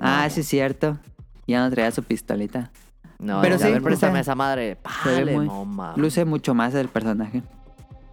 Ah, 0.00 0.28
sí 0.30 0.40
es 0.40 0.48
cierto. 0.48 0.98
Ya 1.46 1.60
no 1.60 1.70
traía 1.70 1.90
su 1.90 2.02
pistolita. 2.02 2.70
No, 3.18 3.40
Pero 3.40 3.56
a 3.56 3.58
sí, 3.58 3.64
ver, 3.70 3.82
préstame 3.82 4.20
esa 4.20 4.34
madre. 4.34 4.78
se 5.04 5.08
ve 5.10 5.16
Pale, 5.16 5.32
muy- 5.36 5.46
no 5.46 5.64
mames. 5.64 5.96
Luce 5.98 6.24
mucho 6.24 6.54
más 6.54 6.74
el 6.74 6.88
personaje. 6.88 7.42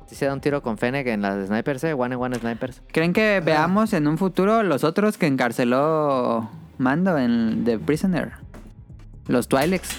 Sí 0.08 0.16
se 0.16 0.26
da 0.26 0.34
un 0.34 0.42
tiro 0.42 0.62
con 0.62 0.78
Fennec 0.78 1.08
en 1.08 1.22
las 1.22 1.48
snipers, 1.48 1.84
eh. 1.84 1.94
One 1.94 2.16
and 2.16 2.24
one 2.24 2.36
snipers. 2.40 2.82
¿Creen 2.92 3.12
que 3.14 3.42
veamos 3.44 3.94
en 3.94 4.08
un 4.08 4.18
futuro 4.18 4.64
los 4.64 4.84
otros 4.84 5.18
que 5.18 5.28
encarceló 5.28 6.50
Mando 6.78 7.18
en 7.18 7.64
The 7.66 7.80
Prisoner? 7.80 8.34
Los 9.28 9.48
Twi'leks. 9.48 9.90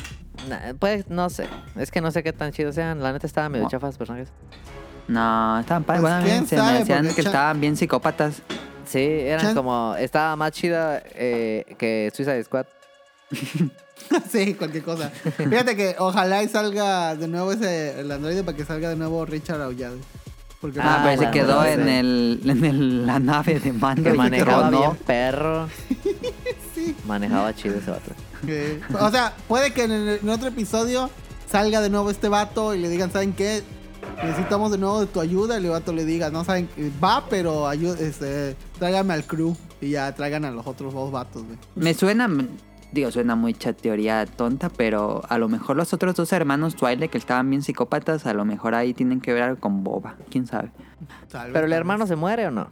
Nah, 0.48 0.74
pues 0.78 1.08
no 1.08 1.28
sé. 1.30 1.48
Es 1.76 1.90
que 1.90 2.00
no 2.00 2.10
sé 2.10 2.22
qué 2.22 2.32
tan 2.32 2.52
chidos 2.52 2.74
sean. 2.74 3.02
La 3.02 3.12
neta 3.12 3.26
estaban 3.26 3.50
medio 3.52 3.64
No. 3.64 3.70
chafas 3.70 3.88
los 3.90 3.98
personajes. 3.98 4.28
No, 5.08 5.58
estaban 5.60 5.84
padres. 5.84 6.02
Pues, 6.02 6.12
bueno, 6.12 6.16
a 6.16 6.46
se 6.46 6.56
me 6.56 6.78
decían 6.78 7.14
que 7.14 7.20
estaban 7.20 7.60
bien 7.60 7.76
psicópatas. 7.76 8.42
Sí, 8.86 9.00
eran 9.00 9.46
Chan- 9.46 9.54
como. 9.54 9.94
Estaba 9.98 10.36
más 10.36 10.52
chida 10.52 11.02
eh, 11.14 11.64
que 11.78 12.10
Suicide 12.14 12.44
Squad. 12.44 12.66
sí, 14.30 14.54
cualquier 14.54 14.84
cosa. 14.84 15.10
Fíjate 15.10 15.76
que 15.76 15.96
ojalá 15.98 16.42
y 16.42 16.48
salga 16.48 17.14
de 17.16 17.28
nuevo 17.28 17.52
ese 17.52 18.00
el 18.00 18.10
androide 18.10 18.44
para 18.44 18.56
que 18.56 18.64
salga 18.64 18.88
de 18.88 18.96
nuevo 18.96 19.24
Richard 19.26 19.60
Aullado. 19.62 19.96
Porque 20.60 20.80
Ah, 20.82 21.00
pero 21.04 21.10
se 21.12 21.16
bueno, 21.28 21.32
quedó 21.32 21.64
en, 21.66 21.88
el, 21.88 22.40
en 22.44 22.64
el- 22.64 23.06
la 23.06 23.18
nave 23.18 23.60
de 23.60 23.72
Mando. 23.72 24.02
Que 24.10 24.12
manejaba 24.16 24.94
perro. 25.06 25.68
Sí. 26.74 26.94
Manejaba 27.06 27.54
chido 27.54 27.76
ese 27.78 27.90
vato. 27.90 28.12
o 29.00 29.10
sea, 29.10 29.32
puede 29.48 29.72
que 29.72 29.84
en, 29.84 29.92
el- 29.92 30.18
en 30.22 30.28
otro 30.28 30.48
episodio 30.48 31.08
salga 31.50 31.80
de 31.80 31.88
nuevo 31.88 32.10
este 32.10 32.28
vato 32.28 32.74
y 32.74 32.78
le 32.78 32.88
digan, 32.90 33.10
¿saben 33.10 33.32
qué? 33.32 33.62
Necesitamos 34.22 34.70
de 34.70 34.78
nuevo 34.78 35.00
de 35.00 35.06
tu 35.06 35.20
ayuda. 35.20 35.58
Y 35.58 35.64
el 35.64 35.70
vato 35.70 35.92
le 35.92 36.04
diga, 36.04 36.30
no 36.30 36.44
saben, 36.44 36.68
va, 37.02 37.24
pero 37.28 37.68
ayuda, 37.68 37.98
este, 38.00 38.56
tráigame 38.78 39.14
al 39.14 39.24
crew. 39.24 39.56
Y 39.80 39.90
ya 39.90 40.14
traigan 40.14 40.44
a 40.44 40.50
los 40.50 40.66
otros 40.66 40.94
dos 40.94 41.12
vatos, 41.12 41.44
güey. 41.44 41.58
Me 41.74 41.92
suena, 41.92 42.28
digo, 42.92 43.10
suena 43.10 43.36
mucha 43.36 43.72
teoría 43.74 44.24
tonta, 44.24 44.70
pero 44.70 45.22
a 45.28 45.38
lo 45.38 45.48
mejor 45.48 45.76
los 45.76 45.92
otros 45.92 46.14
dos 46.14 46.32
hermanos 46.32 46.76
Twilight 46.76 47.10
que 47.10 47.18
estaban 47.18 47.50
bien 47.50 47.62
psicópatas, 47.62 48.26
a 48.26 48.32
lo 48.32 48.44
mejor 48.44 48.74
ahí 48.74 48.94
tienen 48.94 49.20
que 49.20 49.32
ver 49.34 49.42
algo 49.42 49.60
con 49.60 49.84
Boba. 49.84 50.16
¿Quién 50.30 50.46
sabe? 50.46 50.70
Tal 51.30 51.46
vez, 51.46 51.52
Pero 51.52 51.66
el 51.66 51.72
hermano 51.72 52.06
se 52.06 52.16
muere 52.16 52.46
o 52.46 52.50
no? 52.50 52.70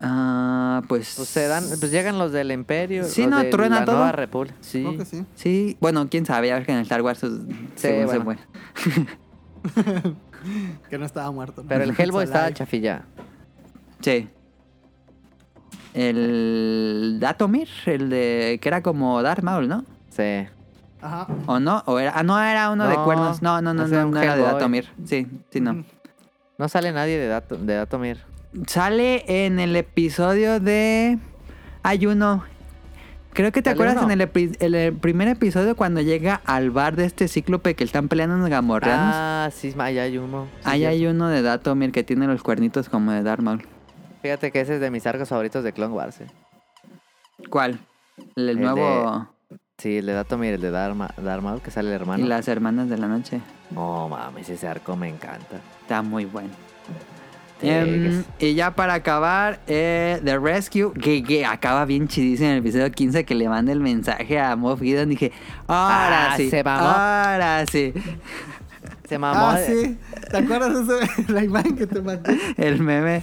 Ah, 0.00 0.82
pues... 0.88 1.14
Pues 1.16 1.28
se 1.28 1.46
dan, 1.46 1.64
pues 1.78 1.90
llegan 1.90 2.18
los 2.18 2.32
del 2.32 2.52
Imperio. 2.52 3.04
Sí, 3.04 3.22
los 3.22 3.30
no, 3.30 3.38
de 3.38 3.50
truena 3.50 3.80
la 3.80 3.84
todo. 3.84 3.96
Nueva 3.96 4.12
República. 4.12 4.56
Sí. 4.60 4.82
Creo 4.82 4.96
que 4.98 5.04
sí. 5.04 5.24
Sí, 5.34 5.76
bueno, 5.80 6.08
quién 6.10 6.24
sabe, 6.24 6.48
ya 6.48 6.56
ves 6.56 6.66
que 6.66 6.72
en 6.72 6.78
el 6.78 6.84
Star 6.84 7.02
Wars 7.02 7.20
pues, 7.20 7.32
según 7.76 8.08
se 8.08 8.18
bueno. 8.18 8.24
muere. 8.24 8.40
Que 10.88 10.98
no 10.98 11.04
estaba 11.04 11.30
muerto. 11.30 11.62
¿no? 11.62 11.68
Pero 11.68 11.84
el 11.84 11.94
Hellboy 11.98 12.24
estaba 12.24 12.52
chafilla. 12.52 13.04
Sí. 14.00 14.28
El 15.92 17.18
Datomir, 17.20 17.68
el 17.86 18.08
de 18.10 18.58
que 18.60 18.68
era 18.68 18.82
como 18.82 19.22
Darth 19.22 19.42
Maul, 19.42 19.68
¿no? 19.68 19.84
Sí. 20.08 20.46
Ajá. 21.02 21.26
¿O 21.46 21.58
no? 21.58 21.82
¿O 21.86 21.98
era? 21.98 22.12
Ah, 22.14 22.22
no, 22.22 22.40
era 22.40 22.70
uno 22.70 22.86
de 22.88 22.94
No, 22.94 23.04
cuernos. 23.04 23.42
No, 23.42 23.60
no, 23.60 23.74
no, 23.74 23.86
no, 23.86 24.06
no 24.06 24.22
era 24.22 24.36
de. 24.36 24.42
Datomir. 24.42 24.88
Sí, 25.04 25.26
sí, 25.50 25.60
no. 25.60 25.84
No 26.58 26.68
sale 26.68 26.92
nadie 26.92 27.18
de, 27.18 27.26
Dato, 27.26 27.56
de 27.56 27.74
Datomir. 27.74 28.18
Sale 28.66 29.24
en 29.46 29.60
el 29.60 29.76
episodio 29.76 30.60
de. 30.60 31.18
Hay 31.82 32.06
uno. 32.06 32.44
Creo 33.32 33.52
que 33.52 33.62
te 33.62 33.70
¿Sale 33.70 33.74
acuerdas 33.74 34.02
uno? 34.02 34.12
en 34.12 34.20
el, 34.20 34.28
epi- 34.28 34.56
en 34.58 34.74
el 34.74 34.92
primer 34.92 35.28
episodio 35.28 35.76
cuando 35.76 36.00
llega 36.00 36.40
al 36.44 36.70
bar 36.72 36.96
de 36.96 37.04
este 37.04 37.28
cíclope 37.28 37.76
que 37.76 37.84
están 37.84 38.08
peleando 38.08 38.34
en 38.34 38.40
los 38.40 38.50
gamorreanos. 38.50 39.14
Ah, 39.16 39.50
sí, 39.54 39.72
ahí 39.78 39.98
hay 39.98 40.18
uno. 40.18 40.48
Sí, 40.64 40.84
hay 40.84 41.06
uno 41.06 41.28
de 41.28 41.40
Datomir 41.42 41.92
que 41.92 42.02
tiene 42.02 42.26
los 42.26 42.42
cuernitos 42.42 42.88
como 42.88 43.12
de 43.12 43.22
Darth 43.22 43.40
Maul. 43.42 43.62
Fíjate 44.22 44.50
que 44.50 44.60
ese 44.62 44.74
es 44.74 44.80
de 44.80 44.90
mis 44.90 45.06
arcos 45.06 45.28
favoritos 45.28 45.62
de 45.62 45.72
Clone 45.72 45.94
Wars. 45.94 46.20
eh. 46.20 46.26
¿Cuál? 47.48 47.78
El, 48.34 48.48
El 48.50 48.60
nuevo. 48.60 49.28
Sí, 49.78 49.98
el 49.98 50.06
de 50.06 50.12
Datomir, 50.12 50.54
el 50.54 50.60
de 50.60 50.70
Dharma, 50.72 51.14
Dharma 51.16 51.58
que 51.60 51.70
sale 51.70 51.88
el 51.88 51.94
hermano. 51.94 52.22
Y 52.24 52.28
las 52.28 52.48
hermanas 52.48 52.90
de 52.90 52.98
la 52.98 53.06
noche. 53.06 53.40
No 53.70 54.08
mames, 54.08 54.48
ese 54.50 54.66
arco 54.66 54.96
me 54.96 55.08
encanta. 55.08 55.60
Está 55.82 56.02
muy 56.02 56.24
bueno. 56.26 56.50
Sí, 57.60 57.68
Em, 57.68 58.24
y 58.38 58.54
ya 58.54 58.74
para 58.74 58.94
acabar, 58.94 59.60
eh, 59.66 60.20
The 60.24 60.38
Rescue, 60.38 60.92
que, 60.94 61.22
que 61.22 61.44
acaba 61.44 61.84
bien 61.84 62.08
chidísimo 62.08 62.48
en 62.48 62.54
el 62.54 62.58
episodio 62.60 62.90
15 62.90 63.24
que 63.24 63.34
le 63.34 63.48
manda 63.48 63.70
el 63.72 63.80
mensaje 63.80 64.38
a 64.40 64.56
Moff 64.56 64.80
Gideon. 64.80 65.08
Dije, 65.10 65.30
ahora 65.66 66.32
Ah, 66.32 66.36
sí, 66.36 66.48
se 66.48 66.64
mamó. 66.64 66.86
ahora 66.86 67.66
sí. 67.66 67.92
Se 69.08 69.18
mamó. 69.18 69.40
Ah, 69.50 69.58
sí. 69.58 69.98
¿Te 70.30 70.36
acuerdas 70.38 70.86
de 70.86 70.94
la 71.34 71.44
imagen 71.44 71.76
que 71.76 71.86
te 71.86 72.00
mandé? 72.00 72.38
El 72.56 72.80
meme. 72.80 73.22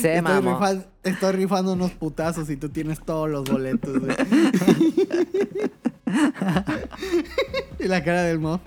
Se 0.00 0.16
estoy, 0.16 0.22
mamó. 0.22 0.58
estoy 1.02 1.32
rifando 1.32 1.74
unos 1.74 1.92
putazos 1.92 2.48
y 2.50 2.56
tú 2.56 2.68
tienes 2.70 2.98
todos 3.00 3.28
los 3.30 3.44
boletos. 3.44 3.92
y 7.78 7.88
la 7.88 8.02
cara 8.04 8.22
del 8.22 8.38
mob. 8.38 8.60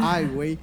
Ay, 0.00 0.26
güey. 0.26 0.58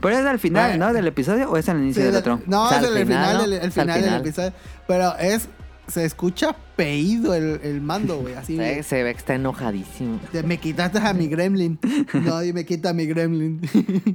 Pero 0.00 0.18
es 0.18 0.24
al 0.26 0.38
final, 0.38 0.70
Bueno. 0.70 0.86
¿no? 0.88 0.92
Del 0.92 1.06
episodio 1.06 1.50
o 1.50 1.56
es 1.56 1.68
al 1.68 1.78
inicio 1.78 2.00
Sí, 2.02 2.04
del 2.04 2.12
de- 2.12 2.18
otro. 2.18 2.40
No, 2.46 2.64
O 2.64 2.68
sea, 2.68 2.80
es 2.80 2.86
al 2.86 2.96
el 2.96 3.06
final, 3.06 3.36
¿no? 3.50 3.56
el 3.56 3.72
final 3.72 4.02
del 4.02 4.14
episodio. 4.14 4.52
Pero 4.86 5.16
es. 5.18 5.48
Se 5.88 6.04
escucha 6.04 6.54
peído 6.76 7.34
el, 7.34 7.60
el 7.64 7.80
mando, 7.80 8.18
güey. 8.20 8.34
Así. 8.34 8.56
Se, 8.56 8.82
se 8.84 9.02
ve 9.02 9.12
que 9.12 9.18
está 9.18 9.34
enojadísimo. 9.34 10.20
de, 10.32 10.42
me 10.44 10.58
quitaste 10.58 10.98
a 10.98 11.12
mi 11.12 11.26
gremlin. 11.26 11.78
Nadie 12.14 12.52
me 12.52 12.64
quita 12.64 12.90
a 12.90 12.92
mi 12.92 13.04
gremlin. 13.06 13.60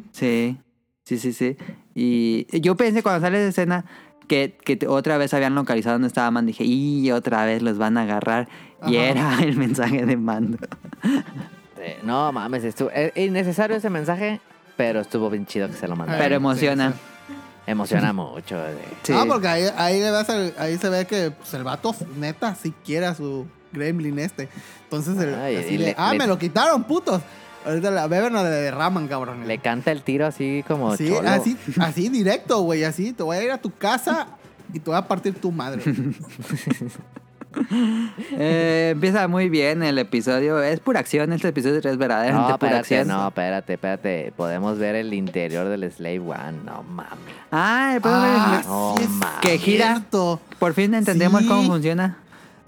Sí, 0.13 0.57
sí, 1.03 1.19
sí, 1.19 1.33
sí. 1.33 1.57
Y 1.93 2.47
yo 2.61 2.75
pensé 2.77 3.03
cuando 3.03 3.19
sale 3.21 3.39
esa 3.39 3.49
escena 3.49 3.85
que, 4.27 4.57
que 4.63 4.87
otra 4.87 5.17
vez 5.17 5.33
habían 5.33 5.55
localizado 5.55 5.95
donde 5.95 6.07
estaba 6.07 6.31
Mando. 6.31 6.47
Dije, 6.47 6.63
y 6.63 7.11
otra 7.11 7.45
vez 7.45 7.61
los 7.61 7.77
van 7.77 7.97
a 7.97 8.03
agarrar. 8.03 8.47
Y 8.85 8.95
era 8.97 9.39
el 9.41 9.55
mensaje 9.57 10.05
de 10.05 10.17
Mando. 10.17 10.57
Eh, 11.79 11.99
No 12.03 12.31
mames, 12.31 12.63
estuvo. 12.63 12.89
Es 12.91 13.11
innecesario 13.17 13.75
ese 13.77 13.89
mensaje, 13.89 14.39
pero 14.75 14.99
estuvo 15.01 15.29
bien 15.29 15.45
chido 15.45 15.67
que 15.67 15.73
se 15.75 15.87
lo 15.87 15.95
mandaron. 15.95 16.21
Pero 16.21 16.35
emociona. 16.35 16.91
sí. 16.91 16.97
Emociona 17.65 18.13
mucho. 18.13 18.57
de- 18.57 18.77
Sí. 19.03 19.11
No, 19.13 19.25
porque 19.25 19.47
ahí, 19.47 19.63
ahí, 19.77 19.99
le 19.99 20.11
ves 20.11 20.29
el- 20.29 20.53
ahí 20.57 20.77
se 20.77 20.89
ve 20.89 21.05
que 21.05 21.31
pues, 21.31 21.53
el 21.53 21.63
vato, 21.63 21.95
neta, 22.17 22.55
sí 22.55 22.73
quiere 22.85 23.07
a 23.07 23.15
su 23.15 23.45
gremlin 23.73 24.19
este. 24.19 24.47
Entonces, 24.83 25.17
el- 25.19 25.35
Ay, 25.35 25.55
así 25.57 25.77
le- 25.77 25.95
ah, 25.97 26.13
le- 26.13 26.19
me 26.19 26.27
lo 26.27 26.37
quitaron, 26.37 26.83
putos. 26.83 27.21
Ahorita 27.65 27.91
la 27.91 28.07
beben 28.07 28.33
o 28.33 28.43
la 28.43 28.49
derraman, 28.49 29.09
cabrón. 29.09 29.45
Le 29.45 29.57
canta 29.57 29.91
el 29.91 30.01
tiro 30.01 30.25
así 30.25 30.63
como 30.65 30.95
Sí, 30.95 31.09
cholo. 31.09 31.27
así, 31.29 31.57
así 31.81 32.07
directo, 32.07 32.61
güey, 32.61 32.85
así. 32.85 33.11
Te 33.11 33.23
voy 33.23 33.35
a 33.35 33.43
ir 33.43 33.51
a 33.51 33.57
tu 33.57 33.71
casa 33.71 34.27
y 34.71 34.79
te 34.79 34.89
voy 34.89 34.97
a 34.97 35.05
partir 35.05 35.33
tu 35.35 35.51
madre. 35.51 35.81
Eh, 38.39 38.89
empieza 38.93 39.27
muy 39.27 39.49
bien 39.49 39.83
el 39.83 39.97
episodio. 39.99 40.61
Es 40.61 40.79
pura 40.79 40.99
acción. 40.99 41.31
Este 41.33 41.49
episodio 41.49 41.77
es 41.77 41.97
verdaderamente 41.97 42.51
No, 42.51 42.59
pura 42.59 42.79
acción. 42.79 43.07
no, 43.07 43.27
espérate, 43.27 43.73
espérate. 43.73 44.33
Podemos 44.35 44.77
ver 44.77 44.95
el 44.95 45.13
interior 45.13 45.67
del 45.67 45.91
Slave 45.91 46.19
One. 46.19 46.59
No 46.65 46.83
mames. 46.83 47.13
Ah, 47.51 47.97
podemos 48.01 48.23
ver 48.23 48.31
Ah, 48.37 48.59
el- 48.61 48.67
No 48.67 48.95
sí 48.97 49.03
es 49.03 49.09
mames. 49.09 49.39
que 49.41 49.57
gira. 49.57 49.95
cierto. 49.95 50.39
Por 50.59 50.73
fin 50.73 50.93
entendemos 50.93 51.41
Sí. 51.41 51.47
cómo 51.47 51.63
funciona. 51.63 52.17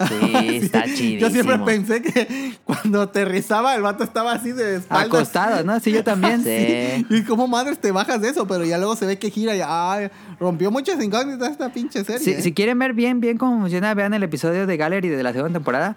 Sí, 0.08 0.60
está 0.62 0.84
chidísimo. 0.84 1.20
Yo 1.20 1.30
siempre 1.30 1.58
pensé 1.58 2.00
que 2.00 2.54
cuando 2.64 3.02
aterrizaba 3.02 3.74
el 3.74 3.82
vato 3.82 4.02
estaba 4.02 4.32
así 4.32 4.50
de 4.52 4.76
espaldas. 4.76 5.06
Acostado, 5.08 5.62
¿no? 5.64 5.78
Sí, 5.78 5.92
yo 5.92 6.02
también. 6.02 6.42
Sí. 6.42 7.06
Y 7.10 7.22
como 7.24 7.46
madres 7.48 7.78
te 7.78 7.92
bajas 7.92 8.20
de 8.22 8.30
eso, 8.30 8.46
pero 8.46 8.64
ya 8.64 8.78
luego 8.78 8.96
se 8.96 9.04
ve 9.04 9.18
que 9.18 9.30
gira 9.30 9.54
y 9.54 9.60
ay, 9.62 10.08
rompió 10.40 10.70
muchas 10.70 11.02
incógnitas 11.04 11.50
esta 11.50 11.70
pinche 11.72 12.02
serie. 12.02 12.20
Si, 12.20 12.30
¿eh? 12.32 12.42
si 12.42 12.52
quieren 12.52 12.78
ver 12.78 12.94
bien, 12.94 13.20
bien 13.20 13.36
cómo 13.38 13.60
funciona, 13.60 13.92
vean 13.94 14.14
el 14.14 14.22
episodio 14.22 14.66
de 14.66 14.76
Gallery 14.76 15.08
de 15.08 15.22
la 15.22 15.32
segunda 15.32 15.58
temporada. 15.58 15.96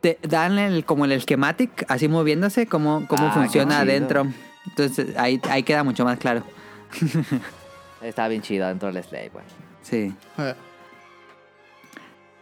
Te 0.00 0.18
dan 0.22 0.58
el, 0.58 0.84
como 0.84 1.04
el 1.04 1.20
schematic, 1.20 1.84
así 1.88 2.08
moviéndose, 2.08 2.66
cómo, 2.66 3.04
cómo 3.08 3.26
Ah, 3.26 3.32
funciona 3.32 3.80
adentro. 3.80 4.26
Entonces 4.66 5.16
ahí, 5.18 5.40
ahí 5.50 5.62
queda 5.64 5.82
mucho 5.84 6.04
más 6.04 6.18
claro. 6.18 6.42
Está 8.02 8.28
bien 8.28 8.40
chido 8.40 8.66
dentro 8.68 8.92
del 8.92 9.02
Slave 9.04 9.30
One. 9.34 9.44
Sí. 9.82 10.14
Eh, 10.38 10.54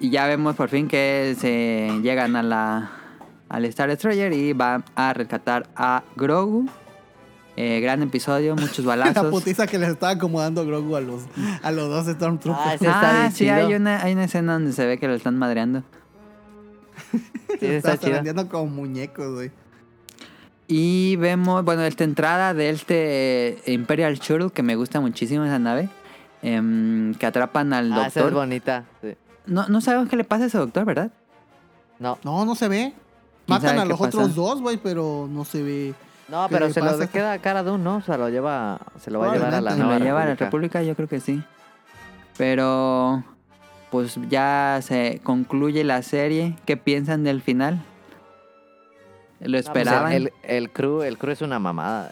Y 0.01 0.11
ya 0.11 0.27
vemos 0.27 0.55
por 0.55 0.69
fin 0.69 0.87
que 0.87 1.35
se 1.39 1.91
llegan 2.03 2.37
a 2.37 2.43
la 2.43 2.91
al 3.49 3.65
Star 3.65 3.89
Destroyer 3.89 4.33
y 4.35 4.53
van 4.53 4.85
a 4.95 5.15
rescatar 5.15 5.69
a 5.75 6.05
Grogu. 6.17 6.69
Eh, 7.61 7.81
gran 7.81 8.01
episodio, 8.05 8.55
muchos 8.55 8.79
La 8.85 8.95
balazos. 8.97 9.31
putiza 9.33 9.67
que 9.67 9.79
les 9.79 9.89
estaba 9.89 10.13
acomodando 10.13 10.65
Grogu 10.65 10.95
a 10.95 11.01
los, 11.01 11.23
a 11.61 11.73
los 11.73 11.89
dos 11.89 12.07
Stormtroopers. 12.07 12.65
Ah, 12.67 12.75
está 12.75 13.25
ah, 13.25 13.31
sí, 13.33 13.39
chido. 13.47 13.55
hay 13.55 13.75
una, 13.75 14.01
hay 14.01 14.13
una 14.13 14.25
escena 14.25 14.53
donde 14.53 14.73
se 14.73 14.87
ve 14.87 14.99
que 14.99 15.09
lo 15.09 15.15
están 15.15 15.37
madreando. 15.37 15.83
Sí, 17.59 17.67
está 17.67 17.97
vendiendo 17.97 18.49
como 18.49 18.67
muñecos, 18.67 19.35
güey. 19.35 19.51
Y 20.69 21.17
vemos, 21.17 21.65
bueno, 21.65 21.83
esta 21.83 22.05
entrada 22.05 22.55
de 22.55 22.71
este 22.71 23.59
Imperial 23.67 24.15
Shuttle, 24.19 24.51
que 24.51 24.63
me 24.63 24.77
gusta 24.77 25.01
muchísimo 25.01 25.45
esa 25.45 25.59
nave, 25.59 25.89
em, 26.43 27.13
que 27.15 27.27
atrapan 27.27 27.73
al 27.73 27.93
Ah, 27.93 27.97
esa 27.97 28.07
es 28.07 28.15
doctor. 28.15 28.35
bonita. 28.35 28.85
Sí. 29.03 29.09
no, 29.47 29.67
no 29.67 29.81
sabemos 29.81 30.09
qué 30.09 30.17
le 30.17 30.23
pasa 30.23 30.45
a 30.45 30.47
ese 30.47 30.59
doctor, 30.59 30.85
¿verdad? 30.85 31.11
No, 31.99 32.19
No, 32.23 32.45
no 32.45 32.55
se 32.55 32.69
ve. 32.69 32.93
¿Quién 33.47 33.59
Matan 33.63 33.79
a 33.81 33.85
los 33.85 33.99
pasa? 33.99 34.17
otros 34.19 34.35
dos, 34.37 34.61
güey, 34.61 34.77
pero 34.77 35.27
no 35.29 35.45
se 35.45 35.63
ve. 35.65 35.95
No, 36.29 36.49
¿Qué 36.49 36.55
pero 36.55 36.71
se 36.73 36.81
lo 36.81 36.99
queda 37.11 37.33
a 37.33 37.39
cara 37.39 37.63
de 37.63 37.71
un, 37.71 37.83
¿no? 37.85 37.97
O 37.97 38.01
sea, 38.03 38.17
lo 38.17 38.29
lleva, 38.29 38.79
se 39.01 39.11
lo 39.11 39.21
va 39.21 39.31
a 39.33 39.35
llevar 39.35 39.55
a 39.55 39.61
la. 39.61 39.73
Se 39.73 39.79
lo 39.83 39.99
lleva 39.99 40.23
a 40.23 40.27
la 40.27 40.35
República. 40.35 40.83
Yo 40.83 40.95
creo 40.95 41.09
que 41.09 41.21
sí. 41.21 41.43
Pero, 42.37 43.25
pues 43.91 44.19
ya 44.29 44.79
se 44.83 45.21
concluye 45.23 45.85
la 45.85 46.03
serie. 46.03 46.57
¿Qué 46.67 46.77
piensan 46.77 47.25
del 47.25 47.43
final? 47.43 47.83
¿Lo 49.41 49.47
No, 49.47 49.53
pues, 49.53 49.67
esperaban? 49.67 50.13
el, 50.13 50.33
el 50.43 50.71
crew, 50.71 51.03
el 51.03 51.19
crew 51.19 51.33
es 51.33 51.43
una 51.43 51.59
mamada. 51.59 52.11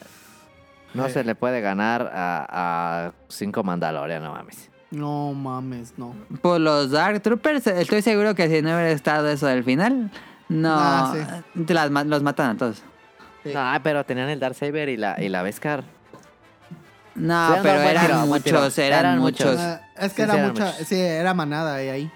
No 0.95 1.09
se 1.11 1.25
le 1.25 1.35
puede 1.35 1.61
ganar 1.61 2.11
a, 2.15 2.47
a 2.49 3.13
cinco 3.29 3.63
Mandalorian, 3.63 4.23
no 4.23 4.33
mames. 4.33 4.71
No 4.91 5.35
mames, 5.35 5.93
no. 5.99 6.15
Pues 6.41 6.61
los 6.61 6.91
Dark 6.91 7.21
Troopers, 7.21 7.67
estoy 7.67 8.01
seguro 8.01 8.35
que 8.35 8.49
si 8.49 8.63
no 8.63 8.69
hubiera 8.71 8.91
estado 8.91 9.29
eso 9.29 9.47
del 9.47 9.63
final, 9.63 10.11
no, 10.49 10.75
Ah, 10.79 11.43
te 11.67 11.75
las 11.75 11.91
los 11.91 12.23
matan 12.23 12.51
a 12.53 12.57
todos. 12.57 12.83
Sí. 13.47 13.55
No, 13.55 13.73
pero 13.83 14.05
tenían 14.05 14.29
el 14.29 14.41
Darksaber 14.41 14.89
y 14.89 14.97
la, 14.97 15.21
y 15.23 15.29
la 15.29 15.43
Beskar. 15.43 15.85
No, 17.15 17.49
Sí, 17.55 17.61
pero 17.63 17.81
eran 17.81 18.07
tiro, 18.07 18.27
muchos, 18.27 18.79
eran, 18.79 18.99
Eran 19.01 19.19
muchos. 19.19 19.47
muchos. 19.47 19.61
Ah, 19.61 19.81
es 19.99 20.13
que 20.13 20.25
Sí, 20.25 20.31
era 20.31 20.49
mucha, 20.49 20.65
muchos. 20.67 20.87
sí, 20.87 21.01
era 21.01 21.33
manada 21.35 21.75
ahí, 21.77 21.89
ahí. 21.89 22.11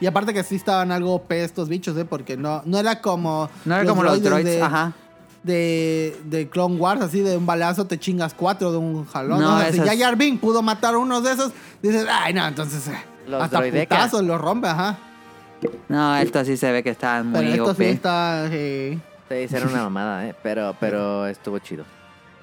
Y 0.00 0.06
aparte 0.06 0.34
que 0.34 0.42
sí 0.42 0.56
estaban 0.56 0.90
algo 0.92 1.14
OP 1.14 1.32
estos 1.32 1.68
bichos, 1.68 1.96
¿eh? 1.96 2.04
Porque 2.04 2.36
no, 2.36 2.60
no 2.66 2.78
era 2.78 3.00
como. 3.00 3.48
No 3.64 3.76
era 3.76 3.86
como 3.88 4.02
los 4.02 4.22
droids, 4.22 4.44
de, 4.44 4.60
ajá. 4.62 4.92
De, 5.42 6.16
de 6.24 6.48
Clone 6.48 6.76
Wars, 6.76 7.00
así 7.00 7.20
de 7.20 7.36
un 7.36 7.46
balazo 7.46 7.86
te 7.86 7.98
chingas 7.98 8.34
cuatro 8.34 8.70
de 8.72 8.78
un 8.78 9.06
jalón. 9.06 9.40
No, 9.40 9.58
No, 9.58 9.70
si 9.72 9.78
ya 9.78 9.96
Jar 9.96 10.16
Binks 10.16 10.40
pudo 10.40 10.60
matar 10.62 10.94
a 10.94 10.98
uno 10.98 11.20
de 11.20 11.32
esos, 11.32 11.52
dices, 11.82 12.06
ay, 12.10 12.34
no, 12.34 12.46
entonces. 12.46 12.86
eh, 12.88 12.92
Los 13.26 13.42
hasta 13.42 13.56
droidecas. 13.58 13.98
putazos 13.98 14.22
los 14.24 14.40
rompe, 14.40 14.68
ajá. 14.68 14.98
No, 15.88 16.16
esto 16.16 16.44
sí 16.44 16.56
se 16.56 16.70
ve 16.72 16.82
que 16.82 16.90
estaban 16.90 17.32
Pero 17.32 17.44
muy 17.44 17.52
esto 17.52 17.74
sí 17.74 17.84
está. 17.84 18.46
eh, 18.50 18.98
Sí, 19.48 19.56
era 19.56 19.66
una 19.66 19.82
mamada, 19.84 20.26
¿eh? 20.28 20.34
Pero, 20.42 20.76
pero 20.80 21.26
estuvo 21.26 21.58
chido. 21.58 21.84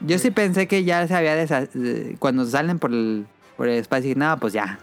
Yo 0.02 0.18
sí 0.18 0.32
pensé 0.32 0.68
que 0.68 0.84
ya 0.84 1.08
se 1.08 1.16
había 1.16 1.36
desa- 1.36 1.68
eh, 1.76 2.16
cuando 2.20 2.46
salen 2.46 2.80
por 2.80 2.92
el, 2.92 3.28
por 3.58 3.68
el 3.68 3.78
espacio, 3.80 4.04
dije, 4.10 4.16
no, 4.20 4.38
pues 4.40 4.54
ya. 4.54 4.80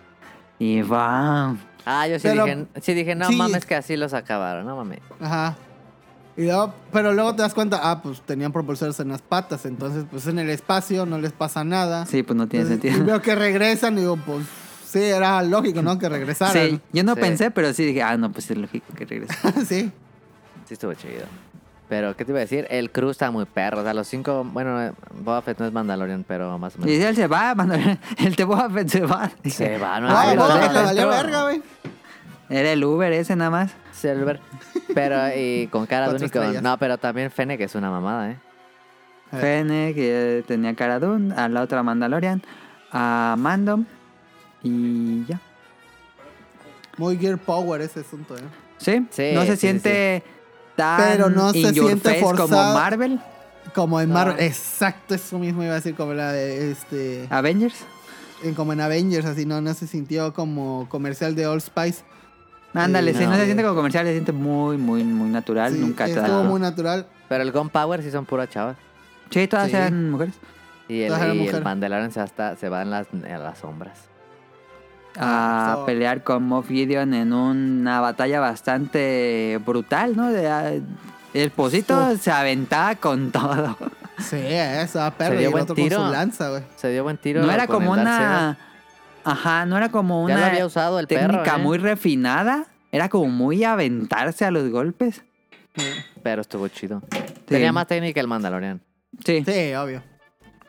Y 0.59 0.83
va. 0.83 1.57
Ah, 1.85 2.07
yo 2.09 2.19
sí 2.19 2.29
Pero- 2.29 2.45
dije, 2.45 2.67
sí 2.83 2.95
dije, 2.95 3.15
no 3.15 3.29
sí. 3.29 3.37
mames 3.37 3.65
que 3.65 3.75
así 3.75 3.97
los 3.97 4.13
acabaron, 4.15 4.67
no 4.67 4.77
mames. 4.77 5.01
Ajá. 5.21 5.57
Y 6.37 6.43
luego- 6.45 6.75
pero 6.93 7.15
luego 7.15 7.35
te 7.35 7.43
das 7.43 7.55
cuenta, 7.55 7.81
ah, 7.91 8.03
pues 8.03 8.21
tenían 8.21 8.53
propulsores 8.53 9.01
en 9.01 9.09
las 9.09 9.23
patas, 9.23 9.65
entonces 9.65 10.05
pues 10.11 10.27
en 10.27 10.39
el 10.39 10.51
espacio 10.51 11.07
no 11.07 11.19
les 11.19 11.33
pasa 11.33 11.65
nada. 11.65 12.05
Sí, 12.05 12.23
pues 12.23 12.37
no 12.37 12.47
tiene 12.47 12.65
Entonces, 12.67 12.85
Y 12.85 12.89
sentido. 12.93 13.07
veo 13.13 13.23
que 13.23 13.35
regresan 13.35 13.97
y 13.97 14.01
digo, 14.03 14.19
pues 14.19 14.45
sí, 14.87 15.03
era 15.03 15.43
lógico, 15.43 15.81
¿no? 15.81 15.99
Que 15.99 16.11
regresaran. 16.11 16.53
Sí, 16.71 16.81
yo 16.93 17.05
no 17.05 17.15
Sí. 17.15 17.21
pensé, 17.23 17.51
pero 17.51 17.73
sí 17.73 17.87
dije, 17.87 18.03
ah, 18.03 18.19
no, 18.19 18.31
pues 18.33 18.51
es 18.51 18.59
lógico 18.59 18.87
que 18.95 19.07
regrese. 19.07 19.35
sí. 19.67 19.91
Sí 20.67 20.75
estuvo 20.75 20.93
chido. 20.95 21.25
Pero, 21.89 22.17
¿qué 22.17 22.25
te 22.25 22.33
iba 22.33 22.39
a 22.39 22.41
decir? 22.41 22.67
El 22.69 22.91
crew 22.91 23.11
está 23.11 23.31
muy 23.31 23.45
perro. 23.45 23.81
O 23.81 23.83
sea, 23.85 23.95
los 23.95 24.09
cinco... 24.09 24.43
Bueno, 24.45 24.83
eh, 24.83 24.93
Boba 25.21 25.41
Fett 25.43 25.59
no 25.61 25.67
es 25.67 25.73
Mandalorian, 25.73 26.25
pero 26.27 26.59
más 26.59 26.75
o 26.75 26.79
Y 26.79 26.81
menos. 26.81 26.95
dice, 26.97 27.09
él 27.09 27.17
se 27.17 27.27
va, 27.29 27.55
mano, 27.55 27.75
el 28.19 28.35
de 28.35 28.45
Boba 28.45 28.69
Fett 28.71 28.89
se 28.89 29.01
va. 29.03 29.31
Se 29.45 29.79
va, 29.79 30.01
no 30.01 30.09
es 30.09 30.37
Boba. 30.37 30.57
Fett 30.61 30.73
le 30.73 30.83
valió 30.83 31.09
verga, 31.09 31.43
güey. 31.45 31.63
Era 32.49 32.73
el 32.73 32.83
Uber 32.85 33.13
ese 33.13 33.37
nada 33.37 33.51
más. 33.51 33.73
Silver. 33.93 34.41
Pero, 34.95 35.17
y 35.37 35.69
con 35.69 35.87
cara 35.87 36.07
de 36.07 36.13
Cuatro 36.13 36.25
único. 36.27 36.39
estrellas. 36.41 36.63
No, 36.63 36.77
pero 36.79 36.99
también 36.99 37.31
Fennec 37.31 37.61
es 37.61 37.75
una 37.77 37.91
mamada, 37.91 38.31
¿eh? 38.31 38.37
Eh. 39.33 39.37
Fene, 39.41 39.95
que 39.95 40.45
tenía 40.47 40.75
cara 40.75 40.99
Dune, 41.01 41.35
a 41.37 41.49
la 41.49 41.63
otra 41.63 41.83
Mandalorian, 41.83 42.43
a 42.93 43.35
Mando. 43.39 43.81
Y 44.63 45.25
ya. 45.27 45.41
Muy 46.99 47.17
Gear 47.19 47.39
Power 47.39 47.81
ese 47.81 48.01
asunto, 48.01 48.37
¿eh? 48.37 48.41
¿Sí? 48.79 49.07
Sí, 49.11 49.31
no 49.35 49.41
se 49.43 49.47
sí, 49.49 49.53
sí, 49.53 49.57
siente 49.59 50.23
tan 50.77 51.01
Pero 51.01 51.31
no 51.31 51.53
se 51.53 51.73
your 51.73 51.87
siente 51.89 52.09
face 52.11 52.21
como 52.21 52.37
forzado. 52.37 52.75
Marvel, 52.75 53.21
Como 53.75 54.01
en 54.01 54.09
No. 54.09 54.15
Marvel. 54.15 54.37
Exacto, 54.45 55.15
eso 55.15 55.39
mismo 55.39 55.63
iba 55.63 55.73
a 55.73 55.77
decir 55.77 55.95
como 55.97 56.15
la 56.15 56.33
de 56.33 56.71
este. 56.71 57.27
Avengers. 57.31 57.75
en- 58.45 58.55
como 58.55 58.73
en 58.75 58.81
Avengers, 58.81 59.25
así, 59.27 59.45
no, 59.47 59.61
no 59.61 59.73
se 59.75 59.87
sintió 59.87 60.33
como 60.35 60.87
comercial 60.91 61.35
de 61.35 61.47
Old 61.47 61.63
Spice. 61.63 62.05
Ándale, 62.75 63.13
Sí, 63.13 63.19
si 63.21 63.25
no, 63.25 63.31
no. 63.31 63.37
se 63.39 63.45
siente 63.47 63.63
como 63.63 63.75
comercial, 63.75 64.05
se 64.07 64.13
siente 64.13 64.33
muy, 64.33 64.77
muy, 64.77 65.03
muy 65.03 65.31
natural. 65.31 65.73
Sí, 65.73 65.79
Nunca 65.81 66.05
te 66.05 66.15
da- 66.15 66.23
estuvo 66.27 66.45
muy 66.45 66.61
natural. 66.61 67.07
Pero 67.29 67.43
el 67.43 67.51
Gunpowder 67.51 68.03
sí 68.03 68.11
son 68.11 68.27
puras 68.27 68.49
chavas. 68.51 68.77
Sí, 69.31 69.49
todas 69.49 69.71
Sí. 69.71 69.77
eran 69.77 70.11
mujeres. 70.11 70.35
Y 70.89 71.01
el, 71.01 71.13
y 71.37 71.49
el. 71.49 71.65
Mandalorian 71.65 72.13
se, 72.13 72.21
hasta, 72.21 72.55
se 72.57 72.69
va 72.69 72.83
en 72.83 72.91
las, 72.91 73.07
en 73.13 73.43
las 73.43 73.59
sombras. 73.59 73.99
A 75.19 75.75
So- 75.77 75.87
pelear 75.87 76.23
con 76.23 76.43
Moff 76.45 76.69
Gideon 76.69 77.15
en 77.15 77.33
una 77.33 78.01
batalla 78.01 78.41
bastante 78.41 79.59
brutal, 79.65 80.17
¿no? 80.17 80.31
De, 80.33 80.49
ah, 80.49 80.73
el 81.35 81.51
posito 81.51 82.17
se 82.17 82.31
aventaba 82.31 82.95
con 82.97 83.31
todo. 83.33 83.77
Sí, 84.19 84.37
eso, 84.41 85.03
a 85.03 85.11
perro. 85.11 85.31
Se 85.33 85.37
Y 85.37 85.39
dio 85.39 85.49
el 85.49 85.53
buen 85.53 85.63
otro 85.65 85.75
tiro. 85.75 85.97
con 85.99 86.07
su 86.07 86.13
lanza, 86.13 86.51
güey. 86.51 86.63
Se 86.77 86.89
dio 86.91 87.03
buen 87.05 87.17
tiro. 87.19 87.43
No 87.43 87.51
era 87.53 87.67
como 87.67 87.93
una... 87.93 88.57
Ajá, 89.25 89.67
no 89.67 89.77
era 89.77 89.89
como 89.91 90.29
Ya 90.29 90.35
lo 90.37 90.41
una 90.41 90.51
había 90.51 90.65
usado 90.67 91.01
el 91.01 91.07
técnica 91.09 91.43
perro, 91.43 91.57
¿eh? 91.57 91.63
muy 91.63 91.79
refinada. 91.79 92.67
Era 92.93 93.09
como 93.09 93.27
muy 93.27 93.65
aventarse 93.65 94.45
a 94.45 94.51
los 94.51 94.71
golpes. 94.71 95.25
Pero 96.23 96.41
estuvo 96.43 96.69
chido. 96.69 97.03
Tenía 97.45 97.73
más 97.73 97.87
técnica 97.89 98.21
el 98.21 98.29
Mandalorian. 98.29 98.81
Sí. 99.25 99.43
Sí, 99.45 99.75
obvio. 99.75 100.03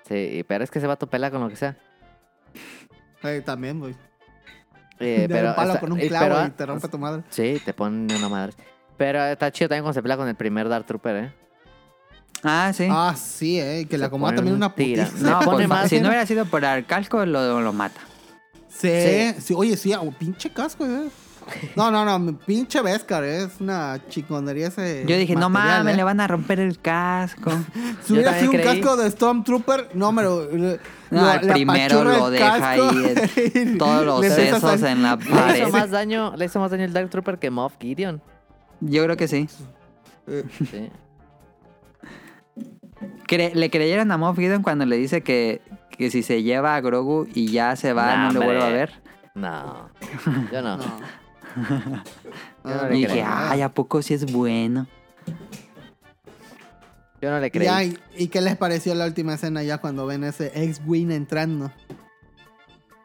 Sí, 0.10 0.44
pero 0.48 0.64
es 0.64 0.72
que 0.72 0.80
se 0.82 0.88
va 0.88 0.94
a 0.94 0.98
tu 0.98 1.08
pela 1.08 1.30
con 1.32 1.40
lo 1.42 1.50
que 1.50 1.56
sea. 1.56 1.78
También, 3.46 3.80
güey. 3.80 3.96
Eh, 5.00 5.22
De 5.22 5.30
pero 5.30 5.50
un 5.50 5.56
palo 5.56 5.68
está- 5.74 5.80
con 5.80 5.92
un 5.92 6.00
clavo 6.00 6.26
pero- 6.26 6.46
y 6.46 6.50
te 6.52 6.66
rompe 6.66 6.88
tu 6.88 6.98
madre. 6.98 7.24
Sí, 7.30 7.62
te 7.64 7.74
ponen 7.74 8.16
una 8.18 8.30
madre. 8.30 8.54
Pero 8.98 9.24
está 9.26 9.52
chido 9.52 9.70
también 9.70 9.84
cuando 9.84 9.94
se 9.94 10.02
pelea 10.02 10.18
con 10.18 10.28
el 10.28 10.36
primer 10.36 10.68
Dark 10.70 10.86
Trooper, 10.86 11.16
¿eh? 11.16 11.34
Ah, 12.44 12.72
sí. 12.74 12.88
Ah, 12.90 13.16
sí, 13.18 13.60
eh. 13.60 13.86
Que 13.90 13.98
le 13.98 14.04
Se 14.04 14.06
acomoda 14.08 14.30
pone 14.30 14.36
también 14.38 14.54
un 14.56 14.60
una 14.60 14.74
putiza. 14.74 15.10
no, 15.20 15.40
pues, 15.42 15.68
más- 15.68 15.90
si 15.90 16.00
no 16.00 16.08
hubiera 16.08 16.26
sido 16.26 16.46
por 16.46 16.64
el 16.64 16.86
casco, 16.86 17.26
lo, 17.26 17.62
lo 17.62 17.74
mata. 17.74 18.00
Sí, 18.70 19.34
sí, 19.40 19.54
oye, 19.56 19.76
sí, 19.78 19.94
ah, 19.94 20.02
pinche 20.18 20.52
casco, 20.52 20.86
eh. 20.86 21.10
No, 21.76 21.92
no, 21.92 22.04
no, 22.20 22.38
pinche 22.40 22.82
Vescar, 22.82 23.24
eh, 23.24 23.44
es 23.44 23.60
una 23.60 24.00
chingonería 24.10 24.68
ese. 24.68 25.04
Yo 25.08 25.16
dije, 25.18 25.36
no 25.36 25.50
mames, 25.50 25.94
eh. 25.94 25.98
le 25.98 26.04
van 26.04 26.20
a 26.20 26.28
romper 26.28 26.60
el 26.60 26.80
casco. 26.80 27.52
Si 28.04 28.14
hubiera 28.14 28.38
sido 28.40 28.52
un 28.52 28.58
creí. 28.58 28.82
casco 28.82 28.98
de 28.98 29.10
Stormtrooper, 29.12 29.90
no 29.94 30.12
me 30.12 30.24
lo. 30.24 30.52
le- 30.52 30.80
No, 31.12 31.22
lo- 31.26 31.32
el 31.34 31.48
le 31.48 31.54
primero 31.54 32.04
lo 32.04 32.30
deja 32.30 32.60
casco 32.60 32.90
ahí, 32.90 33.14
y 33.74 33.78
Todos 33.78 34.06
los 34.06 34.22
le 34.22 34.30
sesos 34.30 34.84
en 34.84 35.02
la 35.04 35.16
Le 35.22 35.26
pared. 35.30 35.62
hizo 35.62 35.70
más 35.70 35.92
daño, 35.92 36.34
le 36.36 36.46
hizo 36.46 36.60
más 36.60 36.72
daño 36.72 36.84
el 36.84 36.94
Dark 36.94 37.10
Trooper 37.10 37.38
que 37.40 37.50
Moff 37.50 37.74
Gideon. 37.80 38.22
Yo 38.82 39.04
creo 39.04 39.16
que 39.18 39.28
sí. 39.28 39.48
Sí. 40.28 40.90
cre- 43.28 43.54
le 43.54 43.70
creyeron 43.70 44.12
a 44.12 44.18
Moff 44.18 44.38
Gideon 44.38 44.64
cuando 44.64 44.86
le 44.86 44.98
dice 44.98 45.22
que, 45.22 45.62
que 45.92 46.10
si 46.12 46.24
se 46.24 46.44
lleva 46.44 46.76
a 46.76 46.82
Grogu 46.82 47.28
y 47.34 47.52
ya 47.52 47.76
se 47.76 47.94
va, 47.94 48.16
Nah, 48.16 48.28
no 48.28 48.40
lo 48.40 48.46
vuelve 48.46 48.64
a 48.64 48.70
ver. 48.70 48.92
No, 49.36 49.90
yo 50.52 50.62
no. 50.62 50.78
No. 50.78 50.84
No 52.64 52.94
Y 52.94 53.06
dije, 53.06 53.24
ay, 53.26 53.62
¿a 53.62 53.70
poco 53.74 54.02
sí 54.02 54.14
es 54.14 54.32
bueno? 54.32 54.88
Yo 57.22 57.32
no 57.32 57.40
le 57.40 57.50
creí. 57.50 57.66
Ya, 57.66 57.84
¿y, 57.84 57.98
y 58.16 58.28
qué 58.28 58.42
les 58.42 58.56
pareció 58.58 58.94
la 58.94 59.06
última 59.06 59.34
escena 59.34 59.64
ya 59.64 59.80
cuando 59.80 60.06
ven 60.06 60.24
ese 60.24 60.52
ex-win 60.54 61.12
entrando? 61.12 61.72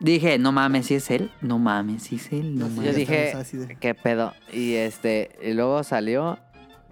Dije, 0.00 0.36
no 0.38 0.52
mames, 0.52 0.86
si 0.86 0.96
es 0.96 1.10
él. 1.10 1.30
No 1.40 1.58
mames, 1.58 2.02
si 2.02 2.16
es 2.16 2.32
él. 2.32 2.58
No 2.58 2.66
Sí, 2.66 2.74
Yo 2.74 2.80
mames. 2.82 2.96
dije, 2.96 3.32
¿qué 3.80 3.94
pedo? 3.94 4.32
Y 4.52 4.74
este, 4.74 5.30
y 5.42 5.52
luego 5.54 5.82
salió 5.84 6.38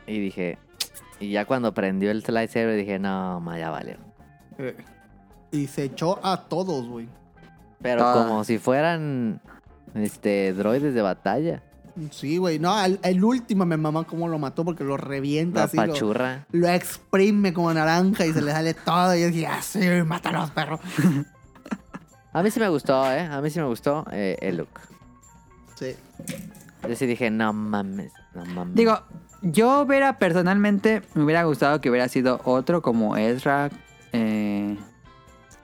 y 0.07 0.19
dije, 0.20 0.59
y 1.19 1.31
ya 1.31 1.45
cuando 1.45 1.74
prendió 1.74 2.11
el 2.11 2.23
lightsaber 2.27 2.77
dije, 2.77 2.99
no, 2.99 3.41
ma, 3.41 3.59
ya 3.59 3.70
valió. 3.70 3.97
eh, 4.59 4.77
Y 5.51 5.66
se 5.66 5.85
echó 5.85 6.24
a 6.24 6.45
todos, 6.49 6.87
güey. 6.89 7.09
Pero 7.82 8.05
Ah. 8.07 8.15
como 8.15 8.45
si 8.45 8.59
fueran, 8.59 9.41
este, 9.95 10.53
droides 10.53 10.95
de 10.95 11.03
batalla. 11.03 11.62
Sí, 12.11 12.39
güey. 12.39 12.59
No, 12.59 12.83
el, 12.83 12.99
el 13.03 13.23
último 13.23 13.67
me 13.67 13.77
mamá 13.77 14.05
cómo 14.05 14.29
lo 14.29 14.39
mató 14.39 14.65
porque 14.65 14.85
lo 14.85 14.97
revienta 14.97 15.61
La 15.61 15.65
así. 15.65 15.77
Lo, 15.77 15.87
pachurra. 15.87 16.47
lo 16.53 16.69
exprime 16.69 17.53
como 17.53 17.73
naranja 17.75 18.27
y 18.27 18.33
se 18.33 18.41
le 18.41 18.53
sale 18.53 18.75
todo. 18.75 19.15
Y 19.15 19.23
yo 19.23 19.27
dije, 19.29 19.47
ah, 19.47 19.62
sí, 19.62 19.81
mátalos, 20.07 20.51
perro. 20.51 20.79
A 22.33 22.43
mí 22.43 22.51
sí 22.51 22.61
me 22.61 22.69
gustó, 22.69 23.11
¿eh? 23.11 23.23
A 23.23 23.41
mí 23.41 23.51
sí 23.51 23.59
me 23.59 23.67
gustó 23.67 24.07
eh, 24.12 24.37
el 24.41 24.59
look. 24.59 24.69
Sí. 25.75 25.97
Yo 26.89 26.95
sí 26.95 27.07
dije, 27.07 27.29
no 27.31 27.53
mames, 27.53 28.12
no 28.35 28.45
mames. 28.45 28.77
Digo, 28.77 29.01
yo 29.43 29.81
hubiera 29.81 30.19
personalmente, 30.19 31.03
me 31.15 31.25
hubiera 31.25 31.43
gustado 31.43 31.81
que 31.81 31.91
hubiera 31.91 32.09
sido 32.09 32.41
otro 32.45 32.83
como 32.83 33.17
Ezra 33.17 33.71
eh, 34.12 34.77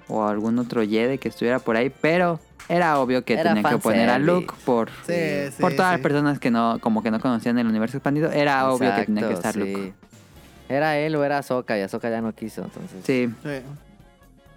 o 0.09 0.25
algún 0.25 0.59
otro 0.59 0.83
Jedi 0.83 1.19
que 1.19 1.29
estuviera 1.29 1.61
por 1.61 1.77
ahí, 1.77 1.93
pero 2.01 2.41
era 2.69 2.99
obvio 2.99 3.25
que 3.25 3.35
Era 3.35 3.55
tenía 3.55 3.71
que 3.71 3.79
poner 3.79 4.09
a. 4.11 4.19
Luke 4.19 4.55
por, 4.65 4.91
Sí, 5.07 5.13
sí, 5.51 5.61
por 5.61 5.75
todas 5.75 5.93
las 5.93 6.01
personas 6.01 6.39
que 6.39 6.51
no, 6.51 6.79
como 6.81 7.03
que 7.03 7.11
no 7.11 7.21
conocían 7.21 7.59
el 7.59 7.67
universo 7.67 7.97
expandido. 7.99 8.31
Era 8.33 8.71
obvio 8.71 8.95
que 8.95 9.05
tenía 9.05 9.29
que 9.29 9.35
estar 9.35 9.55
Luke. 9.57 9.93
Era 10.69 10.99
él 10.99 11.15
o 11.15 11.23
era 11.25 11.39
Ahsoka 11.39 11.79
y 11.79 11.83
Ahsoka 11.83 12.11
ya 12.11 12.21
no 12.21 12.35
quiso, 12.35 12.65
entonces 12.65 12.99
Sí. 13.05 13.33
Sí. 13.45 13.61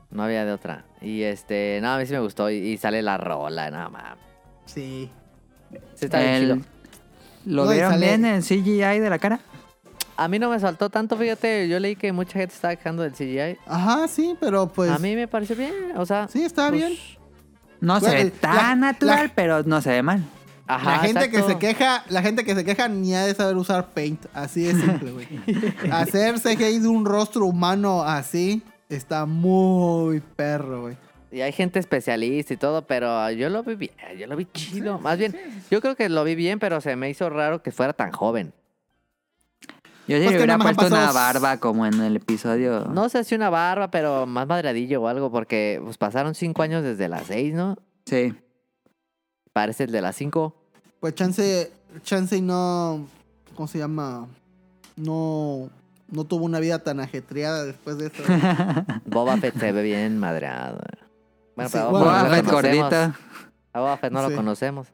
no 0.10 0.24
había 0.24 0.44
de 0.44 0.52
otra. 0.52 0.84
Y 1.02 1.22
este, 1.22 1.80
no, 1.84 1.92
a 1.94 1.98
mí 2.00 2.06
sí 2.08 2.14
me 2.14 2.20
gustó 2.20 2.50
y, 2.50 2.56
y 2.56 2.78
sale 2.78 3.02
la 3.04 3.18
rola, 3.18 3.70
nada 3.70 3.90
más. 3.90 4.18
Sí. 4.66 5.10
Sí 5.96 6.06
está 6.06 6.20
bien 6.20 6.40
chido. 6.42 6.54
El- 6.56 6.66
¿Lo 7.46 7.66
No, 7.66 7.72
vieron 7.72 7.92
sale- 7.92 8.06
bien 8.08 8.26
en 8.26 8.42
CGI 8.42 9.00
de 9.00 9.10
la 9.10 9.20
cara? 9.20 9.40
A 10.18 10.28
mí 10.28 10.40
no 10.40 10.50
me 10.50 10.60
saltó 10.60 10.90
tanto, 10.90 11.16
fíjate, 11.16 11.70
yo 11.70 11.80
leí 11.80 11.96
que 11.96 12.12
mucha 12.12 12.34
gente 12.34 12.54
estaba 12.56 12.76
quejando 12.76 13.04
del 13.04 13.14
CGI. 13.14 13.58
Ajá, 13.68 14.08
sí, 14.08 14.36
pero 14.40 14.68
pues. 14.68 14.92
a 14.92 14.98
mí 14.98 15.16
me 15.16 15.28
pareció 15.28 15.56
bien, 15.56 15.74
o 15.96 16.06
sea... 16.06 16.28
Sí, 16.28 16.44
está 16.44 16.70
pues, 16.70 16.82
bien. 16.88 16.98
No 17.82 18.00
se 18.00 18.10
ve 18.10 18.34
la- 18.42 18.52
tan 18.52 18.80
natural, 18.82 19.28
la- 19.28 19.32
pero 19.36 19.64
no 19.64 19.82
se 19.82 19.90
ve 19.92 20.02
mal. 20.04 20.24
Ajá, 20.68 20.92
la 20.92 21.00
gente 21.00 21.30
que 21.32 21.42
se 21.42 21.58
queja, 21.58 22.04
la 22.10 22.22
gente 22.22 22.44
que 22.46 22.54
se 22.54 22.64
queja 22.64 22.88
ni 22.88 23.16
ha 23.16 23.26
de 23.26 23.34
saber 23.34 23.56
usar 23.58 23.88
Paint. 23.88 24.26
Así 24.34 24.62
de 24.64 24.74
simple, 24.76 25.12
güey. 25.12 25.28
Hacer 25.92 26.40
CGI 26.40 26.80
de 26.80 26.88
un 26.88 27.06
rostro 27.06 27.46
humano 27.48 28.04
así 28.04 28.62
está 28.88 29.26
muy 29.26 30.20
perro, 30.36 30.82
güey. 30.82 30.98
Y 31.32 31.42
hay 31.42 31.52
gente 31.52 31.80
especialista 31.80 32.54
y 32.54 32.58
todo, 32.58 32.86
pero 32.88 33.30
yo 33.32 33.50
lo 33.50 33.64
vi 33.64 33.76
bien, 33.76 33.92
yo 34.18 34.28
lo 34.28 34.36
vi 34.36 34.46
chido. 34.46 35.00
Más 35.00 35.18
bien, 35.18 35.36
yo 35.72 35.80
creo 35.82 35.96
que 35.96 36.10
lo 36.10 36.24
vi 36.24 36.36
bien, 36.36 36.60
pero 36.60 36.82
se 36.82 36.96
me 36.96 37.10
hizo 37.10 37.30
raro 37.30 37.62
que 37.64 37.72
fuera 37.72 37.94
tan 37.94 38.12
joven. 38.12 38.54
Yo 40.10 40.18
sí 40.18 40.24
Pues 40.24 40.32
le 40.32 40.38
hubiera 40.38 40.58
puesto 40.58 40.88
una 40.88 41.12
barba 41.12 41.58
como 41.58 41.86
en 41.86 42.02
el 42.02 42.16
episodio. 42.16 42.86
No 42.86 43.10
sé 43.10 43.24
si 43.24 43.36
una 43.36 43.50
barba, 43.50 43.92
pero 43.92 44.26
más 44.26 44.48
madreadillo 44.48 45.02
o 45.04 45.08
algo, 45.08 45.32
porque 45.32 45.80
pues 45.84 45.98
pasaron 45.98 46.34
cinco 46.36 46.62
años 46.64 46.84
desde 46.84 47.08
las 47.08 47.28
seis, 47.28 47.54
¿no? 47.54 47.78
Sí. 48.06 48.34
Parece 49.54 49.84
el 49.84 49.92
de 49.92 50.02
las 50.02 50.16
cinco. 50.16 50.56
Pues 51.00 51.14
chance, 51.16 51.72
chance 52.04 52.36
y 52.36 52.42
no, 52.42 53.06
¿cómo 53.56 53.68
se 53.68 53.78
llama? 53.78 54.28
No, 54.96 55.70
no 56.10 56.24
tuvo 56.24 56.44
una 56.46 56.60
vida 56.60 56.80
tan 56.80 57.00
ajetreada 57.00 57.66
después 57.66 57.98
de 57.98 58.08
eso. 58.08 58.24
Boba 59.06 59.38
Fett 59.38 59.58
se 59.60 59.72
ve 59.72 59.84
bien 59.84 60.18
madreado. 60.18 60.80
Bueno, 61.56 61.70
Sí, 61.70 61.74
pero 61.78 61.90
bueno, 61.92 62.06
Boba 62.06 62.12
Boba 62.12 62.24
no 62.24 62.30
lo 62.30 62.36
Fett 62.36 62.46
conocemos. 62.46 62.90
gordito. 62.92 63.20
A 63.74 63.80
Boba 63.80 63.98
Fett 63.98 64.12
no 64.12 64.24
Sí. 64.26 64.30
lo 64.32 64.36
conocemos. 64.36 64.88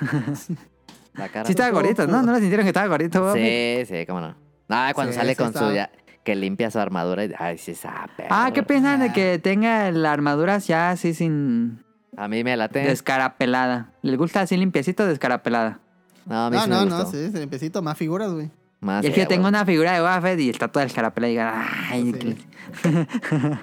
La 1.14 1.28
cara. 1.30 1.44
Sí 1.46 1.52
estaba 1.52 1.70
gordito, 1.70 2.06
¿no? 2.06 2.22
¿No 2.22 2.32
lo 2.32 2.38
sintieron 2.38 2.64
que 2.64 2.70
estaba 2.70 2.86
gordito? 2.88 3.20
Boba 3.20 3.32
Fett? 3.34 3.86
Sí, 3.86 3.94
sí, 4.00 4.06
cómo 4.06 4.20
no. 4.20 4.34
Ah, 4.68 4.92
cuando 4.94 5.12
Sí, 5.12 5.18
sale 5.18 5.36
con 5.36 5.52
su 5.54 5.72
ya, 5.72 5.90
que 6.24 6.34
limpia 6.34 6.70
su 6.70 6.78
armadura 6.78 7.24
y 7.24 7.32
ay, 7.38 7.56
sí, 7.58 7.72
esa 7.72 8.08
Ah, 8.30 8.50
¿qué 8.52 8.62
perra. 8.62 8.66
piensan 8.66 9.00
de 9.00 9.06
Ah. 9.06 9.12
que 9.12 9.38
tenga 9.38 9.90
la 9.92 10.12
armadura 10.12 10.58
ya 10.58 10.90
así 10.90 11.14
sin 11.14 11.84
A 12.16 12.26
mí 12.28 12.42
me 12.42 12.56
late. 12.56 12.80
descarapelada? 12.80 13.92
¿Le 14.02 14.16
gusta 14.16 14.40
así 14.40 14.56
limpiecito 14.56 15.06
descarapelada? 15.06 15.78
No, 16.24 16.46
a 16.46 16.50
mí 16.50 16.56
No, 16.56 16.62
sí 16.64 16.70
no, 16.70 16.80
me 16.84 16.90
no, 16.90 17.06
sí, 17.10 17.30
limpiecito, 17.32 17.80
más 17.82 17.96
figuras, 17.96 18.32
güey. 18.32 18.50
Más 18.80 19.04
y 19.04 19.08
es 19.08 19.14
que 19.14 19.24
tengo 19.26 19.48
una 19.48 19.64
figura 19.64 19.92
de 19.92 20.00
Boba 20.00 20.20
Fett 20.20 20.38
y 20.40 20.50
está 20.50 20.68
toda 20.68 20.84
descarapelada 20.84 21.28
y 21.30 21.32
digan, 21.32 21.54
ay, 21.90 22.14
Sí. 22.20 22.36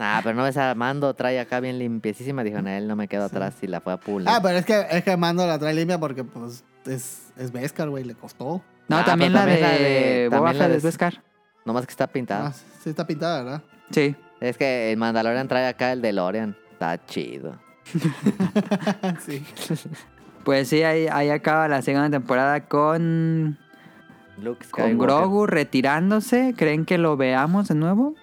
Ah, 0.00 0.20
pero 0.22 0.36
no 0.36 0.44
ves 0.44 0.56
a 0.56 0.74
Mando, 0.76 1.12
trae 1.14 1.40
acá 1.40 1.58
bien 1.58 1.78
limpiecísima. 1.80 2.44
Dijo, 2.44 2.62
no, 2.62 2.70
él 2.70 2.86
no 2.86 2.94
me 2.94 3.08
quedo 3.08 3.24
atrás 3.24 3.56
y 3.62 3.66
la 3.66 3.80
fue 3.80 3.92
a 3.92 3.96
pulir. 3.96 4.28
Ah, 4.28 4.38
pero 4.40 4.56
es 4.58 4.64
que, 4.64 4.86
es 4.90 5.02
que 5.02 5.16
Mando 5.16 5.44
la 5.44 5.58
trae 5.58 5.74
limpia 5.74 5.98
porque, 5.98 6.22
pues, 6.22 6.64
es, 6.86 7.32
es 7.36 7.50
Beskar, 7.50 7.88
güey, 7.88 8.04
le 8.04 8.14
costó. 8.14 8.62
No, 8.88 8.96
Ah, 8.98 9.04
también, 9.04 9.32
la, 9.32 9.40
también 9.40 9.60
de 9.60 9.62
la 9.62 9.70
de- 9.72 10.28
Boba 10.30 10.38
también 10.38 10.58
la 10.58 10.64
Fett 10.64 10.70
de- 10.72 10.76
es 10.78 10.82
Beskar. 10.82 11.22
Nomás 11.64 11.86
que 11.86 11.90
está 11.90 12.06
pintada. 12.06 12.46
Ah, 12.48 12.52
sí 12.82 12.90
está 12.90 13.06
pintada, 13.06 13.42
¿verdad? 13.44 13.62
Sí. 13.90 14.16
Es 14.40 14.56
que 14.56 14.90
el 14.92 14.96
Mandalorian 14.98 15.46
trae 15.48 15.66
acá 15.66 15.92
el 15.92 16.00
DeLorean. 16.00 16.56
Está 16.72 17.04
chido. 17.06 17.58
sí. 19.26 19.44
Pues 20.44 20.68
sí, 20.68 20.82
ahí, 20.82 21.08
ahí 21.12 21.28
acaba 21.28 21.68
la 21.68 21.82
segunda 21.82 22.08
temporada 22.08 22.64
con, 22.68 23.58
Luke 24.40 24.64
con. 24.70 24.96
Grogu 24.96 25.46
retirándose. 25.46 26.54
¿Creen 26.56 26.86
que 26.86 26.96
lo 26.96 27.18
veamos 27.18 27.68
de 27.68 27.74
nuevo? 27.74 28.14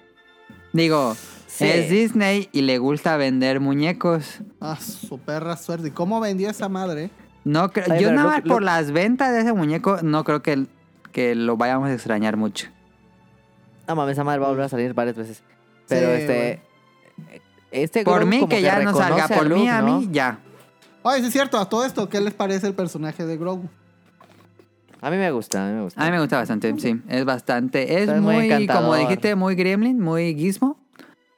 Digo, 0.72 1.14
Sí. 1.46 1.66
es 1.66 1.88
Disney 1.88 2.48
y 2.50 2.62
le 2.62 2.78
gusta 2.78 3.16
vender 3.16 3.60
muñecos. 3.60 4.40
Ah, 4.60 4.76
su 4.80 5.18
perra 5.20 5.56
suerte. 5.56 5.88
¿Y 5.88 5.90
cómo 5.92 6.18
vendió 6.18 6.50
esa 6.50 6.68
madre? 6.68 7.10
No 7.46 7.70
cre- 7.72 7.84
Ay, 7.92 8.02
yo 8.02 8.10
nada 8.12 8.26
más 8.28 8.40
por 8.42 8.60
las 8.62 8.90
ventas 8.90 9.32
de 9.32 9.40
ese 9.42 9.52
muñeco 9.52 9.98
no 10.02 10.24
creo 10.24 10.42
que, 10.42 10.66
que 11.12 11.36
lo 11.36 11.56
vayamos 11.56 11.88
a 11.88 11.92
extrañar 11.94 12.36
mucho. 12.36 12.66
No 13.86 13.94
mames, 13.94 14.14
esa 14.14 14.24
madre 14.24 14.40
va 14.40 14.46
a 14.46 14.48
volver 14.50 14.64
a 14.64 14.68
salir 14.68 14.94
varias 14.94 15.14
veces. 15.16 15.42
Pero 15.88 16.08
Sí, 16.08 16.22
este. 16.22 16.60
Este 17.70 18.04
Por 18.04 18.26
mí 18.26 18.40
como 18.40 18.48
que 18.48 18.62
ya 18.62 18.80
no 18.80 18.92
salga, 18.94 19.28
por 19.28 19.48
mí 19.48 19.68
a 19.68 19.80
¿no? 19.80 20.00
mí 20.00 20.08
ya. 20.10 20.38
Oye, 21.02 21.20
sí 21.20 21.26
es 21.26 21.32
cierto, 21.32 21.56
a 21.58 21.68
todo 21.68 21.84
esto, 21.84 22.08
¿qué 22.08 22.20
les 22.20 22.34
parece 22.34 22.66
el 22.66 22.74
personaje 22.74 23.24
de 23.24 23.36
Grogu? 23.36 23.68
A 25.00 25.10
mí 25.10 25.16
me 25.16 25.30
gusta, 25.30 25.64
a 25.64 25.68
mí 25.68 25.74
me 25.76 25.82
gusta. 25.82 26.02
A 26.02 26.06
mí 26.06 26.10
me 26.10 26.18
gusta 26.18 26.38
bastante, 26.38 26.74
sí. 26.78 27.00
Es 27.08 27.24
bastante, 27.24 28.02
es 28.02 28.08
Es 28.08 28.20
muy 28.20 28.48
muy, 28.48 28.66
como 28.66 28.96
dijiste, 28.96 29.36
muy 29.36 29.54
gremlin, 29.54 30.00
muy 30.00 30.34
gizmo. 30.34 30.80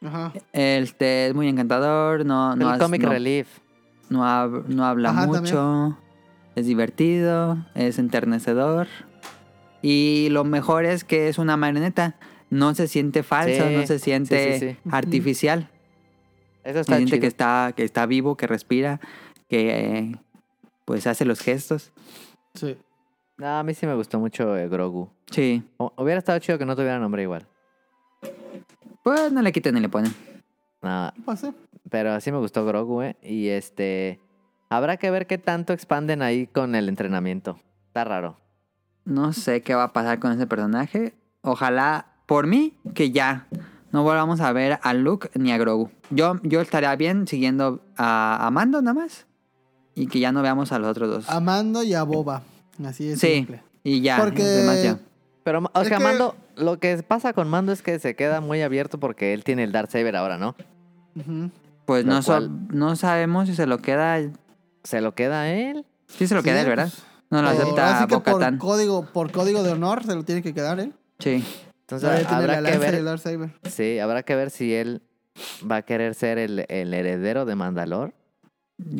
Ajá. 0.02 0.32
Este, 0.54 1.26
es 1.28 1.34
muy 1.34 1.48
encantador, 1.48 2.24
no, 2.24 2.56
no, 2.56 2.68
el 2.68 2.72
has- 2.74 2.78
comic 2.78 3.02
no, 3.02 3.10
relief. 3.10 3.48
No 4.10 4.22
hab- 4.24 4.64
no 4.66 4.84
habla 4.84 5.10
Ajá, 5.10 5.26
mucho, 5.26 5.98
es 6.54 6.66
divertido, 6.66 7.58
es 7.74 7.98
enternecedor. 7.98 8.86
Y 9.82 10.28
lo 10.30 10.44
mejor 10.44 10.84
es 10.84 11.04
que 11.04 11.28
es 11.28 11.38
una 11.38 11.56
marioneta. 11.56 12.16
No 12.50 12.74
se 12.74 12.88
siente 12.88 13.22
falso, 13.22 13.68
Sí, 13.68 13.74
no 13.76 13.86
se 13.86 13.98
siente 13.98 14.58
sí, 14.58 14.70
sí. 14.70 14.76
artificial. 14.90 15.68
Eso 16.64 16.74
Se 16.74 16.80
está 16.80 16.96
siente 16.96 17.12
chido. 17.16 17.20
que 17.20 17.26
está, 17.26 17.72
que 17.76 17.84
está 17.84 18.06
vivo, 18.06 18.36
que 18.36 18.46
respira, 18.46 19.00
que 19.48 19.98
eh, 19.98 20.16
pues 20.84 21.06
hace 21.06 21.24
los 21.24 21.40
gestos. 21.40 21.92
Sí. 22.54 22.76
No, 23.36 23.46
a 23.58 23.62
mí 23.62 23.74
sí 23.74 23.86
me 23.86 23.94
gustó 23.94 24.18
mucho 24.18 24.56
eh, 24.56 24.68
Grogu. 24.68 25.10
Sí. 25.30 25.62
O- 25.76 25.92
hubiera 25.96 26.18
estado 26.18 26.38
chido 26.40 26.58
que 26.58 26.64
no 26.66 26.74
tuviera 26.74 26.98
nombre 26.98 27.22
igual. 27.22 27.46
Pues 29.02 29.30
no 29.32 29.42
le 29.42 29.52
quiten 29.52 29.74
ni 29.74 29.80
le 29.80 29.88
ponen. 29.88 30.12
No, 30.82 31.12
¿Qué 31.14 31.22
pasó? 31.22 31.54
pero 31.90 32.20
sí 32.20 32.30
me 32.32 32.38
gustó 32.38 32.64
Grogu, 32.64 33.02
¿eh? 33.02 33.16
Y 33.22 33.48
este. 33.48 34.20
Habrá 34.70 34.96
que 34.98 35.10
ver 35.10 35.26
qué 35.26 35.38
tanto 35.38 35.72
expanden 35.72 36.20
ahí 36.22 36.46
con 36.46 36.74
el 36.74 36.88
entrenamiento. 36.88 37.58
Está 37.86 38.04
raro. 38.04 38.36
No 39.04 39.32
sé 39.32 39.62
qué 39.62 39.74
va 39.74 39.84
a 39.84 39.92
pasar 39.94 40.18
con 40.18 40.32
ese 40.32 40.46
personaje. 40.46 41.14
Ojalá, 41.40 42.06
por 42.26 42.46
mí, 42.46 42.74
que 42.94 43.10
ya 43.10 43.46
no 43.90 44.02
volvamos 44.02 44.40
a 44.42 44.52
ver 44.52 44.78
a 44.82 44.92
Luke 44.92 45.30
ni 45.34 45.52
a 45.52 45.56
Grogu. 45.58 45.90
Yo, 46.10 46.38
yo 46.42 46.60
estaría 46.60 46.94
bien 46.96 47.26
siguiendo 47.26 47.80
a, 47.96 48.46
a 48.46 48.50
Mando 48.50 48.82
nada 48.82 48.92
más. 48.94 49.26
Y 49.94 50.06
que 50.06 50.20
ya 50.20 50.30
no 50.32 50.42
veamos 50.42 50.70
a 50.72 50.78
los 50.78 50.90
otros 50.90 51.08
dos. 51.08 51.30
A 51.30 51.40
Mando 51.40 51.82
y 51.82 51.94
a 51.94 52.02
Boba. 52.02 52.42
Así 52.84 53.08
es 53.08 53.18
sí, 53.18 53.36
simple. 53.36 53.62
y 53.82 54.02
ya. 54.02 54.18
Porque-. 54.18 54.98
Pero, 55.48 55.60
o 55.72 55.80
Es 55.80 55.88
sea, 55.88 55.96
que- 55.96 56.04
Mando, 56.04 56.36
lo 56.56 56.78
que 56.78 57.02
pasa 57.02 57.32
con 57.32 57.48
Mando 57.48 57.72
es 57.72 57.80
que 57.80 57.98
se 57.98 58.14
queda 58.14 58.42
muy 58.42 58.60
abierto 58.60 58.98
porque 59.00 59.32
él 59.32 59.44
tiene 59.44 59.64
el 59.64 59.72
Dark 59.72 59.90
Saber 59.90 60.14
ahora, 60.14 60.36
¿no? 60.36 60.54
Ujú. 61.16 61.50
Pues 61.86 62.04
lo 62.04 62.12
no, 62.12 62.22
so- 62.22 62.40
no 62.40 62.96
sabemos 62.96 63.48
si 63.48 63.54
se 63.54 63.66
lo 63.66 63.78
queda. 63.78 64.18
Se 64.84 65.00
lo 65.00 65.14
queda 65.14 65.40
a 65.42 65.48
él. 65.50 65.86
Sí 66.06 66.26
se 66.26 66.34
lo 66.34 66.42
Sí, 66.42 66.48
queda 66.50 66.60
él, 66.60 66.66
¿verdad? 66.68 66.90
No 67.30 67.40
lo 67.40 67.48
acepta 67.48 67.96
así 67.98 68.06
que 68.08 68.20
por 68.20 68.58
código, 68.58 69.06
por 69.06 69.32
código 69.32 69.62
de 69.62 69.72
honor 69.72 70.04
se 70.04 70.14
lo 70.14 70.22
tiene 70.22 70.42
que 70.42 70.52
quedar, 70.52 70.80
¿eh? 70.80 70.92
Sí. 71.18 71.42
Entonces 71.80 72.26
habrá 72.30 72.62
que 72.62 72.76
ver, 72.78 73.02
Darksaber. 73.02 73.50
sí, 73.70 73.98
habrá 73.98 74.22
que 74.22 74.36
ver 74.36 74.50
si 74.50 74.74
él 74.74 75.00
va 75.70 75.76
a 75.76 75.82
querer 75.82 76.14
ser 76.14 76.36
el, 76.36 76.66
el 76.68 76.92
heredero 76.92 77.46
de 77.46 77.54
Mandalor. 77.54 78.12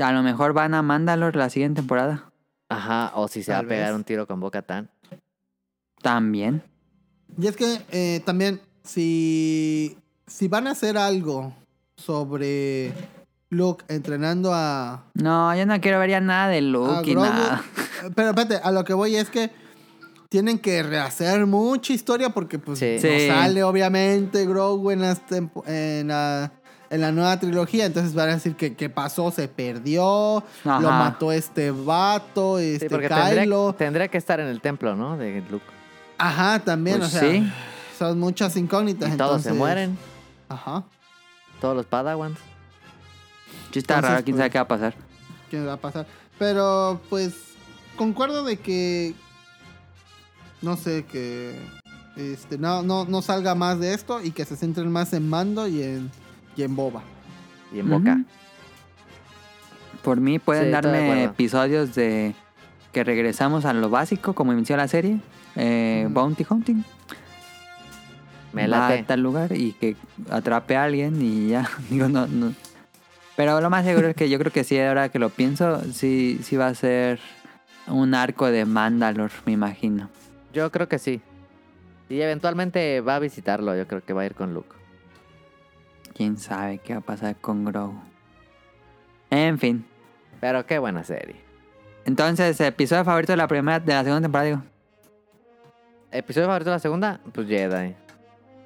A 0.01 0.13
lo 0.13 0.23
mejor 0.23 0.55
van 0.55 0.73
a 0.73 0.81
Mandalore 0.81 1.39
la 1.39 1.51
siguiente 1.51 1.81
temporada. 1.83 2.31
Ajá, 2.71 3.13
o 3.15 3.29
si 3.29 3.43
se 3.43 3.53
va 3.53 3.59
a 3.59 3.63
pegar 3.63 3.89
vez. 3.89 3.97
un 3.97 4.05
tiro 4.05 4.27
con 4.27 4.41
Boca 4.41 4.63
Tan. 4.63 4.89
También. 6.03 6.63
Y 7.41 7.47
es 7.47 7.57
que 7.57 7.81
eh, 7.91 8.21
también, 8.25 8.61
si, 8.83 9.97
si 10.27 10.49
van 10.49 10.67
a 10.67 10.73
hacer 10.73 10.97
algo 10.99 11.53
sobre 11.97 12.93
Luke 13.51 13.85
entrenando 13.89 14.53
a, 14.55 15.05
No, 15.15 15.55
yo 15.57 15.67
no 15.67 15.81
quiero 15.81 15.99
ver 15.99 16.11
ya 16.11 16.21
nada 16.21 16.49
de 16.49 16.61
Luke 16.63 17.03
y 17.05 17.13
Grogu, 17.13 17.27
nada. 17.29 17.63
eh, 18.05 18.11
Pero 18.15 18.29
espérate, 18.31 18.57
a 18.63 18.71
lo 18.71 18.85
que 18.85 18.95
voy 18.95 19.17
es 19.17 19.29
que 19.31 19.51
tienen 20.29 20.59
que 20.59 20.83
rehacer 20.83 21.47
mucha 21.47 21.93
historia 21.93 22.31
porque 22.31 22.59
pues 22.59 22.79
Sí. 22.79 22.97
no 22.97 23.01
Sí. 23.01 23.29
sale 23.29 23.63
obviamente 23.63 24.45
Grogu 24.47 24.91
en, 24.91 25.01
las 25.01 25.25
tempo- 25.27 25.65
en, 25.67 26.09
la, 26.09 26.53
en 26.91 27.01
la 27.01 27.13
nueva 27.13 27.39
trilogía. 27.41 27.87
Entonces 27.87 28.15
van 28.15 28.29
a 28.31 28.35
decir 28.35 28.55
que 28.55 28.75
qué 28.77 28.91
pasó, 28.91 29.31
se 29.31 29.49
perdió, 29.49 30.43
lo 30.65 30.81
mató 30.91 31.33
este 31.33 31.71
vato, 31.71 32.59
Sí, 32.59 32.75
este 32.75 32.91
porque 32.91 33.09
Kylo. 33.09 33.25
tendría, 33.73 33.73
tendría 33.79 34.09
que 34.09 34.19
estar 34.19 34.39
en 34.41 34.49
el 34.49 34.61
templo, 34.61 34.95
¿no? 34.97 35.17
De 35.17 35.43
Luke. 35.51 35.65
Ajá, 36.19 36.59
también, 36.61 36.99
Pues 36.99 37.15
o 37.15 37.19
sea, 37.19 37.31
sí. 37.31 37.53
son 37.99 38.19
muchas 38.19 38.57
incógnitas. 38.57 39.15
Y 39.15 39.17
todos 39.17 39.43
se 39.43 39.49
entonces- 39.51 39.55
mueren, 39.55 39.99
Ajá. 40.49 40.85
todos 41.61 41.77
los 41.77 41.87
Padawans. 41.87 42.39
Sí 43.73 43.79
está 43.79 43.95
Entonces, 43.95 44.11
raro, 44.11 44.25
quién 44.25 44.35
pues, 44.37 44.41
sabe 44.41 44.51
qué 44.51 44.59
va 44.59 44.63
a 44.63 44.69
pasar. 44.69 44.95
qué 45.51 45.61
va 45.65 45.73
a 45.75 45.77
pasar. 45.77 46.07
Pero 46.39 47.01
pues 47.09 47.35
concuerdo 47.97 48.45
de 48.45 48.57
que 48.59 49.15
no 50.63 50.77
sé 50.77 51.05
que 51.05 51.59
este 52.17 52.59
no 52.59 52.83
no 52.83 53.05
no 53.05 53.23
salga 53.23 53.55
más 53.55 53.79
de 53.81 53.95
esto 53.95 54.23
y 54.23 54.31
que 54.33 54.45
se 54.45 54.57
centren 54.57 54.91
más 54.91 55.13
en 55.13 55.29
Mando 55.29 55.67
y 55.69 55.83
en 55.83 56.11
y 56.57 56.63
en 56.63 56.75
Boba. 56.77 57.03
Y 57.73 57.81
en 57.81 57.91
Boca. 57.91 58.19
Por 60.03 60.21
mí 60.21 60.39
pueden 60.39 60.65
Sí, 60.71 60.75
estoy 60.75 60.91
de 60.93 60.99
darme 60.99 61.25
episodios 61.25 61.95
de 61.95 62.35
que 62.93 63.05
regresamos 63.05 63.65
a 63.65 63.73
lo 63.73 63.91
básico, 63.91 64.33
como 64.35 64.53
inició 64.53 64.77
la 64.77 64.89
serie. 64.89 65.21
Eh, 65.59 66.05
Ujú. 66.05 66.15
Bounty 66.15 66.47
Hunting. 66.49 66.85
Me 68.53 68.67
va 68.67 68.89
a 68.89 69.03
tal 69.05 69.21
lugar 69.21 69.53
y 69.53 69.73
que 69.73 69.97
atrape 70.31 70.77
a 70.77 70.85
alguien 70.85 71.21
y 71.21 71.49
ya. 71.49 71.69
Digo, 71.91 72.09
no, 72.09 72.27
no. 72.27 72.55
Pero 73.37 73.61
lo 73.61 73.69
más 73.71 73.85
seguro 73.85 74.09
es 74.09 74.17
que 74.17 74.31
yo 74.31 74.39
creo 74.39 74.53
que 74.53 74.65
sí, 74.65 74.79
ahora 74.81 75.11
que 75.11 75.19
lo 75.19 75.31
pienso, 75.31 75.83
sí, 75.93 76.41
sí 76.43 76.57
va 76.57 76.69
a 76.69 76.75
ser 76.75 77.21
un 77.87 78.15
arco 78.15 78.47
de 78.51 78.65
Mandalore, 78.65 79.33
me 79.47 79.53
imagino. 79.53 80.09
Yo 80.53 80.73
creo 80.73 80.89
que 80.89 80.99
sí. 80.99 81.21
Y 82.09 82.21
eventualmente 82.21 83.01
va 83.01 83.17
a 83.17 83.19
visitarlo, 83.19 83.77
yo 83.77 83.87
creo 83.87 84.03
que 84.03 84.13
va 84.13 84.23
a 84.23 84.27
ir 84.27 84.35
con 84.35 84.55
Luke. 84.55 84.75
Quién 86.15 86.37
sabe 86.39 86.79
qué 86.79 86.95
va 86.95 87.01
a 87.01 87.03
pasar 87.03 87.37
con 87.37 87.65
Grogu. 87.65 88.01
En 89.31 89.59
fin. 89.59 89.85
Pero 90.41 90.67
qué 90.67 90.79
buena 90.79 91.05
serie. 91.05 91.37
Entonces, 92.07 92.61
episodio 92.61 93.05
favorito 93.05 93.33
de 93.33 93.37
la 93.37 93.47
primera, 93.47 93.79
de 93.79 93.93
la 93.93 94.03
segunda 94.03 94.23
temporada, 94.23 94.47
digo, 94.49 94.63
¿Episodio 96.11 96.47
favorito 96.47 96.71
de 96.71 96.77
la 96.77 96.81
segunda? 96.81 97.21
Pues 97.33 97.47
Jedi. 97.49 97.95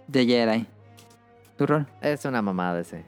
de 0.07 0.27
Jedi. 0.27 0.67
¿Tu 1.57 1.67
rol? 1.67 1.87
Es 2.01 2.25
una 2.25 2.41
mamada 2.43 2.81
ese. 2.81 3.05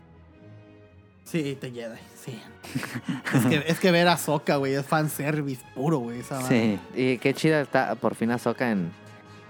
Sí, 1.25 1.57
te 1.61 1.71
Jedi, 1.71 1.99
sí. 2.17 2.41
es 3.35 3.47
que 3.47 3.65
es 3.67 3.81
que 3.81 3.91
ver 3.91 4.09
a 4.09 4.17
Sokka, 4.17 4.57
güey, 4.57 4.75
es 4.75 4.85
fanservice 4.85 5.63
puro, 5.75 5.99
güey, 5.99 6.21
esa. 6.21 6.41
Sí. 6.43 6.79
Y 6.95 7.19
qué 7.19 7.33
chida 7.35 7.61
está 7.61 7.95
por 7.95 8.15
fin 8.15 8.31
Ahsoka 8.31 8.71
en 8.71 8.91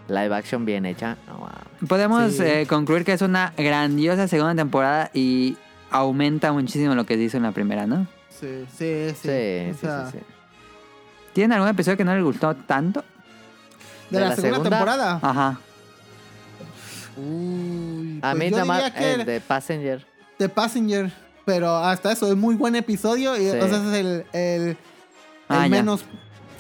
live 0.09 0.35
action 0.35 0.65
bien 0.65 0.85
hecha. 0.87 1.17
No, 1.27 1.39
mames. 1.39 1.89
Podemos 1.89 2.33
Sí. 2.35 2.43
eh, 2.45 2.67
concluir 2.69 3.05
que 3.05 3.13
es 3.15 3.23
una 3.23 3.53
grandiosa 3.57 4.29
segunda 4.29 4.55
temporada 4.55 5.11
y 5.15 5.57
aumenta 5.91 6.53
muchísimo 6.53 6.95
lo 6.95 7.07
que 7.07 7.17
se 7.17 7.23
hizo 7.23 7.37
en 7.39 7.43
la 7.45 7.53
primera, 7.53 7.87
¿no? 7.87 8.07
Sí, 8.29 8.67
sí, 8.77 9.09
sí. 9.15 9.29
Sí, 9.29 9.71
O 9.71 9.75
sí, 9.75 9.87
sí, 10.13 10.19
sí. 10.19 10.19
¿Tienen 11.33 11.53
algún 11.53 11.69
episodio 11.71 11.97
que 11.97 12.05
no 12.05 12.15
les 12.15 12.23
gustó 12.23 12.55
tanto? 12.55 13.03
De, 14.11 14.19
¿De 14.19 14.21
la, 14.25 14.29
la 14.31 14.37
segunda, 14.37 14.57
segunda? 14.57 14.71
temporada. 14.71 15.19
Ajá. 15.23 15.59
Uy, 17.17 18.19
A 18.23 18.31
pues 18.33 18.39
mí 18.45 18.51
yo 18.51 18.57
nada 18.57 18.65
más 18.65 18.83
de 18.95 19.41
Passenger. 19.41 20.07
The 20.39 20.49
Passenger. 20.49 21.13
Pero 21.45 21.77
hasta 21.77 22.13
eso, 22.13 22.29
es 22.31 22.37
muy 22.37 22.55
buen 22.55 22.75
episodio. 22.75 23.37
Y 23.37 23.41
Sí. 23.41 23.51
entonces 23.51 23.79
es 23.83 23.95
el, 23.95 24.07
el, 24.33 24.63
el 24.71 24.77
Ah, 25.49 25.63
ya. 25.65 25.69
menos. 25.69 26.05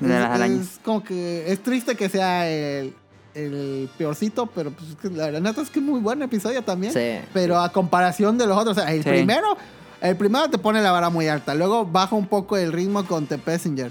De 0.00 0.08
las 0.08 0.18
es, 0.18 0.24
arañas. 0.36 0.60
es 0.66 0.80
como 0.84 1.02
que 1.02 1.50
es 1.50 1.62
triste 1.62 1.94
que 1.96 2.08
sea 2.08 2.48
el, 2.48 2.94
el 3.34 3.88
peorcito, 3.96 4.46
pero 4.46 4.72
pues 4.72 5.12
la 5.14 5.30
verdad 5.30 5.56
es 5.58 5.70
que 5.70 5.78
es 5.78 5.84
muy 5.84 6.00
buen 6.00 6.20
episodio 6.22 6.62
también. 6.62 6.92
Sí. 6.92 7.18
Pero 7.32 7.58
a 7.58 7.70
comparación 7.72 8.36
de 8.36 8.46
los 8.46 8.58
otros, 8.58 8.76
o 8.76 8.80
sea, 8.80 8.92
el 8.92 9.02
Sí. 9.02 9.08
primero, 9.08 9.56
el 10.00 10.16
primero 10.16 10.50
te 10.50 10.58
pone 10.58 10.82
la 10.82 10.90
vara 10.92 11.08
muy 11.10 11.28
alta, 11.28 11.54
luego 11.54 11.86
baja 11.86 12.14
un 12.16 12.26
poco 12.26 12.56
el 12.56 12.72
ritmo 12.72 13.04
con 13.06 13.26
The 13.26 13.38
Passenger. 13.38 13.90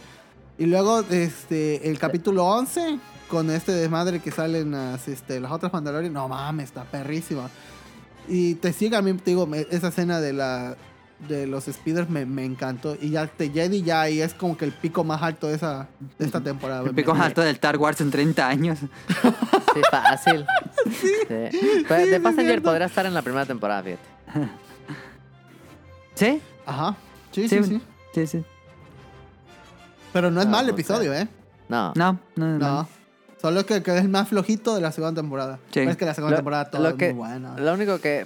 Y 0.57 0.65
luego 0.65 0.99
este 1.09 1.89
el 1.89 1.97
capítulo 1.97 2.45
11 2.45 2.99
con 3.33 3.49
este 3.49 3.71
desmadre 3.71 4.19
que 4.19 4.29
salen 4.29 4.69
las, 4.73 5.07
este, 5.07 5.39
las 5.39 5.51
otras 5.51 5.73
Mandalorian, 5.73 6.13
no 6.13 6.27
mames, 6.27 6.65
está 6.65 6.83
perrísima. 6.83 7.49
Y 8.27 8.53
te 8.55 8.71
sigue 8.73 8.95
a 8.95 9.01
mí, 9.01 9.11
te 9.13 9.31
digo, 9.31 9.47
me- 9.47 9.65
esa 9.71 9.87
escena 9.87 10.21
de 10.21 10.33
la 10.33 10.77
de 11.27 11.47
los 11.47 11.63
speeders 11.65 12.07
me, 12.11 12.27
me 12.27 12.45
encantó. 12.45 12.95
Y 13.01 13.09
ya 13.09 13.25
te 13.25 13.49
Jedi 13.49 13.81
ya 13.81 14.01
ahí 14.01 14.21
es 14.21 14.35
como 14.35 14.55
que 14.55 14.65
el 14.65 14.71
pico 14.71 15.03
más 15.03 15.23
alto 15.23 15.47
de 15.47 15.55
esa 15.55 15.87
de 16.19 16.25
esta 16.25 16.41
temporada. 16.41 16.83
El 16.87 16.93
pico 16.93 17.13
me- 17.13 17.19
más 17.19 17.27
alto 17.29 17.41
del 17.41 17.55
Star 17.55 17.75
Wars 17.77 17.99
en 18.01 18.11
30 18.11 18.47
años. 18.47 18.77
Sí, 18.79 19.81
fácil. 19.89 20.45
sí. 20.85 21.07
Sí, 21.27 21.87
es 21.87 22.19
Passenger 22.21 22.61
podría 22.61 22.85
estar 22.85 23.07
en 23.07 23.15
la 23.15 23.23
primera 23.23 23.47
temporada, 23.47 23.81
fíjate. 23.81 24.03
¿Sí? 26.13 26.39
Ajá. 26.67 26.95
Sí, 27.31 27.47
sí, 27.49 27.57
Sí. 27.57 27.63
sí. 27.63 27.81
Sí, 28.13 28.27
sí. 28.27 28.45
Pero 30.13 30.29
no 30.29 30.39
es 30.39 30.45
Ah, 30.45 30.49
mal 30.49 30.65
pues, 30.65 30.73
episodio, 30.75 31.13
¿eh? 31.15 31.27
No. 31.67 31.93
No, 31.95 32.19
no, 32.35 32.45
no. 32.45 32.57
No. 32.59 32.87
Solo 33.43 33.65
que, 33.65 33.83
que 33.83 33.91
es 33.95 34.01
el 34.01 34.07
más 34.09 34.29
flojito 34.29 34.73
de 34.73 34.79
la 34.79 34.93
segunda 34.93 35.21
temporada. 35.21 35.59
Sí. 35.71 35.81
Es 35.81 35.97
que 35.97 36.05
la 36.05 36.13
segunda 36.13 36.31
Lo- 36.31 36.37
temporada 36.37 36.71
todo 36.71 36.81
lo 36.81 36.89
es 36.89 36.95
que- 36.95 37.07
muy 37.13 37.27
buena. 37.27 37.59
Lo 37.59 37.73
único 37.73 37.99
que, 37.99 38.25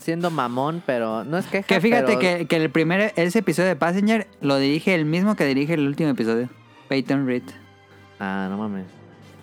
siendo 0.00 0.28
mamón, 0.32 0.82
pero 0.84 1.22
no 1.22 1.38
es 1.38 1.46
queja, 1.46 1.68
Que 1.68 1.80
fíjate 1.80 2.16
pero- 2.16 2.18
que, 2.18 2.46
que 2.46 2.56
el 2.56 2.68
primer, 2.70 3.12
ese 3.14 3.38
episodio 3.38 3.68
de 3.68 3.76
Passenger 3.76 4.26
lo 4.40 4.58
dirige 4.58 4.92
el 4.96 5.04
mismo 5.04 5.36
que 5.36 5.44
dirige 5.44 5.74
el 5.74 5.86
último 5.86 6.10
episodio. 6.10 6.48
Peyton 6.88 7.26
Reed. 7.28 7.44
Ah, 8.18 8.48
no 8.50 8.58
mames. 8.58 8.86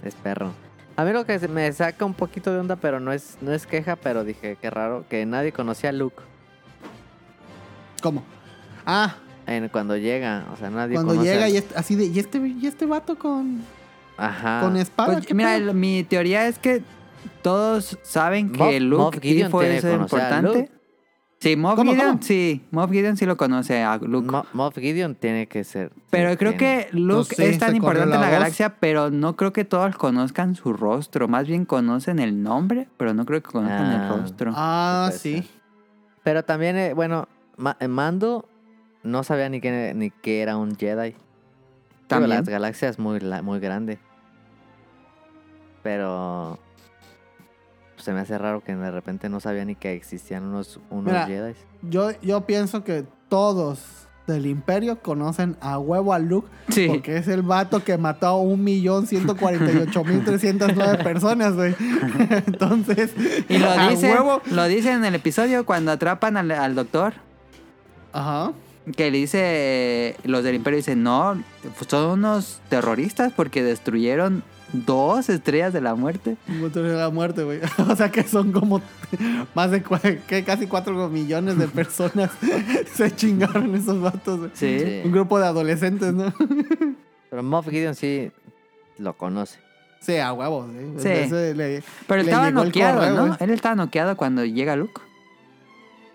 Es 0.04 0.14
perro. 0.16 0.52
A 0.98 1.06
mí 1.06 1.14
lo 1.14 1.26
que 1.26 1.40
me 1.48 1.72
saca 1.72 2.04
un 2.04 2.14
poquito 2.14 2.52
de 2.52 2.60
onda, 2.60 2.76
pero 2.76 3.00
no 3.00 3.14
es, 3.14 3.38
no 3.40 3.54
es 3.54 3.66
queja, 3.66 3.96
pero 3.96 4.26
dije, 4.26 4.58
qué 4.62 4.70
raro, 4.70 5.06
que 5.10 5.26
nadie 5.26 5.54
conocía 5.54 5.90
a 5.90 5.94
Luke 5.94 6.22
¿Cómo? 8.02 8.24
Ah, 8.86 9.16
en, 9.48 9.70
cuando 9.70 9.96
llega. 9.96 10.46
O 10.54 10.58
sea, 10.58 10.70
nadie 10.70 10.96
cuando 10.96 11.14
conoce 11.14 11.32
llega 11.34 11.46
a- 11.46 11.50
y 11.50 11.56
es- 11.58 11.76
así 11.78 11.96
de, 11.96 12.06
¿y 12.08 12.20
este, 12.20 12.40
y 12.40 12.68
este 12.68 12.86
vato 12.86 13.18
con, 13.18 13.62
Ajá. 14.18 14.62
con 14.62 14.78
espada? 14.78 15.14
Pues, 15.14 15.26
¿Qué 15.28 15.34
mira, 15.34 15.56
el- 15.56 15.74
mi 15.74 16.04
teoría 16.04 16.48
es 16.48 16.60
que 16.60 16.82
todos 17.42 17.98
saben 18.04 18.52
que 18.52 18.80
Luke 18.80 19.20
Gideon 19.22 19.52
fue 19.52 19.76
importante. 19.94 20.42
Luke. 20.60 20.72
Sí, 21.40 21.58
Moff 21.58 21.76
¿Cómo, 21.76 21.92
Gideon, 21.92 22.12
cómo? 22.12 22.24
sí. 22.24 22.62
Moff 22.72 22.90
Gideon 22.90 23.18
sí 23.18 23.26
lo 23.26 23.36
conoce 23.36 23.84
a 23.84 23.98
Luke. 23.98 24.32
Mo- 24.32 24.46
Moff 24.54 24.78
Gideon 24.78 25.14
tiene 25.16 25.48
que 25.48 25.66
ser. 25.66 25.92
pero 26.10 26.32
sí, 26.32 26.38
creo 26.38 26.54
tiene- 26.56 26.88
que 26.88 26.98
Luke 26.98 27.34
Pues 27.36 27.48
sí, 27.50 27.54
es 27.54 27.60
tan 27.60 27.76
importante 27.76 28.16
en 28.16 28.22
la 28.22 28.28
voz. 28.28 28.32
galaxia, 28.32 28.76
pero 28.80 29.10
no 29.12 29.36
creo 29.36 29.52
que 29.52 29.66
todos 29.66 29.94
conozcan 29.98 30.56
su 30.56 30.72
rostro. 30.72 31.28
Más 31.28 31.46
bien 31.46 31.66
conocen 31.66 32.20
el 32.20 32.42
nombre, 32.42 32.88
pero 32.96 33.14
no 33.14 33.26
creo 33.26 33.42
que 33.44 33.50
conozcan 33.52 33.88
Ah. 33.88 34.04
el 34.14 34.22
rostro. 34.22 34.52
Ah, 34.56 35.06
puede 35.10 35.20
sí. 35.20 35.34
ser. 35.42 35.46
Pero 36.24 36.44
también, 36.46 36.78
eh, 36.78 36.94
bueno, 36.94 37.28
Ma- 37.58 37.76
Mando 37.90 38.48
no 39.04 39.24
sabía 39.26 39.50
ni 39.50 39.60
que, 39.60 39.92
ni 39.96 40.12
que 40.12 40.42
era 40.42 40.56
un 40.56 40.78
Jedi. 40.78 41.14
También. 42.08 42.30
las 42.32 42.48
galaxias 42.48 42.98
muy, 43.00 43.20
muy 43.44 43.60
grande. 43.60 43.98
Pero 45.82 46.60
pues, 47.96 48.06
se 48.06 48.14
me 48.14 48.20
hace 48.22 48.38
raro 48.38 48.62
que 48.64 48.76
de 48.76 48.92
repente 48.92 49.28
no 49.30 49.40
sabía 49.40 49.66
ni 49.66 49.76
que 49.76 49.94
existían 49.94 50.44
unos, 50.44 50.80
unos 50.90 51.06
Mira, 51.14 51.26
Jedi. 51.28 51.54
Yo, 51.82 52.12
yo 52.22 52.42
pienso 52.46 52.84
que 52.84 53.06
todos 53.30 54.08
del 54.28 54.46
imperio 54.46 55.00
conocen 55.02 55.58
a 55.60 55.80
huevo 55.80 56.14
a 56.14 56.20
Luke 56.20 56.48
Sí. 56.70 56.88
porque 56.88 57.18
es 57.18 57.28
el 57.28 57.42
vato 57.42 57.84
que 57.84 57.98
mató 57.98 58.28
a 58.28 58.36
1.148.309 58.42 61.04
personas, 61.04 61.56
güey. 61.56 61.76
Entonces, 62.48 63.14
Y 63.50 63.58
lo 63.58 63.70
a 63.70 63.90
dicen, 63.90 64.12
huevo. 64.14 64.42
lo 64.52 64.64
dicen 64.66 64.94
en 65.00 65.06
el 65.06 65.16
episodio 65.16 65.66
cuando 65.66 65.92
atrapan 65.92 66.38
al, 66.38 66.52
al 66.52 66.74
doctor. 66.76 67.14
Ajá. 68.14 68.54
Que 68.98 69.12
le 69.12 69.18
dice, 69.18 70.16
los 70.26 70.44
del 70.44 70.56
imperio 70.56 70.78
dicen, 70.78 71.04
no, 71.04 71.42
pues 71.78 71.90
son 71.90 72.20
unos 72.20 72.60
terroristas 72.70 73.32
porque 73.34 73.64
destruyeron 73.64 74.44
dos 74.74 75.30
estrellas 75.30 75.72
de 75.72 75.80
la 75.82 75.96
muerte. 75.96 76.36
Motor 76.48 76.84
de 76.88 76.96
la 76.98 77.10
muerte, 77.10 77.44
güey. 77.44 77.60
O 77.90 77.96
sea 77.96 78.10
que 78.12 78.24
son 78.24 78.52
como 78.52 78.82
más 79.56 79.72
de 79.72 79.84
que 80.28 80.44
casi 80.44 80.68
4 80.68 81.08
millones 81.10 81.58
de 81.58 81.68
personas 81.68 82.32
se 82.94 83.16
chingaron 83.16 83.74
esos 83.76 84.02
vatos, 84.02 84.40
güey. 84.40 84.52
Sí. 84.54 84.80
Sí. 84.80 85.02
Un 85.06 85.12
grupo 85.12 85.40
de 85.40 85.46
adolescentes, 85.46 86.14
¿no? 86.14 86.34
Pero 87.30 87.44
Moff 87.44 87.70
Gideon 87.70 87.96
sí 87.96 88.32
lo 88.98 89.14
conoce. 89.16 89.60
Sí, 90.02 90.18
a 90.18 90.34
huevos. 90.34 90.68
¿eh? 90.76 90.94
Sí. 91.30 91.34
Le- 91.56 91.84
Pero 92.08 92.20
él 92.20 92.26
le 92.26 92.32
estaba 92.34 92.52
noqueado, 92.52 93.00
correo, 93.00 93.26
¿no? 93.28 93.38
Él 93.40 93.50
estaba 93.52 93.76
noqueado 93.76 94.18
cuando 94.18 94.44
llega 94.44 94.76
Luke. 94.76 95.02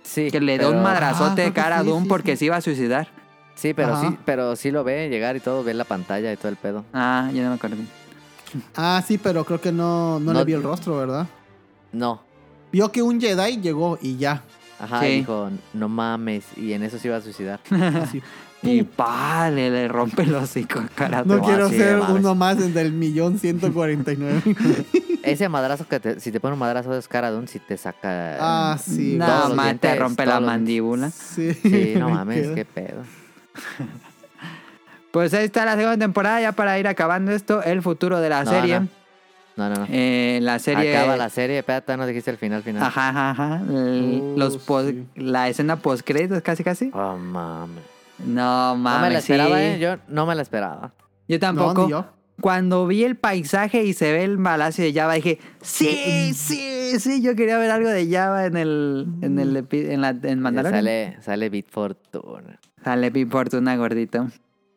Sí. 0.08 0.30
Que 0.30 0.40
le 0.40 0.56
da 0.56 0.66
un 0.68 0.72
pero- 0.74 0.82
madrazote 0.84 1.42
Ah, 1.42 1.44
de 1.44 1.52
cara 1.52 1.78
a 1.78 1.82
sí, 1.82 1.88
Doom 1.88 2.04
sí, 2.04 2.08
porque 2.08 2.32
sí. 2.32 2.36
se 2.38 2.44
iba 2.46 2.56
a 2.56 2.60
suicidar. 2.62 3.08
Sí, 3.54 3.74
pero 3.74 3.92
Ajá. 3.94 4.08
sí, 4.10 4.18
pero 4.24 4.56
sí 4.56 4.70
lo 4.70 4.84
ve 4.84 5.08
llegar 5.08 5.36
y 5.36 5.40
todo, 5.40 5.62
ve 5.64 5.74
la 5.74 5.84
pantalla 5.84 6.32
y 6.32 6.36
todo 6.36 6.48
el 6.48 6.56
pedo. 6.56 6.84
Ah, 6.94 7.28
yo 7.34 7.42
no 7.42 7.50
me 7.50 7.54
acuerdo. 7.56 7.76
Ah, 8.74 9.02
sí, 9.06 9.18
pero 9.18 9.44
creo 9.44 9.60
que 9.60 9.70
no, 9.72 10.18
no, 10.20 10.32
No- 10.32 10.38
le 10.38 10.44
vio 10.46 10.56
el 10.56 10.62
rostro, 10.62 10.96
¿verdad? 10.96 11.26
No. 11.92 12.22
Vio 12.72 12.90
que 12.90 13.02
un 13.02 13.20
Jedi 13.20 13.60
llegó 13.60 13.98
y 14.00 14.16
ya. 14.16 14.42
Ajá, 14.80 15.00
Sí. 15.00 15.06
y 15.06 15.16
dijo, 15.18 15.50
no 15.74 15.88
mames, 15.88 16.44
y 16.56 16.72
en 16.72 16.82
eso 16.84 16.98
se 16.98 17.08
iba 17.08 17.16
a 17.16 17.20
suicidar. 17.20 17.60
Así. 18.02 18.22
Y 18.62 18.82
pa, 18.82 19.50
le, 19.50 19.70
le 19.70 19.86
rompe 19.88 20.22
el 20.22 20.34
hocico 20.34 20.80
cara 20.96 21.22
No 21.24 21.40
quiero 21.42 21.68
ser 21.68 21.98
mames. 21.98 22.16
uno 22.20 22.34
más 22.34 22.74
del 22.74 22.92
millón 22.92 23.38
ciento 23.38 23.72
cuarenta 23.72 24.12
y 24.12 24.16
nueve. 24.16 24.42
Ese 25.22 25.48
madrazo 25.48 25.86
que 25.86 26.00
te- 26.00 26.20
si 26.20 26.32
te 26.32 26.40
pone 26.40 26.54
un 26.54 26.58
madrazo 26.58 26.90
de 26.92 27.02
Cara 27.02 27.30
Dune, 27.30 27.46
si 27.48 27.58
te 27.58 27.76
saca. 27.76 28.36
ah, 28.40 28.78
sí. 28.78 29.16
no, 29.18 29.26
todos 29.26 29.48
los 29.48 29.56
man, 29.56 29.78
te 29.78 29.94
rompe 29.94 30.24
la 30.26 30.40
los- 30.40 30.46
mandíbula. 30.46 31.10
Sí, 31.10 31.52
Sí, 31.54 31.94
no 31.98 32.08
me 32.08 32.14
mames, 32.14 32.48
qué 32.54 32.64
pedo. 32.64 33.02
Pues 35.10 35.32
ahí 35.34 35.44
está 35.46 35.64
la 35.64 35.72
segunda 35.76 35.96
temporada, 35.98 36.40
ya 36.40 36.52
para 36.52 36.78
ir 36.78 36.86
acabando 36.86 37.32
esto, 37.32 37.62
el 37.62 37.82
futuro 37.82 38.20
de 38.20 38.28
la 38.28 38.44
No, 38.44 38.50
serie. 38.50 38.80
no. 38.80 38.88
No, 39.56 39.68
no, 39.70 39.74
no. 39.80 39.86
Eh, 39.90 40.38
la 40.42 40.58
serie... 40.60 40.96
Acaba 40.96 41.16
la 41.16 41.30
serie, 41.30 41.58
espérate, 41.58 41.96
no 41.96 42.06
dijiste 42.06 42.30
el 42.30 42.36
final, 42.36 42.62
final. 42.62 42.82
Ajá, 42.84 43.08
ajá, 43.08 43.30
ajá. 43.30 43.60
El- 43.68 44.20
Oh, 44.22 44.34
los 44.38 44.58
post- 44.58 44.90
sí. 44.90 45.04
La 45.16 45.48
escena 45.48 45.76
post 45.76 46.02
créditos 46.06 46.40
casi 46.42 46.62
casi. 46.62 46.90
Oh, 46.94 47.16
mames. 47.16 47.82
No, 48.24 48.74
No 48.74 48.76
mames, 48.76 49.02
me 49.08 49.12
la 49.14 49.18
esperaba, 49.20 49.56
sí. 49.58 49.62
eh. 49.64 49.78
Yo 49.80 49.96
no 50.08 50.26
me 50.26 50.34
la 50.34 50.42
esperaba. 50.42 50.92
Yo 51.28 51.36
No, 51.36 51.40
tampoco. 51.40 51.88
yo. 51.88 52.06
Cuando 52.40 52.86
vi 52.86 53.02
el 53.02 53.16
paisaje 53.16 53.82
y 53.84 53.94
se 53.94 54.12
ve 54.12 54.22
el 54.22 54.40
palacio 54.40 54.84
de 54.84 54.92
Java, 54.92 55.14
dije, 55.14 55.40
sí, 55.60 56.32
sí, 56.34 56.92
sí, 57.00 57.20
yo 57.20 57.34
quería 57.34 57.58
ver 57.58 57.70
algo 57.72 57.88
de 57.88 58.08
Java 58.08 58.46
en 58.46 58.56
el, 58.56 59.06
en 59.22 59.40
el, 59.40 59.56
epi- 59.56 59.90
en 59.90 60.00
la, 60.02 60.10
en 60.22 60.38
Mandalorian. 60.40 60.84
Sale, 60.84 61.16
Sale, 61.20 61.48
Beat 61.50 61.66
Fortuna. 61.68 62.60
Sale 62.84 63.10
Pip 63.10 63.30
Fortuna 63.32 63.76
gordito. 63.76 64.28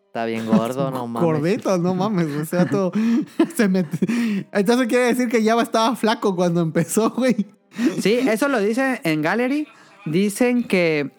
Está 0.08 0.26
bien 0.26 0.48
gordo, 0.48 0.90
no 0.90 1.06
mames. 1.08 1.24
Corbeto, 1.24 1.78
no 1.78 1.94
mames. 1.94 2.28
O 2.36 2.46
sea, 2.46 2.66
todo. 2.66 2.92
se 3.56 3.70
mete- 3.70 4.48
Entonces 4.52 4.88
quiere 4.88 5.06
decir 5.06 5.30
que 5.30 5.44
ya 5.44 5.54
estaba 5.62 5.96
flaco 5.96 6.36
cuando 6.36 6.62
empezó, 6.62 7.12
güey. 7.12 7.46
Sí, 8.02 8.14
eso 8.28 8.48
lo 8.48 8.60
dicen 8.60 9.00
en 9.04 9.22
Gallery. 9.22 9.68
Dicen 10.08 10.64
que, 10.64 11.12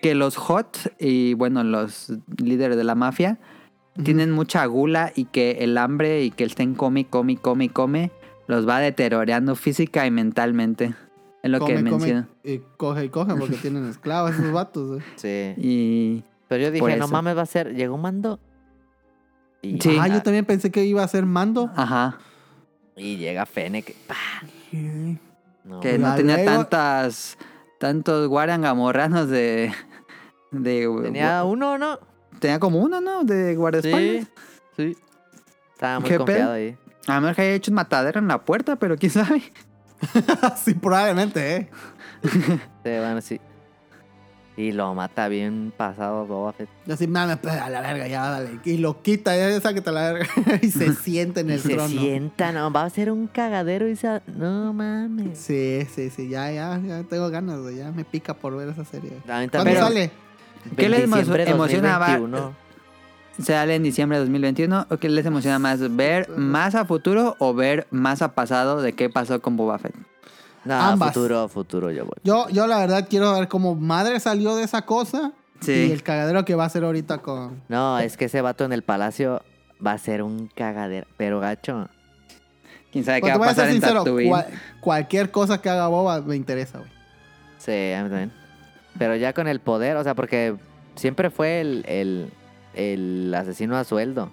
que 0.00 0.14
los 0.14 0.36
hot 0.36 0.76
y 0.98 1.34
bueno, 1.34 1.62
los 1.64 2.12
líderes 2.42 2.76
de 2.76 2.84
la 2.84 2.94
mafia 2.94 3.38
tienen 4.04 4.30
mucha 4.30 4.64
gula 4.66 5.12
y 5.14 5.26
que 5.26 5.58
el 5.60 5.76
hambre 5.76 6.22
y 6.22 6.30
que 6.30 6.44
estén 6.44 6.74
come, 6.74 7.06
come, 7.06 7.36
come, 7.36 7.68
come 7.68 8.10
los 8.46 8.68
va 8.68 8.78
deteriorando 8.80 9.54
física 9.54 10.06
y 10.06 10.10
mentalmente. 10.10 10.94
Es 11.42 11.50
lo 11.50 11.58
que 11.60 11.74
come, 11.76 11.90
menciona. 11.90 12.28
come 12.42 12.54
y 12.54 12.62
coge 12.76 13.04
y 13.04 13.08
coge 13.08 13.34
porque 13.36 13.56
tienen 13.62 13.86
esclavos 13.88 14.32
esos 14.32 14.52
vatos, 14.52 14.88
güey. 14.88 15.00
Sí. 15.16 15.54
Y 15.56 16.24
Pero 16.48 16.64
yo 16.64 16.70
dije, 16.70 16.96
no 16.96 17.08
mames, 17.08 17.36
va 17.36 17.42
a 17.42 17.46
ser. 17.46 17.74
Llegó 17.74 17.94
un 17.94 18.02
mando. 18.02 18.40
Y, 19.62 19.80
Sí. 19.80 19.96
Ah, 20.00 20.08
yo 20.08 20.22
también 20.22 20.44
pensé 20.46 20.70
que 20.70 20.84
iba 20.84 21.02
a 21.02 21.08
ser 21.08 21.26
mando. 21.26 21.70
ajá, 21.76 22.18
y 22.96 23.16
llega 23.16 23.46
Fennec. 23.46 23.94
¡pah! 24.06 24.14
No, 25.64 25.80
que 25.80 25.98
no 25.98 26.14
tenía 26.14 26.36
luego- 26.36 26.50
tantas 26.66 27.38
tantos 27.78 28.28
guarangamorranos 28.28 29.28
de 29.28 29.72
de 30.50 31.00
Tenía 31.02 31.44
uno, 31.44 31.78
¿no? 31.78 31.98
tenía 32.38 32.58
como 32.58 32.78
uno, 32.78 33.00
¿no? 33.00 33.22
De 33.24 33.54
guardaespaldas. 33.54 34.26
Sí. 34.76 34.96
Estaba 35.74 36.00
muy 36.00 36.08
¿Qué 36.08 36.16
confiado 36.16 36.52
ahí. 36.52 36.76
A 37.06 37.14
lo 37.16 37.20
mejor 37.22 37.36
que 37.36 37.42
haya 37.42 37.52
hecho 37.54 37.70
un 37.70 37.74
matadero 37.76 38.18
en 38.20 38.28
la 38.28 38.42
puerta, 38.44 38.76
pero 38.76 38.96
quién 38.96 39.12
sabe. 39.12 39.42
sí, 40.64 40.74
probablemente, 40.74 41.56
¿eh? 41.56 41.70
Sí, 42.22 42.90
bueno, 42.90 43.20
sí. 43.20 43.40
Y 44.56 44.72
lo 44.72 44.94
mata 44.94 45.28
bien 45.28 45.72
pasado 45.74 46.26
Boba 46.26 46.52
Fett. 46.52 46.68
Y 46.86 46.92
así, 46.92 47.06
mames, 47.06 47.38
a 47.46 47.70
la 47.70 47.80
verga, 47.80 48.06
ya, 48.08 48.28
dale. 48.28 48.60
Y 48.64 48.76
lo 48.76 49.00
quita, 49.00 49.34
ya 49.36 49.58
sáquete 49.60 49.88
a 49.88 49.92
la 49.92 50.12
verga. 50.12 50.28
y 50.62 50.70
se 50.70 50.92
siente 50.94 51.40
en 51.40 51.50
Y 51.50 51.52
el 51.54 51.60
se 51.60 51.68
trono. 51.70 51.88
sienta, 51.88 52.52
no, 52.52 52.70
va 52.70 52.84
a 52.84 52.90
ser 52.90 53.10
un 53.10 53.26
cagadero 53.26 53.88
y 53.88 53.96
se... 53.96 54.20
No 54.26 54.72
mames. 54.74 55.38
Sí, 55.38 55.86
sí, 55.94 56.10
sí, 56.10 56.28
ya, 56.28 56.50
ya, 56.52 56.78
ya 56.84 57.02
tengo 57.04 57.30
ganas. 57.30 57.58
Ya 57.74 57.90
me 57.92 58.04
pica 58.04 58.34
por 58.34 58.54
ver 58.56 58.68
esa 58.68 58.84
serie. 58.84 59.12
¿Cuándo 59.24 59.50
también. 59.50 59.78
sale? 59.78 60.10
¿Qué 60.76 60.88
les 60.88 61.04
emocionaba? 61.04 62.06
2021. 62.18 62.54
Sale 63.42 63.74
en 63.76 63.82
diciembre 63.82 64.18
de 64.18 64.24
2021. 64.24 64.86
¿O 64.90 64.96
qué 64.98 65.08
les 65.08 65.24
emociona 65.24 65.58
más? 65.58 65.78
¿Ver 65.96 66.28
más 66.30 66.74
a 66.74 66.84
futuro 66.84 67.36
o 67.38 67.54
ver 67.54 67.86
más 67.90 68.20
a 68.22 68.34
pasado 68.34 68.82
de 68.82 68.92
qué 68.92 69.08
pasó 69.08 69.40
con 69.40 69.56
Boba 69.56 69.78
Fett? 69.78 69.94
No, 70.64 70.74
Ambas. 70.74 71.14
futuro, 71.14 71.48
futuro 71.48 71.90
yo 71.90 72.04
voy. 72.04 72.16
Yo, 72.22 72.48
yo 72.50 72.66
la 72.66 72.78
verdad 72.78 73.06
quiero 73.08 73.32
ver 73.32 73.48
cómo 73.48 73.74
madre 73.74 74.20
salió 74.20 74.56
de 74.56 74.64
esa 74.64 74.82
cosa. 74.82 75.32
Sí. 75.60 75.72
Y 75.88 75.92
el 75.92 76.02
cagadero 76.02 76.44
que 76.44 76.54
va 76.54 76.64
a 76.64 76.66
hacer 76.66 76.84
ahorita 76.84 77.18
con. 77.18 77.62
No, 77.68 77.98
es 77.98 78.16
que 78.18 78.26
ese 78.26 78.42
vato 78.42 78.64
en 78.64 78.72
el 78.74 78.82
palacio 78.82 79.42
va 79.84 79.92
a 79.92 79.98
ser 79.98 80.22
un 80.22 80.48
cagadero. 80.48 81.06
Pero 81.16 81.40
gacho. 81.40 81.88
¿Quién 82.92 83.04
sabe 83.04 83.20
Pues 83.20 83.32
qué 83.32 83.38
va 83.38 83.44
voy 83.44 83.48
a 83.48 83.50
a 83.52 83.54
ser 83.54 83.64
pasar 83.64 83.74
en 83.74 83.80
sincero, 84.04 84.28
cual- 84.30 84.46
cualquier 84.80 85.30
cosa 85.30 85.62
que 85.62 85.70
haga 85.70 85.86
Boba 85.86 86.20
me 86.20 86.36
interesa, 86.36 86.78
güey. 86.78 86.90
Sí, 87.58 87.92
a 87.92 88.02
mí 88.02 88.08
también. 88.10 88.32
Pero 88.98 89.16
ya 89.16 89.32
con 89.32 89.48
el 89.48 89.60
poder, 89.60 89.96
o 89.96 90.04
sea, 90.04 90.14
porque 90.14 90.54
siempre 90.96 91.30
fue 91.30 91.60
el, 91.60 91.84
el, 91.88 92.30
el 92.74 93.34
asesino 93.34 93.76
a 93.76 93.84
sueldo. 93.84 94.30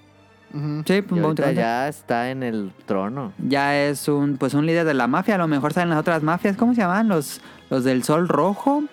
Sí, 0.86 0.94
Y 0.94 1.02
pues, 1.02 1.22
ahorita 1.22 1.28
Hunter. 1.50 1.56
ya 1.56 1.88
está 1.90 2.32
en 2.32 2.42
el 2.42 2.72
trono. 2.86 3.34
ya 3.38 3.78
es 3.84 4.08
un 4.08 4.38
pues 4.38 4.54
un 4.54 4.66
líder 4.66 4.86
de 4.86 4.94
la 4.94 5.06
mafia, 5.08 5.36
a 5.36 5.38
lo 5.38 5.48
mejor 5.48 5.74
salen 5.74 5.90
las 5.90 6.00
otras 6.00 6.24
mafias, 6.24 6.56
¿cómo 6.56 6.74
se 6.74 6.82
llaman? 6.82 7.10
Los 7.10 7.42
los 7.70 7.84
del 7.84 8.04
Sol 8.04 8.30
Rojo 8.30 8.84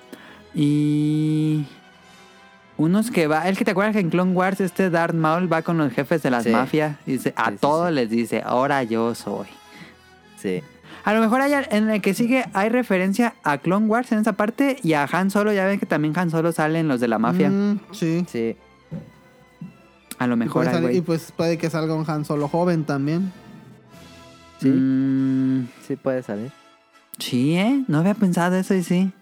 y 0.53 1.65
unos 2.77 3.11
que 3.13 3.29
va, 3.29 3.49
el 3.49 3.57
que 3.57 3.65
te 3.65 3.71
acuerdas 3.71 3.95
que 3.95 4.01
en 4.01 4.11
Clone 4.11 4.33
Wars 4.33 4.61
este 4.61 4.91
Darth 4.91 5.15
Maul 5.15 5.51
va 5.53 5.63
con 5.63 5.79
los 5.79 5.93
jefes 5.93 6.23
de 6.25 6.31
las 6.31 6.43
Sí. 6.43 6.51
mafias 6.51 6.97
y 7.07 7.13
dice, 7.13 7.33
a 7.37 7.47
Sí, 7.47 7.51
sí, 7.53 7.59
todos 7.61 7.89
sí. 7.89 7.95
les 7.95 8.11
dice, 8.11 8.43
"Ahora 8.45 8.83
yo 8.83 9.15
soy." 9.15 9.47
Sí. 10.37 10.61
A 11.05 11.13
lo 11.13 11.21
mejor 11.21 11.41
hay, 11.43 11.53
en 11.71 11.91
el 11.91 12.01
que 12.01 12.15
sigue 12.15 12.47
hay 12.55 12.71
referencia 12.71 13.35
a 13.45 13.59
Clone 13.59 13.87
Wars 13.87 14.11
en 14.13 14.19
esa 14.21 14.33
parte 14.33 14.79
y 14.83 14.95
a 14.95 15.05
Han 15.11 15.31
Solo, 15.31 15.53
ya 15.53 15.67
ven 15.67 15.79
que 15.79 15.87
también 15.87 16.19
Han 16.19 16.31
Solo 16.31 16.51
sale 16.53 16.79
en 16.81 16.89
los 16.89 16.99
de 17.01 17.09
la 17.09 17.19
mafia. 17.19 17.51
Mm, 17.51 17.81
sí. 17.93 18.25
Sí. 18.27 18.57
A 20.19 20.27
lo 20.27 20.35
Y 20.35 20.39
mejor 20.39 20.65
puede, 20.65 20.77
hay, 20.77 20.83
salir- 20.83 20.97
y 20.97 21.01
pues 21.03 21.33
puede 21.33 21.59
que 21.59 21.69
salga 21.69 21.95
un 21.95 22.09
Han 22.09 22.25
Solo 22.25 22.49
joven 22.49 22.85
también. 22.85 23.33
Sí. 24.61 24.69
Mm, 24.71 25.69
Sí 25.87 25.97
puede 25.97 26.23
salir. 26.23 26.51
sí, 27.19 27.57
¿eh? 27.57 27.85
No 27.89 27.99
había 27.99 28.15
pensado 28.15 28.57
eso 28.57 28.75
y 28.75 28.83
sí. 28.83 29.13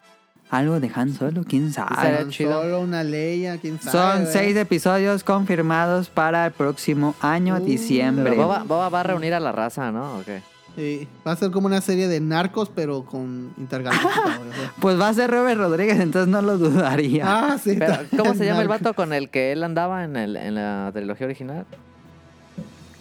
Algo 0.50 0.78
de 0.80 0.90
Han 0.94 1.14
Solo, 1.14 1.42
quién 1.44 1.72
sabe. 1.72 2.18
Han 2.18 2.28
chido. 2.30 2.62
Solo, 2.62 2.80
una 2.80 3.02
Leia, 3.02 3.56
quién 3.59 3.80
sabe. 3.80 4.22
Son 4.24 4.32
seis 4.32 4.54
episodios 4.56 5.24
confirmados 5.24 6.10
para 6.10 6.44
el 6.46 6.52
próximo 6.52 7.14
año, 7.22 7.56
Uh, 7.56 7.64
diciembre. 7.64 8.30
Pero 8.30 8.42
Boba, 8.44 8.62
Boba 8.62 8.88
va 8.90 9.00
a 9.00 9.02
reunir 9.02 9.32
a 9.34 9.40
la 9.40 9.50
raza, 9.50 9.90
¿no? 9.90 10.18
¿O 10.18 10.22
qué? 10.24 10.42
Sí, 10.74 11.07
va 11.27 11.32
a 11.32 11.36
ser 11.36 11.51
como 11.51 11.66
una 11.66 11.82
serie 11.82 12.09
de 12.09 12.19
narcos, 12.20 12.70
pero 12.74 13.05
con 13.05 13.53
intergaláctica. 13.59 14.40
Pues 14.81 14.99
va 14.99 15.09
a 15.09 15.15
ser 15.15 15.31
Robert 15.31 15.59
Rodríguez, 15.61 16.01
entonces 16.01 16.28
no 16.28 16.40
lo 16.40 16.57
dudaría. 16.57 17.24
Ah, 17.27 17.59
sí. 17.62 17.77
Pero, 17.78 17.94
¿Cómo 18.16 18.35
se 18.35 18.47
llama 18.47 18.62
el 18.62 18.69
vato 18.69 18.94
con 18.94 19.12
el 19.12 19.28
que 19.28 19.53
él 19.53 19.62
andaba 19.65 20.03
en, 20.05 20.16
el, 20.16 20.35
en 20.36 20.55
la 20.55 20.90
trilogía 20.94 21.27
original? 21.27 21.66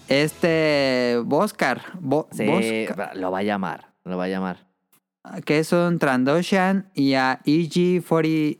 Este 0.09 1.19
Boscar, 1.23 1.81
Bo- 1.99 2.27
Sí, 2.31 2.45
Boscar, 2.45 3.15
lo 3.15 3.31
va 3.31 3.39
a 3.39 3.43
llamar. 3.43 3.87
Lo 4.03 4.17
va 4.17 4.25
a 4.25 4.27
llamar. 4.27 4.67
que 5.45 5.59
es 5.59 5.71
un 5.71 5.97
Trandoshan, 5.99 6.89
y 6.93 7.13
a 7.13 7.39
E 7.45 7.51
EG-48, 7.69 8.57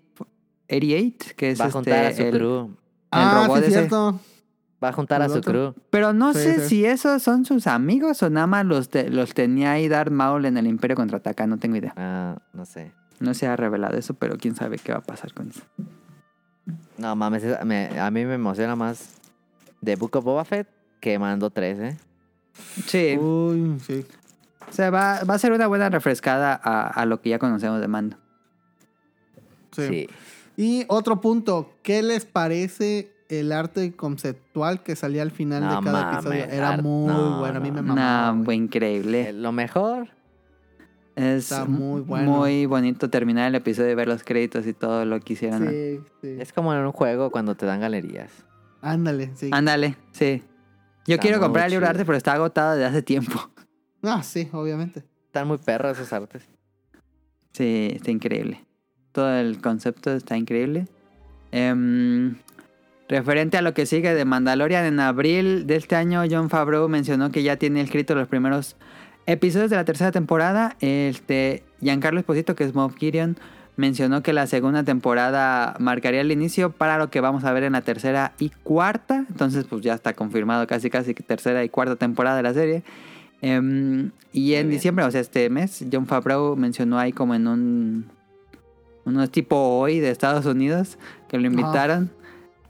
que 1.35 1.49
es 1.51 1.59
Va 1.59 1.65
a 1.65 1.71
juntar 1.71 2.05
a 2.05 2.09
este, 2.09 2.21
su 2.23 2.27
el- 2.29 2.33
crew. 2.37 2.69
Ah, 3.11 3.43
robot 3.45 3.57
sí, 3.59 3.63
ese. 3.65 3.71
cierto. 3.79 4.19
Va 4.83 4.89
a 4.89 4.93
juntar 4.93 5.21
a 5.21 5.25
¿El 5.25 5.31
su 5.31 5.37
otro? 5.37 5.51
crew. 5.73 5.83
Pero 5.91 6.11
no 6.13 6.33
Sí, 6.33 6.39
sé 6.39 6.59
sí. 6.61 6.67
si 6.69 6.85
esos 6.85 7.21
son 7.21 7.45
sus 7.45 7.67
amigos 7.67 8.23
o 8.23 8.29
nada 8.29 8.47
más 8.47 8.65
los, 8.65 8.89
te- 8.89 9.09
los 9.09 9.33
tenía 9.33 9.73
ahí 9.73 9.87
Darth 9.87 10.11
Maul 10.11 10.45
en 10.45 10.57
el 10.57 10.65
Imperio 10.67 10.95
Contraataca, 10.95 11.45
no 11.45 11.57
tengo 11.57 11.75
idea. 11.75 11.93
Ah, 11.97 12.37
no 12.53 12.65
sé. 12.65 12.91
No 13.19 13.33
se 13.35 13.45
ha 13.45 13.55
revelado 13.55 13.95
eso, 13.97 14.15
pero 14.15 14.37
quién 14.37 14.55
sabe 14.55 14.79
qué 14.79 14.91
va 14.91 14.97
a 14.99 15.03
pasar 15.03 15.33
con 15.33 15.49
eso. 15.49 15.61
No 16.97 17.15
mames, 17.15 17.43
me- 17.65 17.99
a 17.99 18.09
mí 18.09 18.25
me 18.25 18.33
emociona 18.35 18.75
más 18.75 19.09
The 19.83 19.95
Book 19.95 20.15
of 20.15 20.23
Boba 20.25 20.45
Fett 20.45 20.67
que 20.99 21.17
Mando 21.19 21.49
3, 21.51 21.79
¿eh? 21.79 21.97
Sí. 22.87 23.17
Uy, 23.17 23.79
sí. 23.85 24.05
O 24.69 24.73
sea, 24.73 24.89
va, 24.89 25.23
va 25.23 25.33
a 25.35 25.39
ser 25.39 25.51
una 25.51 25.67
buena 25.67 25.89
refrescada 25.89 26.59
a, 26.63 26.87
a 26.87 27.05
lo 27.05 27.21
que 27.21 27.29
ya 27.29 27.39
conocemos 27.39 27.79
de 27.81 27.87
Mando. 27.87 28.17
sí. 29.71 29.87
Sí. 29.87 30.09
Y 30.57 30.85
otro 30.89 31.21
punto, 31.21 31.73
¿qué 31.81 32.03
les 32.03 32.25
parece 32.25 33.10
el 33.39 33.51
arte 33.51 33.93
conceptual 33.93 34.83
que 34.83 34.95
salía 34.95 35.21
al 35.21 35.31
final 35.31 35.63
No 35.63 35.77
de 35.79 35.85
cada 35.85 36.03
mames, 36.03 36.25
episodio? 36.25 36.43
Era 36.45 36.69
art- 36.73 36.83
muy 36.83 37.07
no, 37.13 37.39
bueno, 37.39 37.57
a 37.57 37.59
mí 37.61 37.71
me 37.71 37.81
no. 37.81 37.87
mamaba. 37.87 38.31
Güey. 38.33 38.45
fue 38.45 38.55
increíble. 38.55 39.29
Eh, 39.29 39.33
Lo 39.33 39.51
mejor, 39.51 40.09
Es 41.15 41.51
Está 41.51 41.65
muy 41.65 42.01
bueno. 42.01 42.31
muy 42.31 42.65
bonito 42.65 43.09
terminar 43.09 43.47
el 43.49 43.55
episodio 43.55 43.91
y 43.91 43.95
ver 43.95 44.07
los 44.07 44.23
créditos 44.23 44.65
y 44.67 44.73
todo 44.73 45.05
lo 45.05 45.19
que 45.19 45.33
hicieron. 45.33 45.67
Sí, 45.69 45.99
sí. 46.21 46.37
es 46.39 46.53
como 46.53 46.73
en 46.73 46.79
un 46.85 46.91
juego 46.91 47.29
cuando 47.31 47.55
te 47.55 47.65
dan 47.65 47.81
galerías. 47.81 48.31
Ándale, 48.81 49.31
sí. 49.35 49.49
Ándale, 49.51 49.97
sí. 50.11 50.41
Yo 51.05 51.15
Está 51.15 51.21
quiero 51.21 51.39
comprar 51.39 51.65
el 51.65 51.71
libro 51.71 51.85
de 51.85 51.89
arte, 51.91 52.05
pero 52.05 52.17
está 52.17 52.33
agotado 52.33 52.71
desde 52.75 52.85
hace 52.85 53.01
tiempo. 53.01 53.33
Ah, 54.03 54.23
sí, 54.23 54.49
obviamente. 54.51 55.03
Están 55.27 55.47
muy 55.47 55.59
perros 55.59 55.95
esos 55.99 56.11
artes. 56.11 56.43
Sí, 57.53 57.89
está 57.93 58.09
increíble. 58.09 58.65
Todo 59.11 59.31
el 59.35 59.61
concepto 59.61 60.11
está 60.11 60.37
increíble. 60.37 60.87
Em, 61.51 62.35
referente 63.11 63.57
a 63.57 63.61
lo 63.61 63.73
que 63.73 63.85
sigue 63.85 64.13
de 64.13 64.23
Mandalorian, 64.23 64.85
en 64.85 65.01
abril 65.01 65.67
de 65.67 65.75
este 65.75 65.97
año, 65.97 66.23
John 66.31 66.49
Favreau 66.49 66.87
mencionó 66.87 67.29
que 67.29 67.43
ya 67.43 67.57
tiene 67.57 67.81
escrito 67.81 68.15
los 68.15 68.29
primeros 68.29 68.77
episodios 69.25 69.69
de 69.69 69.75
la 69.75 69.83
tercera 69.83 70.13
temporada. 70.13 70.77
Este, 70.79 71.63
Giancarlo 71.81 72.21
Esposito, 72.21 72.55
que 72.55 72.63
es 72.63 72.73
Moff 72.73 72.95
Gideon, 72.95 73.35
mencionó 73.75 74.23
que 74.23 74.31
la 74.31 74.47
segunda 74.47 74.85
temporada 74.85 75.75
marcaría 75.77 76.21
el 76.21 76.31
inicio 76.31 76.71
para 76.71 76.97
lo 76.97 77.09
que 77.09 77.19
vamos 77.19 77.43
a 77.43 77.51
ver 77.51 77.63
en 77.63 77.73
la 77.73 77.81
tercera 77.81 78.31
y 78.39 78.49
cuarta. 78.63 79.25
Entonces, 79.29 79.65
pues 79.65 79.81
ya 79.81 79.93
está 79.93 80.13
confirmado 80.13 80.65
casi 80.65 80.89
casi 80.89 81.13
que 81.13 81.21
tercera 81.21 81.65
y 81.65 81.69
cuarta 81.69 81.97
temporada 81.97 82.37
de 82.37 82.43
la 82.43 82.53
serie. 82.53 82.83
Em, 83.41 84.11
y 84.31 84.53
en 84.53 84.69
diciembre, 84.69 85.03
o 85.03 85.11
sea, 85.11 85.19
este 85.19 85.49
mes, 85.49 85.83
John 85.91 86.07
Favreau 86.07 86.55
mencionó 86.55 86.97
ahí 86.97 87.11
como 87.11 87.35
en 87.35 87.47
un... 87.47 88.05
Unos 89.03 89.31
tipo 89.31 89.57
hoy 89.57 89.99
de 89.99 90.11
Estados 90.11 90.45
Unidos, 90.45 90.99
que 91.27 91.39
lo 91.39 91.47
invitaron, 91.47 92.11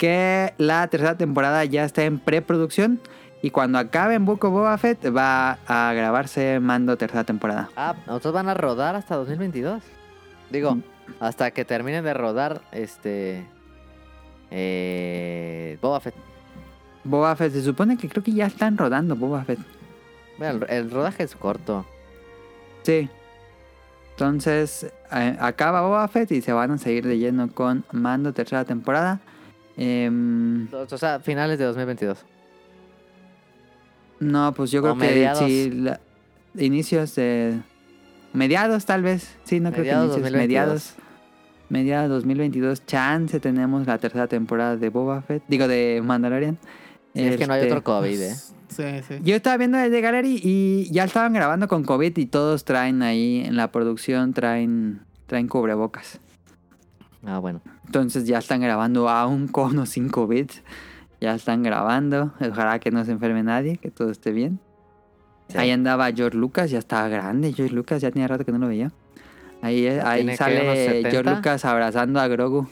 que 0.01 0.51
la 0.57 0.87
tercera 0.87 1.15
temporada 1.15 1.63
ya 1.63 1.85
está 1.85 2.03
en 2.05 2.17
preproducción. 2.17 2.99
Y 3.43 3.51
cuando 3.51 3.77
acabe 3.77 4.15
en 4.15 4.25
Book 4.25 4.43
of 4.45 4.51
Boba 4.51 4.75
Fett, 4.79 5.15
va 5.15 5.59
a 5.67 5.93
grabarse 5.93 6.59
Mando 6.59 6.97
tercera 6.97 7.23
temporada. 7.23 7.69
Ah, 7.75 7.93
nosotros 8.07 8.33
van 8.33 8.49
a 8.49 8.55
rodar 8.55 8.95
hasta 8.95 9.15
2022. 9.15 9.83
Digo, 10.49 10.73
Mm. 10.75 10.83
hasta 11.19 11.51
que 11.51 11.65
terminen 11.65 12.03
de 12.03 12.15
rodar 12.15 12.61
este. 12.71 13.45
Eh, 14.49 15.77
Boba 15.83 15.99
Fett. 15.99 16.15
Boba 17.03 17.35
Fett, 17.35 17.53
se 17.53 17.61
supone 17.61 17.95
que 17.95 18.09
creo 18.09 18.23
que 18.23 18.31
ya 18.33 18.47
están 18.47 18.77
rodando 18.79 19.15
Boba 19.15 19.43
Fett. 19.43 19.59
Bueno, 20.39 20.65
el, 20.67 20.73
el 20.85 20.89
rodaje 20.91 21.21
es 21.23 21.35
corto. 21.35 21.85
Sí. 22.81 23.07
Entonces, 24.11 24.91
eh, 25.11 25.37
acaba 25.39 25.81
Boba 25.81 26.07
Fett 26.07 26.31
y 26.31 26.41
se 26.41 26.53
van 26.53 26.71
a 26.71 26.77
seguir 26.79 27.05
de 27.05 27.19
lleno 27.19 27.51
con 27.51 27.85
Mando 27.91 28.33
tercera 28.33 28.65
temporada. 28.65 29.19
Em, 29.77 30.67
O 30.73 30.97
sea, 30.97 31.19
finales 31.19 31.57
de 31.59 31.65
2022. 31.65 32.25
no, 34.19 34.53
pues 34.53 34.71
yo 34.71 34.79
O 34.81 34.83
creo 34.83 34.97
que 34.97 35.35
sí. 35.35 35.71
la- 35.71 35.99
inicios 36.57 37.15
de. 37.15 37.59
Mediados, 38.33 38.85
tal 38.85 39.01
vez. 39.01 39.35
Sí, 39.43 39.59
no 39.59 39.71
creo 39.71 39.83
que 39.83 39.89
Mediados 39.89 40.05
inicios. 40.17 40.23
2022. 40.31 40.67
Mediados. 40.67 40.95
Mediados 41.69 42.09
2022. 42.09 42.85
Chance 42.85 43.39
tenemos 43.39 43.85
la 43.87 43.97
tercera 43.97 44.27
temporada 44.27 44.77
de 44.77 44.89
Boba 44.89 45.21
Fett. 45.21 45.43
Digo, 45.47 45.67
de 45.67 46.01
Mandalorian. 46.03 46.57
Es 47.13 47.35
que 47.37 47.45
no 47.47 47.53
hay 47.53 47.61
Este, 47.61 47.73
otro 47.73 47.83
COVID, 47.83 48.21
¿eh? 48.21 48.35
Sí, 48.69 48.83
sí. 49.05 49.15
Yo 49.23 49.35
estaba 49.35 49.57
viendo 49.57 49.77
el 49.77 49.91
de 49.91 49.99
Gallery 49.99 50.39
y 50.41 50.89
ya 50.91 51.03
estaban 51.03 51.33
grabando 51.33 51.67
con 51.67 51.83
COVID 51.83 52.17
y 52.17 52.25
todos 52.25 52.63
traen 52.63 53.01
ahí 53.01 53.43
en 53.45 53.57
la 53.57 53.69
producción, 53.69 54.31
traen, 54.33 55.01
traen 55.27 55.49
cubrebocas. 55.49 56.19
Ah, 57.25 57.39
bueno. 57.39 57.61
Entonces 57.85 58.25
ya 58.25 58.39
están 58.39 58.61
grabando 58.61 59.07
aún 59.09 59.47
con 59.47 59.77
o 59.79 59.85
sin 59.85 60.09
COVID. 60.09 60.49
Ya 61.19 61.35
están 61.35 61.61
grabando. 61.63 62.33
Ojalá 62.39 62.79
que 62.79 62.89
no 62.91 63.05
se 63.05 63.11
enferme 63.11 63.43
nadie, 63.43 63.77
que 63.77 63.91
todo 63.91 64.09
esté 64.09 64.31
bien. 64.31 64.59
Sí. 65.49 65.57
Ahí 65.57 65.69
andaba 65.71 66.11
George 66.11 66.37
Lucas, 66.37 66.71
ya 66.71 66.79
estaba 66.79 67.07
grande. 67.09 67.53
George 67.53 67.73
Lucas 67.75 68.01
ya 68.01 68.09
tenía 68.09 68.27
rato 68.27 68.43
que 68.45 68.51
no 68.51 68.57
lo 68.57 68.67
veía. 68.67 68.91
Ahí, 69.61 69.85
ahí 69.87 70.19
¿Tiene 70.21 70.31
qué, 70.31 70.37
sale 70.37 70.61
unos 70.63 70.77
70? 70.77 71.09
George 71.11 71.35
Lucas 71.35 71.65
abrazando 71.65 72.19
a 72.19 72.27
Grogu. 72.27 72.67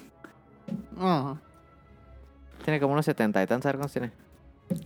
Tiene 2.63 2.79
como 2.79 2.93
unos 2.93 3.05
70 3.05 3.43
y 3.43 3.47
tantos, 3.47 3.69
a 3.69 3.73
cuántos 3.73 3.93
tiene. 3.93 4.11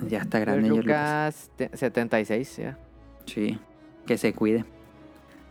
Ya 0.08 0.20
está 0.20 0.40
grande 0.40 0.64
George 0.68 0.84
George 0.84 0.88
Lucas. 0.90 1.50
Lucas, 1.58 1.72
te- 1.72 1.78
76, 1.78 2.58
ya. 2.58 2.78
Sí, 3.26 3.60
que 4.06 4.18
se 4.18 4.34
cuide. 4.34 4.66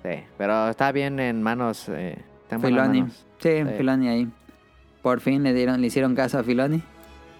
Sí, 0.02 0.22
pero 0.38 0.68
está 0.68 0.92
bien 0.92 1.20
en 1.20 1.42
manos. 1.42 1.88
Eh, 1.88 2.18
está 2.54 2.68
en 2.68 2.74
buenas 2.74 2.88
Filoni. 2.90 3.10
Sí, 3.40 3.70
Sí. 3.70 3.76
Filoni 3.78 4.08
ahí. 4.08 4.28
Por 5.02 5.20
fin 5.20 5.42
le 5.42 5.52
dieron, 5.52 5.80
le 5.80 5.86
hicieron 5.88 6.14
caso 6.14 6.38
a 6.38 6.44
Filoni. 6.44 6.82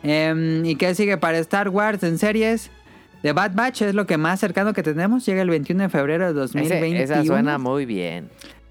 Em, 0.03 0.65
¿Y 0.65 0.77
qué 0.77 0.95
sigue 0.95 1.17
para 1.17 1.39
Star 1.39 1.69
Wars 1.69 2.03
en 2.03 2.19
series? 2.19 2.71
The 3.23 3.33
Bad 3.33 3.53
Batch 3.55 3.83
es 3.83 3.95
lo 3.95 4.05
que 4.07 4.17
más 4.17 4.41
cercano 4.41 4.73
que 4.73 4.83
tenemos. 4.83 5.25
Llega 5.25 5.43
el 5.43 5.51
21 5.51 5.85
de 5.85 5.89
febrero 5.89 6.25
de 6.35 6.45
Ese- 6.45 6.59
2021. 6.59 7.01
esa 7.05 7.25
suena 7.25 7.59
muy 7.59 7.87
bien. 7.87 8.29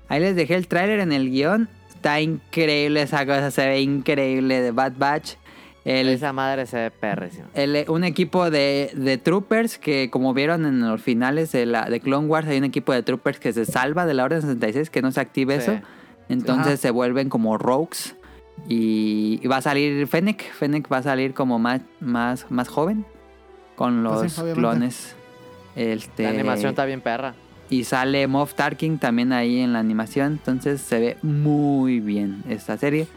Ahí 0.10 0.20
les 0.20 0.36
dejé 0.36 0.56
el 0.56 0.68
tráiler 0.68 1.00
en 1.00 1.14
el 1.14 1.30
guion. 1.30 1.70
Está 1.90 2.20
increíble 2.20 3.02
esa 3.04 3.26
cosa, 3.26 3.50
se 3.52 3.66
ve 3.66 3.80
increíble 3.82 4.62
de 4.62 4.72
Bad 4.72 4.94
Batch. 4.98 5.36
El, 5.86 6.10
Esa 6.10 6.32
madre 6.34 6.66
se 6.68 6.78
ve 6.78 6.92
perrísima. 6.92 7.46
el- 7.56 7.86
un 7.88 8.04
equipo 8.04 8.52
de, 8.52 8.92
de 8.94 9.18
troopers 9.18 9.78
que 9.80 10.10
como 10.12 10.32
vieron 10.34 10.66
en 10.66 10.82
los 10.82 11.02
finales 11.02 11.52
de, 11.54 11.66
la, 11.66 11.86
de 11.90 12.00
Clone 12.02 12.28
Wars 12.28 12.48
hay 12.48 12.58
un 12.60 12.66
equipo 12.66 12.94
de 12.94 13.02
troopers 13.02 13.40
que 13.40 13.52
se 13.52 13.66
salva 13.66 14.06
de 14.06 14.14
la 14.14 14.26
Orden 14.26 14.42
66 14.42 14.92
que 14.92 15.02
no 15.02 15.12
se 15.12 15.22
active 15.22 15.60
Sí. 15.60 15.72
eso. 15.72 15.82
Entonces 16.32 16.68
Ajá. 16.74 16.78
se 16.78 16.92
vuelven 16.92 17.30
como 17.30 17.58
rogues. 17.58 18.16
Y, 18.68 19.40
y 19.42 19.48
va 19.48 19.58
a 19.58 19.62
salir 19.62 20.06
Fennec. 20.08 20.52
Fennec 20.54 20.92
va 20.92 20.98
a 20.98 21.04
salir 21.04 21.34
como 21.34 21.58
más, 21.60 21.82
más, 22.00 22.46
más 22.50 22.68
joven. 22.68 23.06
Con 23.76 24.04
los 24.04 24.20
Pues 24.20 24.34
sí, 24.34 24.42
obviamente. 24.42 24.60
clones. 24.60 25.16
Este, 25.76 26.24
La 26.24 26.30
animación 26.30 26.70
está 26.72 26.86
bien 26.86 27.02
perra. 27.02 27.34
Y 27.70 27.86
sale 27.86 28.28
Moff 28.28 28.54
Tarkin 28.54 29.00
también 29.00 29.32
ahí 29.34 29.60
en 29.60 29.74
la 29.74 29.80
animación. 29.80 30.34
Entonces 30.34 30.82
se 30.82 31.00
ve 31.00 31.18
muy 31.24 32.00
bien 32.00 32.44
esta 32.50 32.78
serie. 32.78 33.08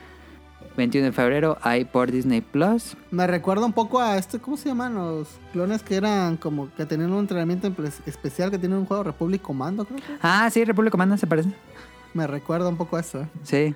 21 0.76 1.06
de 1.06 1.12
febrero 1.12 1.56
hay 1.62 1.84
por 1.84 2.10
Disney 2.10 2.40
Plus. 2.40 2.96
me 3.12 3.28
recuerda 3.28 3.64
un 3.64 3.72
poco 3.72 4.00
a 4.00 4.16
este, 4.18 4.40
¿cómo 4.40 4.56
se 4.56 4.68
llaman? 4.70 4.94
Los 4.96 5.28
clones 5.52 5.84
que 5.84 5.94
eran 5.94 6.36
como 6.36 6.68
que 6.74 6.84
tenían 6.84 7.12
un 7.12 7.20
entrenamiento 7.20 7.72
especial 8.06 8.50
que 8.50 8.58
tienen 8.58 8.78
un 8.78 8.84
juego 8.84 9.04
Republic 9.04 9.40
Commando, 9.40 9.84
creo 9.84 9.98
que. 9.98 10.04
Ah, 10.20 10.48
sí, 10.50 10.64
República 10.64 10.90
Comando 10.92 11.16
se 11.16 11.28
parece. 11.28 11.50
Me 12.14 12.26
recuerda 12.26 12.68
un 12.68 12.76
poco 12.76 12.96
a 12.96 13.00
eso. 13.00 13.28
Sí. 13.42 13.74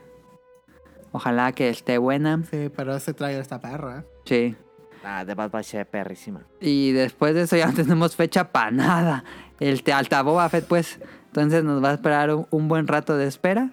Ojalá 1.13 1.53
que 1.53 1.69
esté 1.69 1.99
buena. 1.99 2.43
Sí, 2.51 2.71
pero 2.75 2.97
ese 2.97 3.13
trailer 3.15 3.43
está 3.43 3.61
perra. 3.61 4.05
Sí. 4.25 4.57
Ah, 5.05 5.25
de 5.25 5.35
Bad 5.35 5.51
Batch 5.51 5.75
ve 5.75 5.85
perrísima. 5.85 6.43
Y 6.61 6.93
después 6.93 7.35
de 7.35 7.43
eso 7.43 7.57
ya 7.57 7.67
no 7.67 7.75
tenemos 7.75 8.17
fecha 8.17 8.53
para 8.53 8.71
nada. 8.71 9.25
El 9.61 9.83
te 9.83 9.93
alta 9.93 10.23
Boba 10.23 10.49
Fett, 10.49 10.67
pues. 10.67 10.99
Entonces 11.27 11.65
nos 11.65 11.83
va 11.83 11.91
a 11.91 11.95
esperar 11.95 12.35
un, 12.35 12.47
un 12.51 12.69
buen 12.69 12.87
rato 12.87 13.17
de 13.17 13.27
espera. 13.27 13.71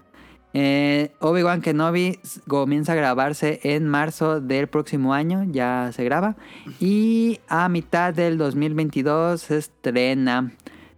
Eh, 0.58 1.12
Obi-Wan 1.20 1.62
Kenobi 1.62 2.18
comienza 2.48 2.94
a 2.94 2.96
grabarse 2.96 3.60
en 3.64 3.88
marzo 3.90 4.40
del 4.40 4.68
próximo 4.68 5.14
año. 5.14 5.44
Ya 5.52 5.92
se 5.94 6.04
graba. 6.06 6.38
Y 6.80 7.42
a 7.50 7.68
mitad 7.68 8.14
del 8.14 8.38
2022 8.38 9.42
se 9.42 9.58
estrena. 9.58 10.54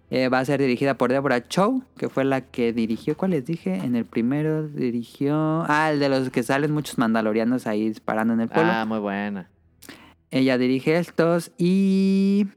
Eh, 0.09 0.29
va 0.29 0.39
a 0.39 0.45
ser 0.45 0.61
dirigida 0.61 0.97
por 0.97 1.11
Deborah 1.11 1.45
Chow, 1.45 1.83
que 1.97 2.07
fue 2.07 2.23
la 2.23 2.41
que 2.41 2.71
dirigió. 2.71 3.17
¿Cuál 3.17 3.31
les 3.31 3.45
dije? 3.45 3.75
En 3.75 3.95
el 3.95 4.05
primero 4.05 4.67
dirigió. 4.67 5.65
Ah, 5.67 5.91
el 5.91 5.99
de 5.99 6.07
los 6.07 6.29
que 6.29 6.43
salen 6.43 6.71
muchos 6.71 6.97
mandalorianos 6.97 7.67
ahí 7.67 7.89
disparando 7.89 8.33
en 8.33 8.41
el 8.41 8.47
pueblo. 8.47 8.71
Ah, 8.73 8.85
muy 8.85 8.99
buena. 8.99 9.49
Ella 10.31 10.57
dirige 10.57 10.97
estos 10.97 11.51
y 11.57 12.47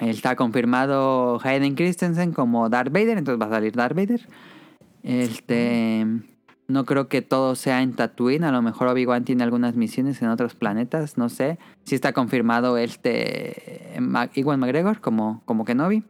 está 0.00 0.36
confirmado 0.36 1.40
Hayden 1.42 1.74
Christensen 1.74 2.32
como 2.32 2.68
Darth 2.68 2.92
Vader, 2.92 3.18
entonces 3.18 3.40
va 3.40 3.46
a 3.46 3.56
salir 3.56 3.72
Darth 3.74 3.96
Vader. 3.96 4.28
Este, 5.02 6.06
no 6.68 6.84
creo 6.84 7.08
que 7.08 7.22
todo 7.22 7.54
sea 7.54 7.82
en 7.82 7.94
Tatooine, 7.94 8.44
a 8.44 8.52
lo 8.52 8.62
mejor 8.62 8.88
Obi-Wan 8.88 9.24
tiene 9.24 9.42
algunas 9.42 9.74
misiones 9.74 10.20
en 10.22 10.28
otros 10.28 10.54
planetas, 10.54 11.18
no 11.18 11.28
sé. 11.28 11.58
Si 11.84 11.94
está 11.94 12.12
confirmado 12.12 12.78
este 12.78 13.96
Ewan 14.34 14.60
McGregor 14.60 15.00
como 15.00 15.42
como 15.44 15.64
Kenobi, 15.64 16.04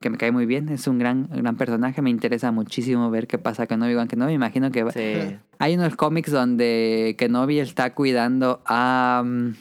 que 0.00 0.10
me 0.10 0.16
cae 0.16 0.30
muy 0.32 0.46
bien, 0.46 0.68
es 0.68 0.86
un 0.86 0.98
gran 0.98 1.28
gran 1.30 1.56
personaje, 1.56 2.02
me 2.02 2.10
interesa 2.10 2.52
muchísimo 2.52 3.10
ver 3.10 3.26
qué 3.26 3.38
pasa 3.38 3.66
con 3.66 3.82
Obi-Wan 3.82 4.06
Kenobi, 4.08 4.32
imagino 4.32 4.70
que 4.70 4.84
va- 4.84 4.92
Sí. 4.92 5.00
hay 5.58 5.74
unos 5.74 5.96
cómics 5.96 6.30
donde 6.30 7.16
Kenobi 7.18 7.58
está 7.58 7.94
cuidando 7.94 8.62
a, 8.64 9.22
mm, 9.24 9.54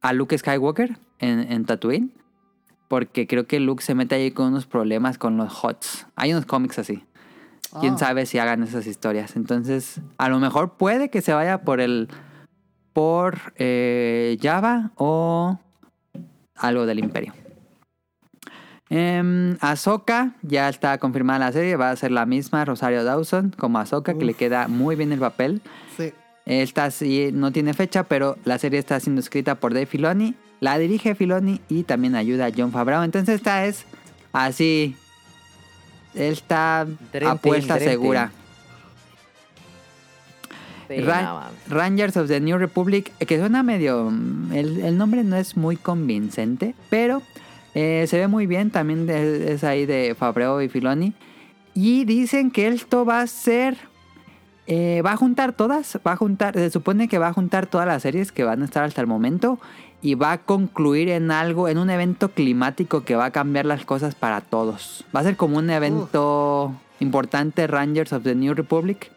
a 0.00 0.12
Luke 0.14 0.36
Skywalker 0.38 0.96
en, 1.18 1.40
en 1.52 1.64
Tatooine. 1.64 2.10
Porque 2.88 3.26
creo 3.26 3.48
que 3.48 3.58
Luke 3.58 3.82
se 3.82 3.96
mete 3.96 4.14
ahí 4.14 4.30
con 4.30 4.46
unos 4.46 4.64
problemas 4.66 5.18
con 5.18 5.36
los 5.36 5.52
HOTS. 5.64 6.06
Hay 6.14 6.30
unos 6.32 6.46
cómics 6.46 6.78
así. 6.78 7.02
Quién 7.80 7.94
Ah, 7.94 7.98
sabe 7.98 8.26
si 8.26 8.38
hagan 8.38 8.62
esas 8.62 8.86
historias. 8.86 9.34
Entonces, 9.34 10.00
a 10.18 10.28
lo 10.28 10.38
mejor 10.38 10.74
puede 10.76 11.10
que 11.10 11.20
se 11.20 11.32
vaya 11.32 11.62
por 11.62 11.80
el. 11.80 12.06
por 12.92 13.38
eh, 13.56 14.38
Java 14.40 14.92
o 14.94 15.58
algo 16.54 16.86
del 16.86 17.00
Imperio. 17.00 17.32
Em, 18.88 19.56
Ahsoka, 19.60 20.32
ya 20.42 20.68
está 20.68 20.98
confirmada 20.98 21.40
la 21.46 21.52
serie. 21.52 21.76
Va 21.76 21.90
a 21.90 21.96
ser 21.96 22.12
la 22.12 22.24
misma 22.26 22.64
Rosario 22.64 23.02
Dawson 23.04 23.52
como 23.56 23.78
Ahsoka, 23.78 24.14
que 24.14 24.24
le 24.24 24.34
queda 24.34 24.68
muy 24.68 24.94
bien 24.96 25.12
el 25.12 25.18
papel. 25.18 25.60
Sí. 25.96 26.12
Esta 26.44 26.90
sí 26.92 27.30
no 27.32 27.50
tiene 27.50 27.74
fecha, 27.74 28.04
pero 28.04 28.36
la 28.44 28.58
serie 28.58 28.78
está 28.78 29.00
siendo 29.00 29.20
escrita 29.20 29.56
por 29.56 29.74
Dave 29.74 29.86
Filoni. 29.86 30.34
La 30.60 30.78
dirige 30.78 31.14
Filoni 31.14 31.60
y 31.68 31.82
también 31.82 32.14
ayuda 32.14 32.46
a 32.46 32.50
John 32.56 32.70
Favreau. 32.72 33.02
Entonces 33.02 33.34
esta 33.34 33.66
es 33.66 33.84
así. 34.32 34.96
Esta 36.14 36.86
Dream 37.12 37.32
apuesta 37.32 37.74
Dream 37.74 37.90
segura. 37.90 38.32
Sí, 40.88 41.00
Ra- 41.00 41.22
no 41.22 41.34
mames. 41.40 41.68
Rangers 41.68 42.16
of 42.16 42.28
the 42.28 42.40
New 42.40 42.56
Republic, 42.58 43.12
que 43.18 43.38
suena 43.38 43.62
medio... 43.64 44.08
El, 44.52 44.80
el 44.84 44.96
nombre 44.96 45.24
no 45.24 45.36
es 45.36 45.56
muy 45.56 45.76
convincente, 45.76 46.76
pero 46.88 47.22
eh, 47.76 48.06
se 48.08 48.18
ve 48.18 48.26
muy 48.26 48.46
bien. 48.46 48.70
También 48.70 49.06
de- 49.06 49.52
es 49.52 49.62
ahí 49.64 49.84
de 49.86 50.14
Fabreo 50.18 50.62
y 50.62 50.68
Filoni. 50.68 51.12
Y 51.74 52.04
dicen 52.06 52.50
que 52.50 52.68
esto 52.68 53.04
va 53.04 53.20
a 53.20 53.26
ser... 53.26 53.76
eh, 54.66 55.02
va 55.04 55.12
a 55.12 55.16
juntar 55.16 55.52
todas, 55.52 55.98
va 56.04 56.12
a 56.12 56.16
juntar, 56.16 56.54
se 56.54 56.70
supone 56.70 57.06
que 57.06 57.18
va 57.18 57.28
a 57.28 57.32
juntar 57.32 57.66
todas 57.66 57.86
las 57.86 58.02
series 58.02 58.32
que 58.32 58.42
van 58.44 58.62
a 58.62 58.64
estar 58.64 58.82
hasta 58.82 59.00
el 59.00 59.06
momento 59.06 59.58
y 60.02 60.14
va 60.14 60.32
a 60.32 60.38
concluir 60.38 61.08
en 61.10 61.30
algo, 61.30 61.68
en 61.68 61.78
un 61.78 61.88
evento 61.90 62.30
climático 62.30 63.02
que 63.04 63.14
va 63.14 63.26
a 63.26 63.30
cambiar 63.30 63.66
las 63.66 63.84
cosas 63.84 64.14
para 64.14 64.40
todos. 64.40 65.04
Va 65.14 65.20
a 65.20 65.22
ser 65.24 65.36
como 65.36 65.58
un 65.58 65.68
evento 65.70 66.74
importante 67.00 67.66
Rangers 67.66 68.12
of 68.12 68.22
the 68.24 68.34
New 68.34 68.54
Republic. 68.54 69.10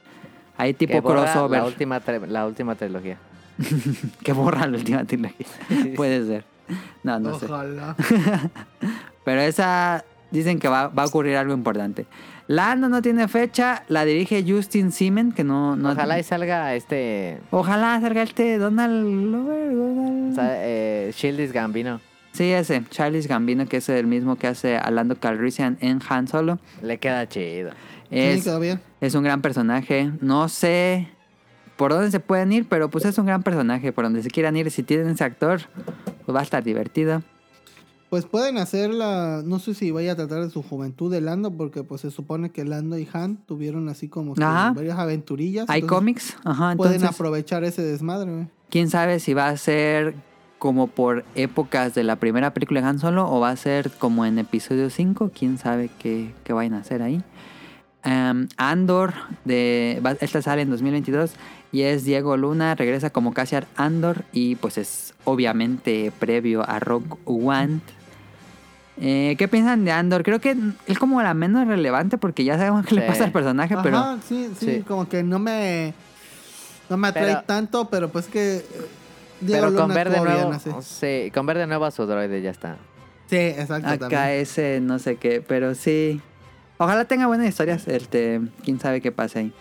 Ahí 0.58 0.74
tipo 0.74 0.94
Que 0.94 1.00
borra 1.00 1.24
crossover. 1.24 1.62
La 1.62 1.66
última, 1.66 2.02
la 2.28 2.46
última 2.46 2.76
trilogía. 2.76 3.18
Que 4.24 4.34
borra 4.34 4.68
la 4.68 4.78
última 4.78 5.04
trilogía. 5.06 5.48
Puede 5.96 6.26
ser. 6.28 6.44
No, 7.04 7.20
no 7.20 7.40
sé. 7.40 7.46
Ojalá. 7.46 7.96
Pero 9.26 9.42
esa 9.42 10.04
dicen 10.32 10.60
que 10.60 10.68
va, 10.68 10.88
va 10.88 11.04
a 11.04 11.06
ocurrir 11.06 11.38
algo 11.38 11.54
importante. 11.54 12.06
Lando 12.48 12.90
no 12.90 13.02
tiene 13.02 13.28
fecha, 13.28 13.84
la 13.90 14.06
dirige 14.06 14.44
Justin 14.48 14.92
Simen, 14.92 15.32
que 15.32 15.44
no... 15.44 15.76
no 15.76 15.92
Ojalá 15.92 16.18
y 16.18 16.24
salga 16.24 16.74
este. 16.74 17.40
Ojalá 17.52 18.02
salga 18.02 18.24
este 18.24 18.58
Donald 18.58 19.06
Glover. 19.06 19.72
Donald- 19.76 20.32
o 20.32 20.36
sea, 20.36 20.50
eh, 20.66 21.14
Gambino. 21.54 22.02
Sí, 22.32 22.52
ese, 22.52 22.84
Charles 22.90 23.28
Gambino, 23.28 23.68
que 23.68 23.78
es 23.78 23.90
el 23.90 24.08
mismo 24.08 24.36
que 24.38 24.48
hace 24.48 24.78
a 24.78 24.90
Lando 24.92 25.16
Calrissian 25.20 25.78
en 25.82 26.00
Han 26.10 26.28
Solo. 26.28 26.60
Le 26.82 26.98
queda 26.98 27.28
chido. 27.28 27.72
Sí, 28.10 28.18
Es, 28.18 28.44
quedó 28.44 28.60
bien. 28.60 28.80
es 29.02 29.14
un 29.14 29.24
gran 29.24 29.42
personaje. 29.42 30.12
No 30.22 30.50
sé 30.50 31.08
por 31.80 31.94
dónde 31.94 32.12
se 32.12 32.20
pueden 32.20 32.52
ir, 32.52 32.68
pero 32.68 32.90
pues 32.90 33.06
es 33.06 33.18
un 33.18 33.26
gran 33.26 33.42
personaje. 33.42 33.94
Por 33.94 34.04
donde 34.04 34.22
se 34.22 34.30
quieran 34.30 34.58
ir, 34.58 34.70
si 34.70 34.84
tienen 34.84 35.08
ese 35.08 35.24
actor, 35.24 35.62
pues 36.26 36.36
va 36.36 36.42
a 36.42 36.44
estar 36.44 36.62
divertido. 36.62 37.24
Pues 38.10 38.26
pueden 38.26 38.58
hacer 38.58 38.90
la. 38.90 39.44
No 39.46 39.60
sé 39.60 39.74
si 39.74 39.90
vaya 39.92 40.12
a 40.12 40.16
tratar 40.18 40.44
de 40.44 40.50
su 40.50 40.62
juventud 40.62 41.10
de 41.10 41.22
Lando, 41.22 41.52
porque 41.52 41.84
pues 41.86 42.02
se 42.02 42.12
supone 42.12 42.50
que 42.50 42.66
Lando 42.66 42.98
y 42.98 43.08
Han 43.14 43.38
tuvieron 43.46 43.88
así 43.88 44.10
como 44.10 44.34
varias 44.36 45.00
aventurillas. 45.00 45.70
Hay 45.70 45.84
cómics, 45.84 46.36
ajá, 46.44 46.76
Pueden 46.76 46.96
entonces... 46.96 47.16
aprovechar 47.16 47.64
ese 47.64 47.82
desmadre, 47.82 48.30
güey. 48.30 48.48
quién 48.70 48.90
sabe 48.90 49.20
si 49.22 49.34
va 49.34 49.48
a 49.48 49.56
ser 49.56 50.16
como 50.58 50.88
por 50.88 51.24
épocas 51.36 51.94
de 51.94 52.04
la 52.04 52.18
primera 52.18 52.54
película 52.54 52.82
de 52.82 52.88
Han 52.88 53.00
Solo 53.00 53.32
o 53.32 53.40
va 53.40 53.52
a 53.52 53.56
ser 53.56 53.90
como 53.92 54.26
en 54.26 54.38
episodio 54.40 54.90
5, 54.90 55.32
quién 55.34 55.58
sabe 55.58 55.90
qué, 56.00 56.34
qué 56.44 56.52
vayan 56.52 56.74
a 56.74 56.80
hacer 56.80 57.02
ahí. 57.02 57.24
Em, 58.04 58.48
Andor, 58.58 59.14
de, 59.46 60.02
va- 60.06 60.18
esta 60.20 60.42
sale 60.42 60.62
en 60.64 60.70
2022 60.70 61.32
y 61.72 61.82
es 61.84 62.04
Diego 62.04 62.36
Luna, 62.38 62.76
regresa 62.76 63.10
como 63.12 63.34
Cassian 63.34 63.66
Andor 63.76 64.24
y 64.32 64.56
pues 64.56 64.78
es 64.78 65.14
obviamente 65.24 66.12
previo 66.20 66.68
a 66.68 66.80
Rogue 66.80 67.16
One. 67.26 67.80
Eh, 69.02 69.36
¿Qué 69.38 69.48
piensan 69.48 69.86
de 69.86 69.92
Andor? 69.92 70.24
Creo 70.24 70.40
que 70.42 70.58
es 70.88 71.00
como 71.00 71.22
la 71.22 71.34
menos 71.34 71.66
relevante 71.68 72.18
porque 72.18 72.44
ya 72.44 72.58
sabemos 72.58 72.86
qué 72.86 72.96
le 72.96 73.02
pasa 73.04 73.24
al 73.26 73.32
personaje, 73.32 73.76
pero... 73.82 73.98
Ajá, 73.98 74.18
sí, 74.28 74.50
sí, 74.60 74.66
Sí. 74.66 74.84
como 74.88 75.08
que 75.08 75.24
no 75.24 75.40
me. 75.40 75.94
No 76.90 76.98
me 76.98 77.08
atrae 77.10 77.26
Pero- 77.28 77.42
tanto, 77.44 77.90
pero 77.90 78.10
pues 78.10 78.26
que. 78.28 78.58
eh, 78.58 78.64
Diego 79.42 79.68
Pero 79.68 79.76
con 79.78 79.82
Luna 79.90 79.94
ver 79.94 80.10
de 80.10 80.16
bien, 80.20 80.34
nuevo. 80.34 80.52
así. 80.52 80.70
Sí, 80.82 81.32
con 81.32 81.46
ver 81.46 81.58
de 81.60 81.68
nuevo 81.68 81.86
a 81.86 81.92
su 81.92 82.06
droide 82.06 82.42
ya 82.42 82.50
está. 82.50 82.76
Sí, 83.30 83.38
exacto. 83.38 83.88
Acá 83.88 83.98
también. 84.10 84.22
ese 84.42 84.80
no 84.82 85.00
sé 85.00 85.16
qué, 85.16 85.42
pero 85.48 85.76
sí. 85.76 86.20
Ojalá 86.78 87.06
tenga 87.06 87.28
buenas 87.28 87.48
historias. 87.48 87.88
Este, 87.88 88.42
quién 88.66 88.80
sabe 88.82 89.00
qué 89.02 89.12
pasa 89.14 89.40
ahí. 89.40 89.54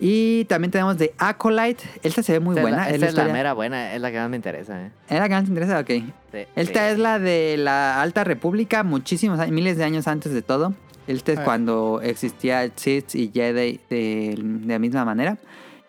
Y 0.00 0.44
también 0.46 0.70
tenemos 0.72 0.98
de 0.98 1.14
Acolyte. 1.18 1.84
Esta 2.02 2.22
se 2.22 2.32
ve 2.32 2.40
muy 2.40 2.56
Esta 2.56 2.68
es 2.68 2.70
la- 2.72 2.76
buena. 2.78 2.90
Esta 2.90 3.06
es 3.06 3.14
la 3.14 3.22
es 3.22 3.28
la 3.28 3.32
mera 3.32 3.52
buena, 3.52 3.94
es 3.94 4.00
la 4.00 4.10
que 4.10 4.18
más 4.18 4.28
me 4.28 4.36
interesa, 4.36 4.86
¿eh? 4.86 4.90
¿Era 5.08 5.28
que 5.28 5.34
más 5.34 5.44
te 5.44 5.48
interesa? 5.50 5.78
Ok. 5.80 5.88
Sí, 5.88 6.46
Esta 6.56 6.86
sí. 6.88 6.92
es 6.92 6.98
la 6.98 7.18
de 7.18 7.56
la 7.58 8.02
Alta 8.02 8.24
República, 8.24 8.82
muchísimos 8.82 9.38
años, 9.38 9.54
miles 9.54 9.76
de 9.76 9.84
años 9.84 10.08
antes 10.08 10.32
de 10.32 10.42
todo. 10.42 10.74
Esta 11.06 11.32
es 11.32 11.38
Ah. 11.38 11.44
cuando 11.44 12.00
existía 12.02 12.68
Sith 12.74 13.14
y 13.14 13.30
Jedi 13.32 13.80
de, 13.88 14.34
de 14.36 14.66
la 14.66 14.78
misma 14.78 15.04
manera. 15.04 15.38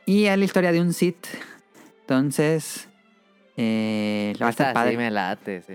Y 0.06 0.26
es 0.26 0.38
la 0.38 0.46
historia 0.46 0.72
de 0.72 0.82
un 0.82 0.94
Sith. 0.94 1.26
Entonces, 2.02 2.88
eh, 3.58 4.34
va 4.42 4.48
a 4.48 4.50
estar 4.52 4.68
Esta 4.68 4.74
padre. 4.74 4.92
sí 4.92 4.98
me 4.98 5.10
late, 5.10 5.64
sí. 5.66 5.74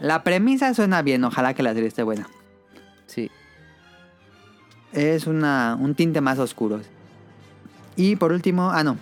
La 0.00 0.22
premisa 0.22 0.74
suena 0.74 1.00
bien, 1.02 1.24
ojalá 1.24 1.54
que 1.54 1.62
la 1.62 1.72
serie 1.72 1.88
esté 1.88 2.02
buena. 2.02 2.28
Sí. 3.06 3.30
Es 4.92 5.26
una, 5.26 5.76
un 5.80 5.94
tinte 5.94 6.20
más 6.20 6.38
oscuro. 6.38 6.80
Y 7.96 8.16
por 8.16 8.32
último, 8.32 8.70
ah 8.70 8.82
no. 8.84 8.96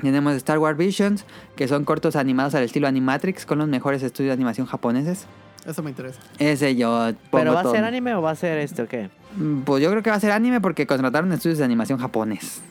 Tenemos 0.00 0.34
Star 0.34 0.58
Wars 0.58 0.78
Visions, 0.78 1.24
que 1.56 1.66
son 1.66 1.84
cortos 1.84 2.14
animados 2.14 2.54
al 2.54 2.62
estilo 2.62 2.86
Animatrix 2.86 3.44
con 3.44 3.58
los 3.58 3.66
mejores 3.68 4.02
estudios 4.02 4.28
de 4.30 4.34
animación 4.34 4.66
japoneses. 4.66 5.26
Eso 5.66 5.82
me 5.82 5.90
interesa. 5.90 6.20
Ese 6.38 6.76
yo 6.76 6.88
pongo 6.88 7.16
¿Pero 7.32 7.52
va 7.54 7.60
a 7.60 7.70
ser 7.70 7.84
anime 7.84 8.14
o 8.14 8.22
va 8.22 8.30
a 8.30 8.36
ser 8.36 8.58
esto 8.58 8.84
o 8.84 8.86
qué? 8.86 9.10
Mm, 9.36 9.62
Pues 9.62 9.82
yo 9.82 9.90
creo 9.90 10.02
que 10.02 10.10
va 10.10 10.16
a 10.16 10.20
ser 10.20 10.30
anime 10.30 10.60
porque 10.60 10.86
contrataron 10.86 11.32
estudios 11.32 11.58
de 11.58 11.64
animación 11.64 11.98
japonés. 11.98 12.62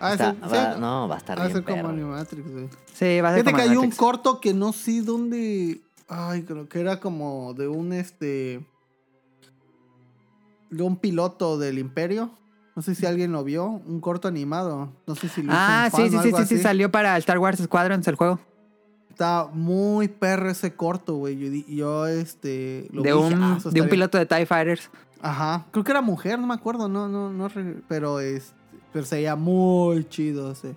Ah, 0.00 0.12
Está- 0.12 0.30
sí, 0.32 0.38
sí, 0.44 0.56
va- 0.56 0.76
no, 0.76 1.08
va 1.08 1.16
a 1.16 1.18
estar 1.18 1.38
va 1.38 1.42
a 1.42 1.46
bien 1.48 1.56
ser 1.56 1.64
como. 1.64 1.88
Animatrix, 1.88 2.50
güey. 2.52 2.68
Sí, 2.92 3.20
va 3.20 3.30
a 3.30 3.34
ser 3.34 3.40
Fíjate 3.42 3.44
como 3.44 3.56
que 3.56 3.62
hay 3.70 3.76
un 3.76 3.90
corto 3.90 4.40
que 4.40 4.54
no 4.54 4.72
sé 4.72 5.02
dónde. 5.02 5.80
Ay, 6.08 6.42
creo 6.42 6.68
que 6.68 6.80
era 6.80 7.00
como 7.00 7.52
de 7.54 7.66
un 7.68 7.92
este. 7.92 8.64
De 10.70 10.82
un 10.82 10.96
piloto 10.96 11.58
del 11.58 11.78
Imperio. 11.78 12.30
No 12.76 12.82
sé 12.82 12.94
si 12.94 13.06
alguien 13.06 13.30
lo 13.32 13.44
vio. 13.44 13.66
Un 13.66 14.00
corto 14.00 14.26
animado. 14.28 14.90
No 15.06 15.14
sé 15.14 15.28
si 15.28 15.42
lo 15.42 15.52
Ah, 15.54 15.88
sí, 15.94 16.08
sí, 16.10 16.18
sí, 16.22 16.32
sí, 16.36 16.44
sí, 16.46 16.58
salió 16.58 16.90
para 16.90 17.16
Star 17.18 17.38
Wars 17.38 17.60
Squadrons 17.62 18.06
el 18.08 18.16
juego. 18.16 18.40
Está 19.10 19.48
muy 19.52 20.08
perro 20.08 20.50
ese 20.50 20.74
corto, 20.74 21.14
güey. 21.14 21.64
Yo, 21.68 22.06
este. 22.08 22.88
Lo 22.92 23.02
De 23.02 23.12
vi 23.12 23.18
un, 23.18 23.34
"Ah, 23.34 23.46
de 23.46 23.52
un 23.52 23.56
estaría-". 23.58 23.88
piloto 23.88 24.18
de 24.18 24.26
TIE 24.26 24.44
Fighters. 24.46 24.90
Ajá. 25.22 25.66
Creo 25.70 25.84
que 25.84 25.92
era 25.92 26.00
mujer, 26.00 26.38
no 26.38 26.48
me 26.48 26.54
acuerdo. 26.54 26.88
No, 26.88 27.06
no, 27.08 27.30
no. 27.32 27.48
Pero 27.88 28.18
es. 28.18 28.52
Pero 28.92 29.06
se 29.06 29.16
veía 29.16 29.36
muy 29.36 30.04
chido 30.08 30.50
ese, 30.52 30.74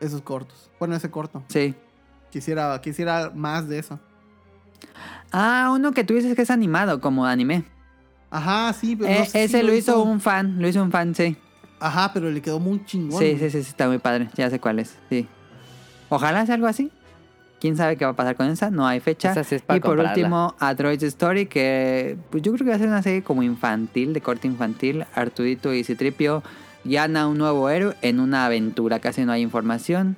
esos 0.00 0.22
cortos. 0.22 0.70
Bueno, 0.78 0.94
ese 0.96 1.10
corto. 1.10 1.42
Sí. 1.48 1.74
Quisiera, 2.30 2.80
quisiera 2.80 3.30
más 3.34 3.68
de 3.68 3.78
eso. 3.78 4.00
Ah, 5.30 5.70
uno 5.74 5.92
que 5.92 6.04
tú 6.04 6.14
dices 6.14 6.34
que 6.34 6.42
es 6.42 6.50
animado, 6.50 7.00
como 7.00 7.26
anime. 7.26 7.64
Ajá, 8.34 8.72
sí, 8.72 8.96
pero. 8.96 9.10
Eh, 9.10 9.18
no 9.20 9.24
sé 9.26 9.30
si 9.30 9.38
ese 9.38 9.62
lo 9.62 9.72
hizo 9.72 10.02
un 10.02 10.20
fan, 10.20 10.56
lo 10.60 10.66
hizo 10.66 10.82
un 10.82 10.90
fan, 10.90 11.14
sí. 11.14 11.36
Ajá, 11.78 12.12
pero 12.12 12.32
le 12.32 12.42
quedó 12.42 12.58
muy 12.58 12.84
chingón. 12.84 13.20
Sí, 13.20 13.36
sí, 13.38 13.48
sí, 13.50 13.62
sí, 13.62 13.68
está 13.68 13.86
muy 13.86 13.98
padre. 13.98 14.28
Ya 14.34 14.50
sé 14.50 14.58
cuál 14.58 14.80
es, 14.80 14.96
sí. 15.08 15.28
Ojalá 16.08 16.44
sea 16.44 16.56
algo 16.56 16.66
así. 16.66 16.90
¿Quién 17.60 17.76
sabe 17.76 17.96
qué 17.96 18.04
va 18.04 18.10
a 18.10 18.16
pasar 18.16 18.34
con 18.34 18.48
esa? 18.48 18.70
No 18.70 18.88
hay 18.88 18.98
fecha. 18.98 19.30
Esa 19.30 19.44
sí 19.44 19.54
es 19.54 19.62
para 19.62 19.76
y 19.76 19.80
por 19.80 20.00
último, 20.00 20.56
A 20.58 20.74
Droid's 20.74 21.04
Story, 21.04 21.46
que 21.46 22.16
pues 22.30 22.42
yo 22.42 22.52
creo 22.52 22.64
que 22.64 22.70
va 22.70 22.76
a 22.76 22.78
ser 22.78 22.88
una 22.88 23.02
serie 23.02 23.22
como 23.22 23.44
infantil, 23.44 24.12
de 24.12 24.20
corte 24.20 24.48
infantil. 24.48 25.06
Artudito 25.14 25.72
y 25.72 25.84
Citripio 25.84 26.42
gana 26.82 27.28
un 27.28 27.38
nuevo 27.38 27.70
héroe 27.70 27.94
en 28.02 28.18
una 28.18 28.46
aventura. 28.46 28.98
Casi 28.98 29.24
no 29.24 29.30
hay 29.30 29.42
información, 29.42 30.16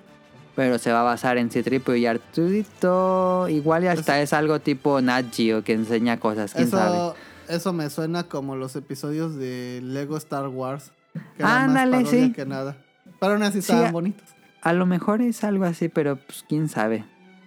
pero 0.54 0.78
se 0.78 0.90
va 0.90 1.00
a 1.00 1.04
basar 1.04 1.36
en 1.36 1.50
Citripio 1.50 1.94
y 1.94 2.06
Artudito. 2.06 3.46
Igual 3.50 3.84
y 3.84 3.88
hasta 3.88 4.20
es 4.22 4.32
algo 4.32 4.58
tipo 4.60 5.02
Nat 5.02 5.26
Geo 5.32 5.62
que 5.62 5.74
enseña 5.74 6.18
cosas, 6.18 6.54
quién 6.54 6.70
sabe. 6.70 7.14
Eso, 7.48 7.72
me 7.72 7.88
suena 7.90 8.24
como 8.24 8.56
los 8.56 8.76
episodios 8.76 9.36
de 9.36 9.80
Lego 9.82 10.16
Star 10.16 10.48
Wars. 10.48 10.92
Que 11.36 11.42
eran 11.42 11.52
más 11.52 11.68
Ándale, 11.68 11.90
parodia 12.04 12.24
sí. 12.26 12.32
que 12.32 12.46
nada. 12.46 12.76
Pero 13.20 13.32
aún 13.32 13.42
así 13.42 13.54
Sí, 13.54 13.58
estaban 13.72 13.86
a- 13.86 13.92
bonitos. 13.92 14.28
A 14.62 14.72
lo 14.72 14.84
mejor 14.86 15.22
es 15.22 15.44
algo 15.44 15.64
así, 15.64 15.88
pero 15.88 16.16
pues 16.16 16.44
quién 16.48 16.68
sabe. 16.68 17.04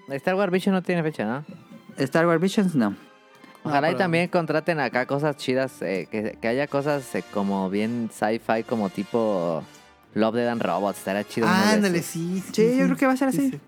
Star 0.09 0.35
Wars 0.35 0.51
Vision 0.51 0.73
no 0.73 0.81
tiene 0.81 1.03
fecha, 1.03 1.25
¿no? 1.25 1.45
Star 1.97 2.25
Wars 2.25 2.41
Visions 2.41 2.75
no. 2.75 2.95
Ojalá 3.63 3.89
y 3.89 3.91
pero- 3.91 3.99
también 3.99 4.27
contraten 4.29 4.79
acá 4.79 5.05
cosas 5.05 5.35
chidas, 5.35 5.81
eh, 5.81 6.07
que, 6.09 6.37
que 6.41 6.47
haya 6.47 6.65
cosas 6.67 7.13
eh, 7.15 7.23
como 7.33 7.69
bien 7.69 8.09
sci-fi, 8.11 8.63
como 8.63 8.89
tipo 8.89 9.61
Love, 10.15 10.35
Dead 10.35 10.47
and 10.47 10.61
Robots, 10.61 10.99
estaría 10.99 11.25
chido. 11.25 11.45
de 11.47 11.53
Ándale, 11.53 11.97
esos. 11.99 12.11
sí. 12.11 12.43
Sí, 12.53 12.77
yo 12.77 12.85
creo 12.85 12.95
que 12.97 13.05
va 13.05 13.13
a 13.13 13.17
ser 13.17 13.27
así. 13.27 13.59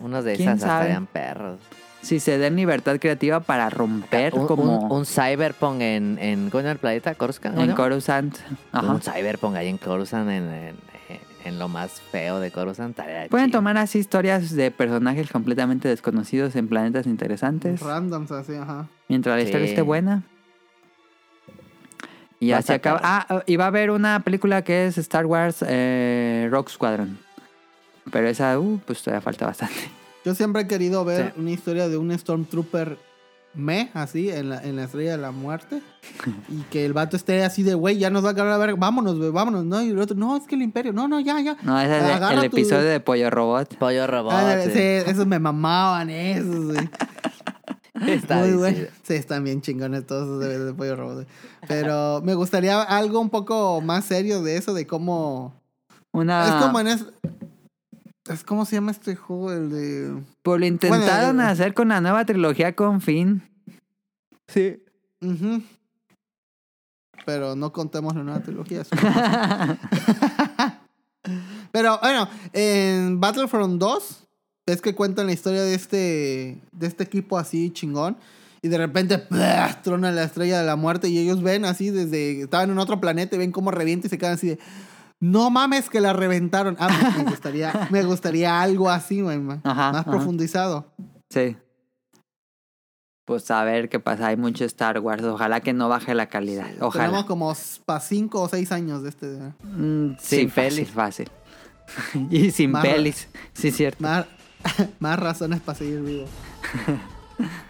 Unos 0.00 0.24
de 0.24 0.34
¿Quién 0.36 0.48
esas 0.48 0.62
sabe? 0.62 0.80
estarían 0.86 1.06
perros. 1.06 1.60
Si 2.08 2.20
se 2.20 2.38
den 2.38 2.56
libertad 2.56 2.98
creativa 2.98 3.40
para 3.40 3.68
romper 3.68 4.32
Un, 4.32 4.46
como 4.46 4.86
un, 4.86 4.90
un 4.90 5.04
cyberpunk 5.04 5.82
en, 5.82 6.18
en, 6.18 6.48
¿cómo 6.48 6.66
el 6.66 6.78
planeta? 6.78 7.14
¿Coruscant? 7.14 7.58
en 7.58 7.68
¿no? 7.68 7.74
Coruscant. 7.74 8.34
Ajá. 8.72 8.92
Un 8.92 9.02
cyberpunk 9.02 9.56
ahí 9.56 9.68
en 9.68 9.76
Coruscant, 9.76 10.30
en, 10.30 10.50
en, 10.50 10.76
en 11.44 11.58
lo 11.58 11.68
más 11.68 12.00
feo 12.00 12.40
de 12.40 12.50
Coruscant. 12.50 12.96
Pueden 13.28 13.48
chido. 13.48 13.58
tomar 13.58 13.76
así 13.76 13.98
historias 13.98 14.52
de 14.54 14.70
personajes 14.70 15.30
completamente 15.30 15.86
desconocidos 15.86 16.56
en 16.56 16.66
planetas 16.68 17.04
interesantes. 17.04 17.82
Randoms 17.82 18.30
así, 18.32 18.54
ajá. 18.54 18.86
Mientras 19.08 19.36
la 19.36 19.42
historia 19.42 19.66
esté 19.66 19.82
buena. 19.82 20.22
Y 22.40 22.52
así 22.52 22.72
acaba. 22.72 23.00
Ah, 23.02 23.42
y 23.44 23.56
va 23.56 23.64
a 23.64 23.68
haber 23.68 23.90
una 23.90 24.20
película 24.20 24.62
que 24.62 24.86
es 24.86 24.96
Star 24.96 25.26
Wars 25.26 25.62
eh, 25.68 26.48
Rock 26.50 26.70
Squadron. 26.70 27.18
Pero 28.10 28.28
esa, 28.28 28.58
uh, 28.58 28.80
pues 28.86 29.02
todavía 29.02 29.20
falta 29.20 29.44
bastante. 29.44 29.97
Yo 30.24 30.34
siempre 30.34 30.62
he 30.62 30.66
querido 30.66 31.04
ver 31.04 31.32
Sí. 31.34 31.40
una 31.40 31.50
historia 31.50 31.88
de 31.88 31.96
un 31.96 32.16
Stormtrooper 32.16 32.98
me, 33.54 33.90
así, 33.94 34.30
en 34.30 34.50
la, 34.50 34.62
en 34.62 34.76
la 34.76 34.84
estrella 34.84 35.12
de 35.12 35.18
la 35.18 35.30
muerte. 35.30 35.80
y 36.48 36.62
que 36.70 36.84
el 36.84 36.92
vato 36.92 37.16
esté 37.16 37.42
así 37.44 37.62
de, 37.62 37.74
güey, 37.74 37.98
ya 37.98 38.10
nos 38.10 38.22
va 38.24 38.28
a 38.28 38.32
agarrar 38.32 38.52
a 38.52 38.58
ver, 38.58 38.76
vámonos, 38.76 39.18
güey, 39.18 39.30
vámonos, 39.30 39.64
¿no? 39.64 39.82
Y 39.82 39.90
el 39.90 39.98
otro, 39.98 40.16
no, 40.16 40.36
es 40.36 40.44
que 40.46 40.54
el 40.54 40.62
imperio, 40.62 40.92
no, 40.92 41.08
no, 41.08 41.18
ya, 41.18 41.40
ya. 41.40 41.56
No, 41.62 41.80
ese 41.80 41.98
es 41.98 42.30
el- 42.30 42.44
episodio 42.44 42.84
de 42.88 43.00
Pollo 43.00 43.30
Robot. 43.30 43.76
Pollo 43.78 44.06
robot. 44.06 44.32
Ah, 44.34 44.60
sí. 44.64 44.70
sí, 44.72 44.78
esos 44.80 45.26
me 45.26 45.38
mamaban, 45.38 46.10
esos, 46.10 46.66
güey. 46.66 46.88
Está 48.06 48.36
Muy 48.36 48.52
bueno. 48.52 48.78
sí. 49.02 49.14
Están 49.14 49.42
bien 49.42 49.60
chingones 49.60 50.06
todos 50.06 50.22
esos 50.24 50.40
de, 50.40 50.64
de 50.66 50.72
pollo 50.74 50.94
robot. 50.94 51.26
Pero 51.66 52.20
me 52.22 52.34
gustaría 52.34 52.80
algo 52.80 53.18
un 53.18 53.28
poco 53.28 53.80
más 53.80 54.04
serio 54.04 54.40
de 54.42 54.56
eso, 54.56 54.72
de 54.72 54.86
cómo. 54.86 55.52
Una... 56.12 56.46
Es 56.46 56.64
como 56.64 56.78
en 56.78 56.86
es. 56.88 57.04
Es 58.28 58.44
como 58.44 58.64
se 58.64 58.76
llama 58.76 58.90
este 58.90 59.16
juego, 59.16 59.52
el 59.52 59.70
de. 59.70 60.22
Pues 60.42 60.60
lo 60.60 60.66
intentaron 60.66 61.36
Bueno, 61.36 61.50
hacer 61.50 61.74
con 61.74 61.88
la 61.88 62.00
nueva 62.00 62.24
trilogía 62.24 62.74
con 62.74 63.00
Finn. 63.00 63.42
Sí. 64.48 64.82
Pero 67.24 67.56
no 67.56 67.72
contemos 67.72 68.14
la 68.14 68.22
nueva 68.22 68.40
trilogía. 68.40 68.82
Pero 71.72 71.98
bueno, 72.00 72.28
en 72.52 73.20
Battlefront 73.20 73.78
2, 73.78 74.26
es 74.66 74.80
que 74.80 74.94
cuentan 74.94 75.26
la 75.26 75.32
historia 75.32 75.62
de 75.62 75.74
este, 75.74 76.60
de 76.72 76.86
este 76.86 77.04
equipo 77.04 77.38
así 77.38 77.70
chingón. 77.70 78.16
Y 78.60 78.68
de 78.68 78.78
repente 78.78 79.18
¡plá! 79.18 79.80
trona 79.82 80.10
la 80.10 80.24
estrella 80.24 80.60
de 80.60 80.66
la 80.66 80.76
muerte 80.76 81.08
y 81.08 81.18
ellos 81.18 81.42
ven 81.42 81.64
así 81.64 81.90
desde... 81.90 82.42
Estaban 82.42 82.70
en 82.70 82.78
otro 82.78 83.00
planeta 83.00 83.36
y 83.36 83.38
ven 83.38 83.52
cómo 83.52 83.70
revienta 83.70 84.06
y 84.06 84.10
se 84.10 84.18
quedan 84.18 84.34
así 84.34 84.48
de... 84.48 84.58
No 85.20 85.50
mames 85.50 85.90
que 85.90 86.00
la 86.00 86.12
reventaron. 86.12 86.76
Ah, 86.78 86.88
me- 87.16 87.24
me 87.24 87.30
gustaría, 87.30 87.88
me 87.90 88.04
gustaría 88.04 88.60
algo 88.60 88.88
así, 88.88 89.20
güey, 89.20 89.38
más 89.38 89.58
ajá. 89.64 90.04
profundizado. 90.04 90.92
Sí. 91.30 91.56
Pues 93.26 93.50
a 93.50 93.62
ver 93.64 93.88
qué 93.88 94.00
pasa. 94.00 94.28
Hay 94.28 94.36
mucho 94.36 94.64
Star 94.64 95.00
Wars. 95.00 95.22
Ojalá 95.24 95.60
que 95.60 95.72
no 95.74 95.88
baje 95.88 96.14
la 96.14 96.28
calidad. 96.28 96.64
Tenemos 96.66 96.86
Ojalá. 96.94 97.26
como 97.26 97.54
para 97.84 98.00
5 98.00 98.40
o 98.42 98.48
6 98.48 98.72
años 98.72 99.02
de 99.02 99.08
este... 99.10 99.26
Mm, 99.64 100.16
sí, 100.18 100.36
Sin 100.38 100.50
fácil, 100.50 100.70
pelis. 100.74 100.90
fácil. 100.90 101.30
y 102.30 102.50
sin 102.52 102.70
Más- 102.70 102.86
pelis. 102.86 103.28
Sí, 103.52 103.70
cierto. 103.70 104.02
Más, 104.02 104.26
más 105.00 105.18
razones 105.18 105.60
para 105.60 105.76
seguir 105.78 106.00
vivo. 106.00 106.24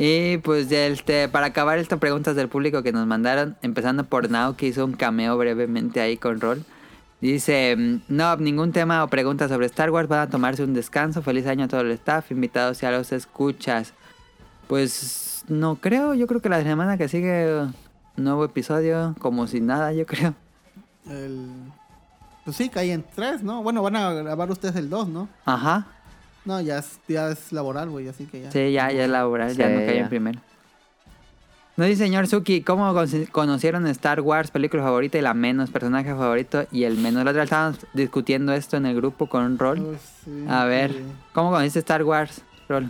Y 0.00 0.38
pues 0.38 0.68
ya 0.68 0.86
este, 0.86 1.28
para 1.28 1.46
acabar 1.46 1.78
estas 1.78 1.98
preguntas 1.98 2.36
del 2.36 2.48
público 2.48 2.84
que 2.84 2.92
nos 2.92 3.04
mandaron, 3.08 3.56
empezando 3.62 4.04
por 4.04 4.30
Now, 4.30 4.54
que 4.54 4.68
hizo 4.68 4.84
un 4.84 4.92
cameo 4.92 5.36
brevemente 5.36 6.00
ahí 6.00 6.16
con 6.16 6.40
Rol. 6.40 6.64
Dice, 7.20 7.74
mm, 7.76 8.02
no, 8.06 8.36
ningún 8.36 8.70
tema 8.70 9.02
o 9.02 9.08
pregunta 9.08 9.48
sobre 9.48 9.66
Star 9.66 9.90
Wars, 9.90 10.08
van 10.08 10.20
a 10.20 10.30
tomarse 10.30 10.62
un 10.62 10.72
descanso, 10.72 11.20
feliz 11.20 11.48
año 11.48 11.64
a 11.64 11.68
todo 11.68 11.80
el 11.80 11.90
staff, 11.90 12.30
invitados 12.30 12.80
y 12.80 12.86
a 12.86 12.92
los 12.92 13.10
escuchas. 13.10 13.92
Pues 14.68 15.44
no 15.48 15.76
creo, 15.76 16.14
yo 16.14 16.28
creo 16.28 16.40
que 16.40 16.48
la 16.48 16.62
semana 16.62 16.96
que 16.96 17.08
sigue 17.08 17.66
nuevo 18.16 18.44
episodio, 18.44 19.16
como 19.18 19.48
si 19.48 19.60
nada, 19.60 19.92
yo 19.92 20.06
creo. 20.06 20.32
El... 21.10 21.48
Pues 22.44 22.56
sí, 22.56 22.68
cae 22.68 22.92
en 22.92 23.04
3, 23.14 23.42
¿no? 23.42 23.64
Bueno, 23.64 23.82
van 23.82 23.96
a 23.96 24.12
grabar 24.12 24.48
ustedes 24.50 24.76
el 24.76 24.88
2, 24.88 25.08
¿no? 25.08 25.28
Ajá, 25.44 25.88
No, 26.44 26.60
ya 26.60 26.78
es, 26.78 26.98
ya 27.08 27.30
es 27.30 27.52
laboral, 27.52 27.90
güey, 27.90 28.08
así 28.08 28.24
que 28.24 28.42
ya. 28.42 28.50
sí, 28.50 28.72
ya, 28.72 28.90
ya 28.90 29.04
es 29.04 29.10
laboral, 29.10 29.54
ya 29.56 29.68
no 29.68 29.78
cae 29.80 29.98
en 29.98 30.08
primero. 30.08 30.40
No 31.76 31.84
dice 31.84 32.04
señor 32.04 32.26
Suki, 32.26 32.62
¿cómo 32.62 32.92
con- 32.92 33.26
conocieron 33.30 33.86
Star 33.86 34.20
Wars, 34.20 34.50
película 34.50 34.82
favorita 34.82 35.16
y 35.18 35.20
la 35.22 35.32
menos, 35.34 35.70
personaje 35.70 36.10
favorito 36.10 36.66
y 36.72 36.82
el 36.84 36.96
menos? 36.96 37.24
La 37.24 37.30
otra 37.30 37.42
vez 37.42 37.46
estábamos 37.46 37.78
discutiendo 37.92 38.52
esto 38.52 38.76
en 38.76 38.86
el 38.86 38.96
grupo 38.96 39.28
con 39.28 39.58
Rol. 39.58 39.96
Sí, 40.24 40.44
A 40.48 40.64
ver, 40.64 40.90
sí. 40.92 41.02
¿cómo 41.32 41.50
conociste 41.50 41.78
Star 41.80 42.02
Wars, 42.02 42.40
Rol? 42.68 42.88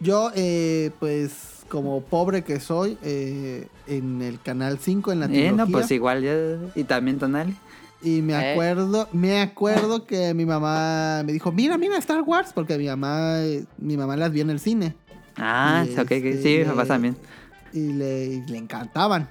Yo, 0.00 0.30
eh, 0.34 0.90
pues, 0.98 1.64
como 1.68 2.00
pobre 2.02 2.42
que 2.42 2.58
soy, 2.58 2.98
eh, 3.02 3.68
en 3.86 4.22
el 4.22 4.40
canal 4.40 4.78
5, 4.80 5.12
en 5.12 5.20
la 5.20 5.26
Eh, 5.26 5.28
trilogía. 5.28 5.52
no, 5.52 5.66
pues 5.70 5.90
igual, 5.92 6.22
ya, 6.22 6.34
y 6.74 6.82
también 6.84 7.18
Tonali. 7.18 7.54
Y 8.00 8.22
me 8.22 8.34
acuerdo, 8.36 9.08
me 9.12 9.40
acuerdo 9.40 10.06
que 10.06 10.32
mi 10.32 10.46
mamá 10.46 11.22
me 11.24 11.32
dijo, 11.32 11.50
mira, 11.50 11.76
mira 11.76 11.96
Star 11.98 12.22
Wars, 12.22 12.52
porque 12.54 12.78
mi 12.78 12.86
mamá, 12.86 13.38
mi 13.76 13.96
mamá 13.96 14.16
las 14.16 14.30
vio 14.30 14.42
en 14.42 14.50
el 14.50 14.60
cine. 14.60 14.94
Ah, 15.36 15.84
Y, 15.86 15.92
ok, 15.94 16.00
ok, 16.00 16.10
este, 16.12 16.42
sí, 16.42 16.58
mis 16.58 16.68
papás 16.68 16.88
también. 16.88 17.16
Y 17.72 17.92
le, 17.92 18.24
y 18.26 18.46
le 18.46 18.58
encantaban. 18.58 19.28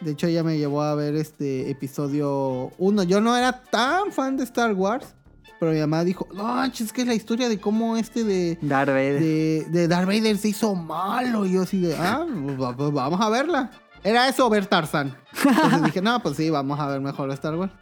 De 0.00 0.10
hecho, 0.12 0.26
ella 0.26 0.42
me 0.42 0.58
llevó 0.58 0.82
a 0.82 0.94
ver 0.94 1.14
este 1.16 1.70
episodio 1.70 2.72
1. 2.78 3.04
Yo 3.04 3.20
no 3.20 3.36
era 3.36 3.62
tan 3.62 4.12
fan 4.12 4.36
de 4.36 4.44
Star 4.44 4.74
Wars, 4.74 5.14
pero 5.58 5.72
mi 5.72 5.80
mamá 5.80 6.04
dijo, 6.04 6.28
no, 6.34 6.62
es 6.62 6.92
que 6.92 7.02
es 7.02 7.08
la 7.08 7.14
historia 7.14 7.48
de 7.48 7.58
cómo 7.58 7.96
este 7.96 8.22
de, 8.22 8.58
Darth 8.60 8.88
Vader. 8.90 9.20
de, 9.20 9.66
de 9.70 9.88
Darth 9.88 10.06
Vader 10.06 10.36
se 10.36 10.48
hizo 10.48 10.74
malo. 10.74 11.46
Y 11.46 11.52
yo 11.52 11.62
así 11.62 11.80
de, 11.80 11.96
ah, 11.96 12.26
pues, 12.58 12.74
pues, 12.76 12.92
vamos 12.92 13.20
a 13.20 13.30
verla. 13.30 13.70
Era 14.02 14.28
eso, 14.28 14.50
ver 14.50 14.66
Tarzan. 14.66 15.16
Entonces 15.42 15.82
dije, 15.84 16.02
no, 16.02 16.20
pues 16.22 16.36
sí, 16.36 16.50
vamos 16.50 16.78
a 16.78 16.86
ver 16.86 17.00
mejor 17.00 17.30
Star 17.30 17.54
Wars. 17.54 17.72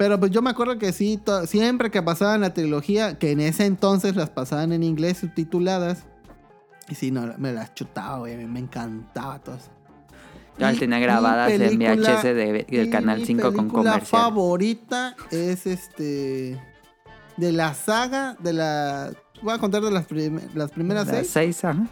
Pero 0.00 0.18
pues 0.18 0.32
yo 0.32 0.40
me 0.40 0.48
acuerdo 0.48 0.78
que 0.78 0.92
sí, 0.94 1.20
siempre 1.46 1.90
que 1.90 2.02
pasaban 2.02 2.40
la 2.40 2.54
trilogía, 2.54 3.18
que 3.18 3.32
en 3.32 3.40
ese 3.40 3.66
entonces 3.66 4.16
las 4.16 4.30
pasaban 4.30 4.72
en 4.72 4.82
inglés 4.82 5.18
subtituladas. 5.18 6.04
Y 6.88 6.94
sí, 6.94 7.10
no, 7.10 7.34
me 7.36 7.52
las 7.52 7.74
chutaba, 7.74 8.16
güey. 8.20 8.34
Me, 8.46 8.60
encantaba 8.60 9.40
todo 9.40 9.56
eso. 9.56 9.68
Yo 10.58 10.64
las 10.64 10.78
tenía 10.78 10.96
mi 10.96 11.02
grabadas 11.02 11.52
en 11.52 11.78
VHS 11.78 12.22
de- 12.34 12.66
del 12.66 12.88
Canal 12.88 13.18
mi 13.18 13.26
5 13.26 13.52
con 13.52 13.68
comercial. 13.68 14.06
favorita 14.06 15.16
es 15.30 15.66
este. 15.66 16.58
De 17.36 17.52
la 17.52 17.74
saga, 17.74 18.38
de 18.40 18.54
la. 18.54 19.12
Voy 19.42 19.52
a 19.52 19.58
contar 19.58 19.82
de 19.82 19.90
las, 19.90 20.06
prim- 20.06 20.40
las 20.54 20.70
primeras 20.70 21.08
Las 21.08 21.16
seis. 21.16 21.30
seis, 21.30 21.62
ajá. 21.66 21.86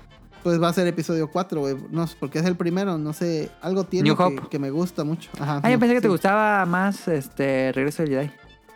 Pues 0.48 0.62
va 0.62 0.68
a 0.70 0.72
ser 0.72 0.86
episodio 0.86 1.30
4, 1.30 1.60
güey. 1.60 1.76
No 1.90 2.06
sé, 2.06 2.16
porque 2.18 2.38
es 2.38 2.46
el 2.46 2.56
primero, 2.56 2.96
no 2.96 3.12
sé. 3.12 3.50
Algo 3.60 3.84
tiene 3.84 4.08
New 4.08 4.16
que, 4.16 4.22
Hope. 4.22 4.48
que 4.48 4.58
me 4.58 4.70
gusta 4.70 5.04
mucho. 5.04 5.28
Ajá, 5.38 5.60
Ah, 5.62 5.70
yo 5.70 5.78
pensé 5.78 5.94
que 5.96 6.00
te 6.00 6.08
gustaba 6.08 6.64
más 6.64 7.06
este 7.06 7.70
Regreso 7.74 8.02
del 8.02 8.12
Jedi. 8.12 8.30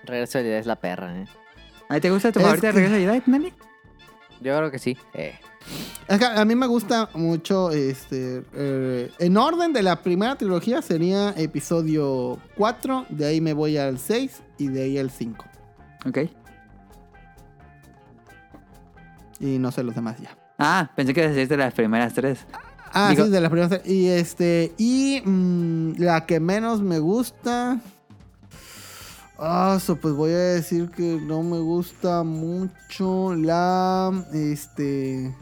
Regreso 0.05 0.37
de 0.37 0.45
Jedi 0.45 0.57
es 0.57 0.67
la 0.67 0.77
perra, 0.77 1.19
¿eh? 1.23 1.25
¿A 1.89 1.95
ti 1.95 2.03
te 2.03 2.11
gusta 2.11 2.31
tu 2.31 2.41
Es 2.41 2.45
favorita 2.45 2.67
de 2.67 2.73
que- 2.75 2.79
Regreso 2.79 2.95
del 3.01 3.09
Jedi, 3.09 3.21
Tonali? 3.23 3.55
Yo 4.43 4.55
creo 4.59 4.71
que 4.71 4.79
sí. 4.79 4.99
Eh. 5.15 5.33
Es 6.09 6.19
que 6.19 6.27
a 6.27 6.45
mí 6.45 6.55
me 6.55 6.67
gusta 6.67 7.09
mucho, 7.15 7.71
este, 7.71 8.43
eh, 8.53 9.11
en 9.19 9.37
orden 9.39 9.73
de 9.73 9.83
la 9.83 10.03
primera 10.03 10.37
trilogía 10.37 10.83
sería 10.83 11.31
episodio 11.39 12.39
4, 12.55 13.07
de 13.09 13.25
ahí 13.29 13.41
me 13.41 13.55
voy 13.55 13.79
al 13.79 13.99
6 13.99 14.43
y 14.59 14.69
de 14.69 14.83
ahí 14.83 14.99
al 14.99 15.11
5. 15.11 15.47
Ok. 16.07 16.19
Y 19.41 19.59
no 19.59 19.73
sé 19.73 19.83
los 19.83 19.95
demás 19.95 20.19
ya. 20.21 20.37
Ah, 20.63 20.91
pensé 20.95 21.13
que 21.13 21.29
decías 21.29 21.49
de 21.49 21.57
las 21.57 21.75
primeras 21.75 22.15
tres. 22.15 22.39
Ah, 22.95 23.09
Digo- 23.11 23.25
sí, 23.25 23.31
de 23.31 23.41
las 23.41 23.51
primeras. 23.51 23.81
Y 23.87 24.09
este, 24.09 24.73
y 24.79 25.23
mm, 25.25 25.95
la 25.99 26.25
que 26.27 26.41
menos 26.41 26.81
me 26.83 26.99
gusta... 26.99 27.81
Ah, 29.39 29.79
so, 29.85 29.97
pues 29.97 30.15
voy 30.15 30.31
a 30.31 30.37
decir 30.39 30.89
que 30.91 31.19
no 31.21 31.43
me 31.43 31.59
gusta 31.59 32.23
mucho 32.23 33.35
la, 33.35 34.13
este, 34.33 35.35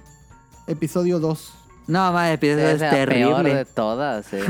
episodio 0.67 1.19
2. 1.21 1.55
No, 1.89 2.11
más 2.13 2.31
episodio 2.33 2.69
es 2.69 2.75
es 2.77 2.81
la 2.81 2.91
peor 2.91 3.09
terrible. 3.09 3.55
de 3.57 3.65
todas, 3.67 4.33
eh. 4.33 4.43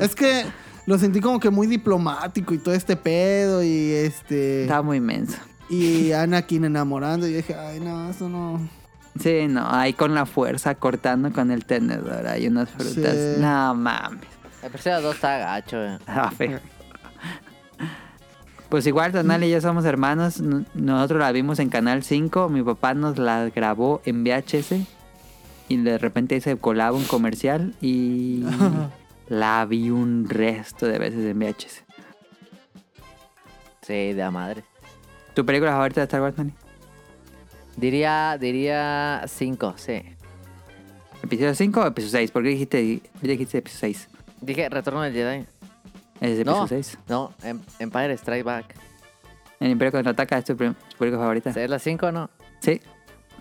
Es 0.00 0.14
que 0.14 0.44
lo 0.86 0.98
sentí 0.98 1.20
como 1.20 1.38
que 1.40 1.48
muy 1.50 1.66
diplomático 1.66 2.52
y 2.52 2.58
todo 2.58 2.74
este 2.74 2.96
pedo 2.96 3.62
y 3.62 3.92
este 3.92 4.62
Está 4.62 4.82
muy 4.82 5.00
menso. 5.00 5.36
y 5.70 6.12
Anakin 6.12 6.64
enamorando 6.64 7.26
y 7.26 7.32
dije, 7.32 7.54
ay 7.54 7.80
no, 7.80 8.10
eso 8.10 8.28
no. 8.28 8.60
Sí, 9.20 9.46
no, 9.48 9.66
ahí 9.68 9.92
con 9.92 10.14
la 10.14 10.26
fuerza 10.26 10.74
cortando 10.74 11.32
con 11.32 11.50
el 11.50 11.64
tenedor. 11.64 12.26
Hay 12.26 12.46
unas 12.46 12.68
frutas. 12.70 13.14
Sí. 13.14 13.40
No 13.40 13.74
mames. 13.74 14.24
El 14.62 14.68
episodio 14.68 15.00
2 15.02 15.14
está 15.14 15.38
gacho, 15.38 15.84
eh. 15.84 15.98
Ah, 16.06 16.30
feo. 16.30 16.60
Pues 18.68 18.86
igual, 18.86 19.12
Tonali 19.12 19.46
y 19.46 19.50
yo 19.50 19.60
somos 19.60 19.84
hermanos. 19.84 20.40
Nosotros 20.74 21.20
la 21.20 21.30
vimos 21.32 21.60
en 21.60 21.68
Canal 21.68 22.02
5. 22.02 22.48
Mi 22.48 22.62
papá 22.62 22.94
nos 22.94 23.16
la 23.16 23.48
grabó 23.50 24.02
en 24.04 24.24
VHS. 24.24 24.74
Y 25.68 25.76
de 25.78 25.98
repente 25.98 26.40
se 26.40 26.56
colaba 26.56 26.96
un 26.96 27.04
comercial. 27.04 27.74
Y 27.80 28.44
la 29.28 29.64
vi 29.66 29.90
un 29.90 30.28
resto 30.28 30.86
de 30.86 30.98
veces 30.98 31.24
en 31.24 31.38
VHS. 31.38 31.84
Sí, 33.82 34.12
de 34.12 34.14
la 34.14 34.32
madre. 34.32 34.64
¿Tu 35.34 35.46
película 35.46 35.70
favorita 35.70 36.00
de 36.00 36.04
Star 36.06 36.22
Wars, 36.22 36.34
Tonali? 36.34 36.54
Diría, 37.76 38.36
diría 38.40 39.24
5, 39.26 39.74
sí. 39.76 40.02
¿Episodio 41.22 41.54
5 41.54 41.80
o 41.80 41.86
episodio 41.86 42.10
6? 42.12 42.30
¿Por 42.30 42.42
qué 42.42 42.48
dijiste, 42.50 43.02
dijiste 43.22 43.58
episodio 43.58 43.80
6? 43.80 44.08
Dije 44.40 44.68
Retorno 44.68 45.02
del 45.02 45.12
Jedi. 45.12 45.46
Es 46.20 46.44
No. 46.46 46.52
episodio 46.64 46.66
6. 46.68 46.98
No, 47.08 47.32
Em- 47.42 47.60
Empire 47.78 48.12
Strike 48.14 48.44
Back. 48.44 48.74
El 49.60 49.70
Imperio 49.72 49.92
Contraataca 49.92 50.38
es 50.38 50.44
tu, 50.44 50.56
película 50.56 51.18
favorita. 51.18 51.50
¿Es 51.50 51.70
la 51.70 51.78
5 51.78 52.06
o 52.06 52.12
no? 52.12 52.30
Sí. 52.60 52.80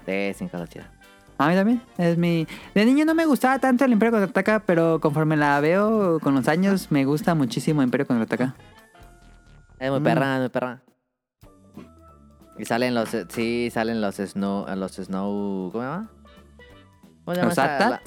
Sí, 0.05 0.33
5 0.35 0.57
la 0.57 0.67
chida. 0.67 0.91
A 1.37 1.49
mí 1.49 1.55
también. 1.55 1.81
Es 1.97 2.17
mi... 2.17 2.47
De 2.73 2.85
niño 2.85 3.03
no 3.05 3.13
me 3.13 3.25
gustaba 3.25 3.59
tanto 3.59 3.83
el 3.85 3.91
Imperio 3.91 4.11
Contraataca, 4.13 4.63
pero 4.65 4.99
conforme 5.01 5.35
la 5.35 5.59
veo 5.59 6.19
con 6.21 6.33
los 6.35 6.47
años, 6.47 6.91
me 6.91 7.03
gusta 7.05 7.35
muchísimo 7.35 7.83
Imperio 7.83 8.07
Contraataca. 8.07 8.55
Es 9.79 9.91
muy 9.91 9.99
Mm. 9.99 10.03
perra, 10.03 10.35
es 10.35 10.39
muy 10.41 10.49
perra. 10.49 10.81
Y 12.57 12.65
salen 12.65 12.93
los, 12.95 13.09
sí, 13.29 13.69
salen 13.71 13.99
los 14.01 14.15
snow, 14.15 14.65
los 14.75 14.93
snow, 14.93 15.71
¿cómo 15.71 15.83
se 15.83 15.89
llama? 15.89 16.09
¿Cómo 17.25 17.35
se 17.35 17.41
llama 17.41 17.49
¿Los 17.49 17.57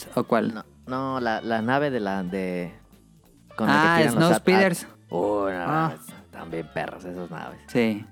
esa- 0.04 0.20
o 0.20 0.24
cuál? 0.24 0.54
No, 0.54 0.64
no, 0.86 1.20
la, 1.20 1.40
la 1.42 1.60
nave 1.60 1.90
de 1.90 2.00
la, 2.00 2.22
de... 2.22 2.72
con 3.56 3.66
la 3.66 3.74
que 3.74 3.78
ah, 3.78 4.00
los 4.06 4.14
Snow 4.14 4.28
AT-AT. 4.28 4.38
Speeders. 4.40 4.86
Uy, 5.10 5.52
no, 5.52 5.64
Ah. 5.66 5.94
están 6.24 6.50
bien 6.50 6.66
perros 6.72 7.04
esos 7.04 7.30
naves. 7.30 7.60
Sí. 7.66 8.06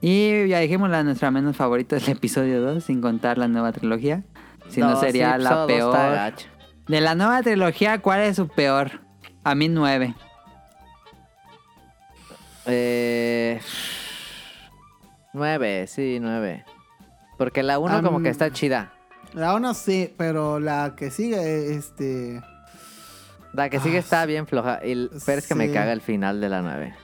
Y 0.00 0.46
ya 0.46 0.60
dijimos 0.60 0.88
la 0.90 1.02
nuestra 1.02 1.32
menos 1.32 1.56
favorita 1.56 1.96
es 1.96 2.06
el 2.06 2.16
episodio 2.16 2.60
2, 2.62 2.84
sin 2.84 3.00
contar 3.00 3.38
la 3.38 3.48
nueva 3.48 3.72
trilogía. 3.72 4.22
Si 4.68 4.80
no, 4.80 4.94
sí, 4.96 5.06
sería 5.06 5.34
episodio 5.34 5.56
la 5.60 5.66
peor. 5.66 6.34
De 6.86 7.00
la 7.00 7.14
nueva 7.16 7.42
trilogía, 7.42 8.00
¿cuál 8.00 8.20
es 8.20 8.36
su 8.36 8.46
peor? 8.46 9.00
A 9.42 9.54
mí 9.56 9.68
9. 9.68 10.14
Eh, 12.66 13.60
nueve, 15.38 15.86
sí, 15.86 16.18
nueve. 16.20 16.64
Porque 17.38 17.62
la 17.62 17.78
uno 17.78 18.02
como 18.02 18.20
que 18.20 18.28
está 18.28 18.50
chida. 18.52 18.92
La 19.32 19.54
una 19.54 19.72
sí, 19.74 20.12
pero 20.18 20.58
la 20.60 20.94
que 20.96 21.10
sigue, 21.10 21.74
este. 21.74 22.42
La 23.52 23.70
que 23.70 23.80
sigue 23.80 23.96
Ah, 23.96 24.00
está 24.00 24.26
bien 24.26 24.46
floja. 24.46 24.80
Y 24.84 25.08
pero 25.24 25.38
es 25.38 25.46
que 25.46 25.54
me 25.54 25.70
caga 25.72 25.92
el 25.92 26.00
final 26.02 26.40
de 26.40 26.48
la 26.48 26.60
nueve. 26.62 26.94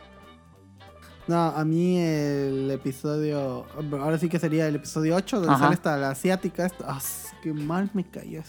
No, 1.26 1.36
a 1.42 1.64
mí 1.64 1.98
el 1.98 2.70
episodio. 2.70 3.64
Ahora 3.92 4.18
sí 4.18 4.28
que 4.28 4.38
sería 4.38 4.68
el 4.68 4.74
episodio 4.76 5.16
8, 5.16 5.36
donde 5.38 5.52
Ajá. 5.54 5.64
sale 5.64 5.74
esta 5.74 5.96
la 5.96 6.10
asiática. 6.10 6.66
esta- 6.66 6.84
ah, 6.86 7.00
qué 7.44 7.52
mal 7.52 7.90
me 7.92 8.02
cayó. 8.04 8.42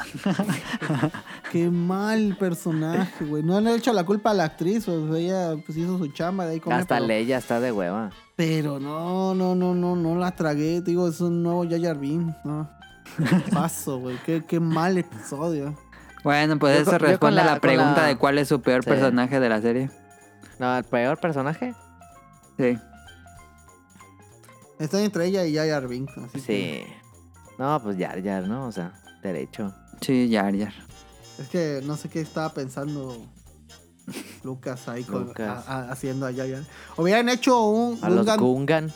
qué 1.51 1.69
mal 1.69 2.37
personaje, 2.39 3.25
güey. 3.25 3.43
No 3.43 3.59
le 3.59 3.71
he 3.71 3.75
hecho 3.75 3.91
la 3.91 4.05
culpa 4.05 4.31
a 4.31 4.33
la 4.33 4.45
actriz, 4.45 4.87
o 4.87 5.07
sea, 5.11 5.19
ella 5.19 5.61
pues 5.65 5.77
hizo 5.77 5.97
su 5.97 6.07
chamba 6.07 6.45
de 6.45 6.53
ahí 6.53 6.59
con 6.61 6.71
Hasta 6.71 6.95
pero, 6.95 7.07
Leia 7.07 7.37
está 7.37 7.59
de 7.59 7.71
hueva. 7.73 8.11
pero 8.37 8.79
no, 8.79 9.35
no, 9.35 9.53
no, 9.53 9.75
no, 9.75 9.95
no 9.97 10.15
la 10.15 10.31
tragué. 10.31 10.79
Digo, 10.81 11.09
es 11.09 11.19
un 11.19 11.43
nuevo 11.43 11.65
Binks, 11.65 12.33
No. 12.45 12.69
Paso, 13.53 13.99
güey. 13.99 14.17
Qué, 14.25 14.43
qué 14.47 14.59
mal 14.61 14.97
episodio. 14.97 15.75
Bueno, 16.23 16.57
pues 16.57 16.75
Yo 16.77 16.81
eso 16.83 16.97
responde 16.97 17.41
a 17.41 17.45
la- 17.45 17.59
pregunta 17.59 18.01
la- 18.03 18.07
de 18.07 18.17
cuál 18.17 18.37
es 18.39 18.47
su 18.47 18.61
peor 18.61 18.83
Sí. 18.83 18.89
personaje 18.89 19.39
de 19.39 19.49
la 19.49 19.61
serie. 19.61 19.91
No, 20.57 20.75
el 20.77 20.83
peor 20.85 21.19
personaje. 21.19 21.75
Sí. 22.57 22.77
Estoy 24.79 25.03
entre 25.03 25.25
ella 25.27 25.45
y. 25.45 25.57
Así 25.57 26.41
que- 26.41 26.85
Sí. 26.87 26.93
No, 27.57 27.81
pues 27.81 27.97
ya, 27.97 28.17
ya, 28.19 28.41
¿no? 28.41 28.67
O 28.67 28.71
sea, 28.71 28.93
derecho. 29.23 29.73
Sí, 30.01 30.29
Jar 30.31 30.55
Jar. 30.57 30.73
Es 31.39 31.47
que 31.49 31.81
no 31.85 31.95
sé 31.97 32.09
qué 32.09 32.21
estaba 32.21 32.49
pensando 32.53 33.17
Lucas 34.43 34.87
ahí 34.87 35.03
con- 35.03 35.27
Lucas. 35.27 35.65
a- 35.67 35.77
a- 35.87 35.91
haciendo 35.91 36.25
allá. 36.25 36.45
ya. 36.45 36.61
Hubieran 36.97 37.29
hecho 37.29 37.61
un 37.63 37.97
A 38.01 38.09
los 38.09 38.25
Gungan, 38.25 38.39
Gungan. 38.39 38.93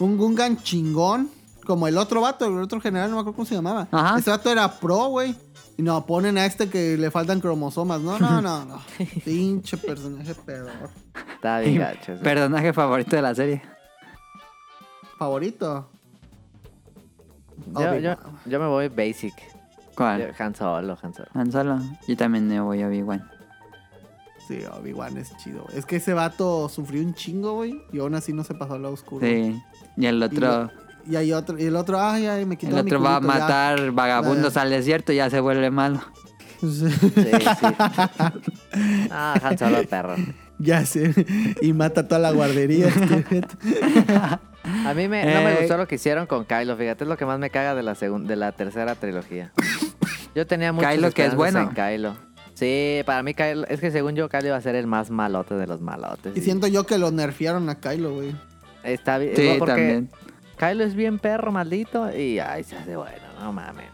un 0.00 0.16
Gungan 0.18 0.56
chingón, 0.62 1.30
como 1.66 1.86
el 1.88 1.96
otro 1.98 2.20
vato, 2.20 2.46
el 2.46 2.58
otro 2.60 2.80
general, 2.80 3.08
no 3.10 3.16
me 3.16 3.20
acuerdo 3.22 3.36
cómo 3.36 3.46
se 3.46 3.54
llamaba. 3.54 3.88
Ajá. 3.90 4.18
Ese 4.18 4.30
vato 4.30 4.50
era 4.50 4.78
pro, 4.80 5.06
güey. 5.08 5.34
Y 5.78 5.82
no, 5.82 6.04
ponen 6.04 6.36
a 6.36 6.44
este 6.44 6.68
que 6.68 6.98
le 6.98 7.10
faltan 7.10 7.40
cromosomas. 7.40 8.00
No, 8.00 8.18
no, 8.18 8.42
no, 8.42 8.64
no. 8.66 8.82
Pinche 9.24 9.76
personaje 9.78 10.34
peor. 10.34 10.70
Está 11.34 11.60
bien 11.60 11.78
gacho. 11.78 12.16
sí. 12.18 12.20
Personaje 12.22 12.72
favorito 12.74 13.16
de 13.16 13.22
la 13.22 13.34
serie. 13.34 13.62
Favorito. 15.18 15.88
Yo, 17.66 17.98
yo, 17.98 18.14
yo 18.46 18.60
me 18.60 18.66
voy 18.66 18.88
basic. 18.88 19.34
¿Cuál? 19.96 20.32
Han 20.38 20.54
Solo, 20.54 20.98
Han 21.02 21.14
Solo. 21.14 21.28
Han 21.34 21.52
Solo. 21.52 21.78
Yo 22.08 22.16
también 22.16 22.48
me 22.48 22.60
voy 22.60 22.82
a 22.82 22.88
Obi-Wan. 22.88 23.28
Sí, 24.48 24.58
Obi-Wan 24.78 25.16
es 25.18 25.36
chido. 25.36 25.66
Es 25.74 25.86
que 25.86 25.96
ese 25.96 26.14
vato 26.14 26.68
sufrió 26.68 27.02
un 27.02 27.14
chingo, 27.14 27.54
güey. 27.54 27.80
Y 27.92 27.98
aún 28.00 28.14
así 28.14 28.32
no 28.32 28.42
se 28.44 28.54
pasó 28.54 28.74
al 28.74 28.82
lado 28.82 28.94
oscuro. 28.94 29.26
Sí. 29.26 29.60
Y 29.96 30.06
el 30.06 30.22
otro, 30.22 30.70
Y 31.08 31.16
hay 31.16 31.32
otro, 31.32 31.58
y 31.58 31.64
el 31.64 31.76
otro, 31.76 32.00
ay, 32.00 32.26
ay, 32.26 32.44
me 32.46 32.56
quitó 32.56 32.76
el 32.76 32.84
mi 32.84 32.90
otro 32.90 33.02
va 33.02 33.16
a 33.16 33.20
ya. 33.20 33.26
matar 33.26 33.90
vagabundos 33.92 34.56
al 34.56 34.70
desierto 34.70 35.12
y 35.12 35.16
ya 35.16 35.28
se 35.30 35.40
vuelve 35.40 35.70
malo. 35.70 36.00
Sí, 36.60 36.88
sí. 36.90 37.30
Ah, 39.10 39.38
Han 39.42 39.58
Solo, 39.58 39.82
perro. 39.88 40.14
Ya 40.58 40.86
sé. 40.86 41.12
Y 41.60 41.72
mata 41.72 42.06
toda 42.08 42.20
la 42.20 42.30
guardería. 42.32 42.88
A 44.64 44.94
mí 44.94 45.08
me, 45.08 45.24
no 45.24 45.42
me 45.42 45.52
Eh. 45.52 45.56
gustó 45.60 45.76
lo 45.76 45.88
que 45.88 45.96
hicieron 45.96 46.26
con 46.26 46.44
Kylo, 46.44 46.76
fíjate, 46.76 47.04
es 47.04 47.08
lo 47.08 47.16
que 47.16 47.26
más 47.26 47.38
me 47.38 47.50
caga 47.50 47.74
de 47.74 47.82
la 47.82 47.94
segun- 47.94 48.26
de 48.26 48.36
la 48.36 48.52
tercera 48.52 48.94
trilogía. 48.94 49.52
Yo 50.34 50.46
tenía 50.46 50.72
muchas 50.72 50.94
Kylo, 50.94 51.10
que 51.10 51.22
es 51.26 51.32
esperanzas 51.32 51.36
bueno. 51.36 51.58
en 51.70 51.74
Kylo. 51.74 52.16
Sí, 52.54 53.02
para 53.04 53.22
mí 53.22 53.34
Kylo, 53.34 53.66
es 53.68 53.80
que 53.80 53.90
según 53.90 54.14
yo 54.14 54.28
Kylo 54.28 54.48
iba 54.48 54.56
a 54.56 54.60
ser 54.60 54.74
el 54.76 54.86
más 54.86 55.10
malote 55.10 55.54
de 55.54 55.66
los 55.66 55.80
malotes. 55.80 56.36
y 56.36 56.40
siento 56.40 56.66
yo 56.68 56.84
que 56.86 56.98
lo 56.98 57.10
nerfearon 57.10 57.68
a 57.68 57.80
Kylo, 57.80 58.14
güey. 58.14 58.34
Está 58.84 59.18
bien, 59.18 59.34
Sí, 59.36 59.54
porque 59.58 59.72
también. 59.74 60.10
Kylo 60.58 60.84
es 60.84 60.94
bien 60.94 61.18
perro, 61.18 61.50
maldito, 61.52 62.14
y 62.16 62.38
ay, 62.38 62.62
se 62.64 62.76
hace 62.76 62.94
bueno, 62.96 63.16
no 63.40 63.52
mames. 63.52 63.90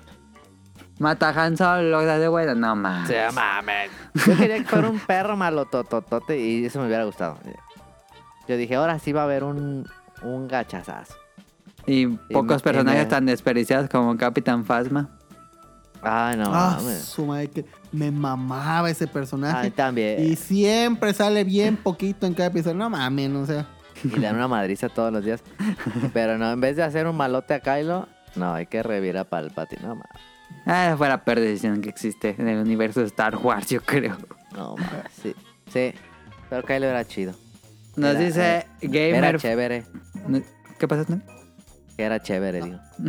Mata 0.99 1.29
Han 1.31 1.57
Solo, 1.57 1.83
lo 1.83 2.19
de 2.19 2.27
bueno. 2.29 2.55
No 2.57 2.75
más. 2.75 3.07
Se 3.09 3.31
mames. 3.33 3.91
Yo 4.27 4.37
quería 4.37 4.59
que 4.59 4.65
fuera 4.65 4.91
un 4.91 4.99
perro 4.99 5.37
malotototote 5.37 6.39
y 6.39 6.65
eso 6.65 6.81
me 6.81 6.87
hubiera 6.89 7.05
gustado. 7.05 7.39
Yo 8.49 8.57
dije, 8.57 8.75
ahora 8.75 8.99
sí 8.99 9.13
va 9.13 9.21
a 9.21 9.25
haber 9.25 9.45
un, 9.45 9.87
un 10.23 10.49
gachazazo. 10.49 11.15
Y 11.87 12.07
pocos 12.07 12.61
y 12.61 12.65
personajes 12.65 13.05
me- 13.05 13.11
tan 13.11 13.27
desperdiciados 13.27 13.89
como 13.89 14.17
Capitán 14.17 14.65
Phasma. 14.65 15.09
Ay, 16.03 16.37
no 16.37 16.45
ah, 16.47 16.77
mames. 16.79 17.01
su 17.03 17.27
madre, 17.27 17.49
que 17.49 17.65
me 17.91 18.11
mamaba 18.13 18.89
ese 18.91 19.05
Ay, 19.05 19.11
personaje. 19.13 19.71
también. 19.71 20.23
y 20.25 20.37
siempre 20.37 21.13
sale 21.13 21.43
bien 21.45 21.77
poquito 21.77 22.27
en 22.27 22.35
cada 22.35 22.49
episodio. 22.51 22.77
No 22.77 22.89
mames, 22.91 23.31
o 23.33 23.47
sea. 23.47 23.67
Y 24.05 24.09
le 24.09 24.21
dan 24.21 24.37
una 24.37 24.47
madriza 24.47 24.89
todos 24.89 25.13
los 25.13 25.25
días. 25.25 25.43
Pero 26.13 26.39
no, 26.39 26.53
en 26.53 26.61
vez 26.61 26.77
de 26.77 26.85
hacer 26.85 27.07
un 27.09 27.17
malote 27.17 27.55
a 27.55 27.61
Kylo, 27.61 28.07
no, 28.37 28.55
hay 28.55 28.67
que 28.67 28.83
revivir 28.83 29.19
a 29.19 29.25
Palpatine. 29.25 29.83
No, 29.83 29.97
ma- 29.97 30.05
Ah, 30.67 30.87
esa 30.87 30.97
fue 30.97 31.09
la 31.09 31.25
peor 31.25 31.41
decisión 31.41 31.81
que 31.81 31.89
existe 31.89 32.35
en 32.39 32.47
el 32.49 32.59
universo 32.59 33.01
de 33.01 33.07
Star 33.07 33.37
Wars, 33.37 33.69
yo 33.69 33.81
creo. 33.83 34.17
no, 34.55 34.77
ma, 34.77 35.03
sí, 35.23 35.35
sí. 35.73 35.93
Pero 36.49 36.63
Kylo 36.63 36.87
era 36.87 37.05
chido. 37.07 37.33
Nos 37.97 38.11
Era- 38.15 38.21
dice 38.21 38.67
Era 38.81 38.91
Gamer. 39.21 39.39
chévere. 39.41 39.85
¿Qué 40.79 40.89
pasa? 40.89 41.05
no? 41.09 41.21
Que 41.97 42.03
era 42.05 42.21
chévere, 42.23 42.63
digo. 42.63 42.79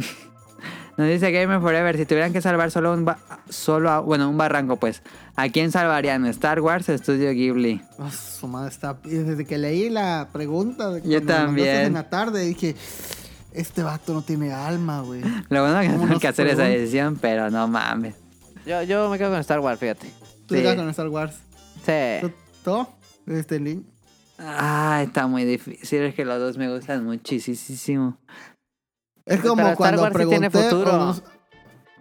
Nos 0.98 1.08
dice 1.08 1.32
Gamer 1.32 1.62
Forever, 1.62 1.96
si 1.96 2.06
tuvieran 2.06 2.34
que 2.34 2.42
salvar 2.42 2.72
solo 2.72 2.94
un 2.94 3.06
ba- 3.06 3.20
solo 3.48 3.90
a- 3.90 4.00
bueno, 4.02 4.30
un 4.30 4.38
barranco, 4.38 4.76
pues, 4.78 5.02
¿a 5.38 5.48
quién 5.48 5.72
salvarían? 5.72 6.26
¿Star 6.26 6.60
Wars 6.60 6.90
o 6.90 6.98
Studio 6.98 7.32
Ghibli? 7.32 7.82
ah, 8.00 8.12
su 8.12 8.48
madre 8.50 8.70
está. 8.70 8.98
y 9.06 9.10
Desde 9.12 9.46
que 9.46 9.58
leí 9.58 9.90
la 9.90 10.28
pregunta. 10.34 10.90
de 10.90 11.02
Yo 11.10 11.24
también. 11.26 11.86
En 11.86 11.94
la 11.94 12.10
tarde 12.10 12.42
dije. 12.46 12.76
Este 13.52 13.82
vato 13.82 14.14
no 14.14 14.22
tiene 14.22 14.52
alma, 14.54 15.02
güey. 15.02 15.22
Lo 15.50 15.62
bueno 15.62 15.80
es 15.80 15.88
que 15.88 15.94
¿Cómo 15.94 16.06
no 16.06 16.12
nos 16.14 16.22
que 16.22 16.28
hacer 16.28 16.48
esa 16.48 16.64
decisión, 16.64 17.18
pero 17.20 17.50
no 17.50 17.68
mames. 17.68 18.16
Yo, 18.66 18.84
yo 18.84 19.10
me 19.10 19.18
quedo 19.18 19.32
con 19.32 19.40
Star 19.40 19.60
Wars, 19.60 19.80
fíjate. 19.80 20.08
Tú 20.46 20.54
Sí. 20.54 20.62
llegas 20.62 20.76
con 20.76 20.88
Star 20.90 21.08
Wars. 21.08 21.36
Sí. 21.86 21.94
¿Tú? 22.22 22.32
¿Tú? 22.64 22.88
Este 23.34 23.60
link. 23.60 23.86
Ah, 24.40 25.02
está 25.04 25.28
muy 25.28 25.44
difícil, 25.46 26.02
es 26.04 26.16
que 26.16 26.24
los 26.26 26.40
dos 26.40 26.58
me 26.58 26.74
gustan 26.74 27.04
muchísimo. 27.06 28.18
Es 29.26 29.38
Pero 29.38 29.50
como 29.50 29.62
Star 29.64 29.76
cuando 29.78 30.02
Wars 30.02 30.12
sí 30.14 30.16
pregunté. 30.16 30.50
tiene 30.50 30.50
futuro. 30.50 31.16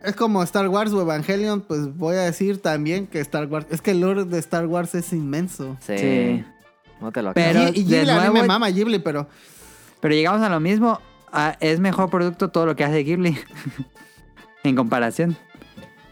es 0.03 0.15
como 0.17 0.43
Star 0.45 0.69
Wars 0.69 0.93
o 0.93 1.01
Evangelion, 1.03 1.61
pues 1.63 1.95
voy 1.97 2.17
a 2.17 2.21
decir 2.21 2.63
también 2.63 3.07
que 3.07 3.21
Star 3.21 3.47
Wars. 3.47 3.67
Es 3.71 3.83
que 3.83 3.91
el 3.91 4.01
lore 4.01 4.25
de 4.25 4.39
Star 4.39 4.67
Wars 4.67 4.95
es 4.95 5.13
inmenso. 5.13 5.77
Sí. 5.81 5.99
Sí. 5.99 6.45
No 7.01 7.13
te 7.13 7.23
lo 7.23 7.35
Pero- 7.35 7.69
y 7.69 7.85
Ghibli, 7.85 8.09
a 8.11 8.15
mí 8.15 8.21
nuevo- 8.21 8.35
me 8.35 8.43
mama 8.45 8.69
Ghibli, 8.71 8.99
pero. 9.01 9.29
Pero 10.01 10.15
llegamos 10.15 10.41
a 10.43 10.49
lo 10.49 10.61
mismo, 10.61 11.01
es 11.61 11.81
mejor 11.81 12.09
producto 12.09 12.51
todo 12.51 12.67
lo 12.67 12.77
que 12.77 12.85
hace 12.85 13.03
Ghibli. 13.03 13.37
en 14.65 14.77
comparación. 14.77 15.37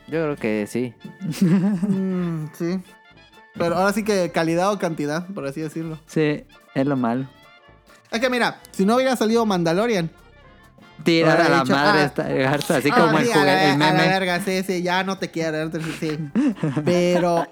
Yo 0.08 0.22
creo 0.22 0.36
que 0.36 0.66
sí. 0.68 0.92
mm, 1.42 2.46
sí. 2.52 2.80
Pero 3.58 3.76
ahora 3.76 3.92
sí 3.92 4.04
que 4.04 4.30
calidad 4.32 4.72
o 4.72 4.78
cantidad, 4.78 5.26
por 5.28 5.46
así 5.46 5.60
decirlo. 5.60 5.98
Sí, 6.06 6.44
es 6.74 6.86
lo 6.86 6.96
malo. 6.96 7.26
Es 8.10 8.20
que 8.20 8.30
mira, 8.30 8.60
si 8.70 8.84
no 8.84 8.96
hubiera 8.96 9.16
salido 9.16 9.44
Mandalorian. 9.46 10.10
Ahora 10.98 11.46
a 11.46 11.48
la 11.48 11.60
dicho, 11.60 11.72
madre 11.72 12.00
ah, 12.00 12.04
esta 12.04 12.22
garza, 12.28 12.76
así 12.78 12.88
ah, 12.90 12.96
como 12.96 13.18
el, 13.18 13.28
la, 13.28 13.34
juguete, 13.34 13.64
el 13.64 13.70
a 13.70 13.76
la 13.76 13.92
meme. 13.92 14.08
verga, 14.08 14.40
sí, 14.40 14.62
sí, 14.62 14.82
ya 14.82 15.04
no 15.04 15.18
te 15.18 15.30
quiero. 15.30 15.70
sí, 15.70 15.78
sí. 16.00 16.18
Pero. 16.84 17.46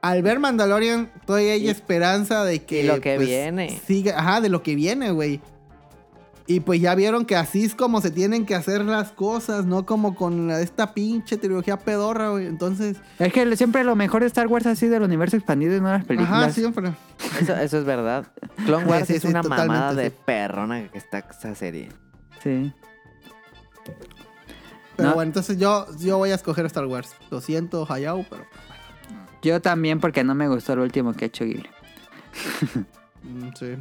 Al 0.00 0.22
ver 0.22 0.38
Mandalorian, 0.38 1.10
todavía 1.26 1.52
hay 1.52 1.66
Y- 1.66 1.70
esperanza 1.70 2.44
de 2.44 2.62
que. 2.64 2.82
y 2.82 2.86
lo 2.86 3.00
que 3.00 3.16
pues, 3.16 3.28
viene. 3.28 3.80
Siga, 3.86 4.18
ajá, 4.18 4.40
de 4.40 4.48
lo 4.48 4.62
que 4.62 4.74
viene, 4.74 5.10
güey. 5.10 5.40
Y 6.46 6.60
pues 6.60 6.78
ya 6.78 6.94
vieron 6.94 7.24
que 7.24 7.36
así 7.36 7.64
es 7.64 7.74
como 7.74 8.02
se 8.02 8.10
tienen 8.10 8.44
que 8.44 8.54
hacer 8.54 8.84
las 8.84 9.12
cosas, 9.12 9.64
no 9.64 9.86
como 9.86 10.14
con 10.14 10.50
esta 10.50 10.92
pinche 10.92 11.38
trilogía 11.38 11.78
pedorra, 11.78 12.28
güey. 12.30 12.46
Entonces, 12.46 12.98
Es 13.18 13.32
que 13.32 13.56
siempre 13.56 13.82
lo 13.82 13.96
mejor 13.96 14.20
de 14.20 14.26
Star 14.26 14.46
Wars 14.48 14.66
ha 14.66 14.76
sido 14.76 14.92
del 14.92 15.04
universo 15.04 15.36
expandido 15.36 15.74
y 15.74 15.80
no 15.80 15.88
las 15.90 16.04
películas. 16.04 16.32
ajá, 16.32 16.50
siempre. 16.50 16.92
Eso, 17.40 17.56
eso 17.56 17.78
es 17.78 17.84
verdad. 17.86 18.26
Clone 18.66 18.84
Wars 18.84 19.06
Sí, 19.06 19.14
es 19.14 19.22
sí, 19.22 19.28
una 19.28 19.40
totalmente, 19.40 19.72
mamada 19.72 19.94
de 19.94 20.10
sí. 20.10 20.16
perrona 20.26 20.86
que 20.88 20.98
está 20.98 21.18
esa 21.20 21.54
serie. 21.54 21.88
Sí. 22.42 22.72
Pero 24.96 25.08
No. 25.08 25.14
bueno, 25.14 25.28
entonces 25.30 25.56
yo, 25.58 25.86
yo 25.98 26.18
voy 26.18 26.30
a 26.30 26.34
escoger 26.34 26.66
Star 26.66 26.84
Wars. 26.86 27.14
Lo 27.30 27.40
siento, 27.40 27.86
Hayao, 27.90 28.24
pero. 28.28 28.44
Yo 29.42 29.60
también 29.62 29.98
porque 29.98 30.24
no 30.24 30.34
me 30.34 30.46
gustó 30.48 30.74
el 30.74 30.80
último 30.80 31.14
que 31.14 31.24
ha 31.24 31.28
hecho 31.28 31.44
Ghibli. 31.44 31.68
mm, 33.22 33.48
sí. 33.58 33.76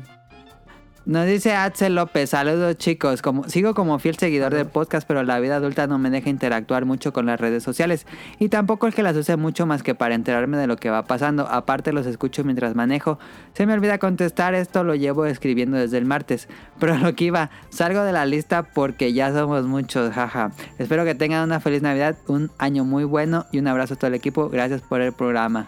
Nos 1.06 1.26
dice 1.28 1.54
Axel 1.54 1.96
López, 1.96 2.30
saludos 2.30 2.78
chicos, 2.78 3.22
como, 3.22 3.44
sigo 3.50 3.74
como 3.74 4.00
fiel 4.00 4.16
seguidor 4.16 4.54
del 4.54 4.68
podcast, 4.68 5.06
pero 5.06 5.22
la 5.24 5.38
vida 5.42 5.58
adulta 5.58 5.86
no 5.86 6.00
me 6.00 6.10
deja 6.10 6.30
interactuar 6.30 6.86
mucho 6.86 7.12
con 7.12 7.26
las 7.26 7.42
redes 7.42 7.62
sociales. 7.62 8.08
Y 8.40 8.48
tampoco 8.48 8.88
es 8.88 8.96
que 8.96 9.04
las 9.04 9.18
use 9.18 9.36
mucho 9.36 9.66
más 9.66 9.84
que 9.84 9.96
para 9.96 10.16
enterarme 10.16 10.56
de 10.56 10.66
lo 10.66 10.78
que 10.78 10.90
va 10.90 11.04
pasando, 11.04 11.46
aparte 11.50 11.92
los 11.92 12.06
escucho 12.06 12.46
mientras 12.46 12.74
manejo, 12.74 13.20
se 13.54 13.66
me 13.66 13.74
olvida 13.74 13.98
contestar, 13.98 14.54
esto 14.54 14.86
lo 14.86 14.96
llevo 14.96 15.26
escribiendo 15.26 15.76
desde 15.76 15.98
el 15.98 16.06
martes, 16.06 16.48
pero 16.80 16.98
lo 16.98 17.14
que 17.16 17.26
iba, 17.26 17.50
salgo 17.70 18.04
de 18.04 18.14
la 18.14 18.26
lista 18.26 18.64
porque 18.64 19.12
ya 19.12 19.34
somos 19.34 19.66
muchos, 19.66 20.14
jaja, 20.14 20.52
espero 20.78 21.04
que 21.04 21.16
tengan 21.16 21.44
una 21.44 21.60
feliz 21.60 21.82
Navidad, 21.82 22.16
un 22.28 22.50
año 22.60 22.86
muy 22.86 23.04
bueno 23.04 23.46
y 23.52 23.60
un 23.60 23.68
abrazo 23.68 23.96
a 23.96 23.98
todo 23.98 24.08
el 24.08 24.16
equipo, 24.16 24.48
gracias 24.48 24.80
por 24.82 25.02
el 25.02 25.12
programa. 25.12 25.68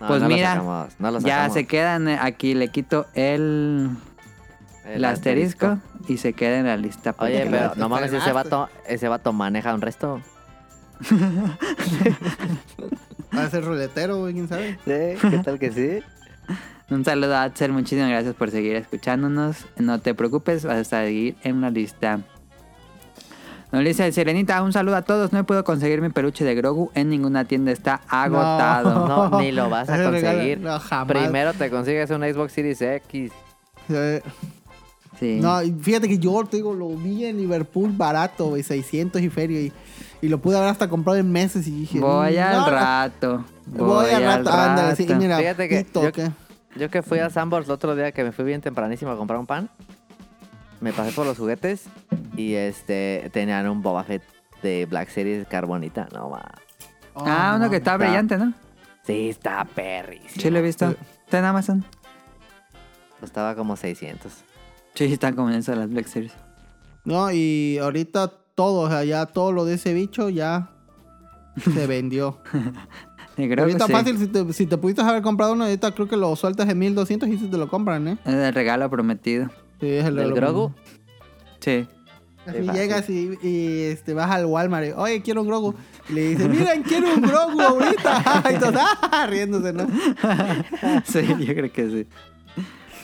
No, 0.00 0.08
Pues 0.08 0.22
no 0.22 0.28
mira, 0.28 0.54
sacamos, 0.54 0.88
no 0.98 1.10
lo 1.12 1.20
Ya 1.20 1.48
se 1.50 1.66
quedan 1.68 2.08
eh, 2.08 2.18
aquí, 2.20 2.54
le 2.54 2.66
quito 2.66 3.06
el... 3.14 3.90
El, 4.84 5.04
asterisco, 5.04 5.78
y 6.08 6.16
se 6.16 6.32
queda 6.32 6.58
en 6.58 6.66
la 6.66 6.76
lista. 6.76 7.12
porque 7.12 7.34
Oye, 7.34 7.46
pero 7.50 7.72
no 7.76 7.88
mames, 7.88 8.12
ese 8.12 8.32
vato, 8.32 8.68
ese 8.86 9.08
vato 9.08 9.32
maneja 9.32 9.74
un 9.74 9.80
resto. 9.80 10.20
Va 13.36 13.44
a 13.44 13.50
ser 13.50 13.64
ruletero, 13.64 14.18
güey, 14.18 14.34
quién 14.34 14.48
sabe. 14.48 14.78
Sí, 14.84 15.18
¿qué 15.30 15.38
tal 15.42 15.58
que 15.58 15.72
sí? 15.72 16.00
Un 16.90 17.04
saludo 17.04 17.36
a 17.36 17.44
Axel, 17.44 17.72
muchísimas 17.72 18.10
gracias 18.10 18.34
por 18.34 18.50
seguir 18.50 18.76
escuchándonos. 18.76 19.64
No 19.78 20.00
te 20.00 20.14
preocupes, 20.14 20.64
vas 20.66 20.76
a 20.76 20.84
seguir 20.84 21.36
en 21.42 21.62
la 21.62 21.70
lista. 21.70 22.20
Nos 23.70 23.82
dice 23.82 24.12
Serenita, 24.12 24.62
un 24.62 24.74
saludo 24.74 24.96
a 24.96 25.02
todos. 25.02 25.32
No 25.32 25.46
puedo 25.46 25.64
conseguir 25.64 26.02
mi 26.02 26.10
peluche 26.10 26.44
de 26.44 26.54
Grogu 26.54 26.90
en 26.94 27.08
ninguna 27.08 27.46
tienda, 27.46 27.72
está 27.72 28.02
agotado. 28.08 29.06
No, 29.30 29.40
ni 29.40 29.52
lo 29.52 29.70
vas 29.70 29.88
a 29.88 30.02
conseguir. 30.02 30.60
no, 30.60 30.78
jamás. 30.78 31.06
Primero 31.16 31.54
te 31.54 31.70
consigues 31.70 32.10
un 32.10 32.20
Xbox 32.20 32.52
Series 32.52 32.82
X. 32.82 33.32
Eh, 33.88 34.20
Sí. 35.22 35.38
No, 35.40 35.60
fíjate 35.80 36.08
que 36.08 36.18
yo 36.18 36.44
te 36.44 36.56
digo, 36.56 36.74
lo 36.74 36.88
vi 36.88 37.24
en 37.26 37.36
Liverpool 37.36 37.92
barato, 37.92 38.46
güey, 38.46 38.64
600 38.64 39.22
y 39.22 39.30
feria. 39.30 39.60
Y, 39.60 39.72
y 40.20 40.28
lo 40.28 40.38
pude 40.40 40.56
haber 40.56 40.68
hasta 40.70 40.88
comprado 40.88 41.16
en 41.16 41.30
meses. 41.30 41.66
Y 41.68 41.70
dije, 41.70 42.00
voy 42.00 42.34
mm, 42.34 42.38
al 42.40 42.56
no, 42.58 42.70
rato. 42.70 43.44
Voy, 43.66 44.10
al 44.10 44.24
rato, 44.24 44.52
ándale. 44.52 44.96
Sí, 44.96 45.06
y 45.08 45.14
mira, 45.14 45.38
Fíjate 45.38 45.68
que 45.68 45.84
pito, 45.84 46.02
yo- 46.02 46.12
¿qué? 46.12 46.30
Yo 46.74 46.90
que 46.90 47.02
fui 47.02 47.20
a 47.20 47.30
Sambors 47.30 47.66
el 47.66 47.72
otro 47.72 47.94
día 47.94 48.10
que 48.10 48.24
me 48.24 48.32
fui 48.32 48.44
bien 48.44 48.60
tempranísimo 48.60 49.12
a 49.12 49.16
comprar 49.16 49.38
un 49.38 49.46
pan. 49.46 49.70
Me 50.80 50.92
pasé 50.92 51.12
por 51.12 51.24
los 51.24 51.38
juguetes 51.38 51.84
y 52.36 52.54
este 52.54 53.30
tenían 53.32 53.68
un 53.68 53.80
Boba 53.82 54.02
Fett 54.02 54.22
de 54.62 54.86
Black 54.86 55.10
Series 55.10 55.46
carbonita. 55.46 56.08
No 56.12 56.30
más. 56.30 56.42
Ah, 57.14 57.54
uno 57.56 57.70
que 57.70 57.76
está 57.76 57.92
está- 57.94 58.04
brillante, 58.04 58.38
¿no? 58.38 58.52
Sí, 59.04 59.28
está 59.28 59.64
perrísimo. 59.64 60.42
Sí, 60.42 60.50
lo 60.50 60.58
he 60.58 60.62
visto. 60.62 60.90
Está 61.24 61.38
en 61.38 61.44
Amazon. 61.44 61.84
Costaba 63.20 63.54
como 63.54 63.76
600. 63.76 64.32
Sí, 64.94 65.04
están 65.12 65.34
como 65.34 65.50
en 65.50 65.56
eso 65.56 65.74
las 65.74 65.88
Black 65.90 66.06
Series. 66.06 66.32
No, 67.04 67.30
y 67.32 67.78
ahorita 67.78 68.30
todo, 68.54 68.80
o 68.82 68.88
sea, 68.88 69.04
ya 69.04 69.26
todo 69.26 69.52
lo 69.52 69.64
de 69.64 69.74
ese 69.74 69.94
bicho 69.94 70.28
ya 70.28 70.70
se 71.74 71.86
vendió. 71.86 72.38
Grogu, 73.36 73.62
ahorita 73.62 73.86
sí. 73.86 73.92
fácil, 73.92 74.18
si 74.18 74.26
te, 74.26 74.52
si 74.52 74.66
te 74.66 74.76
pudiste 74.76 75.00
haber 75.02 75.22
comprado 75.22 75.54
uno, 75.54 75.64
ahorita 75.64 75.92
creo 75.92 76.06
que 76.06 76.16
lo 76.18 76.36
sueltas 76.36 76.68
en 76.68 76.78
1200 76.78 77.28
y 77.30 77.38
si 77.38 77.46
te 77.46 77.56
lo 77.56 77.66
compran, 77.68 78.06
¿eh? 78.08 78.18
Es 78.26 78.34
el 78.34 78.54
regalo 78.54 78.88
prometido. 78.90 79.48
Sí, 79.80 79.88
es 79.88 80.04
el 80.04 80.16
¿Del 80.16 80.28
lo- 80.28 80.34
Grogu? 80.36 80.74
Sí. 81.60 81.88
Así 82.44 82.58
llegas 82.72 83.08
y, 83.08 83.38
y, 83.42 83.82
este, 83.84 84.14
vas 84.14 84.30
al 84.30 84.46
Walmart 84.46 84.88
y, 84.88 84.90
oye, 84.92 85.22
quiero 85.22 85.42
un 85.42 85.48
Grogu. 85.48 85.74
Y 86.08 86.12
le 86.12 86.28
dices, 86.30 86.48
miren, 86.48 86.82
quiero 86.82 87.14
un 87.14 87.22
Grogu 87.22 87.60
ahorita. 87.60 88.42
y 88.54 88.58
todos, 88.58 88.74
ah, 88.76 89.26
riéndose, 89.30 89.72
¿no? 89.72 89.86
sí, 91.04 91.20
yo 91.46 91.54
creo 91.54 91.72
que 91.72 91.88
sí. 91.90 92.06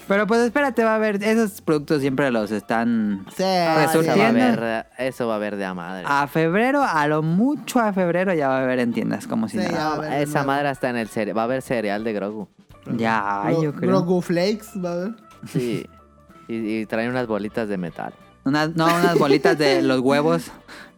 Pero 0.08 0.26
pues 0.26 0.40
espérate, 0.40 0.82
va 0.84 0.92
a 0.92 0.94
haber. 0.96 1.22
Esos 1.22 1.60
productos 1.60 2.00
siempre 2.00 2.30
los 2.30 2.50
están. 2.50 3.26
Sí, 3.36 3.42
eso, 3.44 4.02
va 4.04 4.24
a 4.24 4.28
haber, 4.28 4.86
eso 4.98 5.26
va 5.28 5.34
a 5.34 5.36
haber 5.36 5.56
de 5.56 5.64
a 5.66 5.74
madre. 5.74 6.04
A 6.08 6.26
febrero, 6.26 6.82
a 6.82 7.06
lo 7.06 7.22
mucho 7.22 7.78
a 7.78 7.92
febrero 7.92 8.32
ya 8.32 8.48
va 8.48 8.58
a 8.60 8.62
haber 8.62 8.78
en 8.78 8.92
tiendas, 8.92 9.26
como 9.26 9.48
si 9.48 9.58
Sí, 9.60 9.68
nada. 9.70 10.18
esa 10.20 10.44
madre 10.44 10.70
está 10.70 10.88
en 10.90 10.96
el 10.96 11.08
cereal. 11.08 11.36
Va 11.36 11.42
a 11.42 11.44
haber 11.44 11.60
cereal 11.62 12.04
de 12.04 12.12
Grogu. 12.14 12.48
Ya, 12.96 13.42
Gro- 13.44 13.62
yo 13.62 13.74
creo. 13.74 13.90
Grogu 13.90 14.22
Flakes, 14.22 14.68
va 14.82 14.92
a 14.92 14.96
ver. 14.96 15.10
Sí. 15.46 15.86
y, 16.48 16.54
y 16.80 16.86
traen 16.86 17.10
unas 17.10 17.26
bolitas 17.26 17.68
de 17.68 17.76
metal. 17.76 18.14
Unas, 18.44 18.74
no, 18.74 18.86
unas 18.86 19.18
bolitas 19.18 19.58
de 19.58 19.82
los 19.82 20.00
huevos 20.00 20.50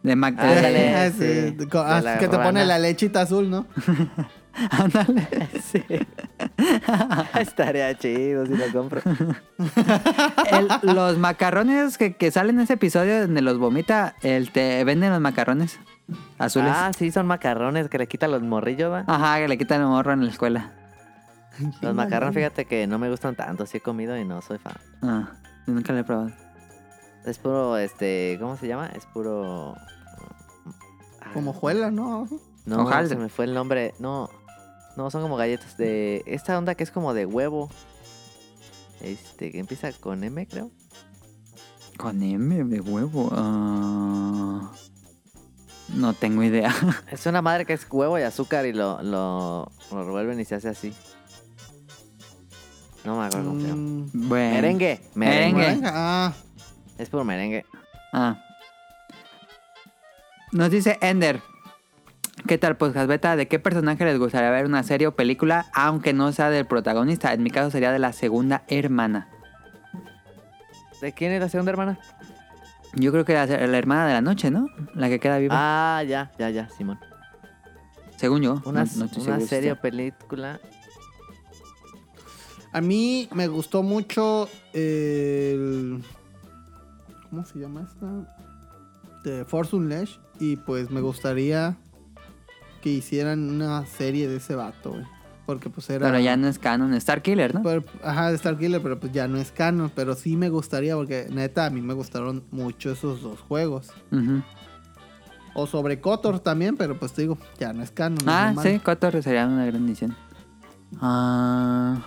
de 0.03 0.11
Ándale. 0.13 0.95
Ah, 0.95 1.09
sí, 1.09 1.55
sí, 1.59 1.67
ah, 1.73 2.15
que 2.17 2.27
te 2.29 2.37
pone 2.37 2.63
la 2.65 2.79
lechita 2.79 3.21
azul, 3.21 3.49
¿no? 3.49 3.65
Ándale. 4.71 5.27
Sí. 5.63 5.83
Estaría 7.39 7.97
chido 7.97 8.45
si 8.45 8.55
lo 8.55 8.65
compro. 8.73 9.01
El- 10.51 10.93
los 10.95 11.17
macarrones 11.17 11.97
que, 11.97 12.15
que 12.15 12.31
salen 12.31 12.57
en 12.57 12.63
ese 12.63 12.73
episodio 12.73 13.21
donde 13.21 13.41
los 13.41 13.57
vomita, 13.57 14.15
el 14.21 14.51
te 14.51 14.83
venden 14.83 15.11
los 15.11 15.21
macarrones 15.21 15.79
azules. 16.37 16.71
Ah, 16.75 16.91
sí, 16.97 17.11
son 17.11 17.27
macarrones 17.27 17.87
que 17.89 17.97
le 17.97 18.07
quitan 18.07 18.31
los 18.31 18.41
morrillos, 18.41 18.91
¿va? 18.91 19.03
Ajá, 19.07 19.39
que 19.39 19.47
le 19.47 19.57
quitan 19.57 19.81
el 19.81 19.87
morro 19.87 20.11
en 20.13 20.25
la 20.25 20.31
escuela. 20.31 20.71
Los 21.81 21.93
macarrones, 21.93 22.35
fíjate 22.35 22.65
que 22.65 22.87
no 22.87 22.97
me 22.97 23.09
gustan 23.09 23.35
tanto. 23.35 23.65
Sí 23.65 23.77
he 23.77 23.81
comido 23.81 24.17
y 24.17 24.25
no 24.25 24.41
soy 24.41 24.57
fan. 24.57 24.73
Ah, 25.01 25.31
nunca 25.67 25.93
lo 25.93 25.99
he 25.99 26.03
probado. 26.03 26.31
Es 27.25 27.37
puro, 27.37 27.77
este, 27.77 28.37
¿cómo 28.39 28.57
se 28.57 28.67
llama? 28.67 28.87
Es 28.87 29.05
puro... 29.05 29.75
Ah, 31.21 31.29
Como 31.33 31.53
juela, 31.53 31.91
¿no? 31.91 32.27
No, 32.65 33.07
se 33.07 33.15
me 33.15 33.29
fue 33.29 33.45
el 33.45 33.53
nombre. 33.53 33.93
No, 33.99 34.29
no, 35.01 35.09
son 35.09 35.21
como 35.23 35.35
galletas 35.35 35.77
de... 35.77 36.21
Esta 36.27 36.57
onda 36.57 36.75
que 36.75 36.83
es 36.83 36.91
como 36.91 37.13
de 37.13 37.25
huevo. 37.25 37.69
Este, 39.01 39.51
que 39.51 39.57
empieza 39.59 39.91
con 39.93 40.23
M, 40.23 40.45
creo. 40.47 40.69
Con 41.97 42.21
M 42.21 42.63
de 42.65 42.79
huevo. 42.81 43.29
ah, 43.31 44.71
no 45.95 46.13
tengo 46.13 46.43
idea. 46.43 46.73
Es 47.11 47.25
una 47.25 47.41
madre 47.41 47.65
que 47.65 47.73
es 47.73 47.85
huevo 47.89 48.17
y 48.19 48.21
azúcar 48.21 48.65
y 48.65 48.73
lo, 48.73 49.01
lo, 49.01 49.71
lo 49.91 50.05
revuelven 50.05 50.39
y 50.39 50.45
se 50.45 50.55
hace 50.55 50.69
así. 50.69 50.93
No 53.03 53.17
me 53.19 53.25
acuerdo 53.25 53.49
cómo 53.49 53.61
se 53.61 53.67
llama. 53.67 53.81
Mm, 53.81 54.29
Bueno. 54.29 54.53
Merengue. 54.55 55.01
Merengue. 55.15 55.81
Ah, 55.85 56.33
Es 56.99 57.09
puro 57.09 57.23
merengue. 57.25 57.65
Ah. 58.13 58.39
Nos 60.51 60.69
dice 60.69 60.97
Ender. 61.01 61.41
¿Qué 62.47 62.57
tal, 62.57 62.75
podcast 62.77 63.07
beta? 63.07 63.35
¿De 63.35 63.47
qué 63.47 63.59
personaje 63.59 64.03
les 64.05 64.17
gustaría 64.17 64.49
ver 64.49 64.65
una 64.65 64.83
serie 64.83 65.07
o 65.07 65.15
película, 65.15 65.67
aunque 65.73 66.13
no 66.13 66.31
sea 66.31 66.49
del 66.49 66.65
protagonista? 66.65 67.33
En 67.33 67.43
mi 67.43 67.51
caso 67.51 67.69
sería 67.69 67.91
de 67.91 67.99
la 67.99 68.13
segunda 68.13 68.63
hermana. 68.67 69.27
¿De 71.01 71.13
quién 71.13 71.31
es 71.31 71.39
la 71.41 71.49
segunda 71.49 71.71
hermana? 71.71 71.99
Yo 72.95 73.11
creo 73.11 73.25
que 73.25 73.33
la, 73.33 73.45
la 73.45 73.77
hermana 73.77 74.07
de 74.07 74.13
la 74.13 74.21
noche, 74.21 74.49
¿no? 74.49 74.67
La 74.95 75.07
que 75.09 75.19
queda 75.19 75.37
viva. 75.37 75.55
Ah, 75.57 76.03
ya, 76.03 76.31
ya, 76.39 76.49
ya, 76.49 76.69
Simón. 76.69 76.99
Según 78.17 78.41
yo. 78.41 78.61
Una, 78.65 78.85
no- 78.85 79.05
no 79.05 79.39
serie 79.41 79.71
o 79.73 79.75
película. 79.79 80.59
A 82.73 82.81
mí 82.81 83.27
me 83.33 83.47
gustó 83.47 83.83
mucho 83.83 84.47
el... 84.73 86.03
¿Cómo 87.29 87.45
se 87.45 87.59
llama 87.59 87.83
esta? 87.89 88.07
De 89.23 89.45
Force 89.45 89.75
Unleashed. 89.75 90.19
Y 90.39 90.55
pues 90.55 90.89
me 90.89 91.01
gustaría 91.01 91.77
que 92.81 92.89
hicieran 92.89 93.49
una 93.49 93.85
serie 93.85 94.27
de 94.27 94.37
ese 94.37 94.55
vato, 94.55 94.91
güey. 94.91 95.05
Porque 95.45 95.69
pues 95.69 95.89
era... 95.89 96.05
Pero 96.07 96.19
ya 96.19 96.37
no 96.37 96.47
es 96.47 96.59
canon. 96.59 96.93
Star 96.93 97.21
Killer, 97.21 97.53
¿no? 97.55 97.63
Pero- 97.63 97.83
ajá, 98.03 98.31
de 98.31 98.37
Starkiller, 98.37 98.81
pero 98.81 98.99
pues 98.99 99.11
ya 99.11 99.27
no 99.27 99.37
es 99.37 99.51
canon. 99.51 99.91
Pero 99.93 100.15
sí 100.15 100.37
me 100.37 100.49
gustaría 100.49 100.95
porque 100.95 101.27
neta 101.29 101.65
a 101.65 101.69
mí 101.69 101.81
me 101.81 101.93
gustaron 101.93 102.43
mucho 102.51 102.91
esos 102.91 103.21
dos 103.21 103.39
juegos. 103.41 103.89
Ujú. 104.11 104.41
O 105.53 105.67
sobre 105.67 105.99
Kotor 105.99 106.39
también, 106.39 106.77
pero 106.77 106.97
pues 106.97 107.11
te 107.13 107.23
digo, 107.23 107.37
ya 107.59 107.73
no 107.73 107.83
es 107.83 107.91
canon. 107.91 108.19
Ah, 108.27 108.53
sí, 108.61 108.79
Cotor 108.79 109.21
sería 109.23 109.45
una 109.47 109.65
gran 109.65 109.85
edición. 109.85 110.15
Ah, 111.01 111.97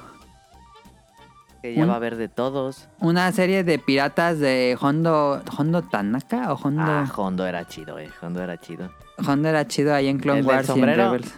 Que 1.60 1.74
ya 1.74 1.82
Un- 1.82 1.88
va 1.88 1.94
a 1.94 1.96
haber 1.96 2.16
de 2.16 2.28
todos. 2.28 2.88
una 3.00 3.30
serie 3.32 3.64
de 3.64 3.78
piratas 3.78 4.38
de 4.38 4.76
Hondo, 4.80 5.42
Hondo 5.58 5.82
Tanaka 5.82 6.52
o 6.52 6.56
Hondo. 6.56 6.82
Ah, 6.82 7.10
Hondo 7.16 7.46
era 7.46 7.66
chido, 7.66 7.98
eh. 7.98 8.10
Hondo 8.22 8.42
era 8.42 8.58
chido. 8.58 8.90
Hondo 9.18 9.48
era 9.48 9.66
chido 9.66 9.94
ahí 9.94 10.08
en 10.08 10.18
Clone 10.18 10.40
¿El 10.40 10.46
del 10.46 10.54
Wars 10.56 10.68
y 10.68 10.72
en? 10.80 10.86
Rebels. 10.86 11.34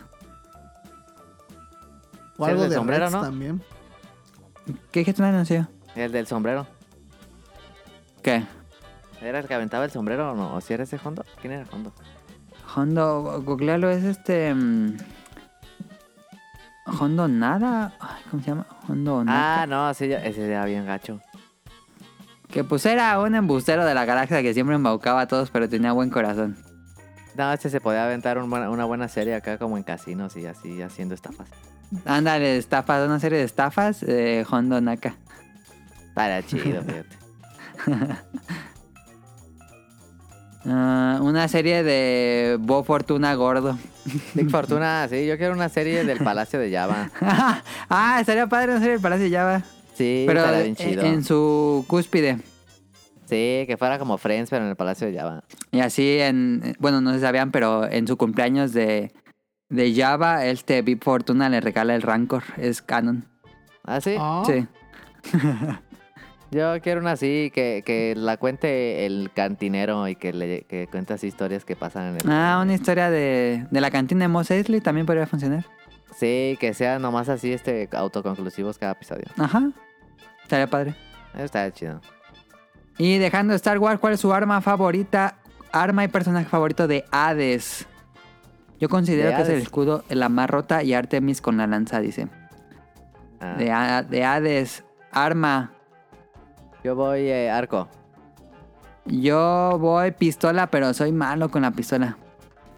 O 2.38 2.44
¿Sí, 2.44 2.50
algo 2.50 2.64
el 2.64 2.70
de 2.70 2.76
sombrero, 2.76 3.04
Reds 3.04 3.12
no? 3.12 3.20
también. 3.22 3.62
¿Qué 4.90 5.00
dijiste 5.00 5.22
un 5.22 5.28
anuncio? 5.28 5.68
El 5.94 6.12
del 6.12 6.26
sombrero. 6.26 6.66
¿Qué? 8.22 8.44
¿Era 9.22 9.38
el 9.38 9.46
que 9.46 9.54
aventaba 9.54 9.84
el 9.84 9.90
sombrero 9.90 10.32
o 10.32 10.34
no? 10.34 10.54
¿O 10.54 10.60
si 10.60 10.74
era 10.74 10.82
ese 10.84 10.98
Hondo? 11.02 11.24
¿Quién 11.40 11.52
era 11.54 11.64
Hondo? 11.72 11.92
Hondo, 12.74 13.42
googlealo, 13.44 13.88
es 13.90 14.04
este. 14.04 14.52
mm, 14.54 14.96
Hondo 17.00 17.26
nada. 17.28 17.94
Ay, 18.00 18.22
¿Cómo 18.30 18.42
se 18.42 18.50
llama? 18.50 18.66
Hondo 18.88 19.24
Naka. 19.24 19.62
Ah, 19.62 19.66
no, 19.66 19.92
sí, 19.94 20.08
ya- 20.08 20.24
ese 20.24 20.46
era 20.46 20.64
bien 20.66 20.84
gacho. 20.86 21.20
Que 22.50 22.64
pues 22.64 22.84
era 22.86 23.18
un 23.20 23.34
embustero 23.34 23.84
de 23.84 23.94
la 23.94 24.04
galaxia 24.04 24.42
que 24.42 24.52
siempre 24.54 24.76
embaucaba 24.76 25.22
a 25.22 25.26
todos, 25.28 25.50
pero 25.50 25.68
tenía 25.68 25.92
buen 25.92 26.10
corazón. 26.10 26.56
No, 27.36 27.52
este 27.52 27.70
se 27.70 27.80
podía 27.80 28.04
aventar 28.04 28.38
un 28.38 28.52
una 28.52 28.84
buena 28.84 29.08
serie 29.08 29.34
acá 29.34 29.58
como 29.58 29.76
en 29.76 29.82
casinos 29.82 30.36
y 30.36 30.46
así 30.46 30.80
haciendo 30.80 31.14
estafas. 31.14 31.48
Ándale, 32.04 32.56
estafas, 32.56 33.06
una 33.06 33.20
serie 33.20 33.38
de 33.38 33.44
estafas. 33.44 34.02
Eh, 34.02 34.44
Hondo 34.50 34.80
Naka. 34.80 35.14
Estaría 36.08 36.42
chido, 36.42 36.82
fíjate. 36.82 37.16
Ah, 40.68 41.20
una 41.22 41.46
serie 41.46 41.84
de 41.84 42.56
Bo 42.58 42.82
Fortuna 42.82 43.32
gordo. 43.34 43.78
Big 44.34 44.50
Fortuna, 44.50 45.06
sí, 45.08 45.24
yo 45.24 45.36
quiero 45.38 45.54
una 45.54 45.68
serie 45.68 46.04
del 46.04 46.18
Palacio 46.18 46.58
de 46.58 46.72
Java. 46.72 47.08
ah, 47.88 48.18
estaría 48.20 48.48
padre 48.48 48.72
una 48.72 48.80
serie 48.80 48.94
del 48.94 49.00
Palacio 49.00 49.26
de 49.26 49.30
Java. 49.30 49.62
Sí, 49.94 50.24
Pero 50.26 50.42
bien 50.60 50.74
chido. 50.74 51.04
en 51.04 51.22
su 51.22 51.84
cúspide. 51.86 52.38
Sí, 53.26 53.64
que 53.66 53.76
fuera 53.76 53.98
como 53.98 54.18
Friends, 54.18 54.50
pero 54.50 54.64
en 54.64 54.70
el 54.70 54.76
Palacio 54.76 55.08
de 55.10 55.18
Java. 55.18 55.42
Y 55.72 55.80
así 55.80 56.18
en, 56.20 56.76
bueno, 56.78 57.00
no 57.00 57.12
se 57.12 57.20
sabían, 57.20 57.50
pero 57.50 57.90
en 57.90 58.06
su 58.06 58.16
cumpleaños 58.16 58.72
de, 58.72 59.12
de 59.68 59.94
Java, 59.94 60.46
este 60.46 60.82
Big 60.82 61.02
Fortuna 61.02 61.48
le 61.48 61.60
regala 61.60 61.94
el 61.94 62.02
Rancor, 62.02 62.44
es 62.56 62.82
canon. 62.82 63.24
¿Ah, 63.84 64.00
sí? 64.00 64.16
Ah, 64.18 64.42
Sí. 64.46 64.66
Yo 66.52 66.80
quiero 66.80 67.00
una 67.00 67.12
así, 67.12 67.50
que, 67.52 67.82
que 67.84 68.14
la 68.16 68.36
cuente 68.36 69.04
el 69.04 69.32
cantinero 69.34 70.06
y 70.06 70.14
que 70.14 70.32
le 70.32 70.62
que 70.62 70.86
cuente 70.86 71.12
así 71.12 71.26
historias 71.26 71.64
que 71.64 71.74
pasan 71.74 72.10
en 72.10 72.14
el... 72.14 72.30
Ah, 72.30 72.60
una 72.62 72.72
historia 72.72 73.10
de, 73.10 73.66
de 73.68 73.80
la 73.80 73.90
cantina 73.90 74.22
de 74.24 74.28
Mos 74.28 74.48
Eisley 74.52 74.80
también 74.80 75.06
podría 75.06 75.26
funcionar. 75.26 75.66
Sí, 76.16 76.56
que 76.60 76.72
sea 76.72 77.00
nomás 77.00 77.28
así, 77.28 77.52
este, 77.52 77.88
autoconclusivos 77.92 78.78
cada 78.78 78.92
episodio. 78.92 79.24
Ajá. 79.36 79.70
Estaría 80.44 80.68
padre. 80.68 80.94
Eso 81.34 81.44
está 81.44 81.70
chido. 81.72 82.00
Y 82.98 83.18
dejando 83.18 83.54
Star 83.54 83.78
Wars, 83.78 84.00
¿cuál 84.00 84.14
es 84.14 84.20
su 84.20 84.32
arma 84.32 84.60
favorita? 84.60 85.36
Arma 85.72 86.04
y 86.04 86.08
personaje 86.08 86.46
favorito 86.46 86.88
de 86.88 87.04
Hades. 87.10 87.86
Yo 88.80 88.88
considero 88.88 89.30
De 89.30 89.36
que 89.36 89.42
es 89.42 89.48
el 89.48 89.60
escudo, 89.60 90.04
la 90.08 90.28
más 90.28 90.48
rota 90.48 90.82
y 90.82 90.94
Artemis 90.94 91.40
con 91.40 91.56
la 91.56 91.66
lanza, 91.66 92.00
dice. 92.00 92.28
Ah, 93.40 94.02
De, 94.02 94.24
Hades, 94.24 94.84
arma. 95.12 95.72
Yo 96.84 96.94
voy 96.94 97.20
eh, 97.28 97.50
arco. 97.50 97.88
Yo 99.06 99.76
voy 99.78 100.12
pistola, 100.12 100.68
pero 100.68 100.92
soy 100.94 101.12
malo 101.12 101.50
con 101.50 101.62
la 101.62 101.70
pistola. 101.70 102.16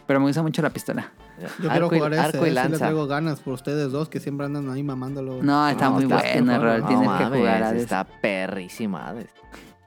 Pero 0.07 0.21
me 0.21 0.27
gusta 0.27 0.43
mucho 0.43 0.63
la 0.63 0.71
pistola. 0.71 1.13
Yo 1.41 1.49
quiero 1.69 1.85
arco 1.87 1.95
y, 1.95 1.99
jugar 1.99 2.13
ese, 2.15 2.23
arco 2.23 2.39
y 2.39 2.41
ese 2.41 2.49
le 2.49 2.55
lanza. 2.55 2.79
traigo 2.79 3.07
ganas 3.07 3.41
por 3.41 3.55
ustedes 3.55 3.93
dos 3.93 4.09
que 4.09 4.19
siempre 4.19 4.47
andan 4.47 4.69
ahí 4.71 4.83
mamándolo. 4.83 5.43
No, 5.43 5.69
está 5.69 5.87
No, 5.87 5.93
muy 5.93 6.05
está 6.05 6.17
bueno, 6.17 6.63
Rol. 6.63 6.81
no 6.81 6.87
Tienes 6.89 7.09
que 7.11 7.25
jugar 7.25 7.63
Hades. 7.63 7.83
Está 7.83 8.05
perrísima. 8.05 9.09
Hades. 9.09 9.31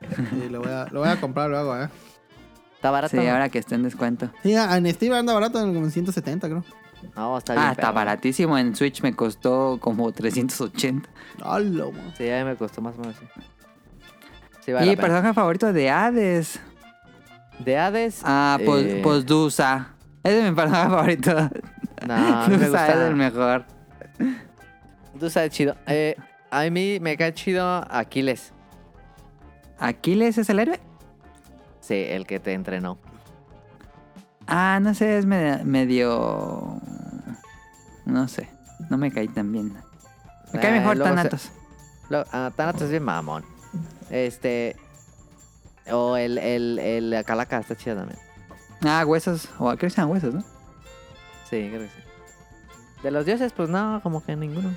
Sí, 0.09 0.49
lo, 0.49 0.61
voy 0.61 0.71
a, 0.71 0.87
lo 0.91 0.99
voy 1.01 1.09
a 1.09 1.19
comprar 1.19 1.49
luego, 1.49 1.77
eh. 1.79 1.89
Está 2.75 2.89
barato. 2.91 3.15
Sí, 3.15 3.23
¿no? 3.25 3.31
ahora 3.31 3.49
que 3.49 3.59
esté 3.59 3.75
en 3.75 3.83
descuento. 3.83 4.31
Sí, 4.43 4.53
en 4.55 4.91
Steam 4.93 5.13
anda 5.13 5.33
barato 5.33 5.59
en 5.61 5.73
como 5.73 5.85
en 5.85 5.91
170, 5.91 6.47
creo. 6.47 6.63
No, 7.15 7.37
está 7.37 7.53
bien. 7.53 7.65
Ah, 7.65 7.71
está 7.71 7.91
baratísimo. 7.91 8.57
En 8.57 8.75
Switch 8.75 9.01
me 9.03 9.13
costó 9.15 9.77
como 9.79 10.11
380. 10.11 11.09
¡Hala! 11.43 11.85
Sí, 12.17 12.29
a 12.29 12.39
mí 12.39 12.43
me 12.49 12.55
costó 12.55 12.81
más 12.81 12.95
o 12.97 13.01
menos. 13.01 13.15
Sí, 14.65 14.71
Y 14.71 14.73
vale 14.73 14.91
pena. 14.91 15.01
personaje 15.01 15.33
favorito 15.33 15.73
de 15.73 15.89
Hades. 15.89 16.59
De 17.59 17.77
Hades. 17.77 18.21
Ah, 18.23 18.57
pues, 18.65 18.85
eh, 18.85 18.99
pues 19.03 19.25
Dusa. 19.25 19.89
Ese 20.23 20.39
es 20.43 20.49
mi 20.49 20.55
personaje 20.55 20.89
favorito. 20.89 21.49
No, 22.07 22.13
a 22.43 22.47
mí 22.47 22.57
me 22.57 22.65
Dusa 22.67 22.87
es 22.87 22.93
el 22.95 22.99
gusta. 22.99 23.15
mejor. 23.15 23.65
Dusa 25.15 25.45
es 25.45 25.51
chido. 25.51 25.75
Eh, 25.87 26.15
a 26.49 26.63
mí 26.69 26.99
me 26.99 27.17
cae 27.17 27.33
chido 27.33 27.85
Aquiles. 27.89 28.53
¿Aquiles 29.81 30.37
es 30.37 30.49
el 30.49 30.59
héroe? 30.59 30.79
Sí, 31.79 31.95
el 31.95 32.25
que 32.27 32.39
te 32.39 32.53
entrenó. 32.53 32.97
Ah, 34.47 34.79
no 34.81 34.93
sé, 34.93 35.17
es 35.17 35.25
me- 35.25 35.63
medio... 35.63 36.79
No 38.05 38.27
sé, 38.27 38.49
no 38.89 38.97
me 38.97 39.11
caí 39.11 39.27
tan 39.27 39.51
bien. 39.51 39.73
Me 40.53 40.59
cae 40.59 40.71
Ah, 40.77 40.79
mejor 40.79 40.97
se- 40.97 41.03
Thanatos. 41.03 41.51
Lo- 42.09 42.25
ah, 42.31 42.51
Thanatos 42.55 42.83
es 42.83 42.89
bien 42.91 43.03
mamón. 43.03 43.43
Este. 44.09 44.75
O 45.91 46.17
el, 46.17 46.37
el, 46.37 46.77
el 46.79 47.23
Calaca 47.25 47.59
está 47.59 47.75
chido 47.75 47.95
también. 47.97 48.19
Ah, 48.83 49.03
huesos, 49.05 49.47
o 49.59 49.65
creo 49.69 49.77
que 49.77 49.89
sean 49.89 50.09
huesos, 50.09 50.33
¿no? 50.33 50.41
Sí, 51.49 51.67
creo 51.69 51.81
que 51.81 51.87
sí. 51.87 52.03
De 53.03 53.11
los 53.11 53.25
dioses, 53.25 53.53
pues 53.53 53.69
no, 53.69 53.99
como 54.03 54.23
que 54.23 54.35
ninguno. 54.35 54.75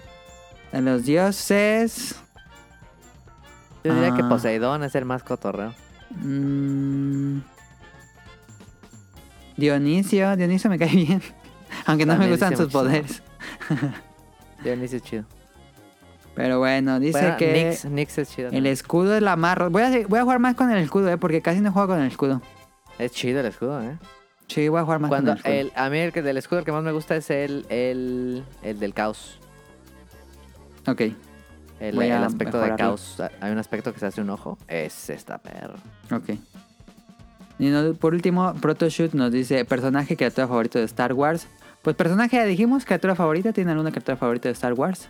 De 0.72 0.80
los 0.80 1.04
dioses... 1.04 2.14
Yo 3.84 3.94
diría 3.94 4.14
que 4.14 4.22
Ah. 4.22 4.28
Poseidón 4.28 4.82
es 4.82 4.94
el 4.94 5.04
más 5.04 5.22
cotorreo. 5.22 5.74
mm, 6.10 7.38
Dionisio, 9.56 10.36
Dionisio 10.36 10.70
me 10.70 10.78
cae 10.78 10.88
bien. 10.94 11.22
Aunque 11.86 12.06
no 12.06 12.16
me 12.16 12.28
gustan 12.30 12.56
sus 12.56 12.72
poderes. 12.72 13.22
Dionisio 14.64 14.96
es 14.98 15.02
chido. 15.04 15.24
Pero 16.34 16.58
bueno, 16.58 16.98
dice 16.98 17.20
Bueno, 17.20 17.36
que 17.36 17.78
Nyx 17.88 18.18
es 18.18 18.28
chido. 18.34 18.50
el 18.50 18.66
escudo 18.66 19.14
es 19.16 19.22
la 19.22 19.36
más... 19.36 19.56
Voy 19.70 19.82
a, 19.82 19.90
voy 20.08 20.18
a 20.18 20.22
jugar 20.22 20.40
más 20.40 20.56
con 20.56 20.68
el 20.70 20.78
escudo, 20.78 21.08
¿eh? 21.10 21.16
Porque 21.16 21.40
casi 21.40 21.60
no 21.60 21.70
juego 21.70 21.88
con 21.88 22.00
el 22.00 22.08
escudo. 22.08 22.42
Es 22.98 23.12
chido 23.12 23.38
el 23.40 23.46
escudo, 23.46 23.80
¿eh? 23.82 23.96
Sí, 24.48 24.68
voy 24.68 24.80
a 24.80 24.84
jugar 24.84 24.98
más 24.98 25.10
Cuando 25.10 25.36
con 25.36 25.38
el 25.52 25.58
escudo. 25.68 25.72
el, 25.78 25.84
a 25.86 25.90
mí 25.90 25.98
el 25.98 26.12
que 26.12 26.22
del 26.22 26.36
escudo 26.36 26.58
el 26.60 26.64
que 26.64 26.72
más 26.72 26.82
me 26.82 26.90
gusta 26.90 27.14
es 27.14 27.30
el, 27.30 27.64
el, 27.68 28.44
el 28.62 28.78
del 28.80 28.94
caos. 28.94 29.38
Ok. 30.88 31.02
El, 31.80 32.00
aspecto 32.12 32.60
de 32.60 32.74
caos. 32.76 33.20
Hay 33.40 33.52
un 33.52 33.58
aspecto 33.58 33.92
que 33.92 34.00
se 34.00 34.06
hace 34.06 34.20
un 34.20 34.30
ojo. 34.30 34.58
Es 34.68 35.10
esta 35.10 35.38
perro. 35.38 35.74
Ok. 36.10 36.30
Y 37.58 37.68
no- 37.68 37.94
por 37.94 38.14
último, 38.14 38.54
Protoshoot 38.54 39.12
nos 39.14 39.32
dice 39.32 39.64
personaje, 39.64 40.16
criatura 40.16 40.48
favorito 40.48 40.78
de 40.78 40.84
Star 40.84 41.12
Wars. 41.12 41.46
Pues 41.82 41.96
personaje 41.96 42.36
ya 42.36 42.44
dijimos, 42.44 42.84
criatura 42.84 43.14
favorita. 43.14 43.52
¿Tiene 43.52 43.72
alguna 43.72 43.90
criatura 43.90 44.16
favorita 44.16 44.48
de 44.48 44.52
Star 44.52 44.72
Wars? 44.72 45.08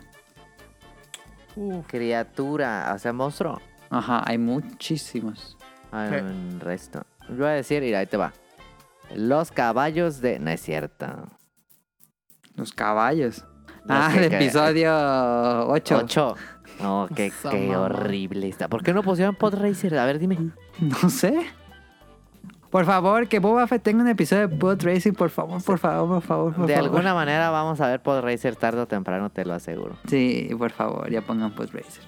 Criatura, 1.87 2.91
o 2.93 2.99
sea, 2.99 3.13
monstruo. 3.13 3.61
Ajá, 3.89 4.23
hay 4.25 4.37
muchísimos. 4.37 5.57
Hay 5.91 6.09
¿Qué? 6.09 6.21
un 6.21 6.59
resto. 6.59 7.05
Yo 7.29 7.37
voy 7.37 7.47
a 7.47 7.51
decir, 7.51 7.81
mira, 7.81 7.99
ahí 7.99 8.05
te 8.07 8.17
va. 8.17 8.33
Los 9.15 9.51
caballos 9.51 10.19
de. 10.19 10.39
No 10.39 10.51
es 10.51 10.61
cierto. 10.61 11.05
Los 12.55 12.73
caballos. 12.73 13.45
Los 13.85 13.97
ah, 13.97 14.11
el 14.15 14.33
episodio 14.33 15.67
8. 15.67 15.97
Ocho. 16.03 16.35
No, 16.81 17.07
qué, 17.15 17.25
Esa 17.27 17.49
qué 17.51 17.67
mamá. 17.67 17.81
horrible 17.81 18.47
está. 18.49 18.67
¿Por 18.67 18.83
qué 18.83 18.93
no 18.93 19.03
pusieron 19.03 19.35
Pod 19.35 19.55
Racer? 19.55 19.97
A 19.97 20.05
ver, 20.05 20.19
dime. 20.19 20.37
No 20.79 21.09
sé. 21.09 21.45
Por 22.69 22.83
favor, 22.85 23.27
que 23.29 23.39
Boba 23.39 23.65
Fett 23.67 23.83
tenga 23.83 24.01
un 24.03 24.09
episodio 24.09 24.49
de 24.49 24.57
Pod 24.57 24.81
Racing, 24.83 25.13
por 25.13 25.29
favor, 25.29 25.63
por 25.63 25.79
favor, 25.79 26.09
por 26.09 26.21
favor, 26.21 26.53
por 26.53 26.67
de 26.67 26.73
favor. 26.73 26.89
alguna 26.89 27.13
manera 27.13 27.49
vamos 27.49 27.79
a 27.79 27.87
ver 27.87 28.01
Pod 28.01 28.19
Racer 28.21 28.57
tarde 28.57 28.81
o 28.81 28.87
temprano, 28.87 29.29
te 29.29 29.45
lo 29.45 29.53
aseguro. 29.53 29.95
Sí, 30.09 30.49
por 30.57 30.71
favor, 30.71 31.09
ya 31.09 31.21
pongan 31.21 31.55
Pod 31.55 31.69
Racer. 31.71 32.03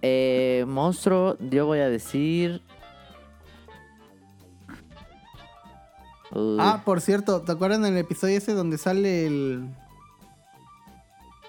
Eh, 0.00 0.64
monstruo, 0.66 1.36
yo 1.38 1.66
voy 1.66 1.78
a 1.78 1.88
decir. 1.88 2.62
Uy, 6.32 6.56
Ah, 6.58 6.82
por 6.84 7.00
cierto, 7.00 7.42
¿te 7.42 7.52
acuerdan 7.52 7.82
del 7.82 7.96
episodio 7.98 8.36
ese 8.38 8.54
donde 8.54 8.78
sale 8.78 9.26
el. 9.26 9.68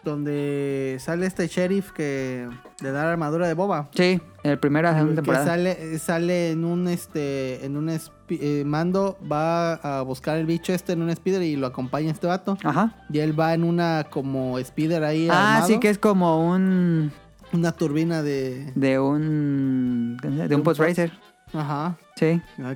Donde 0.03 0.97
sale 0.99 1.25
este 1.25 1.47
sheriff 1.47 1.91
que 1.91 2.49
le 2.81 2.91
da 2.91 3.03
la 3.05 3.11
armadura 3.13 3.47
de 3.47 3.53
boba? 3.53 3.89
Sí, 3.95 4.19
el 4.43 4.59
primero 4.59 4.87
de 4.89 4.93
la 4.93 4.99
segunda 4.99 5.21
Que 5.21 5.25
temporada. 5.25 5.45
sale, 5.45 5.99
sale 5.99 6.51
en 6.51 6.65
un 6.65 6.87
este. 6.89 7.65
En 7.65 7.77
un 7.77 7.89
eh, 7.89 8.63
mando, 8.65 9.17
va 9.31 9.73
a 9.75 10.01
buscar 10.01 10.37
el 10.37 10.45
bicho 10.45 10.73
este 10.73 10.93
en 10.93 11.01
un 11.03 11.15
speeder 11.15 11.41
y 11.43 11.55
lo 11.55 11.67
acompaña 11.67 12.11
este 12.11 12.27
vato. 12.27 12.57
Ajá. 12.63 12.95
Y 13.09 13.19
él 13.19 13.39
va 13.39 13.53
en 13.53 13.63
una 13.63 14.05
como 14.09 14.59
speeder 14.59 15.03
ahí. 15.03 15.27
Ah, 15.31 15.53
armado, 15.55 15.67
sí, 15.67 15.79
que 15.79 15.89
es 15.89 15.97
como 15.97 16.49
un. 16.51 17.11
Una 17.53 17.71
turbina 17.71 18.21
de. 18.23 18.71
De 18.75 18.99
un. 18.99 20.17
De 20.21 20.55
un 20.55 20.63
pod. 20.63 20.77
Racer. 20.79 21.11
Ajá. 21.53 21.95
Sí, 22.15 22.41
"Ay, 22.57 22.75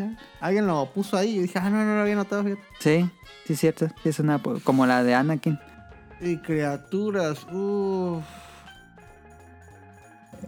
ay". 0.00 0.16
Alguien 0.40 0.66
lo 0.66 0.86
puso 0.92 1.16
ahí 1.18 1.36
y 1.36 1.40
dije, 1.42 1.58
ah, 1.58 1.68
no, 1.68 1.84
no 1.84 1.96
lo 1.96 2.00
había 2.00 2.14
notado, 2.14 2.42
fíjate. 2.44 2.62
sí, 2.80 3.10
sí, 3.44 3.52
es 3.52 3.60
cierto. 3.60 3.88
Es 4.04 4.18
una. 4.20 4.38
po- 4.38 4.58
Como 4.64 4.86
la 4.86 5.02
de 5.04 5.14
Anakin. 5.14 5.58
Y 6.20 6.38
criaturas, 6.38 7.44
uff. 7.52 8.24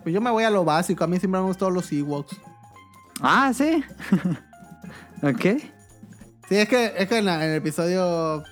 Pues 0.02 0.14
yo 0.14 0.20
me 0.20 0.30
voy 0.30 0.44
a 0.44 0.50
lo 0.50 0.64
básico, 0.64 1.04
a 1.04 1.06
mí 1.06 1.18
siempre 1.18 1.38
me 1.40 1.44
han 1.44 1.48
gustado 1.48 1.70
los 1.70 1.90
Ewoks. 1.92 2.36
Ah, 3.20 3.52
sí. 3.54 3.82
ok. 5.22 5.60
Sí, 6.48 6.56
es 6.56 6.68
que, 6.68 6.94
es 6.96 7.08
que 7.08 7.18
en, 7.18 7.24
la- 7.26 7.44
en 7.44 7.50
el 7.50 7.56
episodio 7.56 8.42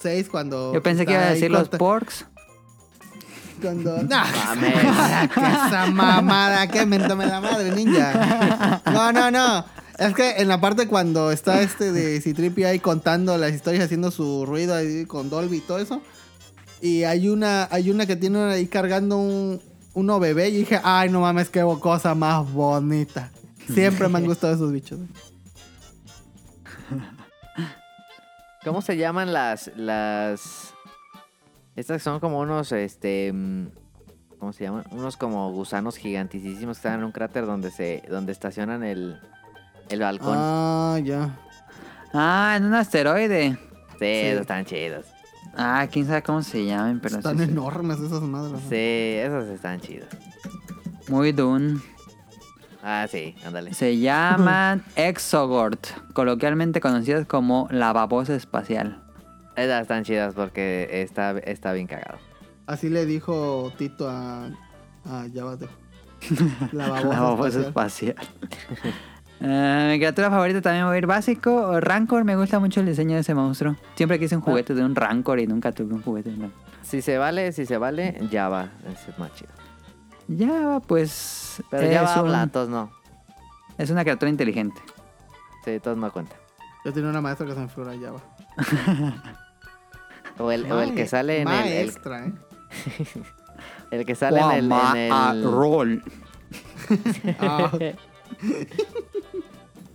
6 0.00 0.28
cuando... 0.28 0.74
Yo 0.74 0.82
pensé 0.82 1.06
que 1.06 1.12
iba 1.12 1.22
a 1.22 1.30
decir 1.30 1.50
los 1.50 1.68
porks. 1.68 2.26
Cuando. 3.62 4.02
No, 4.02 4.22
esa 5.66 5.86
mamada, 5.92 6.66
que 6.68 6.86
mentame 6.86 7.26
la 7.26 7.40
madre, 7.40 7.72
ninja. 7.72 8.80
No, 8.86 9.12
no, 9.12 9.30
no. 9.30 9.64
Es 9.98 10.14
que 10.14 10.36
en 10.38 10.48
la 10.48 10.60
parte 10.60 10.86
cuando 10.88 11.30
está 11.30 11.60
este 11.60 11.92
de 11.92 12.20
Citripi 12.22 12.64
ahí 12.64 12.78
contando 12.80 13.36
las 13.36 13.52
historias, 13.52 13.84
haciendo 13.84 14.10
su 14.10 14.46
ruido 14.46 14.74
ahí 14.74 15.04
con 15.04 15.28
Dolby 15.28 15.58
y 15.58 15.60
todo 15.60 15.78
eso. 15.78 16.00
Y 16.80 17.04
hay 17.04 17.28
una, 17.28 17.68
hay 17.70 17.90
una 17.90 18.06
que 18.06 18.16
tiene 18.16 18.38
ahí 18.38 18.66
cargando 18.66 19.18
un, 19.18 19.60
uno 19.94 20.20
bebé. 20.20 20.48
Y 20.48 20.58
dije, 20.58 20.80
ay, 20.82 21.10
no 21.10 21.20
mames, 21.20 21.50
qué 21.50 21.62
cosa 21.80 22.14
más 22.14 22.50
bonita. 22.52 23.30
Siempre 23.72 24.08
me 24.08 24.18
han 24.18 24.24
gustado 24.24 24.54
esos 24.54 24.72
bichos. 24.72 24.98
¿Cómo 28.64 28.82
se 28.82 28.96
llaman 28.96 29.32
las. 29.32 29.70
las. 29.76 30.74
Estas 31.76 32.02
son 32.02 32.20
como 32.20 32.40
unos, 32.40 32.72
este. 32.72 33.32
¿Cómo 34.38 34.52
se 34.52 34.64
llaman? 34.64 34.84
Unos 34.90 35.16
como 35.16 35.50
gusanos 35.52 35.96
gigantísimos 35.96 36.76
que 36.76 36.80
están 36.80 36.98
en 36.98 37.04
un 37.04 37.12
cráter 37.12 37.46
donde 37.46 37.70
se. 37.70 38.02
donde 38.08 38.32
estacionan 38.32 38.82
el. 38.82 39.18
el 39.88 40.00
balcón. 40.00 40.36
Ah, 40.36 40.98
ya. 41.02 41.38
Ah, 42.12 42.54
en 42.56 42.64
un 42.64 42.74
asteroide. 42.74 43.56
sí, 43.98 44.04
están 44.04 44.64
chidos. 44.64 45.06
Ah, 45.56 45.86
quién 45.90 46.06
sabe 46.06 46.22
cómo 46.22 46.42
se 46.42 46.64
llaman, 46.64 47.00
pero 47.02 47.16
Están 47.18 47.38
sí, 47.38 47.44
sí. 47.44 47.50
enormes 47.50 47.98
esas 48.00 48.22
madres. 48.22 48.60
Sí, 48.68 48.74
esos 48.76 49.46
están 49.48 49.80
chidos. 49.80 50.08
Muy 51.08 51.32
dun. 51.32 51.82
Ah, 52.82 53.06
sí, 53.10 53.34
ándale. 53.44 53.74
Se 53.74 53.98
llaman 53.98 54.82
Exogort, 54.96 55.86
coloquialmente 56.14 56.80
conocidas 56.80 57.26
como 57.26 57.68
la 57.70 57.92
babosa 57.92 58.34
espacial. 58.34 59.02
Esas 59.56 59.82
están 59.82 60.04
chidas 60.04 60.34
porque 60.34 60.88
está, 61.02 61.36
está 61.40 61.72
bien 61.72 61.86
cagado. 61.86 62.18
Así 62.66 62.88
le 62.88 63.04
dijo 63.04 63.72
Tito 63.76 64.08
a. 64.08 64.46
a 65.04 65.26
Java 65.34 65.56
de- 65.56 65.68
La 66.72 66.88
babosa. 66.90 67.08
la 67.08 67.20
babosa 67.20 67.60
espacial. 67.60 68.14
espacial. 68.18 68.94
Eh, 69.42 69.88
mi 69.92 69.98
criatura 69.98 70.30
favorita 70.30 70.60
también 70.60 70.84
voy 70.86 70.96
a 70.96 70.98
ir 70.98 71.06
básico. 71.06 71.80
Rancor, 71.80 72.24
me 72.24 72.36
gusta 72.36 72.58
mucho 72.58 72.80
el 72.80 72.86
diseño 72.86 73.14
de 73.14 73.20
ese 73.20 73.34
monstruo. 73.34 73.76
Siempre 73.94 74.18
quise 74.18 74.36
un 74.36 74.42
juguete 74.42 74.74
de 74.74 74.84
un 74.84 74.94
Rancor 74.94 75.40
y 75.40 75.46
nunca 75.46 75.72
tuve 75.72 75.94
un 75.94 76.02
juguete 76.02 76.28
de 76.30 76.36
un 76.36 76.42
Rancor. 76.42 76.58
Si 76.82 77.00
se 77.02 77.18
vale, 77.18 77.52
si 77.52 77.66
se 77.66 77.78
vale, 77.78 78.18
Java. 78.30 78.68
Ese 78.92 79.10
es 79.10 79.18
más 79.18 79.32
chido. 79.34 79.50
Ya, 80.28 80.80
pues. 80.86 81.62
Pero 81.70 81.92
Java 81.92 82.42
un- 82.42 82.50
todos 82.50 82.68
no. 82.68 82.90
es 83.78 83.90
una 83.90 84.02
criatura 84.02 84.30
inteligente. 84.30 84.80
Sí, 85.64 85.80
todos 85.80 85.96
no 85.96 86.12
cuentan. 86.12 86.38
Yo 86.84 86.92
tenía 86.92 87.10
una 87.10 87.20
maestra 87.20 87.46
que 87.46 87.54
se 87.54 87.60
me 87.60 87.68
fue 87.68 87.84
Java. 87.98 88.20
O 90.38 90.50
el, 90.50 90.70
o 90.70 90.80
el 90.80 90.94
que 90.94 91.06
sale 91.06 91.42
en 91.42 91.48
el, 91.48 91.54
el, 91.54 91.86
Maestra, 91.86 92.26
¿eh? 92.26 92.32
el 93.90 94.06
que 94.06 94.14
sale 94.14 94.40
en 94.40 94.50
el, 94.50 94.72
en 94.72 95.12
el, 95.12 95.44
roll. 95.44 96.02
Ah, 97.38 97.70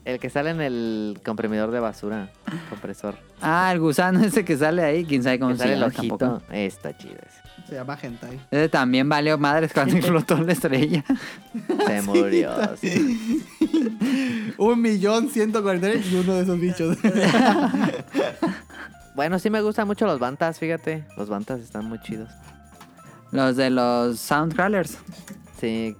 el 0.06 0.20
que 0.20 0.30
sale 0.30 0.52
en 0.52 0.62
el 0.62 1.20
comprimidor 1.26 1.72
de 1.72 1.80
basura, 1.80 2.30
compresor. 2.70 3.16
Ah, 3.42 3.70
el 3.74 3.80
gusano 3.80 4.24
ese 4.24 4.46
que 4.46 4.56
sale 4.58 4.84
ahí, 4.84 5.04
quién 5.06 5.24
sabe 5.24 5.40
cómo 5.40 5.52
Que 5.52 5.58
se 5.58 5.64
sale 5.64 5.74
el 5.76 5.84
ojito. 5.84 6.18
tampoco. 6.18 6.44
Está 6.54 6.96
chido 6.98 7.16
ese. 7.16 7.68
se 7.68 7.76
llama 7.76 7.98
Hentai. 8.02 8.40
Ese 8.52 8.70
también 8.70 9.10
valió 9.10 9.38
madres 9.38 9.74
cuando 9.74 9.96
explotó 9.98 10.38
la 10.38 10.54
estrella. 10.54 11.04
Se 11.88 12.02
murió. 12.04 12.52
sí. 12.78 13.44
Un 14.58 14.82
millón 14.82 15.30
ciento 15.30 15.62
cuarenta 15.64 15.94
y 15.94 16.16
uno 16.16 16.34
de 16.36 16.44
esos 16.44 16.60
bichos. 16.60 16.98
Bueno, 19.16 19.40
sí 19.40 19.50
me 19.50 19.62
gustan 19.62 19.88
mucho 19.88 20.06
los 20.06 20.20
bantas, 20.20 20.60
fíjate. 20.60 21.06
Los 21.16 21.30
bantas 21.30 21.62
están 21.62 21.86
muy 21.86 22.02
chidos. 22.02 22.30
Los 23.32 23.56
de 23.56 23.70
los 23.70 24.20
Soundcrawlers. 24.20 24.98
Sí, 25.58 25.96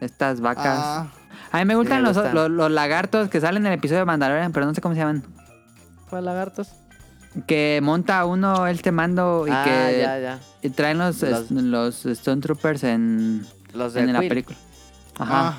Estas 0.00 0.40
vacas. 0.40 0.76
Ah, 0.76 1.12
A 1.54 1.58
mí 1.58 1.64
me 1.66 1.76
gustan 1.76 2.02
me 2.02 2.08
los, 2.08 2.16
gustan. 2.16 2.34
los, 2.34 2.50
los 2.50 2.70
lagartos 2.70 3.28
que 3.28 3.40
salen 3.40 3.64
en 3.64 3.72
el 3.72 3.78
episodio 3.78 4.00
de 4.00 4.06
Mandalorian, 4.06 4.52
pero 4.52 4.66
no 4.66 4.74
sé 4.74 4.80
cómo 4.80 4.94
se 4.94 5.00
llaman. 5.00 5.22
¿cuál 6.10 6.24
lagartos? 6.24 6.72
Que 7.46 7.78
monta 7.82 8.24
uno 8.24 8.66
este 8.66 8.90
mando 8.90 9.46
y 9.46 9.50
ah, 9.52 9.62
que 9.64 10.00
ya, 10.02 10.18
ya. 10.18 10.40
y 10.62 10.70
traen 10.70 10.98
los, 10.98 11.22
Los- 11.22 11.50
los, 11.52 12.06
Stone 12.06 12.40
Troopers 12.40 12.82
en, 12.84 13.46
Los 13.72 13.94
de 13.94 14.00
en 14.00 14.12
la 14.12 14.18
película. 14.20 14.56
Ajá. 15.18 15.48
ah, 15.48 15.58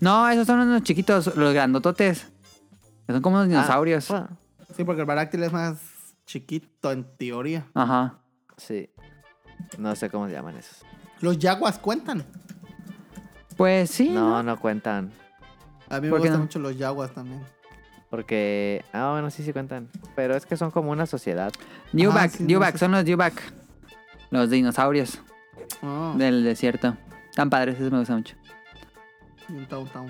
No, 0.00 0.28
esos 0.28 0.46
son 0.46 0.60
unos 0.60 0.82
chiquitos, 0.82 1.34
los 1.36 1.52
grandototes. 1.54 2.26
Que 3.06 3.12
son 3.12 3.22
como 3.22 3.36
unos 3.36 3.48
dinosaurios. 3.48 4.10
Ah, 4.12 4.28
sí, 4.76 4.84
porque 4.84 5.00
el 5.00 5.06
baráctil 5.06 5.42
es 5.42 5.52
más 5.52 5.78
chiquito 6.24 6.92
en 6.92 7.04
teoría. 7.16 7.66
Ajá. 7.74 8.18
sí. 8.56 8.90
No 9.78 9.94
sé 9.96 10.08
cómo 10.08 10.28
se 10.28 10.34
llaman 10.34 10.56
esos. 10.56 10.84
Los 11.20 11.38
yaguas 11.38 11.78
cuentan. 11.78 12.24
Pues 13.56 13.90
sí. 13.90 14.10
No, 14.10 14.30
¿no? 14.30 14.42
no 14.42 14.58
cuentan. 14.60 15.10
A 15.88 15.96
mí 16.00 16.06
me 16.06 16.10
¿Por 16.10 16.18
qué 16.20 16.28
gustan 16.28 16.38
no? 16.40 16.44
mucho 16.44 16.58
los 16.58 16.76
yaguas 16.76 17.12
también. 17.12 17.40
Porque. 18.10 18.84
Ah, 18.92 19.10
bueno, 19.12 19.30
sí, 19.30 19.42
sí 19.42 19.52
cuentan. 19.52 19.88
Pero 20.14 20.36
es 20.36 20.46
que 20.46 20.56
son 20.56 20.70
como 20.70 20.90
una 20.90 21.06
sociedad. 21.06 21.52
Dewback, 21.92 22.16
Ah, 22.24 22.28
sí, 22.28 22.42
no 22.42 22.48
Dewback, 22.48 22.72
sé. 22.72 22.78
son 22.78 22.92
los 22.92 23.04
Dewback. 23.04 23.42
Los 24.30 24.50
dinosaurios 24.50 25.20
Ah, 25.82 26.14
del 26.16 26.44
desierto. 26.44 26.96
Tan 27.34 27.50
padres, 27.50 27.76
esos 27.76 27.90
me 27.92 27.98
gustan 27.98 28.16
mucho. 28.18 28.36
y 29.48 29.52
un 29.52 29.66
Town 29.66 29.86
Town. 29.88 30.08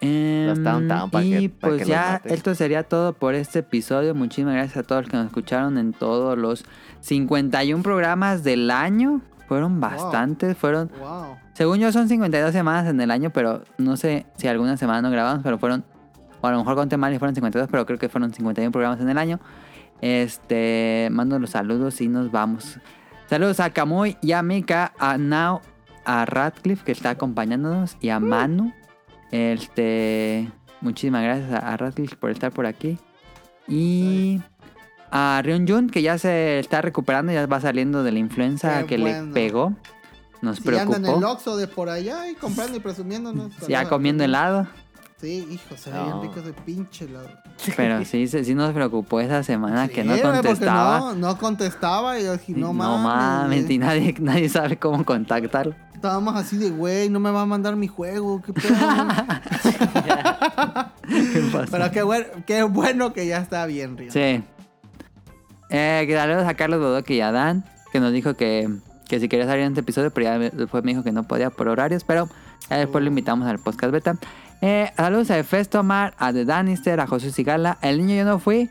Em, 0.00 0.62
Town 0.62 0.86
Town, 0.88 1.10
pa' 1.10 1.22
y 1.24 1.30
que- 1.30 1.48
pues 1.48 1.72
que 1.74 1.78
los 1.80 1.88
ya 1.88 2.20
esto 2.24 2.54
sería 2.54 2.82
todo 2.82 3.14
por 3.14 3.34
este 3.34 3.60
episodio. 3.60 4.14
Muchísimas 4.14 4.54
gracias 4.54 4.76
a 4.76 4.82
todos 4.82 5.02
los 5.02 5.10
que 5.10 5.16
nos 5.16 5.26
escucharon 5.26 5.78
en 5.78 5.92
todos 5.94 6.36
los 6.36 6.64
51 7.00 7.82
programas 7.82 8.44
del 8.44 8.70
año. 8.70 9.22
Fueron 9.46 9.80
bastantes, 9.80 10.56
fueron... 10.56 10.90
Wow. 10.98 11.36
Según 11.52 11.78
yo 11.78 11.92
son 11.92 12.08
52 12.08 12.52
semanas 12.52 12.88
en 12.88 13.00
el 13.00 13.10
año, 13.10 13.30
pero 13.30 13.62
no 13.78 13.96
sé 13.96 14.26
si 14.36 14.48
alguna 14.48 14.76
semana 14.76 15.02
no 15.02 15.10
grabamos, 15.10 15.42
pero 15.42 15.58
fueron... 15.58 15.84
O 16.40 16.46
a 16.46 16.50
lo 16.50 16.58
mejor 16.58 16.74
conté 16.74 16.96
mal 16.96 17.12
y 17.14 17.18
fueron 17.18 17.34
52, 17.34 17.68
pero 17.70 17.86
creo 17.86 17.98
que 17.98 18.08
fueron 18.08 18.32
51 18.32 18.72
programas 18.72 19.00
en 19.00 19.08
el 19.08 19.18
año. 19.18 19.40
Este, 20.00 21.08
mando 21.10 21.38
los 21.38 21.50
saludos 21.50 22.00
y 22.00 22.08
nos 22.08 22.30
vamos. 22.30 22.78
Saludos 23.26 23.60
a 23.60 23.70
Kamui 23.70 24.18
y 24.20 24.32
a 24.32 24.42
Mika, 24.42 24.92
a 24.98 25.16
Now, 25.16 25.60
a 26.04 26.26
Radcliffe 26.26 26.84
que 26.84 26.92
está 26.92 27.10
acompañándonos 27.10 27.96
y 28.00 28.10
a 28.10 28.20
Manu. 28.20 28.72
Este, 29.30 30.50
muchísimas 30.80 31.22
gracias 31.22 31.52
a 31.52 31.76
Radcliffe 31.76 32.16
por 32.16 32.30
estar 32.30 32.52
por 32.52 32.66
aquí. 32.66 32.98
Y 33.66 34.42
a 35.16 35.40
Ryun 35.44 35.66
Jun 35.68 35.88
que 35.90 36.02
ya 36.02 36.18
se 36.18 36.58
está 36.58 36.82
recuperando, 36.82 37.32
ya 37.32 37.46
va 37.46 37.60
saliendo 37.60 38.02
de 38.02 38.10
la 38.12 38.18
influenza 38.18 38.80
Qué 38.80 38.86
que 38.86 38.98
le 38.98 39.22
pegó. 39.32 39.72
Nos 40.42 40.58
Si 40.58 40.68
andan 40.68 40.88
en 40.88 40.94
el 40.96 41.00
preocupó. 41.02 41.28
Oxxo 41.32 41.56
de 41.56 41.68
por 41.68 41.88
allá 41.88 42.28
y 42.28 42.34
comprando 42.34 42.76
y 42.76 42.80
presumiéndonos. 42.80 43.52
Ya 43.68 43.88
comiendo 43.88 44.24
helado. 44.24 44.66
Sí, 45.20 45.46
hijo, 45.50 45.76
se 45.76 45.90
ve 45.90 45.96
bien 45.98 46.10
No. 46.10 46.22
rico 46.22 46.40
ese 46.40 46.52
pinche 46.52 47.04
helado. 47.06 47.28
Pero 47.76 48.04
sí, 48.04 48.26
se- 48.26 48.44
sí 48.44 48.54
nos 48.54 48.72
preocupó 48.74 49.20
esa 49.20 49.42
semana 49.44 49.86
que 49.88 50.02
no 50.04 50.20
contestaba. 50.20 50.98
No, 50.98 51.14
no 51.14 51.38
contestaba 51.38 52.18
y 52.18 52.24
yo 52.24 52.32
dije, 52.36 52.52
no, 52.52 52.74
no 52.74 52.98
mames. 52.98 53.70
y 53.70 53.78
nadie, 53.78 54.14
nadie 54.20 54.48
sabe 54.50 54.76
cómo 54.76 55.02
contactarlo. 55.04 55.74
Estábamos 55.94 56.34
así 56.36 56.58
de, 56.58 56.68
güey, 56.70 57.08
no 57.08 57.20
me 57.20 57.30
va 57.30 57.42
a 57.42 57.46
mandar 57.46 57.76
mi 57.76 57.86
juego, 57.88 58.42
qué 58.42 58.52
pedo. 58.52 58.74
¿Qué 61.08 61.40
pasa? 61.52 61.66
Pero 61.70 61.90
qué 61.90 62.02
bueno, 62.02 62.26
qué 62.46 62.62
bueno 62.64 63.12
que 63.14 63.26
ya 63.26 63.38
está 63.38 63.64
bien, 63.66 63.96
Río. 63.96 64.12
Sí. 64.12 64.42
Eh, 65.76 66.06
saludos 66.08 66.46
a 66.46 66.54
Carlos 66.54 66.78
Bodoque 66.78 67.14
y 67.14 67.20
a 67.20 67.32
Dan, 67.32 67.64
que 67.90 67.98
nos 67.98 68.12
dijo 68.12 68.34
que, 68.34 68.68
que 69.08 69.18
si 69.18 69.28
quería 69.28 69.44
salir 69.44 69.62
en 69.62 69.72
este 69.72 69.80
episodio, 69.80 70.12
pero 70.12 70.24
ya 70.24 70.38
después 70.38 70.84
me 70.84 70.92
dijo 70.92 71.02
que 71.02 71.10
no 71.10 71.24
podía 71.24 71.50
por 71.50 71.66
horarios, 71.66 72.04
pero 72.04 72.28
ya 72.70 72.76
después 72.76 73.02
lo 73.02 73.08
invitamos 73.08 73.48
al 73.48 73.58
podcast 73.58 73.92
beta. 73.92 74.14
Eh, 74.60 74.92
saludos 74.96 75.32
a 75.32 75.42
Festomar, 75.42 76.14
a 76.16 76.32
The 76.32 76.44
Danister, 76.44 77.00
a 77.00 77.08
José 77.08 77.32
Sigala, 77.32 77.78
el 77.82 77.98
niño 77.98 78.14
yo 78.14 78.24
no 78.24 78.38
fui, 78.38 78.70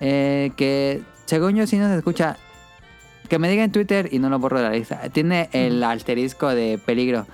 eh, 0.00 0.52
que 0.58 1.00
según 1.24 1.54
yo 1.54 1.66
sí 1.66 1.78
nos 1.78 1.90
escucha, 1.90 2.36
que 3.30 3.38
me 3.38 3.48
diga 3.48 3.64
en 3.64 3.72
Twitter 3.72 4.10
y 4.12 4.18
no 4.18 4.28
lo 4.28 4.38
borro 4.38 4.58
de 4.58 4.64
la 4.64 4.74
lista. 4.74 5.00
Tiene 5.08 5.48
el 5.52 5.82
asterisco 5.82 6.50
de 6.50 6.78
peligro. 6.84 7.26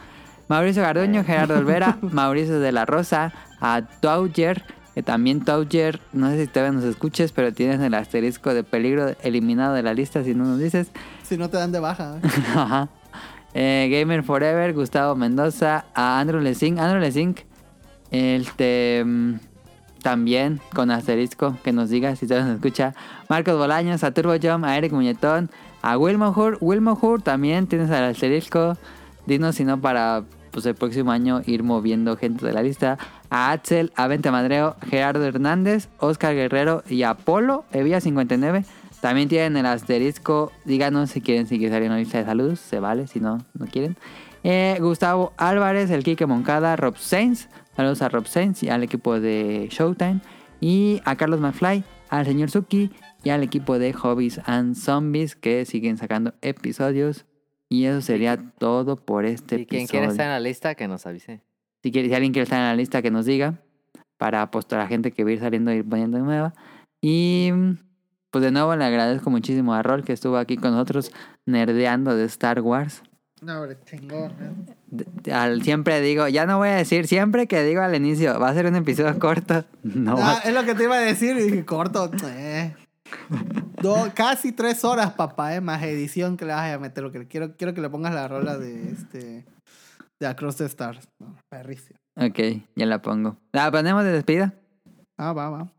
Mauricio 0.47 0.81
Garduño, 0.83 1.25
Gerardo 1.25 1.59
Olvera, 1.59 1.99
Mauricio 2.03 2.61
de 2.61 2.71
la 2.71 2.87
Rosa, 2.87 3.33
a 3.61 3.83
Touger, 4.01 4.63
también 5.02 5.44
Touger, 5.44 6.01
no 6.12 6.31
sé 6.31 6.47
si 6.47 6.47
todavía 6.47 6.73
nos 6.73 6.85
escuches, 6.85 7.33
pero 7.33 7.52
tienes 7.52 7.81
el 7.81 7.94
asterisco 7.94 8.55
de 8.55 8.65
peligro 8.65 9.15
eliminado 9.23 9.75
de 9.75 9.83
la 9.83 9.94
lista 9.94 10.25
si 10.25 10.35
no 10.35 10.44
nos 10.44 10.59
dices. 10.59 10.91
Si 11.23 11.36
no 11.36 11.51
te 11.51 11.57
dan 11.57 11.73
de 11.73 11.81
baja. 11.81 12.17
¿eh? 12.17 12.28
Ajá. 12.55 12.89
Eh, 13.55 13.89
Gamer 13.91 14.23
Forever, 14.23 14.73
Gustavo 14.75 15.17
Mendoza, 15.17 15.86
a 15.94 16.20
Andrew 16.20 16.41
Lesing, 16.41 16.78
Andrew 16.78 17.01
Lesing, 17.01 17.36
este 18.10 19.02
mm, 19.05 19.35
también 20.02 20.60
con 20.75 20.91
asterisco, 20.91 21.57
que 21.62 21.73
nos 21.73 21.91
diga 21.91 22.15
si 22.17 22.27
todavía 22.27 22.49
nos 22.49 22.57
escucha. 22.57 22.94
Marcos 23.28 23.57
Bolaños, 23.57 24.05
a 24.05 24.12
Turbo 24.12 24.35
Jump, 24.41 24.65
a 24.65 24.77
Eric 24.77 24.93
Muñetón, 24.93 25.51
a 25.83 25.97
Wilmo 25.97 26.31
Hur, 26.31 26.59
Wilmo 26.60 26.99
Hur 27.01 27.23
también 27.23 27.67
tienes 27.67 27.91
el 27.91 28.05
asterisco. 28.05 28.77
Dinos 29.27 29.57
si 29.57 29.65
no 29.65 29.81
para 29.81 30.25
pues, 30.51 30.67
el 30.67 30.75
próximo 30.75 31.10
año 31.10 31.43
ir 31.47 31.62
moviendo 31.62 32.17
gente 32.17 32.47
de 32.47 32.52
la 32.52 32.62
lista. 32.62 32.99
A 33.31 33.52
Axel, 33.52 33.93
a 33.94 34.07
Vente 34.07 34.31
Madreo, 34.31 34.77
Gerardo 34.89 35.25
Hernández, 35.25 35.89
Oscar 35.99 36.35
Guerrero 36.35 36.83
y 36.89 37.02
a 37.02 37.15
Polo, 37.15 37.65
Evilla59. 37.73 38.65
También 39.01 39.28
tienen 39.28 39.57
el 39.57 39.67
asterisco. 39.67 40.51
Díganos 40.65 41.10
si 41.10 41.20
quieren 41.20 41.47
seguir 41.47 41.70
saliendo 41.70 41.94
en 41.94 42.01
la 42.01 42.05
lista 42.05 42.18
de 42.18 42.25
saludos. 42.25 42.60
Se 42.60 42.81
vale, 42.81 43.07
si 43.07 43.20
no, 43.20 43.39
no 43.55 43.67
quieren. 43.67 43.97
Eh, 44.44 44.78
Gustavo 44.81 45.33
Álvarez, 45.36 45.91
el 45.91 46.02
Kike 46.05 46.27
Moncada, 46.27 46.75
Rob 46.77 46.97
Sainz. 46.97 47.49
Saludos 47.77 48.02
a 48.02 48.09
Rob 48.09 48.27
Sainz 48.27 48.62
y 48.62 48.70
al 48.70 48.83
equipo 48.83 49.20
de 49.20 49.68
Showtime. 49.70 50.20
Y 50.60 51.01
a 51.05 51.17
Carlos 51.17 51.41
McFly, 51.41 51.85
al 52.09 52.27
señor 52.27 52.51
Suki 52.51 52.91
y 53.23 53.31
al 53.31 53.43
equipo 53.43 53.78
de 53.78 53.93
Hobbies 53.93 54.41
and 54.47 54.75
Zombies 54.75 55.36
que 55.36 55.65
siguen 55.65 55.97
sacando 55.97 56.35
episodios. 56.43 57.25
Y 57.69 57.85
eso 57.85 58.01
sería 58.01 58.37
todo 58.59 58.97
por 58.97 59.25
este 59.27 59.61
Y 59.61 59.67
quien 59.67 59.83
episodio. 59.83 60.01
quiera 60.01 60.13
estar 60.13 60.27
en 60.27 60.33
la 60.33 60.41
lista, 60.41 60.75
que 60.75 60.89
nos 60.89 61.07
avise. 61.07 61.43
Si, 61.83 61.93
quiere, 61.93 62.09
si 62.09 62.15
alguien 62.15 62.33
quiere 62.33 62.45
estar 62.45 62.59
en 62.59 62.65
la 62.67 62.75
lista, 62.77 63.03
que 63.03 63.11
nos 63.11 63.27
diga. 63.27 63.61
Para 64.17 64.43
apostar 64.43 64.81
a 64.81 64.83
la 64.85 64.89
gente 64.89 65.13
que 65.13 65.23
va 65.23 65.31
a 65.31 65.33
ir 65.35 65.41
saliendo 65.41 65.73
y 65.73 65.77
ir 65.77 65.89
poniendo 65.89 66.19
nueva. 66.19 66.53
Y 67.01 67.51
pues 68.31 68.43
de 68.43 68.51
nuevo 68.51 68.75
le 68.75 68.85
agradezco 68.85 69.31
muchísimo 69.31 69.75
a 69.75 69.83
Rol 69.83 70.03
que 70.05 70.13
estuvo 70.13 70.37
aquí 70.39 70.57
con 70.57 70.73
nosotros 70.73 71.13
nerdeando 71.47 72.17
de 72.17 72.25
Star 72.25 72.61
Wars. 72.61 73.03
No, 73.41 73.61
hombre, 73.61 73.77
chingón. 73.85 74.33
¿eh? 74.33 75.07
De- 75.23 75.33
Al, 75.33 75.63
siempre 75.63 76.01
digo, 76.01 76.27
ya 76.27 76.45
no 76.47 76.59
voy 76.59 76.71
a 76.71 76.75
decir, 76.75 77.07
siempre 77.07 77.47
que 77.47 77.63
digo 77.63 77.81
al 77.83 77.95
inicio, 77.95 78.41
va 78.41 78.49
a 78.49 78.55
ser 78.55 78.67
un 78.67 78.75
episodio 78.75 79.17
corto. 79.21 79.65
No 79.85 80.17
va 80.17 80.39
Ah, 80.39 80.41
es 80.45 80.53
lo 80.53 80.65
que 80.65 80.75
te 80.75 80.83
iba 80.85 80.97
a 80.97 81.01
decir 81.01 81.37
y 81.37 81.43
dije, 81.43 81.65
corto. 81.65 82.11
Eh. 82.27 82.75
Do- 83.83 84.11
casi 84.15 84.53
tres 84.53 84.85
horas, 84.85 85.12
papá, 85.12 85.55
eh, 85.55 85.61
más 85.61 85.83
edición 85.83 86.37
que 86.37 86.45
le 86.45 86.53
vas 86.53 86.73
a 86.75 86.78
meter. 86.78 87.03
Lo 87.05 87.12
que 87.12 87.27
quiero, 87.27 87.57
quiero 87.57 87.75
que 87.75 87.81
le 87.81 87.89
pongas 87.91 88.15
la 88.15 88.27
rola 88.28 88.59
de 88.59 88.91
este 88.93 89.45
de 90.20 90.27
Across 90.27 90.57
the 90.57 90.65
Stars. 90.67 91.09
No, 91.20 91.37
perrísimo. 91.49 91.99
Ok, 92.17 92.39
ya 92.75 92.87
la 92.87 93.01
pongo. 93.01 93.37
¿La 93.53 93.70
ponemos 93.70 94.03
de 94.05 94.11
despedida? 94.12 94.55
Ah, 95.17 95.33
va, 95.33 95.49
va. 95.51 95.73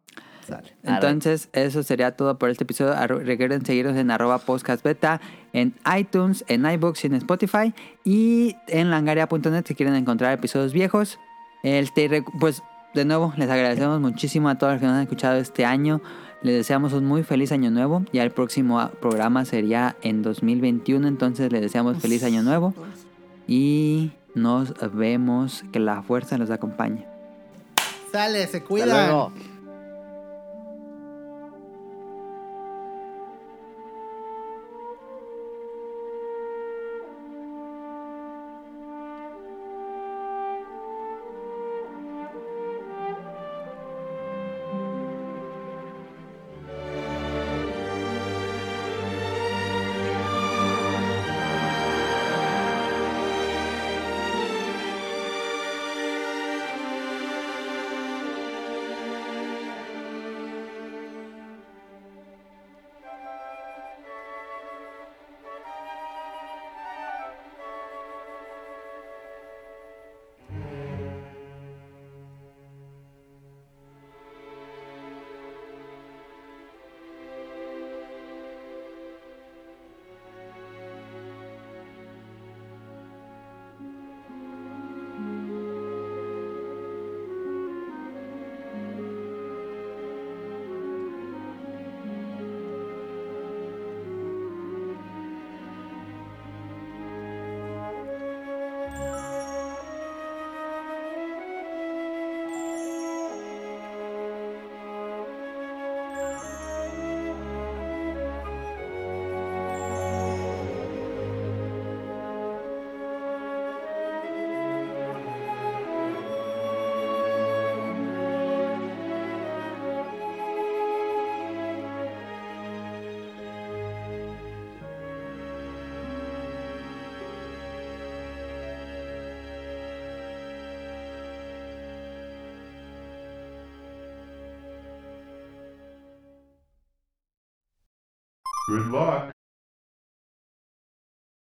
Sale. 0.48 0.74
Entonces, 0.84 1.50
eso 1.54 1.84
sería 1.84 2.16
todo 2.16 2.40
por 2.40 2.50
este 2.50 2.64
episodio. 2.64 2.96
Recuerden 3.20 3.66
seguirnos 3.66 3.98
en 3.98 4.10
arroba 4.10 4.40
podcast 4.40 4.84
beta, 4.84 5.20
en 5.54 5.76
iTunes, 5.98 6.44
en 6.48 6.66
iBooks 6.66 7.04
y 7.04 7.08
en 7.08 7.16
Spotify. 7.16 7.74
Y 8.06 8.56
en 8.68 8.90
langaria.net 8.90 9.66
si 9.68 9.76
quieren 9.76 9.96
encontrar 9.96 10.32
episodios 10.34 10.72
viejos. 10.74 11.20
Este, 11.62 12.24
pues, 12.40 12.64
de 12.96 13.06
nuevo, 13.06 13.34
les 13.38 13.50
agradecemos 13.50 14.00
muchísimo 14.00 14.50
a 14.50 14.58
todos 14.58 14.74
los 14.74 14.80
que 14.80 14.88
nos 14.88 14.96
han 14.96 15.02
escuchado 15.04 15.36
este 15.38 15.66
año. 15.66 16.02
Les 16.42 16.56
deseamos 16.56 16.94
un 16.94 17.06
muy 17.06 17.24
feliz 17.24 17.52
año 17.52 17.70
nuevo. 17.70 18.04
Ya 18.14 18.24
el 18.24 18.32
próximo 18.32 18.80
ah, 18.80 18.92
programa 19.00 19.44
sería 19.46 19.98
en 20.02 20.22
2021. 20.22 21.08
Entonces, 21.08 21.52
les 21.52 21.62
deseamos 21.62 21.98
feliz 21.98 22.24
año 22.24 22.44
nuevo. 22.44 22.74
Y 23.48 24.12
nos 24.36 24.74
vemos. 24.94 25.64
Que 25.72 25.80
la 25.80 26.02
fuerza 26.02 26.38
los 26.38 26.50
acompañe. 26.50 27.06
Sale, 28.12 28.48
se 28.48 28.58
Hasta 28.58 29.32